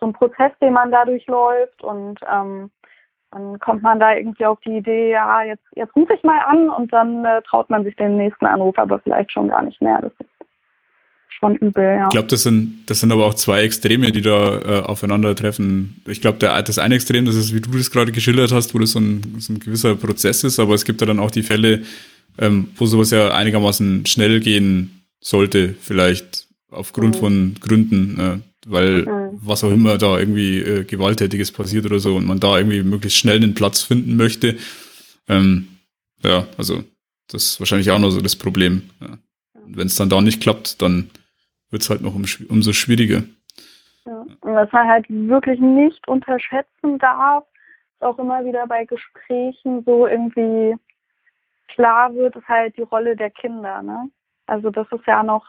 so 0.00 0.06
ein 0.06 0.12
Prozess, 0.12 0.52
den 0.60 0.72
man 0.72 0.90
da 0.90 1.04
durchläuft 1.04 1.82
und 1.82 2.18
ähm, 2.30 2.70
dann 3.30 3.58
kommt 3.58 3.82
man 3.82 3.98
da 3.98 4.14
irgendwie 4.14 4.46
auf 4.46 4.60
die 4.60 4.76
Idee, 4.76 5.10
ja, 5.10 5.42
jetzt, 5.42 5.64
jetzt 5.74 5.94
rufe 5.96 6.14
ich 6.14 6.22
mal 6.22 6.38
an 6.46 6.68
und 6.70 6.92
dann 6.92 7.24
äh, 7.24 7.42
traut 7.42 7.68
man 7.68 7.82
sich 7.82 7.96
den 7.96 8.16
nächsten 8.16 8.46
Anruf, 8.46 8.78
aber 8.78 9.00
vielleicht 9.00 9.32
schon 9.32 9.48
gar 9.48 9.62
nicht 9.62 9.82
mehr. 9.82 10.00
Das 10.00 10.12
ist 10.20 10.30
schon 11.30 11.56
übel, 11.56 11.84
ja. 11.84 12.04
Ich 12.04 12.10
glaube, 12.10 12.28
das 12.28 12.44
sind, 12.44 12.84
das 12.86 13.00
sind 13.00 13.10
aber 13.10 13.26
auch 13.26 13.34
zwei 13.34 13.62
Extreme, 13.62 14.12
die 14.12 14.22
da 14.22 14.58
äh, 14.60 14.82
aufeinandertreffen. 14.84 16.00
Ich 16.06 16.20
glaube, 16.20 16.38
das 16.38 16.78
eine 16.78 16.94
Extrem, 16.94 17.24
das 17.24 17.34
ist, 17.34 17.52
wie 17.52 17.60
du 17.60 17.76
das 17.76 17.90
gerade 17.90 18.12
geschildert 18.12 18.52
hast, 18.52 18.72
wo 18.72 18.78
das 18.78 18.92
so 18.92 19.00
ein, 19.00 19.36
so 19.38 19.52
ein 19.52 19.58
gewisser 19.58 19.96
Prozess 19.96 20.44
ist, 20.44 20.60
aber 20.60 20.74
es 20.74 20.84
gibt 20.84 21.00
ja 21.00 21.06
dann 21.08 21.18
auch 21.18 21.32
die 21.32 21.42
Fälle, 21.42 21.82
ähm, 22.38 22.68
wo 22.76 22.86
sowas 22.86 23.10
ja 23.10 23.34
einigermaßen 23.34 24.06
schnell 24.06 24.38
gehen 24.38 25.03
sollte, 25.24 25.74
vielleicht 25.80 26.46
aufgrund 26.70 27.16
mhm. 27.16 27.20
von 27.20 27.54
Gründen, 27.60 28.20
äh, 28.20 28.38
weil 28.66 29.02
mhm. 29.02 29.38
was 29.42 29.64
auch 29.64 29.70
immer 29.70 29.96
da 29.96 30.18
irgendwie 30.18 30.58
äh, 30.58 30.84
Gewalttätiges 30.84 31.50
passiert 31.50 31.86
oder 31.86 31.98
so 31.98 32.14
und 32.16 32.26
man 32.26 32.40
da 32.40 32.58
irgendwie 32.58 32.82
möglichst 32.82 33.18
schnell 33.18 33.36
einen 33.36 33.54
Platz 33.54 33.82
finden 33.82 34.16
möchte. 34.16 34.56
Ähm, 35.28 35.68
ja, 36.22 36.46
also 36.58 36.84
das 37.28 37.44
ist 37.44 37.60
wahrscheinlich 37.60 37.90
auch 37.90 37.98
noch 37.98 38.10
so 38.10 38.20
das 38.20 38.36
Problem. 38.36 38.90
Ja. 39.00 39.18
Wenn 39.66 39.86
es 39.86 39.96
dann 39.96 40.10
da 40.10 40.20
nicht 40.20 40.42
klappt, 40.42 40.82
dann 40.82 41.10
wird 41.70 41.82
es 41.82 41.90
halt 41.90 42.02
noch 42.02 42.14
um, 42.14 42.24
umso 42.48 42.72
schwieriger. 42.72 43.22
Ja. 44.04 44.26
Und 44.40 44.54
was 44.54 44.70
man 44.72 44.86
halt 44.86 45.06
wirklich 45.08 45.58
nicht 45.58 46.06
unterschätzen 46.06 46.98
darf, 46.98 47.44
ist 47.94 48.02
auch 48.02 48.18
immer 48.18 48.44
wieder 48.44 48.66
bei 48.66 48.84
Gesprächen 48.84 49.82
so 49.86 50.06
irgendwie 50.06 50.74
klar 51.68 52.14
wird, 52.14 52.36
ist 52.36 52.46
halt 52.46 52.76
die 52.76 52.82
Rolle 52.82 53.16
der 53.16 53.30
Kinder. 53.30 53.82
Ne? 53.82 54.10
Also 54.46 54.70
das 54.70 54.86
ist 54.92 55.06
ja 55.06 55.22
noch, 55.22 55.44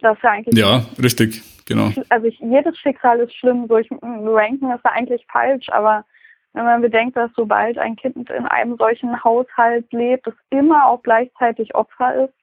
das 0.00 0.16
ist 0.16 0.22
ja 0.22 0.30
eigentlich. 0.30 0.58
Ja, 0.58 0.84
richtig, 1.02 1.42
genau. 1.66 1.90
Also 2.08 2.26
ich, 2.26 2.38
jedes 2.40 2.78
Schicksal 2.78 3.20
ist 3.20 3.34
schlimm, 3.34 3.68
durch 3.68 3.88
ranken 3.90 4.70
ist 4.70 4.84
ja 4.84 4.90
eigentlich 4.92 5.26
falsch, 5.30 5.68
aber 5.70 6.04
wenn 6.52 6.64
man 6.64 6.82
bedenkt, 6.82 7.16
dass 7.16 7.32
sobald 7.34 7.78
ein 7.78 7.96
Kind 7.96 8.30
in 8.30 8.46
einem 8.46 8.76
solchen 8.76 9.22
Haushalt 9.24 9.92
lebt, 9.92 10.26
es 10.28 10.34
immer 10.50 10.86
auch 10.86 11.02
gleichzeitig 11.02 11.74
Opfer 11.74 12.26
ist, 12.26 12.34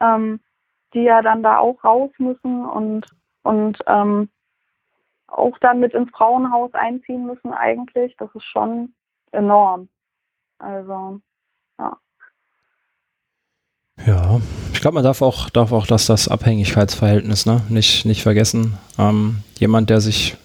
ähm, 0.00 0.40
die 0.92 1.02
ja 1.02 1.22
dann 1.22 1.42
da 1.42 1.58
auch 1.58 1.82
raus 1.84 2.10
müssen 2.18 2.66
und, 2.66 3.06
und 3.42 3.78
ähm, 3.86 4.28
auch 5.28 5.56
dann 5.58 5.80
mit 5.80 5.94
ins 5.94 6.10
Frauenhaus 6.10 6.74
einziehen 6.74 7.26
müssen 7.26 7.52
eigentlich, 7.52 8.16
das 8.16 8.34
ist 8.34 8.44
schon 8.44 8.92
enorm. 9.30 9.88
Also, 10.58 11.20
ja. 11.78 11.96
Ja, 14.06 14.40
glaube, 14.84 14.96
man 14.96 15.04
darf 15.04 15.22
auch, 15.22 15.48
darf 15.48 15.72
auch 15.72 15.86
dass 15.86 16.04
das 16.04 16.28
Abhängigkeitsverhältnis 16.28 17.46
ne? 17.46 17.62
nicht, 17.70 18.04
nicht 18.04 18.22
vergessen. 18.22 18.74
Ähm, 18.98 19.38
jemand, 19.58 19.88
der 19.88 20.02
sich, 20.02 20.36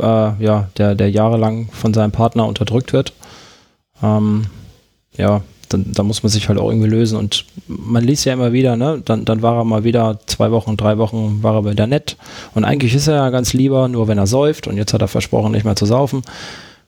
äh, 0.00 0.02
ja, 0.02 0.68
der, 0.78 0.96
der 0.96 1.12
jahrelang 1.12 1.68
von 1.70 1.94
seinem 1.94 2.10
Partner 2.10 2.44
unterdrückt 2.48 2.92
wird, 2.92 3.12
ähm, 4.02 4.46
ja, 5.16 5.42
dann, 5.68 5.92
dann 5.92 6.06
muss 6.08 6.24
man 6.24 6.30
sich 6.30 6.48
halt 6.48 6.58
auch 6.58 6.68
irgendwie 6.68 6.88
lösen. 6.88 7.16
Und 7.16 7.44
man 7.68 8.02
liest 8.02 8.24
ja 8.24 8.32
immer 8.32 8.52
wieder, 8.52 8.74
ne? 8.74 9.00
Dann, 9.04 9.24
dann 9.24 9.42
war 9.42 9.58
er 9.58 9.64
mal 9.64 9.84
wieder 9.84 10.18
zwei 10.26 10.50
Wochen, 10.50 10.76
drei 10.76 10.98
Wochen, 10.98 11.44
war 11.44 11.54
er 11.54 11.70
wieder 11.70 11.86
nett. 11.86 12.16
Und 12.52 12.64
eigentlich 12.64 12.96
ist 12.96 13.06
er 13.06 13.14
ja 13.14 13.30
ganz 13.30 13.52
lieber, 13.52 13.86
nur 13.86 14.08
wenn 14.08 14.18
er 14.18 14.26
säuft. 14.26 14.66
Und 14.66 14.76
jetzt 14.76 14.92
hat 14.92 15.02
er 15.02 15.08
versprochen, 15.08 15.52
nicht 15.52 15.64
mehr 15.64 15.76
zu 15.76 15.86
saufen. 15.86 16.22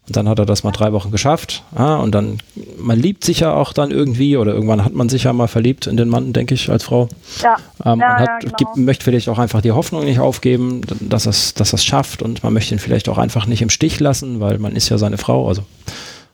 Und 0.08 0.16
dann 0.16 0.26
hat 0.26 0.38
er 0.38 0.46
das 0.46 0.64
mal 0.64 0.70
drei 0.70 0.92
Wochen 0.92 1.10
geschafft. 1.10 1.62
Ja, 1.76 1.96
und 1.96 2.14
dann, 2.14 2.38
man 2.78 2.98
liebt 2.98 3.24
sich 3.24 3.40
ja 3.40 3.52
auch 3.52 3.74
dann 3.74 3.90
irgendwie, 3.90 4.38
oder 4.38 4.54
irgendwann 4.54 4.82
hat 4.82 4.94
man 4.94 5.10
sich 5.10 5.24
ja 5.24 5.34
mal 5.34 5.48
verliebt 5.48 5.86
in 5.86 5.98
den 5.98 6.08
Mann, 6.08 6.32
denke 6.32 6.54
ich, 6.54 6.70
als 6.70 6.84
Frau. 6.84 7.08
Ja. 7.42 7.56
Ähm, 7.84 8.00
ja, 8.00 8.18
hat, 8.18 8.28
ja 8.28 8.38
genau. 8.38 8.54
gibt, 8.56 8.76
möchte 8.78 9.04
vielleicht 9.04 9.28
auch 9.28 9.38
einfach 9.38 9.60
die 9.60 9.72
Hoffnung 9.72 10.04
nicht 10.06 10.18
aufgeben, 10.18 10.80
dass 11.00 11.26
es, 11.26 11.52
dass 11.52 11.74
es 11.74 11.84
schafft. 11.84 12.22
Und 12.22 12.42
man 12.42 12.54
möchte 12.54 12.74
ihn 12.74 12.78
vielleicht 12.78 13.10
auch 13.10 13.18
einfach 13.18 13.46
nicht 13.46 13.60
im 13.60 13.68
Stich 13.68 14.00
lassen, 14.00 14.40
weil 14.40 14.58
man 14.58 14.74
ist 14.74 14.88
ja 14.88 14.96
seine 14.96 15.18
Frau. 15.18 15.46
Also 15.46 15.62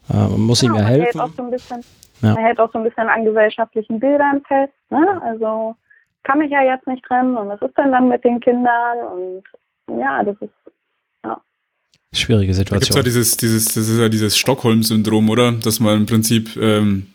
äh, 0.09 0.17
man 0.17 0.41
muss 0.41 0.63
ihm 0.63 0.75
ja 0.77 0.83
helfen. 0.83 1.21
Auch 1.21 1.31
so 1.37 1.43
ein 1.43 1.51
bisschen, 1.51 1.81
ja. 2.23 2.35
Man 2.35 2.45
hält 2.45 2.61
auch 2.61 2.71
so 2.73 2.79
ein 2.79 2.85
bisschen 2.85 3.09
an 3.09 3.25
gesellschaftlichen 3.25 3.99
Bildern 3.99 4.41
fest. 4.47 4.73
Ne? 4.91 5.21
Also 5.25 5.75
kann 6.23 6.39
mich 6.39 6.53
ja 6.53 6.63
jetzt 6.63 6.87
nicht 6.87 7.05
trennen 7.05 7.37
und 7.37 7.49
was 7.49 7.61
ist 7.61 7.77
denn 7.77 7.91
dann 7.91 8.09
mit 8.09 8.23
den 8.23 8.39
Kindern? 8.39 8.99
Und 9.13 9.99
ja, 10.01 10.23
das 10.23 10.37
ist 10.41 10.53
Schwierige 12.15 12.55
Situation. 12.55 12.81
Da 12.81 12.85
gibt's 12.85 12.97
ja 12.97 13.03
dieses, 13.03 13.37
dieses, 13.37 13.65
das 13.67 13.89
ist 13.89 13.99
ja 13.99 14.09
dieses 14.09 14.37
Stockholm-Syndrom, 14.39 15.29
oder? 15.31 15.53
Dass 15.53 15.81
man 15.81 16.01
im 16.01 16.07
Prinzip 16.07 16.57
ähm, 16.57 17.07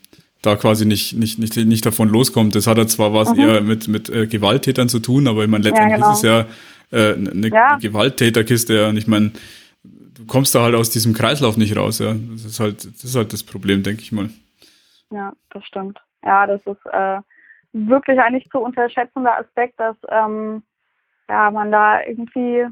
da 0.41 0.55
quasi 0.55 0.85
nicht, 0.85 1.13
nicht, 1.13 1.39
nicht, 1.39 1.55
nicht 1.55 1.85
davon 1.85 2.09
loskommt. 2.09 2.55
Das 2.55 2.67
hat 2.67 2.77
ja 2.77 2.87
zwar 2.87 3.13
was 3.13 3.33
mhm. 3.33 3.39
eher 3.39 3.61
mit, 3.61 3.87
mit 3.87 4.09
äh, 4.09 4.27
Gewalttätern 4.27 4.89
zu 4.89 4.99
tun, 4.99 5.27
aber 5.27 5.43
ich 5.43 5.49
meine, 5.49 5.63
letztendlich 5.63 5.99
ja, 5.99 6.05
genau. 6.05 6.11
ist 6.11 6.17
es 6.17 6.23
ja 6.23 6.45
äh, 6.91 7.13
eine 7.13 7.47
ja. 7.47 7.77
Gewalttäterkiste, 7.77 8.75
ja. 8.75 8.89
Und 8.89 8.97
ich 8.97 9.07
meine, 9.07 9.31
du 9.83 10.25
kommst 10.25 10.55
da 10.55 10.63
halt 10.63 10.75
aus 10.75 10.89
diesem 10.89 11.13
Kreislauf 11.13 11.57
nicht 11.57 11.75
raus, 11.75 11.99
ja. 11.99 12.13
Das 12.31 12.45
ist 12.45 12.59
halt, 12.59 12.85
das 12.85 13.03
ist 13.03 13.15
halt 13.15 13.33
das 13.33 13.43
Problem, 13.43 13.83
denke 13.83 14.01
ich 14.01 14.11
mal. 14.11 14.29
Ja, 15.11 15.33
das 15.51 15.65
stimmt. 15.65 15.99
Ja, 16.23 16.45
das 16.45 16.61
ist 16.65 16.85
äh, 16.91 17.19
wirklich 17.73 18.19
ein 18.19 18.33
nicht 18.33 18.51
zu 18.51 18.59
unterschätzender 18.59 19.37
Aspekt, 19.37 19.79
dass 19.79 19.95
ähm, 20.09 20.63
ja, 21.27 21.51
man 21.51 21.71
da 21.71 22.01
irgendwie 22.05 22.65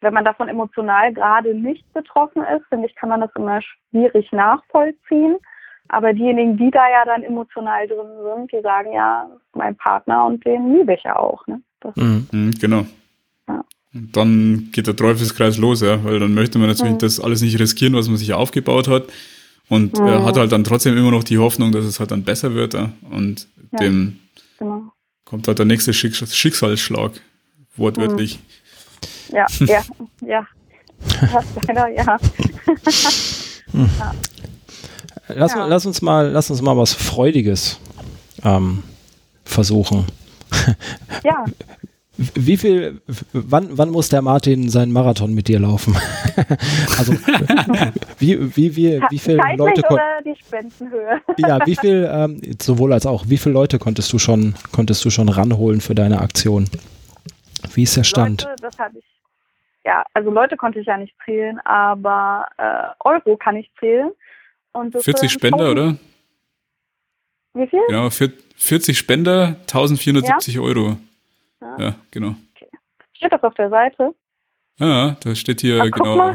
wenn 0.00 0.14
man 0.14 0.24
davon 0.24 0.48
emotional 0.48 1.12
gerade 1.12 1.54
nicht 1.54 1.84
betroffen 1.92 2.42
ist, 2.42 2.66
finde 2.68 2.86
ich, 2.86 2.94
kann 2.94 3.08
man 3.08 3.20
das 3.20 3.30
immer 3.36 3.60
schwierig 3.62 4.30
nachvollziehen. 4.32 5.36
Aber 5.88 6.12
diejenigen, 6.12 6.56
die 6.56 6.70
da 6.70 6.88
ja 6.88 7.04
dann 7.04 7.22
emotional 7.22 7.86
drin 7.88 8.06
sind, 8.22 8.52
die 8.52 8.60
sagen 8.62 8.92
ja, 8.92 9.28
mein 9.54 9.74
Partner 9.76 10.26
und 10.26 10.44
den 10.44 10.76
liebe 10.76 10.94
ich 10.94 11.02
ja 11.02 11.16
auch. 11.16 11.46
Ne? 11.46 11.62
Mhm. 11.96 12.28
mhm, 12.30 12.50
genau. 12.60 12.84
Ja. 13.48 13.64
Und 13.94 14.16
dann 14.16 14.68
geht 14.72 14.86
der 14.86 14.96
Teufelskreis 14.96 15.56
los, 15.56 15.80
ja, 15.80 16.04
weil 16.04 16.20
dann 16.20 16.34
möchte 16.34 16.58
man 16.58 16.68
natürlich 16.68 16.94
mhm. 16.94 16.98
das 16.98 17.20
alles 17.20 17.40
nicht 17.40 17.58
riskieren, 17.58 17.94
was 17.94 18.08
man 18.08 18.18
sich 18.18 18.34
aufgebaut 18.34 18.86
hat. 18.86 19.04
Und 19.70 19.98
mhm. 19.98 20.06
er 20.06 20.24
hat 20.24 20.36
halt 20.36 20.52
dann 20.52 20.64
trotzdem 20.64 20.96
immer 20.96 21.10
noch 21.10 21.24
die 21.24 21.38
Hoffnung, 21.38 21.72
dass 21.72 21.86
es 21.86 22.00
halt 22.00 22.10
dann 22.10 22.22
besser 22.22 22.54
wird. 22.54 22.74
Ja? 22.74 22.90
Und 23.10 23.48
ja, 23.72 23.78
dem 23.78 24.18
genau. 24.58 24.92
kommt 25.24 25.48
halt 25.48 25.58
der 25.58 25.66
nächste 25.66 25.94
Schicksalsschlag, 25.94 27.12
wortwörtlich. 27.76 28.38
Mhm. 28.38 28.67
Ja, 29.32 29.46
ja, 29.60 29.82
ja. 30.26 30.46
Leider, 31.66 31.88
ja. 31.96 32.04
ja. 33.72 34.14
Lass, 35.28 35.52
ja. 35.52 35.66
lass, 35.66 35.86
uns 35.86 36.02
mal, 36.02 36.28
lass 36.30 36.50
uns 36.50 36.62
mal 36.62 36.76
was 36.76 36.94
Freudiges 36.94 37.78
ähm, 38.44 38.82
versuchen. 39.44 40.06
Ja. 41.24 41.44
Wie 42.34 42.56
viel, 42.56 43.00
wann, 43.32 43.78
wann 43.78 43.90
muss 43.90 44.08
der 44.08 44.22
Martin 44.22 44.68
seinen 44.70 44.90
Marathon 44.90 45.34
mit 45.34 45.46
dir 45.46 45.60
laufen? 45.60 45.96
also, 46.98 47.12
wie, 48.18 48.56
wie, 48.56 48.74
wie, 48.74 49.00
wie 49.10 49.18
viele 49.18 49.40
Leute 49.56 49.82
oder 49.88 50.20
die 50.24 50.34
Spendenhöhe? 50.34 51.20
ja, 51.36 51.64
wie 51.64 51.76
viel, 51.76 52.10
ähm, 52.12 52.40
sowohl 52.60 52.92
als 52.92 53.06
auch, 53.06 53.26
wie 53.28 53.38
viele 53.38 53.52
Leute 53.52 53.78
konntest 53.78 54.12
du 54.12 54.18
schon, 54.18 54.54
konntest 54.72 55.04
du 55.04 55.10
schon 55.10 55.28
ranholen 55.28 55.80
für 55.80 55.94
deine 55.94 56.20
Aktion? 56.20 56.68
Wie 57.74 57.84
ist 57.84 57.96
der 57.96 58.04
Stand? 58.04 58.42
Leute, 58.42 58.62
das 58.62 58.78
habe 58.78 58.98
ich 58.98 59.04
ja, 59.88 60.04
also 60.12 60.30
Leute 60.30 60.58
konnte 60.58 60.80
ich 60.80 60.86
ja 60.86 60.98
nicht 60.98 61.16
zählen, 61.24 61.58
aber 61.60 62.46
äh, 62.58 62.88
Euro 63.00 63.38
kann 63.38 63.56
ich 63.56 63.70
zählen. 63.80 64.10
Und 64.72 64.94
40 64.94 65.32
Spender, 65.32 65.70
oder? 65.70 65.96
Wie 67.54 67.66
viel? 67.66 67.80
Genau, 67.88 68.10
40 68.10 68.98
Spender, 68.98 69.56
1470 69.62 70.56
ja? 70.56 70.60
Euro. 70.60 70.98
Ja, 71.62 71.76
ja 71.78 71.94
genau. 72.10 72.34
Okay. 72.54 72.68
Steht 73.14 73.32
das 73.32 73.42
auf 73.42 73.54
der 73.54 73.70
Seite? 73.70 74.14
Ja, 74.78 75.16
das 75.24 75.38
steht 75.38 75.62
hier 75.62 75.80
Ach, 75.82 75.90
genau. 75.90 76.34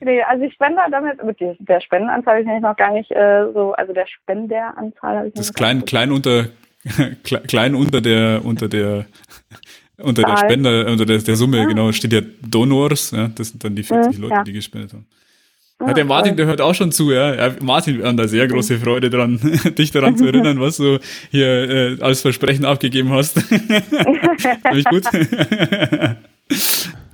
nee, 0.00 0.20
also 0.22 0.44
ich 0.44 0.52
spende 0.52 0.80
damit, 0.90 1.22
mit 1.22 1.38
der 1.40 1.80
Spendenanzahl 1.80 2.44
habe 2.44 2.56
ich 2.56 2.60
noch 2.60 2.76
gar 2.76 2.92
nicht 2.92 3.12
äh, 3.12 3.52
so, 3.54 3.72
also 3.74 3.92
der 3.92 4.08
Spenderanzahl 4.08 5.18
habe 5.18 5.28
ich 5.28 5.34
Das 5.34 5.46
ist 5.46 5.54
klein, 5.54 5.84
klein 5.84 6.10
unter, 6.10 6.46
klein 7.46 7.76
unter 7.76 8.00
der, 8.00 8.44
unter 8.44 8.68
der 8.68 9.06
unter 9.98 10.22
der 10.22 10.36
Spende, 10.36 10.86
unter 10.86 11.04
der, 11.04 11.18
der 11.18 11.36
Summe, 11.36 11.58
ja. 11.58 11.64
genau, 11.64 11.92
steht 11.92 12.12
ja 12.12 12.20
Donors, 12.42 13.10
ja, 13.10 13.28
das 13.28 13.50
sind 13.50 13.64
dann 13.64 13.74
die 13.74 13.82
40 13.82 14.18
ja, 14.18 14.28
Leute, 14.28 14.44
die 14.44 14.52
gespendet 14.52 14.92
haben. 14.92 15.06
Ja, 15.80 15.92
der 15.92 16.04
Martin, 16.04 16.36
der 16.36 16.46
hört 16.46 16.60
auch 16.60 16.74
schon 16.74 16.90
zu, 16.90 17.12
ja. 17.12 17.34
ja 17.34 17.54
Martin, 17.60 17.98
wir 17.98 18.06
haben 18.06 18.16
da 18.16 18.26
sehr 18.26 18.48
große 18.48 18.78
Freude 18.78 19.10
dran, 19.10 19.38
dich 19.78 19.92
daran 19.92 20.16
zu 20.16 20.26
erinnern, 20.26 20.60
was 20.60 20.78
du 20.78 20.98
hier 21.30 21.46
äh, 21.46 22.02
als 22.02 22.22
Versprechen 22.22 22.64
abgegeben 22.64 23.10
hast. 23.10 23.40
Finde 23.42 24.78
ich 24.78 24.84
gut. 24.86 25.04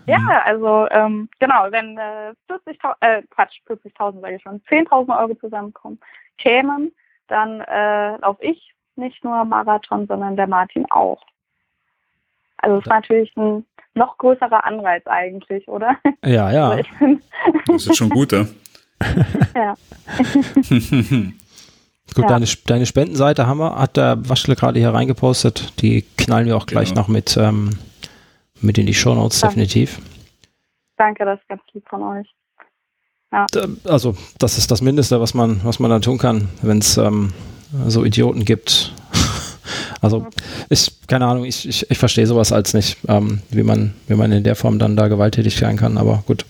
ja, 0.06 0.42
also 0.44 0.86
ähm, 0.90 1.28
genau, 1.40 1.66
wenn 1.70 1.98
äh, 1.98 2.32
40.000, 2.50 2.94
äh, 3.00 3.22
Quatsch, 3.30 3.60
40.000 3.68 4.20
sage 4.22 4.36
ich 4.36 4.42
schon, 4.42 4.62
10.000 4.70 5.18
Euro 5.18 5.34
zusammenkommen, 5.34 5.98
kämen, 6.38 6.90
dann 7.28 7.60
äh, 7.60 8.16
laufe 8.16 8.42
ich 8.42 8.72
nicht 8.96 9.22
nur 9.24 9.44
Marathon, 9.44 10.06
sondern 10.06 10.36
der 10.36 10.46
Martin 10.46 10.86
auch. 10.90 11.22
Also 12.64 12.78
es 12.78 12.84
ist 12.84 12.90
natürlich 12.90 13.36
ein 13.36 13.64
noch 13.94 14.16
größerer 14.18 14.64
Anreiz 14.64 15.06
eigentlich, 15.06 15.68
oder? 15.68 15.96
Ja, 16.24 16.50
ja. 16.50 16.70
Also 16.70 16.88
das 17.66 17.86
ist 17.86 17.96
schon 17.96 18.08
gut, 18.08 18.32
ja. 18.32 18.46
ja. 19.54 19.74
Gut, 22.14 22.24
ja. 22.24 22.28
deine, 22.28 22.46
deine 22.66 22.86
Spendenseite 22.86 23.46
haben 23.46 23.58
wir, 23.58 23.76
hat 23.76 23.96
der 23.96 24.28
Waschle 24.28 24.54
gerade 24.54 24.78
hier 24.78 24.90
reingepostet. 24.92 25.80
Die 25.80 26.04
knallen 26.16 26.46
wir 26.46 26.56
auch 26.56 26.66
gleich 26.66 26.90
genau. 26.90 27.00
noch 27.00 27.08
mit, 27.08 27.36
ähm, 27.36 27.70
mit 28.60 28.78
in 28.78 28.86
die 28.86 28.94
Shownotes, 28.94 29.40
Danke. 29.40 29.56
definitiv. 29.56 30.00
Danke, 30.96 31.24
das 31.24 31.40
ist 31.40 31.48
ganz 31.48 31.62
lieb 31.72 31.84
von 31.88 32.02
euch. 32.02 32.26
Ja. 33.32 33.46
Also, 33.84 34.14
das 34.38 34.58
ist 34.58 34.70
das 34.70 34.80
Mindeste, 34.80 35.20
was 35.20 35.34
man, 35.34 35.60
was 35.64 35.80
man 35.80 35.90
dann 35.90 36.02
tun 36.02 36.18
kann, 36.18 36.50
wenn 36.62 36.78
es 36.78 36.98
ähm, 36.98 37.32
so 37.86 38.04
Idioten 38.04 38.44
gibt. 38.44 38.94
Also 40.04 40.26
ich, 40.70 41.06
keine 41.08 41.26
Ahnung, 41.26 41.44
ich, 41.44 41.68
ich, 41.68 41.90
ich 41.90 41.98
verstehe 41.98 42.26
sowas 42.26 42.52
als 42.52 42.74
nicht, 42.74 42.98
ähm, 43.08 43.40
wie 43.50 43.62
man, 43.62 43.94
wie 44.06 44.14
man 44.14 44.32
in 44.32 44.44
der 44.44 44.56
Form 44.56 44.78
dann 44.78 44.96
da 44.96 45.08
gewalttätig 45.08 45.56
sein 45.56 45.76
kann, 45.76 45.98
aber 45.98 46.22
gut. 46.26 46.44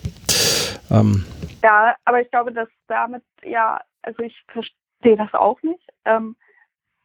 Ähm. 0.91 1.25
Ja, 1.63 1.95
aber 2.05 2.21
ich 2.21 2.29
glaube, 2.29 2.51
dass 2.51 2.67
damit, 2.87 3.23
ja, 3.43 3.81
also 4.03 4.21
ich 4.21 4.35
verstehe 4.47 5.17
das 5.17 5.33
auch 5.33 5.61
nicht. 5.63 5.89
Ähm, 6.05 6.35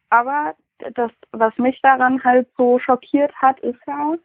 aber 0.09 0.55
das, 0.95 1.11
was 1.31 1.57
mich 1.57 1.79
daran 1.81 2.23
halt 2.23 2.47
so 2.57 2.79
schockiert 2.79 3.33
hat, 3.35 3.59
ist 3.61 3.79
ja, 3.87 4.15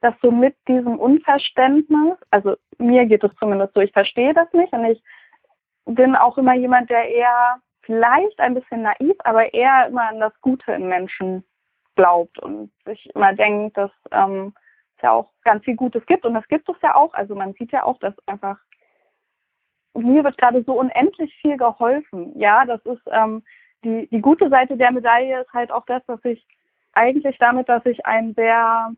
dass 0.00 0.14
so 0.22 0.30
mit 0.30 0.56
diesem 0.68 0.98
Unverständnis, 0.98 2.16
also 2.30 2.56
mir 2.78 3.06
geht 3.06 3.24
es 3.24 3.34
zumindest 3.38 3.74
so, 3.74 3.80
ich 3.80 3.92
verstehe 3.92 4.32
das 4.32 4.52
nicht 4.52 4.72
und 4.72 4.84
ich 4.84 5.02
bin 5.86 6.14
auch 6.14 6.38
immer 6.38 6.54
jemand, 6.54 6.90
der 6.90 7.08
eher 7.08 7.60
vielleicht 7.82 8.38
ein 8.38 8.54
bisschen 8.54 8.82
naiv, 8.82 9.16
aber 9.24 9.52
eher 9.52 9.88
immer 9.88 10.08
an 10.08 10.20
das 10.20 10.32
Gute 10.40 10.72
in 10.72 10.88
Menschen 10.88 11.44
glaubt 11.98 12.38
und 12.38 12.70
sich 12.84 13.10
immer 13.14 13.34
denkt, 13.34 13.76
dass 13.76 13.90
ähm, 14.12 14.54
es 14.96 15.02
ja 15.02 15.10
auch 15.10 15.30
ganz 15.42 15.64
viel 15.64 15.74
Gutes 15.74 16.06
gibt 16.06 16.24
und 16.24 16.34
das 16.34 16.46
gibt 16.46 16.68
es 16.68 16.76
ja 16.80 16.94
auch. 16.94 17.12
Also 17.12 17.34
man 17.34 17.54
sieht 17.54 17.72
ja 17.72 17.82
auch, 17.82 17.98
dass 17.98 18.14
einfach 18.26 18.56
mir 19.94 20.22
wird 20.22 20.38
gerade 20.38 20.62
so 20.62 20.78
unendlich 20.78 21.34
viel 21.40 21.56
geholfen. 21.56 22.38
Ja, 22.38 22.64
das 22.64 22.80
ist 22.86 23.02
ähm, 23.10 23.42
die, 23.84 24.08
die 24.12 24.20
gute 24.20 24.48
Seite 24.48 24.76
der 24.76 24.92
Medaille 24.92 25.40
ist 25.40 25.52
halt 25.52 25.72
auch 25.72 25.84
das, 25.86 26.04
dass 26.06 26.24
ich 26.24 26.46
eigentlich 26.92 27.36
damit, 27.38 27.68
dass 27.68 27.84
ich 27.84 28.06
ein 28.06 28.32
sehr 28.34 28.92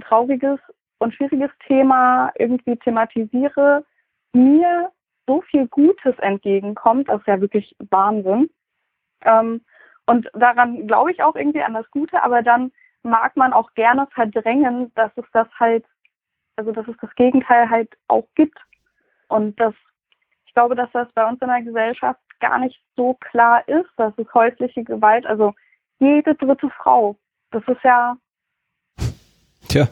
trauriges 0.00 0.60
und 0.98 1.12
schwieriges 1.12 1.50
Thema 1.66 2.32
irgendwie 2.38 2.76
thematisiere, 2.76 3.84
mir 4.32 4.90
so 5.26 5.42
viel 5.42 5.68
Gutes 5.68 6.18
entgegenkommt, 6.20 7.10
das 7.10 7.20
ist 7.20 7.26
ja 7.26 7.40
wirklich 7.40 7.76
Wahnsinn. 7.90 8.48
Ähm, 9.24 9.60
und 10.10 10.28
daran 10.34 10.88
glaube 10.88 11.12
ich 11.12 11.22
auch 11.22 11.36
irgendwie 11.36 11.62
an 11.62 11.74
das 11.74 11.88
Gute, 11.92 12.20
aber 12.20 12.42
dann 12.42 12.72
mag 13.04 13.36
man 13.36 13.52
auch 13.52 13.72
gerne 13.74 14.08
verdrängen, 14.12 14.92
dass 14.96 15.12
es 15.14 15.24
das 15.32 15.46
halt, 15.56 15.84
also 16.56 16.72
dass 16.72 16.88
es 16.88 16.96
das 17.00 17.14
Gegenteil 17.14 17.70
halt 17.70 17.96
auch 18.08 18.26
gibt. 18.34 18.58
Und 19.28 19.60
das, 19.60 19.72
ich 20.46 20.52
glaube, 20.52 20.74
dass 20.74 20.90
das 20.90 21.06
bei 21.12 21.24
uns 21.28 21.40
in 21.40 21.46
der 21.46 21.62
Gesellschaft 21.62 22.18
gar 22.40 22.58
nicht 22.58 22.82
so 22.96 23.14
klar 23.20 23.62
ist, 23.68 23.88
dass 23.98 24.12
es 24.16 24.26
häusliche 24.34 24.82
Gewalt, 24.82 25.26
also 25.26 25.54
jede 26.00 26.34
dritte 26.34 26.70
Frau, 26.70 27.16
das 27.52 27.62
ist 27.68 27.84
ja. 27.84 28.16
Tja, 29.68 29.86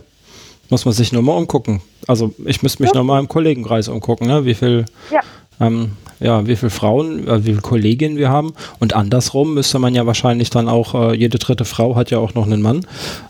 muss 0.70 0.84
man 0.84 0.94
sich 0.94 1.12
nur 1.12 1.22
mal 1.22 1.36
umgucken. 1.36 1.80
Also 2.06 2.34
ich 2.44 2.62
müsste 2.62 2.82
mich 2.82 2.92
ja. 2.92 2.98
noch 2.98 3.04
mal 3.04 3.20
im 3.20 3.28
Kollegenkreis 3.28 3.88
umgucken, 3.88 4.26
ne? 4.26 4.44
wie 4.44 4.54
viel 4.54 4.84
ja. 5.10 5.20
Ähm, 5.60 5.92
ja, 6.20 6.46
wie 6.46 6.56
viele 6.56 6.70
Frauen, 6.70 7.26
äh, 7.28 7.40
wie 7.44 7.50
viele 7.50 7.60
Kolleginnen 7.60 8.16
wir 8.16 8.30
haben. 8.30 8.52
Und 8.80 8.94
andersrum 8.94 9.54
müsste 9.54 9.78
man 9.78 9.94
ja 9.94 10.06
wahrscheinlich 10.06 10.50
dann 10.50 10.68
auch, 10.68 10.94
äh, 10.94 11.14
jede 11.14 11.38
dritte 11.38 11.64
Frau 11.64 11.96
hat 11.96 12.10
ja 12.10 12.18
auch 12.18 12.34
noch 12.34 12.46
einen 12.46 12.62
Mann, 12.62 12.86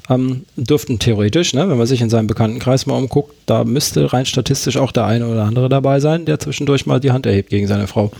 ähm, 0.08 0.44
dürften 0.56 0.98
theoretisch, 0.98 1.54
ne, 1.54 1.68
wenn 1.68 1.78
man 1.78 1.86
sich 1.86 2.00
in 2.00 2.10
seinem 2.10 2.26
Bekanntenkreis 2.26 2.86
mal 2.86 2.96
umguckt, 2.96 3.34
da 3.46 3.64
müsste 3.64 4.12
rein 4.12 4.26
statistisch 4.26 4.76
auch 4.76 4.92
der 4.92 5.04
eine 5.04 5.28
oder 5.28 5.44
andere 5.44 5.68
dabei 5.68 6.00
sein, 6.00 6.24
der 6.24 6.38
zwischendurch 6.38 6.86
mal 6.86 7.00
die 7.00 7.12
Hand 7.12 7.26
erhebt 7.26 7.50
gegen 7.50 7.66
seine 7.66 7.86
Frau. 7.86 8.10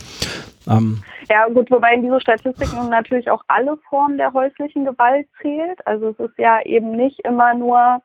Ähm, 0.67 1.03
ja, 1.29 1.47
gut, 1.47 1.69
wobei 1.71 1.93
in 1.93 2.03
diese 2.03 2.19
Statistiken 2.21 2.89
natürlich 2.89 3.29
auch 3.29 3.43
alle 3.47 3.77
Formen 3.89 4.17
der 4.17 4.33
häuslichen 4.33 4.85
Gewalt 4.85 5.27
zählt. 5.41 5.85
Also 5.85 6.09
es 6.09 6.19
ist 6.19 6.37
ja 6.37 6.59
eben 6.65 6.91
nicht 6.91 7.19
immer 7.23 7.53
nur 7.53 8.01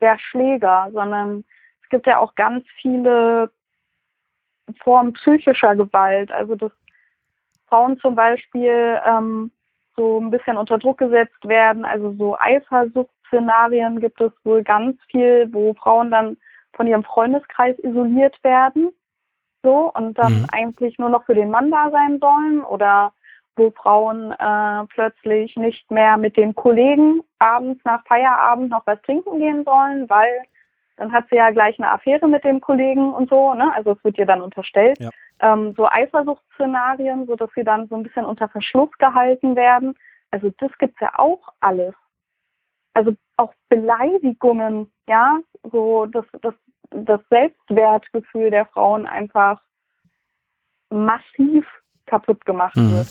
der 0.00 0.18
Schläger, 0.18 0.88
sondern 0.92 1.44
es 1.82 1.88
gibt 1.88 2.06
ja 2.06 2.18
auch 2.18 2.34
ganz 2.34 2.64
viele 2.80 3.50
Formen 4.82 5.12
psychischer 5.14 5.76
Gewalt. 5.76 6.30
Also 6.32 6.54
dass 6.54 6.72
Frauen 7.68 7.98
zum 7.98 8.14
Beispiel 8.14 9.00
ähm, 9.06 9.50
so 9.96 10.20
ein 10.20 10.30
bisschen 10.30 10.56
unter 10.56 10.78
Druck 10.78 10.98
gesetzt 10.98 11.46
werden. 11.46 11.84
Also 11.84 12.12
so 12.14 12.36
Eifersuchtsszenarien 12.38 14.00
gibt 14.00 14.20
es 14.20 14.32
wohl 14.44 14.62
ganz 14.62 15.00
viel, 15.10 15.48
wo 15.52 15.74
Frauen 15.74 16.10
dann 16.10 16.36
von 16.74 16.86
ihrem 16.86 17.04
Freundeskreis 17.04 17.78
isoliert 17.78 18.42
werden 18.42 18.90
so 19.64 19.90
und 19.94 20.16
dann 20.18 20.42
mhm. 20.42 20.46
eigentlich 20.52 20.98
nur 20.98 21.08
noch 21.08 21.24
für 21.24 21.34
den 21.34 21.50
Mann 21.50 21.70
da 21.70 21.90
sein 21.90 22.20
sollen 22.20 22.62
oder 22.62 23.12
wo 23.56 23.70
Frauen 23.70 24.32
äh, 24.32 24.86
plötzlich 24.88 25.56
nicht 25.56 25.90
mehr 25.90 26.16
mit 26.16 26.36
den 26.36 26.54
Kollegen 26.54 27.22
abends 27.38 27.82
nach 27.84 28.04
Feierabend 28.06 28.70
noch 28.70 28.86
was 28.86 29.00
trinken 29.02 29.38
gehen 29.38 29.64
sollen, 29.64 30.08
weil 30.08 30.42
dann 30.96 31.12
hat 31.12 31.26
sie 31.28 31.36
ja 31.36 31.50
gleich 31.50 31.78
eine 31.78 31.90
Affäre 31.90 32.28
mit 32.28 32.44
dem 32.44 32.60
Kollegen 32.60 33.12
und 33.12 33.28
so, 33.28 33.54
ne? 33.54 33.72
Also 33.74 33.92
es 33.92 34.04
wird 34.04 34.18
ihr 34.18 34.26
dann 34.26 34.42
unterstellt. 34.42 34.98
Ja. 35.00 35.10
Ähm, 35.40 35.74
so 35.76 35.88
Eifersuchtsszenarien, 35.88 37.26
so 37.26 37.34
dass 37.34 37.50
sie 37.54 37.64
dann 37.64 37.88
so 37.88 37.96
ein 37.96 38.04
bisschen 38.04 38.24
unter 38.24 38.48
Verschluss 38.48 38.90
gehalten 38.98 39.56
werden. 39.56 39.96
Also 40.30 40.50
das 40.58 40.70
gibt's 40.78 41.00
ja 41.00 41.12
auch 41.16 41.48
alles. 41.60 41.94
Also 42.92 43.14
auch 43.36 43.52
Beleidigungen, 43.68 44.92
ja, 45.08 45.38
so 45.64 46.06
dass 46.06 46.26
das 46.42 46.54
das 46.94 47.20
Selbstwertgefühl 47.28 48.50
der 48.50 48.66
Frauen 48.66 49.06
einfach 49.06 49.60
massiv 50.90 51.66
kaputt 52.06 52.44
gemacht 52.44 52.76
mhm. 52.76 53.04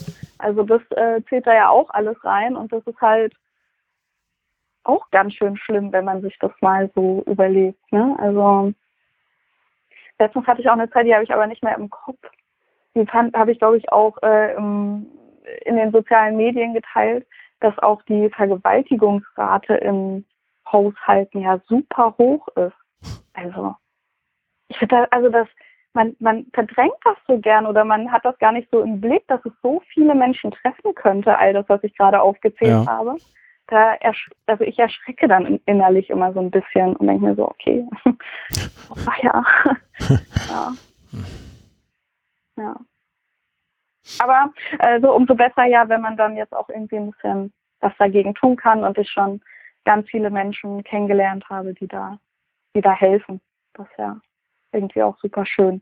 Also 0.43 0.63
das 0.63 0.81
äh, 0.91 1.21
zählt 1.29 1.47
da 1.47 1.53
ja 1.53 1.69
auch 1.69 1.89
alles 1.91 2.21
rein 2.25 2.57
und 2.57 2.73
das 2.73 2.85
ist 2.85 2.99
halt 2.99 3.33
auch 4.83 5.09
ganz 5.11 5.33
schön 5.33 5.55
schlimm, 5.55 5.93
wenn 5.93 6.03
man 6.03 6.21
sich 6.21 6.37
das 6.39 6.51
mal 6.59 6.91
so 6.93 7.23
überlegt. 7.25 7.79
Ne? 7.93 8.15
Also 8.19 8.73
letztens 10.19 10.45
hatte 10.45 10.61
ich 10.61 10.67
auch 10.67 10.73
eine 10.73 10.89
Zeit, 10.89 11.05
die 11.05 11.13
habe 11.13 11.23
ich 11.23 11.33
aber 11.33 11.47
nicht 11.47 11.63
mehr 11.63 11.77
im 11.77 11.89
Kopf. 11.89 12.19
Die 12.93 13.07
habe 13.07 13.51
ich, 13.53 13.59
glaube 13.59 13.77
ich, 13.77 13.89
auch 13.91 14.21
äh, 14.21 14.53
im, 14.55 15.07
in 15.65 15.77
den 15.77 15.91
sozialen 15.91 16.35
Medien 16.35 16.73
geteilt, 16.73 17.25
dass 17.61 17.77
auch 17.79 18.01
die 18.03 18.29
Vergewaltigungsrate 18.29 19.75
in 19.75 20.25
Haushalten 20.69 21.39
ja 21.39 21.59
super 21.67 22.15
hoch 22.17 22.47
ist. 22.49 22.75
Also, 23.33 23.75
ich 24.67 24.77
finde, 24.77 25.09
also 25.11 25.29
das, 25.29 25.47
man, 25.93 26.15
man 26.19 26.45
verdrängt 26.53 26.97
das 27.03 27.17
so 27.27 27.39
gern 27.39 27.65
oder 27.65 27.85
man 27.85 28.11
hat 28.11 28.25
das 28.25 28.37
gar 28.39 28.51
nicht 28.51 28.69
so 28.71 28.81
im 28.81 28.99
Blick, 28.99 29.25
dass 29.27 29.43
es 29.45 29.53
so 29.61 29.81
viele 29.93 30.15
Menschen 30.15 30.51
treffen 30.51 30.93
könnte, 30.95 31.37
all 31.37 31.53
das, 31.53 31.69
was 31.69 31.83
ich 31.83 31.95
gerade 31.95 32.21
aufgezählt 32.21 32.85
ja. 32.85 32.87
habe. 32.87 33.17
Da 33.67 33.97
also 34.47 34.63
ich 34.65 34.77
erschrecke 34.77 35.27
dann 35.27 35.59
innerlich 35.65 36.09
immer 36.09 36.33
so 36.33 36.41
ein 36.41 36.51
bisschen 36.51 36.95
und 36.97 37.07
denke 37.07 37.25
mir 37.25 37.35
so, 37.35 37.47
okay, 37.47 37.87
oh, 38.05 38.95
ja. 39.21 39.45
ja. 40.49 40.73
ja. 42.57 42.75
Aber 44.19 44.51
also 44.79 45.13
umso 45.15 45.33
besser 45.33 45.65
ja, 45.65 45.87
wenn 45.87 46.01
man 46.01 46.17
dann 46.17 46.35
jetzt 46.35 46.53
auch 46.53 46.67
irgendwie 46.69 46.97
ein 46.97 47.11
bisschen 47.11 47.53
was 47.79 47.93
dagegen 47.97 48.33
tun 48.33 48.57
kann 48.57 48.83
und 48.83 48.97
ich 48.97 49.09
schon 49.09 49.41
ganz 49.85 50.09
viele 50.09 50.29
Menschen 50.29 50.83
kennengelernt 50.83 51.45
habe, 51.49 51.73
die 51.73 51.87
da, 51.87 52.19
die 52.75 52.81
da 52.81 52.91
helfen. 52.91 53.39
Das 53.73 53.87
ja 53.97 54.19
irgendwie 54.73 55.03
auch 55.03 55.17
super 55.21 55.45
schön. 55.45 55.81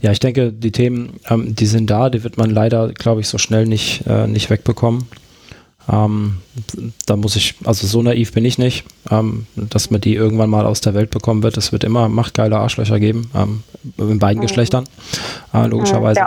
Ja, 0.00 0.10
ich 0.10 0.20
denke, 0.20 0.52
die 0.52 0.72
Themen, 0.72 1.20
ähm, 1.30 1.54
die 1.54 1.66
sind 1.66 1.88
da, 1.88 2.10
die 2.10 2.24
wird 2.24 2.36
man 2.36 2.50
leider, 2.50 2.92
glaube 2.92 3.20
ich, 3.20 3.28
so 3.28 3.38
schnell 3.38 3.66
nicht, 3.66 4.06
äh, 4.06 4.26
nicht 4.26 4.50
wegbekommen. 4.50 5.06
Ähm, 5.90 6.38
da 7.06 7.16
muss 7.16 7.34
ich, 7.36 7.54
also 7.64 7.86
so 7.86 8.02
naiv 8.02 8.32
bin 8.32 8.44
ich 8.44 8.58
nicht, 8.58 8.84
ähm, 9.10 9.46
dass 9.56 9.90
man 9.90 10.00
die 10.00 10.14
irgendwann 10.14 10.50
mal 10.50 10.66
aus 10.66 10.80
der 10.80 10.94
Welt 10.94 11.10
bekommen 11.10 11.42
wird. 11.42 11.56
Es 11.56 11.72
wird 11.72 11.84
immer 11.84 12.08
machtgeile 12.08 12.56
Arschlöcher 12.56 13.00
geben, 13.00 13.30
ähm, 13.34 13.62
in 13.98 14.18
beiden 14.18 14.38
mhm. 14.38 14.46
Geschlechtern, 14.46 14.84
äh, 15.52 15.66
logischerweise. 15.66 16.20
Ja. 16.20 16.26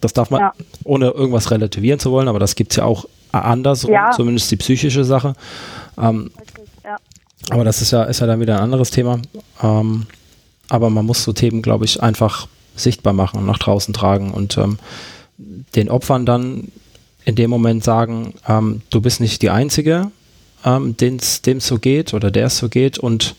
Das 0.00 0.12
darf 0.12 0.30
man, 0.30 0.40
ja. 0.40 0.52
ohne 0.84 1.10
irgendwas 1.10 1.50
relativieren 1.50 1.98
zu 1.98 2.10
wollen, 2.10 2.28
aber 2.28 2.38
das 2.38 2.54
gibt 2.54 2.72
es 2.72 2.76
ja 2.76 2.84
auch 2.84 3.06
andersrum, 3.32 3.92
ja. 3.92 4.10
zumindest 4.10 4.50
die 4.50 4.56
psychische 4.56 5.04
Sache. 5.04 5.34
Ähm, 5.98 6.30
aber 7.50 7.64
das 7.64 7.80
ist 7.80 7.90
ja, 7.90 8.04
ist 8.04 8.20
ja 8.20 8.26
dann 8.26 8.40
wieder 8.40 8.56
ein 8.56 8.62
anderes 8.62 8.90
Thema. 8.90 9.20
Aber 10.70 10.88
man 10.88 11.04
muss 11.04 11.22
so 11.22 11.34
Themen, 11.34 11.60
glaube 11.60 11.84
ich, 11.84 12.02
einfach 12.02 12.48
sichtbar 12.76 13.12
machen 13.12 13.38
und 13.38 13.46
nach 13.46 13.58
draußen 13.58 13.92
tragen 13.92 14.30
und 14.30 14.56
ähm, 14.56 14.78
den 15.74 15.90
Opfern 15.90 16.24
dann 16.24 16.68
in 17.24 17.34
dem 17.34 17.50
Moment 17.50 17.84
sagen, 17.84 18.34
ähm, 18.48 18.80
du 18.88 19.02
bist 19.02 19.20
nicht 19.20 19.42
die 19.42 19.50
Einzige, 19.50 20.10
ähm, 20.64 20.96
dem 20.96 21.16
es 21.16 21.42
so 21.58 21.78
geht 21.78 22.14
oder 22.14 22.30
der 22.30 22.46
es 22.46 22.56
so 22.56 22.68
geht 22.68 22.98
und 22.98 23.34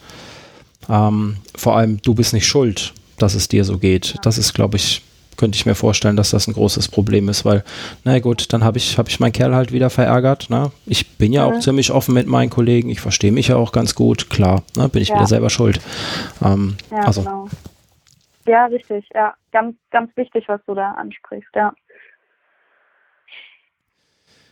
ähm, 0.89 1.37
vor 1.55 1.77
allem 1.77 2.01
du 2.01 2.13
bist 2.13 2.33
nicht 2.33 2.45
schuld, 2.45 2.93
dass 3.17 3.33
es 3.33 3.47
dir 3.47 3.63
so 3.63 3.77
geht. 3.77 4.15
Das 4.23 4.37
ist, 4.37 4.53
glaube 4.53 4.77
ich, 4.77 5.01
könnte 5.37 5.55
ich 5.55 5.65
mir 5.65 5.75
vorstellen, 5.75 6.15
dass 6.15 6.31
das 6.31 6.47
ein 6.47 6.53
großes 6.53 6.87
Problem 6.87 7.29
ist, 7.29 7.45
weil, 7.45 7.63
na 8.03 8.19
gut, 8.19 8.53
dann 8.53 8.63
habe 8.63 8.77
ich, 8.77 8.97
hab 8.97 9.07
ich 9.07 9.19
meinen 9.19 9.31
Kerl 9.31 9.55
halt 9.55 9.71
wieder 9.71 9.89
verärgert. 9.89 10.49
Ne? 10.49 10.71
Ich 10.85 11.17
bin 11.17 11.33
ja, 11.33 11.47
ja, 11.47 11.51
auch 11.53 11.59
ziemlich 11.59 11.91
offen 11.91 12.13
mit 12.13 12.27
meinen 12.27 12.49
Kollegen, 12.49 12.89
ich 12.89 13.01
verstehe 13.01 13.31
mich 13.31 13.47
ja 13.47 13.55
auch 13.55 13.71
ganz 13.71 13.95
gut, 13.95 14.29
klar, 14.29 14.63
ne? 14.75 14.89
bin 14.89 15.01
ich 15.01 15.09
ja. 15.09 15.15
wieder 15.15 15.27
selber 15.27 15.49
schuld. 15.49 15.81
Ähm, 16.43 16.77
ja, 16.91 16.97
also. 16.99 17.21
genau. 17.21 17.49
Ja, 18.45 18.65
richtig, 18.65 19.07
ja, 19.13 19.33
ganz, 19.51 19.75
ganz 19.91 20.15
wichtig, 20.17 20.45
was 20.47 20.61
du 20.65 20.73
da 20.73 20.91
ansprichst, 20.91 21.49
ja. 21.55 21.73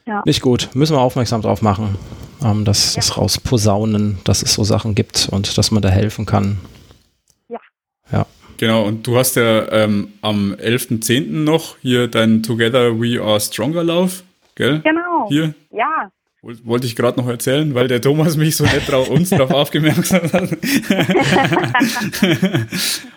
Ja. 0.10 0.24
Nicht 0.26 0.42
gut. 0.42 0.70
Müssen 0.74 0.96
wir 0.96 1.02
aufmerksam 1.02 1.44
drauf 1.44 1.62
machen, 1.62 1.96
ähm, 2.44 2.66
dass 2.66 2.96
ja. 2.96 3.02
das 3.02 3.16
rausposaunen, 3.16 4.18
dass 4.24 4.42
es 4.42 4.56
so 4.56 4.64
Sachen 4.64 4.96
gibt 4.96 5.30
und 5.32 5.56
dass 5.56 5.70
man 5.70 5.84
da 5.84 5.90
helfen 5.90 6.26
kann. 6.26 6.58
Ja. 7.48 7.60
Ja. 8.12 8.26
Genau, 8.60 8.84
und 8.84 9.08
du 9.08 9.18
hast 9.18 9.38
ja 9.38 9.72
ähm, 9.72 10.10
am 10.22 10.54
11.10. 10.54 11.30
noch 11.30 11.78
hier 11.82 12.10
dein 12.10 12.44
Together 12.44 13.00
We 13.00 13.22
Are 13.22 13.40
Stronger 13.40 13.86
Lauf 13.86 14.24
gell? 14.56 14.82
Genau. 14.84 15.30
Hier. 15.30 15.54
Ja. 15.72 16.12
Wollte 16.42 16.86
ich 16.86 16.98
gerade 16.98 17.20
noch 17.20 17.28
erzählen, 17.28 17.74
weil 17.74 17.88
der 17.88 18.02
Thomas 18.02 18.36
mich 18.36 18.58
so 18.58 18.66
nett 18.66 18.88
drauf, 18.88 19.10
uns 19.10 19.30
darauf 19.30 19.52
aufgemerksam 19.52 20.32
hat. 20.32 20.52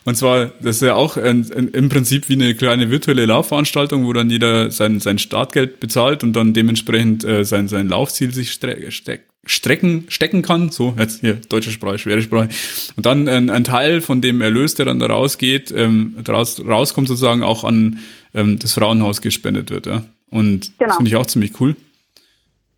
und 0.05 0.17
zwar, 0.17 0.47
das 0.61 0.77
ist 0.77 0.83
ja 0.83 0.95
auch 0.95 1.17
ein, 1.17 1.47
ein, 1.57 1.69
im 1.69 1.89
Prinzip 1.89 2.29
wie 2.29 2.35
eine 2.35 2.55
kleine 2.55 2.91
virtuelle 2.91 3.27
Laufveranstaltung, 3.27 4.07
wo 4.07 4.13
dann 4.13 4.31
jeder 4.31 4.71
sein, 4.71 5.01
sein 5.01 5.19
Startgeld 5.19 5.81
bezahlt 5.81 6.25
und 6.25 6.35
dann 6.35 6.53
dementsprechend 6.53 7.25
äh, 7.25 7.45
sein, 7.45 7.67
sein 7.69 7.89
Laufziel 7.89 8.33
sich 8.33 8.53
stre 8.53 8.91
ste 8.91 9.21
strecken, 9.45 10.05
stecken 10.09 10.43
kann. 10.43 10.71
So, 10.71 10.95
jetzt 10.99 11.21
hier, 11.21 11.35
deutsche 11.35 11.71
Sprache, 11.71 11.99
schwere 11.99 12.23
Sprache. 12.23 12.49
Und 12.97 13.07
dann 13.07 13.29
ein, 13.29 13.51
ein 13.51 13.65
Teil 13.65 14.01
von 14.01 14.21
dem 14.21 14.41
Erlös, 14.41 14.75
der 14.75 14.87
dann 14.87 14.99
da 14.99 15.07
rausgeht, 15.07 15.73
ähm, 15.77 16.17
raus, 16.29 16.63
rauskommt 16.65 17.09
sozusagen 17.09 17.43
auch 17.43 17.65
an 17.65 17.99
ähm, 18.35 18.59
das 18.59 18.75
Frauenhaus 18.75 19.21
gespendet 19.21 19.71
wird. 19.71 19.87
Ja? 19.87 20.05
Und 20.31 20.73
genau. 20.79 20.89
das 20.89 20.97
finde 20.97 21.09
ich 21.09 21.17
auch 21.17 21.27
ziemlich 21.27 21.61
cool. 21.61 21.77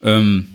Ähm, 0.03 0.49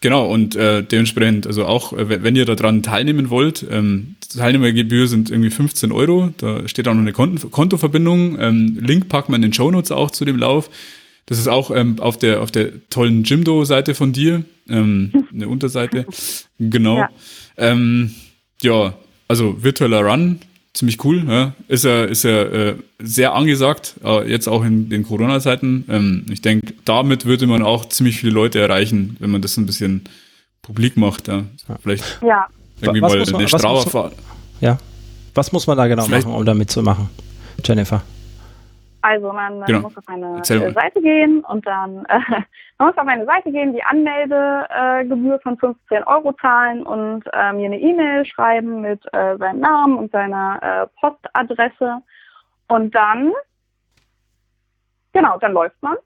genau, 0.00 0.30
und 0.30 0.54
äh, 0.54 0.82
dementsprechend, 0.82 1.46
also 1.46 1.64
auch, 1.64 1.92
äh, 1.92 2.22
wenn 2.22 2.36
ihr 2.36 2.44
daran 2.44 2.82
teilnehmen 2.82 3.30
wollt, 3.30 3.64
ähm, 3.70 4.16
Teilnehmergebühr 4.34 5.08
sind 5.08 5.30
irgendwie 5.30 5.50
15 5.50 5.92
Euro, 5.92 6.30
da 6.38 6.68
steht 6.68 6.88
auch 6.88 6.94
noch 6.94 7.00
eine 7.00 7.12
Konten 7.12 7.50
Kontoverbindung. 7.50 8.38
Ähm, 8.38 8.78
Link 8.80 9.08
packen 9.08 9.32
wir 9.32 9.36
in 9.36 9.42
den 9.42 9.52
Show 9.52 9.70
Notes 9.70 9.92
auch 9.92 10.10
zu 10.10 10.24
dem 10.24 10.36
Lauf. 10.36 10.70
Das 11.26 11.38
ist 11.38 11.48
auch 11.48 11.70
ähm, 11.70 11.98
auf 12.00 12.16
der 12.16 12.40
auf 12.40 12.50
der 12.50 12.88
tollen 12.88 13.24
Jimdo-Seite 13.24 13.94
von 13.94 14.12
dir, 14.12 14.44
ähm, 14.68 15.12
eine 15.32 15.48
Unterseite. 15.48 16.06
Genau. 16.58 16.98
Ja. 16.98 17.08
Ähm, 17.56 18.14
ja, 18.62 18.94
also 19.28 19.62
virtueller 19.62 20.04
Run, 20.04 20.40
ziemlich 20.72 21.02
cool. 21.04 21.24
Ja. 21.28 21.54
Ist 21.68 21.84
ja, 21.84 22.04
ist 22.04 22.22
ja 22.22 22.42
äh, 22.42 22.76
sehr 22.98 23.34
angesagt, 23.34 23.94
äh, 24.04 24.30
jetzt 24.30 24.46
auch 24.46 24.64
in 24.64 24.88
den 24.88 25.02
Corona-Zeiten. 25.02 25.84
Ähm, 25.88 26.26
ich 26.30 26.42
denke, 26.42 26.74
damit 26.84 27.24
würde 27.24 27.46
man 27.46 27.62
auch 27.62 27.86
ziemlich 27.86 28.18
viele 28.18 28.32
Leute 28.32 28.60
erreichen, 28.60 29.16
wenn 29.18 29.30
man 29.30 29.42
das 29.42 29.56
ein 29.56 29.66
bisschen 29.66 30.04
publik 30.62 30.96
macht. 30.96 31.28
Ja. 31.28 31.44
Vielleicht 31.82 32.18
ja. 32.22 32.46
irgendwie 32.80 33.02
was 33.02 33.12
mal 33.12 33.24
man, 33.24 33.34
eine 33.36 33.48
Strava 33.48 33.80
fahren. 33.82 34.12
Ja. 34.60 34.78
Was 35.34 35.52
muss 35.52 35.66
man 35.66 35.76
da 35.76 35.86
genau 35.86 36.04
Vielleicht, 36.04 36.26
machen, 36.26 36.38
um 36.38 36.46
da 36.46 36.54
mitzumachen, 36.54 37.08
Jennifer? 37.64 38.02
Also 39.06 39.32
man 39.32 39.62
genau. 39.66 39.82
muss 39.82 39.96
auf 39.96 40.08
eine 40.08 40.40
äh, 40.40 40.72
Seite 40.72 41.00
gehen 41.00 41.44
und 41.44 41.64
dann 41.64 42.04
äh, 42.08 42.18
man 42.76 42.88
muss 42.88 42.98
auf 42.98 43.06
eine 43.06 43.24
Seite 43.24 43.52
gehen, 43.52 43.72
die 43.72 43.84
Anmeldegebühr 43.84 45.36
äh, 45.36 45.40
von 45.42 45.56
15 45.58 46.02
Euro 46.02 46.32
zahlen 46.32 46.82
und 46.82 47.22
äh, 47.32 47.52
mir 47.52 47.66
eine 47.66 47.78
E-Mail 47.78 48.26
schreiben 48.26 48.80
mit 48.80 49.00
äh, 49.12 49.36
seinem 49.36 49.60
Namen 49.60 49.96
und 49.96 50.10
seiner 50.10 50.58
äh, 50.60 50.86
Postadresse 51.00 52.02
und 52.66 52.96
dann 52.96 53.32
genau, 55.12 55.38
dann 55.38 55.52
läuft 55.52 55.80
man 55.82 55.96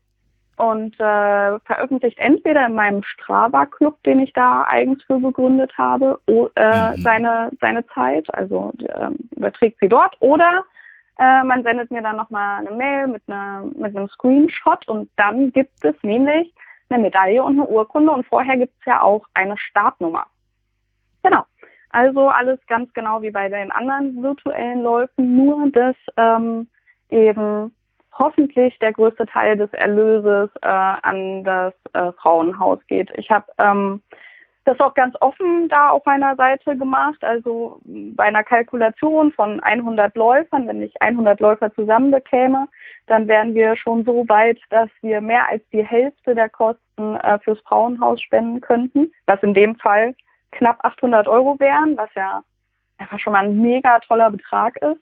und 0.56 0.94
veröffentlicht 0.96 2.18
entweder 2.18 2.66
in 2.66 2.74
meinem 2.74 3.02
Strava-Club, 3.02 4.02
den 4.02 4.20
ich 4.20 4.34
da 4.34 4.66
eigens 4.68 5.02
für 5.04 5.18
gegründet 5.18 5.72
habe, 5.78 6.20
o, 6.26 6.50
mhm. 6.54 7.00
seine, 7.00 7.50
seine 7.62 7.86
Zeit, 7.86 8.26
also 8.34 8.70
ähm, 8.94 9.16
überträgt 9.34 9.78
sie 9.80 9.88
dort 9.88 10.14
oder 10.20 10.64
äh, 11.20 11.44
man 11.44 11.62
sendet 11.62 11.90
mir 11.90 12.00
dann 12.00 12.16
nochmal 12.16 12.66
eine 12.66 12.74
Mail 12.74 13.06
mit, 13.06 13.22
einer, 13.26 13.64
mit 13.76 13.94
einem 13.94 14.08
Screenshot 14.08 14.88
und 14.88 15.10
dann 15.16 15.52
gibt 15.52 15.84
es 15.84 15.94
nämlich 16.02 16.52
eine 16.88 17.02
Medaille 17.02 17.44
und 17.44 17.60
eine 17.60 17.68
Urkunde 17.68 18.10
und 18.10 18.26
vorher 18.26 18.56
gibt 18.56 18.72
es 18.80 18.86
ja 18.86 19.02
auch 19.02 19.26
eine 19.34 19.56
Startnummer. 19.58 20.26
Genau. 21.22 21.44
Also 21.90 22.28
alles 22.28 22.58
ganz 22.68 22.90
genau 22.94 23.20
wie 23.20 23.30
bei 23.30 23.48
den 23.48 23.70
anderen 23.70 24.22
virtuellen 24.22 24.82
Läufen, 24.82 25.36
nur 25.36 25.70
dass 25.70 25.96
ähm, 26.16 26.68
eben 27.10 27.74
hoffentlich 28.18 28.78
der 28.78 28.92
größte 28.92 29.26
Teil 29.26 29.56
des 29.58 29.72
Erlöses 29.74 30.50
äh, 30.62 30.68
an 30.68 31.44
das 31.44 31.74
äh, 31.92 32.12
Frauenhaus 32.12 32.78
geht. 32.86 33.10
Ich 33.16 33.30
habe 33.30 33.46
ähm, 33.58 34.02
das 34.70 34.78
auch 34.78 34.94
ganz 34.94 35.16
offen 35.20 35.68
da 35.68 35.90
auf 35.90 36.04
meiner 36.06 36.36
Seite 36.36 36.76
gemacht. 36.76 37.22
Also 37.24 37.80
bei 37.84 38.24
einer 38.24 38.44
Kalkulation 38.44 39.32
von 39.32 39.58
100 39.60 40.14
Läufern, 40.14 40.68
wenn 40.68 40.80
ich 40.80 41.02
100 41.02 41.40
Läufer 41.40 41.74
zusammen 41.74 42.12
bekäme, 42.12 42.68
dann 43.06 43.26
wären 43.26 43.54
wir 43.54 43.74
schon 43.74 44.04
so 44.04 44.28
weit, 44.28 44.60
dass 44.70 44.88
wir 45.02 45.20
mehr 45.20 45.48
als 45.48 45.62
die 45.72 45.84
Hälfte 45.84 46.36
der 46.36 46.48
Kosten 46.48 47.16
äh, 47.16 47.40
fürs 47.40 47.58
Frauenhaus 47.62 48.20
spenden 48.20 48.60
könnten, 48.60 49.10
was 49.26 49.42
in 49.42 49.54
dem 49.54 49.74
Fall 49.74 50.14
knapp 50.52 50.78
800 50.84 51.26
Euro 51.26 51.58
wären, 51.58 51.96
was 51.96 52.10
ja 52.14 52.42
einfach 52.98 53.18
schon 53.18 53.32
mal 53.32 53.44
ein 53.44 53.60
mega 53.60 53.98
toller 54.00 54.30
Betrag 54.30 54.76
ist. 54.76 55.00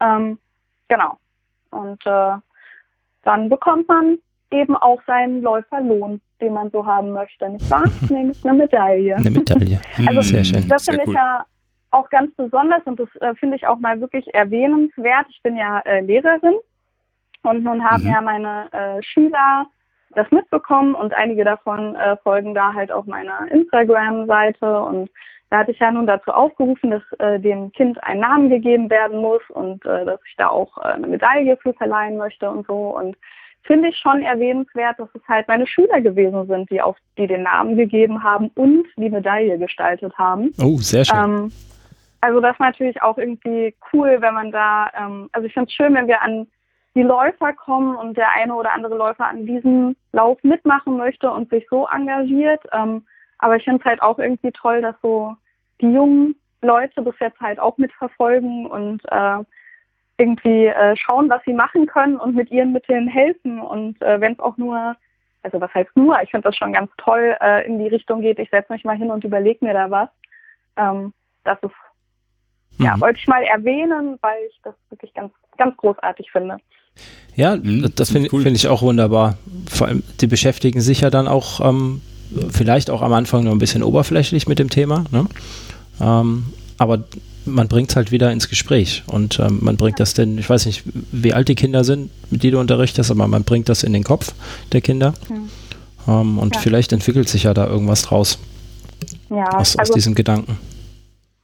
Ähm, 0.00 0.38
genau. 0.88 1.16
Und 1.70 2.04
äh, 2.04 2.34
dann 3.22 3.48
bekommt 3.48 3.88
man 3.88 4.18
eben 4.50 4.76
auch 4.76 5.00
seinen 5.06 5.42
Läuferlohn 5.42 6.20
den 6.40 6.52
man 6.52 6.70
so 6.70 6.84
haben 6.86 7.12
möchte, 7.12 7.48
nicht 7.48 7.70
wahr? 7.70 7.84
Nämlich 8.08 8.44
eine 8.44 8.58
Medaille. 8.58 9.16
Eine 9.16 9.30
Medaille. 9.30 9.80
also 10.06 10.20
Sehr 10.22 10.44
schön. 10.44 10.68
Das 10.68 10.84
finde 10.84 11.04
ich 11.06 11.12
ja 11.12 11.44
auch 11.90 12.08
ganz 12.10 12.34
besonders 12.36 12.82
und 12.84 13.00
das 13.00 13.08
äh, 13.20 13.34
finde 13.34 13.56
ich 13.56 13.66
auch 13.66 13.78
mal 13.78 14.00
wirklich 14.00 14.32
erwähnenswert. 14.34 15.26
Ich 15.30 15.42
bin 15.42 15.56
ja 15.56 15.80
äh, 15.80 16.00
Lehrerin 16.00 16.54
und 17.42 17.64
nun 17.64 17.82
haben 17.82 18.04
mhm. 18.04 18.10
ja 18.10 18.20
meine 18.20 18.72
äh, 18.72 19.02
Schüler 19.02 19.66
das 20.14 20.30
mitbekommen 20.30 20.94
und 20.94 21.12
einige 21.14 21.44
davon 21.44 21.94
äh, 21.94 22.16
folgen 22.18 22.54
da 22.54 22.72
halt 22.72 22.90
auf 22.90 23.06
meiner 23.06 23.50
Instagram-Seite 23.50 24.80
und 24.80 25.10
da 25.50 25.58
hatte 25.58 25.70
ich 25.70 25.78
ja 25.78 25.90
nun 25.90 26.06
dazu 26.06 26.30
aufgerufen, 26.30 26.90
dass 26.90 27.02
äh, 27.18 27.38
dem 27.40 27.72
Kind 27.72 28.02
ein 28.04 28.20
Namen 28.20 28.50
gegeben 28.50 28.90
werden 28.90 29.20
muss 29.20 29.42
und 29.50 29.84
äh, 29.86 30.04
dass 30.04 30.20
ich 30.26 30.36
da 30.36 30.48
auch 30.48 30.76
eine 30.78 31.06
Medaille 31.06 31.56
für 31.58 31.72
verleihen 31.74 32.18
möchte 32.18 32.50
und 32.50 32.66
so 32.66 32.96
und 32.96 33.16
finde 33.68 33.90
ich 33.90 33.98
schon 33.98 34.22
erwähnenswert, 34.22 34.98
dass 34.98 35.10
es 35.14 35.20
halt 35.28 35.46
meine 35.46 35.66
Schüler 35.66 36.00
gewesen 36.00 36.46
sind, 36.46 36.70
die 36.70 36.80
auf 36.80 36.96
die 37.18 37.26
den 37.26 37.42
Namen 37.42 37.76
gegeben 37.76 38.24
haben 38.24 38.50
und 38.54 38.86
die 38.96 39.10
Medaille 39.10 39.58
gestaltet 39.58 40.16
haben. 40.16 40.52
Oh, 40.58 40.78
sehr 40.78 41.04
schön. 41.04 41.18
Ähm, 41.18 41.52
also 42.22 42.40
das 42.40 42.54
ist 42.54 42.60
natürlich 42.60 43.02
auch 43.02 43.18
irgendwie 43.18 43.74
cool, 43.92 44.16
wenn 44.20 44.34
man 44.34 44.50
da, 44.50 44.88
ähm, 44.98 45.28
also 45.32 45.46
ich 45.46 45.52
finde 45.52 45.68
es 45.68 45.74
schön, 45.74 45.94
wenn 45.94 46.08
wir 46.08 46.22
an 46.22 46.48
die 46.94 47.02
Läufer 47.02 47.52
kommen 47.52 47.94
und 47.94 48.16
der 48.16 48.30
eine 48.32 48.54
oder 48.54 48.72
andere 48.72 48.96
Läufer 48.96 49.26
an 49.26 49.44
diesem 49.44 49.94
Lauf 50.12 50.42
mitmachen 50.42 50.96
möchte 50.96 51.30
und 51.30 51.50
sich 51.50 51.66
so 51.68 51.86
engagiert. 51.86 52.62
Ähm, 52.72 53.04
aber 53.38 53.56
ich 53.56 53.64
finde 53.64 53.80
es 53.80 53.84
halt 53.84 54.00
auch 54.00 54.18
irgendwie 54.18 54.50
toll, 54.52 54.80
dass 54.80 54.96
so 55.02 55.36
die 55.82 55.92
jungen 55.92 56.34
Leute 56.62 57.02
das 57.02 57.14
jetzt 57.20 57.38
halt 57.38 57.60
auch 57.60 57.76
mitverfolgen 57.76 58.66
und 58.66 59.02
äh, 59.12 59.44
irgendwie 60.18 60.66
äh, 60.66 60.96
schauen, 60.96 61.30
was 61.30 61.42
sie 61.44 61.52
machen 61.52 61.86
können 61.86 62.16
und 62.16 62.34
mit 62.34 62.50
ihren 62.50 62.72
Mitteln 62.72 63.08
helfen. 63.08 63.60
Und 63.60 64.00
äh, 64.02 64.20
wenn 64.20 64.32
es 64.32 64.40
auch 64.40 64.56
nur, 64.56 64.96
also 65.42 65.60
was 65.60 65.72
heißt 65.72 65.90
nur, 65.94 66.20
ich 66.22 66.30
finde 66.30 66.48
das 66.48 66.56
schon 66.56 66.72
ganz 66.72 66.90
toll, 66.98 67.36
äh, 67.40 67.66
in 67.66 67.78
die 67.78 67.88
Richtung 67.88 68.20
geht, 68.20 68.38
ich 68.38 68.50
setze 68.50 68.72
mich 68.72 68.84
mal 68.84 68.96
hin 68.96 69.10
und 69.10 69.24
überlege 69.24 69.64
mir 69.64 69.74
da 69.74 69.90
was. 69.90 70.08
Ähm, 70.76 71.12
das 71.44 71.58
ist, 71.62 71.70
mhm. 72.78 72.84
ja, 72.84 73.00
wollte 73.00 73.20
ich 73.20 73.28
mal 73.28 73.42
erwähnen, 73.44 74.18
weil 74.20 74.38
ich 74.50 74.58
das 74.64 74.74
wirklich 74.90 75.14
ganz, 75.14 75.32
ganz 75.56 75.76
großartig 75.76 76.30
finde. 76.32 76.56
Ja, 77.36 77.56
mhm, 77.56 77.92
das 77.94 78.10
finde 78.10 78.28
cool. 78.32 78.42
find 78.42 78.56
ich 78.56 78.66
auch 78.66 78.82
wunderbar. 78.82 79.38
Vor 79.70 79.86
allem, 79.86 80.02
die 80.20 80.26
beschäftigen 80.26 80.80
sich 80.80 81.02
ja 81.02 81.10
dann 81.10 81.28
auch 81.28 81.60
ähm, 81.60 82.02
vielleicht 82.50 82.90
auch 82.90 83.02
am 83.02 83.12
Anfang 83.12 83.44
nur 83.44 83.52
ein 83.52 83.58
bisschen 83.58 83.84
oberflächlich 83.84 84.48
mit 84.48 84.58
dem 84.58 84.68
Thema. 84.68 85.04
Ne? 85.12 85.26
Ähm, 86.00 86.52
aber 86.78 87.04
man 87.44 87.68
bringt 87.68 87.90
es 87.90 87.96
halt 87.96 88.10
wieder 88.12 88.30
ins 88.30 88.48
Gespräch 88.48 89.02
und 89.06 89.38
ähm, 89.40 89.58
man 89.62 89.76
bringt 89.76 90.00
das 90.00 90.14
denn, 90.14 90.38
ich 90.38 90.48
weiß 90.48 90.66
nicht, 90.66 90.84
wie 91.12 91.34
alt 91.34 91.48
die 91.48 91.54
Kinder 91.54 91.84
sind, 91.84 92.10
mit 92.30 92.42
denen 92.42 92.54
du 92.54 92.60
unterrichtest, 92.60 93.10
aber 93.10 93.26
man 93.26 93.44
bringt 93.44 93.68
das 93.68 93.82
in 93.82 93.92
den 93.92 94.04
Kopf 94.04 94.32
der 94.72 94.80
Kinder 94.80 95.14
mhm. 95.28 95.50
ähm, 96.08 96.38
und 96.38 96.54
ja. 96.56 96.60
vielleicht 96.60 96.92
entwickelt 96.92 97.28
sich 97.28 97.44
ja 97.44 97.54
da 97.54 97.66
irgendwas 97.66 98.02
draus 98.02 98.38
ja, 99.30 99.44
aus, 99.48 99.76
also, 99.76 99.90
aus 99.90 99.90
diesem 99.90 100.14
Gedanken. 100.14 100.58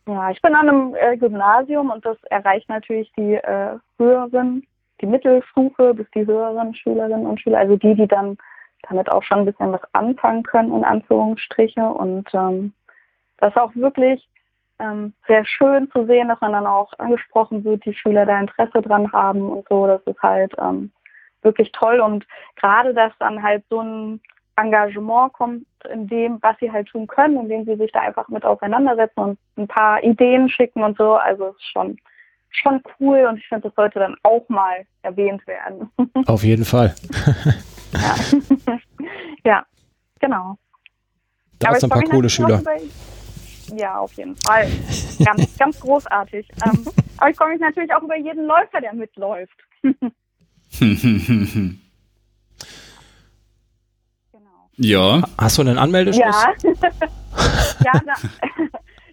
Ja, 0.07 0.31
ich 0.31 0.41
bin 0.43 0.55
an 0.55 0.69
einem 0.69 0.95
äh, 0.95 1.17
Gymnasium 1.17 1.91
und 1.91 2.05
das 2.05 2.19
erreicht 2.25 2.69
natürlich 2.69 3.11
die 3.17 3.35
äh, 3.35 3.77
höheren, 3.99 4.67
die 5.01 5.07
Mittelstufe 5.07 5.95
bis 5.95 6.07
die 6.15 6.27
höheren 6.27 6.75
Schülerinnen 6.75 7.27
und 7.27 7.41
Schüler, 7.41 7.59
also 7.59 7.77
die, 7.77 7.95
die 7.95 8.07
dann 8.07 8.37
damit 8.89 9.11
auch 9.11 9.23
schon 9.23 9.41
ein 9.41 9.45
bisschen 9.47 9.73
was 9.73 9.81
anfangen 9.93 10.43
können, 10.43 10.75
in 10.75 10.85
Anführungsstriche. 10.85 11.83
Und 11.83 12.29
ähm, 12.35 12.75
das 13.39 13.57
auch 13.57 13.75
wirklich 13.75 14.29
ähm, 14.79 15.13
sehr 15.27 15.45
schön 15.45 15.91
zu 15.91 16.07
sehen, 16.07 16.29
dass 16.29 16.41
man 16.41 16.53
dann 16.53 16.67
auch 16.67 16.93
angesprochen 16.99 17.65
wird, 17.65 17.85
die 17.85 17.95
Schüler 17.95 18.27
da 18.27 18.39
Interesse 18.41 18.83
dran 18.83 19.13
haben 19.13 19.49
und 19.49 19.67
so. 19.69 19.87
Das 19.87 20.03
ist 20.07 20.21
halt 20.23 20.53
ähm, 20.59 20.91
wirklich 21.43 21.71
toll 21.73 22.01
und 22.01 22.27
gerade, 22.57 22.95
dass 22.95 23.13
dann 23.19 23.43
halt 23.43 23.65
so 23.71 23.81
ein 23.81 24.21
Engagement 24.57 25.33
kommt 25.33 25.67
in 25.93 26.07
dem, 26.07 26.39
was 26.41 26.57
sie 26.61 26.71
halt 26.71 26.89
tun 26.89 27.07
können, 27.07 27.39
indem 27.39 27.65
sie 27.65 27.77
sich 27.77 27.93
da 27.93 28.01
einfach 28.01 28.29
mit 28.29 28.45
auseinandersetzen 28.45 29.21
und 29.21 29.39
ein 29.57 29.69
paar 29.69 30.03
Ideen 30.03 30.49
schicken 30.49 30.83
und 30.83 30.97
so. 30.97 31.15
Also 31.15 31.49
es 31.49 31.57
ist 31.57 31.73
schon 31.73 31.99
schon 32.51 32.81
cool 33.01 33.27
und 33.29 33.39
ich 33.39 33.49
finde, 33.49 33.69
das 33.69 33.75
sollte 33.75 33.99
dann 33.99 34.17
auch 34.23 34.49
mal 34.49 34.87
erwähnt 35.03 35.45
werden. 35.47 35.91
Auf 36.27 36.45
jeden 36.45 36.65
Fall. 36.65 36.95
ja. 37.93 38.79
ja, 39.45 39.67
genau. 40.21 40.57
Da 41.59 41.75
sind 41.75 41.93
ein 41.93 42.01
paar 42.01 42.11
coole 42.11 42.29
Schüler. 42.29 42.61
Über, 42.61 42.73
ja, 43.69 43.99
auf 43.99 44.13
jeden 44.15 44.37
Fall. 44.37 44.69
Ganz, 45.25 45.57
ganz 45.59 45.81
großartig. 45.81 46.49
Ähm, 46.65 46.87
aber 47.17 47.31
ich 47.31 47.37
freue 47.37 47.51
mich 47.51 47.61
natürlich 47.61 47.93
auch 47.95 48.03
über 48.03 48.17
jeden 48.17 48.47
Läufer, 48.47 48.81
der 48.81 48.95
mitläuft. 48.95 49.57
Ja. 54.77 55.23
Hast 55.39 55.59
du 55.59 55.63
einen 55.63 55.79
Anmeldeschluss? 55.79 56.25
Ja. 56.25 56.73
ja, 57.85 58.01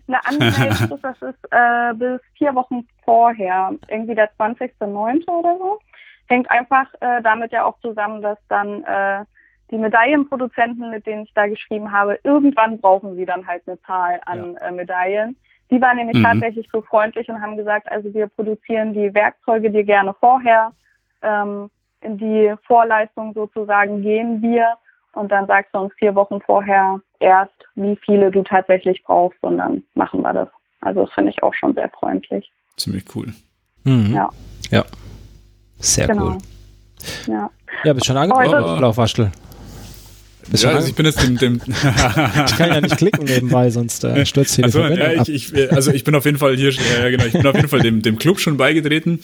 eine 0.07 0.25
Anmeldeschluss, 0.25 1.01
das 1.01 1.21
ist 1.21 1.39
äh, 1.51 1.93
bis 1.93 2.21
vier 2.37 2.55
Wochen 2.55 2.87
vorher, 3.05 3.71
irgendwie 3.87 4.15
der 4.15 4.33
20.09. 4.37 5.27
oder 5.29 5.57
so. 5.57 5.79
Hängt 6.27 6.49
einfach 6.49 6.87
äh, 7.01 7.21
damit 7.21 7.51
ja 7.51 7.65
auch 7.65 7.79
zusammen, 7.81 8.21
dass 8.21 8.39
dann 8.47 8.83
äh, 8.83 9.25
die 9.71 9.77
Medaillenproduzenten, 9.77 10.89
mit 10.89 11.05
denen 11.05 11.23
ich 11.23 11.33
da 11.33 11.47
geschrieben 11.47 11.91
habe, 11.91 12.19
irgendwann 12.23 12.79
brauchen 12.79 13.15
sie 13.15 13.25
dann 13.25 13.47
halt 13.47 13.63
eine 13.65 13.81
Zahl 13.81 14.19
an 14.25 14.53
ja. 14.53 14.67
äh, 14.67 14.71
Medaillen. 14.71 15.37
Die 15.71 15.81
waren 15.81 15.95
nämlich 15.97 16.17
mhm. 16.17 16.23
tatsächlich 16.23 16.67
so 16.71 16.81
freundlich 16.81 17.29
und 17.29 17.41
haben 17.41 17.55
gesagt, 17.55 17.89
also 17.89 18.13
wir 18.13 18.27
produzieren 18.27 18.93
die 18.93 19.13
Werkzeuge 19.13 19.71
dir 19.71 19.85
gerne 19.85 20.13
vorher. 20.19 20.73
Ähm, 21.21 21.69
in 22.01 22.17
die 22.17 22.53
Vorleistung 22.67 23.33
sozusagen 23.33 24.01
gehen 24.01 24.41
wir 24.41 24.75
und 25.13 25.31
dann 25.31 25.47
sagst 25.47 25.73
du 25.73 25.79
uns 25.79 25.93
vier 25.97 26.15
Wochen 26.15 26.41
vorher 26.41 26.99
erst, 27.19 27.53
wie 27.75 27.97
viele 28.03 28.31
du 28.31 28.43
tatsächlich 28.43 29.03
brauchst 29.03 29.41
und 29.43 29.57
dann 29.57 29.83
machen 29.93 30.21
wir 30.21 30.33
das. 30.33 30.49
Also 30.81 31.05
das 31.05 31.13
finde 31.13 31.31
ich 31.31 31.43
auch 31.43 31.53
schon 31.53 31.73
sehr 31.73 31.89
freundlich. 31.89 32.51
Ziemlich 32.75 33.05
cool. 33.15 33.27
Mhm. 33.83 34.13
Ja. 34.13 34.29
Ja. 34.71 34.83
Sehr 35.77 36.07
genau. 36.07 36.29
cool. 36.29 36.37
Ja. 37.27 37.49
Ja, 37.83 37.93
bist 37.93 38.05
schon 38.05 38.17
angekommen, 38.17 38.81
Laufwaschel. 38.81 39.31
Ja, 40.53 40.71
also 40.71 40.87
ich 40.87 40.95
bin 40.95 41.05
jetzt 41.05 41.21
dem, 41.21 41.37
dem 41.37 41.61
ich 41.67 42.57
kann 42.57 42.69
ja 42.69 42.81
nicht 42.81 42.97
klicken 42.97 43.25
nebenbei, 43.25 43.69
sonst 43.69 44.03
äh, 44.03 44.25
stürzt 44.25 44.55
hier 44.55 44.65
also, 44.65 44.87
die 44.87 44.95
ja, 44.95 45.21
ich, 45.21 45.53
ich, 45.53 45.71
also 45.71 45.91
ich 45.91 46.03
bin 46.03 46.15
auf 46.15 46.25
jeden 46.25 46.37
Fall 46.37 46.55
hier, 46.55 46.71
ja, 46.71 47.09
genau, 47.09 47.25
ich 47.25 47.33
bin 47.33 47.45
auf 47.47 47.55
jeden 47.55 47.69
Fall 47.69 47.81
dem, 47.81 48.01
dem 48.01 48.17
Club 48.17 48.39
schon 48.39 48.57
beigetreten. 48.57 49.19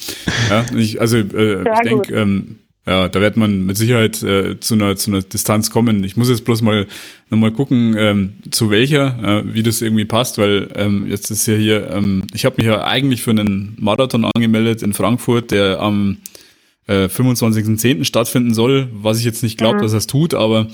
Ja, 0.49 0.65
ich, 0.76 1.02
also 1.02 1.18
äh, 1.18 1.61
ich 1.61 1.80
denke, 1.84 2.14
ähm, 2.14 2.57
ja, 2.88 3.10
da 3.10 3.19
wird 3.19 3.35
man 3.35 3.65
mit 3.65 3.76
Sicherheit 3.76 4.23
äh, 4.23 4.61
zu, 4.61 4.76
einer, 4.76 4.95
zu 4.95 5.11
einer 5.11 5.22
Distanz 5.22 5.72
kommen. 5.72 6.06
Ich 6.06 6.15
muss 6.15 6.30
jetzt 6.30 6.45
bloß 6.45 6.61
mal 6.61 6.88
nochmal 7.30 7.52
gucken, 7.52 7.95
ähm, 7.98 8.34
zu 8.49 8.69
welcher, 8.69 9.44
äh, 9.44 9.53
wie 9.53 9.61
das 9.61 9.81
irgendwie 9.81 10.06
passt, 10.06 10.38
weil 10.38 10.69
ähm, 10.73 11.06
jetzt 11.10 11.30
ist 11.30 11.45
ja 11.48 11.56
hier, 11.56 11.89
ähm, 11.91 12.23
ich 12.34 12.45
habe 12.45 12.56
mich 12.57 12.65
ja 12.65 12.85
eigentlich 12.85 13.23
für 13.23 13.31
einen 13.31 13.76
Marathon 13.77 14.23
angemeldet 14.23 14.84
in 14.84 14.94
Frankfurt, 14.94 15.52
der 15.52 15.81
am 15.81 16.18
äh, 16.88 17.05
25.10. 17.05 18.03
stattfinden 18.03 18.53
soll, 18.53 18.89
was 18.93 19.19
ich 19.19 19.26
jetzt 19.26 19.43
nicht 19.43 19.57
glaube, 19.57 19.77
mhm. 19.77 19.81
dass 19.84 19.93
es 19.93 20.07
tut, 20.07 20.34
aber 20.34 20.68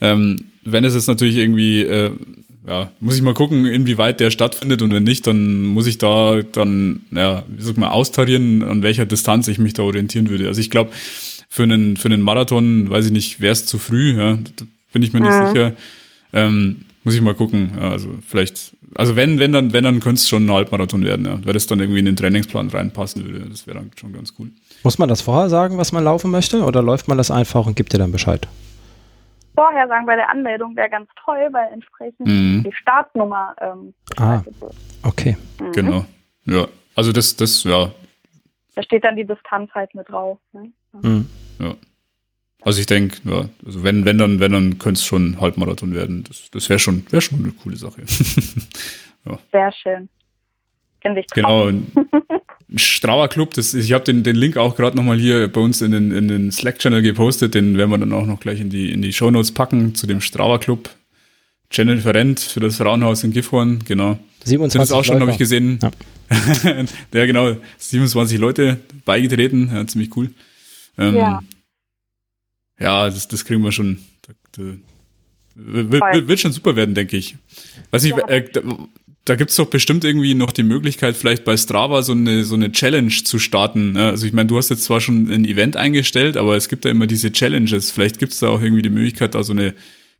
ähm, 0.00 0.46
wenn 0.64 0.84
es 0.84 0.94
jetzt 0.94 1.08
natürlich 1.08 1.36
irgendwie 1.36 1.82
äh, 1.82 2.10
ja, 2.68 2.90
muss 3.00 3.16
ich 3.16 3.22
mal 3.22 3.34
gucken, 3.34 3.64
inwieweit 3.64 4.20
der 4.20 4.30
stattfindet 4.30 4.82
und 4.82 4.92
wenn 4.92 5.04
nicht, 5.04 5.26
dann 5.26 5.62
muss 5.62 5.86
ich 5.86 5.96
da 5.96 6.42
dann, 6.42 7.00
ja, 7.10 7.44
wie 7.48 7.62
sag 7.62 7.78
mal, 7.78 7.88
austarieren, 7.88 8.62
an 8.62 8.82
welcher 8.82 9.06
Distanz 9.06 9.48
ich 9.48 9.58
mich 9.58 9.72
da 9.72 9.84
orientieren 9.84 10.28
würde. 10.28 10.48
Also 10.48 10.60
ich 10.60 10.68
glaube, 10.68 10.90
für 11.48 11.62
einen, 11.62 11.96
für 11.96 12.08
einen 12.08 12.20
Marathon, 12.20 12.90
weiß 12.90 13.06
ich 13.06 13.12
nicht, 13.12 13.40
wäre 13.40 13.52
es 13.52 13.64
zu 13.64 13.78
früh, 13.78 14.18
ja, 14.18 14.34
da 14.56 14.66
bin 14.92 15.02
ich 15.02 15.14
mir 15.14 15.20
nicht 15.20 15.32
mhm. 15.32 15.46
sicher. 15.48 15.72
Ähm, 16.34 16.76
muss 17.04 17.14
ich 17.14 17.22
mal 17.22 17.34
gucken. 17.34 17.70
Ja, 17.74 17.90
also 17.92 18.10
vielleicht, 18.26 18.72
also 18.94 19.16
wenn, 19.16 19.38
wenn 19.38 19.52
dann, 19.52 19.72
wenn 19.72 19.84
dann 19.84 20.00
könnte 20.00 20.20
es 20.20 20.28
schon 20.28 20.44
ein 20.44 20.52
Halbmarathon 20.52 21.04
werden, 21.04 21.24
ja, 21.24 21.40
weil 21.42 21.54
das 21.54 21.66
dann 21.66 21.80
irgendwie 21.80 22.00
in 22.00 22.04
den 22.04 22.16
Trainingsplan 22.16 22.68
reinpassen 22.68 23.24
würde. 23.24 23.46
Das 23.48 23.66
wäre 23.66 23.78
dann 23.78 23.90
schon 23.98 24.12
ganz 24.12 24.34
cool. 24.38 24.50
Muss 24.84 24.98
man 24.98 25.08
das 25.08 25.22
vorher 25.22 25.48
sagen, 25.48 25.78
was 25.78 25.92
man 25.92 26.04
laufen 26.04 26.30
möchte, 26.30 26.62
oder 26.62 26.82
läuft 26.82 27.08
man 27.08 27.18
das 27.18 27.30
einfach 27.30 27.66
und 27.66 27.76
gibt 27.76 27.92
dir 27.92 27.98
dann 27.98 28.12
Bescheid? 28.12 28.46
Vorher 29.54 29.88
sagen 29.88 30.06
bei 30.06 30.14
der 30.14 30.30
Anmeldung 30.30 30.76
wäre 30.76 30.88
ganz 30.88 31.08
toll, 31.24 31.48
weil 31.50 31.72
entsprechend 31.72 32.26
mhm. 32.28 32.62
die 32.64 32.72
Startnummer 32.72 33.56
ähm, 33.60 33.92
ah, 34.16 34.40
okay. 35.02 35.36
Mhm. 35.60 35.72
Genau. 35.72 36.04
Ja, 36.44 36.68
also 36.94 37.12
das, 37.12 37.34
das, 37.34 37.64
ja. 37.64 37.90
Da 38.76 38.82
steht 38.84 39.02
dann 39.02 39.16
die 39.16 39.26
Distanz 39.26 39.70
halt 39.74 39.94
mit 39.94 40.08
drauf. 40.08 40.38
Ne? 40.52 40.70
Mhm. 41.02 41.28
Ja. 41.58 41.74
Also 42.62 42.80
ich 42.80 42.86
denke, 42.86 43.16
ja, 43.24 43.48
also 43.64 43.82
wenn, 43.82 44.04
wenn 44.04 44.18
dann, 44.18 44.40
wenn 44.40 44.52
dann 44.52 44.78
könnte 44.78 44.98
es 44.98 45.04
schon 45.04 45.40
Halbmarathon 45.40 45.94
werden. 45.94 46.24
Das, 46.24 46.50
das 46.50 46.68
wäre 46.68 46.78
schon, 46.78 47.04
wäre 47.10 47.20
schon 47.20 47.38
eine 47.38 47.52
coole 47.52 47.76
Sache. 47.76 48.02
ja. 49.24 49.38
Sehr 49.52 49.72
schön. 49.72 50.08
Finde 51.00 51.20
ich 51.20 51.26
Genau. 51.28 51.70
Strauer 52.76 53.28
Club, 53.28 53.54
das, 53.54 53.72
ich 53.72 53.92
habe 53.92 54.04
den, 54.04 54.22
den 54.22 54.36
Link 54.36 54.58
auch 54.58 54.76
gerade 54.76 54.94
nochmal 54.94 55.18
hier 55.18 55.48
bei 55.48 55.60
uns 55.60 55.80
in 55.80 55.90
den, 55.90 56.10
in 56.10 56.28
den 56.28 56.52
Slack-Channel 56.52 57.00
gepostet, 57.00 57.54
den 57.54 57.78
werden 57.78 57.90
wir 57.90 57.96
dann 57.96 58.12
auch 58.12 58.26
noch 58.26 58.40
gleich 58.40 58.60
in 58.60 58.68
die, 58.68 58.92
in 58.92 59.00
die 59.00 59.14
Shownotes 59.14 59.52
packen 59.52 59.94
zu 59.94 60.06
dem 60.06 60.20
Strauer 60.20 60.60
Club. 60.60 60.90
Channel 61.70 61.96
Referent 61.96 62.40
für 62.40 62.60
das 62.60 62.76
Frauenhaus 62.76 63.24
in 63.24 63.32
Gifhorn, 63.32 63.80
genau. 63.84 64.18
27 64.44 64.78
das 64.78 64.92
auch 64.92 65.04
schon, 65.04 65.20
habe 65.20 65.30
ich 65.30 65.38
gesehen. 65.38 65.78
Ja. 65.82 65.90
ja, 67.14 67.26
genau, 67.26 67.56
27 67.78 68.38
Leute 68.38 68.80
beigetreten, 69.04 69.70
ja, 69.72 69.86
ziemlich 69.86 70.14
cool. 70.16 70.30
Ähm, 70.98 71.16
ja. 71.16 71.42
Ja, 72.78 73.06
das, 73.06 73.28
das 73.28 73.44
kriegen 73.44 73.62
wir 73.62 73.72
schon. 73.72 73.98
Da, 74.22 74.32
da, 74.52 74.62
wird, 75.54 76.28
wird, 76.28 76.40
schon 76.40 76.52
super 76.52 76.76
werden, 76.76 76.94
denke 76.94 77.16
ich. 77.16 77.36
Weiß 77.90 78.02
nicht, 78.02 78.16
ja. 78.16 78.28
äh, 78.28 78.44
da, 79.28 79.32
da 79.32 79.36
gibt 79.36 79.50
es 79.50 79.56
doch 79.56 79.66
bestimmt 79.66 80.04
irgendwie 80.04 80.34
noch 80.34 80.52
die 80.52 80.62
Möglichkeit, 80.62 81.16
vielleicht 81.16 81.44
bei 81.44 81.56
Strava 81.56 82.02
so 82.02 82.12
eine, 82.12 82.44
so 82.44 82.54
eine 82.54 82.72
Challenge 82.72 83.12
zu 83.24 83.38
starten. 83.38 83.92
Ne? 83.92 84.06
Also 84.06 84.26
ich 84.26 84.32
meine, 84.32 84.46
du 84.46 84.56
hast 84.56 84.70
jetzt 84.70 84.84
zwar 84.84 85.00
schon 85.00 85.30
ein 85.30 85.44
Event 85.44 85.76
eingestellt, 85.76 86.36
aber 86.36 86.56
es 86.56 86.68
gibt 86.68 86.84
da 86.84 86.90
immer 86.90 87.06
diese 87.06 87.30
Challenges. 87.30 87.90
Vielleicht 87.90 88.18
gibt 88.18 88.32
es 88.32 88.38
da 88.38 88.48
auch 88.48 88.62
irgendwie 88.62 88.82
die 88.82 88.90
Möglichkeit, 88.90 89.34
da 89.34 89.42
so 89.42 89.52
eine 89.52 89.74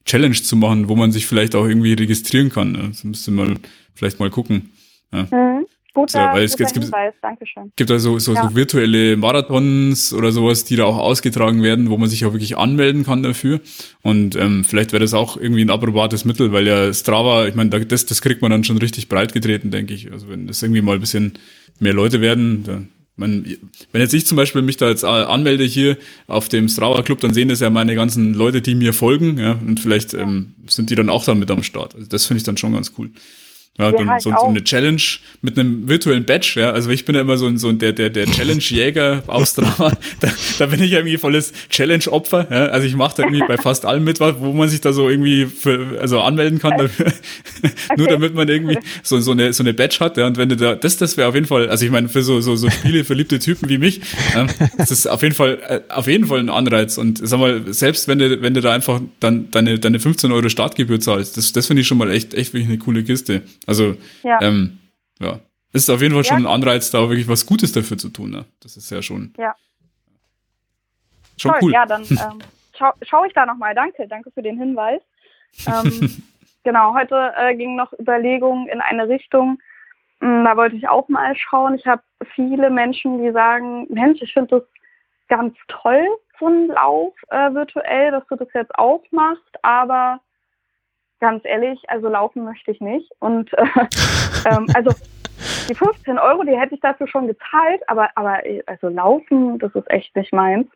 Challenge 0.05 0.35
zu 0.35 0.56
machen, 0.56 0.89
wo 0.89 0.97
man 0.97 1.12
sich 1.12 1.26
vielleicht 1.26 1.55
auch 1.55 1.66
irgendwie 1.66 1.94
registrieren 1.94 2.51
kann. 2.51 2.72
Ne? 2.72 2.89
Das 2.89 3.05
müsste 3.05 3.30
man 3.30 3.59
vielleicht 3.94 4.20
mal 4.20 4.30
gucken. 4.30 4.70
Ja. 5.12 5.22
Mhm. 5.22 5.66
Guter, 5.98 6.18
ja, 6.18 6.34
weil 6.34 6.44
es, 6.44 6.56
guter 6.56 6.72
gibt, 6.72 6.92
Dankeschön. 7.22 7.72
gibt 7.76 7.90
also 7.90 8.18
so, 8.18 8.34
ja. 8.34 8.42
so 8.42 8.54
virtuelle 8.54 9.16
Marathons 9.16 10.12
oder 10.12 10.32
sowas, 10.32 10.64
die 10.64 10.76
da 10.76 10.84
auch 10.84 10.98
ausgetragen 10.98 11.62
werden, 11.62 11.90
wo 11.90 11.96
man 11.96 12.08
sich 12.08 12.24
auch 12.24 12.32
wirklich 12.32 12.56
anmelden 12.56 13.04
kann 13.04 13.22
dafür. 13.22 13.60
Und 14.02 14.36
ähm, 14.36 14.64
vielleicht 14.64 14.92
wäre 14.92 15.02
das 15.02 15.14
auch 15.14 15.36
irgendwie 15.36 15.62
ein 15.62 15.70
approbates 15.70 16.24
Mittel, 16.24 16.52
weil 16.52 16.66
ja 16.66 16.92
Strava, 16.92 17.46
ich 17.46 17.54
meine, 17.54 17.70
das, 17.70 18.06
das 18.06 18.22
kriegt 18.22 18.42
man 18.42 18.50
dann 18.50 18.64
schon 18.64 18.78
richtig 18.78 19.08
breit 19.08 19.32
getreten, 19.32 19.70
denke 19.70 19.94
ich. 19.94 20.12
Also 20.12 20.28
wenn 20.28 20.46
das 20.46 20.62
irgendwie 20.62 20.82
mal 20.82 20.94
ein 20.94 21.00
bisschen 21.00 21.32
mehr 21.80 21.94
Leute 21.94 22.20
werden, 22.20 22.64
dann 22.64 22.88
man, 23.18 23.44
wenn 23.90 24.00
jetzt 24.00 24.14
ich 24.14 24.26
zum 24.26 24.36
Beispiel 24.36 24.62
mich 24.62 24.76
da 24.76 24.88
jetzt 24.88 25.02
äh, 25.02 25.06
anmelde 25.06 25.64
hier 25.64 25.98
auf 26.28 26.48
dem 26.48 26.68
Strava 26.68 27.02
Club, 27.02 27.20
dann 27.20 27.34
sehen 27.34 27.48
das 27.48 27.60
ja 27.60 27.68
meine 27.68 27.94
ganzen 27.96 28.32
Leute, 28.32 28.62
die 28.62 28.76
mir 28.76 28.92
folgen, 28.92 29.38
ja, 29.38 29.58
und 29.66 29.80
vielleicht 29.80 30.14
ähm, 30.14 30.54
sind 30.68 30.90
die 30.90 30.94
dann 30.94 31.10
auch 31.10 31.24
dann 31.24 31.40
mit 31.40 31.50
am 31.50 31.64
Start. 31.64 31.96
Also 31.96 32.06
das 32.06 32.26
finde 32.26 32.38
ich 32.38 32.44
dann 32.44 32.56
schon 32.56 32.74
ganz 32.74 32.92
cool. 32.96 33.10
Ja, 33.78 33.92
dann 33.92 34.10
halt 34.10 34.22
so, 34.22 34.30
so, 34.30 34.46
eine 34.46 34.64
Challenge 34.64 35.00
mit 35.40 35.56
einem 35.56 35.88
virtuellen 35.88 36.24
Badge, 36.24 36.55
ja. 36.56 36.72
Also 36.72 36.90
ich 36.90 37.05
bin 37.05 37.14
ja 37.14 37.20
immer 37.20 37.36
so, 37.38 37.46
ein 37.46 37.59
so 37.59 37.70
der, 37.70 37.92
der, 37.92 38.10
der 38.10 38.26
Challenge-Jäger 38.26 39.22
aus 39.28 39.55
Drama. 39.55 39.92
Da, 40.18 40.28
da 40.59 40.66
bin 40.66 40.82
ich 40.82 40.92
irgendwie 40.92 41.16
volles 41.16 41.52
Challenge-Opfer. 41.70 42.48
Ja. 42.50 42.66
Also 42.66 42.88
ich 42.88 42.96
mache 42.96 43.18
da 43.18 43.22
irgendwie 43.22 43.44
bei 43.46 43.56
fast 43.56 43.84
allem 43.86 44.02
mit, 44.02 44.18
wo 44.18 44.52
man 44.52 44.68
sich 44.68 44.80
da 44.80 44.92
so 44.92 45.09
irgendwie 45.09 45.46
für, 45.46 45.96
also 46.00 46.20
anmelden 46.20 46.59
kann 46.59 46.76
dafür. 46.76 47.12
Okay. 47.60 47.72
Nur 47.96 48.06
damit 48.06 48.34
man 48.34 48.48
irgendwie 48.48 48.78
so, 49.02 49.18
so, 49.18 49.32
eine, 49.32 49.52
so 49.52 49.64
eine 49.64 49.74
Badge 49.74 49.96
hat. 49.98 50.16
Ja. 50.16 50.26
Und 50.26 50.36
wenn 50.36 50.48
du 50.48 50.56
da, 50.56 50.76
das, 50.76 50.96
das 50.96 51.16
wäre 51.16 51.28
auf 51.28 51.34
jeden 51.34 51.46
Fall, 51.46 51.68
also 51.68 51.84
ich 51.84 51.90
meine, 51.90 52.09
für 52.09 52.22
so, 52.22 52.40
so, 52.40 52.55
so 52.55 52.70
Spiele, 52.70 53.02
verliebte 53.05 53.40
Typen 53.40 53.68
wie 53.68 53.78
mich, 53.78 54.00
ja, 54.34 54.46
das 54.76 54.92
ist 54.92 55.09
auf 55.09 55.22
jeden 55.22 55.34
Fall, 55.34 55.59
äh, 55.66 55.80
auf 55.88 56.06
jeden 56.06 56.26
Fall 56.26 56.38
ein 56.38 56.50
Anreiz. 56.50 56.98
Und 56.98 57.18
sag 57.20 57.40
mal, 57.40 57.62
selbst 57.72 58.06
wenn 58.06 58.18
du, 58.18 58.42
wenn 58.42 58.55
du 58.55 58.60
da 58.60 58.72
einfach 58.72 59.00
dann 59.18 59.50
deine, 59.50 59.78
deine 59.78 59.98
15 59.98 60.30
Euro 60.30 60.48
Startgebühr 60.48 61.00
zahlst, 61.00 61.36
das, 61.36 61.52
das 61.52 61.66
finde 61.66 61.82
ich 61.82 61.88
schon 61.88 61.98
mal 61.98 62.10
echt, 62.10 62.34
echt 62.34 62.52
wirklich 62.52 62.68
eine 62.68 62.78
coole 62.78 63.02
Kiste. 63.02 63.42
Also, 63.68 63.96
ja. 64.22 64.40
Ähm, 64.40 64.78
ja. 65.20 65.40
Ist 65.72 65.90
auf 65.90 66.00
jeden 66.00 66.14
Fall 66.14 66.24
schon 66.24 66.38
ein 66.38 66.46
Anreiz, 66.46 66.90
da 66.90 67.00
wirklich 67.08 67.28
was 67.28 67.44
Gutes 67.44 67.72
dafür 67.72 67.98
zu 67.98 68.08
tun. 68.08 68.30
Ne? 68.30 68.46
Das 68.60 68.78
ist 68.78 68.90
ja 68.90 69.02
schon. 69.02 69.34
Ja. 69.36 69.54
Schon 71.36 71.52
Toll, 71.52 71.60
cool. 71.62 71.72
Ja, 71.72 71.84
dann 71.84 72.02
ähm, 72.10 72.38
schaue 72.76 72.94
schau 73.02 73.24
ich 73.24 73.34
da 73.34 73.44
nochmal. 73.44 73.74
Danke, 73.74 74.08
danke 74.08 74.30
für 74.30 74.42
den 74.42 74.58
Hinweis. 74.58 75.02
Ähm, 75.66 76.22
genau, 76.64 76.94
heute 76.94 77.34
äh, 77.36 77.55
ging 77.55 77.76
noch 77.76 77.92
Überlegungen 77.98 78.68
in 78.68 78.80
eine 78.80 79.08
Richtung. 79.08 79.58
Hm, 80.20 80.44
da 80.44 80.56
wollte 80.56 80.76
ich 80.76 80.88
auch 80.88 81.08
mal 81.10 81.36
schauen. 81.36 81.74
Ich 81.74 81.86
habe 81.86 82.02
viele 82.34 82.70
Menschen, 82.70 83.22
die 83.22 83.30
sagen, 83.32 83.86
Mensch, 83.90 84.22
ich 84.22 84.32
finde 84.32 84.60
das 84.60 84.62
ganz 85.28 85.55
toll, 85.68 86.06
so 86.40 86.47
ein 86.47 86.68
Lauf 86.68 87.14
äh, 87.28 87.52
virtuell, 87.52 88.12
dass 88.12 88.26
du 88.28 88.36
das 88.36 88.48
jetzt 88.55 88.74
auch 88.76 89.05
machst, 89.10 89.62
aber 89.62 90.20
ganz 91.20 91.44
ehrlich, 91.44 91.78
also 91.88 92.08
laufen 92.08 92.44
möchte 92.44 92.70
ich 92.70 92.80
nicht. 92.80 93.10
Und 93.20 93.52
äh, 93.55 93.64
ähm, 94.50 94.66
also 94.74 94.90
die 95.68 95.74
15 95.74 96.18
Euro, 96.18 96.42
die 96.44 96.58
hätte 96.58 96.74
ich 96.74 96.80
dafür 96.80 97.06
schon 97.06 97.26
gezahlt, 97.26 97.82
aber, 97.86 98.08
aber 98.14 98.40
also 98.66 98.88
laufen, 98.88 99.58
das 99.58 99.74
ist 99.74 99.90
echt 99.90 100.14
nicht 100.16 100.32
meins. 100.32 100.68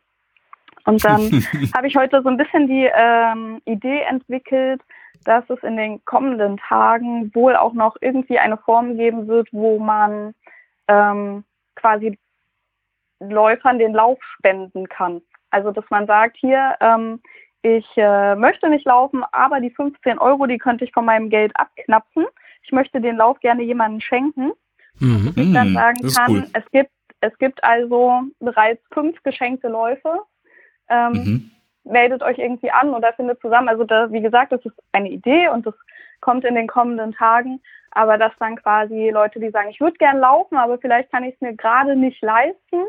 Und 0.84 1.04
dann 1.04 1.30
habe 1.74 1.86
ich 1.86 1.96
heute 1.96 2.22
so 2.22 2.28
ein 2.28 2.36
bisschen 2.36 2.66
die 2.66 2.90
ähm, 2.94 3.60
Idee 3.64 4.00
entwickelt, 4.02 4.82
dass 5.24 5.48
es 5.50 5.62
in 5.62 5.76
den 5.76 6.04
kommenden 6.04 6.56
Tagen 6.58 7.32
wohl 7.34 7.56
auch 7.56 7.72
noch 7.72 7.96
irgendwie 8.00 8.38
eine 8.38 8.58
Form 8.58 8.96
geben 8.96 9.28
wird, 9.28 9.48
wo 9.52 9.78
man 9.78 10.34
ähm, 10.88 11.44
quasi 11.76 12.18
Läufern 13.20 13.78
den 13.78 13.92
Lauf 13.92 14.18
spenden 14.36 14.88
kann. 14.88 15.22
Also 15.50 15.70
dass 15.70 15.84
man 15.90 16.06
sagt, 16.06 16.36
hier, 16.38 16.76
ähm, 16.80 17.20
ich 17.62 17.86
äh, 17.96 18.34
möchte 18.34 18.68
nicht 18.68 18.84
laufen, 18.84 19.24
aber 19.30 19.60
die 19.60 19.70
15 19.70 20.18
Euro, 20.18 20.46
die 20.46 20.58
könnte 20.58 20.84
ich 20.84 20.92
von 20.92 21.04
meinem 21.04 21.30
Geld 21.30 21.52
abknapsen. 21.54 22.26
Ich 22.64 22.72
möchte 22.72 23.00
den 23.00 23.16
Lauf 23.16 23.38
gerne 23.40 23.62
jemandem 23.62 24.00
schenken. 24.00 24.52
Mhm. 24.98 25.32
Ich 25.36 25.52
dann 25.52 25.70
mhm. 25.70 25.74
sagen 25.74 26.12
kann, 26.14 26.30
cool. 26.30 26.46
es 26.52 26.70
gibt, 26.72 26.90
es 27.20 27.38
gibt 27.38 27.62
also 27.62 28.22
bereits 28.40 28.82
fünf 28.92 29.22
geschenkte 29.22 29.68
Läufe. 29.68 30.22
Ähm, 30.88 31.12
mhm. 31.12 31.50
meldet 31.84 32.22
euch 32.22 32.38
irgendwie 32.38 32.70
an 32.70 32.90
oder 32.90 33.12
findet 33.12 33.40
zusammen. 33.40 33.68
Also 33.68 33.84
da, 33.84 34.10
wie 34.10 34.20
gesagt, 34.20 34.50
das 34.50 34.64
ist 34.64 34.76
eine 34.90 35.10
Idee 35.10 35.48
und 35.48 35.64
das 35.64 35.74
kommt 36.20 36.44
in 36.44 36.56
den 36.56 36.66
kommenden 36.66 37.12
Tagen. 37.12 37.60
Aber 37.92 38.18
dass 38.18 38.32
dann 38.40 38.56
quasi 38.56 39.10
Leute, 39.10 39.38
die 39.38 39.50
sagen, 39.50 39.70
ich 39.70 39.80
würde 39.80 39.98
gern 39.98 40.18
laufen, 40.18 40.56
aber 40.56 40.78
vielleicht 40.78 41.12
kann 41.12 41.24
ich 41.24 41.34
es 41.34 41.40
mir 41.40 41.54
gerade 41.54 41.94
nicht 41.94 42.20
leisten, 42.22 42.86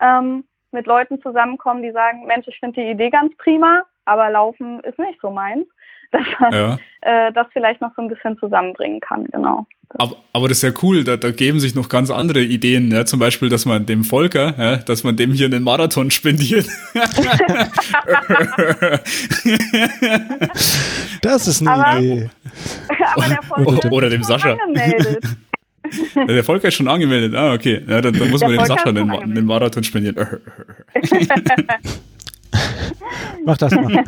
ähm, 0.00 0.44
mit 0.70 0.86
Leuten 0.86 1.20
zusammenkommen, 1.22 1.82
die 1.82 1.92
sagen, 1.92 2.26
Mensch, 2.26 2.48
ich 2.48 2.58
finde 2.58 2.80
die 2.80 2.90
Idee 2.90 3.10
ganz 3.10 3.34
prima, 3.36 3.84
aber 4.04 4.30
Laufen 4.30 4.80
ist 4.80 4.98
nicht 4.98 5.20
so 5.20 5.30
meins. 5.30 5.66
Dass 6.12 6.26
man 6.40 6.52
ja. 6.52 6.78
äh, 7.00 7.32
das 7.32 7.46
vielleicht 7.54 7.80
noch 7.80 7.90
so 7.96 8.02
ein 8.02 8.08
bisschen 8.08 8.36
zusammenbringen 8.36 9.00
kann, 9.00 9.24
genau. 9.32 9.66
Aber, 9.94 10.16
aber 10.32 10.48
das 10.48 10.58
ist 10.58 10.62
ja 10.62 10.72
cool, 10.82 11.04
da, 11.04 11.16
da 11.16 11.30
geben 11.30 11.58
sich 11.58 11.74
noch 11.74 11.88
ganz 11.88 12.10
andere 12.10 12.40
Ideen, 12.40 12.90
ja? 12.90 13.06
zum 13.06 13.18
Beispiel, 13.18 13.48
dass 13.48 13.64
man 13.64 13.86
dem 13.86 14.04
Volker, 14.04 14.54
ja, 14.58 14.76
dass 14.76 15.04
man 15.04 15.16
dem 15.16 15.32
hier 15.32 15.46
einen 15.46 15.62
Marathon 15.62 16.10
spendiert. 16.10 16.66
das 21.22 21.46
ist 21.46 21.62
eine 21.62 21.70
aber, 21.70 21.98
Idee. 21.98 22.30
Aber 23.14 23.28
der 23.28 23.42
Volker 23.42 23.70
oder, 23.70 23.92
oder 23.92 24.10
dem 24.10 24.22
Sascha. 24.22 24.58
Der 26.14 26.44
Volker 26.44 26.68
ist 26.68 26.74
schon 26.74 26.88
angemeldet. 26.88 27.34
Ah, 27.34 27.52
okay. 27.52 27.82
Ja, 27.86 28.00
dann, 28.00 28.14
dann 28.14 28.30
muss 28.30 28.40
der 28.40 28.48
man 28.48 28.58
dem 28.58 28.66
Sascha 28.66 28.92
den, 28.92 29.34
den 29.34 29.44
Marathon 29.44 29.84
spendieren. 29.84 30.40
Mach 33.44 33.56
das 33.56 33.72
mal. 33.72 34.04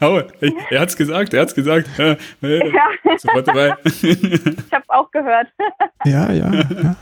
oh, 0.00 0.22
er 0.70 0.80
hat's 0.80 0.96
gesagt, 0.96 1.34
er 1.34 1.42
hat's 1.42 1.54
gesagt. 1.54 1.88
Ja, 1.98 2.16
ja. 2.42 3.16
Sofort 3.18 3.48
dabei. 3.48 3.74
ich 3.84 4.72
hab's 4.72 4.88
auch 4.88 5.10
gehört. 5.10 5.48
ja, 6.04 6.32
ja. 6.32 6.52
ja. 6.52 6.96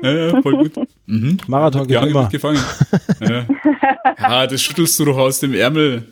Ja, 0.00 0.12
ja, 0.12 0.42
voll 0.42 0.56
gut. 0.58 0.88
Mhm. 1.06 1.38
Marathon 1.48 1.82
geht 1.82 1.96
ja, 1.96 2.06
immer. 2.06 2.28
Gefangen. 2.28 2.62
Ja. 3.18 3.44
ja, 4.16 4.46
das 4.46 4.62
schüttelst 4.62 5.00
du 5.00 5.06
doch 5.06 5.18
aus 5.18 5.40
dem 5.40 5.54
Ärmel. 5.54 6.04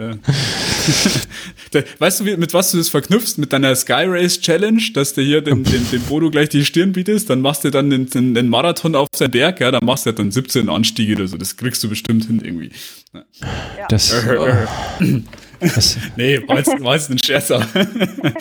Ja. 0.00 0.14
weißt 1.98 2.20
du, 2.20 2.24
mit 2.24 2.54
was 2.54 2.70
du 2.70 2.78
das 2.78 2.88
verknüpfst? 2.88 3.36
Mit 3.36 3.52
deiner 3.52 3.76
Sky 3.76 4.04
Race 4.06 4.40
Challenge, 4.40 4.80
dass 4.94 5.12
du 5.12 5.20
hier 5.20 5.42
den, 5.42 5.62
den, 5.62 5.86
den 5.90 6.00
Bodo 6.02 6.30
gleich 6.30 6.48
die 6.48 6.64
Stirn 6.64 6.92
bietest, 6.92 7.28
dann 7.28 7.42
machst 7.42 7.64
du 7.64 7.70
dann 7.70 7.90
den, 7.90 8.08
den, 8.08 8.32
den 8.34 8.48
Marathon 8.48 8.94
auf 8.94 9.08
seinen 9.14 9.32
Berg, 9.32 9.60
ja, 9.60 9.70
dann 9.70 9.84
machst 9.84 10.06
du 10.06 10.12
dann 10.12 10.30
17 10.30 10.70
Anstiege 10.70 11.16
oder 11.16 11.28
so. 11.28 11.36
Das 11.36 11.58
kriegst 11.58 11.84
du 11.84 11.90
bestimmt 11.90 12.24
hin 12.24 12.40
irgendwie. 12.42 12.70
Ja. 13.12 13.86
Das, 13.90 14.08
das, 15.60 15.98
nee, 16.16 16.40
war 16.48 16.56
jetzt, 16.56 16.82
war 16.82 16.94
jetzt 16.94 17.10
ein 17.10 17.18
Scherz. 17.18 17.48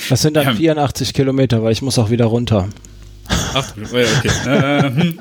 Das 0.08 0.22
sind 0.22 0.36
dann 0.36 0.56
84 0.56 1.14
Kilometer, 1.14 1.62
weil 1.62 1.74
ich 1.74 1.82
muss 1.82 2.00
auch 2.00 2.10
wieder 2.10 2.26
runter. 2.26 2.70
Ach, 3.54 3.74
okay. 3.76 4.06
Hm. 4.46 5.18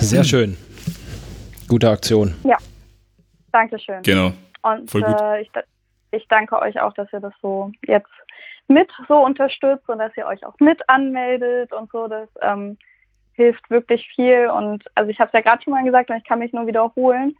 Sehr 0.00 0.24
schön. 0.24 0.56
Gute 1.72 1.88
Aktion. 1.88 2.34
Ja, 2.44 2.58
danke 3.50 3.78
schön. 3.78 4.02
Genau. 4.02 4.32
Und 4.60 4.90
Voll 4.90 5.00
gut. 5.00 5.18
Äh, 5.18 5.40
ich, 5.40 5.50
ich 6.10 6.28
danke 6.28 6.60
euch 6.60 6.78
auch, 6.78 6.92
dass 6.92 7.10
ihr 7.14 7.20
das 7.20 7.32
so 7.40 7.72
jetzt 7.86 8.10
mit 8.68 8.90
so 9.08 9.24
unterstützt 9.24 9.88
und 9.88 9.98
dass 9.98 10.14
ihr 10.18 10.26
euch 10.26 10.44
auch 10.44 10.54
mit 10.60 10.86
anmeldet 10.90 11.72
und 11.72 11.90
so. 11.90 12.08
Das 12.08 12.28
ähm, 12.42 12.76
hilft 13.32 13.70
wirklich 13.70 14.06
viel. 14.14 14.50
Und 14.50 14.84
also 14.96 15.08
ich 15.10 15.18
habe 15.18 15.28
es 15.28 15.32
ja 15.32 15.40
gerade 15.40 15.62
schon 15.62 15.72
mal 15.72 15.82
gesagt 15.82 16.10
und 16.10 16.18
ich 16.18 16.24
kann 16.24 16.40
mich 16.40 16.52
nur 16.52 16.66
wiederholen. 16.66 17.34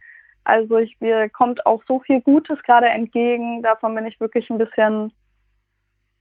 Also 0.45 0.79
ich, 0.79 0.99
mir 0.99 1.29
kommt 1.29 1.63
auch 1.67 1.83
so 1.87 1.99
viel 1.99 2.19
Gutes 2.19 2.57
gerade 2.63 2.87
entgegen. 2.87 3.61
Davon 3.61 3.93
bin 3.93 4.07
ich 4.07 4.19
wirklich 4.19 4.49
ein 4.49 4.57
bisschen, 4.57 5.13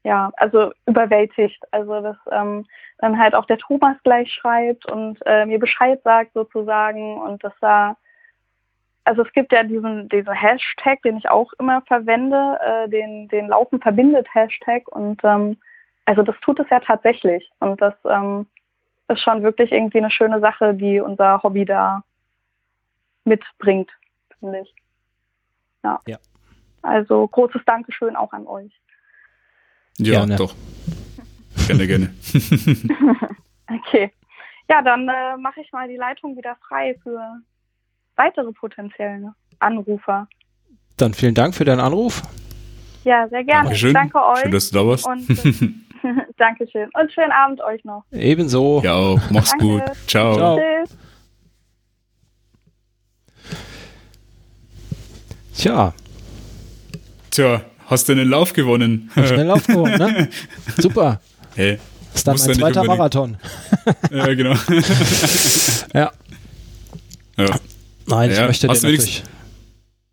ja, 0.04 0.30
also 0.36 0.72
überwältigt. 0.84 1.64
Also 1.70 2.02
dass 2.02 2.18
ähm, 2.30 2.66
dann 2.98 3.18
halt 3.18 3.34
auch 3.34 3.46
der 3.46 3.56
Thomas 3.56 3.96
gleich 4.04 4.30
schreibt 4.30 4.84
und 4.92 5.18
äh, 5.24 5.46
mir 5.46 5.58
Bescheid 5.58 5.98
sagt 6.04 6.34
sozusagen 6.34 7.16
und 7.16 7.42
dass 7.42 7.54
da 7.62 7.96
also 9.04 9.22
es 9.22 9.32
gibt 9.32 9.52
ja 9.52 9.62
diesen, 9.62 10.08
diesen 10.08 10.32
Hashtag, 10.32 11.02
den 11.02 11.16
ich 11.16 11.28
auch 11.28 11.52
immer 11.58 11.82
verwende, 11.82 12.58
äh, 12.64 12.88
den, 12.88 13.28
den 13.28 13.48
Laufen 13.48 13.80
verbindet 13.80 14.26
Hashtag 14.32 14.86
und 14.88 15.20
ähm, 15.24 15.56
also 16.04 16.22
das 16.22 16.36
tut 16.40 16.60
es 16.60 16.68
ja 16.70 16.80
tatsächlich 16.80 17.50
und 17.60 17.80
das 17.80 17.94
ähm, 18.08 18.46
ist 19.08 19.20
schon 19.20 19.42
wirklich 19.42 19.72
irgendwie 19.72 19.98
eine 19.98 20.10
schöne 20.10 20.40
Sache, 20.40 20.74
die 20.74 21.00
unser 21.00 21.42
Hobby 21.42 21.64
da 21.64 22.02
mitbringt, 23.24 23.90
finde 24.38 24.60
ich. 24.60 24.74
Ja. 25.84 26.00
ja. 26.06 26.18
Also 26.82 27.26
großes 27.26 27.62
Dankeschön 27.64 28.16
auch 28.16 28.32
an 28.32 28.46
euch. 28.46 28.72
Ja, 29.98 30.20
gerne. 30.20 30.36
doch. 30.36 30.54
Gerne, 31.66 31.86
gerne. 31.86 32.14
okay. 33.70 34.12
Ja, 34.68 34.82
dann 34.82 35.08
äh, 35.08 35.36
mache 35.36 35.60
ich 35.60 35.70
mal 35.72 35.88
die 35.88 35.96
Leitung 35.96 36.36
wieder 36.36 36.56
frei 36.56 36.98
für 37.02 37.42
weitere 38.16 38.52
potenzielle 38.52 39.34
Anrufer. 39.58 40.28
Dann 40.96 41.14
vielen 41.14 41.34
Dank 41.34 41.54
für 41.54 41.64
deinen 41.64 41.80
Anruf. 41.80 42.22
Ja, 43.04 43.28
sehr 43.28 43.44
gerne. 43.44 43.64
Dankeschön. 43.64 43.94
Danke 43.94 44.18
euch. 44.18 44.38
Schön, 44.40 44.52
dass 44.52 44.70
du 44.70 44.78
da 44.78 44.86
warst. 44.86 45.06
Und, 45.06 45.28
Dankeschön. 46.36 46.88
Und 46.98 47.12
schönen 47.12 47.32
Abend 47.32 47.60
euch 47.62 47.84
noch. 47.84 48.04
Ebenso. 48.12 48.80
Ja, 48.84 48.94
auch. 48.94 49.20
Mach's 49.30 49.50
Danke. 49.50 49.64
gut. 49.64 49.82
Ciao. 50.06 50.34
Ciao. 50.36 50.58
Tschüss. 50.58 50.96
Tja. 55.56 55.94
Tja, 57.30 57.60
hast 57.86 58.08
du 58.08 58.12
einen 58.12 58.28
Lauf 58.28 58.52
gewonnen? 58.52 59.10
Hab 59.14 59.24
ich 59.24 59.32
einen 59.32 59.48
Lauf 59.48 59.66
gewonnen, 59.66 59.98
ne? 59.98 60.28
Super. 60.76 61.20
Hey. 61.54 61.78
Das 62.12 62.16
ist 62.16 62.26
dann 62.26 62.36
mein 62.36 62.58
zweiter 62.58 62.84
Marathon. 62.84 63.36
ja, 64.10 64.34
genau. 64.34 64.54
ja. 65.94 66.10
Ja. 67.38 67.46
Nein, 68.12 68.30
ja, 68.30 68.42
ich 68.42 68.48
möchte 68.48 68.68
hast 68.68 68.82
den 68.82 68.90
natürlich. 68.90 69.22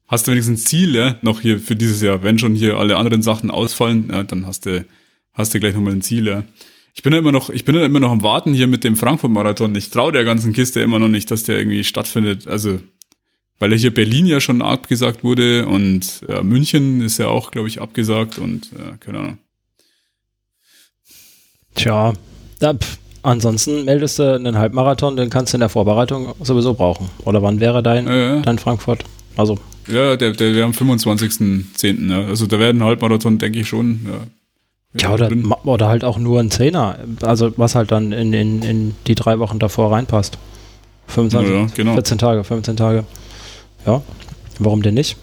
Hast 0.07 0.25
du 0.25 0.31
wenigstens 0.31 0.61
ein 0.61 0.65
Ziel, 0.65 0.95
ja, 0.95 1.17
noch 1.21 1.41
hier 1.41 1.59
für 1.59 1.75
dieses 1.75 2.01
Jahr? 2.01 2.23
Wenn 2.23 2.39
schon 2.39 2.55
hier 2.55 2.77
alle 2.77 2.97
anderen 2.97 3.21
Sachen 3.21 3.51
ausfallen, 3.51 4.09
ja, 4.11 4.23
dann 4.23 4.47
hast 4.47 4.65
du, 4.65 4.85
hast 5.33 5.53
du 5.53 5.59
gleich 5.59 5.75
nochmal 5.75 5.93
ein 5.93 6.01
Ziel, 6.01 6.25
ja. 6.27 6.43
Ich 6.95 7.03
bin 7.03 7.13
ja 7.13 7.19
immer 7.19 7.31
noch, 7.31 7.49
ich 7.49 7.65
bin 7.65 7.75
ja 7.75 7.85
immer 7.85 7.99
noch 7.99 8.11
am 8.11 8.23
Warten 8.23 8.53
hier 8.53 8.67
mit 8.67 8.83
dem 8.83 8.95
Frankfurt-Marathon. 8.95 9.75
Ich 9.75 9.91
traue 9.91 10.11
der 10.11 10.23
ganzen 10.23 10.53
Kiste 10.53 10.81
immer 10.81 10.97
noch 10.97 11.07
nicht, 11.09 11.29
dass 11.29 11.43
der 11.43 11.59
irgendwie 11.59 11.83
stattfindet. 11.83 12.47
Also, 12.47 12.79
weil 13.59 13.71
ja 13.71 13.77
hier 13.77 13.93
Berlin 13.93 14.25
ja 14.25 14.41
schon 14.41 14.61
abgesagt 14.61 15.23
wurde 15.23 15.67
und 15.67 16.21
ja, 16.27 16.41
München 16.41 17.01
ist 17.01 17.19
ja 17.19 17.27
auch, 17.27 17.51
glaube 17.51 17.67
ich, 17.67 17.81
abgesagt 17.81 18.39
und 18.39 18.71
ja, 18.71 18.97
keine 18.97 19.19
Ahnung. 19.19 19.37
Tja, 21.75 22.13
da, 22.59 22.73
Ansonsten 23.21 23.85
meldest 23.85 24.19
du 24.19 24.35
einen 24.35 24.57
Halbmarathon, 24.57 25.17
den 25.17 25.29
kannst 25.29 25.53
du 25.53 25.57
in 25.57 25.59
der 25.59 25.69
Vorbereitung 25.69 26.33
sowieso 26.41 26.73
brauchen. 26.73 27.09
Oder 27.25 27.41
wann 27.41 27.59
wäre 27.59 27.83
dein, 27.83 28.07
ja, 28.07 28.35
ja. 28.35 28.39
dein 28.41 28.57
Frankfurt? 28.59 29.03
Also. 29.35 29.57
Ja, 29.87 30.15
der, 30.15 30.31
der 30.31 30.53
wäre 30.53 30.65
am 30.65 30.71
25.10. 30.71 32.09
Ja. 32.09 32.27
Also 32.27 32.45
da 32.45 32.59
werden 32.59 32.83
Halbmarathon, 32.83 33.37
denke 33.37 33.59
ich 33.59 33.67
schon. 33.67 34.07
Ja, 34.93 35.07
ja 35.07 35.13
oder, 35.13 35.31
oder 35.63 35.87
halt 35.87 36.03
auch 36.03 36.17
nur 36.17 36.39
ein 36.39 36.51
Zehner. 36.51 36.97
Also 37.21 37.51
was 37.57 37.75
halt 37.75 37.91
dann 37.91 38.11
in, 38.11 38.33
in, 38.33 38.61
in 38.61 38.95
die 39.07 39.15
drei 39.15 39.39
Wochen 39.39 39.59
davor 39.59 39.91
reinpasst. 39.91 40.37
25, 41.07 41.53
ja, 41.53 41.67
genau. 41.75 41.93
14 41.93 42.17
Tage, 42.19 42.43
15 42.43 42.77
Tage. 42.77 43.03
Ja, 43.85 44.01
warum 44.59 44.81
denn 44.81 44.93
nicht? 44.93 45.17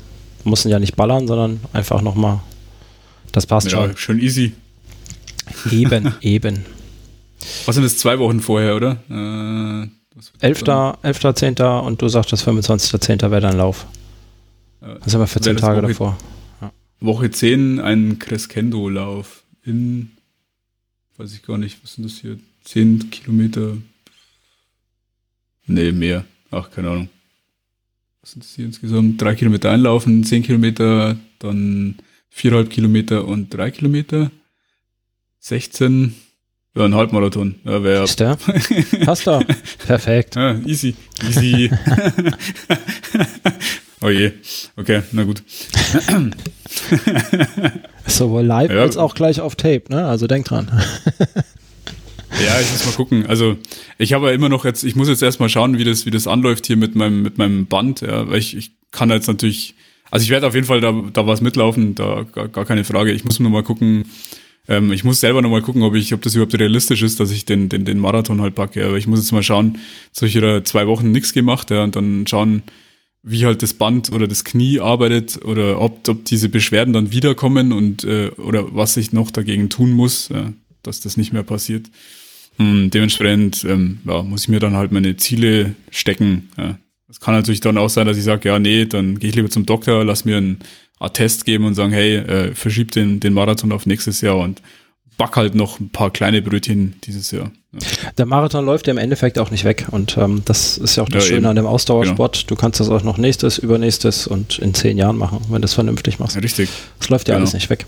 Mussten 0.44 0.68
ja 0.68 0.78
nicht 0.78 0.97
ballern, 0.97 1.26
sondern 1.26 1.60
einfach 1.73 2.02
nochmal. 2.02 2.41
Das 3.33 3.47
passt 3.47 3.70
ja, 3.70 3.78
schon. 3.78 3.97
Schön 3.97 4.20
easy. 4.20 4.52
Eben, 5.70 6.15
eben. 6.20 6.65
Was 7.65 7.75
sind 7.75 7.84
das 7.84 7.99
zwei 7.99 8.18
Wochen 8.18 8.41
vorher, 8.41 8.76
oder? 8.76 8.97
Äh, 9.10 9.89
11. 10.41 10.65
11. 11.02 11.60
und 11.84 12.00
du 12.00 12.08
sagtest 12.08 12.47
25.10. 12.49 13.31
wäre 13.31 13.41
dein 13.41 13.57
Lauf. 13.57 13.86
Dann 14.81 15.00
sind 15.05 15.20
wir 15.20 15.26
14 15.26 15.57
Tage 15.57 15.83
Woche, 15.83 15.89
davor. 15.89 16.18
Ja. 16.60 16.73
Woche 17.00 17.31
10 17.31 17.81
ein 17.81 18.18
Crescendo-Lauf 18.18 19.44
in, 19.65 20.12
weiß 21.16 21.34
ich 21.34 21.42
gar 21.42 21.58
nicht, 21.58 21.83
was 21.83 21.94
sind 21.94 22.05
das 22.05 22.18
hier? 22.18 22.39
10 22.65 23.10
Kilometer? 23.10 23.76
Nee, 25.66 25.92
mehr. 25.92 26.25
Ach, 26.50 26.70
keine 26.70 26.91
Ahnung. 26.91 27.08
Was 28.20 28.33
sind 28.33 28.44
das 28.44 28.55
hier 28.55 28.65
insgesamt? 28.65 29.20
Drei 29.20 29.34
Kilometer 29.34 29.70
einlaufen, 29.70 30.25
10 30.25 30.42
Kilometer, 30.42 31.16
dann 31.39 31.97
viereinhalb 32.28 32.70
Kilometer 32.70 33.26
und 33.26 33.50
drei 33.50 33.70
Kilometer. 33.70 34.31
16 35.41 36.15
ja, 36.76 36.84
ein 36.84 36.94
Halbmarathon. 36.94 37.55
Ja, 37.64 37.82
wär, 37.82 38.05
Ist 38.05 38.20
der? 38.20 38.36
Passt 39.05 39.26
doch. 39.26 39.42
Perfekt. 39.86 40.36
Ja, 40.36 40.58
easy. 40.66 40.94
Easy. 41.26 41.70
oh 44.02 44.10
je. 44.10 44.32
Okay, 44.76 45.02
na 45.12 45.24
gut. 45.24 45.42
Sowohl 48.06 48.44
live 48.44 48.70
ja. 48.70 48.82
als 48.82 48.96
auch 48.96 49.14
gleich 49.14 49.40
auf 49.40 49.56
Tape, 49.56 49.84
ne? 49.88 50.06
Also 50.06 50.26
denk 50.26 50.46
dran. 50.46 50.70
Ja, 52.44 52.60
ich 52.60 52.70
muss 52.70 52.84
mal 52.84 52.92
gucken. 52.92 53.26
Also 53.26 53.56
ich 53.96 54.12
habe 54.12 54.26
ja 54.26 54.32
immer 54.32 54.50
noch 54.50 54.66
jetzt, 54.66 54.84
ich 54.84 54.94
muss 54.94 55.08
jetzt 55.08 55.22
erstmal 55.22 55.48
schauen, 55.48 55.78
wie 55.78 55.84
das, 55.84 56.05
wie 56.05 56.10
das 56.10 56.26
anläuft 56.26 56.66
hier 56.66 56.76
mit 56.76 56.94
meinem, 56.94 57.22
mit 57.22 57.38
meinem 57.38 57.64
Band, 57.66 58.02
ja, 58.02 58.28
weil 58.28 58.38
ich, 58.38 58.55
ich 58.55 58.72
kann 58.90 59.08
jetzt 59.08 59.26
natürlich, 59.26 59.74
also 60.10 60.24
ich 60.24 60.28
werde 60.28 60.46
auf 60.46 60.55
jeden 60.55 60.66
Fall 60.66 60.82
da, 60.82 60.92
da 61.14 61.26
was 61.26 61.40
mitlaufen, 61.40 61.94
da 61.94 62.26
gar, 62.30 62.48
gar 62.48 62.66
keine 62.66 62.84
Frage. 62.84 63.12
Ich 63.12 63.24
muss 63.24 63.40
nur 63.40 63.50
mal 63.50 63.62
gucken, 63.62 64.05
Ähm, 64.68 64.92
ich 64.92 65.04
muss 65.04 65.20
selber 65.20 65.42
nochmal 65.42 65.62
gucken, 65.62 65.82
ob 65.82 65.94
ich, 65.94 66.12
ob 66.14 66.22
das 66.22 66.34
überhaupt 66.34 66.58
realistisch 66.58 67.02
ist, 67.02 67.20
dass 67.20 67.30
ich 67.30 67.44
den, 67.44 67.68
den, 67.68 67.84
den 67.84 67.98
Marathon 67.98 68.40
halt 68.40 68.54
packe. 68.54 68.84
Aber 68.84 68.96
ich 68.96 69.06
muss 69.06 69.20
jetzt 69.20 69.32
mal 69.32 69.42
schauen, 69.42 69.78
so 70.12 70.26
ich 70.26 70.34
wieder 70.34 70.64
zwei 70.64 70.86
Wochen 70.86 71.10
nichts 71.12 71.32
gemacht, 71.32 71.70
ja, 71.70 71.84
und 71.84 71.96
dann 71.96 72.26
schauen, 72.26 72.62
wie 73.22 73.44
halt 73.44 73.62
das 73.62 73.74
Band 73.74 74.12
oder 74.12 74.28
das 74.28 74.44
Knie 74.44 74.78
arbeitet 74.78 75.44
oder 75.44 75.80
ob, 75.80 76.08
ob 76.08 76.24
diese 76.24 76.48
Beschwerden 76.48 76.92
dann 76.92 77.10
wiederkommen 77.10 77.72
und 77.72 78.04
äh, 78.04 78.28
oder 78.36 78.74
was 78.74 78.96
ich 78.96 79.12
noch 79.12 79.32
dagegen 79.32 79.68
tun 79.68 79.90
muss, 79.92 80.28
ja, 80.28 80.52
dass 80.82 81.00
das 81.00 81.16
nicht 81.16 81.32
mehr 81.32 81.42
passiert. 81.42 81.90
Hm, 82.58 82.90
dementsprechend 82.90 83.64
ähm, 83.64 83.98
ja, 84.06 84.22
muss 84.22 84.42
ich 84.42 84.48
mir 84.48 84.60
dann 84.60 84.76
halt 84.76 84.92
meine 84.92 85.16
Ziele 85.16 85.74
stecken. 85.90 86.50
Ja. 86.56 86.78
Es 87.08 87.20
kann 87.20 87.34
natürlich 87.34 87.60
dann 87.60 87.78
auch 87.78 87.90
sein, 87.90 88.06
dass 88.06 88.16
ich 88.16 88.24
sage, 88.24 88.48
ja, 88.48 88.58
nee, 88.58 88.84
dann 88.84 89.18
gehe 89.18 89.30
ich 89.30 89.36
lieber 89.36 89.50
zum 89.50 89.66
Doktor, 89.66 90.04
lass 90.04 90.24
mir 90.24 90.36
einen 90.36 90.58
Attest 90.99 91.44
geben 91.44 91.65
und 91.65 91.75
sagen, 91.75 91.92
hey, 91.92 92.16
äh, 92.16 92.55
verschieb 92.55 92.92
den, 92.92 93.20
den 93.20 93.34
Marathon 93.34 93.73
auf 93.73 93.86
nächstes 93.86 94.20
Jahr 94.20 94.39
und 94.39 94.62
back 95.18 95.36
halt 95.36 95.55
noch 95.55 95.81
ein 95.81 95.91
paar 95.91 96.10
kleine 96.10 96.42
Brötchen 96.42 96.97
dieses 97.05 97.31
Jahr. 97.31 97.50
Ja. 97.73 98.10
Der 98.18 98.26
Marathon 98.26 98.65
läuft 98.65 98.86
ja 98.86 98.92
im 98.92 98.99
Endeffekt 98.99 99.39
auch 99.39 99.50
nicht 99.50 99.65
weg 99.65 99.86
und 99.91 100.16
ähm, 100.16 100.42
das 100.44 100.78
ist 100.78 100.97
ja 100.97 101.02
auch 101.02 101.08
das 101.08 101.25
ja, 101.25 101.28
Schöne 101.28 101.39
eben. 101.41 101.47
an 101.47 101.57
dem 101.57 101.66
Ausdauersport. 101.66 102.34
Genau. 102.34 102.47
Du 102.49 102.57
kannst 102.57 102.81
das 102.81 102.89
auch 102.89 103.02
noch 103.02 103.18
nächstes, 103.18 103.58
übernächstes 103.58 104.26
und 104.26 104.58
in 104.58 104.75
zehn 104.75 104.97
Jahren 104.97 105.16
machen, 105.16 105.41
wenn 105.49 105.57
du 105.57 105.60
das 105.62 105.75
vernünftig 105.75 106.18
machst. 106.18 106.36
Ja, 106.36 106.42
richtig. 106.42 106.68
Das 106.99 107.08
läuft 107.08 107.28
ja 107.28 107.34
genau. 107.34 107.42
alles 107.42 107.55
nicht 107.55 107.70
weg. 107.70 107.86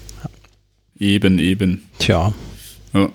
Eben, 0.99 1.39
eben. 1.39 1.89
Tja. 1.99 2.35
Ja. 2.93 3.09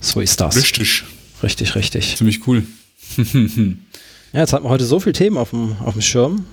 So 0.00 0.20
ist 0.20 0.40
das. 0.40 0.56
Richtig. 0.56 1.04
Richtig, 1.42 1.74
richtig. 1.74 2.16
Ziemlich 2.16 2.46
cool. 2.46 2.64
ja, 3.16 4.40
jetzt 4.40 4.52
hatten 4.52 4.64
wir 4.64 4.70
heute 4.70 4.84
so 4.84 5.00
viele 5.00 5.14
Themen 5.14 5.36
auf 5.36 5.50
dem, 5.50 5.76
auf 5.84 5.94
dem 5.94 6.02
Schirm 6.02 6.44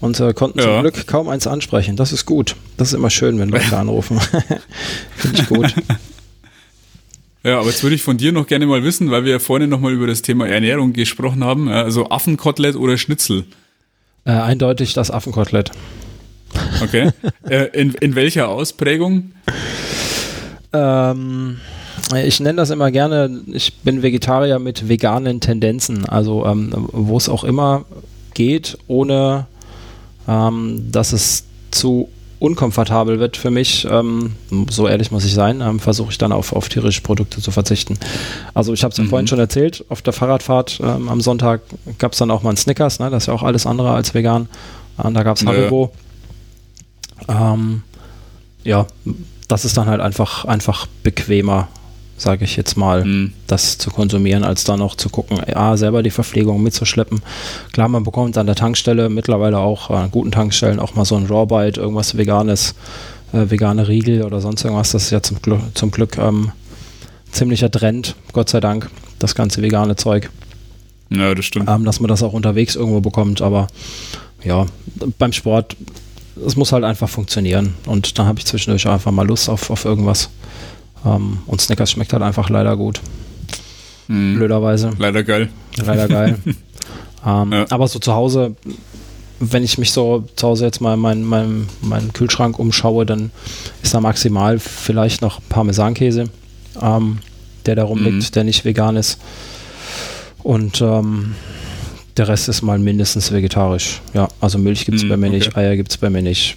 und 0.00 0.18
äh, 0.20 0.32
konnten 0.32 0.58
ja. 0.58 0.64
zum 0.64 0.80
Glück 0.80 1.06
kaum 1.06 1.28
eins 1.28 1.46
ansprechen. 1.46 1.96
Das 1.96 2.12
ist 2.12 2.26
gut. 2.26 2.56
Das 2.76 2.88
ist 2.88 2.94
immer 2.94 3.10
schön, 3.10 3.38
wenn 3.38 3.48
Leute 3.48 3.76
anrufen. 3.76 4.18
Finde 5.16 5.40
ich 5.40 5.48
gut. 5.48 5.74
Ja, 7.42 7.58
aber 7.58 7.68
jetzt 7.68 7.82
würde 7.82 7.96
ich 7.96 8.02
von 8.02 8.18
dir 8.18 8.32
noch 8.32 8.46
gerne 8.46 8.66
mal 8.66 8.84
wissen, 8.84 9.10
weil 9.10 9.24
wir 9.24 9.32
ja 9.32 9.38
vorhin 9.38 9.70
noch 9.70 9.80
mal 9.80 9.94
über 9.94 10.06
das 10.06 10.20
Thema 10.20 10.46
Ernährung 10.46 10.92
gesprochen 10.92 11.42
haben. 11.42 11.70
Also 11.70 12.10
Affenkotelett 12.10 12.76
oder 12.76 12.98
Schnitzel? 12.98 13.46
Äh, 14.26 14.32
eindeutig 14.32 14.92
das 14.92 15.10
Affenkotelett. 15.10 15.70
Okay. 16.82 17.12
äh, 17.48 17.68
in, 17.72 17.94
in 17.94 18.14
welcher 18.14 18.50
Ausprägung? 18.50 19.32
Ähm, 20.74 21.60
ich 22.24 22.40
nenne 22.40 22.56
das 22.56 22.68
immer 22.68 22.90
gerne, 22.90 23.40
ich 23.46 23.74
bin 23.78 24.02
Vegetarier 24.02 24.58
mit 24.58 24.90
veganen 24.90 25.40
Tendenzen. 25.40 26.04
Also 26.04 26.44
ähm, 26.44 26.88
wo 26.92 27.16
es 27.16 27.30
auch 27.30 27.44
immer 27.44 27.86
geht, 28.34 28.76
ohne 28.86 29.46
ähm, 30.28 30.90
dass 30.90 31.12
es 31.12 31.44
zu 31.70 32.08
unkomfortabel 32.40 33.20
wird 33.20 33.36
für 33.36 33.50
mich, 33.50 33.86
ähm, 33.88 34.32
so 34.70 34.88
ehrlich 34.88 35.10
muss 35.10 35.24
ich 35.24 35.34
sein, 35.34 35.60
ähm, 35.60 35.78
versuche 35.78 36.10
ich 36.10 36.18
dann 36.18 36.32
auf, 36.32 36.54
auf 36.54 36.70
tierische 36.70 37.02
Produkte 37.02 37.40
zu 37.40 37.50
verzichten. 37.50 37.98
Also 38.54 38.72
ich 38.72 38.82
habe 38.82 38.92
es 38.92 38.98
ja 38.98 39.04
mhm. 39.04 39.08
vorhin 39.10 39.26
schon 39.26 39.38
erzählt, 39.38 39.84
auf 39.90 40.00
der 40.00 40.14
Fahrradfahrt 40.14 40.80
ähm, 40.82 41.08
am 41.08 41.20
Sonntag 41.20 41.60
gab 41.98 42.12
es 42.12 42.18
dann 42.18 42.30
auch 42.30 42.42
mal 42.42 42.50
ein 42.50 42.56
Snickers, 42.56 42.98
ne? 42.98 43.10
das 43.10 43.24
ist 43.24 43.26
ja 43.26 43.34
auch 43.34 43.42
alles 43.42 43.66
andere 43.66 43.92
als 43.92 44.14
vegan. 44.14 44.48
Und 44.96 45.14
da 45.14 45.22
gab 45.22 45.36
es 45.36 45.46
Haribo. 45.46 45.92
Ja. 47.28 47.54
Ähm, 47.54 47.82
ja, 48.64 48.86
das 49.48 49.64
ist 49.64 49.76
dann 49.76 49.86
halt 49.86 50.00
einfach, 50.00 50.44
einfach 50.46 50.86
bequemer 51.02 51.68
sage 52.20 52.44
ich 52.44 52.54
jetzt 52.56 52.76
mal, 52.76 53.02
mhm. 53.02 53.32
das 53.46 53.78
zu 53.78 53.90
konsumieren, 53.90 54.44
als 54.44 54.64
dann 54.64 54.80
noch 54.80 54.94
zu 54.94 55.08
gucken, 55.08 55.40
ja, 55.48 55.74
selber 55.78 56.02
die 56.02 56.10
Verpflegung 56.10 56.62
mitzuschleppen. 56.62 57.22
Klar, 57.72 57.88
man 57.88 58.04
bekommt 58.04 58.36
an 58.36 58.44
der 58.44 58.56
Tankstelle 58.56 59.08
mittlerweile 59.08 59.58
auch 59.58 59.88
an 59.88 60.10
guten 60.10 60.30
Tankstellen 60.30 60.80
auch 60.80 60.94
mal 60.94 61.06
so 61.06 61.16
ein 61.16 61.26
Rawbite, 61.26 61.80
irgendwas 61.80 62.18
Veganes, 62.18 62.74
äh, 63.32 63.48
vegane 63.48 63.88
Riegel 63.88 64.22
oder 64.22 64.42
sonst 64.42 64.64
irgendwas. 64.64 64.92
Das 64.92 65.04
ist 65.04 65.10
ja 65.12 65.22
zum, 65.22 65.40
Gl 65.40 65.60
zum 65.72 65.90
Glück 65.90 66.18
ähm, 66.18 66.52
ziemlicher 67.32 67.70
Trend, 67.70 68.16
Gott 68.34 68.50
sei 68.50 68.60
Dank, 68.60 68.90
das 69.18 69.34
ganze 69.34 69.62
vegane 69.62 69.96
Zeug. 69.96 70.28
Ja, 71.08 71.34
das 71.34 71.46
stimmt. 71.46 71.70
Ähm, 71.70 71.86
dass 71.86 72.00
man 72.00 72.08
das 72.08 72.22
auch 72.22 72.34
unterwegs 72.34 72.76
irgendwo 72.76 73.00
bekommt, 73.00 73.40
aber 73.40 73.68
ja, 74.44 74.66
beim 75.18 75.32
Sport, 75.32 75.74
es 76.46 76.54
muss 76.54 76.72
halt 76.72 76.84
einfach 76.84 77.08
funktionieren 77.08 77.74
und 77.86 78.18
dann 78.18 78.26
habe 78.26 78.38
ich 78.38 78.44
zwischendurch 78.44 78.86
einfach 78.86 79.10
mal 79.10 79.26
Lust 79.26 79.48
auf, 79.48 79.70
auf 79.70 79.86
irgendwas. 79.86 80.28
Ähm, 81.04 81.38
und 81.46 81.60
Snickers 81.60 81.90
schmeckt 81.90 82.12
halt 82.12 82.22
einfach 82.22 82.50
leider 82.50 82.76
gut. 82.76 83.00
Mhm. 84.08 84.36
Blöderweise. 84.36 84.90
Leider 84.98 85.22
geil. 85.22 85.48
Leider 85.76 86.08
geil. 86.08 86.38
ähm, 87.26 87.52
ja. 87.52 87.66
Aber 87.70 87.88
so 87.88 87.98
zu 87.98 88.14
Hause, 88.14 88.56
wenn 89.38 89.62
ich 89.64 89.78
mich 89.78 89.92
so 89.92 90.24
zu 90.36 90.48
Hause 90.48 90.66
jetzt 90.66 90.80
mal 90.80 90.96
meinen 90.96 91.24
mein, 91.24 91.68
mein 91.80 92.12
Kühlschrank 92.12 92.58
umschaue, 92.58 93.06
dann 93.06 93.30
ist 93.82 93.94
da 93.94 94.00
maximal 94.00 94.58
vielleicht 94.58 95.22
noch 95.22 95.40
Parmesankäse, 95.48 96.24
ähm, 96.80 97.18
der 97.66 97.76
da 97.76 97.84
rumliegt, 97.84 98.16
mhm. 98.16 98.32
der 98.32 98.44
nicht 98.44 98.64
vegan 98.64 98.96
ist. 98.96 99.18
Und 100.42 100.80
ähm, 100.80 101.34
der 102.16 102.28
Rest 102.28 102.48
ist 102.48 102.62
mal 102.62 102.78
mindestens 102.78 103.32
vegetarisch. 103.32 104.00
Ja, 104.12 104.28
also 104.40 104.58
Milch 104.58 104.84
gibt 104.84 104.98
es 104.98 105.04
mhm, 105.04 105.08
bei 105.08 105.16
mir 105.16 105.28
okay. 105.28 105.36
nicht, 105.36 105.56
Eier 105.56 105.76
gibt 105.76 105.90
es 105.90 105.96
bei 105.96 106.10
mir 106.10 106.22
nicht. 106.22 106.56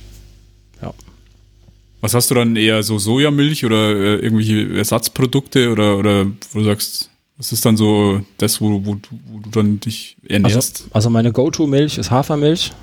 Was 2.03 2.13
hast 2.13 2.29
du 2.29 2.35
dann 2.35 2.57
eher 2.57 2.83
so 2.83 2.99
Sojamilch 2.99 3.63
oder 3.63 3.95
äh, 3.95 4.15
irgendwelche 4.15 4.75
Ersatzprodukte 4.77 5.71
oder, 5.71 5.97
oder 5.97 6.25
wo 6.51 6.59
du 6.59 6.65
sagst, 6.65 7.09
was 7.37 7.53
ist 7.53 7.65
dann 7.65 7.77
so 7.77 8.19
das, 8.37 8.59
wo, 8.59 8.85
wo, 8.85 8.97
wo 9.27 9.39
du 9.39 9.49
dann 9.49 9.79
dich 9.79 10.17
ernährst? 10.27 10.81
Also, 10.81 10.93
also 10.93 11.09
meine 11.09 11.31
Go-To-Milch 11.31 11.97
ist 11.97 12.11
Hafermilch. 12.11 12.73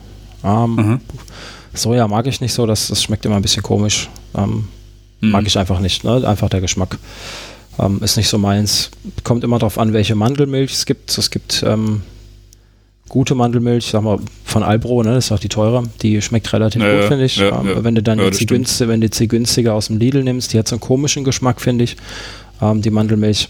Ähm, 0.43 1.03
Soja 1.75 2.09
mag 2.09 2.29
ich 2.29 2.41
nicht 2.41 2.55
so, 2.55 2.65
das, 2.65 2.89
das 2.89 3.03
schmeckt 3.03 3.27
immer 3.27 3.37
ein 3.37 3.43
bisschen 3.43 3.63
komisch. 3.63 4.09
Ähm, 4.35 4.69
mhm. 5.21 5.31
Mag 5.33 5.47
ich 5.47 5.59
einfach 5.59 5.81
nicht, 5.81 6.03
ne? 6.03 6.27
einfach 6.27 6.49
der 6.49 6.63
Geschmack. 6.63 6.97
Ähm, 7.79 8.03
ist 8.03 8.17
nicht 8.17 8.31
so 8.31 8.39
meins. 8.39 8.91
Kommt 9.23 9.45
immer 9.45 9.59
darauf 9.59 9.77
an, 9.77 9.93
welche 9.93 10.15
Mandelmilch 10.15 10.73
es 10.73 10.87
gibt. 10.87 11.19
Es 11.19 11.31
gibt 11.31 11.63
ähm, 11.63 12.01
gute 13.11 13.35
Mandelmilch, 13.35 13.87
sag 13.87 14.03
mal, 14.03 14.19
von 14.45 14.63
Albro, 14.63 15.03
ne, 15.03 15.13
das 15.15 15.27
ist 15.27 15.33
auch 15.33 15.39
die 15.39 15.49
teure, 15.49 15.83
die 16.01 16.23
schmeckt 16.23 16.51
relativ 16.53 16.81
ja, 16.81 17.01
gut, 17.01 17.09
finde 17.09 17.25
ich. 17.27 17.37
Ja, 17.37 17.63
ja. 17.63 17.85
Wenn 17.85 17.97
du 17.97 18.03
dann 18.03 18.19
jetzt 18.21 18.41
die 18.41 18.47
günstige, 18.47 18.89
wenn 18.89 19.01
du 19.03 19.09
jetzt 19.09 19.21
die 19.21 19.29
günstige 19.29 19.75
aus 19.75 19.89
dem 19.89 19.99
Lidl 19.99 20.23
nimmst, 20.23 20.55
die 20.55 20.59
hat 20.59 20.69
so 20.69 20.77
einen 20.77 20.81
komischen 20.81 21.25
Geschmack, 21.25 21.61
finde 21.61 21.85
ich, 21.85 21.97
ähm, 22.63 22.81
die 22.81 22.91
Mandelmilch. 22.91 23.49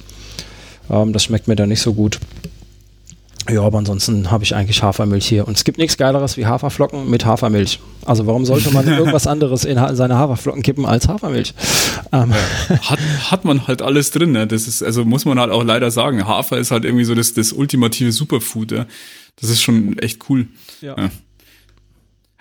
Ähm, 0.91 1.13
das 1.13 1.25
schmeckt 1.25 1.47
mir 1.47 1.57
dann 1.57 1.69
nicht 1.69 1.83
so 1.83 1.93
gut. 1.93 2.19
Ja, 3.49 3.63
aber 3.63 3.79
ansonsten 3.79 4.31
habe 4.31 4.45
ich 4.45 4.55
eigentlich 4.55 4.83
Hafermilch 4.83 5.27
hier. 5.27 5.49
Und 5.49 5.57
es 5.57 5.65
gibt 5.65 5.79
nichts 5.79 5.97
Geileres 5.97 6.37
wie 6.37 6.47
Haferflocken 6.47 7.09
mit 7.11 7.25
Hafermilch. 7.25 7.81
Also 8.05 8.27
warum 8.27 8.45
sollte 8.45 8.71
man 8.73 8.87
irgendwas 8.99 9.27
anderes 9.27 9.65
in 9.65 9.79
seine 9.95 10.17
Haferflocken 10.17 10.63
kippen 10.63 10.87
als 10.87 11.09
Hafermilch? 11.09 11.55
Ähm. 12.13 12.33
Hat, 12.83 12.99
hat 13.31 13.45
man 13.45 13.67
halt 13.67 13.83
alles 13.83 14.11
drin. 14.11 14.33
Ne? 14.33 14.47
Das 14.47 14.69
ist, 14.69 14.83
also 14.83 15.05
muss 15.05 15.25
man 15.25 15.41
halt 15.41 15.51
auch 15.51 15.65
leider 15.65 15.91
sagen. 15.91 16.27
Hafer 16.27 16.59
ist 16.59 16.71
halt 16.71 16.85
irgendwie 16.85 17.05
so 17.05 17.15
das, 17.15 17.35
das 17.35 17.53
ultimative 17.53 18.13
Superfood. 18.13 18.73
Ja? 18.73 18.87
Das 19.36 19.50
ist 19.50 19.62
schon 19.62 19.99
echt 19.99 20.28
cool. 20.28 20.49
Ja. 20.81 20.97
ja. 20.97 21.10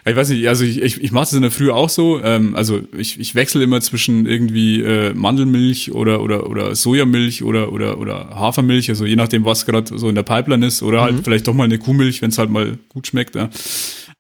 Ich 0.06 0.16
weiß 0.16 0.30
nicht, 0.30 0.48
also 0.48 0.64
ich, 0.64 0.82
ich, 0.82 1.04
ich 1.04 1.12
mache 1.12 1.26
das 1.26 1.34
in 1.34 1.42
der 1.42 1.52
Früh 1.52 1.72
auch 1.72 1.90
so. 1.90 2.22
Ähm, 2.24 2.56
also 2.56 2.82
ich, 2.98 3.20
ich 3.20 3.36
wechsle 3.36 3.64
immer 3.64 3.82
zwischen 3.82 4.26
irgendwie 4.26 4.82
äh, 4.82 5.14
Mandelmilch 5.14 5.92
oder, 5.92 6.22
oder, 6.22 6.50
oder 6.50 6.74
Sojamilch 6.74 7.44
oder, 7.44 7.72
oder, 7.72 8.00
oder 8.00 8.30
Hafermilch, 8.34 8.90
also 8.90 9.06
je 9.06 9.16
nachdem, 9.16 9.46
was 9.46 9.66
gerade 9.66 9.98
so 9.98 10.10
in 10.10 10.16
der 10.16 10.24
Pipeline 10.24 10.66
ist. 10.66 10.82
Oder 10.82 11.02
halt 11.02 11.18
mhm. 11.18 11.24
vielleicht 11.24 11.48
doch 11.48 11.54
mal 11.54 11.66
eine 11.66 11.80
Kuhmilch, 11.80 12.22
wenn 12.22 12.30
es 12.32 12.38
halt 12.38 12.50
mal 12.50 12.78
gut 12.88 13.08
schmeckt. 13.08 13.36
Ja. 13.36 13.50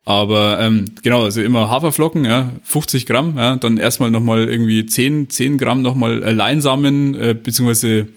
Aber 0.06 0.59
ähm, 0.59 0.85
genau, 1.01 1.23
also 1.23 1.41
immer 1.41 1.69
Haferflocken, 1.69 2.25
ja, 2.25 2.51
50 2.64 3.06
Gramm, 3.06 3.35
ja, 3.38 3.56
dann 3.56 3.77
erstmal 3.77 4.11
nochmal 4.11 4.49
irgendwie 4.49 4.85
10, 4.85 5.30
10 5.30 5.57
Gramm 5.57 5.81
nochmal 5.81 6.23
äh, 6.23 6.31
Leinsamen, 6.31 7.15
äh, 7.15 7.35
beziehungsweise 7.41 8.07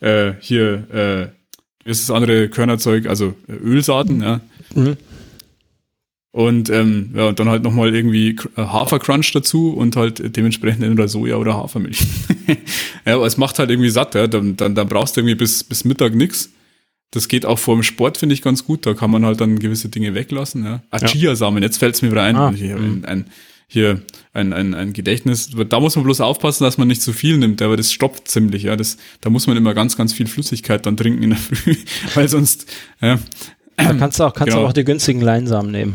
äh, 0.00 0.32
hier 0.40 0.86
äh, 0.92 1.39
ist 1.90 2.08
das 2.08 2.14
andere 2.14 2.48
Körnerzeug, 2.48 3.06
also 3.06 3.34
äh, 3.48 3.52
Ölsaaten, 3.52 4.22
ja. 4.22 4.40
Mhm. 4.74 4.96
Und 6.32 6.70
ähm, 6.70 7.10
ja, 7.16 7.28
und 7.28 7.40
dann 7.40 7.48
halt 7.48 7.64
nochmal 7.64 7.92
irgendwie 7.94 8.36
äh, 8.56 8.62
Hafercrunch 8.62 9.32
dazu 9.32 9.72
und 9.72 9.96
halt 9.96 10.36
dementsprechend 10.36 10.84
entweder 10.84 11.08
Soja 11.08 11.36
oder 11.36 11.54
Hafermilch. 11.54 12.06
ja, 13.06 13.16
aber 13.16 13.26
es 13.26 13.36
macht 13.36 13.58
halt 13.58 13.70
irgendwie 13.70 13.90
satt, 13.90 14.14
ja. 14.14 14.28
Dann, 14.28 14.56
dann, 14.56 14.76
dann 14.76 14.88
brauchst 14.88 15.16
du 15.16 15.20
irgendwie 15.20 15.34
bis, 15.34 15.64
bis 15.64 15.84
Mittag 15.84 16.14
nix. 16.14 16.50
Das 17.10 17.26
geht 17.26 17.44
auch 17.44 17.58
vor 17.58 17.74
dem 17.74 17.82
Sport, 17.82 18.18
finde 18.18 18.34
ich 18.34 18.42
ganz 18.42 18.64
gut. 18.64 18.86
Da 18.86 18.94
kann 18.94 19.10
man 19.10 19.24
halt 19.24 19.40
dann 19.40 19.58
gewisse 19.58 19.88
Dinge 19.88 20.14
weglassen. 20.14 20.64
Ja. 20.64 20.82
Ah, 20.90 21.00
Chiasamen, 21.00 21.64
jetzt 21.64 21.78
fällt 21.78 21.96
es 21.96 22.02
mir 22.02 22.12
wieder 22.12 22.22
ein. 22.22 22.36
Ah, 22.36 22.52
ich 22.54 22.62
ein, 22.62 23.04
ein, 23.04 23.24
hier 23.72 24.02
ein, 24.32 24.52
ein, 24.52 24.74
ein 24.74 24.92
Gedächtnis. 24.92 25.50
Da 25.68 25.78
muss 25.78 25.94
man 25.94 26.04
bloß 26.04 26.20
aufpassen, 26.20 26.64
dass 26.64 26.76
man 26.76 26.88
nicht 26.88 27.02
zu 27.02 27.12
viel 27.12 27.38
nimmt, 27.38 27.62
aber 27.62 27.76
das 27.76 27.92
stoppt 27.92 28.26
ziemlich. 28.26 28.64
Ja, 28.64 28.74
das, 28.74 28.96
da 29.20 29.30
muss 29.30 29.46
man 29.46 29.56
immer 29.56 29.74
ganz, 29.74 29.96
ganz 29.96 30.12
viel 30.12 30.26
Flüssigkeit 30.26 30.84
dann 30.86 30.96
trinken 30.96 31.22
in 31.22 31.30
der 31.30 31.38
Früh, 31.38 31.76
weil 32.14 32.28
sonst. 32.28 32.66
Ja. 33.00 33.20
Da 33.76 33.94
kannst 33.94 34.18
du 34.18 34.24
auch, 34.24 34.34
kannst 34.34 34.50
genau. 34.50 34.62
du 34.62 34.68
auch 34.68 34.72
die 34.72 34.84
günstigen 34.84 35.20
Leinsamen 35.20 35.70
nehmen. 35.70 35.94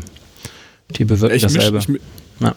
Die 0.96 1.04
bewirken 1.04 1.36
ich 1.36 1.42
dasselbe. 1.42 1.76
Misch, 1.86 2.00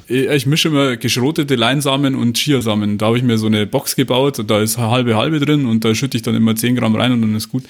ich, 0.08 0.26
ja. 0.26 0.32
ich 0.32 0.46
mische 0.46 0.70
immer 0.70 0.96
geschrotete 0.96 1.56
Leinsamen 1.56 2.16
und 2.16 2.38
Chiasamen. 2.38 2.98
Da 2.98 3.08
habe 3.08 3.18
ich 3.18 3.24
mir 3.24 3.38
so 3.38 3.48
eine 3.48 3.68
Box 3.68 3.98
gebaut 3.98 4.40
und 4.40 4.50
da 4.50 4.62
ist 4.62 4.78
halbe 4.78 5.18
halbe 5.18 5.42
drin 5.42 5.66
und 5.66 5.84
da 5.84 5.94
schütte 5.94 6.16
ich 6.16 6.24
dann 6.24 6.36
immer 6.36 6.56
10 6.56 6.78
Gramm 6.78 6.96
rein 6.96 7.12
und 7.12 7.22
dann 7.22 7.36
ist 7.36 7.50
gut. 7.50 7.64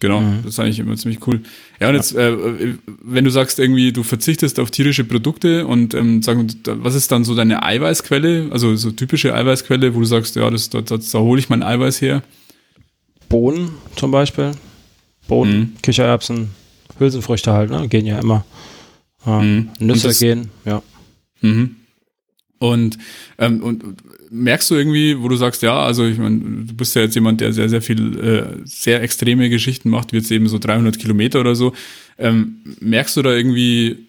Genau, 0.00 0.20
mhm. 0.20 0.38
das 0.42 0.54
ist 0.54 0.60
eigentlich 0.60 0.78
immer 0.78 0.96
ziemlich 0.96 1.26
cool. 1.26 1.42
Ja, 1.78 1.90
und 1.90 1.94
jetzt, 1.94 2.14
äh, 2.16 2.74
wenn 3.02 3.24
du 3.24 3.30
sagst, 3.30 3.58
irgendwie, 3.58 3.92
du 3.92 4.02
verzichtest 4.02 4.58
auf 4.58 4.70
tierische 4.70 5.04
Produkte 5.04 5.66
und 5.66 5.92
ähm, 5.92 6.22
sagen, 6.22 6.48
was 6.64 6.94
ist 6.94 7.12
dann 7.12 7.24
so 7.24 7.34
deine 7.34 7.62
Eiweißquelle, 7.62 8.48
also 8.50 8.74
so 8.76 8.90
typische 8.90 9.34
Eiweißquelle, 9.34 9.94
wo 9.94 10.00
du 10.00 10.06
sagst, 10.06 10.36
ja, 10.36 10.48
das, 10.50 10.70
da, 10.70 10.80
da, 10.80 10.96
da 10.96 11.18
hole 11.18 11.38
ich 11.38 11.50
mein 11.50 11.62
Eiweiß 11.62 12.00
her? 12.00 12.22
Bohnen 13.28 13.72
zum 13.94 14.10
Beispiel. 14.10 14.52
Bohnen, 15.28 15.58
mhm. 15.58 15.72
Kichererbsen, 15.82 16.50
Hülsenfrüchte 16.98 17.52
halt, 17.52 17.70
ne? 17.70 17.86
Gehen 17.86 18.06
ja 18.06 18.18
immer. 18.18 18.46
Ähm, 19.26 19.68
mhm. 19.78 19.86
Nüsse 19.86 20.08
das, 20.08 20.18
gehen, 20.18 20.48
ja. 20.64 20.82
Mhm. 21.42 21.76
Und, 22.58 22.98
ähm, 23.38 23.62
und 23.62 23.84
merkst 24.30 24.70
du 24.70 24.76
irgendwie, 24.76 25.20
wo 25.20 25.28
du 25.28 25.36
sagst, 25.36 25.62
ja, 25.62 25.82
also 25.82 26.06
ich 26.06 26.18
meine, 26.18 26.38
du 26.38 26.74
bist 26.74 26.94
ja 26.94 27.02
jetzt 27.02 27.14
jemand, 27.14 27.40
der 27.40 27.52
sehr, 27.52 27.68
sehr 27.68 27.82
viel, 27.82 28.18
äh, 28.18 28.60
sehr 28.64 29.02
extreme 29.02 29.50
Geschichten 29.50 29.90
macht, 29.90 30.12
wie 30.12 30.18
jetzt 30.18 30.30
eben 30.30 30.48
so 30.48 30.58
300 30.58 30.98
Kilometer 30.98 31.40
oder 31.40 31.54
so. 31.54 31.72
Ähm, 32.16 32.60
merkst 32.80 33.16
du 33.16 33.22
da 33.22 33.32
irgendwie, 33.32 34.06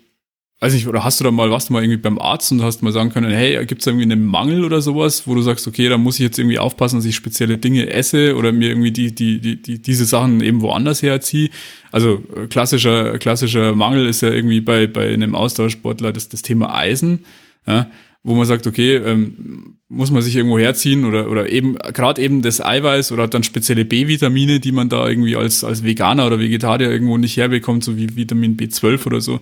weiß 0.60 0.74
nicht, 0.74 0.88
oder 0.88 1.04
hast 1.04 1.20
du 1.20 1.24
da 1.24 1.32
mal, 1.32 1.50
warst 1.50 1.70
du 1.70 1.74
mal 1.74 1.84
irgendwie 1.84 1.98
beim 1.98 2.20
Arzt 2.20 2.52
und 2.52 2.62
hast 2.62 2.84
mal 2.84 2.92
sagen 2.92 3.10
können, 3.10 3.32
hey, 3.32 3.66
gibt 3.66 3.82
es 3.82 3.88
irgendwie 3.88 4.04
einen 4.04 4.24
Mangel 4.24 4.64
oder 4.64 4.82
sowas, 4.82 5.26
wo 5.26 5.34
du 5.34 5.42
sagst, 5.42 5.68
okay, 5.68 5.90
da 5.90 5.98
muss 5.98 6.16
ich 6.16 6.22
jetzt 6.22 6.38
irgendwie 6.38 6.60
aufpassen, 6.60 6.98
dass 6.98 7.06
ich 7.06 7.16
spezielle 7.16 7.58
Dinge 7.58 7.90
esse 7.90 8.36
oder 8.36 8.52
mir 8.52 8.70
irgendwie 8.70 8.92
die, 8.92 9.16
die, 9.16 9.40
die, 9.40 9.60
die 9.60 9.82
diese 9.82 10.06
Sachen 10.06 10.42
eben 10.42 10.62
woanders 10.62 11.02
herziehe? 11.02 11.50
Also 11.92 12.24
äh, 12.36 12.46
klassischer, 12.46 13.18
klassischer 13.18 13.76
Mangel 13.76 14.06
ist 14.06 14.22
ja 14.22 14.30
irgendwie 14.30 14.62
bei, 14.62 14.86
bei 14.86 15.12
einem 15.12 15.34
Austauschsportler 15.34 16.14
das, 16.14 16.30
das 16.30 16.44
Thema 16.44 16.76
Eisen. 16.76 17.26
Ja? 17.66 17.90
Wo 18.24 18.36
man 18.36 18.46
sagt, 18.46 18.68
okay, 18.68 18.96
ähm, 18.98 19.78
muss 19.90 20.12
man 20.12 20.22
sich 20.22 20.36
irgendwo 20.36 20.58
herziehen 20.58 21.06
oder, 21.06 21.30
oder 21.30 21.50
eben, 21.50 21.78
gerade 21.78 22.22
eben 22.22 22.42
das 22.42 22.64
Eiweiß 22.64 23.12
oder 23.12 23.28
dann 23.28 23.44
spezielle 23.44 23.84
B-Vitamine, 23.84 24.60
die 24.60 24.72
man 24.72 24.90
da 24.90 25.08
irgendwie 25.08 25.36
als, 25.36 25.64
als 25.64 25.84
Veganer 25.84 26.28
oder 26.28 26.40
Vegetarier 26.40 26.90
irgendwo 26.90 27.18
nicht 27.18 27.36
herbekommt, 27.36 27.84
so 27.84 27.98
wie 27.98 28.16
Vitamin 28.16 28.58
B12 28.58 29.06
oder 29.06 29.22
so. 29.22 29.40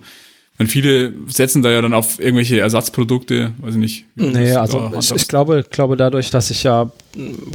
Und 0.58 0.66
viele 0.66 1.14
setzen 1.28 1.62
da 1.62 1.70
ja 1.70 1.80
dann 1.80 1.94
auf 1.94 2.18
irgendwelche 2.18 2.58
Ersatzprodukte, 2.58 3.52
weiß 3.58 3.74
ich 3.74 3.80
nicht. 3.80 4.04
Nee, 4.16 4.52
also 4.52 4.92
ich, 4.98 5.10
ich, 5.10 5.28
glaube, 5.28 5.64
glaube 5.70 5.96
dadurch, 5.96 6.30
dass 6.30 6.50
ich 6.50 6.64
ja 6.64 6.90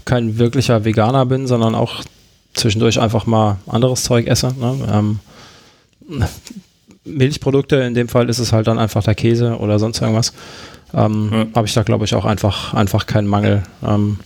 kein 0.05 0.39
wirklicher 0.39 0.85
Veganer 0.85 1.25
bin, 1.25 1.45
sondern 1.45 1.75
auch 1.75 2.03
zwischendurch 2.53 2.99
einfach 2.99 3.25
mal 3.25 3.57
anderes 3.67 4.03
Zeug 4.03 4.27
esse. 4.27 4.55
Ne? 4.59 4.87
Ähm, 4.91 5.19
Milchprodukte, 7.03 7.75
in 7.75 7.93
dem 7.93 8.07
Fall 8.07 8.29
ist 8.29 8.39
es 8.39 8.51
halt 8.51 8.67
dann 8.67 8.79
einfach 8.79 9.03
der 9.03 9.13
Käse 9.15 9.57
oder 9.57 9.77
sonst 9.77 10.01
irgendwas 10.01 10.33
ähm, 10.95 11.29
ja. 11.31 11.45
habe 11.55 11.67
ich 11.67 11.73
da, 11.73 11.83
glaube 11.83 12.05
ich, 12.05 12.15
auch 12.15 12.25
einfach, 12.25 12.73
einfach 12.73 13.05
keinen 13.05 13.27
Mangel. 13.27 13.63
Ähm, 13.85 14.19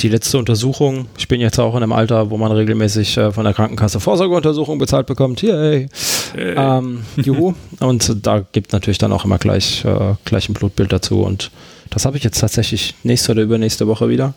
die 0.00 0.08
letzte 0.08 0.38
Untersuchung, 0.38 1.06
ich 1.18 1.28
bin 1.28 1.40
jetzt 1.40 1.58
auch 1.58 1.76
in 1.76 1.82
einem 1.82 1.92
Alter, 1.92 2.30
wo 2.30 2.36
man 2.36 2.50
regelmäßig 2.52 3.16
äh, 3.16 3.32
von 3.32 3.44
der 3.44 3.54
Krankenkasse 3.54 4.00
Vorsorgeuntersuchung 4.00 4.78
bezahlt 4.78 5.06
bekommt. 5.06 5.42
Yay! 5.42 5.88
Hey. 6.32 6.54
Ähm, 6.56 7.04
juhu. 7.16 7.54
Und 7.80 8.26
da 8.26 8.40
gibt 8.40 8.72
natürlich 8.72 8.98
dann 8.98 9.12
auch 9.12 9.24
immer 9.24 9.38
gleich, 9.38 9.84
äh, 9.84 10.14
gleich 10.24 10.48
ein 10.48 10.54
Blutbild 10.54 10.92
dazu. 10.92 11.20
Und 11.20 11.50
das 11.90 12.06
habe 12.06 12.16
ich 12.16 12.24
jetzt 12.24 12.40
tatsächlich 12.40 12.94
nächste 13.02 13.32
oder 13.32 13.42
übernächste 13.42 13.86
Woche 13.86 14.08
wieder. 14.08 14.34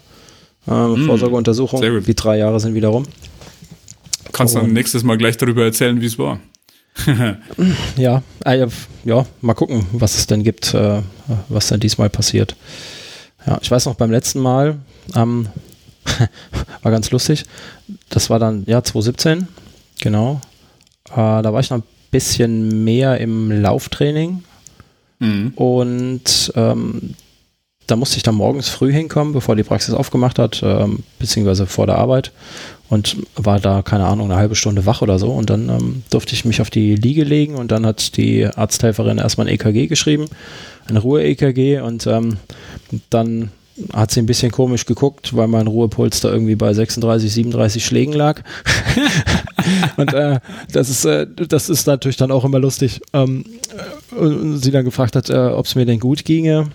Ähm, 0.67 1.03
mm, 1.03 1.06
Vorsorgeuntersuchung. 1.06 1.82
Die 2.03 2.16
drei 2.16 2.38
Jahre 2.38 2.59
sind 2.59 2.75
wieder 2.75 2.90
rum. 2.90 3.06
Kannst 4.33 4.56
du 4.56 4.59
dann 4.59 4.74
nächstes 4.74 5.03
Mal 5.03 5.17
gleich 5.17 5.38
darüber 5.38 5.64
erzählen, 5.64 5.99
wie 6.01 6.06
es 6.06 6.19
war. 6.19 6.40
ja, 7.98 8.24
äh, 8.45 8.67
ja, 9.06 9.26
mal 9.42 9.53
gucken, 9.53 9.85
was 9.92 10.17
es 10.17 10.27
denn 10.27 10.43
gibt, 10.43 10.74
äh, 10.74 11.01
was 11.50 11.67
dann 11.67 11.80
diesmal 11.80 12.09
passiert. 12.09 12.56
Ja, 13.45 13.59
ich 13.61 13.72
weiß 13.72 13.85
noch 13.85 13.95
beim 13.95 14.11
letzten 14.11 14.40
Mal, 14.40 14.77
ähm, 15.16 15.48
war 16.82 16.92
ganz 16.92 17.11
lustig. 17.11 17.45
Das 18.09 18.30
war 18.30 18.40
dann, 18.40 18.64
ja, 18.67 18.84
2017, 18.84 19.48
genau. 20.00 20.42
Äh, 21.11 21.16
da 21.16 21.53
war 21.53 21.59
ich 21.59 21.69
noch 21.69 21.77
ein 21.77 21.84
bisschen 22.11 22.84
mehr 22.84 23.19
im 23.19 23.51
Lauftraining. 23.51 24.43
Mhm. 25.19 25.53
Und 25.56 26.51
ähm, 26.56 27.16
da 27.88 27.95
musste 27.95 28.17
ich 28.17 28.24
dann 28.24 28.35
morgens 28.35 28.67
früh 28.67 28.92
hinkommen, 28.92 29.34
bevor 29.34 29.56
die 29.56 29.64
Praxis 29.64 29.93
aufgemacht 29.93 30.40
hat, 30.40 30.61
ähm, 30.64 31.03
beziehungsweise 31.19 31.66
vor 31.66 31.88
der 31.88 31.98
Arbeit 31.98 32.32
und 32.90 33.17
war 33.35 33.59
da, 33.59 33.82
keine 33.82 34.06
Ahnung, 34.06 34.32
eine 34.32 34.40
halbe 34.40 34.56
Stunde 34.56 34.85
wach 34.85 35.01
oder 35.01 35.19
so. 35.19 35.32
Und 35.32 35.49
dann 35.49 35.69
ähm, 35.69 36.03
durfte 36.09 36.33
ich 36.33 36.45
mich 36.45 36.61
auf 36.61 36.69
die 36.69 36.95
Liege 36.95 37.24
legen 37.24 37.56
und 37.56 37.72
dann 37.72 37.85
hat 37.85 38.17
die 38.17 38.45
Arzthelferin 38.45 39.17
erstmal 39.17 39.48
ein 39.48 39.53
EKG 39.53 39.88
geschrieben, 39.88 40.27
ein 40.88 40.98
Ruhe-EKG 40.98 41.82
und 41.82 42.07
ähm, 42.07 42.38
dann 43.09 43.51
hat 43.93 44.11
sie 44.11 44.22
ein 44.22 44.25
bisschen 44.25 44.51
komisch 44.51 44.85
geguckt, 44.85 45.35
weil 45.35 45.48
mein 45.48 45.67
Ruhepuls 45.67 46.22
da 46.22 46.32
irgendwie 46.32 46.56
bei 46.56 46.74
36, 46.74 47.32
37 47.32 47.85
Schlägen 47.85 48.14
lag. 48.14 48.41
und 49.98 50.14
äh, 50.14 50.40
das 50.72 50.90
ist 50.90 51.06
äh, 51.06 51.27
das 51.48 51.69
ist 51.69 51.85
natürlich 51.85 52.17
dann 52.17 52.32
auch 52.32 52.43
immer 52.43 52.59
lustig. 52.59 53.01
Ähm, 53.14 53.45
und 54.17 54.59
sie 54.59 54.72
dann 54.72 54.85
gefragt 54.85 55.16
hat, 55.16 55.30
äh, 55.30 55.38
ob 55.38 55.66
es 55.66 55.75
mir 55.75 55.85
denn 55.85 55.99
gut 55.99 56.25
ginge. 56.25 56.69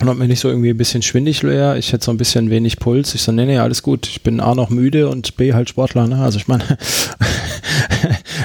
Und 0.00 0.08
ob 0.08 0.18
mir 0.18 0.26
nicht 0.26 0.40
so 0.40 0.48
irgendwie 0.48 0.70
ein 0.70 0.76
bisschen 0.76 1.02
schwindig 1.02 1.44
wäre, 1.44 1.78
ich 1.78 1.92
hätte 1.92 2.04
so 2.04 2.10
ein 2.10 2.16
bisschen 2.16 2.50
wenig 2.50 2.78
Puls. 2.78 3.14
Ich 3.14 3.22
so, 3.22 3.30
nee, 3.30 3.46
nee, 3.46 3.58
alles 3.58 3.82
gut. 3.82 4.08
Ich 4.08 4.22
bin 4.22 4.40
A 4.40 4.54
noch 4.54 4.70
müde 4.70 5.08
und 5.08 5.36
B 5.36 5.52
halt 5.52 5.68
Sportler, 5.68 6.08
ne? 6.08 6.20
Also 6.20 6.38
ich 6.38 6.48
meine, 6.48 6.64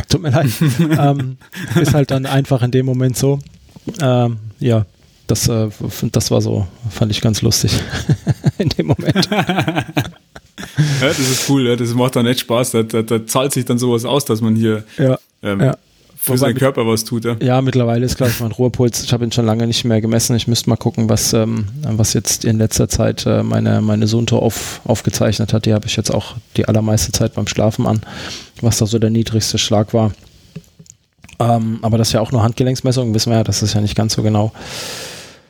tut 0.10 0.22
mir 0.22 0.30
leid. 0.30 0.52
ähm, 0.80 1.38
ist 1.76 1.94
halt 1.94 2.12
dann 2.12 2.28
einfach 2.28 2.62
in 2.62 2.72
dem 2.72 2.86
Moment 2.86 3.18
so. 3.18 3.40
Ähm, 4.00 4.38
ja, 4.60 4.86
das, 5.26 5.48
äh, 5.48 5.70
das 6.12 6.30
war 6.30 6.42
so, 6.42 6.68
fand 6.90 7.12
ich 7.12 7.22
ganz 7.22 7.42
lustig 7.42 7.72
in 8.60 8.70
dem 8.70 8.88
Moment. 8.88 9.28
ja, 9.32 9.86
das 11.00 11.20
ist 11.20 11.50
cool, 11.50 11.68
ja, 11.68 11.76
das 11.76 11.96
macht 11.96 12.16
dann 12.16 12.28
echt 12.28 12.42
Spaß. 12.42 12.72
Da, 12.72 12.84
da, 12.84 13.02
da 13.02 13.26
zahlt 13.26 13.54
sich 13.54 13.66
dann 13.66 13.80
sowas 13.80 14.06
aus, 14.06 14.24
dass 14.26 14.42
man 14.42 14.56
hier 14.56 14.84
ja, 14.98 15.18
ähm, 15.42 15.62
ja 15.62 15.78
für 16.22 16.38
seinen 16.38 16.56
Körper 16.56 16.86
was 16.86 17.06
tut, 17.06 17.24
ja. 17.24 17.38
Ja, 17.42 17.62
mittlerweile 17.62 18.06
ist, 18.06 18.18
glaube 18.18 18.32
ich, 18.34 18.40
mein 18.42 18.52
Ruhepuls, 18.52 19.04
ich 19.04 19.14
habe 19.14 19.24
ihn 19.24 19.32
schon 19.32 19.46
lange 19.46 19.66
nicht 19.66 19.86
mehr 19.86 20.02
gemessen. 20.02 20.36
Ich 20.36 20.48
müsste 20.48 20.70
mal 20.70 20.76
gucken, 20.76 21.10
was, 21.10 21.32
ähm, 21.32 21.68
was 21.82 22.14
jetzt 22.14 22.44
in 22.44 22.58
letzter 22.58 22.90
Zeit 22.90 23.26
äh, 23.26 23.42
meine, 23.42 23.80
meine 23.80 24.06
Sunto 24.06 24.38
auf, 24.38 24.82
aufgezeichnet 24.84 25.54
hat. 25.54 25.66
Die 25.66 25.74
habe 25.74 25.88
ich 25.88 25.96
jetzt 25.96 26.14
auch 26.14 26.36
die 26.58 26.68
allermeiste 26.68 27.14
Zeit 27.14 27.36
beim 27.36 27.48
Schlafen 27.48 27.88
an, 27.88 28.02
was 28.62 28.78
da 28.78 28.86
so 28.86 29.00
der 29.00 29.10
niedrigste 29.10 29.58
Schlag 29.58 29.94
war. 29.94 30.12
Ähm, 31.40 31.80
aber 31.84 31.98
das 31.98 32.10
ist 32.10 32.14
ja 32.14 32.20
auch 32.20 32.34
nur 32.34 32.44
Handgelenksmessung, 32.44 33.14
wissen 33.14 33.32
wir 33.32 33.38
ja, 33.38 33.44
das 33.46 33.64
ist 33.64 33.74
ja 33.74 33.80
nicht 33.80 33.96
ganz 33.96 34.14
so 34.14 34.22
genau. 34.22 34.52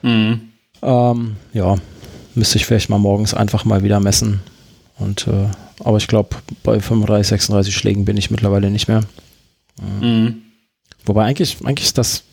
Mhm. 0.04 0.42
Ähm, 0.84 1.36
ja, 1.52 1.78
müsste 2.36 2.58
ich 2.60 2.68
vielleicht 2.68 2.92
mal 2.92 3.00
morgens 3.00 3.34
einfach 3.34 3.66
mal 3.66 3.84
wieder 3.84 4.00
messen. 4.00 4.42
Und, 5.00 5.28
äh, 5.28 5.48
aber 5.84 5.98
ich 5.98 6.08
glaube, 6.08 6.36
bei 6.62 6.80
35, 6.80 7.28
36 7.28 7.76
Schlägen 7.76 8.06
bin 8.06 8.18
ich 8.18 8.30
mittlerweile 8.30 8.70
nicht 8.70 8.88
mehr. 8.88 9.02
Mhm. 10.00 10.44
Wobei 11.10 11.26
eigentlich, 11.26 11.58
eigentlich 11.64 11.88
ist 11.88 11.98
das 11.98 12.24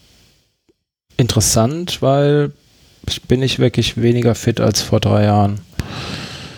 interessant, 1.17 2.03
weil 2.03 2.53
ich 3.09 3.23
bin 3.23 3.41
nicht 3.41 3.59
wirklich 3.59 4.01
weniger 4.01 4.35
fit 4.35 4.61
als 4.61 4.83
vor 4.83 5.01
drei 5.01 5.25
Jahren. 5.25 5.61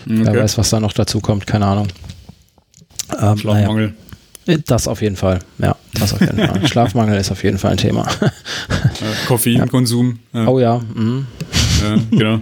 Okay. 0.03 0.19
Wer 0.25 0.43
weiß, 0.43 0.57
was 0.57 0.69
da 0.69 0.81
noch 0.81 0.91
dazu 0.91 1.21
kommt, 1.21 1.47
keine 1.47 1.65
Ahnung. 1.65 1.87
Ähm, 3.17 3.37
Schlafmangel. 3.37 3.93
Naja. 4.45 4.59
Das 4.65 4.89
auf 4.89 5.01
jeden 5.01 5.15
Fall, 5.15 5.39
ja, 5.59 5.77
das 5.93 6.13
auf 6.13 6.19
jeden 6.19 6.39
Fall. 6.39 6.67
Schlafmangel 6.67 7.17
ist 7.17 7.31
auf 7.31 7.41
jeden 7.41 7.57
Fall 7.57 7.71
ein 7.71 7.77
Thema. 7.77 8.05
Koffeinkonsum. 9.27 10.19
Ja. 10.33 10.47
Oh 10.47 10.59
ja. 10.59 10.81
Mhm. 10.93 11.25
ja 11.81 11.97
genau. 12.11 12.41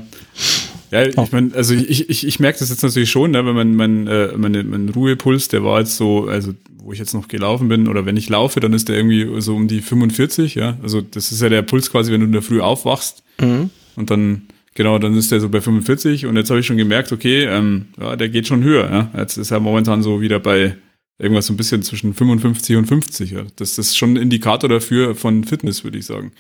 Ja, 0.90 1.04
ich 1.04 1.18
oh. 1.18 1.28
meine, 1.32 1.54
also 1.54 1.76
ich, 1.76 2.10
ich, 2.10 2.26
ich 2.26 2.40
merke 2.40 2.58
das 2.58 2.70
jetzt 2.70 2.82
natürlich 2.82 3.12
schon, 3.12 3.32
ne, 3.32 3.46
wenn 3.46 3.54
man 3.54 3.76
mein, 3.76 4.08
äh, 4.08 4.30
meine, 4.38 4.64
mein 4.64 4.90
Ruhepuls, 4.90 5.50
der 5.50 5.64
war 5.64 5.80
jetzt 5.80 5.98
so, 5.98 6.28
also 6.28 6.54
wo 6.88 6.94
ich 6.94 7.00
jetzt 7.00 7.14
noch 7.14 7.28
gelaufen 7.28 7.68
bin, 7.68 7.90
oder 7.90 8.06
wenn 8.06 8.16
ich 8.16 8.30
laufe, 8.30 8.62
dann 8.62 8.72
ist 8.72 8.88
der 8.88 8.96
irgendwie 8.96 9.42
so 9.42 9.58
um 9.58 9.68
die 9.68 9.82
45, 9.82 10.56
ja. 10.56 10.78
Also 10.82 11.02
das 11.02 11.34
ist 11.34 11.42
ja 11.42 11.50
der 11.50 11.62
Puls 11.62 11.92
quasi, 11.92 12.14
wenn 12.14 12.22
du 12.22 12.28
in 12.28 12.32
der 12.32 12.42
Früh 12.42 12.62
aufwachst. 12.62 13.24
Mhm. 13.42 13.72
Und 13.98 14.10
dann, 14.10 14.44
genau, 14.74 14.98
dann 14.98 15.14
ist 15.18 15.30
der 15.30 15.42
so 15.42 15.50
bei 15.50 15.60
45 15.60 16.28
und 16.28 16.38
jetzt 16.38 16.50
habe 16.50 16.62
ich 16.62 16.66
schon 16.66 16.78
gemerkt, 16.78 17.12
okay, 17.12 17.44
ähm, 17.44 17.88
ja, 18.00 18.16
der 18.16 18.30
geht 18.30 18.48
schon 18.48 18.64
höher, 18.64 18.90
ja. 18.90 19.20
Jetzt 19.20 19.36
ist 19.36 19.52
er 19.52 19.60
momentan 19.60 20.02
so 20.02 20.22
wieder 20.22 20.40
bei 20.40 20.78
irgendwas 21.20 21.48
so 21.48 21.54
ein 21.54 21.58
bisschen 21.58 21.84
zwischen 21.84 22.14
55 22.14 22.78
und 22.78 22.86
50, 22.86 23.32
ja. 23.32 23.44
Das, 23.58 23.76
das 23.76 23.88
ist 23.88 23.98
schon 23.98 24.14
ein 24.14 24.22
Indikator 24.22 24.70
dafür 24.70 25.14
von 25.14 25.44
Fitness, 25.44 25.84
würde 25.84 25.98
ich 25.98 26.06
sagen. 26.06 26.32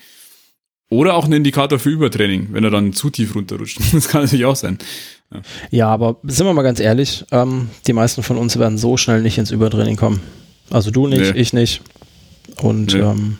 Oder 0.89 1.15
auch 1.15 1.25
ein 1.25 1.33
Indikator 1.33 1.77
für 1.77 1.89
Übertraining, 1.89 2.53
wenn 2.53 2.63
er 2.63 2.69
dann 2.69 2.93
zu 2.93 3.09
tief 3.09 3.35
runterrutscht. 3.35 3.79
Das 3.91 4.07
kann 4.07 4.21
natürlich 4.21 4.45
auch 4.45 4.55
sein. 4.55 4.77
Ja, 5.33 5.41
ja 5.71 5.87
aber 5.89 6.17
sind 6.23 6.45
wir 6.45 6.53
mal 6.53 6.63
ganz 6.63 6.79
ehrlich, 6.79 7.25
ähm, 7.31 7.69
die 7.85 7.93
meisten 7.93 8.23
von 8.23 8.37
uns 8.37 8.57
werden 8.57 8.77
so 8.77 8.97
schnell 8.97 9.21
nicht 9.21 9.37
ins 9.37 9.51
Übertraining 9.51 9.95
kommen. 9.95 10.21
Also 10.69 10.91
du 10.91 11.07
nicht, 11.07 11.33
nee. 11.33 11.39
ich 11.39 11.53
nicht. 11.53 11.81
Und 12.61 12.93
nee. 12.93 12.99
ähm, 12.99 13.37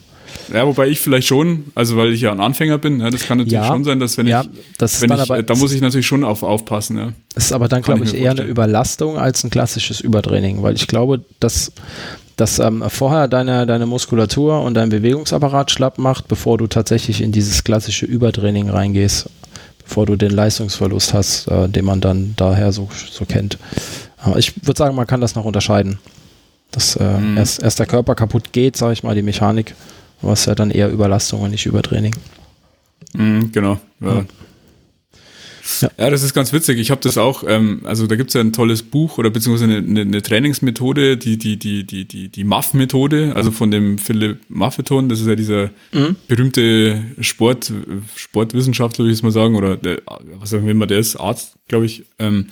ja, 0.53 0.65
wobei 0.65 0.87
ich 0.87 0.99
vielleicht 0.99 1.27
schon, 1.27 1.65
also 1.75 1.97
weil 1.97 2.13
ich 2.13 2.21
ja 2.21 2.31
ein 2.31 2.39
Anfänger 2.39 2.77
bin, 2.77 2.99
ja, 2.99 3.09
das 3.09 3.25
kann 3.25 3.37
natürlich 3.37 3.53
ja, 3.53 3.67
schon 3.67 3.83
sein, 3.83 3.99
dass 3.99 4.17
wenn 4.17 4.27
ja, 4.27 4.41
ich, 4.41 4.49
das 4.77 5.01
wenn 5.01 5.11
ich, 5.11 5.19
aber, 5.19 5.43
da 5.43 5.55
muss 5.55 5.73
ich 5.73 5.81
natürlich 5.81 6.07
schon 6.07 6.23
auf, 6.23 6.43
aufpassen. 6.43 6.97
Ja. 6.97 7.13
Ist 7.35 7.51
aber 7.51 7.67
dann, 7.67 7.81
glaube 7.81 8.05
ich, 8.05 8.13
eher 8.13 8.31
eine 8.31 8.43
Überlastung 8.43 9.17
als 9.17 9.43
ein 9.43 9.49
klassisches 9.49 9.99
Übertraining, 9.99 10.63
weil 10.63 10.75
ich 10.75 10.87
glaube, 10.87 11.23
dass 11.39 11.71
das 12.37 12.59
ähm, 12.59 12.83
vorher 12.87 13.27
deine, 13.27 13.65
deine 13.65 13.87
Muskulatur 13.87 14.61
und 14.61 14.75
dein 14.75 14.89
Bewegungsapparat 14.89 15.71
schlapp 15.71 15.97
macht, 15.97 16.27
bevor 16.27 16.57
du 16.57 16.67
tatsächlich 16.67 17.21
in 17.21 17.31
dieses 17.31 17.63
klassische 17.63 18.05
Übertraining 18.05 18.69
reingehst, 18.69 19.29
bevor 19.87 20.05
du 20.05 20.15
den 20.15 20.31
Leistungsverlust 20.31 21.13
hast, 21.13 21.47
äh, 21.47 21.69
den 21.69 21.85
man 21.85 22.01
dann 22.01 22.33
daher 22.35 22.71
so, 22.71 22.89
so 23.09 23.25
kennt. 23.25 23.57
Aber 24.17 24.37
ich 24.37 24.53
würde 24.65 24.77
sagen, 24.77 24.95
man 24.95 25.07
kann 25.07 25.21
das 25.21 25.35
noch 25.35 25.45
unterscheiden. 25.45 25.97
Dass 26.71 26.97
äh, 26.97 27.17
mhm. 27.17 27.37
erst, 27.37 27.63
erst 27.63 27.79
der 27.79 27.85
Körper 27.85 28.13
kaputt 28.13 28.51
geht, 28.51 28.75
sage 28.75 28.93
ich 28.93 29.03
mal, 29.03 29.15
die 29.15 29.21
Mechanik, 29.21 29.73
was 30.21 30.45
ja 30.45 30.55
dann 30.55 30.71
eher 30.71 30.91
Überlastung 30.91 31.41
und 31.41 31.51
nicht 31.51 31.65
Übertraining. 31.65 32.13
Mhm, 33.13 33.51
genau. 33.51 33.79
Ja. 34.01 34.25
Ja. 35.81 35.89
ja, 35.97 36.09
das 36.09 36.23
ist 36.23 36.33
ganz 36.33 36.53
witzig. 36.53 36.79
Ich 36.79 36.91
habe 36.91 37.01
das 37.01 37.17
auch, 37.17 37.43
ähm, 37.47 37.81
also 37.83 38.07
da 38.07 38.15
gibt's 38.15 38.33
ja 38.33 38.41
ein 38.41 38.53
tolles 38.53 38.83
Buch 38.83 39.17
oder 39.17 39.29
beziehungsweise 39.29 39.71
eine, 39.71 39.77
eine, 39.77 40.01
eine 40.01 40.21
Trainingsmethode, 40.21 41.17
die, 41.17 41.37
die, 41.37 41.57
die, 41.57 41.83
die, 41.83 42.05
die, 42.05 42.29
die 42.29 42.43
MAF-Methode, 42.43 43.33
also 43.35 43.51
von 43.51 43.71
dem 43.71 43.97
Philipp 43.97 44.39
Maffeton, 44.49 45.09
das 45.09 45.19
ist 45.19 45.27
ja 45.27 45.35
dieser 45.35 45.71
mhm. 45.91 46.15
berühmte 46.27 47.03
Sport, 47.19 47.73
Sportwissenschaftler, 48.15 49.05
würde 49.05 49.13
ich 49.13 49.23
mal 49.23 49.31
sagen, 49.31 49.55
oder 49.55 49.77
der, 49.77 50.01
was 50.35 50.53
auch 50.53 50.63
immer 50.63 50.87
der 50.87 50.99
ist, 50.99 51.15
Arzt, 51.17 51.55
glaube 51.67 51.85
ich. 51.85 52.05
Ähm, 52.19 52.47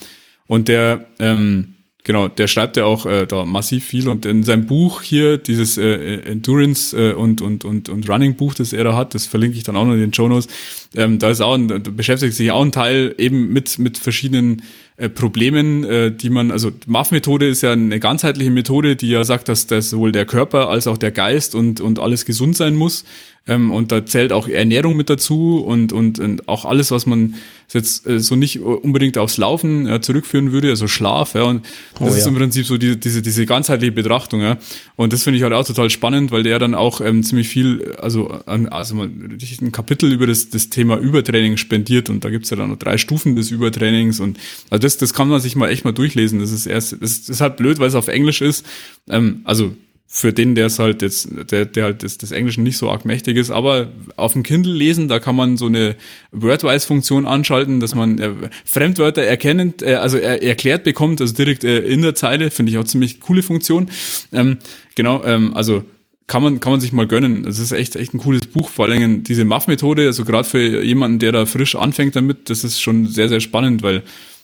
und 0.48 0.68
der 0.68 1.06
ähm, 1.20 1.75
Genau, 2.06 2.28
der 2.28 2.46
schreibt 2.46 2.78
ja 2.78 2.86
auch 2.86 3.08
äh, 3.08 3.26
da 3.26 3.46
massiv 3.46 3.84
viel 3.84 4.08
und 4.08 4.28
in 4.28 4.44
seinem 4.44 4.68
Buch 4.68 5.02
hier, 5.02 5.40
dieses 5.40 5.76
äh, 5.80 6.18
Endurance 6.20 6.96
äh, 6.96 7.14
und, 7.14 7.42
und, 7.42 7.66
und, 7.66 7.90
und 7.90 8.08
Running 8.08 8.36
Buch, 8.36 8.54
das 8.54 8.74
er 8.74 8.84
da 8.84 8.96
hat, 8.96 9.16
das 9.16 9.26
verlinke 9.26 9.58
ich 9.58 9.64
dann 9.64 9.76
auch 9.76 9.86
noch 9.86 9.94
in 9.94 10.02
den 10.02 10.14
Show 10.14 10.28
Notes, 10.28 10.48
ähm, 10.96 11.18
da 11.18 11.32
ist 11.32 11.42
auch 11.42 11.56
ein, 11.56 11.68
da 11.68 11.80
beschäftigt 11.80 12.36
sich 12.36 12.52
auch 12.52 12.64
ein 12.64 12.72
Teil 12.72 13.16
eben 13.18 13.52
mit, 13.52 13.80
mit 13.80 13.98
verschiedenen 13.98 14.62
äh, 14.98 15.10
Problemen, 15.10 15.84
äh, 15.84 16.12
die 16.12 16.30
man, 16.30 16.52
also 16.52 16.72
MAF-Methode 16.86 17.48
ist 17.48 17.64
ja 17.64 17.72
eine 17.72 18.00
ganzheitliche 18.00 18.52
Methode, 18.52 18.96
die 18.96 19.10
ja 19.10 19.24
sagt, 19.24 19.50
dass, 19.50 19.66
dass 19.66 19.90
sowohl 19.90 20.12
der 20.12 20.28
Körper 20.28 20.70
als 20.70 20.86
auch 20.86 21.00
der 21.00 21.12
Geist 21.12 21.56
und, 21.56 21.82
und 21.82 21.98
alles 21.98 22.26
gesund 22.26 22.56
sein 22.56 22.76
muss. 22.76 23.04
Ähm, 23.48 23.72
und 23.72 23.92
da 23.92 24.06
zählt 24.06 24.32
auch 24.32 24.48
Ernährung 24.48 24.96
mit 24.96 25.10
dazu 25.10 25.58
und, 25.66 25.92
und, 25.92 26.20
und 26.20 26.48
auch 26.48 26.66
alles, 26.66 26.92
was 26.92 27.06
man 27.08 27.34
jetzt 27.74 28.08
äh, 28.08 28.20
so 28.20 28.36
nicht 28.36 28.60
unbedingt 28.60 29.18
aufs 29.18 29.38
Laufen 29.38 29.88
äh, 29.88 30.02
zurückführen 30.02 30.52
würde, 30.52 30.70
also 30.70 30.88
Schlaf. 30.88 31.34
Ja, 31.34 31.44
und 31.44 31.66
das 32.00 32.02
oh, 32.02 32.16
ist 32.16 32.26
ja. 32.26 32.28
im 32.28 32.36
Prinzip 32.36 32.66
so 32.66 32.78
die, 32.78 33.00
diese, 33.00 33.22
diese 33.22 33.46
ganzheitliche 33.46 33.92
Betrachtung. 33.92 34.42
Ja. 34.42 34.58
Und 34.96 35.14
das 35.14 35.24
finde 35.24 35.38
ich 35.38 35.44
halt 35.44 35.54
auch 35.54 35.66
total 35.66 35.90
spannend, 35.90 36.32
weil 36.32 36.44
der 36.44 36.60
dann 36.60 36.76
auch 36.76 37.02
ähm, 37.02 37.24
ziemlich 37.24 37.48
viel, 37.48 37.96
also, 38.00 38.30
an, 38.46 38.68
also 38.68 39.02
ein 39.02 39.72
Kapitel 39.72 40.12
über 40.12 40.28
das, 40.28 40.50
das 40.50 40.70
Thema 40.70 40.98
Übertraining 40.98 41.58
spendiert 41.58 42.10
und 42.10 42.24
da 42.24 42.30
gibt's 42.30 42.50
ja 42.50 42.58
dann 42.58 42.70
noch 42.70 42.80
drei 42.80 42.98
Stufen 42.98 43.36
des 43.36 43.52
Übertrainings 43.52 44.20
und 44.20 44.38
also 44.70 44.82
das, 44.82 44.98
das 44.98 45.14
kann 45.14 45.28
man 45.28 45.40
sich 45.40 45.56
mal 45.56 45.70
echt 45.70 45.86
mal 45.86 45.92
durchlesen. 45.92 46.40
Das 46.40 46.52
ist 46.52 46.66
erst, 46.66 47.02
das 47.02 47.30
ist 47.30 47.42
halt 47.42 47.58
blöd, 47.58 47.80
weil 47.80 47.88
es 47.88 47.96
auf 47.96 48.08
Englisch 48.08 48.42
ist. 48.42 48.66
Ähm, 49.10 49.42
also 49.44 49.76
für 50.08 50.32
den, 50.32 50.56
der 50.56 50.68
es 50.68 50.80
halt 50.80 51.02
jetzt, 51.02 51.30
der, 51.52 51.66
der 51.66 51.84
halt 51.84 52.04
des, 52.04 52.18
des 52.18 52.32
Englischen 52.32 52.64
nicht 52.64 52.78
so 52.78 52.90
arg 52.90 53.06
mächtig 53.06 53.38
ist, 53.38 53.52
aber 53.52 53.90
auf 54.16 54.34
dem 54.34 54.44
Kindle 54.44 54.74
lesen, 54.74 55.08
da 55.08 55.20
kann 55.20 55.36
man 55.36 55.58
so 55.58 55.66
eine 55.66 55.96
Wordwise-Funktion 56.32 57.26
anschalten, 57.26 57.80
dass 57.80 57.96
man 57.96 58.20
äh, 58.20 58.32
Fremdwörter 58.64 59.24
erkennend, 59.24 59.82
äh, 59.82 59.96
also 59.96 60.18
er, 60.18 60.42
erklärt 60.42 60.84
bekommt, 60.84 61.22
also 61.22 61.34
direkt 61.34 61.64
äh, 61.64 61.80
in 61.80 62.02
der 62.02 62.16
Zeile, 62.16 62.52
finde 62.52 62.72
ich 62.72 62.78
auch 62.78 62.86
ziemlich 62.86 63.20
coole 63.20 63.44
Funktion. 63.44 63.90
Ähm, 64.32 64.58
genau, 64.96 65.24
ähm, 65.26 65.54
also 65.54 65.84
kann 66.28 66.42
man, 66.42 66.60
kann 66.60 66.74
man 66.74 66.82
sich 66.82 66.92
mal 66.92 67.08
gönnen. 67.08 67.46
Es 67.46 67.60
ist 67.60 67.72
echt, 67.72 67.96
echt 67.96 68.14
ein 68.14 68.20
cooles 68.20 68.48
Buch. 68.48 68.70
Vor 68.70 68.86
allem 68.86 69.24
diese 69.24 69.46
Muff-Methode, 69.46 70.08
also 70.08 70.26
gerade 70.26 70.48
für 70.48 70.84
jemanden, 70.84 71.20
der 71.20 71.32
da 71.32 71.46
frisch 71.46 71.76
anfängt 71.76 72.16
damit, 72.16 72.50
das 72.50 72.64
ist 72.64 72.82
schon 72.82 73.08
sehr, 73.08 73.30
sehr 73.30 73.42
spannend, 73.42 73.84
weil 73.84 74.02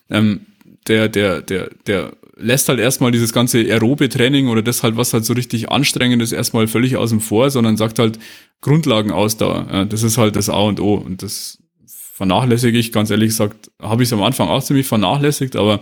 ähm, 0.09 0.41
der, 0.87 1.09
der, 1.09 1.41
der, 1.41 1.69
der 1.87 2.13
lässt 2.41 2.69
halt 2.69 2.79
erstmal 2.79 3.11
dieses 3.11 3.33
ganze 3.33 3.59
aerobe 3.59 4.09
Training 4.09 4.47
oder 4.47 4.61
das 4.61 4.83
halt, 4.83 4.97
was 4.97 5.13
halt 5.13 5.25
so 5.25 5.33
richtig 5.33 5.69
anstrengend 5.69 6.21
ist, 6.21 6.31
erstmal 6.31 6.67
völlig 6.67 6.97
außen 6.97 7.19
vor, 7.19 7.49
sondern 7.49 7.77
sagt 7.77 7.99
halt 7.99 8.19
Grundlagenausdauer. 8.61 9.67
Ja, 9.71 9.85
das 9.85 10.03
ist 10.03 10.17
halt 10.17 10.35
das 10.35 10.49
A 10.49 10.59
und 10.59 10.79
O. 10.79 10.95
Und 10.95 11.23
das 11.23 11.59
vernachlässige 11.85 12.77
ich, 12.77 12.91
ganz 12.91 13.09
ehrlich 13.09 13.29
gesagt, 13.29 13.71
habe 13.81 14.03
ich 14.03 14.09
es 14.09 14.13
am 14.13 14.21
Anfang 14.21 14.47
auch 14.47 14.63
ziemlich 14.63 14.87
vernachlässigt, 14.87 15.55
aber 15.55 15.79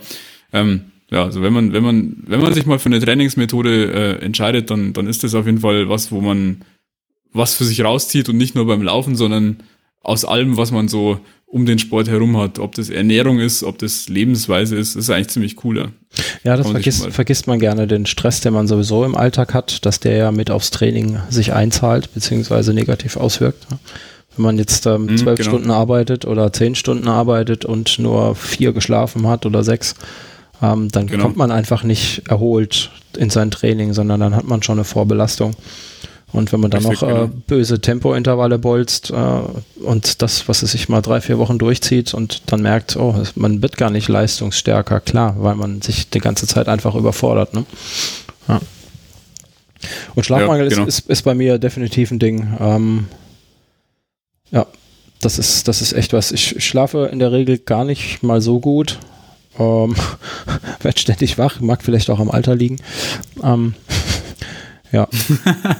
ähm, 0.54 0.86
ja, 1.12 1.24
also 1.24 1.42
wenn 1.42 1.54
man, 1.54 1.74
wenn 1.74 1.84
man, 1.84 2.24
wenn 2.28 2.40
man 2.40 2.54
sich 2.54 2.66
mal 2.66 2.80
für 2.80 2.88
eine 2.88 3.00
Trainingsmethode 3.00 3.92
äh, 3.92 4.24
entscheidet, 4.24 4.70
dann, 4.70 4.94
dann 4.94 5.08
ist 5.08 5.24
das 5.24 5.34
auf 5.34 5.48
jeden 5.48 5.60
Fall 5.60 5.90
was, 5.90 6.12
wo 6.12 6.22
man 6.22 6.64
was 7.34 7.56
für 7.56 7.64
sich 7.64 7.84
rauszieht 7.84 8.30
und 8.30 8.38
nicht 8.38 8.56
nur 8.56 8.68
beim 8.68 8.82
Laufen, 8.82 9.16
sondern 9.16 9.58
aus 10.02 10.26
allem, 10.26 10.58
was 10.58 10.72
man 10.72 10.88
so 10.88 11.20
um 11.50 11.66
den 11.66 11.80
Sport 11.80 12.08
herum 12.08 12.38
hat. 12.38 12.60
Ob 12.60 12.76
das 12.76 12.90
Ernährung 12.90 13.40
ist, 13.40 13.64
ob 13.64 13.80
das 13.80 14.08
Lebensweise 14.08 14.76
ist, 14.76 14.96
ist 14.96 15.10
eigentlich 15.10 15.30
ziemlich 15.30 15.56
cooler. 15.56 15.92
Ja, 16.44 16.56
das 16.56 16.70
vergisst, 16.70 17.08
vergisst 17.08 17.48
man 17.48 17.60
gerne, 17.60 17.88
den 17.88 18.06
Stress, 18.06 18.42
den 18.42 18.54
man 18.54 18.68
sowieso 18.68 19.04
im 19.04 19.16
Alltag 19.16 19.54
hat, 19.54 19.86
dass 19.86 20.00
der 20.00 20.16
ja 20.16 20.32
mit 20.32 20.52
aufs 20.52 20.70
Training 20.70 21.18
sich 21.30 21.54
einzahlt, 21.54 22.14
beziehungsweise 22.14 22.74
negativ 22.74 23.18
auswirkt. 23.18 23.66
Wenn 24.36 24.44
man 24.44 24.58
jetzt 24.58 24.86
ähm, 24.86 25.06
mhm, 25.06 25.18
zwölf 25.18 25.40
genau. 25.40 25.50
Stunden 25.50 25.72
arbeitet 25.72 26.26
oder 26.26 26.54
zehn 26.54 26.76
Stunden 26.76 27.08
arbeitet 27.08 27.66
und 27.66 27.98
nur 27.98 28.36
vier 28.36 28.72
geschlafen 28.72 29.28
hat 29.28 29.46
oder 29.46 29.64
sechs, 29.64 29.96
ähm, 30.62 30.90
dann 30.90 31.08
genau. 31.08 31.24
kommt 31.24 31.38
man 31.38 31.52
einfach 31.52 31.84
nicht 31.84 32.24
erholt 32.30 32.92
in 33.18 33.32
sein 33.32 33.50
Training, 33.50 33.94
sondern 33.94 34.20
dann 34.20 34.36
hat 34.36 34.48
man 34.48 34.62
schon 34.62 34.78
eine 34.78 34.84
Vorbelastung. 34.84 35.56
Und 36.32 36.54
wenn 36.54 36.60
man 36.60 36.70
dann 36.70 36.84
noch 36.84 37.02
äh, 37.02 37.08
genau. 37.08 37.30
böse 37.48 37.82
Tempointervalle 37.82 38.60
bolzt 38.60 39.10
äh, 39.10 39.84
und 39.84 40.22
das, 40.22 40.48
was 40.48 40.62
es 40.62 40.72
sich 40.72 40.88
mal 40.88 41.02
drei, 41.02 41.22
vier 41.22 41.40
Wochen 41.40 41.58
durchzieht 41.58 42.14
und 42.14 42.44
dann 42.52 42.62
merkt, 42.62 42.96
oh, 42.98 43.16
man 43.36 43.62
wird 43.62 43.78
gar 43.78 43.90
nicht 43.90 44.08
leistungsstärker, 44.08 45.00
klar, 45.00 45.36
weil 45.40 45.56
man 45.56 45.82
sich 45.82 46.10
die 46.10 46.20
ganze 46.20 46.46
Zeit 46.46 46.68
einfach 46.68 46.94
überfordert. 46.94 47.56
Ne? 47.56 47.66
Ja. 48.48 48.60
Und 50.14 50.26
Schlafmangel 50.26 50.66
ja, 50.66 50.70
genau. 50.70 50.88
ist, 50.88 51.00
ist, 51.00 51.10
ist, 51.10 51.22
bei 51.24 51.34
mir 51.34 51.58
definitiv 51.58 52.12
ein 52.12 52.20
Ding. 52.20 52.56
Ähm, 52.60 53.08
ja, 54.52 54.68
das 55.22 55.40
ist, 55.40 55.68
das 55.68 55.82
ist 55.82 55.94
echt 55.94 56.14
was. 56.14 56.32
Ich, 56.32 56.56
ich 56.56 56.66
schlafe 56.66 57.10
in 57.12 57.20
der 57.20 57.32
Regel 57.32 57.58
gar 57.58 57.86
nicht 57.86 58.22
mal 58.22 58.42
so 58.42 58.60
gut. 58.60 59.00
Ähm, 59.58 59.96
werd 60.82 61.00
ständig 61.00 61.38
wach, 61.38 61.60
mag 61.60 61.82
vielleicht 61.82 62.10
auch 62.10 62.20
am 62.20 62.30
Alter 62.30 62.56
liegen. 62.56 62.78
Ähm, 63.44 63.74
ja. 64.92 65.08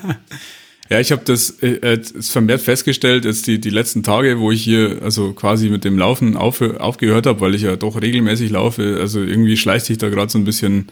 ja, 0.90 1.00
ich 1.00 1.12
habe 1.12 1.24
das 1.26 1.62
äh, 1.62 1.76
äh 1.76 2.02
vermehrt 2.22 2.62
festgestellt, 2.62 3.26
jetzt 3.26 3.48
die, 3.48 3.60
die 3.60 3.70
letzten 3.70 4.04
Tage, 4.04 4.40
wo 4.40 4.52
ich 4.52 4.64
hier 4.64 5.00
also 5.04 5.34
quasi 5.34 5.70
mit 5.70 5.84
dem 5.84 5.98
Laufen 5.98 6.38
auf, 6.38 6.62
aufgehört 6.62 7.26
habe, 7.26 7.42
weil 7.42 7.56
ich 7.56 7.64
ja 7.64 7.76
doch 7.76 8.02
regelmäßig 8.02 8.52
laufe. 8.52 8.98
Also 9.00 9.22
irgendwie 9.22 9.58
schleicht 9.58 9.86
sich 9.86 9.98
da 9.98 10.10
gerade 10.10 10.32
so 10.32 10.38
ein 10.38 10.46
bisschen, 10.46 10.92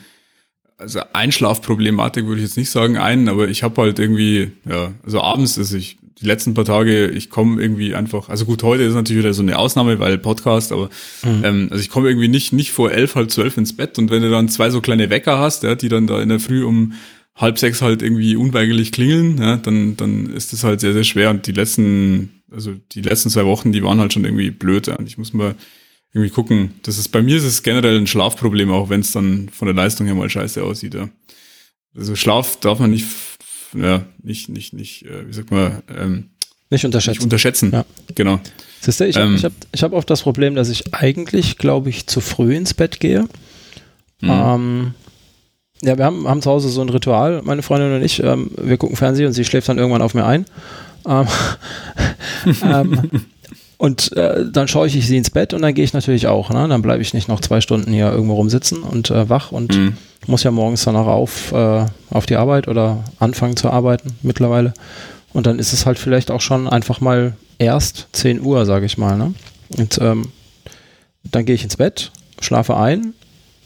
also 0.78 1.00
Einschlafproblematik 1.14 2.26
würde 2.26 2.42
ich 2.42 2.48
jetzt 2.48 2.58
nicht 2.58 2.70
sagen 2.70 2.98
ein, 2.98 3.30
aber 3.30 3.48
ich 3.48 3.64
habe 3.64 3.82
halt 3.82 4.00
irgendwie, 4.00 4.52
ja, 4.70 4.94
also 5.04 5.22
abends, 5.22 5.58
also 5.58 5.78
ich 5.78 5.98
die 6.22 6.26
letzten 6.26 6.54
paar 6.54 6.66
Tage, 6.66 7.10
ich 7.10 7.30
komme 7.30 7.62
irgendwie 7.62 7.94
einfach, 7.94 8.30
also 8.30 8.46
gut, 8.46 8.64
heute 8.64 8.84
ist 8.84 8.96
natürlich 8.96 9.24
wieder 9.24 9.34
so 9.34 9.44
eine 9.44 9.58
Ausnahme, 9.58 10.00
weil 10.00 10.18
Podcast, 10.18 10.72
aber 10.72 10.90
mhm. 11.24 11.44
ähm, 11.44 11.68
also 11.70 11.82
ich 11.82 11.90
komme 11.90 12.10
irgendwie 12.10 12.28
nicht, 12.28 12.54
nicht 12.54 12.72
vor 12.72 12.92
elf, 12.92 13.16
halb 13.16 13.30
zwölf 13.30 13.56
ins 13.58 13.76
Bett 13.76 14.00
und 14.00 14.10
wenn 14.10 14.24
du 14.24 14.32
dann 14.32 14.50
zwei 14.50 14.72
so 14.72 14.82
kleine 14.82 15.10
Wecker 15.12 15.38
hast, 15.38 15.64
ja, 15.64 15.76
die 15.76 15.90
dann 15.90 16.08
da 16.08 16.20
in 16.20 16.30
der 16.30 16.40
Früh 16.40 16.64
um 16.64 16.94
halb 17.38 17.59
sechs 17.59 17.82
halt 17.82 18.01
irgendwie 18.01 18.35
unweigerlich 18.35 18.91
klingeln, 18.91 19.38
ja, 19.38 19.57
dann, 19.57 19.95
dann 19.95 20.33
ist 20.33 20.53
das 20.53 20.64
halt 20.64 20.80
sehr, 20.80 20.93
sehr 20.93 21.03
schwer. 21.03 21.30
Und 21.30 21.48
die 21.48 21.51
letzten, 21.51 22.41
also 22.51 22.74
die 22.91 23.01
letzten 23.01 23.30
zwei 23.30 23.45
Wochen, 23.45 23.72
die 23.72 23.83
waren 23.83 23.99
halt 23.99 24.14
schon 24.14 24.25
irgendwie 24.25 24.51
blöd. 24.51 24.88
Ja. 24.88 24.95
Und 24.95 25.07
ich 25.07 25.17
muss 25.17 25.33
mal 25.33 25.56
irgendwie 26.14 26.32
gucken. 26.32 26.74
Das 26.83 26.98
ist 26.98 27.09
bei 27.09 27.22
mir 27.22 27.38
ist 27.38 27.43
es 27.43 27.64
generell 27.64 27.98
ein 27.98 28.07
Schlafproblem, 28.07 28.72
auch 28.72 28.90
wenn 28.90 29.01
es 29.01 29.11
dann 29.11 29.49
von 29.49 29.67
der 29.67 29.75
Leistung 29.75 30.07
her 30.07 30.16
mal 30.16 30.30
scheiße 30.30 30.64
aussieht. 30.64 30.95
Ja. 30.95 31.09
Also 31.95 32.16
Schlaf 32.16 32.59
darf 32.59 32.80
man 32.80 32.91
nicht, 32.91 33.06
ja, 33.74 34.06
nicht, 34.22 34.49
nicht, 34.49 34.74
nicht, 34.74 35.06
äh, 35.06 35.27
wie 35.27 35.33
sagt 35.33 35.51
man, 35.51 35.83
ähm, 35.95 36.30
nicht 36.69 36.85
unterschätzen. 36.85 37.17
Nicht 37.17 37.24
unterschätzen. 37.24 37.72
Ja. 37.72 37.85
Genau. 38.16 38.41
Siehst 38.82 38.99
du, 38.99 39.07
ich 39.07 39.16
habe 39.16 39.27
ähm, 39.27 39.35
ich 39.35 39.45
hab, 39.45 39.53
ich 39.72 39.83
hab 39.83 39.93
oft 39.93 40.09
das 40.09 40.22
Problem, 40.24 40.56
dass 40.56 40.69
ich 40.69 40.93
eigentlich, 40.93 41.57
glaube 41.57 41.90
ich, 41.90 42.07
zu 42.07 42.19
früh 42.19 42.56
ins 42.56 42.74
Bett 42.74 42.99
gehe. 42.99 43.22
Mhm. 44.22 44.30
Ähm, 44.30 44.93
ja, 45.81 45.97
wir 45.97 46.06
haben, 46.06 46.27
haben 46.27 46.41
zu 46.41 46.49
Hause 46.49 46.69
so 46.69 46.81
ein 46.81 46.89
Ritual, 46.89 47.41
meine 47.43 47.61
Freundin 47.61 47.93
und 47.95 48.03
ich. 48.03 48.23
Ähm, 48.23 48.51
wir 48.57 48.77
gucken 48.77 48.95
Fernsehen 48.95 49.27
und 49.27 49.33
sie 49.33 49.45
schläft 49.45 49.69
dann 49.69 49.77
irgendwann 49.77 50.01
auf 50.01 50.14
mir 50.14 50.25
ein. 50.25 50.45
Ähm, 51.07 51.27
ähm, 52.64 53.09
und 53.77 54.11
äh, 54.17 54.45
dann 54.51 54.67
schaue 54.67 54.88
ich, 54.88 55.06
sie 55.06 55.17
ins 55.17 55.30
Bett 55.30 55.53
und 55.53 55.61
dann 55.61 55.73
gehe 55.73 55.83
ich 55.83 55.93
natürlich 55.93 56.27
auch. 56.27 56.49
Ne? 56.49 56.67
Dann 56.67 56.81
bleibe 56.81 57.01
ich 57.01 57.14
nicht 57.14 57.27
noch 57.27 57.41
zwei 57.41 57.61
Stunden 57.61 57.91
hier 57.91 58.11
irgendwo 58.11 58.35
rumsitzen 58.35 58.81
und 58.81 59.11
äh, 59.11 59.30
wach 59.30 59.51
und 59.51 59.75
mhm. 59.75 59.97
muss 60.25 60.43
ja 60.43 60.51
morgens 60.51 60.83
dann 60.83 60.95
auch 60.95 61.07
auf, 61.07 61.51
äh, 61.51 61.85
auf 62.09 62.25
die 62.25 62.38
Arbeit 62.38 62.67
oder 62.67 63.03
anfangen 63.19 63.56
zu 63.56 63.69
arbeiten 63.69 64.17
mittlerweile. 64.23 64.73
Und 65.31 65.45
dann 65.45 65.59
ist 65.59 65.73
es 65.73 65.85
halt 65.85 65.99
vielleicht 65.99 66.31
auch 66.31 66.41
schon 66.41 66.67
einfach 66.67 67.01
mal 67.01 67.33
erst 67.59 68.07
10 68.14 68.41
Uhr, 68.41 68.65
sage 68.65 68.88
ich 68.88 68.97
mal. 68.97 69.15
Ne? 69.15 69.35
Und 69.77 69.99
ähm, 70.01 70.30
dann 71.23 71.45
gehe 71.45 71.53
ich 71.53 71.64
ins 71.64 71.77
Bett, 71.77 72.11
schlafe 72.41 72.77
ein 72.77 73.14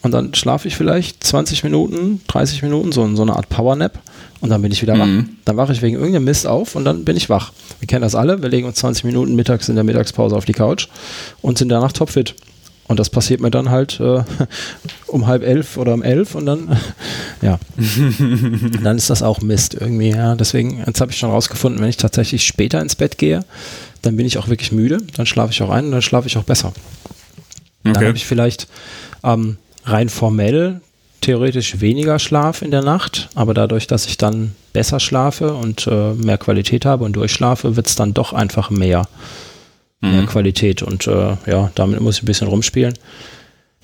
und 0.01 0.11
dann 0.11 0.33
schlafe 0.33 0.67
ich 0.67 0.75
vielleicht 0.75 1.23
20 1.23 1.63
Minuten, 1.63 2.21
30 2.27 2.63
Minuten, 2.63 2.91
so, 2.91 3.15
so 3.15 3.21
eine 3.21 3.35
Art 3.35 3.49
Powernap 3.49 3.99
und 4.39 4.49
dann 4.49 4.61
bin 4.61 4.71
ich 4.71 4.81
wieder 4.81 4.95
mhm. 4.95 4.99
wach. 4.99 5.29
Dann 5.45 5.57
wache 5.57 5.73
ich 5.73 5.81
wegen 5.81 5.95
irgendeinem 5.95 6.25
Mist 6.25 6.47
auf 6.47 6.75
und 6.75 6.85
dann 6.85 7.05
bin 7.05 7.15
ich 7.15 7.29
wach. 7.29 7.51
Wir 7.79 7.87
kennen 7.87 8.01
das 8.01 8.15
alle, 8.15 8.41
wir 8.41 8.49
legen 8.49 8.67
uns 8.67 8.77
20 8.77 9.03
Minuten 9.03 9.35
mittags 9.35 9.69
in 9.69 9.75
der 9.75 9.83
Mittagspause 9.83 10.35
auf 10.35 10.45
die 10.45 10.53
Couch 10.53 10.87
und 11.41 11.57
sind 11.57 11.69
danach 11.69 11.91
topfit. 11.91 12.35
Und 12.87 12.99
das 12.99 13.09
passiert 13.09 13.39
mir 13.39 13.51
dann 13.51 13.69
halt 13.69 14.01
äh, 14.01 14.23
um 15.07 15.27
halb 15.27 15.43
elf 15.43 15.77
oder 15.77 15.93
um 15.93 16.03
elf 16.03 16.35
und 16.35 16.45
dann, 16.45 16.77
ja, 17.41 17.59
dann 18.83 18.97
ist 18.97 19.09
das 19.09 19.23
auch 19.23 19.39
Mist 19.41 19.75
irgendwie. 19.79 20.09
Ja. 20.09 20.35
Deswegen, 20.35 20.83
jetzt 20.85 20.99
habe 20.99 21.11
ich 21.11 21.17
schon 21.17 21.29
rausgefunden, 21.29 21.79
wenn 21.79 21.89
ich 21.89 21.97
tatsächlich 21.97 22.43
später 22.43 22.81
ins 22.81 22.95
Bett 22.95 23.17
gehe, 23.17 23.45
dann 24.01 24.17
bin 24.17 24.25
ich 24.25 24.39
auch 24.39 24.49
wirklich 24.49 24.71
müde, 24.71 24.97
dann 25.15 25.25
schlafe 25.25 25.53
ich 25.53 25.61
auch 25.61 25.69
ein 25.69 25.85
und 25.85 25.91
dann 25.91 26.01
schlafe 26.01 26.27
ich 26.27 26.37
auch 26.37 26.43
besser. 26.43 26.73
Okay. 27.83 27.93
Dann 27.93 28.07
habe 28.07 28.17
ich 28.17 28.25
vielleicht 28.25 28.67
ähm, 29.23 29.57
rein 29.85 30.09
formell 30.09 30.81
theoretisch 31.21 31.79
weniger 31.79 32.19
Schlaf 32.19 32.61
in 32.61 32.71
der 32.71 32.81
Nacht, 32.81 33.29
aber 33.35 33.53
dadurch, 33.53 33.87
dass 33.87 34.07
ich 34.07 34.17
dann 34.17 34.55
besser 34.73 34.99
schlafe 34.99 35.53
und 35.53 35.87
äh, 35.87 36.13
mehr 36.13 36.37
Qualität 36.37 36.85
habe 36.85 37.05
und 37.05 37.13
durchschlafe, 37.13 37.75
wird 37.75 37.87
es 37.87 37.95
dann 37.95 38.13
doch 38.13 38.33
einfach 38.33 38.69
mehr, 38.69 39.07
mhm. 40.01 40.11
mehr 40.11 40.25
Qualität. 40.25 40.81
Und 40.81 41.07
äh, 41.07 41.37
ja, 41.45 41.71
damit 41.75 42.01
muss 42.01 42.17
ich 42.17 42.23
ein 42.23 42.25
bisschen 42.25 42.47
rumspielen. 42.47 42.95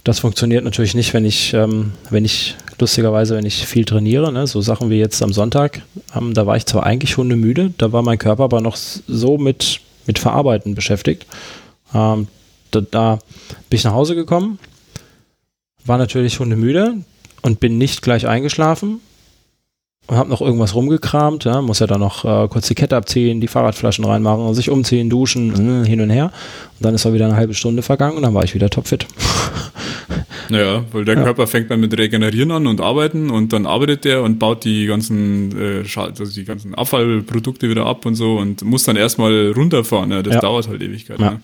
Das 0.04 0.20
funktioniert 0.20 0.64
natürlich 0.64 0.96
nicht, 0.96 1.14
wenn 1.14 1.26
ich, 1.26 1.54
ähm, 1.54 1.92
wenn 2.10 2.26
ich, 2.26 2.56
lustigerweise, 2.80 3.36
wenn 3.36 3.46
ich 3.46 3.68
viel 3.68 3.86
trainiere, 3.86 4.32
ne? 4.32 4.48
so 4.48 4.62
Sachen 4.62 4.90
wie 4.90 4.98
jetzt 4.98 5.22
am 5.22 5.34
Sonntag, 5.34 5.82
ähm, 6.16 6.34
da 6.34 6.46
war 6.46 6.58
ich 6.58 6.66
zwar 6.66 6.86
eigentlich 6.86 7.18
hundemüde, 7.18 7.74
da 7.78 7.92
war 7.92 8.02
mein 8.02 8.18
Körper 8.18 8.46
aber 8.46 8.62
noch 8.62 8.78
so 8.78 9.38
mit, 9.38 9.82
mit 10.06 10.18
Verarbeiten 10.18 10.76
beschäftigt. 10.76 11.26
Ähm, 11.94 12.28
da, 12.72 12.82
da 12.82 13.20
bin 13.70 13.78
ich 13.78 13.84
nach 13.84 13.94
Hause 13.94 14.16
gekommen, 14.16 14.60
war 15.88 15.98
natürlich 15.98 16.40
hundemüde 16.40 16.96
und 17.42 17.60
bin 17.60 17.78
nicht 17.78 18.02
gleich 18.02 18.28
eingeschlafen 18.28 19.02
und 20.08 20.16
habe 20.16 20.30
noch 20.30 20.42
irgendwas 20.42 20.74
rumgekramt, 20.74 21.44
ja, 21.44 21.62
muss 21.62 21.80
ja 21.80 21.88
dann 21.88 22.00
noch 22.00 22.24
äh, 22.24 22.48
kurz 22.48 22.68
die 22.68 22.76
Kette 22.76 22.96
abziehen, 22.96 23.42
die 23.42 23.48
Fahrradflaschen 23.48 24.06
reinmachen, 24.06 24.54
sich 24.54 24.70
umziehen, 24.70 25.10
duschen, 25.10 25.84
äh, 25.84 25.88
hin 25.88 26.02
und 26.02 26.10
her. 26.10 26.32
Und 26.80 26.86
dann 26.86 26.96
ist 26.96 27.06
auch 27.06 27.14
wieder 27.14 27.26
eine 27.26 27.36
halbe 27.36 27.54
Stunde 27.54 27.82
vergangen 27.82 28.16
und 28.16 28.24
dann 28.24 28.34
war 28.34 28.44
ich 28.44 28.56
wieder 28.56 28.70
topfit. 28.70 29.06
Naja, 30.50 30.86
weil 30.94 31.04
der 31.04 31.16
ja. 31.16 31.24
Körper 31.24 31.46
fängt 31.46 31.70
dann 31.70 31.82
mit 31.82 31.98
Regenerieren 31.98 32.52
an 32.52 32.68
und 32.68 32.80
arbeiten 32.80 33.30
und 33.30 33.52
dann 33.52 33.66
arbeitet 33.66 34.06
der 34.06 34.24
und 34.24 34.40
baut 34.40 34.64
die 34.64 34.86
ganzen, 34.86 35.52
äh, 35.60 35.84
also 35.98 36.26
die 36.26 36.46
ganzen 36.46 36.74
Abfallprodukte 36.74 37.70
wieder 37.70 37.86
ab 37.86 38.06
und 38.06 38.16
so 38.16 38.38
und 38.38 38.64
muss 38.64 38.84
dann 38.84 38.96
erstmal 38.96 39.52
runterfahren. 39.52 40.12
Ja, 40.12 40.24
das 40.24 40.36
ja. 40.36 40.40
dauert 40.40 40.70
halt 40.70 40.82
Ewigkeit. 40.82 41.20
Ja. 41.20 41.32
Ne? 41.32 41.42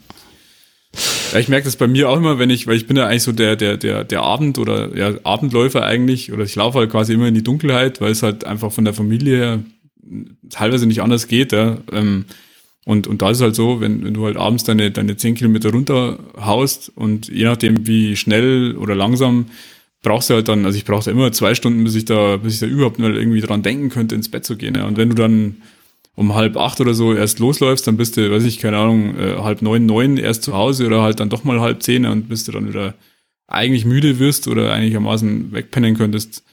Ja, 1.34 1.40
ich 1.40 1.50
merke 1.50 1.66
das 1.66 1.76
bei 1.76 1.88
mir 1.88 2.10
auch 2.10 2.18
immer, 2.18 2.38
wenn 2.38 2.50
ich, 2.50 2.68
weil 2.68 2.76
ich 2.76 2.86
bin 2.86 2.96
ja 2.96 3.08
eigentlich 3.08 3.24
so 3.24 3.32
der, 3.32 3.56
der, 3.56 3.78
der, 3.78 4.04
der 4.04 4.22
Abend- 4.22 4.60
oder 4.60 4.96
ja, 4.96 5.14
Abendläufer 5.24 5.84
eigentlich, 5.84 6.32
oder 6.32 6.44
ich 6.44 6.56
laufe 6.56 6.80
halt 6.80 6.92
quasi 6.92 7.14
immer 7.14 7.28
in 7.28 7.34
die 7.34 7.44
Dunkelheit, 7.44 8.02
weil 8.02 8.12
es 8.12 8.22
halt 8.22 8.46
einfach 8.46 8.72
von 8.72 8.86
der 8.86 8.94
Familie 8.94 9.38
her 9.38 9.60
teilweise 10.50 10.86
nicht 10.86 11.02
anders 11.02 11.28
geht. 11.28 11.52
Ja. 11.52 11.78
Ähm, 11.92 12.26
und, 12.86 13.08
und 13.08 13.22
da 13.22 13.32
ist 13.32 13.38
es 13.38 13.44
halt 13.44 13.56
so, 13.56 13.82
wenn, 13.82 14.04
wenn 14.04 14.14
du 14.14 14.26
halt 14.26 14.38
abends 14.38 14.66
deine, 14.66 14.92
deine 14.92 15.16
zehn 15.16 15.36
Kilometer 15.36 15.72
runterhaust 15.72 16.92
und 16.96 17.30
je 17.30 17.46
nachdem 17.46 17.88
wie 17.88 18.16
schnell 18.16 18.76
oder 18.76 18.94
langsam 18.94 19.46
brauchst 20.02 20.30
du 20.30 20.34
halt 20.34 20.50
dann, 20.50 20.66
also 20.66 20.78
ich 20.78 20.84
brauchte 20.84 21.10
immer 21.10 21.32
zwei 21.32 21.56
Stunden, 21.56 21.84
bis 21.86 21.96
ich 21.96 22.06
da, 22.06 22.38
bis 22.38 22.56
ich 22.56 22.60
da 22.60 22.66
überhaupt 22.66 23.00
mal 23.00 23.16
irgendwie 23.16 23.40
dran 23.40 23.64
denken 23.64 23.90
könnte, 23.90 24.16
ins 24.16 24.30
Bett 24.30 24.46
zu 24.46 24.58
gehen. 24.58 24.76
Ja. 24.76 24.86
Und 24.86 24.98
wenn 24.98 25.10
du 25.10 25.16
dann 25.16 25.62
um 26.16 26.36
halb 26.36 26.58
acht 26.58 26.80
oder 26.80 26.94
so 26.94 27.14
erst 27.14 27.40
losläufst, 27.40 27.88
dann 27.88 27.98
bist 27.98 28.18
du, 28.18 28.32
weiß 28.32 28.44
ich, 28.44 28.60
keine 28.60 28.78
Ahnung, 28.78 29.18
äh, 29.18 29.38
halb 29.38 29.62
neun, 29.62 29.86
neun 29.86 30.18
erst 30.18 30.44
zu 30.44 30.54
Hause 30.54 30.86
oder 30.86 31.02
halt 31.02 31.20
dann 31.20 31.30
doch 31.30 31.44
mal 31.44 31.60
halb 31.60 31.82
zehn 31.82 32.06
und 32.06 32.30
bist 32.30 32.48
du 32.48 32.52
dann 32.52 32.68
wieder 32.68 32.94
eigentlich 33.48 33.86
müde 33.86 34.20
wirst 34.20 34.48
oder 34.48 34.72
einigermaßen 34.74 35.52
wegpennen 35.52 35.98
könntest. 35.98 36.44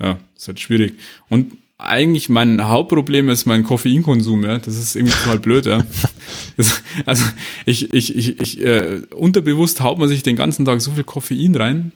Ja, 0.00 0.18
ist 0.36 0.48
halt 0.48 0.60
schwierig. 0.60 0.94
Und 1.28 1.52
eigentlich 1.78 2.28
mein 2.28 2.68
Hauptproblem 2.68 3.28
ist 3.28 3.46
mein 3.46 3.64
Koffeinkonsum, 3.64 4.44
ja. 4.44 4.58
Das 4.58 4.76
ist 4.76 4.96
irgendwie 4.96 5.14
total 5.14 5.38
blöd, 5.38 5.66
ja. 5.66 5.84
Das, 6.56 6.82
also 7.04 7.22
ich, 7.66 7.92
ich, 7.92 8.16
ich, 8.16 8.40
ich 8.40 8.64
äh, 8.64 9.02
unterbewusst 9.14 9.82
haut 9.82 9.98
man 9.98 10.08
sich 10.08 10.22
den 10.22 10.36
ganzen 10.36 10.64
Tag 10.64 10.80
so 10.80 10.92
viel 10.92 11.04
Koffein 11.04 11.54
rein. 11.54 11.92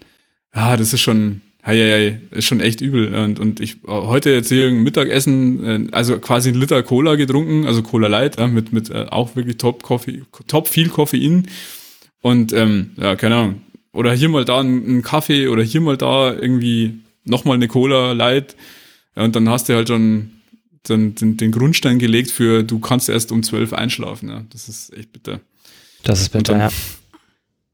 Ja, 0.55 0.77
das 0.77 0.93
ist 0.93 1.01
schon, 1.01 1.41
Hei, 1.63 1.77
hei, 1.77 2.21
ist 2.31 2.47
schon 2.47 2.61
echt 2.61 2.81
übel. 2.81 3.15
Und, 3.15 3.39
und 3.39 3.61
ich 3.61 3.77
heute 3.87 4.31
jetzt 4.31 4.49
hier 4.49 4.69
ein 4.69 4.83
Mittagessen, 4.83 5.65
äh, 5.65 5.93
also 5.93 6.19
quasi 6.19 6.51
ein 6.51 6.55
Liter 6.55 6.83
Cola 6.83 7.17
getrunken, 7.17 7.67
also 7.67 7.83
Cola 7.83 8.09
Light, 8.09 8.39
ja, 8.39 8.47
mit, 8.47 8.73
mit 8.73 8.91
äh, 8.91 9.07
auch 9.11 9.37
wirklich 9.37 9.59
top 9.59 9.83
Koffein, 9.83 10.27
top 10.47 10.69
viel 10.69 10.89
Koffein. 10.89 11.49
Und 12.23 12.53
ähm, 12.53 12.93
ja, 12.97 13.15
keine 13.17 13.37
Ahnung. 13.37 13.63
Oder 13.93 14.13
hier 14.15 14.29
mal 14.29 14.45
da 14.45 14.61
ein, 14.61 14.99
ein 14.99 15.03
Kaffee 15.03 15.49
oder 15.49 15.63
hier 15.63 15.81
mal 15.81 15.97
da 15.97 16.33
irgendwie 16.33 17.01
nochmal 17.25 17.57
eine 17.57 17.69
Cola 17.69 18.13
Light. 18.13 18.57
Und 19.15 19.37
dann 19.37 19.49
hast 19.49 19.69
du 19.69 19.75
halt 19.75 19.89
schon 19.89 20.31
den, 20.89 21.15
den, 21.15 21.37
den 21.37 21.53
Grundstein 21.53 21.99
gelegt 21.99 22.31
für, 22.31 22.63
du 22.63 22.79
kannst 22.79 23.09
erst 23.09 23.33
um 23.33 23.43
zwölf 23.43 23.73
einschlafen. 23.73 24.29
Ja. 24.29 24.45
Das 24.51 24.69
ist 24.69 24.97
echt 24.97 25.13
bitter. 25.13 25.41
Das 26.05 26.21
ist 26.21 26.31
bitter, 26.31 26.57
ja. 26.57 26.69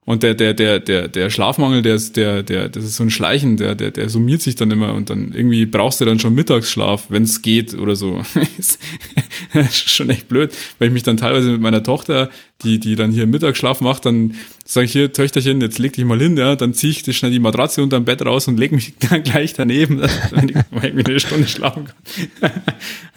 Und 0.07 0.23
der, 0.23 0.35
der, 0.35 0.55
der, 0.55 0.78
der, 0.78 1.09
der 1.09 1.31
Schlafmangel, 1.31 1.83
der 1.83 1.97
ist, 1.97 2.17
der, 2.17 2.44
der, 2.44 2.68
das 2.68 2.85
ist 2.85 2.94
so 2.94 3.02
ein 3.02 3.10
Schleichen, 3.10 3.57
der, 3.57 3.75
der, 3.75 3.91
der 3.91 4.09
summiert 4.09 4.41
sich 4.41 4.55
dann 4.55 4.70
immer 4.70 4.94
und 4.94 5.10
dann 5.10 5.33
irgendwie 5.35 5.67
brauchst 5.67 6.01
du 6.01 6.05
dann 6.05 6.20
schon 6.20 6.33
Mittagsschlaf, 6.33 7.07
wenn 7.09 7.25
es 7.25 7.43
geht 7.43 7.75
oder 7.75 7.97
so. 7.97 8.23
ist 9.52 9.91
schon 9.91 10.09
echt 10.09 10.28
blöd, 10.28 10.55
weil 10.78 10.89
ich 10.89 10.94
mich 10.94 11.02
dann 11.02 11.17
teilweise 11.17 11.51
mit 11.51 11.60
meiner 11.60 11.83
Tochter, 11.83 12.31
die, 12.62 12.81
die 12.81 12.97
dann 12.97 13.12
hier 13.12 13.26
Mittagsschlaf 13.26 13.81
macht, 13.81 14.07
dann 14.07 14.35
sage 14.65 14.86
ich 14.86 14.93
hier, 14.93 15.12
Töchterchen, 15.12 15.60
jetzt 15.60 15.78
leg 15.78 15.93
dich 15.93 16.05
mal 16.05 16.18
hin, 16.18 16.36
ja, 16.36 16.57
dann 16.57 16.73
ziehe 16.73 16.93
ich 16.93 17.17
schnell 17.17 17.31
die 17.31 17.39
Matratze 17.39 17.83
unterm 17.83 18.05
Bett 18.05 18.25
raus 18.25 18.49
und 18.49 18.59
leg 18.59 18.73
mich 18.73 18.94
dann 19.10 19.23
gleich 19.23 19.52
daneben, 19.52 20.01
wenn 20.31 20.49
ich 20.49 20.57
irgendwie 20.83 21.10
eine 21.10 21.20
Stunde 21.20 21.49
schlafen 21.49 21.85
kann. 21.85 22.51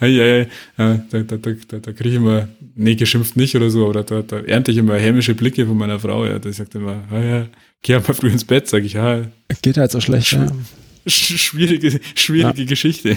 ja, 0.00 0.06
ja, 0.06 0.36
ja, 0.36 0.46
da, 0.76 1.22
da, 1.22 1.36
da, 1.36 1.50
da, 1.68 1.78
da 1.78 1.92
kriege 1.92 2.10
ich 2.10 2.16
immer, 2.16 2.48
nee, 2.74 2.96
geschimpft 2.96 3.36
nicht 3.36 3.56
oder 3.56 3.70
so, 3.70 3.88
aber 3.88 4.02
da, 4.02 4.22
da, 4.22 4.40
ernte 4.40 4.72
ich 4.72 4.78
immer 4.78 4.96
hämische 4.96 5.34
Blicke 5.34 5.66
von 5.66 5.76
meiner 5.76 5.98
Frau, 5.98 6.26
ja, 6.26 6.38
die 6.38 6.52
sagt 6.52 6.74
immer, 6.74 7.02
ah 7.10 7.20
ja, 7.20 7.46
geh 7.82 7.94
mal 7.94 8.02
früh 8.02 8.28
ins 8.28 8.44
Bett, 8.44 8.68
sag 8.68 8.84
ich, 8.84 8.92
ja. 8.92 9.22
Geht 9.62 9.78
halt 9.78 9.90
so 9.90 10.00
schlecht, 10.00 10.32
ja. 10.32 10.46
Schwierige, 11.06 11.98
schwierige 12.14 12.62
ja. 12.62 12.68
Geschichte. 12.68 13.16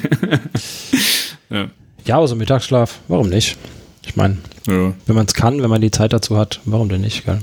ja. 1.50 1.70
ja, 2.06 2.16
aber 2.16 2.30
so 2.30 2.36
Mittagsschlaf, 2.36 3.02
warum 3.10 3.28
nicht? 3.28 3.58
Ich 4.06 4.16
meine, 4.16 4.38
ja. 4.68 4.94
wenn 5.06 5.16
man 5.16 5.26
es 5.26 5.34
kann, 5.34 5.62
wenn 5.62 5.70
man 5.70 5.82
die 5.82 5.92
Zeit 5.92 6.14
dazu 6.14 6.38
hat, 6.38 6.62
warum 6.66 6.90
denn 6.90 7.02
nicht, 7.02 7.26
gell? 7.26 7.40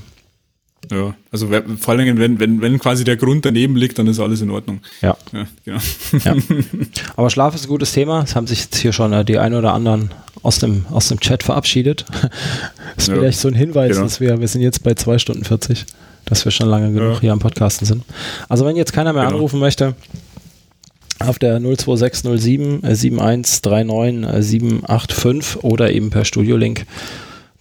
Ja, 0.90 1.14
also 1.30 1.48
vor 1.78 1.94
allem, 1.94 2.18
wenn, 2.18 2.40
wenn, 2.40 2.60
wenn 2.62 2.78
quasi 2.78 3.04
der 3.04 3.16
Grund 3.16 3.44
daneben 3.44 3.76
liegt, 3.76 3.98
dann 3.98 4.06
ist 4.06 4.18
alles 4.18 4.40
in 4.40 4.50
Ordnung. 4.50 4.80
Ja. 5.02 5.16
ja, 5.32 5.46
genau. 5.64 5.78
ja. 6.24 6.34
Aber 7.16 7.30
Schlaf 7.30 7.54
ist 7.54 7.64
ein 7.64 7.68
gutes 7.68 7.92
Thema. 7.92 8.22
Es 8.22 8.34
haben 8.34 8.46
sich 8.46 8.62
jetzt 8.62 8.76
hier 8.76 8.92
schon 8.92 9.12
äh, 9.12 9.24
die 9.24 9.38
ein 9.38 9.54
oder 9.54 9.74
anderen 9.74 10.10
aus 10.42 10.58
dem, 10.58 10.86
aus 10.90 11.08
dem 11.08 11.20
Chat 11.20 11.42
verabschiedet. 11.42 12.06
Das 12.96 13.04
ist 13.04 13.14
ja. 13.14 13.20
vielleicht 13.20 13.38
so 13.38 13.48
ein 13.48 13.54
Hinweis, 13.54 13.92
genau. 13.92 14.02
dass 14.02 14.20
wir, 14.20 14.40
wir 14.40 14.48
sind 14.48 14.62
jetzt 14.62 14.82
bei 14.82 14.94
zwei 14.94 15.16
Stunden 15.18 15.44
40, 15.44 15.86
dass 16.26 16.44
wir 16.44 16.52
schon 16.52 16.68
lange 16.68 16.92
genug 16.92 17.20
hier 17.20 17.32
am 17.32 17.38
Podcasten 17.38 17.86
sind. 17.86 18.04
Also 18.48 18.66
wenn 18.66 18.76
jetzt 18.76 18.92
keiner 18.92 19.12
mehr 19.12 19.22
genau. 19.22 19.36
anrufen 19.36 19.58
möchte, 19.58 19.94
auf 21.20 21.38
der 21.38 21.60
02607 21.60 22.82
äh, 22.84 22.94
7139 22.94 24.34
äh, 24.34 24.42
785 24.42 25.64
oder 25.64 25.92
eben 25.92 26.10
per 26.10 26.24
Studiolink, 26.24 26.86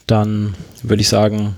dann 0.07 0.55
würde 0.81 1.01
ich 1.01 1.09
sagen, 1.09 1.55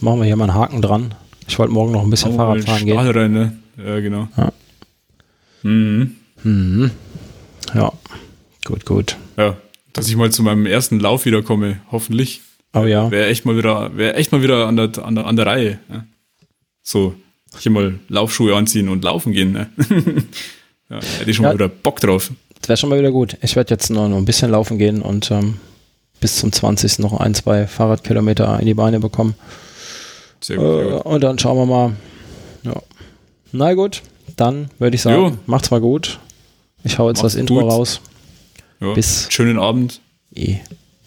machen 0.00 0.20
wir 0.20 0.26
hier 0.26 0.36
mal 0.36 0.44
einen 0.50 0.54
Haken 0.54 0.82
dran. 0.82 1.14
Ich 1.46 1.58
wollte 1.58 1.72
morgen 1.72 1.92
noch 1.92 2.02
ein 2.02 2.10
bisschen 2.10 2.32
oh, 2.32 2.36
Fahrrad 2.36 2.64
fahren 2.64 2.84
gehen. 2.84 2.98
Rein, 2.98 3.32
ne? 3.32 3.56
Ja, 3.76 4.00
genau. 4.00 4.28
Ja. 4.36 4.52
Mhm. 5.62 6.16
Mhm. 6.42 6.90
Ja, 7.74 7.92
gut, 8.64 8.84
gut. 8.84 9.16
Ja, 9.36 9.56
dass 9.92 10.08
ich 10.08 10.16
mal 10.16 10.30
zu 10.30 10.42
meinem 10.42 10.66
ersten 10.66 10.98
Lauf 10.98 11.24
wiederkomme, 11.24 11.80
hoffentlich. 11.90 12.40
Oh 12.74 12.84
ja. 12.84 13.10
Wäre 13.10 13.28
echt 13.28 13.44
mal 13.44 13.56
wieder, 13.56 13.96
wäre 13.96 14.14
echt 14.14 14.32
mal 14.32 14.42
wieder 14.42 14.66
an 14.66 14.76
der, 14.76 15.04
an 15.04 15.14
der, 15.14 15.26
an 15.26 15.36
der 15.36 15.46
Reihe. 15.46 15.78
Ja. 15.90 16.06
So, 16.82 17.14
hier 17.58 17.70
mal 17.70 17.98
Laufschuhe 18.08 18.56
anziehen 18.56 18.88
und 18.88 19.04
laufen 19.04 19.32
gehen. 19.32 19.52
Ne? 19.52 19.70
ja, 20.92 21.00
hätte 21.18 21.30
ich 21.30 21.36
schon 21.36 21.44
ja, 21.44 21.50
mal 21.50 21.54
wieder 21.54 21.68
Bock 21.68 22.00
drauf. 22.00 22.30
Das 22.60 22.68
wäre 22.68 22.76
schon 22.76 22.90
mal 22.90 22.98
wieder 22.98 23.10
gut. 23.10 23.36
Ich 23.40 23.56
werde 23.56 23.70
jetzt 23.70 23.90
noch, 23.90 24.08
noch 24.08 24.16
ein 24.16 24.24
bisschen 24.24 24.50
laufen 24.50 24.78
gehen 24.78 25.00
und 25.02 25.30
ähm, 25.30 25.58
bis 26.20 26.36
zum 26.36 26.52
20. 26.52 26.98
noch 26.98 27.18
ein, 27.18 27.34
zwei 27.34 27.66
Fahrradkilometer 27.66 28.60
in 28.60 28.66
die 28.66 28.74
Beine 28.74 29.00
bekommen. 29.00 29.34
Sehr 30.40 30.56
gut, 30.56 30.66
äh, 30.66 31.08
und 31.08 31.24
dann 31.24 31.38
schauen 31.38 31.56
wir 31.56 31.66
mal. 31.66 31.92
Ja. 32.62 32.74
Na 33.52 33.74
gut, 33.74 34.02
dann 34.36 34.70
würde 34.78 34.94
ich 34.94 35.02
sagen, 35.02 35.16
jo. 35.16 35.38
macht's 35.46 35.70
mal 35.70 35.80
gut. 35.80 36.18
Ich 36.84 36.98
hau 36.98 37.08
jetzt 37.08 37.22
macht's 37.22 37.34
das 37.34 37.40
Intro 37.40 37.60
gut. 37.60 37.72
raus. 37.72 38.00
Ja. 38.80 38.92
Bis 38.92 39.28
schönen 39.30 39.58
Abend. 39.58 40.00
Eh. 40.34 40.56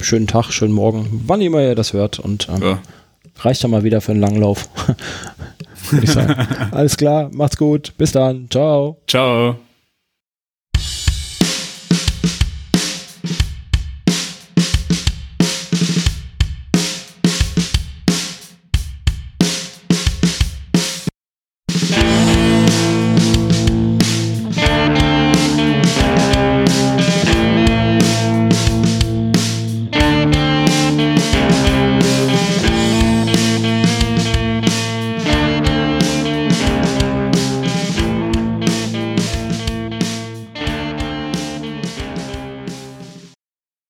Schönen 0.01 0.27
Tag, 0.27 0.51
schönen 0.51 0.73
Morgen, 0.73 1.23
wann 1.25 1.41
immer 1.41 1.61
ihr 1.61 1.75
das 1.75 1.93
hört. 1.93 2.19
Und 2.19 2.49
ähm, 2.49 2.61
ja. 2.61 2.79
reicht 3.39 3.61
ja 3.61 3.69
mal 3.69 3.83
wieder 3.83 4.01
für 4.01 4.11
einen 4.11 4.21
Langlauf. 4.21 4.67
Alles 6.71 6.97
klar, 6.97 7.29
macht's 7.33 7.57
gut. 7.57 7.93
Bis 7.97 8.11
dann. 8.11 8.47
Ciao. 8.49 8.97
Ciao. 9.07 9.57